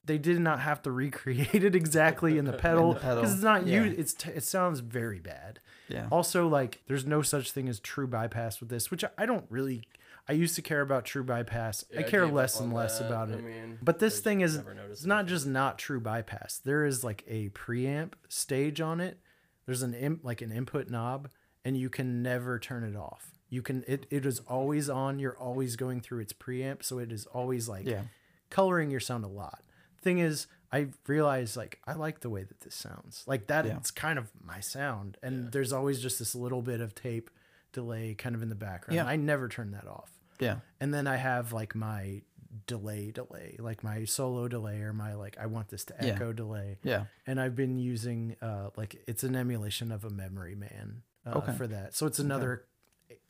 They 0.06 0.18
did 0.18 0.38
not 0.40 0.60
have 0.60 0.82
to 0.82 0.90
recreate 0.90 1.54
it 1.64 1.74
exactly 1.82 2.36
in 2.38 2.44
the 2.44 2.52
pedal 2.52 2.94
pedal, 2.94 3.16
because 3.22 3.34
it's 3.34 3.42
not 3.42 3.66
yeah. 3.66 3.84
you. 3.84 3.94
It's 3.96 4.12
t- 4.14 4.30
it 4.30 4.44
sounds 4.44 4.80
very 4.80 5.18
bad. 5.20 5.60
yeah, 5.88 6.08
Also, 6.12 6.46
like, 6.48 6.82
there's 6.88 7.06
no 7.06 7.22
such 7.22 7.52
thing 7.52 7.68
as 7.68 7.80
true 7.80 8.06
bypass 8.06 8.60
with 8.60 8.68
this, 8.68 8.90
which 8.90 9.02
I- 9.04 9.10
I 9.18 9.26
don't 9.26 9.46
really. 9.48 9.82
I 10.26 10.32
used 10.32 10.54
to 10.56 10.62
care 10.62 10.80
about 10.80 11.04
true 11.04 11.22
bypass. 11.22 11.84
Yeah, 11.90 12.00
I 12.00 12.02
care 12.04 12.20
gave 12.22 12.30
up 12.30 12.34
less 12.36 12.58
and 12.58 12.72
less 12.72 12.98
that. 12.98 13.06
about 13.08 13.28
I 13.30 13.34
it. 13.34 13.44
mean, 13.44 13.78
But 13.82 13.98
this 13.98 14.20
thing 14.20 14.40
is 14.40 14.58
it's 14.90 15.04
not 15.04 15.26
just 15.26 15.46
not 15.46 15.78
true 15.78 16.00
bypass. 16.00 16.58
There 16.64 16.86
is 16.86 17.04
like 17.04 17.24
a 17.28 17.50
preamp 17.50 18.12
stage 18.28 18.80
on 18.80 19.00
it. 19.00 19.20
There's 19.66 19.82
an 19.82 19.92
imp, 19.92 20.24
like 20.24 20.40
an 20.40 20.50
input 20.50 20.88
knob, 20.88 21.28
and 21.62 21.76
you 21.76 21.90
can 21.90 22.22
never 22.22 22.58
turn 22.58 22.84
it 22.84 22.96
off. 22.96 23.32
You 23.50 23.60
can 23.60 23.84
it, 23.86 24.06
it 24.10 24.24
is 24.24 24.40
always 24.40 24.88
on. 24.88 25.18
You're 25.18 25.36
always 25.38 25.76
going 25.76 26.00
through 26.00 26.20
its 26.20 26.32
preamp, 26.32 26.82
so 26.82 26.98
it 26.98 27.12
is 27.12 27.26
always 27.26 27.68
like 27.68 27.86
yeah, 27.86 28.04
coloring 28.50 28.90
your 28.90 29.00
sound 29.00 29.24
a 29.24 29.28
lot. 29.28 29.60
Thing 30.04 30.18
is, 30.18 30.46
I 30.70 30.88
realized 31.06 31.56
like 31.56 31.80
I 31.86 31.94
like 31.94 32.20
the 32.20 32.30
way 32.30 32.42
that 32.44 32.60
this 32.60 32.74
sounds. 32.74 33.24
Like 33.26 33.46
that 33.48 33.64
Yeah. 33.64 33.76
it's 33.78 33.90
kind 33.90 34.18
of 34.18 34.30
my 34.40 34.60
sound. 34.60 35.16
And 35.22 35.50
there's 35.50 35.72
always 35.72 36.00
just 36.00 36.18
this 36.18 36.34
little 36.34 36.62
bit 36.62 36.80
of 36.80 36.94
tape 36.94 37.30
delay 37.72 38.14
kind 38.14 38.34
of 38.36 38.42
in 38.42 38.48
the 38.50 38.54
background. 38.54 38.96
Yeah. 38.96 39.06
I 39.06 39.16
never 39.16 39.48
turn 39.48 39.72
that 39.72 39.86
off. 39.88 40.10
yeah, 40.40 40.56
And 40.80 40.92
then 40.92 41.06
I 41.06 41.16
have 41.16 41.52
like 41.52 41.74
my 41.74 42.22
delay 42.66 43.10
delay, 43.10 43.56
like 43.58 43.82
my 43.82 44.04
solo 44.04 44.46
delay 44.48 44.80
or 44.82 44.92
my 44.92 45.14
like 45.14 45.36
I 45.40 45.46
want 45.46 45.68
this 45.68 45.84
to 45.86 45.94
Yeah. 46.00 46.08
echo 46.14 46.32
delay. 46.32 46.78
yeah. 46.82 47.06
And 47.26 47.40
I've 47.40 47.56
been 47.56 47.78
using 47.78 48.36
uh 48.42 48.70
like 48.76 49.02
it's 49.08 49.24
an 49.24 49.34
emulation 49.36 49.90
of 49.90 50.04
a 50.04 50.10
memory 50.10 50.54
man 50.54 51.02
uh, 51.26 51.38
Okay. 51.38 51.52
for 51.52 51.66
that. 51.66 51.94
So 51.94 52.06
it's 52.06 52.18
another 52.18 52.64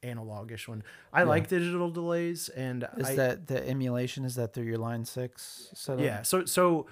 analogish 0.04 0.68
one. 0.68 0.82
I 1.12 1.22
like 1.24 1.48
digital 1.48 1.90
delays 1.90 2.48
and 2.50 2.86
Is 2.98 3.06
I, 3.10 3.14
that 3.16 3.46
the 3.46 3.66
emulation? 3.68 4.24
Is 4.24 4.34
that 4.36 4.52
through 4.54 4.64
your 4.64 4.78
line 4.78 5.04
six 5.04 5.70
setup? 5.74 6.04
yeah. 6.04 6.22
So 6.22 6.44
so 6.44 6.86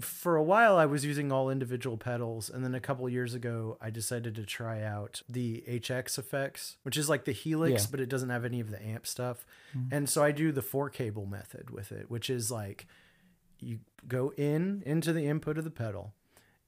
for 0.00 0.36
a 0.36 0.42
while 0.42 0.76
I 0.76 0.86
was 0.86 1.04
using 1.04 1.32
all 1.32 1.50
individual 1.50 1.96
pedals 1.96 2.48
and 2.48 2.64
then 2.64 2.72
a 2.74 2.80
couple 2.80 3.08
years 3.08 3.34
ago 3.34 3.76
I 3.80 3.90
decided 3.90 4.36
to 4.36 4.44
try 4.44 4.82
out 4.82 5.22
the 5.28 5.64
HX 5.68 6.18
effects, 6.18 6.76
which 6.84 6.96
is 6.96 7.08
like 7.08 7.24
the 7.24 7.32
Helix 7.32 7.70
Yeah. 7.72 7.78
Mm-hmm. 7.78 7.90
but 7.90 8.00
it 8.00 8.08
doesn't 8.08 8.28
have 8.30 8.44
any 8.44 8.60
of 8.60 8.70
the 8.70 8.80
amp 8.80 9.06
stuff. 9.08 9.44
And 9.90 10.08
so 10.08 10.22
I 10.22 10.30
do 10.30 10.52
the 10.52 10.62
four 10.62 10.88
cable 10.88 11.26
method 11.26 11.70
with 11.70 11.90
it, 11.90 12.08
which 12.10 12.30
is 12.30 12.50
like 12.50 12.86
you 13.60 13.80
go 14.06 14.32
in 14.36 14.84
into 14.86 15.12
the 15.12 15.26
input 15.26 15.58
of 15.58 15.64
the 15.64 15.70
pedal 15.70 16.14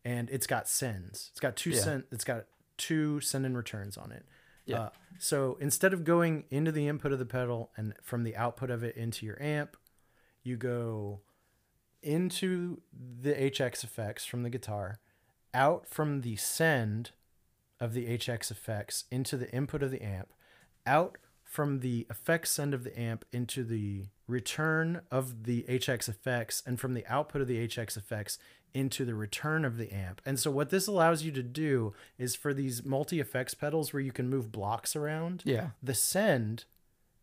and 0.04 0.28
it's 0.30 0.48
got 0.48 0.66
sends. 0.68 1.28
It's 1.30 1.38
got 1.40 1.54
two 1.54 1.70
Yeah. 1.70 1.80
send 1.80 2.04
it's 2.10 2.24
got 2.24 2.46
two 2.78 3.20
send 3.20 3.46
and 3.46 3.56
returns 3.56 3.96
on 3.96 4.10
it. 4.10 4.24
Yeah. 4.70 4.80
Uh, 4.80 4.88
so 5.18 5.58
instead 5.60 5.92
of 5.92 6.04
going 6.04 6.44
into 6.50 6.72
the 6.72 6.88
input 6.88 7.12
of 7.12 7.18
the 7.18 7.26
pedal 7.26 7.70
and 7.76 7.94
from 8.02 8.22
the 8.22 8.36
output 8.36 8.70
of 8.70 8.82
it 8.82 8.96
into 8.96 9.26
your 9.26 9.40
amp, 9.40 9.76
you 10.42 10.56
go 10.56 11.20
into 12.02 12.80
the 12.92 13.34
HX 13.34 13.84
effects 13.84 14.24
from 14.24 14.42
the 14.42 14.50
guitar, 14.50 14.98
out 15.52 15.86
from 15.86 16.22
the 16.22 16.36
send 16.36 17.10
of 17.78 17.92
the 17.92 18.06
HX 18.06 18.50
effects 18.50 19.04
into 19.10 19.36
the 19.36 19.50
input 19.52 19.82
of 19.82 19.90
the 19.90 20.02
amp, 20.02 20.32
out 20.86 21.18
from 21.42 21.80
the 21.80 22.06
effects 22.08 22.50
send 22.50 22.72
of 22.72 22.84
the 22.84 22.98
amp 22.98 23.24
into 23.32 23.64
the 23.64 24.06
return 24.26 25.02
of 25.10 25.44
the 25.44 25.64
HX 25.68 26.08
effects, 26.08 26.62
and 26.64 26.80
from 26.80 26.94
the 26.94 27.04
output 27.06 27.42
of 27.42 27.48
the 27.48 27.66
HX 27.66 27.96
effects 27.96 28.38
into 28.74 29.04
the 29.04 29.14
return 29.14 29.64
of 29.64 29.76
the 29.76 29.92
amp. 29.92 30.20
And 30.24 30.38
so, 30.38 30.50
what 30.50 30.70
this 30.70 30.86
allows 30.86 31.22
you 31.22 31.32
to 31.32 31.42
do 31.42 31.94
is 32.18 32.34
for 32.34 32.52
these 32.54 32.84
multi 32.84 33.20
effects 33.20 33.54
pedals 33.54 33.92
where 33.92 34.00
you 34.00 34.12
can 34.12 34.28
move 34.28 34.52
blocks 34.52 34.94
around, 34.96 35.42
yeah, 35.44 35.70
the 35.82 35.94
send 35.94 36.64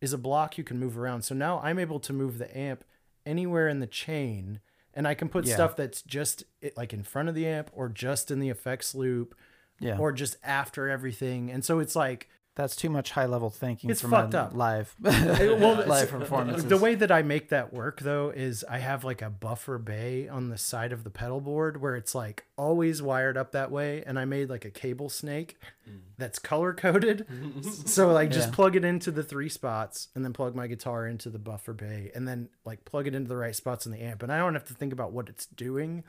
is 0.01 0.13
a 0.13 0.17
block 0.17 0.57
you 0.57 0.63
can 0.63 0.79
move 0.79 0.97
around. 0.97 1.23
So 1.23 1.33
now 1.33 1.59
I'm 1.63 1.79
able 1.79 1.99
to 2.01 2.13
move 2.13 2.37
the 2.37 2.55
amp 2.55 2.83
anywhere 3.25 3.67
in 3.67 3.79
the 3.79 3.87
chain 3.87 4.59
and 4.93 5.07
I 5.07 5.13
can 5.13 5.29
put 5.29 5.45
Yeah. 5.45 5.55
stuff 5.55 5.75
that's 5.75 6.01
just 6.01 6.43
like 6.75 6.93
in 6.93 7.03
front 7.03 7.29
of 7.29 7.35
the 7.35 7.47
amp 7.47 7.69
or 7.73 7.89
just 7.89 8.31
in 8.31 8.39
the 8.39 8.49
effects 8.49 8.95
loop 8.95 9.35
yeah. 9.79 9.97
or 9.97 10.11
just 10.11 10.37
after 10.43 10.89
everything. 10.89 11.51
And 11.51 11.63
so 11.63 11.79
it's 11.79 11.95
like 11.95 12.29
That's 12.57 12.75
too 12.75 12.89
much 12.89 13.11
high 13.11 13.27
level 13.27 13.51
thinking. 13.51 13.91
It's 13.91 14.01
for 14.01 14.07
fucked 14.09 14.33
my 14.33 14.39
up. 14.39 14.55
live 14.55 14.95
well, 14.99 15.75
live 15.87 16.09
so- 16.09 16.15
uh, 16.15 16.19
performances. 16.19 16.65
The 16.65 16.77
way 16.77 16.95
that 16.95 17.11
I 17.11 17.21
make 17.21 17.49
that 17.49 17.71
work 17.71 17.99
though 17.99 18.31
is 18.35 18.65
I 18.67 18.79
have 18.79 19.03
like 19.03 19.21
a 19.21 19.29
buffer 19.29 19.77
bay 19.77 20.27
on 20.27 20.49
the 20.49 20.57
side 20.57 20.91
of 20.91 21.03
the 21.03 21.11
pedal 21.11 21.39
board 21.39 21.79
where 21.79 21.95
it's 21.95 22.15
like 22.15 22.45
always 22.57 22.99
wired 22.99 23.37
up 23.37 23.51
that 23.51 23.69
way, 23.69 24.03
and 24.07 24.17
I 24.17 24.25
made 24.25 24.49
like 24.49 24.65
a 24.65 24.71
cable 24.71 25.07
snake 25.07 25.57
mm. 25.87 25.99
that's 26.17 26.39
color 26.39 26.73
coded. 26.73 27.27
so 27.85 28.11
like 28.11 28.31
just 28.31 28.49
Yeah. 28.49 28.55
plug 28.55 28.75
it 28.75 28.83
into 28.83 29.11
the 29.11 29.21
three 29.23 29.49
spots, 29.49 30.07
and 30.15 30.25
then 30.25 30.33
plug 30.33 30.55
my 30.55 30.65
guitar 30.65 31.05
into 31.05 31.29
the 31.29 31.39
buffer 31.39 31.73
bay, 31.73 32.11
and 32.15 32.27
then 32.27 32.49
like 32.65 32.85
plug 32.85 33.05
it 33.05 33.13
into 33.13 33.29
the 33.29 33.37
right 33.37 33.55
spots 33.55 33.85
in 33.85 33.91
the 33.91 34.01
amp, 34.01 34.23
and 34.23 34.31
I 34.31 34.39
don't 34.39 34.55
have 34.55 34.65
to 34.65 34.73
think 34.73 34.93
about 34.93 35.11
what 35.11 35.29
it's 35.29 35.45
doing, 35.45 36.03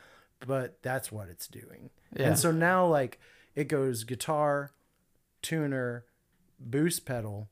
but 0.47 0.83
that's 0.83 1.13
what 1.13 1.29
it's 1.29 1.47
doing. 1.47 1.91
Yeah. 2.17 2.29
And 2.29 2.39
so 2.39 2.51
now 2.51 2.87
like 2.87 3.21
it 3.55 3.69
goes 3.69 4.05
guitar, 4.05 4.71
tuner, 5.43 6.05
boost 6.59 7.05
pedal 7.05 7.49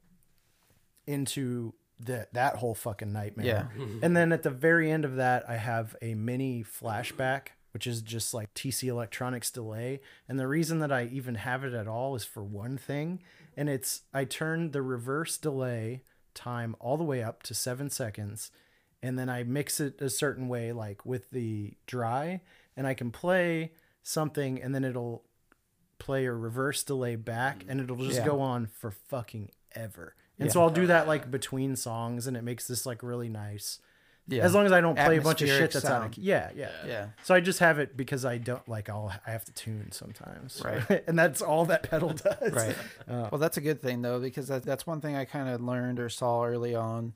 into 1.07 1.75
the, 1.99 2.29
that 2.33 2.57
whole 2.57 2.75
fucking 2.75 3.13
nightmare. 3.13 3.47
Yeah. 3.47 3.83
Mm-hmm. 3.83 3.99
And 4.03 4.17
then 4.17 4.33
at 4.33 4.43
the 4.43 4.51
very 4.51 4.91
end 4.91 5.05
of 5.05 5.17
that, 5.17 5.49
I 5.49 5.57
have 5.57 5.97
a 6.03 6.15
mini 6.15 6.65
flashback, 6.65 7.49
which 7.73 7.87
is 7.87 8.03
just 8.03 8.35
like 8.35 8.53
TC 8.55 8.89
Electronics 8.89 9.51
delay. 9.51 10.01
And 10.29 10.39
the 10.39 10.49
reason 10.49 10.79
that 10.81 10.93
I 10.93 11.05
even 11.13 11.37
have 11.37 11.65
it 11.65 11.75
at 11.75 11.89
all 11.89 12.15
is 12.15 12.25
for 12.25 12.43
one 12.43 12.77
thing, 12.77 13.23
and 13.57 13.69
it's 13.69 14.03
I 14.13 14.25
turned 14.25 14.73
the 14.73 14.83
reverse 14.83 15.39
delay 15.39 16.03
time 16.35 16.77
all 16.81 16.97
the 16.97 17.05
way 17.05 17.23
up 17.23 17.43
to 17.45 17.55
seven 17.55 17.91
seconds, 17.91 18.51
and 19.03 19.19
then 19.19 19.29
I 19.29 19.43
mix 19.43 19.81
it 19.81 20.01
a 20.01 20.11
certain 20.11 20.49
way, 20.49 20.73
like 20.73 21.07
with 21.07 21.31
the 21.31 21.75
dry, 21.87 22.41
and 22.77 22.87
I 22.87 22.95
can 22.95 23.11
play 23.11 23.73
something, 24.03 24.61
and 24.61 24.75
then 24.75 24.85
it'll 24.85 25.25
play 26.07 26.25
a 26.27 26.33
reverse 26.33 26.83
delay 26.85 27.17
back 27.17 27.65
and 27.69 27.81
it'll 27.81 27.97
just 27.97 28.19
Yeah. 28.21 28.27
go 28.27 28.41
on 28.41 28.67
for 28.67 28.91
fucking 28.91 29.51
ever. 29.75 30.15
And 30.39 30.47
Yeah. 30.47 30.53
so 30.53 30.63
I'll 30.63 30.71
do 30.71 30.87
that 30.87 31.07
like 31.07 31.31
between 31.31 31.75
songs 31.77 32.27
and 32.27 32.37
it 32.37 32.43
makes 32.43 32.67
this 32.69 32.87
like 32.87 33.03
really 33.03 33.29
nice. 33.29 33.81
yeah. 34.29 34.43
As 34.43 34.55
long 34.55 34.67
as 34.67 34.73
I 34.73 34.81
don't 34.81 34.97
play 34.97 35.19
a 35.19 35.23
bunch 35.23 35.41
of 35.43 35.49
shit 35.49 35.71
that's 35.73 35.85
out 35.85 36.03
sound. 36.03 36.19
of 36.19 36.23
yeah, 36.23 36.51
yeah, 36.55 36.71
yeah. 36.87 37.07
So 37.23 37.35
I 37.35 37.41
just 37.41 37.59
have 37.61 37.79
it 37.79 37.97
because 37.97 38.25
I 38.25 38.39
don't 38.39 38.67
like 38.69 38.89
I'll 38.89 39.13
I 39.27 39.31
have 39.31 39.45
to 39.47 39.53
tune 39.53 39.93
sometimes. 39.93 40.61
Right. 40.65 41.05
and 41.07 41.19
that's 41.19 41.43
all 41.43 41.65
that 41.67 41.83
pedal 41.91 42.09
does. 42.29 42.53
Right. 42.53 42.77
Uh, 43.09 43.29
well, 43.31 43.39
that's 43.39 43.57
a 43.57 43.61
good 43.61 43.81
thing 43.81 44.03
though, 44.03 44.19
because 44.21 44.49
that, 44.49 44.65
that's 44.65 44.85
one 44.87 45.01
thing 45.01 45.15
I 45.17 45.25
kind 45.25 45.49
of 45.49 45.61
learned 45.61 46.01
or 46.01 46.09
saw 46.09 46.45
early 46.45 46.75
on 46.75 47.13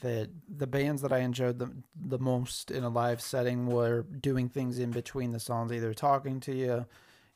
that 0.00 0.30
the 0.48 0.66
bands 0.66 1.02
that 1.02 1.12
I 1.12 1.18
enjoyed 1.18 1.58
the 1.58 1.70
the 1.94 2.18
most 2.18 2.70
in 2.70 2.82
a 2.84 2.88
live 2.88 3.20
setting 3.20 3.66
were 3.66 4.02
doing 4.02 4.48
things 4.48 4.78
in 4.78 4.90
between 4.90 5.32
the 5.32 5.40
songs, 5.40 5.70
either 5.72 5.92
talking 5.92 6.40
to 6.40 6.54
you, 6.54 6.86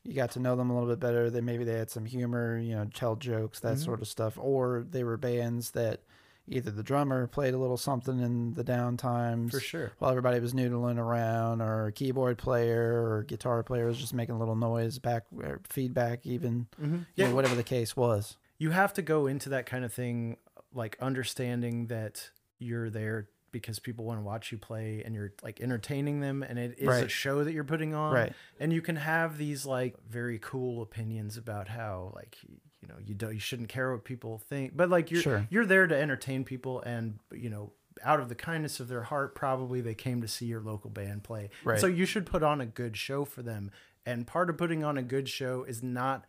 you 0.04 0.14
got 0.14 0.30
to 0.32 0.40
know 0.40 0.56
them 0.56 0.70
a 0.70 0.74
little 0.74 0.88
bit 0.88 1.00
better. 1.00 1.30
Then 1.30 1.44
maybe 1.44 1.64
they 1.64 1.78
had 1.78 1.90
some 1.90 2.04
humor, 2.04 2.58
you 2.58 2.74
know, 2.74 2.86
tell 2.92 3.16
jokes, 3.16 3.60
that 3.60 3.76
Mhm. 3.76 3.84
sort 3.84 4.00
of 4.02 4.08
stuff, 4.08 4.36
or 4.38 4.84
they 4.88 5.04
were 5.04 5.16
bands 5.16 5.70
that 5.72 6.00
either 6.48 6.72
the 6.72 6.82
drummer 6.82 7.28
played 7.28 7.54
a 7.54 7.58
little 7.58 7.76
something 7.76 8.18
in 8.18 8.54
the 8.54 8.64
downtimes 8.64 9.52
For 9.52 9.60
sure. 9.60 9.92
while 9.98 10.10
everybody 10.10 10.40
was 10.40 10.54
noodling 10.54 10.98
around, 10.98 11.62
or 11.62 11.86
a 11.86 11.92
keyboard 11.92 12.36
player 12.36 13.00
or 13.04 13.22
guitar 13.22 13.62
player 13.62 13.86
was 13.86 13.96
just 13.98 14.12
making 14.12 14.34
a 14.34 14.38
little 14.38 14.56
noise, 14.56 14.98
back 14.98 15.24
feedback, 15.68 16.26
even 16.26 16.66
Mm-hmm. 16.80 16.94
you 16.96 17.04
Yeah. 17.14 17.28
know, 17.28 17.34
whatever 17.36 17.54
the 17.54 17.62
case 17.62 17.96
was. 17.96 18.36
you 18.58 18.70
have 18.70 18.92
to 18.94 19.02
go 19.02 19.26
into 19.26 19.48
that 19.48 19.66
kind 19.66 19.84
of 19.84 19.92
thing 19.92 20.36
like 20.72 20.96
understanding 21.00 21.86
that 21.88 22.30
you're 22.58 22.90
there 22.90 23.28
because 23.52 23.78
people 23.78 24.04
want 24.04 24.18
to 24.18 24.22
watch 24.24 24.50
you 24.50 24.58
play 24.58 25.02
and 25.04 25.14
you're 25.14 25.32
like 25.42 25.60
entertaining 25.60 26.20
them 26.20 26.42
and 26.42 26.58
it 26.58 26.74
is 26.78 26.88
a 26.88 27.08
show 27.08 27.44
that 27.44 27.52
you're 27.52 27.62
putting 27.64 27.94
on 27.94 28.12
Right. 28.14 28.32
and 28.58 28.72
you 28.72 28.80
can 28.82 28.96
have 28.96 29.38
these 29.38 29.64
like 29.66 29.94
very 30.08 30.38
cool 30.38 30.82
opinions 30.82 31.36
about 31.36 31.68
how 31.68 32.12
like 32.14 32.36
you 32.42 32.88
know 32.88 32.94
you 33.04 33.14
don't 33.14 33.34
you 33.34 33.40
shouldn't 33.40 33.68
care 33.68 33.92
what 33.92 34.04
people 34.04 34.38
think 34.38 34.76
but 34.76 34.88
like 34.90 35.10
you're 35.10 35.22
Sure. 35.22 35.46
you're 35.50 35.66
there 35.66 35.86
to 35.86 35.96
entertain 35.96 36.42
people 36.44 36.80
and 36.82 37.18
you 37.32 37.50
know 37.50 37.72
out 38.02 38.20
of 38.20 38.28
the 38.30 38.34
kindness 38.34 38.80
of 38.80 38.88
their 38.88 39.02
heart 39.04 39.34
probably 39.34 39.80
they 39.82 39.94
came 39.94 40.22
to 40.22 40.26
see 40.28 40.46
your 40.46 40.60
local 40.62 40.90
band 40.90 41.22
play 41.22 41.50
Right. 41.62 41.78
so 41.78 41.86
you 41.86 42.06
should 42.06 42.26
put 42.26 42.42
on 42.42 42.60
a 42.60 42.66
good 42.66 42.96
show 42.96 43.24
for 43.24 43.42
them 43.42 43.70
and 44.06 44.26
part 44.26 44.50
of 44.50 44.56
putting 44.56 44.82
on 44.82 44.96
a 44.98 45.02
good 45.02 45.28
show 45.28 45.62
is 45.62 45.82
not 45.82 46.24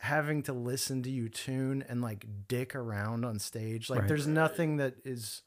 having 0.00 0.42
to 0.44 0.52
listen 0.52 1.02
to 1.02 1.10
you 1.10 1.28
tune 1.28 1.82
and 1.88 2.00
like 2.02 2.26
dick 2.48 2.74
around 2.74 3.24
on 3.24 3.38
stage 3.38 3.88
like 3.90 4.00
Right. 4.00 4.08
there's 4.08 4.26
nothing 4.26 4.76
that 4.76 4.94
is 5.04 5.42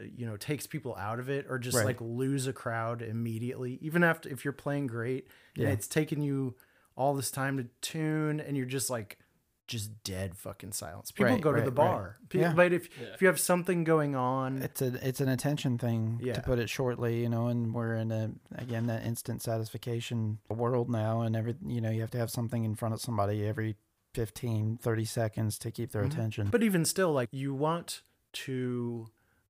you 0.00 0.26
know 0.26 0.36
takes 0.36 0.66
people 0.66 0.94
out 0.96 1.18
of 1.20 1.28
it 1.30 1.46
or 1.48 1.58
just 1.58 1.76
Right. 1.76 1.86
like 1.86 2.00
lose 2.00 2.46
a 2.46 2.52
crowd 2.52 3.00
immediately 3.02 3.78
even 3.80 4.02
after 4.02 4.28
if 4.28 4.44
you're 4.44 4.52
playing 4.52 4.86
great 4.88 5.28
Yeah. 5.56 5.64
and 5.68 5.72
it's 5.72 5.86
taken 5.86 6.20
you 6.22 6.56
all 6.96 7.14
this 7.14 7.30
time 7.30 7.56
to 7.58 7.66
tune 7.80 8.40
and 8.40 8.56
you're 8.56 8.66
just 8.66 8.90
like 8.90 9.18
just 9.66 10.02
dead 10.04 10.36
fucking 10.36 10.72
silence 10.72 11.10
people 11.10 11.32
Right, 11.32 11.40
go 11.40 11.50
to 11.50 11.56
right, 11.56 11.64
the 11.64 11.70
right. 11.70 11.74
bar 11.92 12.18
Pe- 12.28 12.40
Yeah. 12.40 12.52
but 12.54 12.72
if 12.72 12.88
Yeah. 13.00 13.14
if 13.14 13.22
you 13.22 13.28
have 13.28 13.40
something 13.40 13.82
going 13.84 14.14
on 14.14 14.60
It's 14.62 14.82
a 14.82 15.08
it's 15.08 15.20
an 15.20 15.28
attention 15.28 15.78
thing 15.78 16.20
Yeah. 16.22 16.34
to 16.34 16.42
put 16.42 16.58
it 16.58 16.68
shortly, 16.68 17.22
you 17.22 17.28
know, 17.30 17.46
and 17.46 17.72
we're 17.72 17.94
in 17.94 18.10
a 18.12 18.32
again 18.56 18.86
that 18.88 19.06
instant 19.06 19.40
satisfaction 19.42 20.38
world 20.50 20.90
now 20.90 21.22
and 21.22 21.34
every 21.34 21.56
you 21.64 21.80
know, 21.80 21.90
you 21.90 22.00
have 22.02 22.10
to 22.10 22.18
have 22.18 22.30
something 22.30 22.64
in 22.64 22.74
front 22.74 22.94
of 22.94 23.00
somebody 23.00 23.46
every 23.46 23.76
15 24.12 24.76
30 24.76 25.04
seconds 25.06 25.58
to 25.60 25.70
keep 25.70 25.92
their 25.92 26.02
Mhm. 26.02 26.12
attention. 26.12 26.48
But 26.50 26.62
even 26.62 26.84
still, 26.84 27.12
like 27.12 27.28
you 27.32 27.54
want 27.54 28.02
to 28.34 29.06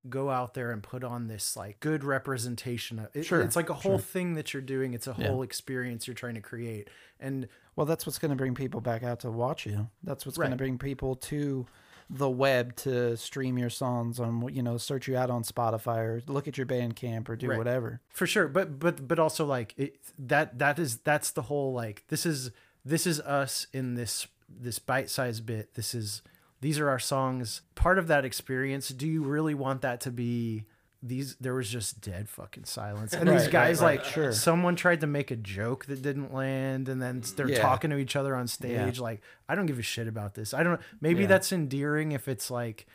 go 0.09 0.31
out 0.31 0.55
there 0.55 0.71
and 0.71 0.83
put 0.83 1.03
on 1.03 1.29
this 1.29 1.57
like 1.57 1.81
good 1.81 2.05
representation. 2.05 2.99
Of, 2.99 3.09
it, 3.15 3.25
Sure, 3.25 3.41
it's 3.41 3.57
like 3.57 3.71
a 3.71 3.75
whole 3.75 3.93
sure. 3.93 3.99
thing 3.99 4.35
that 4.35 4.53
you're 4.53 4.63
doing. 4.63 4.93
It's 4.95 5.07
a 5.07 5.15
Yeah. 5.19 5.29
whole 5.29 5.43
experience 5.43 6.07
you're 6.07 6.15
trying 6.15 6.35
to 6.35 6.41
create. 6.41 6.89
And 7.19 7.49
well, 7.77 7.87
that's 7.87 8.07
what's 8.07 8.19
going 8.19 8.31
to 8.31 8.37
bring 8.37 8.55
people 8.55 8.81
back 8.81 9.03
out 9.03 9.21
to 9.21 9.31
watch 9.31 9.67
you. 9.67 9.89
That's 10.03 10.27
what's 10.27 10.37
going 10.39 10.51
to 10.51 10.57
bring 10.57 10.79
people 10.79 11.17
to 11.17 11.67
the 12.11 12.29
web 12.29 12.77
to 12.77 13.17
stream 13.17 13.57
your 13.57 13.71
songs 13.71 14.21
on 14.21 14.47
you 14.55 14.63
know, 14.63 14.77
search 14.77 15.09
you 15.09 15.17
out 15.17 15.31
on 15.31 15.43
Spotify 15.43 15.99
or 15.99 16.23
look 16.27 16.47
at 16.47 16.59
your 16.59 16.67
Bandcamp 16.67 17.29
or 17.31 17.35
do 17.37 17.49
Right. 17.49 17.57
whatever. 17.59 18.01
for 18.11 18.27
sure, 18.27 18.47
but 18.47 18.79
but 18.79 19.09
but 19.09 19.19
also 19.19 19.47
like 19.47 19.73
it, 19.79 19.97
that 20.19 20.59
that 20.59 20.79
is 20.79 20.99
that's 20.99 21.31
the 21.31 21.43
whole 21.43 21.73
like 21.73 22.05
this 22.09 22.27
is 22.27 22.51
this 22.85 23.07
is 23.07 23.21
us 23.21 23.67
in 23.73 23.95
this 23.95 24.27
this 24.49 24.79
bite 24.79 25.09
sized 25.09 25.47
bit. 25.47 25.73
This 25.75 25.95
is 25.95 26.21
these 26.65 26.79
are 26.79 26.89
our 26.89 26.99
songs. 26.99 27.61
Part 27.75 27.99
of 27.99 28.07
that 28.09 28.25
experience. 28.25 28.89
Do 28.89 29.07
you 29.07 29.23
really 29.23 29.53
want 29.55 29.83
that 29.83 30.01
to 30.03 30.11
be? 30.11 30.65
These 31.03 31.37
there 31.37 31.53
was 31.53 31.69
just 31.69 32.01
dead 32.01 32.31
fucking 32.31 32.65
silence, 32.65 33.13
and 33.13 33.29
Right, 33.29 33.39
these 33.39 33.49
guys 33.49 33.83
right, 33.83 33.99
like 33.99 34.07
sure. 34.07 34.33
someone 34.33 34.75
tried 34.75 35.03
to 35.03 35.07
make 35.07 35.31
a 35.31 35.37
joke 35.37 35.85
that 35.85 36.01
didn't 36.01 36.33
land, 36.33 36.89
and 36.89 37.03
then 37.03 37.23
they're 37.37 37.51
Yeah. 37.51 37.61
talking 37.61 37.91
to 37.91 37.99
each 37.99 38.17
other 38.17 38.35
on 38.35 38.45
Yeah. 38.45 38.47
stage. 38.47 38.99
Like 38.99 39.21
I 39.47 39.55
don't 39.55 39.67
give 39.67 39.79
a 39.79 39.83
shit 39.83 40.09
about 40.09 40.33
this. 40.35 40.55
I 40.55 40.63
don't. 40.63 40.81
Maybe 41.03 41.21
Yeah. 41.23 41.27
that's 41.27 41.53
endearing 41.53 42.13
if 42.13 42.27
it's 42.27 42.51
like, 42.51 42.87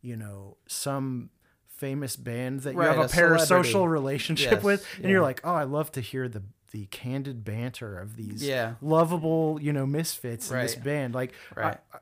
you 0.00 0.16
know, 0.16 0.58
some 0.68 1.30
famous 1.66 2.14
band 2.14 2.60
that 2.60 2.74
you 2.74 2.80
have 2.82 2.98
a, 2.98 3.02
a 3.02 3.08
parasocial 3.08 3.90
relationship 3.90 4.52
Yes, 4.52 4.62
with, 4.62 4.86
and 4.94 5.04
yeah. 5.06 5.10
you're 5.10 5.22
like, 5.22 5.40
oh, 5.42 5.52
I 5.54 5.64
love 5.64 5.90
to 5.92 6.00
hear 6.00 6.28
the 6.28 6.44
the 6.70 6.86
candid 6.86 7.44
banter 7.44 7.98
of 7.98 8.14
these 8.16 8.42
Yeah. 8.46 8.74
lovable, 8.80 9.58
you 9.60 9.72
know, 9.72 9.86
misfits 9.86 10.50
in 10.52 10.58
this 10.58 10.74
band. 10.76 11.14
Like, 11.14 11.32
Right. 11.56 11.78
I, 11.92 11.98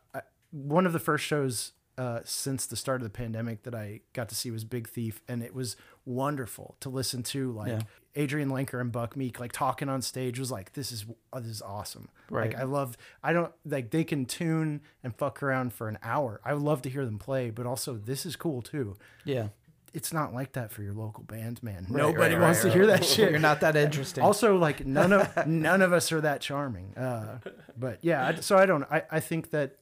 one 0.54 0.86
of 0.86 0.92
the 0.92 0.98
first 1.00 1.24
shows 1.24 1.72
uh, 1.98 2.20
since 2.24 2.66
the 2.66 2.76
start 2.76 3.00
of 3.00 3.04
the 3.04 3.10
pandemic 3.10 3.62
that 3.64 3.74
I 3.74 4.00
got 4.14 4.28
to 4.28 4.34
see 4.34 4.50
was 4.50 4.64
Big 4.64 4.88
Thief, 4.88 5.22
and 5.28 5.42
it 5.42 5.54
was 5.54 5.76
wonderful 6.04 6.76
to 6.80 6.88
listen 6.88 7.22
to. 7.24 7.52
Like 7.52 7.68
Yeah. 7.68 7.80
Adrianne 8.16 8.50
Lenker 8.50 8.80
and 8.80 8.92
Buck 8.92 9.16
Meek, 9.16 9.40
like 9.40 9.50
talking 9.52 9.88
on 9.88 10.00
stage, 10.02 10.38
was 10.38 10.50
like, 10.50 10.72
"This 10.74 10.92
is 10.92 11.04
oh, 11.32 11.40
this 11.40 11.50
is 11.50 11.62
awesome." 11.62 12.08
Right. 12.30 12.52
Like 12.52 12.60
I 12.60 12.64
love. 12.64 12.96
I 13.22 13.32
don't 13.32 13.52
like 13.64 13.90
they 13.90 14.04
can 14.04 14.24
tune 14.26 14.80
and 15.02 15.14
fuck 15.16 15.42
around 15.42 15.72
for 15.72 15.88
an 15.88 15.98
hour. 16.02 16.40
I 16.44 16.54
would 16.54 16.62
love 16.62 16.82
to 16.82 16.90
hear 16.90 17.04
them 17.04 17.18
play, 17.18 17.50
but 17.50 17.66
also 17.66 17.94
this 17.96 18.24
is 18.26 18.36
cool 18.36 18.62
too. 18.62 18.96
Yeah. 19.24 19.48
It's 19.92 20.12
not 20.12 20.34
like 20.34 20.52
that 20.54 20.72
for 20.72 20.82
your 20.82 20.92
local 20.94 21.22
band, 21.22 21.62
man. 21.62 21.86
Right, 21.88 22.02
Nobody 22.02 22.34
right, 22.34 22.42
wants 22.42 22.62
to 22.62 22.70
hear 22.72 22.86
that 22.88 23.04
shit. 23.14 23.30
You're 23.30 23.38
not 23.38 23.60
that 23.60 23.76
interesting. 23.76 24.24
Also, 24.24 24.56
like 24.56 24.84
none 24.84 25.12
of 25.12 25.46
none 25.46 25.80
of 25.82 25.92
us 25.92 26.10
are 26.10 26.20
that 26.20 26.40
charming. 26.40 26.96
Uh, 26.96 27.38
but 27.76 27.98
yeah, 28.02 28.26
I, 28.26 28.34
so 28.40 28.56
I 28.58 28.66
don't. 28.66 28.82
I, 28.90 29.02
I 29.10 29.20
think 29.20 29.50
that 29.50 29.76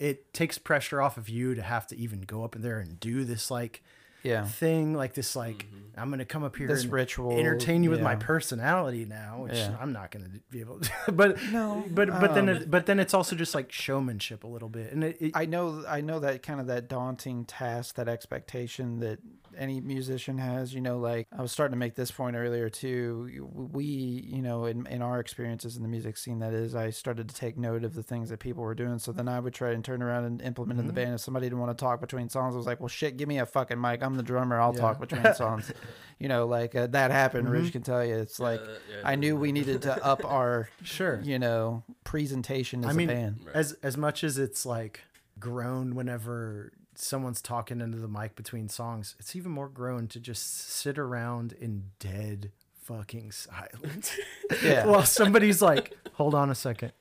it 0.00 0.32
takes 0.32 0.56
pressure 0.56 1.00
off 1.00 1.18
of 1.18 1.28
you 1.28 1.54
to 1.54 1.62
have 1.62 1.86
to 1.88 1.96
even 1.96 2.22
go 2.22 2.42
up 2.42 2.56
in 2.56 2.62
there 2.62 2.80
and 2.80 2.98
do 2.98 3.22
this 3.22 3.50
like 3.50 3.82
yeah. 4.22 4.46
thing, 4.46 4.94
like 4.94 5.12
this 5.12 5.36
like 5.36 5.66
I'm 5.96 6.08
gonna 6.08 6.24
come 6.24 6.42
up 6.42 6.56
here 6.56 6.66
This 6.66 6.84
and 6.84 6.92
ritual, 6.92 7.38
entertain 7.38 7.84
you 7.84 7.90
with 7.90 8.00
my 8.00 8.16
personality 8.16 9.04
now, 9.04 9.42
which 9.42 9.56
Yeah. 9.56 9.76
I'm 9.78 9.92
not 9.92 10.10
gonna 10.10 10.30
be 10.50 10.60
able 10.60 10.80
to. 10.80 10.90
but 11.12 11.42
No, 11.52 11.84
but 11.90 12.08
but 12.08 12.34
then 12.34 12.48
um, 12.48 12.56
it, 12.56 12.70
but 12.70 12.86
then 12.86 12.98
it's 12.98 13.12
also 13.12 13.36
just 13.36 13.54
like 13.54 13.70
showmanship 13.70 14.42
a 14.42 14.46
little 14.46 14.70
bit, 14.70 14.92
and 14.92 15.04
it, 15.04 15.16
it 15.20 15.32
I 15.34 15.44
know 15.44 15.84
I 15.86 16.00
know 16.00 16.18
that 16.20 16.42
kind 16.42 16.60
of 16.60 16.66
that 16.68 16.88
daunting 16.88 17.44
task, 17.44 17.96
that 17.96 18.08
expectation 18.08 19.00
that 19.00 19.18
any 19.56 19.80
musician 19.80 20.38
has. 20.38 20.72
You 20.74 20.80
know, 20.80 20.98
like 20.98 21.26
I 21.36 21.42
was 21.42 21.52
starting 21.52 21.72
to 21.72 21.78
make 21.78 21.94
this 21.94 22.10
point 22.10 22.36
earlier 22.36 22.68
too. 22.68 23.48
We, 23.72 23.84
you 23.84 24.42
know, 24.42 24.64
in 24.66 24.86
in 24.86 25.02
our 25.02 25.20
experiences 25.20 25.76
in 25.76 25.82
the 25.82 25.88
music 25.88 26.16
scene, 26.16 26.38
that 26.40 26.52
is, 26.52 26.74
I 26.74 26.90
started 26.90 27.28
to 27.28 27.34
take 27.34 27.56
note 27.58 27.84
of 27.84 27.94
the 27.94 28.02
things 28.02 28.30
that 28.30 28.38
people 28.40 28.62
were 28.62 28.74
doing. 28.74 28.98
So 28.98 29.12
then 29.12 29.28
I 29.28 29.40
would 29.40 29.54
try 29.54 29.70
and 29.72 29.84
turn 29.84 30.02
around 30.02 30.24
and 30.24 30.42
implement 30.42 30.80
in 30.80 30.86
the 30.86 30.92
Mhm. 30.92 30.96
band. 30.96 31.14
If 31.14 31.20
somebody 31.20 31.46
didn't 31.46 31.60
want 31.60 31.76
to 31.76 31.80
talk 31.82 32.00
between 32.00 32.28
songs, 32.28 32.54
I 32.54 32.58
was 32.58 32.66
like, 32.66 32.80
well, 32.80 32.88
shit, 32.88 33.16
give 33.16 33.28
me 33.28 33.38
a 33.38 33.46
fucking 33.46 33.80
mic. 33.80 34.02
I'm 34.02 34.16
the 34.16 34.22
drummer. 34.22 34.60
I'll 34.60 34.74
Yeah. 34.74 34.80
talk 34.80 35.00
between 35.00 35.22
songs. 35.34 35.72
You 36.18 36.28
know, 36.28 36.46
like 36.46 36.74
uh, 36.74 36.86
that 36.88 37.10
happened. 37.10 37.48
Mhm. 37.48 37.52
Rich 37.52 37.72
can 37.72 37.82
tell 37.82 38.04
you. 38.04 38.16
It's 38.16 38.38
like 38.40 38.60
Uh, 38.60 38.64
yeah, 38.90 39.02
I 39.04 39.14
knew 39.16 39.36
we 39.36 39.52
needed 39.52 39.82
to 39.82 40.04
up 40.04 40.24
our, 40.24 40.68
Sure. 40.82 41.20
you 41.22 41.38
know, 41.38 41.82
presentation 42.04 42.84
as 42.84 42.90
I 42.90 42.92
mean, 42.92 43.08
a 43.10 43.12
band. 43.14 43.40
Right. 43.46 43.54
As 43.56 43.72
as 43.82 43.96
much 43.96 44.22
as 44.24 44.36
it's 44.38 44.66
like 44.66 45.00
grown 45.38 45.94
whenever 45.94 46.72
someone's 47.00 47.40
talking 47.42 47.80
into 47.80 47.98
the 47.98 48.08
mic 48.08 48.36
between 48.36 48.68
songs, 48.68 49.14
it's 49.18 49.34
even 49.36 49.50
more 49.52 49.68
grown 49.68 50.06
to 50.08 50.20
just 50.20 50.68
sit 50.70 50.98
around 50.98 51.52
in 51.54 51.84
dead 51.98 52.52
fucking 52.82 53.32
silence. 53.32 54.16
Yeah. 54.64 54.84
While 54.86 55.04
somebody's 55.04 55.62
like, 55.62 55.96
hold 56.14 56.34
on 56.34 56.50
a 56.50 56.54
second. 56.56 56.92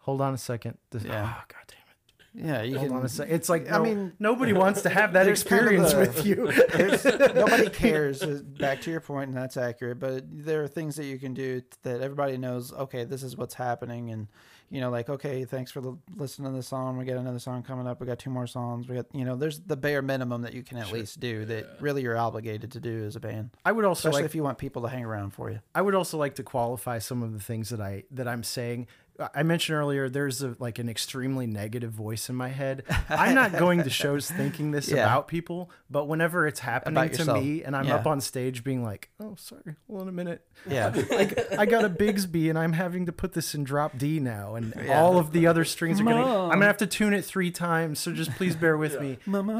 Hold 0.00 0.20
on 0.20 0.34
a 0.34 0.38
second. 0.38 0.76
This, 0.90 1.04
Yeah. 1.04 1.32
Oh, 1.38 1.42
God 1.48 1.56
damn 1.68 2.44
it. 2.44 2.46
Yeah, 2.46 2.62
you 2.62 2.76
Hold 2.78 2.88
can. 2.90 2.98
on 2.98 3.04
a 3.04 3.08
second. 3.08 3.34
It's 3.34 3.48
like, 3.48 3.70
I 3.72 3.78
no- 3.78 3.82
mean, 3.82 4.12
nobody 4.18 4.52
wants 4.52 4.82
to 4.82 4.88
have 4.90 5.14
that 5.14 5.24
there's 5.24 5.42
kind 5.42 5.66
of 5.66 5.72
experience 5.72 5.92
a- 5.94 5.98
with 5.98 6.26
you. 6.26 7.34
Nobody 7.34 7.70
cares. 7.70 8.22
uh, 8.22 8.42
Back 8.44 8.82
to 8.82 8.90
your 8.90 9.00
point, 9.00 9.28
and 9.28 9.36
that's 9.36 9.56
accurate. 9.56 9.98
But 9.98 10.24
there 10.30 10.62
are 10.62 10.68
things 10.68 10.96
that 10.96 11.06
you 11.06 11.18
can 11.18 11.32
do 11.34 11.62
that 11.82 12.02
everybody 12.02 12.36
knows. 12.36 12.72
Okay, 12.72 13.04
this 13.04 13.22
is 13.22 13.36
what's 13.36 13.54
happening, 13.54 14.10
and 14.10 14.28
you 14.70 14.80
know, 14.80 14.88
like, 14.90 15.08
okay, 15.08 15.44
thanks 15.44 15.70
for 15.72 15.80
the, 15.80 15.96
listening 16.16 16.50
to 16.52 16.56
the 16.56 16.62
song. 16.62 16.96
We 16.96 17.04
got 17.04 17.16
another 17.16 17.40
song 17.40 17.62
coming 17.64 17.86
up. 17.88 18.00
We 18.00 18.06
got 18.06 18.18
two 18.20 18.30
more 18.30 18.46
songs. 18.46 18.88
We 18.88 18.94
got, 18.94 19.06
you 19.12 19.24
know, 19.24 19.34
there's 19.36 19.58
the 19.60 19.76
bare 19.76 20.00
minimum 20.00 20.42
that 20.42 20.54
you 20.54 20.62
can 20.62 20.78
at 20.78 20.86
Sure. 20.86 20.98
least 20.98 21.18
do 21.20 21.44
that 21.46 21.64
Yeah. 21.64 21.70
really 21.80 22.02
you're 22.02 22.16
obligated 22.16 22.70
to 22.72 22.80
do 22.80 23.04
as 23.04 23.16
a 23.16 23.20
band, 23.20 23.50
I 23.64 23.72
would 23.72 23.84
also 23.84 24.08
especially 24.08 24.22
like 24.22 24.30
if 24.30 24.34
you 24.36 24.42
want 24.44 24.58
people 24.58 24.82
to 24.82 24.88
hang 24.88 25.04
around 25.04 25.30
for 25.30 25.50
you. 25.50 25.58
I 25.74 25.82
would 25.82 25.94
also 25.96 26.16
like 26.18 26.36
to 26.36 26.42
qualify 26.44 26.98
some 27.00 27.22
of 27.22 27.32
the 27.32 27.40
things 27.40 27.70
that 27.70 27.80
I 27.80 28.04
that 28.12 28.28
I'm 28.28 28.44
saying. 28.44 28.86
I 29.34 29.42
mentioned 29.42 29.76
earlier 29.76 30.08
there's 30.08 30.42
a, 30.42 30.56
like 30.58 30.78
an 30.78 30.88
extremely 30.88 31.46
negative 31.46 31.92
voice 31.92 32.28
in 32.28 32.36
my 32.36 32.48
head. 32.48 32.84
I'm 33.08 33.34
not 33.34 33.52
going 33.52 33.82
to 33.82 33.90
shows 33.90 34.30
thinking 34.30 34.70
this 34.70 34.88
Yeah. 34.88 35.04
about 35.04 35.28
people, 35.28 35.70
but 35.90 36.06
whenever 36.06 36.46
it's 36.46 36.60
happening 36.60 36.96
About 36.96 37.12
to 37.12 37.18
yourself. 37.18 37.42
me 37.44 37.62
and 37.62 37.76
I'm 37.76 37.86
Yeah. 37.86 37.96
up 37.96 38.06
on 38.06 38.20
stage 38.20 38.64
being 38.64 38.82
like, 38.82 39.10
"Oh, 39.20 39.34
sorry, 39.38 39.76
hold 39.86 40.02
on 40.02 40.08
a 40.08 40.12
minute. 40.12 40.46
Yeah, 40.68 40.92
I, 41.10 41.34
I 41.58 41.66
got 41.66 41.84
a 41.84 41.90
Bigsby 41.90 42.48
and 42.48 42.58
I'm 42.58 42.72
having 42.72 43.06
to 43.06 43.12
put 43.12 43.32
this 43.34 43.54
in 43.54 43.64
drop 43.64 43.98
D 43.98 44.20
now, 44.20 44.54
and 44.54 44.72
Yeah. 44.76 45.00
all 45.00 45.18
of 45.18 45.32
the 45.32 45.46
other 45.46 45.64
strings 45.64 46.00
are 46.00 46.04
going. 46.04 46.16
to 46.16 46.22
I'm 46.22 46.50
gonna 46.50 46.66
have 46.66 46.76
to 46.78 46.86
tune 46.86 47.12
it 47.12 47.24
three 47.24 47.50
times, 47.50 47.98
so 47.98 48.12
just 48.12 48.30
please 48.32 48.56
bear 48.56 48.76
with 48.76 49.00
me." 49.00 49.18
Mama. 49.26 49.54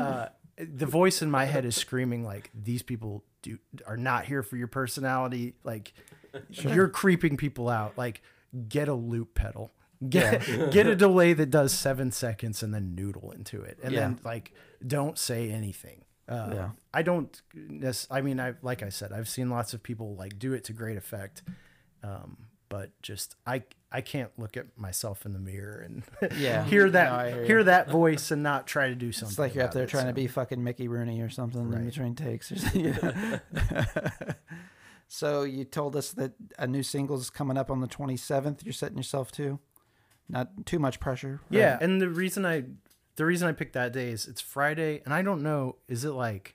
Uh, 0.58 0.64
the 0.72 0.86
voice 0.86 1.22
in 1.22 1.30
my 1.30 1.44
head 1.46 1.64
is 1.64 1.74
screaming 1.76 2.24
like, 2.24 2.50
"These 2.54 2.82
people 2.82 3.24
do 3.42 3.58
are 3.86 3.96
not 3.96 4.26
here 4.26 4.42
for 4.42 4.56
your 4.56 4.68
personality. 4.68 5.54
Like, 5.64 5.92
you're 6.50 6.88
creeping 6.88 7.36
people 7.38 7.68
out. 7.68 7.96
Like, 7.96 8.20
get 8.68 8.88
a 8.88 8.94
loop 8.94 9.34
pedal." 9.34 9.70
Get, 10.08 10.46
get 10.70 10.86
a 10.86 10.96
delay 10.96 11.34
that 11.34 11.50
does 11.50 11.74
seven 11.74 12.10
seconds 12.10 12.62
and 12.62 12.72
then 12.72 12.94
noodle 12.94 13.32
into 13.32 13.60
it 13.60 13.78
and 13.82 13.92
Yeah. 13.92 14.00
then 14.00 14.18
like 14.24 14.54
don't 14.86 15.18
say 15.18 15.50
anything 15.50 16.04
uh, 16.26 16.50
Yeah. 16.54 16.70
I 16.94 17.02
don't. 17.02 17.42
I 18.10 18.20
mean, 18.22 18.40
I 18.40 18.54
like 18.62 18.82
I 18.82 18.88
said, 18.88 19.12
I've 19.12 19.28
seen 19.28 19.50
lots 19.50 19.74
of 19.74 19.82
people 19.82 20.14
like 20.16 20.38
do 20.38 20.54
it 20.54 20.64
to 20.64 20.72
great 20.72 20.96
effect, 20.96 21.42
um, 22.02 22.46
but 22.70 22.90
just 23.02 23.34
I 23.46 23.64
I 23.92 24.00
can't 24.00 24.30
look 24.38 24.56
at 24.56 24.68
myself 24.78 25.26
in 25.26 25.34
the 25.34 25.38
mirror 25.38 25.80
and 25.84 26.02
Yeah. 26.38 26.64
hear 26.64 26.88
that 26.88 27.12
No, 27.30 27.34
hear 27.34 27.44
hear, 27.44 27.64
that 27.64 27.90
voice 27.90 28.30
and 28.30 28.42
not 28.42 28.66
try 28.66 28.88
to 28.88 28.94
do 28.94 29.12
something. 29.12 29.32
It's 29.32 29.38
like 29.38 29.54
you're 29.54 29.64
up 29.64 29.72
there 29.74 29.84
it, 29.84 29.90
trying 29.90 30.06
to 30.06 30.14
be 30.14 30.28
fucking 30.28 30.64
Mickey 30.64 30.88
Rooney 30.88 31.20
or 31.20 31.28
something 31.28 31.60
in 31.72 31.84
between 31.84 32.14
takes. 32.14 32.50
Or 32.52 32.56
something, 32.60 32.84
yeah. 32.86 33.38
So 35.12 35.42
you 35.42 35.64
told 35.64 35.96
us 35.96 36.12
that 36.12 36.34
a 36.56 36.68
new 36.68 36.84
single 36.84 37.18
is 37.18 37.30
coming 37.30 37.58
up 37.58 37.68
on 37.68 37.80
the 37.80 37.88
27th. 37.88 38.64
You're 38.64 38.72
setting 38.72 38.96
yourself 38.96 39.32
to, 39.32 39.58
not 40.28 40.64
too 40.66 40.78
much 40.78 41.00
pressure. 41.00 41.40
right? 41.50 41.58
Yeah, 41.58 41.78
and 41.80 42.00
the 42.00 42.08
reason 42.08 42.46
I 42.46 42.64
the 43.16 43.26
reason 43.26 43.48
I 43.48 43.52
picked 43.52 43.72
that 43.72 43.92
day 43.92 44.10
is 44.10 44.28
it's 44.28 44.40
Friday, 44.40 45.02
and 45.04 45.12
I 45.12 45.22
don't 45.22 45.42
know. 45.42 45.76
Is 45.88 46.04
it 46.04 46.12
like 46.12 46.54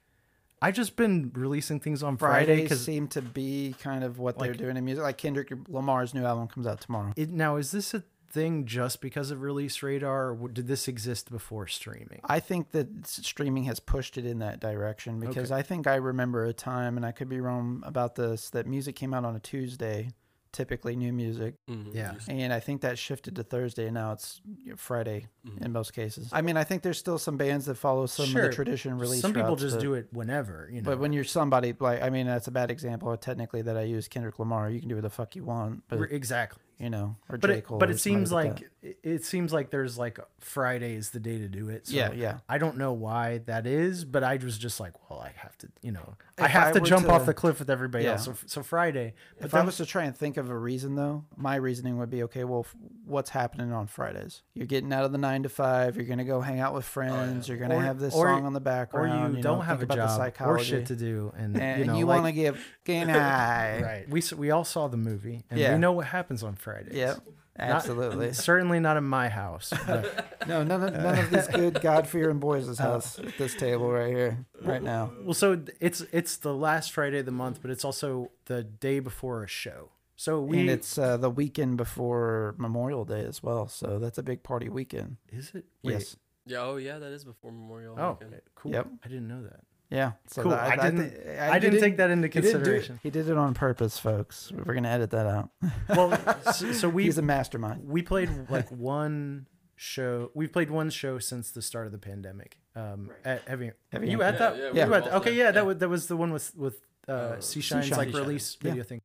I've 0.61 0.73
just 0.73 0.95
been 0.95 1.31
releasing 1.35 1.81
things 1.81 2.01
on 2.01 2.15
Friday 2.15 2.63
because 2.63 2.83
seem 2.83 3.09
to 3.09 3.21
be 3.21 3.75
kind 3.81 4.05
of 4.05 4.19
what 4.19 4.39
they're 4.39 4.53
doing 4.53 4.77
in 4.77 4.85
music. 4.85 5.03
Like 5.03 5.17
Kendrick 5.17 5.51
Lamar's 5.67 6.13
new 6.13 6.23
album 6.23 6.47
comes 6.47 6.65
out 6.65 6.79
tomorrow. 6.79 7.11
it 7.17 7.29
now 7.29 7.57
is 7.57 7.71
this 7.71 7.93
a 7.93 8.03
thing 8.35 8.65
just 8.65 9.01
because 9.01 9.31
of 9.31 9.41
release 9.41 9.81
radar, 9.81 10.31
or 10.31 10.49
did 10.49 10.67
this 10.67 10.87
exist 10.87 11.31
before 11.31 11.65
streaming? 11.65 12.19
I 12.25 12.39
think 12.39 12.71
that 12.71 13.07
streaming 13.07 13.63
has 13.63 13.79
pushed 13.79 14.17
it 14.17 14.25
in 14.25 14.39
that 14.39 14.59
direction 14.59 15.19
because 15.19 15.51
I 15.51 15.61
think 15.63 15.87
I 15.87 15.95
remember 15.95 16.45
a 16.45 16.53
time, 16.53 16.97
and 16.97 17.05
I 17.05 17.11
could 17.11 17.29
be 17.29 17.39
wrong 17.39 17.81
about 17.85 18.15
this, 18.15 18.49
that 18.51 18.67
music 18.67 18.95
came 18.95 19.13
out 19.13 19.25
on 19.25 19.35
a 19.35 19.39
Tuesday, 19.39 20.09
typically 20.51 20.95
new 20.95 21.11
music, 21.11 21.55
Mhm. 21.69 21.93
Yeah. 21.93 22.13
And 22.29 22.53
I 22.53 22.61
think 22.61 22.79
that 22.81 22.97
shifted 22.97 23.35
to 23.35 23.43
Thursday, 23.43 23.85
and 23.87 23.93
now 23.93 24.13
it's 24.13 24.39
Friday 24.77 25.27
mhm. 25.45 25.65
in 25.65 25.71
most 25.73 25.91
cases. 25.93 26.29
I 26.31 26.41
mean, 26.41 26.55
I 26.55 26.63
think 26.63 26.81
there's 26.81 26.97
still 26.97 27.17
some 27.17 27.35
bands 27.35 27.65
that 27.65 27.75
follow 27.75 28.05
some 28.05 28.27
of 28.35 28.41
the 28.41 28.49
tradition 28.51 28.97
release. 28.97 29.21
Some 29.21 29.33
people 29.33 29.49
routes, 29.49 29.61
just 29.63 29.75
but- 29.77 29.81
do 29.81 29.93
it 29.95 30.07
whenever, 30.13 30.69
you 30.71 30.81
know. 30.81 30.85
But 30.89 30.99
when 30.99 31.11
you're 31.11 31.25
somebody 31.25 31.75
like, 31.79 32.01
I 32.01 32.09
mean, 32.09 32.25
that's 32.27 32.47
a 32.47 32.51
bad 32.51 32.71
example. 32.71 33.15
Technically, 33.17 33.63
that 33.63 33.75
I 33.75 33.81
use 33.83 34.07
Kendrick 34.07 34.39
Lamar. 34.39 34.69
You 34.69 34.79
can 34.79 34.87
do 34.89 34.95
what 34.95 35.01
the 35.03 35.09
fuck 35.09 35.35
you 35.35 35.43
want, 35.43 35.83
but 35.89 35.99
exactly. 36.11 36.61
You 36.79 36.89
know, 36.89 37.15
or 37.29 37.37
But 37.37 37.47
J 37.49 37.57
it, 37.59 37.65
but 37.69 37.89
it 37.89 37.99
seems 37.99 38.31
like 38.31 38.45
like 38.83 38.97
it, 39.01 39.23
seems 39.25 39.51
like 39.51 39.69
there's 39.71 39.97
like 39.97 40.19
Friday 40.39 40.93
is 40.95 41.09
the 41.09 41.19
day 41.19 41.37
to 41.39 41.47
do 41.47 41.69
it. 41.69 41.87
So 41.87 41.95
yeah, 41.95 42.11
yeah. 42.11 42.37
I 42.47 42.57
don't 42.59 42.77
know 42.77 42.93
why 42.93 43.39
that 43.45 43.65
is, 43.65 44.05
but 44.05 44.23
I 44.23 44.35
was 44.37 44.57
just 44.57 44.79
like, 44.79 44.93
well, 45.09 45.19
I 45.19 45.31
have 45.37 45.57
to, 45.59 45.69
you 45.81 45.91
know, 45.91 46.13
I 46.37 46.47
have 46.47 46.75
I 46.75 46.79
to 46.79 46.81
jump 46.81 47.07
to- 47.07 47.11
off 47.13 47.25
the 47.25 47.33
cliff 47.33 47.57
with 47.59 47.69
everybody 47.71 48.03
Yeah. 48.03 48.11
else. 48.11 48.25
So, 48.25 48.35
so 48.45 48.61
Friday, 48.61 49.13
but 49.37 49.45
If 49.45 49.51
then, 49.53 49.61
I 49.61 49.65
was 49.65 49.77
to 49.77 49.85
try 49.87 50.03
and 50.03 50.15
think 50.15 50.37
of 50.37 50.49
a 50.51 50.57
reason, 50.57 50.93
though, 50.95 51.25
my 51.35 51.55
reasoning 51.55 51.97
would 51.97 52.11
be 52.11 52.21
okay. 52.23 52.43
Well, 52.43 52.67
what's 53.05 53.31
happening 53.31 53.71
on 53.71 53.87
Fridays? 53.87 54.43
You're 54.53 54.67
getting 54.67 54.93
out 54.93 55.03
of 55.05 55.11
the 55.11 55.17
nine 55.17 55.41
to 55.43 55.49
five. 55.49 55.95
You're 55.95 56.05
gonna 56.05 56.23
go 56.25 56.41
hang 56.41 56.59
out 56.59 56.73
with 56.75 56.83
oh, 56.85 56.87
friends. 56.93 57.47
You're 57.47 57.57
gonna 57.57 57.77
Or- 57.77 57.81
have 57.81 57.99
this 57.99 58.13
or- 58.13 58.27
song 58.27 58.45
on 58.45 58.53
the 58.53 58.59
background. 58.59 59.05
or 59.07 59.09
background. 59.13 59.37
you, 59.37 59.41
don't 59.43 59.65
have 59.65 59.77
a 59.77 59.79
think 59.79 59.93
about 59.93 60.17
the 60.17 60.31
job 60.37 60.47
or 60.49 60.59
shit 60.59 60.85
to 60.87 60.95
do, 60.95 61.33
and, 61.37 61.59
and 61.59 61.79
you 61.79 61.85
know, 61.85 61.97
you 61.97 62.05
like- 62.05 62.21
want 62.21 62.35
to 62.35 62.39
get 62.39 62.55
fucking 62.57 63.07
high. 63.09 63.79
right. 63.83 64.09
We 64.09 64.21
we 64.37 64.51
all 64.51 64.63
saw 64.65 64.87
the 64.87 64.97
movie, 64.97 65.43
and 65.49 65.59
Yeah. 65.59 65.73
we 65.73 65.79
know 65.79 65.93
what 65.93 66.07
happens 66.07 66.43
on 66.43 66.55
Fridays. 66.65 66.95
Yep. 66.95 67.17
Not- 67.57 67.69
Absolutely. 67.69 68.33
certainly 68.33 68.81
not 68.81 68.97
in 68.97 69.05
my 69.05 69.29
house. 69.29 69.71
no, 69.87 70.63
none 70.63 70.83
of 70.83 70.93
none 70.93 71.17
of 71.19 71.31
these 71.31 71.47
good 71.47 71.79
God 71.79 72.05
fearing 72.05 72.37
boys' 72.39 72.77
house 72.77 73.17
at 73.17 73.37
this 73.37 73.55
table 73.55 73.89
right 73.89 74.09
here, 74.13 74.45
right 74.61 74.83
now. 74.83 75.11
well, 75.21 75.33
so 75.33 75.63
it's 75.79 76.01
it's 76.11 76.35
the 76.35 76.53
last 76.53 76.91
Friday 76.91 77.19
of 77.19 77.25
the 77.25 77.31
month, 77.31 77.59
but 77.61 77.71
it's 77.71 77.85
also 77.85 78.31
the 78.45 78.61
day 78.63 78.99
before 78.99 79.41
a 79.43 79.47
show. 79.47 79.91
So 80.17 80.41
we 80.41 80.59
and 80.61 80.69
it's 80.69 80.97
uh, 80.97 81.15
the 81.15 81.29
weekend 81.29 81.77
before 81.77 82.55
Memorial 82.57 83.05
Day 83.05 83.23
as 83.25 83.41
well, 83.41 83.67
so 83.69 83.99
that's 83.99 84.17
a 84.17 84.23
big 84.23 84.43
party 84.43 84.67
weekend. 84.67 85.15
is 85.31 85.51
it? 85.53 85.63
Yes. 85.81 86.17
Yeah. 86.45 86.59
Oh, 86.59 86.75
yeah. 86.77 86.99
That 86.99 87.11
is 87.11 87.23
before 87.25 87.51
Memorial. 87.51 87.95
Oh, 87.97 88.17
weekend. 88.19 88.41
cool. 88.55 88.71
Yep. 88.73 88.87
I 89.03 89.07
didn't 89.07 89.27
know 89.27 89.43
that. 89.43 89.61
Yeah. 89.89 90.13
So 90.27 90.41
Cool. 90.43 90.51
that- 90.51 90.79
I 90.79 90.89
didn't- 90.89 91.09
thi- 91.11 91.37
I, 91.37 91.59
didn't 91.59 91.79
take 91.79 91.97
that 91.97 92.09
into 92.09 92.27
he 92.27 92.31
didn't 92.33 92.45
it- 92.47 92.51
consideration. 92.53 92.99
He 93.03 93.09
did 93.09 93.29
it 93.29 93.37
on 93.37 93.53
purpose, 93.53 93.97
folks. 93.99 94.51
We're 94.51 94.73
gonna 94.73 94.89
edit 94.89 95.11
that 95.11 95.27
out. 95.27 95.49
Well, 95.89 96.41
so, 96.53 96.71
so 96.73 96.89
we 96.89 97.03
He's 97.03 97.17
a 97.17 97.21
mastermind. 97.21 97.87
we 97.87 98.01
played 98.01 98.29
like 98.49 98.69
one 98.71 99.47
show. 99.75 100.31
We've 100.33 100.51
played 100.51 100.71
one 100.71 100.89
show 100.89 101.19
since 101.19 101.51
the 101.51 101.61
start 101.61 101.85
of 101.85 101.91
the 101.91 101.97
pandemic. 101.99 102.57
Um, 102.75 103.11
at 103.23 103.47
Heavy. 103.47 103.71
Heavy 103.91 104.07
you 104.09 104.21
Ink. 104.21 104.33
at 104.33 104.39
that? 104.39 104.57
yeah, 104.57 104.67
you 104.67 104.73
we 104.73 104.79
at 104.81 104.89
were 104.89 104.99
that? 105.01 105.11
all 105.11 105.17
Okay, 105.19 105.29
there, 105.31 105.37
yeah, 105.39 105.43
yeah. 105.45 105.51
that 105.51 105.65
was 105.65 105.77
that 105.77 105.89
was 105.89 106.07
the 106.07 106.17
one 106.17 106.31
with 106.33 106.55
with 106.55 106.81
uh, 107.07 107.11
Uh, 107.11 107.39
Sea 107.41 107.61
Shine's 107.61 107.91
like 107.91 108.07
Sea 108.07 108.13
Shine. 108.13 108.21
release 108.21 108.57
Yeah. 108.61 108.69
video 108.71 108.83
thing. 108.83 109.01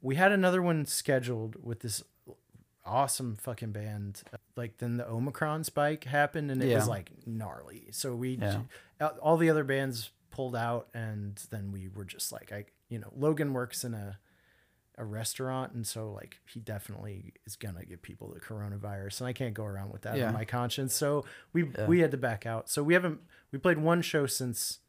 We 0.00 0.16
had 0.16 0.32
another 0.32 0.60
one 0.60 0.84
scheduled 0.84 1.54
with 1.62 1.80
this 1.80 2.02
awesome 2.84 3.36
fucking 3.36 3.72
band. 3.72 4.22
Like 4.56 4.78
then 4.78 4.96
the 4.96 5.08
Omicron 5.08 5.64
spike 5.64 6.04
happened 6.04 6.50
and 6.50 6.62
it 6.62 6.68
Yeah. 6.68 6.76
was 6.76 6.88
like 6.88 7.12
gnarly. 7.26 7.88
So 7.92 8.14
we 8.16 8.34
Yeah. 8.36 8.62
all 9.20 9.36
the 9.36 9.50
other 9.50 9.64
bands 9.64 10.10
pulled 10.30 10.56
out 10.56 10.88
and 10.94 11.36
then 11.50 11.70
we 11.72 11.88
were 11.88 12.04
just 12.04 12.32
like 12.32 12.50
I 12.52 12.64
you 12.88 12.98
know 12.98 13.12
Logan 13.16 13.52
works 13.52 13.84
in 13.84 13.94
a 13.94 14.18
a 14.98 15.04
restaurant 15.04 15.72
and 15.72 15.86
so 15.86 16.10
like 16.12 16.36
he 16.46 16.60
definitely 16.60 17.32
is 17.46 17.56
gonna 17.56 17.84
give 17.84 18.02
people 18.02 18.32
the 18.32 18.40
coronavirus 18.40 19.20
and 19.22 19.28
I 19.28 19.32
can't 19.32 19.54
go 19.54 19.64
around 19.64 19.90
with 19.90 20.02
that 20.02 20.16
Yeah. 20.18 20.28
on 20.28 20.34
my 20.34 20.44
conscience 20.44 20.94
so 20.94 21.24
we 21.52 21.64
we 21.86 22.00
had 22.00 22.10
to 22.10 22.16
back 22.18 22.44
out 22.46 22.68
so 22.68 22.82
we 22.82 22.94
haven't 22.94 23.20
we 23.52 23.58
played 23.58 23.78
one 23.78 24.02
show 24.02 24.26
since 24.26 24.80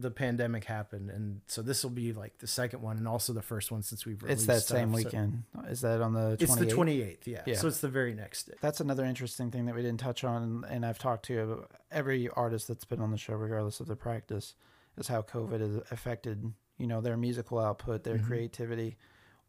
the 0.00 0.10
pandemic 0.10 0.64
happened 0.64 1.10
and 1.10 1.40
so 1.46 1.60
this 1.60 1.82
will 1.82 1.90
be 1.90 2.12
like 2.12 2.38
the 2.38 2.46
second 2.46 2.80
one 2.82 2.96
and 2.98 3.08
also 3.08 3.32
the 3.32 3.42
first 3.42 3.70
one 3.72 3.82
since 3.82 4.06
we've 4.06 4.22
released. 4.22 4.42
It's 4.42 4.46
that 4.46 4.62
same 4.62 4.90
stuff, 4.90 5.00
so- 5.02 5.06
weekend. 5.08 5.42
Is 5.68 5.80
that 5.80 6.00
on 6.00 6.12
the 6.12 6.36
28th? 6.36 6.42
it's 6.42 6.56
the 6.56 6.66
28th 6.66 7.26
yeah. 7.26 7.42
Yeah. 7.46 7.56
so 7.56 7.66
it's 7.68 7.80
the 7.80 7.88
very 7.88 8.14
next 8.14 8.44
day 8.44 8.54
That's 8.60 8.80
another 8.80 9.04
interesting 9.04 9.50
thing 9.50 9.66
that 9.66 9.74
we 9.74 9.82
didn't 9.82 10.00
touch 10.00 10.22
on, 10.24 10.64
and 10.68 10.86
I've 10.86 10.98
talked 10.98 11.24
to 11.26 11.64
every 11.90 12.28
artist 12.30 12.68
that's 12.68 12.84
been 12.84 13.00
on 13.00 13.10
the 13.10 13.18
show, 13.18 13.34
regardless 13.34 13.80
of 13.80 13.86
their 13.86 13.96
practice, 13.96 14.54
is 14.96 15.08
how 15.08 15.22
COVID 15.22 15.60
has 15.60 15.76
affected, 15.90 16.52
you 16.78 16.86
know, 16.86 17.00
their 17.00 17.16
musical 17.16 17.58
output, 17.58 18.04
their 18.04 18.18
Mhm. 18.18 18.26
creativity. 18.26 18.96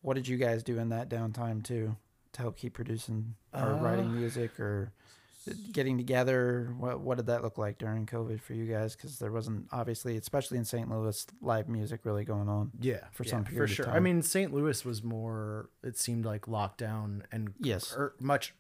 What 0.02 0.14
did 0.16 0.28
you 0.28 0.38
guys 0.38 0.64
do 0.64 0.80
in 0.80 0.90
that 0.90 1.10
downtime 1.10 1.64
too 1.64 1.96
to 2.34 2.42
help 2.42 2.58
keep 2.58 2.74
producing 2.74 3.36
or 3.54 3.60
Uh, 3.74 3.82
writing 3.84 4.14
music, 4.16 4.60
or 4.60 4.92
getting 5.72 5.98
together. 5.98 6.74
What 6.78 7.02
what 7.02 7.18
did 7.18 7.28
that 7.28 7.44
look 7.44 7.58
like 7.58 7.78
during 7.78 8.06
COVID 8.06 8.42
for 8.42 8.54
you 8.54 8.66
guys? 8.66 8.96
Because 8.96 9.20
there 9.20 9.32
wasn't 9.32 9.68
obviously, 9.72 10.18
especially 10.18 10.58
in 10.58 10.66
St. 10.66 10.90
Louis, 10.90 11.26
live 11.42 11.68
music 11.70 12.02
really 12.04 12.24
going 12.26 12.50
on. 12.50 12.72
Yeah, 12.80 13.06
For 13.12 13.24
yeah, 13.24 13.30
some 13.32 13.44
period 13.46 13.70
for 13.70 13.76
sure. 13.76 13.90
I 13.90 13.94
time. 13.94 14.04
mean, 14.04 14.22
St. 14.22 14.54
Louis 14.54 14.84
was 14.86 15.04
more. 15.04 15.70
It 15.84 15.98
seemed 15.98 16.26
like 16.26 16.44
lockdown 16.48 17.24
and 17.32 17.54
Yes. 17.60 17.94
er, 17.98 18.14
much 18.20 18.54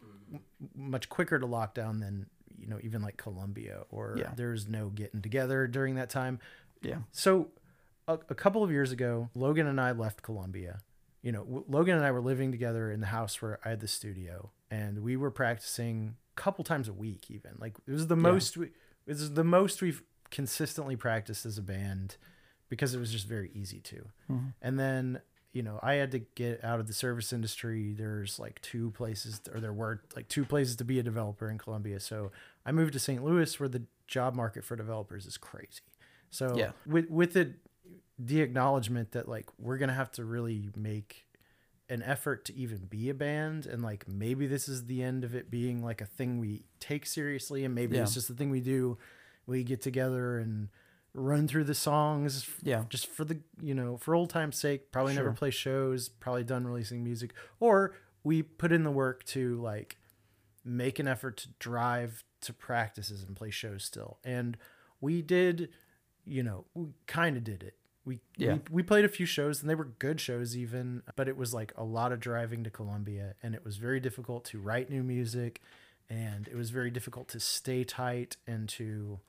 much 0.75 1.09
quicker 1.09 1.39
to 1.39 1.47
lockdown 1.47 1.99
than 1.99 2.27
you 2.57 2.67
know 2.67 2.77
even 2.83 3.01
like 3.01 3.17
Columbia 3.17 3.83
or 3.89 4.15
Yeah. 4.17 4.31
there's 4.35 4.67
no 4.67 4.89
getting 4.89 5.21
together 5.21 5.67
during 5.67 5.95
that 5.95 6.09
time. 6.09 6.39
Yeah, 6.81 6.99
So 7.11 7.49
a, 8.07 8.13
a 8.29 8.35
couple 8.35 8.63
of 8.63 8.71
years 8.71 8.91
ago, 8.91 9.29
Logan 9.35 9.67
and 9.67 9.79
I 9.81 9.91
left 9.91 10.21
Columbia. 10.21 10.79
You 11.21 11.33
know, 11.33 11.43
w- 11.43 11.65
Logan 11.67 11.97
and 11.97 12.05
I 12.05 12.11
were 12.11 12.21
living 12.21 12.51
together 12.51 12.89
in 12.89 13.01
the 13.01 13.07
house 13.07 13.41
where 13.41 13.59
I 13.65 13.69
had 13.71 13.81
the 13.81 13.87
studio, 13.89 14.51
and 14.71 15.03
we 15.03 15.17
were 15.17 15.29
practicing 15.31 16.15
couple 16.39 16.63
times 16.63 16.87
a 16.87 16.93
week. 16.93 17.29
Even 17.29 17.51
like 17.59 17.75
it 17.87 17.91
was 17.91 18.07
the 18.07 18.15
most 18.15 18.57
we, 18.57 18.67
it 19.05 19.09
was 19.09 19.33
the 19.33 19.43
most 19.43 19.81
we've 19.81 20.01
consistently 20.31 20.95
practiced 20.95 21.45
as 21.45 21.57
a 21.57 21.61
band 21.61 22.17
because 22.69 22.93
it 22.93 22.99
was 22.99 23.11
just 23.11 23.27
very 23.27 23.51
easy 23.53 23.79
to. 23.79 23.95
Mm-hmm. 24.31 24.47
And 24.61 24.79
then 24.79 25.21
you 25.51 25.63
know, 25.63 25.79
I 25.81 25.95
had 25.95 26.11
to 26.11 26.19
get 26.19 26.63
out 26.63 26.79
of 26.79 26.87
the 26.87 26.93
service 26.93 27.33
industry. 27.33 27.93
There's 27.93 28.37
like 28.37 28.61
two 28.61 28.91
places, 28.91 29.41
or 29.51 29.59
there 29.59 29.73
were 29.73 30.01
like 30.15 30.27
two 30.27 30.45
places 30.45 30.75
to 30.75 30.83
be 30.83 30.99
a 30.99 31.03
developer 31.03 31.49
in 31.49 31.57
Columbia. 31.57 31.99
So 31.99 32.31
I 32.65 32.71
moved 32.71 32.93
to 32.93 32.99
St. 32.99 33.23
Louis, 33.23 33.59
where 33.59 33.67
the 33.67 33.83
job 34.07 34.35
market 34.35 34.63
for 34.63 34.75
developers 34.75 35.25
is 35.25 35.37
crazy. 35.37 35.81
So 36.29 36.55
Yeah. 36.55 36.71
with 36.85 37.09
with 37.09 37.33
the 37.33 37.55
the 38.19 38.41
acknowledgement 38.41 39.11
that 39.13 39.27
like 39.27 39.47
we're 39.57 39.77
gonna 39.77 39.93
have 39.93 40.11
to 40.11 40.25
really 40.25 40.69
make 40.75 41.25
an 41.89 42.03
effort 42.03 42.45
to 42.45 42.55
even 42.55 42.85
be 42.85 43.09
a 43.09 43.13
band 43.13 43.65
and 43.65 43.81
like 43.81 44.07
maybe 44.07 44.45
this 44.45 44.69
is 44.69 44.85
the 44.85 45.01
end 45.01 45.23
of 45.23 45.33
it 45.33 45.49
being 45.49 45.83
like 45.83 46.01
a 46.01 46.05
thing 46.05 46.39
we 46.39 46.63
take 46.79 47.05
seriously 47.05 47.65
and 47.65 47.73
maybe 47.73 47.97
it's 48.03 48.13
just 48.13 48.27
the 48.27 48.35
thing 48.35 48.49
we 48.51 48.61
do. 48.61 48.97
We 49.47 49.63
get 49.63 49.81
together 49.81 50.37
and 50.37 50.69
run 51.15 51.47
through 51.47 51.63
the 51.63 51.73
songs 51.73 52.47
Yeah. 52.61 52.83
just 52.89 53.07
for 53.07 53.25
the 53.25 53.39
you 53.59 53.73
know 53.73 53.97
for 53.97 54.13
old 54.13 54.29
time's 54.29 54.59
sake 54.59 54.91
probably 54.91 55.15
never 55.15 55.31
play 55.33 55.49
shows 55.49 56.07
probably 56.07 56.43
done 56.43 56.67
releasing 56.67 57.03
music 57.03 57.33
or 57.59 57.95
we 58.23 58.43
put 58.43 58.71
in 58.71 58.83
the 58.83 58.91
work 58.91 59.23
to 59.25 59.59
like 59.59 59.97
make 60.63 60.99
an 60.99 61.07
effort 61.07 61.37
to 61.37 61.47
drive 61.57 62.23
to 62.41 62.53
practices 62.53 63.23
and 63.23 63.35
play 63.35 63.49
shows 63.49 63.83
still. 63.83 64.19
And 64.23 64.55
we 65.01 65.23
did 65.23 65.69
you 66.25 66.43
know 66.43 66.65
we 66.75 66.89
kind 67.07 67.35
of 67.35 67.43
did 67.43 67.63
it 67.63 67.73
we, 68.05 68.19
Yeah. 68.37 68.53
we 68.53 68.59
we 68.71 68.83
played 68.83 69.05
a 69.05 69.09
few 69.09 69.25
shows 69.25 69.61
and 69.61 69.69
they 69.69 69.75
were 69.75 69.85
good 69.85 70.19
shows 70.19 70.55
even 70.57 71.03
but 71.15 71.27
it 71.27 71.37
was 71.37 71.53
like 71.53 71.71
a 71.77 71.83
lot 71.83 72.11
of 72.11 72.19
driving 72.19 72.63
to 72.63 72.69
columbia 72.69 73.35
and 73.43 73.53
it 73.53 73.63
was 73.63 73.77
very 73.77 73.99
difficult 73.99 74.45
to 74.45 74.59
write 74.59 74.89
new 74.89 75.03
music 75.03 75.61
and 76.09 76.47
it 76.47 76.55
was 76.55 76.69
very 76.71 76.89
difficult 76.89 77.27
to 77.29 77.39
stay 77.39 77.83
tight 77.83 78.37
and 78.47 78.67
to 78.69 79.19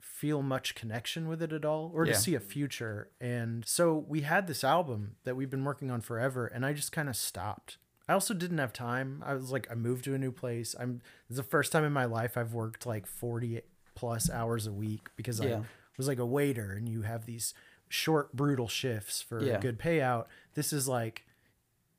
feel 0.00 0.42
much 0.42 0.74
connection 0.74 1.28
with 1.28 1.40
it 1.42 1.52
at 1.52 1.64
all 1.64 1.90
or 1.94 2.04
Yeah. 2.04 2.12
to 2.14 2.18
see 2.18 2.34
a 2.34 2.40
future 2.40 3.08
and 3.20 3.64
so 3.66 3.94
we 3.96 4.22
had 4.22 4.46
this 4.46 4.64
album 4.64 5.16
that 5.24 5.36
we've 5.36 5.50
been 5.50 5.64
working 5.64 5.90
on 5.90 6.00
forever 6.00 6.46
and 6.46 6.66
i 6.66 6.72
just 6.72 6.90
kind 6.92 7.08
of 7.08 7.16
stopped 7.16 7.78
i 8.08 8.12
also 8.12 8.34
didn't 8.34 8.58
have 8.58 8.72
time 8.72 9.22
i 9.24 9.34
was 9.34 9.52
like 9.52 9.68
i 9.70 9.74
moved 9.74 10.04
to 10.04 10.14
a 10.14 10.18
new 10.18 10.32
place 10.32 10.74
i'm 10.80 11.00
is 11.30 11.36
the 11.36 11.42
first 11.42 11.70
time 11.72 11.84
in 11.84 11.92
my 11.92 12.04
life 12.04 12.36
i've 12.36 12.52
worked 12.52 12.84
like 12.86 13.06
40 13.06 13.60
plus 13.94 14.28
hours 14.30 14.66
a 14.66 14.72
week 14.72 15.08
because 15.16 15.40
Yeah. 15.40 15.58
i 15.58 15.62
was 15.96 16.08
like 16.08 16.18
a 16.18 16.26
waiter 16.26 16.72
and 16.72 16.88
you 16.88 17.02
have 17.02 17.24
these 17.26 17.54
short 17.88 18.34
brutal 18.34 18.68
shifts 18.68 19.20
for 19.22 19.42
Yeah. 19.42 19.54
a 19.54 19.60
good 19.60 19.78
payout. 19.78 20.26
This 20.54 20.72
is 20.72 20.86
like 20.88 21.24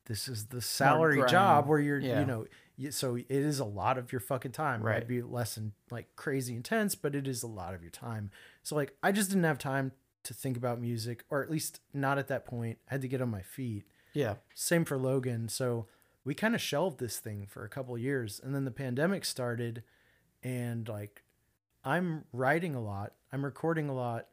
this 0.05 0.27
is 0.27 0.47
the 0.47 0.61
salary 0.61 1.21
job 1.29 1.67
where 1.67 1.79
you're 1.79 1.99
Yeah. 1.99 2.19
you 2.21 2.25
know 2.25 2.45
so 2.91 3.15
it 3.17 3.25
is 3.29 3.59
a 3.59 3.65
lot 3.65 3.97
of 3.97 4.11
your 4.11 4.21
fucking 4.21 4.53
time. 4.53 4.81
Right. 4.81 4.93
right. 4.99 5.07
be 5.07 5.21
less 5.21 5.55
than 5.55 5.73
like 5.91 6.15
crazy 6.15 6.55
intense 6.55 6.95
but 6.95 7.13
it 7.15 7.27
is 7.27 7.43
a 7.43 7.47
lot 7.47 7.73
of 7.73 7.81
your 7.81 7.91
time. 7.91 8.31
So 8.63 8.75
like 8.75 8.95
i 9.03 9.11
just 9.11 9.29
didn't 9.29 9.43
have 9.43 9.57
time 9.59 9.91
to 10.23 10.33
think 10.33 10.57
about 10.57 10.79
music 10.81 11.23
or 11.29 11.41
at 11.43 11.49
least 11.49 11.81
not 11.93 12.17
at 12.17 12.27
that 12.27 12.45
point. 12.45 12.77
I 12.89 12.93
had 12.95 13.01
to 13.01 13.07
get 13.07 13.21
on 13.21 13.29
my 13.29 13.41
feet. 13.41 13.85
Yeah, 14.13 14.35
same 14.53 14.85
for 14.85 14.97
logan. 14.97 15.49
So 15.49 15.87
we 16.23 16.33
kind 16.33 16.55
of 16.55 16.61
shelved 16.61 16.99
this 16.99 17.19
thing 17.19 17.45
for 17.47 17.63
a 17.63 17.69
couple 17.69 17.97
years 17.97 18.39
and 18.43 18.53
then 18.55 18.65
the 18.65 18.71
pandemic 18.71 19.23
started 19.25 19.83
and 20.43 20.87
like 20.87 21.23
i'm 21.83 22.25
writing 22.33 22.75
a 22.75 22.81
lot. 22.81 23.13
I'm 23.31 23.43
recording 23.45 23.89
a 23.89 23.93
lot 23.93 24.27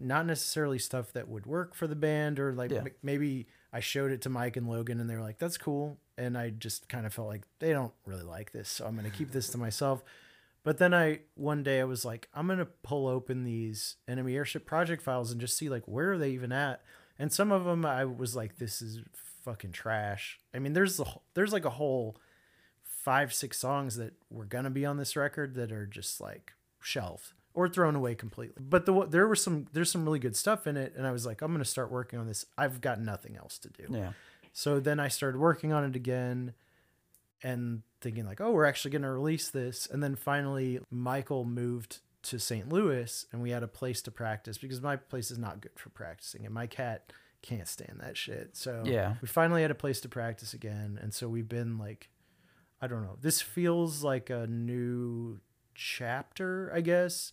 not 0.00 0.26
necessarily 0.26 0.78
stuff 0.78 1.12
that 1.12 1.28
would 1.28 1.46
work 1.46 1.74
for 1.74 1.86
the 1.86 1.94
band 1.96 2.38
or 2.40 2.52
like 2.52 2.70
Yeah. 2.70 2.78
m- 2.80 2.88
maybe 3.02 3.46
I 3.72 3.80
showed 3.80 4.10
it 4.10 4.22
to 4.22 4.28
Mike 4.30 4.56
and 4.56 4.68
Logan 4.68 4.98
and 5.00 5.08
they 5.08 5.14
were 5.14 5.20
like 5.22 5.38
that's 5.38 5.58
cool. 5.58 5.98
And 6.18 6.36
I 6.36 6.50
just 6.50 6.88
kind 6.88 7.06
of 7.06 7.14
felt 7.14 7.28
like 7.28 7.42
they 7.60 7.72
don't 7.72 7.92
really 8.06 8.22
like 8.24 8.52
this 8.52 8.68
so 8.68 8.86
I'm 8.86 8.96
going 8.96 9.10
to 9.10 9.16
keep 9.16 9.32
this 9.32 9.48
to 9.50 9.58
myself. 9.58 10.02
But 10.62 10.78
then 10.78 10.92
I 10.92 11.20
one 11.34 11.62
day 11.62 11.80
I 11.80 11.84
was 11.84 12.04
like 12.04 12.28
I'm 12.34 12.46
going 12.46 12.58
to 12.58 12.66
pull 12.66 13.06
open 13.06 13.44
these 13.44 13.96
enemy 14.08 14.34
airship 14.36 14.66
project 14.66 15.02
files 15.02 15.30
and 15.32 15.40
just 15.40 15.56
see 15.56 15.68
like 15.68 15.84
where 15.86 16.12
are 16.12 16.18
they 16.18 16.30
even 16.30 16.52
at? 16.52 16.82
And 17.18 17.32
some 17.32 17.52
of 17.52 17.64
them 17.64 17.84
I 17.84 18.04
was 18.04 18.34
like 18.36 18.56
this 18.56 18.80
is 18.82 19.00
fucking 19.44 19.72
trash. 19.72 20.40
I 20.54 20.58
mean 20.58 20.72
there's 20.72 20.98
a, 21.00 21.04
there's 21.34 21.52
like 21.52 21.64
a 21.64 21.70
whole 21.70 22.16
five 22.82 23.32
six 23.32 23.58
songs 23.58 23.96
that 23.96 24.12
were 24.30 24.44
going 24.44 24.64
to 24.64 24.70
be 24.70 24.84
on 24.84 24.96
this 24.98 25.16
record 25.16 25.54
that 25.54 25.72
are 25.72 25.86
just 25.86 26.20
like 26.20 26.52
shelved 26.82 27.32
or 27.60 27.68
thrown 27.68 27.94
away 27.96 28.14
completely. 28.14 28.62
But 28.68 28.86
the 28.86 29.06
there 29.06 29.26
were 29.28 29.36
some 29.36 29.66
there's 29.72 29.90
some 29.90 30.04
really 30.04 30.18
good 30.18 30.36
stuff 30.36 30.66
in 30.66 30.76
it 30.76 30.94
and 30.96 31.06
I 31.06 31.12
was 31.12 31.26
like 31.26 31.42
I'm 31.42 31.50
to 31.58 31.64
start 31.64 31.90
working 31.90 32.18
on 32.18 32.26
this. 32.26 32.46
I've 32.56 32.80
got 32.80 33.00
nothing 33.00 33.36
else 33.36 33.58
to 33.58 33.68
do. 33.68 33.84
yeah, 33.90 34.12
So 34.52 34.80
then 34.80 34.98
I 35.00 35.08
started 35.08 35.38
working 35.38 35.72
on 35.72 35.84
it 35.84 35.94
again 35.96 36.54
and 37.42 37.82
thinking 38.00 38.26
like, 38.26 38.40
"Oh, 38.40 38.52
we're 38.52 38.64
actually 38.66 38.90
to 39.02 39.10
release 39.10 39.48
this." 39.50 39.86
And 39.90 40.02
then 40.02 40.16
finally 40.16 40.80
Michael 40.90 41.44
moved 41.44 42.00
to 42.22 42.38
St. 42.38 42.68
Louis 42.70 43.26
and 43.32 43.40
we 43.40 43.50
had 43.50 43.62
a 43.62 43.68
place 43.68 44.02
to 44.02 44.10
practice 44.10 44.58
because 44.58 44.80
my 44.82 44.96
place 44.96 45.30
is 45.30 45.38
not 45.38 45.60
good 45.62 45.72
for 45.76 45.88
practicing 45.90 46.44
and 46.44 46.52
my 46.54 46.66
cat 46.66 47.12
can't 47.42 47.66
stand 47.66 47.98
that 48.00 48.14
shit. 48.16 48.56
So 48.56 48.82
Yeah. 48.84 49.14
we 49.22 49.28
finally 49.28 49.62
had 49.62 49.70
a 49.70 49.74
place 49.74 50.00
to 50.02 50.08
practice 50.10 50.52
again 50.52 50.98
and 51.00 51.14
so 51.14 51.28
we've 51.28 51.48
been 51.48 51.78
like 51.78 52.10
I 52.82 52.86
don't 52.86 53.02
know. 53.02 53.16
This 53.20 53.40
feels 53.42 54.02
like 54.02 54.28
a 54.30 54.46
new 54.46 55.40
chapter, 55.74 56.70
I 56.74 56.80
guess. 56.80 57.32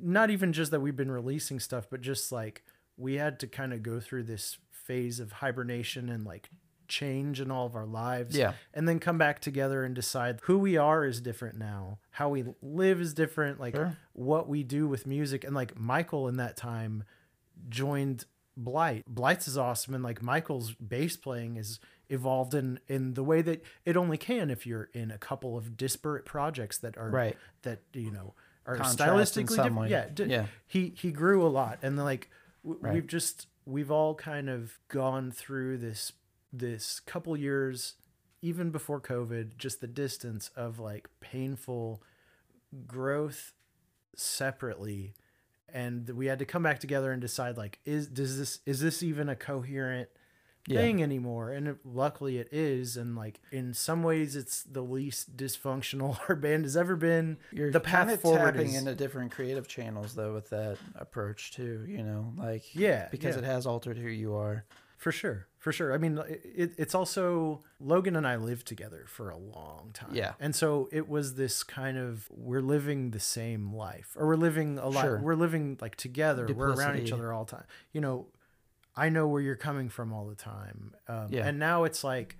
Not 0.00 0.30
even 0.30 0.52
just 0.52 0.70
that 0.70 0.80
we've 0.80 0.96
been 0.96 1.10
releasing 1.10 1.58
stuff, 1.60 1.86
but 1.90 2.00
just 2.00 2.30
like 2.30 2.62
we 2.96 3.14
had 3.14 3.38
to 3.40 3.46
kind 3.46 3.72
of 3.72 3.82
go 3.82 4.00
through 4.00 4.24
this 4.24 4.58
phase 4.70 5.20
of 5.20 5.32
hibernation 5.32 6.08
and 6.08 6.24
like 6.24 6.50
change 6.86 7.40
in 7.40 7.50
all 7.50 7.66
of 7.66 7.74
our 7.74 7.86
lives. 7.86 8.36
Yeah. 8.36 8.52
And 8.72 8.88
then 8.88 8.98
come 8.98 9.18
back 9.18 9.40
together 9.40 9.84
and 9.84 9.94
decide 9.94 10.40
who 10.44 10.58
we 10.58 10.76
are 10.76 11.04
is 11.04 11.20
different 11.20 11.58
now. 11.58 11.98
How 12.12 12.28
we 12.30 12.44
live 12.62 13.00
is 13.00 13.12
different. 13.12 13.60
Like 13.60 13.74
Sure. 13.74 13.96
what 14.14 14.48
we 14.48 14.62
do 14.62 14.86
with 14.88 15.06
music. 15.06 15.44
And 15.44 15.54
like 15.54 15.78
Michael 15.78 16.28
in 16.28 16.36
that 16.38 16.56
time 16.56 17.04
joined 17.68 18.24
Blight. 18.56 19.04
Blight's 19.06 19.46
is 19.46 19.56
awesome, 19.56 19.94
and 19.94 20.02
like 20.02 20.20
Michael's 20.20 20.72
bass 20.74 21.16
playing 21.16 21.56
is 21.56 21.78
evolved 22.10 22.54
in 22.54 22.80
in 22.88 23.14
the 23.14 23.22
way 23.24 23.42
that 23.42 23.62
it 23.84 23.96
only 23.96 24.16
can 24.16 24.50
if 24.50 24.66
you're 24.66 24.88
in 24.94 25.10
a 25.10 25.18
couple 25.18 25.56
of 25.56 25.76
disparate 25.76 26.24
projects 26.24 26.78
that 26.78 26.96
are 26.96 27.10
Right. 27.10 27.36
that 27.62 27.80
you 27.92 28.10
know 28.10 28.34
are 28.66 28.76
Contrast 28.76 28.98
stylistically 29.34 29.48
different. 29.56 29.76
way. 29.76 29.90
Yeah, 29.90 30.08
di- 30.12 30.24
Yeah. 30.24 30.46
He 30.66 30.90
he 30.96 31.10
grew 31.12 31.46
a 31.46 31.48
lot, 31.48 31.78
and 31.82 31.96
like 31.98 32.30
w- 32.62 32.80
Right. 32.82 32.94
we've 32.94 33.06
just 33.06 33.46
we've 33.64 33.90
all 33.90 34.14
kind 34.14 34.48
of 34.48 34.78
gone 34.88 35.30
through 35.30 35.78
this 35.78 36.12
this 36.52 37.00
couple 37.00 37.36
years, 37.36 37.94
even 38.40 38.70
before 38.70 39.00
COVID, 39.00 39.56
just 39.58 39.80
the 39.82 39.86
distance 39.86 40.50
of 40.56 40.78
like 40.78 41.08
painful 41.20 42.02
growth 42.86 43.52
separately 44.16 45.14
and 45.72 46.08
we 46.10 46.26
had 46.26 46.38
to 46.38 46.44
come 46.44 46.62
back 46.62 46.78
together 46.80 47.12
and 47.12 47.20
decide 47.20 47.56
like 47.56 47.78
is 47.84 48.08
does 48.08 48.36
this 48.38 48.60
is 48.66 48.80
this 48.80 49.02
even 49.02 49.28
a 49.28 49.36
coherent 49.36 50.08
Yeah. 50.68 50.80
thing 50.80 51.02
anymore 51.02 51.50
and 51.50 51.68
it, 51.68 51.76
luckily 51.84 52.38
it 52.38 52.48
is 52.52 52.96
and 52.96 53.16
like 53.16 53.40
in 53.50 53.74
some 53.74 54.02
ways 54.02 54.36
it's 54.36 54.62
the 54.62 54.82
least 54.82 55.36
dysfunctional 55.36 56.18
our 56.28 56.36
band 56.36 56.64
has 56.64 56.76
ever 56.76 56.94
been 56.96 57.38
You're 57.52 57.70
the 57.72 57.80
kind 57.80 58.08
path 58.08 58.14
of 58.16 58.20
forward 58.20 58.52
tapping 58.54 58.68
is 58.70 58.76
into 58.76 58.94
different 58.94 59.32
creative 59.32 59.66
channels 59.68 60.14
though 60.14 60.34
with 60.34 60.50
that 60.50 60.78
approach 60.94 61.52
too. 61.52 61.84
You 61.88 62.02
know, 62.02 62.32
like 62.36 62.74
Yeah, 62.74 63.08
because 63.10 63.36
yeah. 63.36 63.42
it 63.42 63.44
has 63.46 63.66
altered 63.66 63.98
who 63.98 64.08
you 64.08 64.34
are. 64.34 64.64
for 64.96 65.12
sure 65.12 65.46
for 65.58 65.72
sure 65.72 65.92
i 65.92 65.98
mean 65.98 66.18
it, 66.28 66.40
it, 66.56 66.70
it's 66.78 66.94
also 66.94 67.60
logan 67.80 68.14
and 68.16 68.26
i 68.26 68.36
lived 68.36 68.66
together 68.66 69.04
for 69.08 69.30
a 69.30 69.36
long 69.36 69.90
time 69.92 70.10
Yeah. 70.12 70.32
and 70.40 70.54
so 70.54 70.88
it 70.92 71.08
was 71.08 71.34
this 71.34 71.62
kind 71.64 71.98
of 71.98 72.28
we're 72.30 72.60
living 72.60 73.10
the 73.10 73.18
same 73.20 73.72
life 73.72 74.14
or 74.16 74.26
we're 74.28 74.36
living 74.36 74.78
a 74.78 74.88
lot 74.88 75.02
Sure. 75.04 75.18
we're 75.20 75.34
living 75.34 75.76
like 75.80 75.96
together 75.96 76.46
we're 76.54 76.72
around 76.74 76.98
each 76.98 77.12
other 77.12 77.32
all 77.32 77.44
the 77.44 77.52
time 77.56 77.64
you 77.92 78.00
know 78.00 78.26
i 78.98 79.08
know 79.08 79.26
where 79.26 79.40
you're 79.40 79.56
coming 79.56 79.88
from 79.88 80.12
all 80.12 80.26
the 80.26 80.34
time 80.34 80.92
um, 81.08 81.28
Yeah. 81.30 81.46
and 81.46 81.58
now 81.58 81.84
it's 81.84 82.02
like 82.04 82.36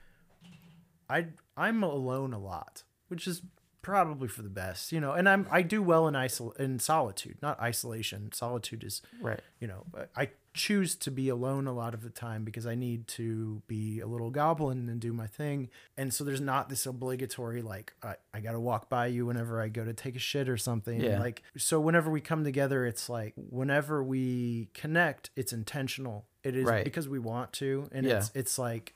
i 1.09 1.26
i'm 1.56 1.82
alone 1.82 2.32
a 2.32 2.39
lot 2.39 2.82
which 3.09 3.26
is 3.26 3.43
probably 3.82 4.28
for 4.28 4.43
the 4.43 4.51
best 4.51 4.93
you 4.93 5.01
know 5.01 5.12
and 5.12 5.28
i'm 5.28 5.47
i 5.51 5.62
do 5.62 5.82
well 5.82 6.06
in 6.09 6.14
isol 6.14 6.55
in 6.59 6.78
solitude 6.78 7.36
not 7.40 7.59
isolation 7.60 8.30
solitude 8.32 8.85
is 8.85 9.01
Right. 9.20 9.40
you 9.60 9.66
know 9.68 9.85
i 10.16 10.30
choose 10.55 10.97
to 10.97 11.10
be 11.12 11.28
alone 11.28 11.68
a 11.68 11.72
lot 11.72 11.94
of 11.94 12.02
the 12.02 12.10
time 12.10 12.43
because 12.43 12.66
I 12.66 12.74
need 12.74 13.06
to 13.09 13.62
be 13.68 14.01
a 14.01 14.09
little 14.09 14.30
goblin 14.30 14.89
and 14.89 14.98
do 14.98 15.12
my 15.12 15.28
thing. 15.28 15.68
And 15.97 16.12
so 16.12 16.24
there's 16.24 16.40
not 16.40 16.68
this 16.68 16.85
obligatory 16.85 17.62
like 17.62 17.93
I, 18.02 18.16
I 18.35 18.40
got 18.40 18.52
to 18.52 18.60
walk 18.60 18.89
by 18.89 19.06
you 19.06 19.26
whenever 19.26 19.62
I 19.62 19.68
go 19.68 19.85
to 19.85 19.93
take 19.93 20.16
a 20.16 20.18
shit 20.18 20.48
or 20.48 20.56
something. 20.56 21.01
Yeah. 21.01 21.20
Like 21.20 21.44
so 21.56 21.78
whenever 21.78 22.10
we 22.10 22.20
come 22.20 22.43
together 22.43 22.85
it's 22.86 23.09
like 23.09 23.35
whenever 23.36 24.02
we 24.02 24.70
connect 24.74 25.30
it's 25.36 25.52
intentional. 25.52 26.26
It 26.49 26.57
is 26.57 26.65
Right. 26.65 26.85
because 26.85 27.09
we 27.09 27.19
want 27.19 27.53
to 27.55 27.89
and 27.93 28.07
Yeah. 28.07 28.19
it's 28.19 28.31
it's 28.35 28.59
like 28.59 28.95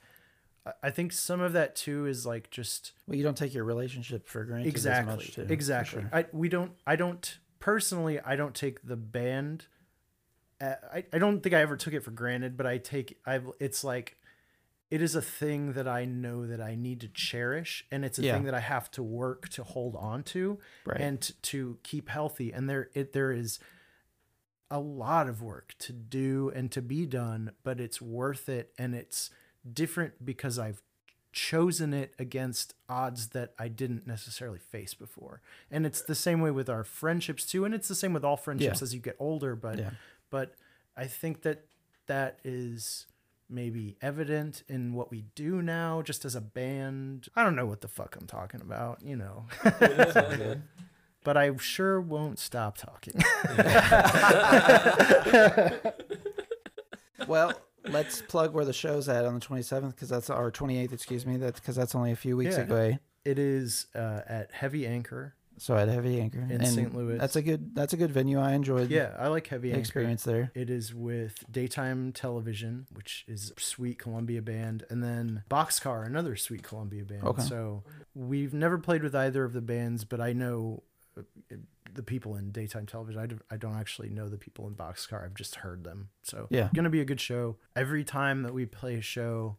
I- 0.82 0.90
think 0.90 1.12
some 1.12 1.40
of 1.40 1.52
that 1.54 1.74
too 1.76 2.06
is 2.06 2.24
like 2.24 2.50
just 2.50 2.92
Well, 3.06 3.16
you 3.16 3.22
don't 3.24 3.36
take 3.36 3.52
your 3.52 3.64
relationship 3.64 4.28
for 4.28 4.44
granted 4.44 4.68
exactly 4.68 5.12
as 5.12 5.18
much, 5.18 5.34
too. 5.34 5.46
exactly 5.48 6.02
sure. 6.02 6.10
i 6.12 6.24
we 6.32 6.48
don't 6.48 6.72
i 6.86 6.94
don't 6.96 7.38
personally 7.58 8.20
i 8.20 8.36
don't 8.36 8.54
take 8.54 8.82
the 8.86 8.96
band 8.96 9.66
uh, 10.60 10.74
I, 10.92 11.04
I 11.12 11.18
don't 11.18 11.42
think 11.42 11.54
i 11.54 11.60
ever 11.60 11.76
took 11.76 11.94
it 11.94 12.00
for 12.04 12.12
granted 12.12 12.56
but 12.56 12.66
i 12.66 12.78
take 12.78 13.18
I've 13.26 13.46
it's 13.60 13.82
like 13.84 14.16
it 14.90 15.02
is 15.02 15.14
a 15.16 15.22
thing 15.22 15.72
that 15.72 15.88
i 15.88 16.04
know 16.04 16.46
that 16.46 16.60
i 16.60 16.74
need 16.76 17.00
to 17.00 17.08
cherish 17.08 17.84
and 17.90 18.04
it's 18.04 18.18
a 18.18 18.22
Yeah. 18.22 18.34
thing 18.34 18.44
that 18.44 18.54
i 18.54 18.60
have 18.60 18.90
to 18.92 19.02
work 19.02 19.48
to 19.50 19.64
hold 19.64 19.96
on 19.96 20.22
to 20.24 20.58
Right. 20.86 21.00
and 21.00 21.32
to 21.42 21.78
keep 21.82 22.08
healthy 22.08 22.52
and 22.52 22.68
there 22.70 22.88
it 22.94 23.12
there 23.12 23.32
is 23.32 23.58
a 24.72 24.80
lot 24.80 25.28
of 25.28 25.40
work 25.42 25.74
to 25.78 25.92
do 25.92 26.50
and 26.54 26.72
to 26.72 26.80
be 26.82 27.04
done 27.06 27.52
but 27.62 27.78
it's 27.78 28.00
worth 28.02 28.48
it 28.48 28.72
and 28.78 28.94
it's 28.94 29.30
different 29.72 30.24
because 30.24 30.58
i've 30.58 30.82
chosen 31.34 31.94
it 31.94 32.12
against 32.18 32.74
odds 32.90 33.28
that 33.28 33.54
I 33.58 33.68
didn't 33.68 34.06
necessarily 34.06 34.58
face 34.58 34.92
before. 34.92 35.40
And 35.70 35.86
it's 35.86 36.02
the 36.02 36.14
same 36.14 36.42
way 36.42 36.50
with 36.50 36.68
our 36.68 36.84
friendships 36.84 37.46
too, 37.46 37.64
and 37.64 37.72
it's 37.74 37.88
the 37.88 37.94
same 37.94 38.12
with 38.12 38.22
all 38.22 38.36
friendships 38.36 38.80
Yeah. 38.80 38.84
as 38.84 38.92
you 38.92 39.00
get 39.00 39.16
older, 39.18 39.56
but 39.56 39.78
Yeah. 39.78 39.92
but 40.28 40.54
I 40.94 41.06
think 41.06 41.40
that 41.40 41.64
that 42.06 42.38
is 42.44 43.06
maybe 43.48 43.96
evident 44.02 44.62
in 44.68 44.92
what 44.92 45.10
we 45.10 45.22
do 45.34 45.62
now 45.62 46.02
just 46.02 46.26
as 46.26 46.34
a 46.34 46.40
band. 46.42 47.28
I 47.34 47.42
don't 47.44 47.56
know 47.56 47.64
what 47.64 47.80
the 47.80 47.88
fuck 47.88 48.14
I'm 48.20 48.26
talking 48.26 48.60
about, 48.60 49.00
you 49.02 49.16
know. 49.16 49.46
but 51.24 51.36
I 51.36 51.54
sure 51.56 52.00
won't 52.00 52.38
stop 52.38 52.78
talking. 52.78 53.14
well, 57.26 57.52
let's 57.88 58.22
plug 58.22 58.54
where 58.54 58.64
the 58.64 58.72
show's 58.72 59.08
at 59.08 59.24
on 59.24 59.34
the 59.34 59.40
27th 59.40 59.90
because 59.90 60.08
that's 60.08 60.30
our 60.30 60.50
28th. 60.50 60.92
Excuse 60.92 61.26
me. 61.26 61.36
That's 61.36 61.60
because 61.60 61.76
that's 61.76 61.94
only 61.94 62.12
a 62.12 62.16
few 62.16 62.36
weeks 62.36 62.56
Yeah. 62.56 62.64
away. 62.64 62.98
it 63.24 63.38
is 63.38 63.86
uh, 63.94 64.20
at 64.26 64.52
Heavy 64.52 64.86
Anchor. 64.86 65.34
So 65.58 65.76
at 65.76 65.86
Heavy 65.86 66.18
Anchor 66.20 66.40
In 66.40 66.50
And 66.50 66.66
St. 66.66 66.94
Louis. 66.96 67.18
That's 67.18 67.36
a 67.36 67.42
good. 67.42 67.74
That's 67.74 67.92
a 67.92 67.96
good 67.96 68.10
venue. 68.10 68.40
I 68.40 68.54
enjoyed. 68.54 68.90
Yeah, 68.90 69.14
I 69.18 69.28
like 69.28 69.46
Heavy 69.46 69.68
the 69.68 69.74
Anchor. 69.74 69.80
experience 69.80 70.24
there. 70.24 70.50
It 70.54 70.70
is 70.70 70.92
with 70.94 71.44
Daytime 71.48 72.12
Television, 72.12 72.86
which 72.90 73.24
is 73.28 73.52
sweet 73.58 73.98
Columbia 73.98 74.40
band, 74.42 74.84
and 74.90 75.04
then 75.04 75.44
Boxcar, 75.50 76.04
another 76.06 76.34
sweet 76.36 76.62
Columbia 76.64 77.04
band. 77.04 77.22
Okay. 77.24 77.42
So 77.42 77.84
we've 78.14 78.54
never 78.54 78.78
played 78.78 79.02
with 79.04 79.14
either 79.14 79.44
of 79.44 79.52
the 79.52 79.60
bands, 79.60 80.04
but 80.04 80.20
I 80.20 80.32
know 80.32 80.82
the 81.94 82.02
people 82.02 82.36
in 82.36 82.50
Daytime 82.52 82.86
Television. 82.86 83.20
I, 83.20 83.26
do, 83.26 83.38
I 83.50 83.56
don't 83.56 83.76
actually 83.76 84.08
know 84.08 84.28
the 84.28 84.38
people 84.38 84.66
in 84.66 84.74
Boxcar. 84.74 85.24
I've 85.24 85.34
just 85.34 85.56
heard 85.56 85.84
them. 85.84 86.08
So 86.22 86.46
Yeah. 86.50 86.70
gonna 86.74 86.90
be 86.90 87.00
a 87.00 87.04
good 87.04 87.20
show. 87.20 87.56
Every 87.76 88.02
time 88.04 88.42
that 88.44 88.54
we 88.54 88.64
play 88.66 88.94
a 88.96 89.02
show, 89.02 89.56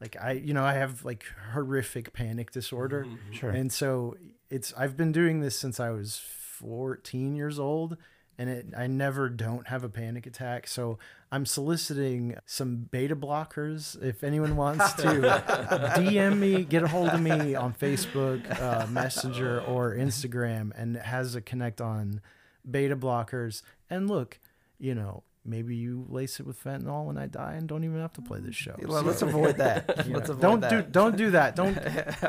like 0.00 0.16
I, 0.20 0.32
you 0.32 0.54
know, 0.54 0.64
I 0.64 0.74
have 0.74 1.04
like 1.04 1.24
horrific 1.52 2.12
panic 2.12 2.50
disorder. 2.50 3.04
Mm-hmm. 3.04 3.32
Sure. 3.32 3.50
And 3.50 3.72
so 3.72 4.16
it's 4.50 4.72
I've 4.76 4.96
been 4.96 5.12
doing 5.12 5.40
this 5.40 5.56
since 5.56 5.78
I 5.78 5.90
was 5.90 6.16
14 6.16 7.36
years 7.36 7.58
old 7.58 7.96
and 8.38 8.48
it 8.48 8.66
I 8.76 8.86
never 8.86 9.28
don't 9.28 9.66
have 9.66 9.84
a 9.84 9.88
panic 9.88 10.26
attack. 10.26 10.66
So 10.68 10.98
I'm 11.30 11.44
soliciting 11.44 12.36
some 12.46 12.88
beta 12.90 13.16
blockers 13.16 14.00
if 14.02 14.22
anyone 14.22 14.56
wants 14.56 14.92
to 14.94 15.02
DM 15.96 16.38
me, 16.38 16.64
get 16.64 16.84
a 16.84 16.88
hold 16.88 17.08
of 17.08 17.20
me 17.20 17.54
on 17.54 17.74
Facebook, 17.74 18.60
uh, 18.60 18.86
Messenger 18.86 19.60
or 19.62 19.94
Instagram 19.94 20.70
and 20.76 20.96
has 20.96 21.34
a 21.34 21.40
connect 21.40 21.80
on 21.80 22.20
beta 22.68 22.96
blockers. 22.96 23.62
And 23.90 24.08
look, 24.08 24.38
you 24.78 24.94
know, 24.94 25.24
maybe 25.48 25.74
you 25.76 26.06
lace 26.08 26.38
it 26.40 26.46
with 26.46 26.62
fentanyl 26.62 27.08
and 27.08 27.18
I 27.18 27.26
die 27.26 27.54
and 27.54 27.66
don't 27.68 27.82
even 27.84 28.00
have 28.00 28.12
to 28.14 28.22
play 28.22 28.40
this 28.40 28.54
show. 28.54 28.74
Well, 28.82 29.00
So, 29.00 29.06
let's 29.08 29.22
avoid 29.22 29.56
that. 29.56 30.04
you 30.06 30.12
know, 30.12 30.18
Let's 30.18 30.30
avoid 30.30 30.42
don't 30.42 30.60
that. 30.60 30.70
do 30.70 30.82
don't 30.82 31.16
do 31.16 31.30
that. 31.30 31.56
Don't 31.56 31.74
Let's 31.76 32.20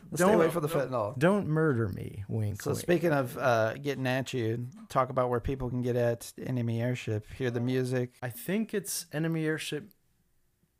don't- 0.14 0.34
away 0.34 0.50
from 0.50 0.62
the 0.62 0.68
fentanyl. 0.68 1.18
don't 1.18 1.48
murder 1.48 1.88
me. 1.88 2.24
Wink. 2.28 2.62
So 2.62 2.70
wink. 2.70 2.80
speaking 2.80 3.12
of 3.12 3.36
uh, 3.36 3.74
getting 3.74 4.06
at 4.06 4.32
you, 4.32 4.68
talk 4.88 5.10
about 5.10 5.28
where 5.30 5.40
people 5.40 5.68
can 5.68 5.82
get 5.82 5.96
at 5.96 6.32
Enemy 6.44 6.80
Airship. 6.80 7.26
Hear 7.36 7.50
the 7.50 7.60
music. 7.60 8.14
I 8.22 8.28
think 8.30 8.72
it's 8.74 9.06
enemy 9.12 9.44
airship. 9.46 9.90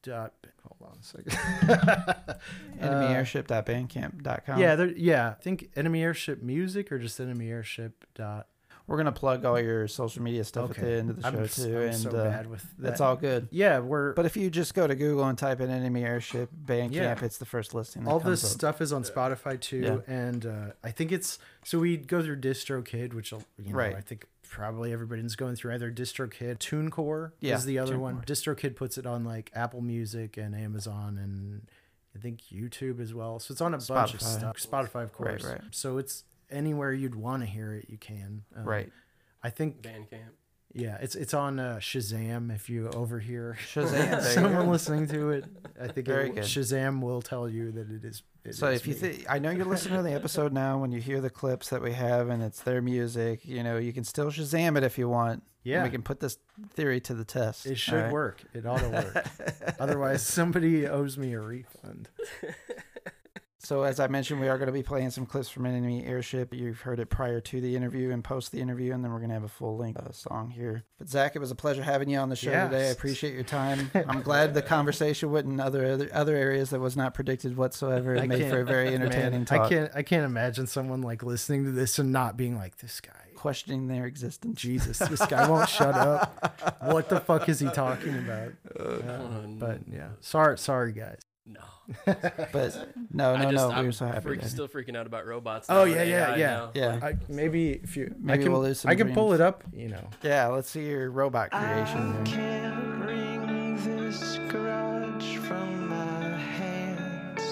Dot. 0.03 0.33
Hold 0.63 0.93
on 0.93 0.99
a 1.01 1.03
second. 1.03 2.39
enemy 2.81 3.07
EnemyAirship.bandcamp.com. 3.07 4.59
yeah, 4.61 4.77
there, 4.77 4.89
yeah. 4.97 5.31
I 5.39 5.43
think 5.43 5.71
enemy 5.77 6.03
airship 6.03 6.43
music 6.43 6.93
or 6.93 6.99
just 6.99 7.19
enemy 7.21 7.51
airship. 7.51 8.05
Dot. 8.15 8.47
We're 8.89 8.97
gonna 8.97 9.13
plug 9.13 9.45
all 9.45 9.61
your 9.61 9.87
social 9.87 10.23
media 10.23 10.43
stuff 10.43 10.71
at 10.71 10.77
the 10.79 10.91
end 10.91 11.11
of 11.11 11.17
the 11.17 11.23
show 11.23 11.29
I'm, 11.29 11.49
too, 11.49 11.77
I'm 11.79 11.83
and 11.85 11.95
so 11.97 12.11
uh, 12.11 12.25
bad 12.31 12.51
with 12.51 12.63
that. 12.63 12.83
that's 12.83 13.01
all 13.01 13.15
good. 13.15 13.47
Yeah, 13.53 13.79
we're 13.79 14.15
But 14.15 14.27
if 14.27 14.37
you 14.37 14.51
just 14.51 14.75
go 14.75 14.87
to 14.89 14.97
Google 14.97 15.25
and 15.25 15.39
type 15.39 15.61
in 15.61 15.71
Enemy 15.71 16.03
Airship 16.05 16.51
Bandcamp, 16.67 16.93
Yeah. 16.93 17.25
it's 17.25 17.39
the 17.39 17.45
first 17.47 17.75
listing. 17.75 18.09
All 18.09 18.19
this 18.19 18.43
up. 18.43 18.51
stuff 18.51 18.81
is 18.81 18.93
on 18.93 19.05
Spotify 19.05 19.61
too, 19.61 20.03
Yeah. 20.09 20.13
and 20.15 20.45
uh, 20.47 20.67
I 20.83 20.91
think 20.91 21.13
it's 21.13 21.39
so 21.65 21.79
we 21.79 21.97
go 21.99 22.23
through 22.23 22.41
DistroKid, 22.41 23.13
which 23.13 23.31
you 23.31 23.39
know, 23.59 23.73
Right. 23.77 23.95
I 23.95 24.01
think 24.01 24.25
probably 24.49 24.93
everybody's 24.95 25.37
going 25.37 25.55
through 25.55 25.75
either 25.75 25.93
DistroKid, 25.93 26.57
TuneCore 26.59 27.33
Yeah, 27.41 27.57
is 27.57 27.67
the 27.67 27.79
other 27.79 27.97
TuneCore. 27.97 27.99
one. 28.01 28.23
DistroKid 28.23 28.75
puts 28.75 28.97
it 28.97 29.05
on 29.07 29.23
like 29.23 29.51
Apple 29.55 29.83
Music 29.83 30.39
and 30.39 30.55
Amazon 30.55 31.19
and 31.19 31.69
I 32.17 32.19
think 32.21 32.41
YouTube 32.51 32.99
as 33.01 33.13
well. 33.13 33.39
So 33.39 33.53
it's 33.53 33.61
on 33.61 33.75
a 33.75 33.79
bunch 33.79 34.15
of 34.15 34.21
Spotify. 34.21 34.39
stuff. 34.39 34.57
Spotify, 34.57 34.87
of 34.87 34.95
Right, 34.95 35.13
course. 35.13 35.45
right. 35.45 35.61
So 35.71 35.99
it's 35.99 36.25
anywhere 36.51 36.93
you'd 36.93 37.15
want 37.15 37.43
to 37.43 37.47
hear 37.47 37.73
it, 37.75 37.87
you 37.89 37.99
can. 37.99 38.43
Um, 38.57 38.65
right. 38.65 38.93
I 39.43 39.51
think 39.51 39.83
Bandcamp. 39.83 40.31
yeah, 40.75 40.99
it's 41.01 41.15
it's 41.15 41.33
on 41.35 41.59
uh, 41.61 41.77
Shazam. 41.81 42.55
If 42.55 42.69
you 42.69 42.89
overhear 42.91 43.57
Shazam, 43.73 44.23
someone 44.23 44.69
listening 44.69 45.07
to 45.09 45.31
it, 45.31 45.45
I 45.81 45.89
think 45.89 46.09
it. 46.09 46.35
Shazam 46.37 47.01
will 47.01 47.23
tell 47.23 47.49
you 47.49 47.71
that 47.73 47.91
it 47.91 48.05
is. 48.05 48.23
it 48.45 48.55
So 48.55 48.67
is 48.69 48.81
if 48.81 48.87
you 48.87 48.95
me. 48.95 49.01
think, 49.01 49.27
I 49.31 49.39
know 49.39 49.51
you're 49.51 49.65
listening 49.65 49.97
to 49.99 50.03
the 50.03 50.13
episode 50.13 50.53
now. 50.53 50.79
When 50.79 50.91
you 50.93 51.01
hear 51.01 51.21
the 51.21 51.31
clips 51.31 51.71
that 51.71 51.81
we 51.83 51.93
have 51.93 52.29
and 52.31 52.43
it's 52.43 52.61
their 52.63 52.83
music, 52.83 53.45
you 53.45 53.63
know 53.63 53.77
you 53.79 53.93
can 53.93 54.05
still 54.05 54.31
Shazam 54.31 54.77
it 54.77 54.83
if 54.83 54.99
you 54.99 55.09
want. 55.09 55.33
and 55.35 55.43
Yeah. 55.63 55.85
we 55.85 55.91
can 55.91 56.03
put 56.03 56.19
this 56.21 56.39
theory 56.75 57.01
to 57.03 57.15
the 57.15 57.25
test. 57.25 57.67
It 57.67 57.77
should 57.79 57.95
all 57.95 58.01
right? 58.03 58.13
work. 58.13 58.43
It 58.55 58.67
ought 58.67 58.79
to 58.81 58.89
work. 58.89 59.27
Otherwise, 59.81 60.23
somebody 60.27 60.87
owes 60.89 61.17
me 61.17 61.33
a 61.35 61.41
refund. 61.41 62.09
So 63.69 63.83
as 63.83 64.01
I 64.01 64.07
mentioned, 64.07 64.41
we 64.41 64.49
are 64.49 64.57
going 64.57 64.69
to 64.69 64.73
be 64.73 64.83
playing 64.83 65.11
some 65.11 65.27
clips 65.27 65.51
from 65.51 65.67
Enemy 65.67 66.07
Airship. 66.07 66.55
You've 66.55 66.81
heard 66.81 66.99
it 67.01 67.11
prior 67.11 67.39
to 67.43 67.61
the 67.61 67.77
interview 67.77 68.13
and 68.13 68.25
post 68.25 68.51
the 68.51 68.63
interview, 68.63 68.95
and 68.95 69.05
then 69.05 69.13
we're 69.13 69.19
going 69.19 69.29
to 69.29 69.35
have 69.35 69.45
a 69.45 69.49
full 69.49 69.77
length 69.77 70.01
uh, 70.01 70.11
song 70.11 70.49
here. 70.49 70.85
But 70.97 71.11
Zach, 71.11 71.37
it 71.37 71.39
was 71.39 71.51
a 71.51 71.55
pleasure 71.55 71.83
having 71.83 72.09
you 72.09 72.17
on 72.17 72.31
the 72.31 72.35
show 72.35 72.51
Yes. 72.51 72.71
today. 72.71 72.89
I 72.89 72.93
appreciate 72.93 73.35
your 73.35 73.43
time. 73.43 73.91
I'm 74.09 74.23
glad 74.23 74.55
the 74.55 74.63
conversation 74.63 75.31
went 75.31 75.49
in 75.49 75.61
other 75.61 75.85
other, 75.85 76.09
other 76.15 76.35
areas 76.35 76.71
that 76.71 76.81
was 76.81 76.97
not 76.97 77.13
predicted 77.13 77.59
whatsoever. 77.59 78.15
It 78.15 78.23
I 78.23 78.27
made 78.27 78.49
for 78.49 78.63
a 78.63 78.65
very 78.65 78.89
entertaining 78.95 79.33
Man, 79.33 79.45
talk. 79.45 79.67
I 79.67 79.69
can't. 79.69 79.91
I 79.97 80.03
can't 80.03 80.25
imagine 80.25 80.67
someone 80.67 81.03
like 81.03 81.23
listening 81.23 81.65
to 81.67 81.71
this 81.71 81.99
and 81.99 82.11
not 82.11 82.39
being 82.39 82.57
like, 82.57 82.79
"This 82.79 83.03
guy, 83.03 83.13
Questioning 83.37 83.87
their 83.87 84.07
existence. 84.07 84.59
Jesus, 84.59 84.99
this 84.99 85.27
guy 85.27 85.47
won't 85.51 85.69
shut 85.69 85.95
up. 85.95 86.79
What 86.85 87.11
the 87.11 87.21
fuck 87.21 87.51
is 87.51 87.61
he 87.61 87.69
talking 87.69 88.17
about?" 88.17 88.53
Uh, 88.81 89.41
but 89.59 89.81
yeah, 89.87 90.09
sorry, 90.21 90.57
sorry 90.57 90.93
guys. 90.93 91.19
No. 91.49 91.61
But 92.53 92.93
no, 93.13 93.35
I 93.35 93.45
no, 93.45 93.51
just, 93.53 93.55
no. 93.69 93.71
I'm 93.73 93.81
we 93.83 93.89
were 93.89 93.93
so 93.93 94.07
happy. 94.07 94.21
freak- 94.21 94.43
still 94.45 94.69
freaking 94.69 94.97
out 94.97 95.07
about 95.07 95.27
robots. 95.27 95.67
Oh, 95.71 95.85
now 95.87 95.93
yeah, 95.93 96.03
yeah, 96.03 96.29
AI 96.33 96.37
yeah. 96.37 96.47
now. 96.47 96.71
Yeah. 96.75 96.99
I, 97.03 97.17
maybe 97.29 97.71
if 97.73 97.97
you, 97.97 98.15
Maybe 98.19 98.41
I 98.41 98.43
can, 98.43 98.53
we'll 98.53 98.63
lose 98.63 98.81
some 98.81 98.91
I 98.91 98.95
can 98.95 99.15
pull 99.15 99.33
it 99.33 99.41
up. 99.41 99.65
You 99.73 99.89
know, 99.89 100.09
Yeah, 100.23 100.49
let's 100.49 100.69
see 100.71 100.87
your 100.87 101.11
robot 101.11 101.51
creation. 101.51 102.27
here. 102.27 102.37
can't 102.37 103.05
wring 103.05 103.77
this 103.85 104.39
grudge 104.49 105.37
from 105.39 105.89
my 105.89 106.37
hands, 106.37 107.43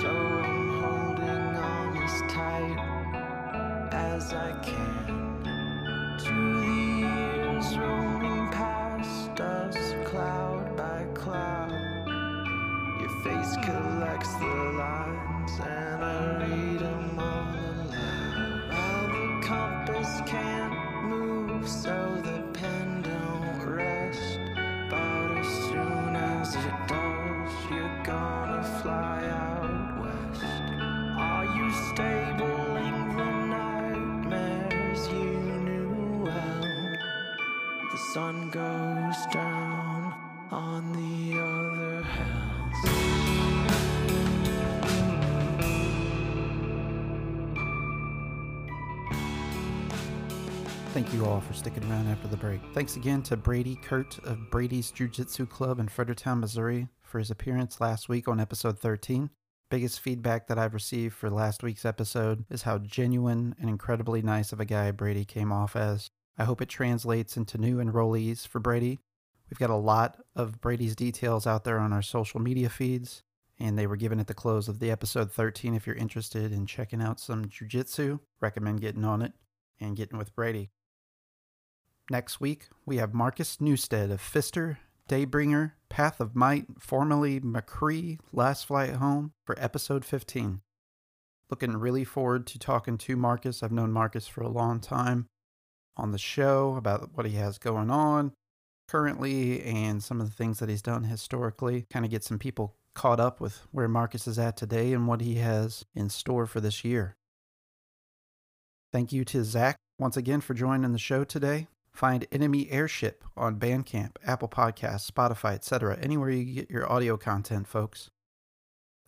so 0.00 0.08
I'm 0.08 0.68
holding 0.82 1.56
on 1.56 1.96
as 2.02 2.32
tight 2.32 3.88
as 3.92 4.32
I 4.32 4.52
can 4.62 4.97
the 14.26 14.72
lines 14.76 15.52
and 15.60 16.04
I 16.04 16.38
read 16.42 16.80
them 16.80 17.18
all 17.18 17.54
aloud. 17.54 18.68
While 18.72 19.08
the 19.14 19.46
compass 19.46 20.20
can't 20.26 21.04
move, 21.04 21.68
so 21.68 22.20
the 22.24 22.42
pen 22.52 23.02
don't 23.02 23.64
rest. 23.76 24.38
But 24.90 25.38
as 25.38 25.46
soon 25.46 26.16
as 26.16 26.54
it 26.56 26.74
does, 26.88 27.52
you're 27.70 28.02
gonna 28.04 28.62
fly 28.82 29.24
out 29.30 30.00
west. 30.00 30.42
Are 31.18 31.46
you 31.56 31.70
stabling 31.70 33.16
the 33.16 33.30
nightmares 33.54 35.08
you 35.08 35.30
knew 35.66 36.24
well? 36.24 36.98
The 37.92 37.98
sun 38.12 38.50
goes 38.50 39.26
down 39.32 40.14
on 40.50 40.87
Thank 51.08 51.22
you 51.22 51.26
all 51.26 51.40
for 51.40 51.54
sticking 51.54 51.90
around 51.90 52.06
after 52.08 52.28
the 52.28 52.36
break. 52.36 52.60
Thanks 52.74 52.96
again 52.96 53.22
to 53.22 53.36
Brady 53.38 53.76
Kurt 53.76 54.18
of 54.24 54.50
Brady's 54.50 54.90
Jiu 54.90 55.08
Jitsu 55.08 55.46
Club 55.46 55.80
in 55.80 55.88
Fredericktown, 55.88 56.38
Missouri, 56.38 56.88
for 57.00 57.18
his 57.18 57.30
appearance 57.30 57.80
last 57.80 58.10
week 58.10 58.28
on 58.28 58.38
episode 58.38 58.78
13. 58.78 59.30
Biggest 59.70 60.00
feedback 60.00 60.48
that 60.48 60.58
I've 60.58 60.74
received 60.74 61.14
for 61.14 61.30
last 61.30 61.62
week's 61.62 61.86
episode 61.86 62.44
is 62.50 62.64
how 62.64 62.76
genuine 62.76 63.54
and 63.58 63.70
incredibly 63.70 64.20
nice 64.20 64.52
of 64.52 64.60
a 64.60 64.66
guy 64.66 64.90
Brady 64.90 65.24
came 65.24 65.50
off 65.50 65.76
as. 65.76 66.10
I 66.36 66.44
hope 66.44 66.60
it 66.60 66.68
translates 66.68 67.38
into 67.38 67.56
new 67.56 67.78
enrollees 67.78 68.46
for 68.46 68.60
Brady. 68.60 68.98
We've 69.48 69.58
got 69.58 69.70
a 69.70 69.76
lot 69.76 70.18
of 70.36 70.60
Brady's 70.60 70.94
details 70.94 71.46
out 71.46 71.64
there 71.64 71.78
on 71.78 71.90
our 71.90 72.02
social 72.02 72.38
media 72.38 72.68
feeds, 72.68 73.22
and 73.58 73.78
they 73.78 73.86
were 73.86 73.96
given 73.96 74.20
at 74.20 74.26
the 74.26 74.34
close 74.34 74.68
of 74.68 74.78
the 74.78 74.90
episode 74.90 75.32
13. 75.32 75.74
If 75.74 75.86
you're 75.86 75.96
interested 75.96 76.52
in 76.52 76.66
checking 76.66 77.00
out 77.00 77.18
some 77.18 77.46
jujitsu, 77.46 78.20
recommend 78.42 78.82
getting 78.82 79.06
on 79.06 79.22
it 79.22 79.32
and 79.80 79.96
getting 79.96 80.18
with 80.18 80.34
Brady. 80.34 80.68
Next 82.10 82.40
week, 82.40 82.68
we 82.86 82.96
have 82.96 83.12
Marcus 83.12 83.60
Newstead 83.60 84.10
of 84.10 84.22
Fister, 84.22 84.78
Daybringer, 85.10 85.72
Path 85.90 86.20
of 86.20 86.34
Might, 86.34 86.64
formerly 86.78 87.38
McCree, 87.38 88.18
Last 88.32 88.64
Flight 88.64 88.94
Home, 88.94 89.32
for 89.44 89.54
episode 89.58 90.06
15. 90.06 90.62
Looking 91.50 91.76
really 91.76 92.04
forward 92.04 92.46
to 92.46 92.58
talking 92.58 92.96
to 92.96 93.16
Marcus. 93.16 93.62
I've 93.62 93.72
known 93.72 93.92
Marcus 93.92 94.26
for 94.26 94.40
a 94.40 94.48
long 94.48 94.80
time 94.80 95.26
on 95.98 96.12
the 96.12 96.18
show 96.18 96.76
about 96.76 97.10
what 97.12 97.26
he 97.26 97.36
has 97.36 97.58
going 97.58 97.90
on 97.90 98.32
currently 98.88 99.62
and 99.62 100.02
some 100.02 100.18
of 100.18 100.28
the 100.28 100.34
things 100.34 100.60
that 100.60 100.70
he's 100.70 100.80
done 100.80 101.04
historically. 101.04 101.84
Kind 101.90 102.06
of 102.06 102.10
get 102.10 102.24
some 102.24 102.38
people 102.38 102.74
caught 102.94 103.20
up 103.20 103.38
with 103.38 103.66
where 103.70 103.88
Marcus 103.88 104.26
is 104.26 104.38
at 104.38 104.56
today 104.56 104.94
and 104.94 105.06
what 105.06 105.20
he 105.20 105.34
has 105.36 105.84
in 105.94 106.08
store 106.08 106.46
for 106.46 106.60
this 106.60 106.84
year. 106.84 107.16
Thank 108.94 109.12
you 109.12 109.26
to 109.26 109.44
Zach 109.44 109.76
once 109.98 110.16
again 110.16 110.40
for 110.40 110.54
joining 110.54 110.92
the 110.92 110.98
show 110.98 111.22
today. 111.24 111.66
Find 111.98 112.26
Enemy 112.30 112.70
Airship 112.70 113.24
on 113.36 113.58
Bandcamp, 113.58 114.12
Apple 114.24 114.48
Podcasts, 114.48 115.10
Spotify, 115.10 115.54
etc. 115.54 115.98
Anywhere 116.00 116.30
you 116.30 116.54
get 116.54 116.70
your 116.70 116.88
audio 116.88 117.16
content, 117.16 117.66
folks. 117.66 118.08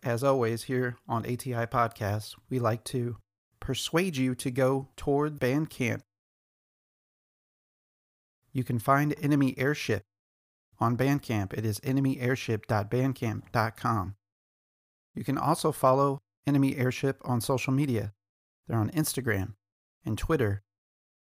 As 0.02 0.24
always, 0.24 0.64
here 0.64 0.96
on 1.06 1.24
ATI 1.24 1.66
Podcasts, 1.66 2.34
we 2.48 2.58
like 2.58 2.82
to 2.86 3.18
persuade 3.60 4.16
you 4.16 4.34
to 4.34 4.50
go 4.50 4.88
toward 4.96 5.38
Bandcamp. 5.38 6.00
You 8.52 8.64
can 8.64 8.80
find 8.80 9.14
Enemy 9.22 9.54
Airship 9.56 10.02
on 10.80 10.96
Bandcamp. 10.96 11.52
It 11.52 11.64
is 11.64 11.78
enemyairship.bandcamp.com. 11.78 14.14
You 15.14 15.22
can 15.22 15.38
also 15.38 15.70
follow 15.70 16.18
Enemy 16.44 16.76
Airship 16.76 17.20
on 17.24 17.40
social 17.40 17.72
media. 17.72 18.14
They're 18.66 18.80
on 18.80 18.90
Instagram 18.90 19.52
and 20.04 20.18
Twitter, 20.18 20.64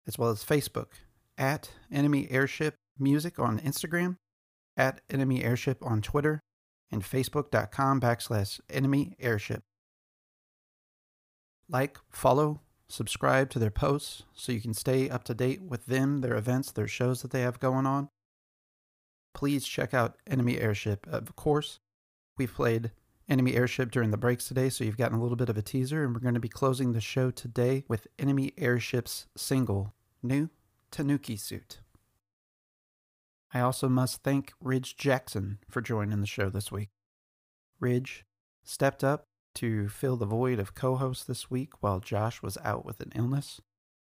as 0.07 0.19
well 0.19 0.29
as 0.29 0.45
Facebook 0.45 0.89
at 1.37 1.71
Enemy 1.93 2.29
Airship 2.31 2.77
Music 2.99 3.39
on 3.39 3.59
Instagram, 3.61 4.17
at 4.77 5.01
Enemy 5.11 5.43
Airship 5.43 5.79
on 5.83 6.01
Twitter, 6.01 6.41
and 6.91 7.03
Facebook.com 7.03 8.01
backslash 8.01 8.61
Enemy 8.71 9.17
Airship. 9.19 9.63
Like, 11.69 11.99
follow, 12.11 12.61
subscribe 12.89 13.51
to 13.51 13.59
their 13.59 13.71
posts 13.71 14.23
so 14.35 14.53
you 14.53 14.61
can 14.61 14.75
stay 14.75 15.09
up 15.09 15.25
to 15.25 15.35
date 15.35 15.63
with 15.63 15.87
them, 15.87 16.21
their 16.21 16.37
events, 16.37 16.71
their 16.71 16.87
shows 16.87 17.23
that 17.23 17.31
they 17.31 17.41
have 17.41 17.59
going 17.59 17.87
on. 17.87 18.09
Please 19.35 19.67
check 19.67 19.93
out 19.93 20.17
Enemy 20.29 20.59
Airship. 20.59 21.07
Of 21.09 21.35
course, 21.35 21.81
we've 22.39 22.55
played 22.55 22.93
Enemy 23.29 23.55
Airship 23.55 23.91
during 23.91 24.11
the 24.11 24.17
breaks 24.17 24.47
today, 24.47 24.69
so 24.69 24.85
you've 24.85 24.99
gotten 24.99 25.19
a 25.19 25.23
little 25.23 25.37
bit 25.37 25.49
of 25.49 25.57
a 25.57 25.63
teaser, 25.63 26.05
and 26.05 26.15
we're 26.15 26.21
going 26.21 26.35
to 26.35 26.41
be 26.41 26.49
closing 26.49 26.93
the 26.93 27.01
show 27.01 27.31
today 27.31 27.85
with 27.89 28.07
Enemy 28.19 28.53
Airship's 28.59 29.27
single, 29.37 29.95
New 30.23 30.51
Tanuki 30.95 31.35
Suit. 31.35 31.81
I 33.53 33.59
also 33.59 33.89
must 33.89 34.23
thank 34.23 34.53
Ridge 34.61 34.97
Jackson 34.97 35.59
for 35.69 35.81
joining 35.81 36.21
the 36.21 36.27
show 36.29 36.49
this 36.49 36.71
week. 36.71 36.91
Ridge 37.81 38.25
stepped 38.63 39.03
up 39.03 39.25
to 39.57 39.89
fill 39.89 40.17
the 40.17 40.25
void 40.25 40.61
of 40.61 40.77
co 40.77 40.95
host 40.95 41.27
this 41.27 41.51
week 41.51 41.83
while 41.83 41.99
Josh 41.99 42.43
was 42.43 42.57
out 42.63 42.85
with 42.85 43.01
an 43.01 43.11
illness. 43.17 43.61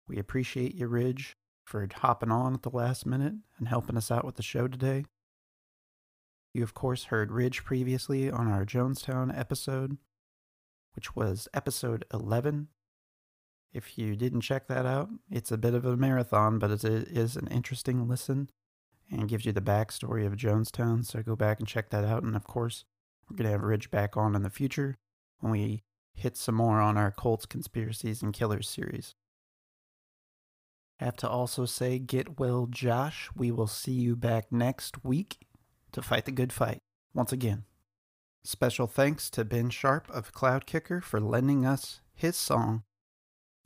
We 0.08 0.19
appreciate 0.19 0.74
you, 0.74 0.88
Ridge, 0.88 1.35
for 1.66 1.85
hopping 1.93 2.32
on 2.32 2.53
at 2.53 2.61
the 2.61 2.69
last 2.69 3.06
minute 3.06 3.33
and 3.58 3.67
helping 3.67 3.98
us 3.98 4.09
out 4.09 4.24
with 4.24 4.35
the 4.35 4.41
show 4.41 4.69
today. 4.69 5.03
You, 6.53 6.64
of 6.64 6.74
course, 6.74 7.06
heard 7.06 7.30
Ridge 7.30 7.66
previously 7.66 8.32
on 8.32 8.48
our 8.48 8.64
Jonestown 8.64 9.38
episode, 9.38 9.98
which 10.95 11.14
was 11.14 11.49
episode 11.53 12.06
11. 12.14 12.69
If 13.72 13.98
you 13.98 14.15
didn't 14.15 14.41
check 14.41 14.67
that 14.67 14.85
out, 14.85 15.09
it's 15.30 15.51
a 15.51 15.57
bit 15.57 15.73
of 15.73 15.85
a 15.85 15.95
marathon, 15.95 16.57
but 16.57 16.72
it 16.72 16.83
is 16.83 17.35
an 17.35 17.48
interesting 17.48 18.07
listen 18.07 18.49
and 19.11 19.27
gives 19.27 19.45
you 19.45 19.51
the 19.51 19.61
backstory 19.61 20.25
of 20.25 20.35
Jonestown. 20.35 21.06
So 21.06 21.22
go 21.22 21.35
back 21.35 21.59
and 21.59 21.67
check 21.67 21.89
that 21.91 22.03
out. 22.03 22.23
And 22.23 22.35
of 22.35 22.45
course, 22.45 22.85
we're 23.30 23.38
going 23.38 23.45
to 23.45 23.51
have 23.51 23.61
Ridge 23.61 23.91
back 23.91 24.17
on 24.17 24.35
in 24.35 24.43
the 24.43 24.49
future 24.49 24.98
when 25.39 25.51
we 25.51 25.83
hit 26.15 26.35
some 26.35 26.56
more 26.56 26.80
on 26.80 26.98
our 26.98 27.11
Cults 27.11 27.45
Conspiracies 27.45 28.22
and 28.22 28.33
Killers 28.33 28.67
series. 28.67 29.15
Have 30.99 31.15
to 31.17 31.30
also 31.30 31.65
say, 31.65 31.98
get 31.98 32.39
well, 32.39 32.67
Josh. 32.69 33.30
We 33.35 33.51
will 33.51 33.67
see 33.67 33.93
you 33.93 34.15
back 34.15 34.51
next 34.51 35.03
week 35.03 35.38
to 35.91 36.01
fight 36.01 36.25
the 36.25 36.31
good 36.31 36.51
fight 36.51 36.80
once 37.14 37.31
again. 37.31 37.64
Special 38.43 38.88
thanks 38.88 39.30
to 39.31 39.45
Ben 39.45 39.69
Sharp 39.69 40.09
of 40.09 40.33
Cloudkicker 40.33 41.01
for 41.01 41.19
lending 41.22 41.65
us 41.65 42.01
his 42.14 42.35
song, 42.35 42.83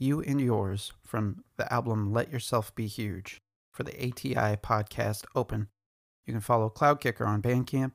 You 0.03 0.19
and 0.19 0.41
Yours, 0.41 0.91
from 1.01 1.45
the 1.55 1.71
album 1.71 2.11
Let 2.11 2.29
Yourself 2.29 2.75
Be 2.75 2.87
Huge 2.87 3.39
for 3.71 3.83
the 3.83 3.95
ATI 3.97 4.57
Podcast 4.57 5.23
Open. 5.33 5.69
You 6.25 6.33
can 6.33 6.41
follow 6.41 6.69
Cloudkicker 6.69 7.25
on 7.25 7.41
Bandcamp 7.41 7.93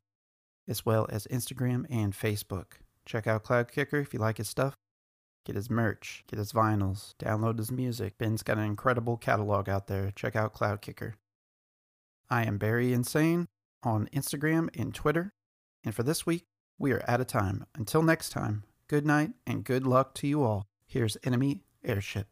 as 0.66 0.86
well 0.86 1.06
as 1.10 1.26
Instagram 1.26 1.84
and 1.90 2.14
Facebook. 2.14 2.78
Check 3.04 3.26
out 3.26 3.44
Cloudkicker 3.44 4.00
if 4.00 4.14
you 4.14 4.20
like 4.20 4.38
his 4.38 4.48
stuff. 4.48 4.72
Get 5.44 5.54
his 5.54 5.68
merch, 5.68 6.24
get 6.26 6.38
his 6.38 6.54
vinyls, 6.54 7.12
download 7.22 7.58
his 7.58 7.70
music. 7.70 8.16
Ben's 8.16 8.42
got 8.42 8.56
an 8.56 8.64
incredible 8.64 9.18
catalog 9.18 9.68
out 9.68 9.86
there. 9.86 10.10
Check 10.16 10.34
out 10.34 10.54
Cloud 10.54 10.80
Kicker. 10.80 11.14
I 12.30 12.44
am 12.44 12.56
Barry 12.56 12.94
Insane 12.94 13.48
on 13.82 14.08
Instagram 14.14 14.70
and 14.80 14.94
Twitter. 14.94 15.34
And 15.84 15.94
for 15.94 16.04
this 16.04 16.24
week, 16.24 16.46
we 16.78 16.90
are 16.92 17.04
out 17.06 17.20
of 17.20 17.26
time. 17.26 17.66
Until 17.74 18.02
next 18.02 18.30
time, 18.30 18.64
good 18.88 19.04
night 19.04 19.32
and 19.46 19.62
good 19.62 19.86
luck 19.86 20.14
to 20.14 20.26
you 20.26 20.42
all. 20.42 20.64
Here's 20.86 21.18
Enemy 21.22 21.60
Airship. 21.88 22.28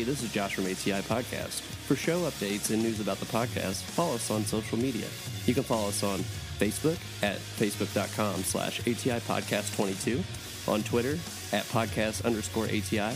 Hey, 0.00 0.04
this 0.06 0.22
is 0.22 0.32
Josh 0.32 0.54
from 0.54 0.64
ATI 0.64 1.02
Podcast. 1.02 1.60
For 1.60 1.94
show 1.94 2.20
updates 2.20 2.70
and 2.70 2.82
news 2.82 3.00
about 3.00 3.18
the 3.18 3.26
podcast, 3.26 3.82
follow 3.82 4.14
us 4.14 4.30
on 4.30 4.46
social 4.46 4.78
media. 4.78 5.04
You 5.44 5.52
can 5.52 5.62
follow 5.62 5.88
us 5.88 6.02
on 6.02 6.20
Facebook 6.58 6.96
at 7.22 7.36
facebook.com 7.36 8.42
slash 8.42 8.80
ATI 8.80 9.20
Podcast 9.20 9.76
22, 9.76 10.24
on 10.72 10.82
Twitter 10.84 11.18
at 11.54 11.64
podcast 11.66 12.24
underscore 12.24 12.64
ATI, 12.64 13.14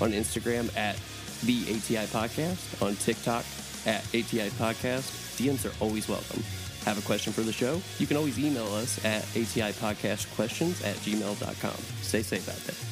on 0.00 0.12
Instagram 0.12 0.74
at 0.74 0.96
the 1.42 1.64
ATI 1.64 2.06
Podcast, 2.06 2.80
on 2.80 2.96
TikTok 2.96 3.44
at 3.84 4.02
ATI 4.14 4.48
Podcast. 4.56 5.36
DMs 5.36 5.66
are 5.70 5.84
always 5.84 6.08
welcome. 6.08 6.42
Have 6.86 6.98
a 6.98 7.02
question 7.02 7.34
for 7.34 7.42
the 7.42 7.52
show? 7.52 7.78
You 7.98 8.06
can 8.06 8.16
always 8.16 8.38
email 8.38 8.72
us 8.72 9.04
at 9.04 9.24
ATI 9.36 9.74
Podcast 9.74 10.34
Questions 10.34 10.82
at 10.82 10.96
gmail.com. 10.96 11.76
Stay 12.00 12.22
safe 12.22 12.48
out 12.48 12.56
there. 12.64 12.91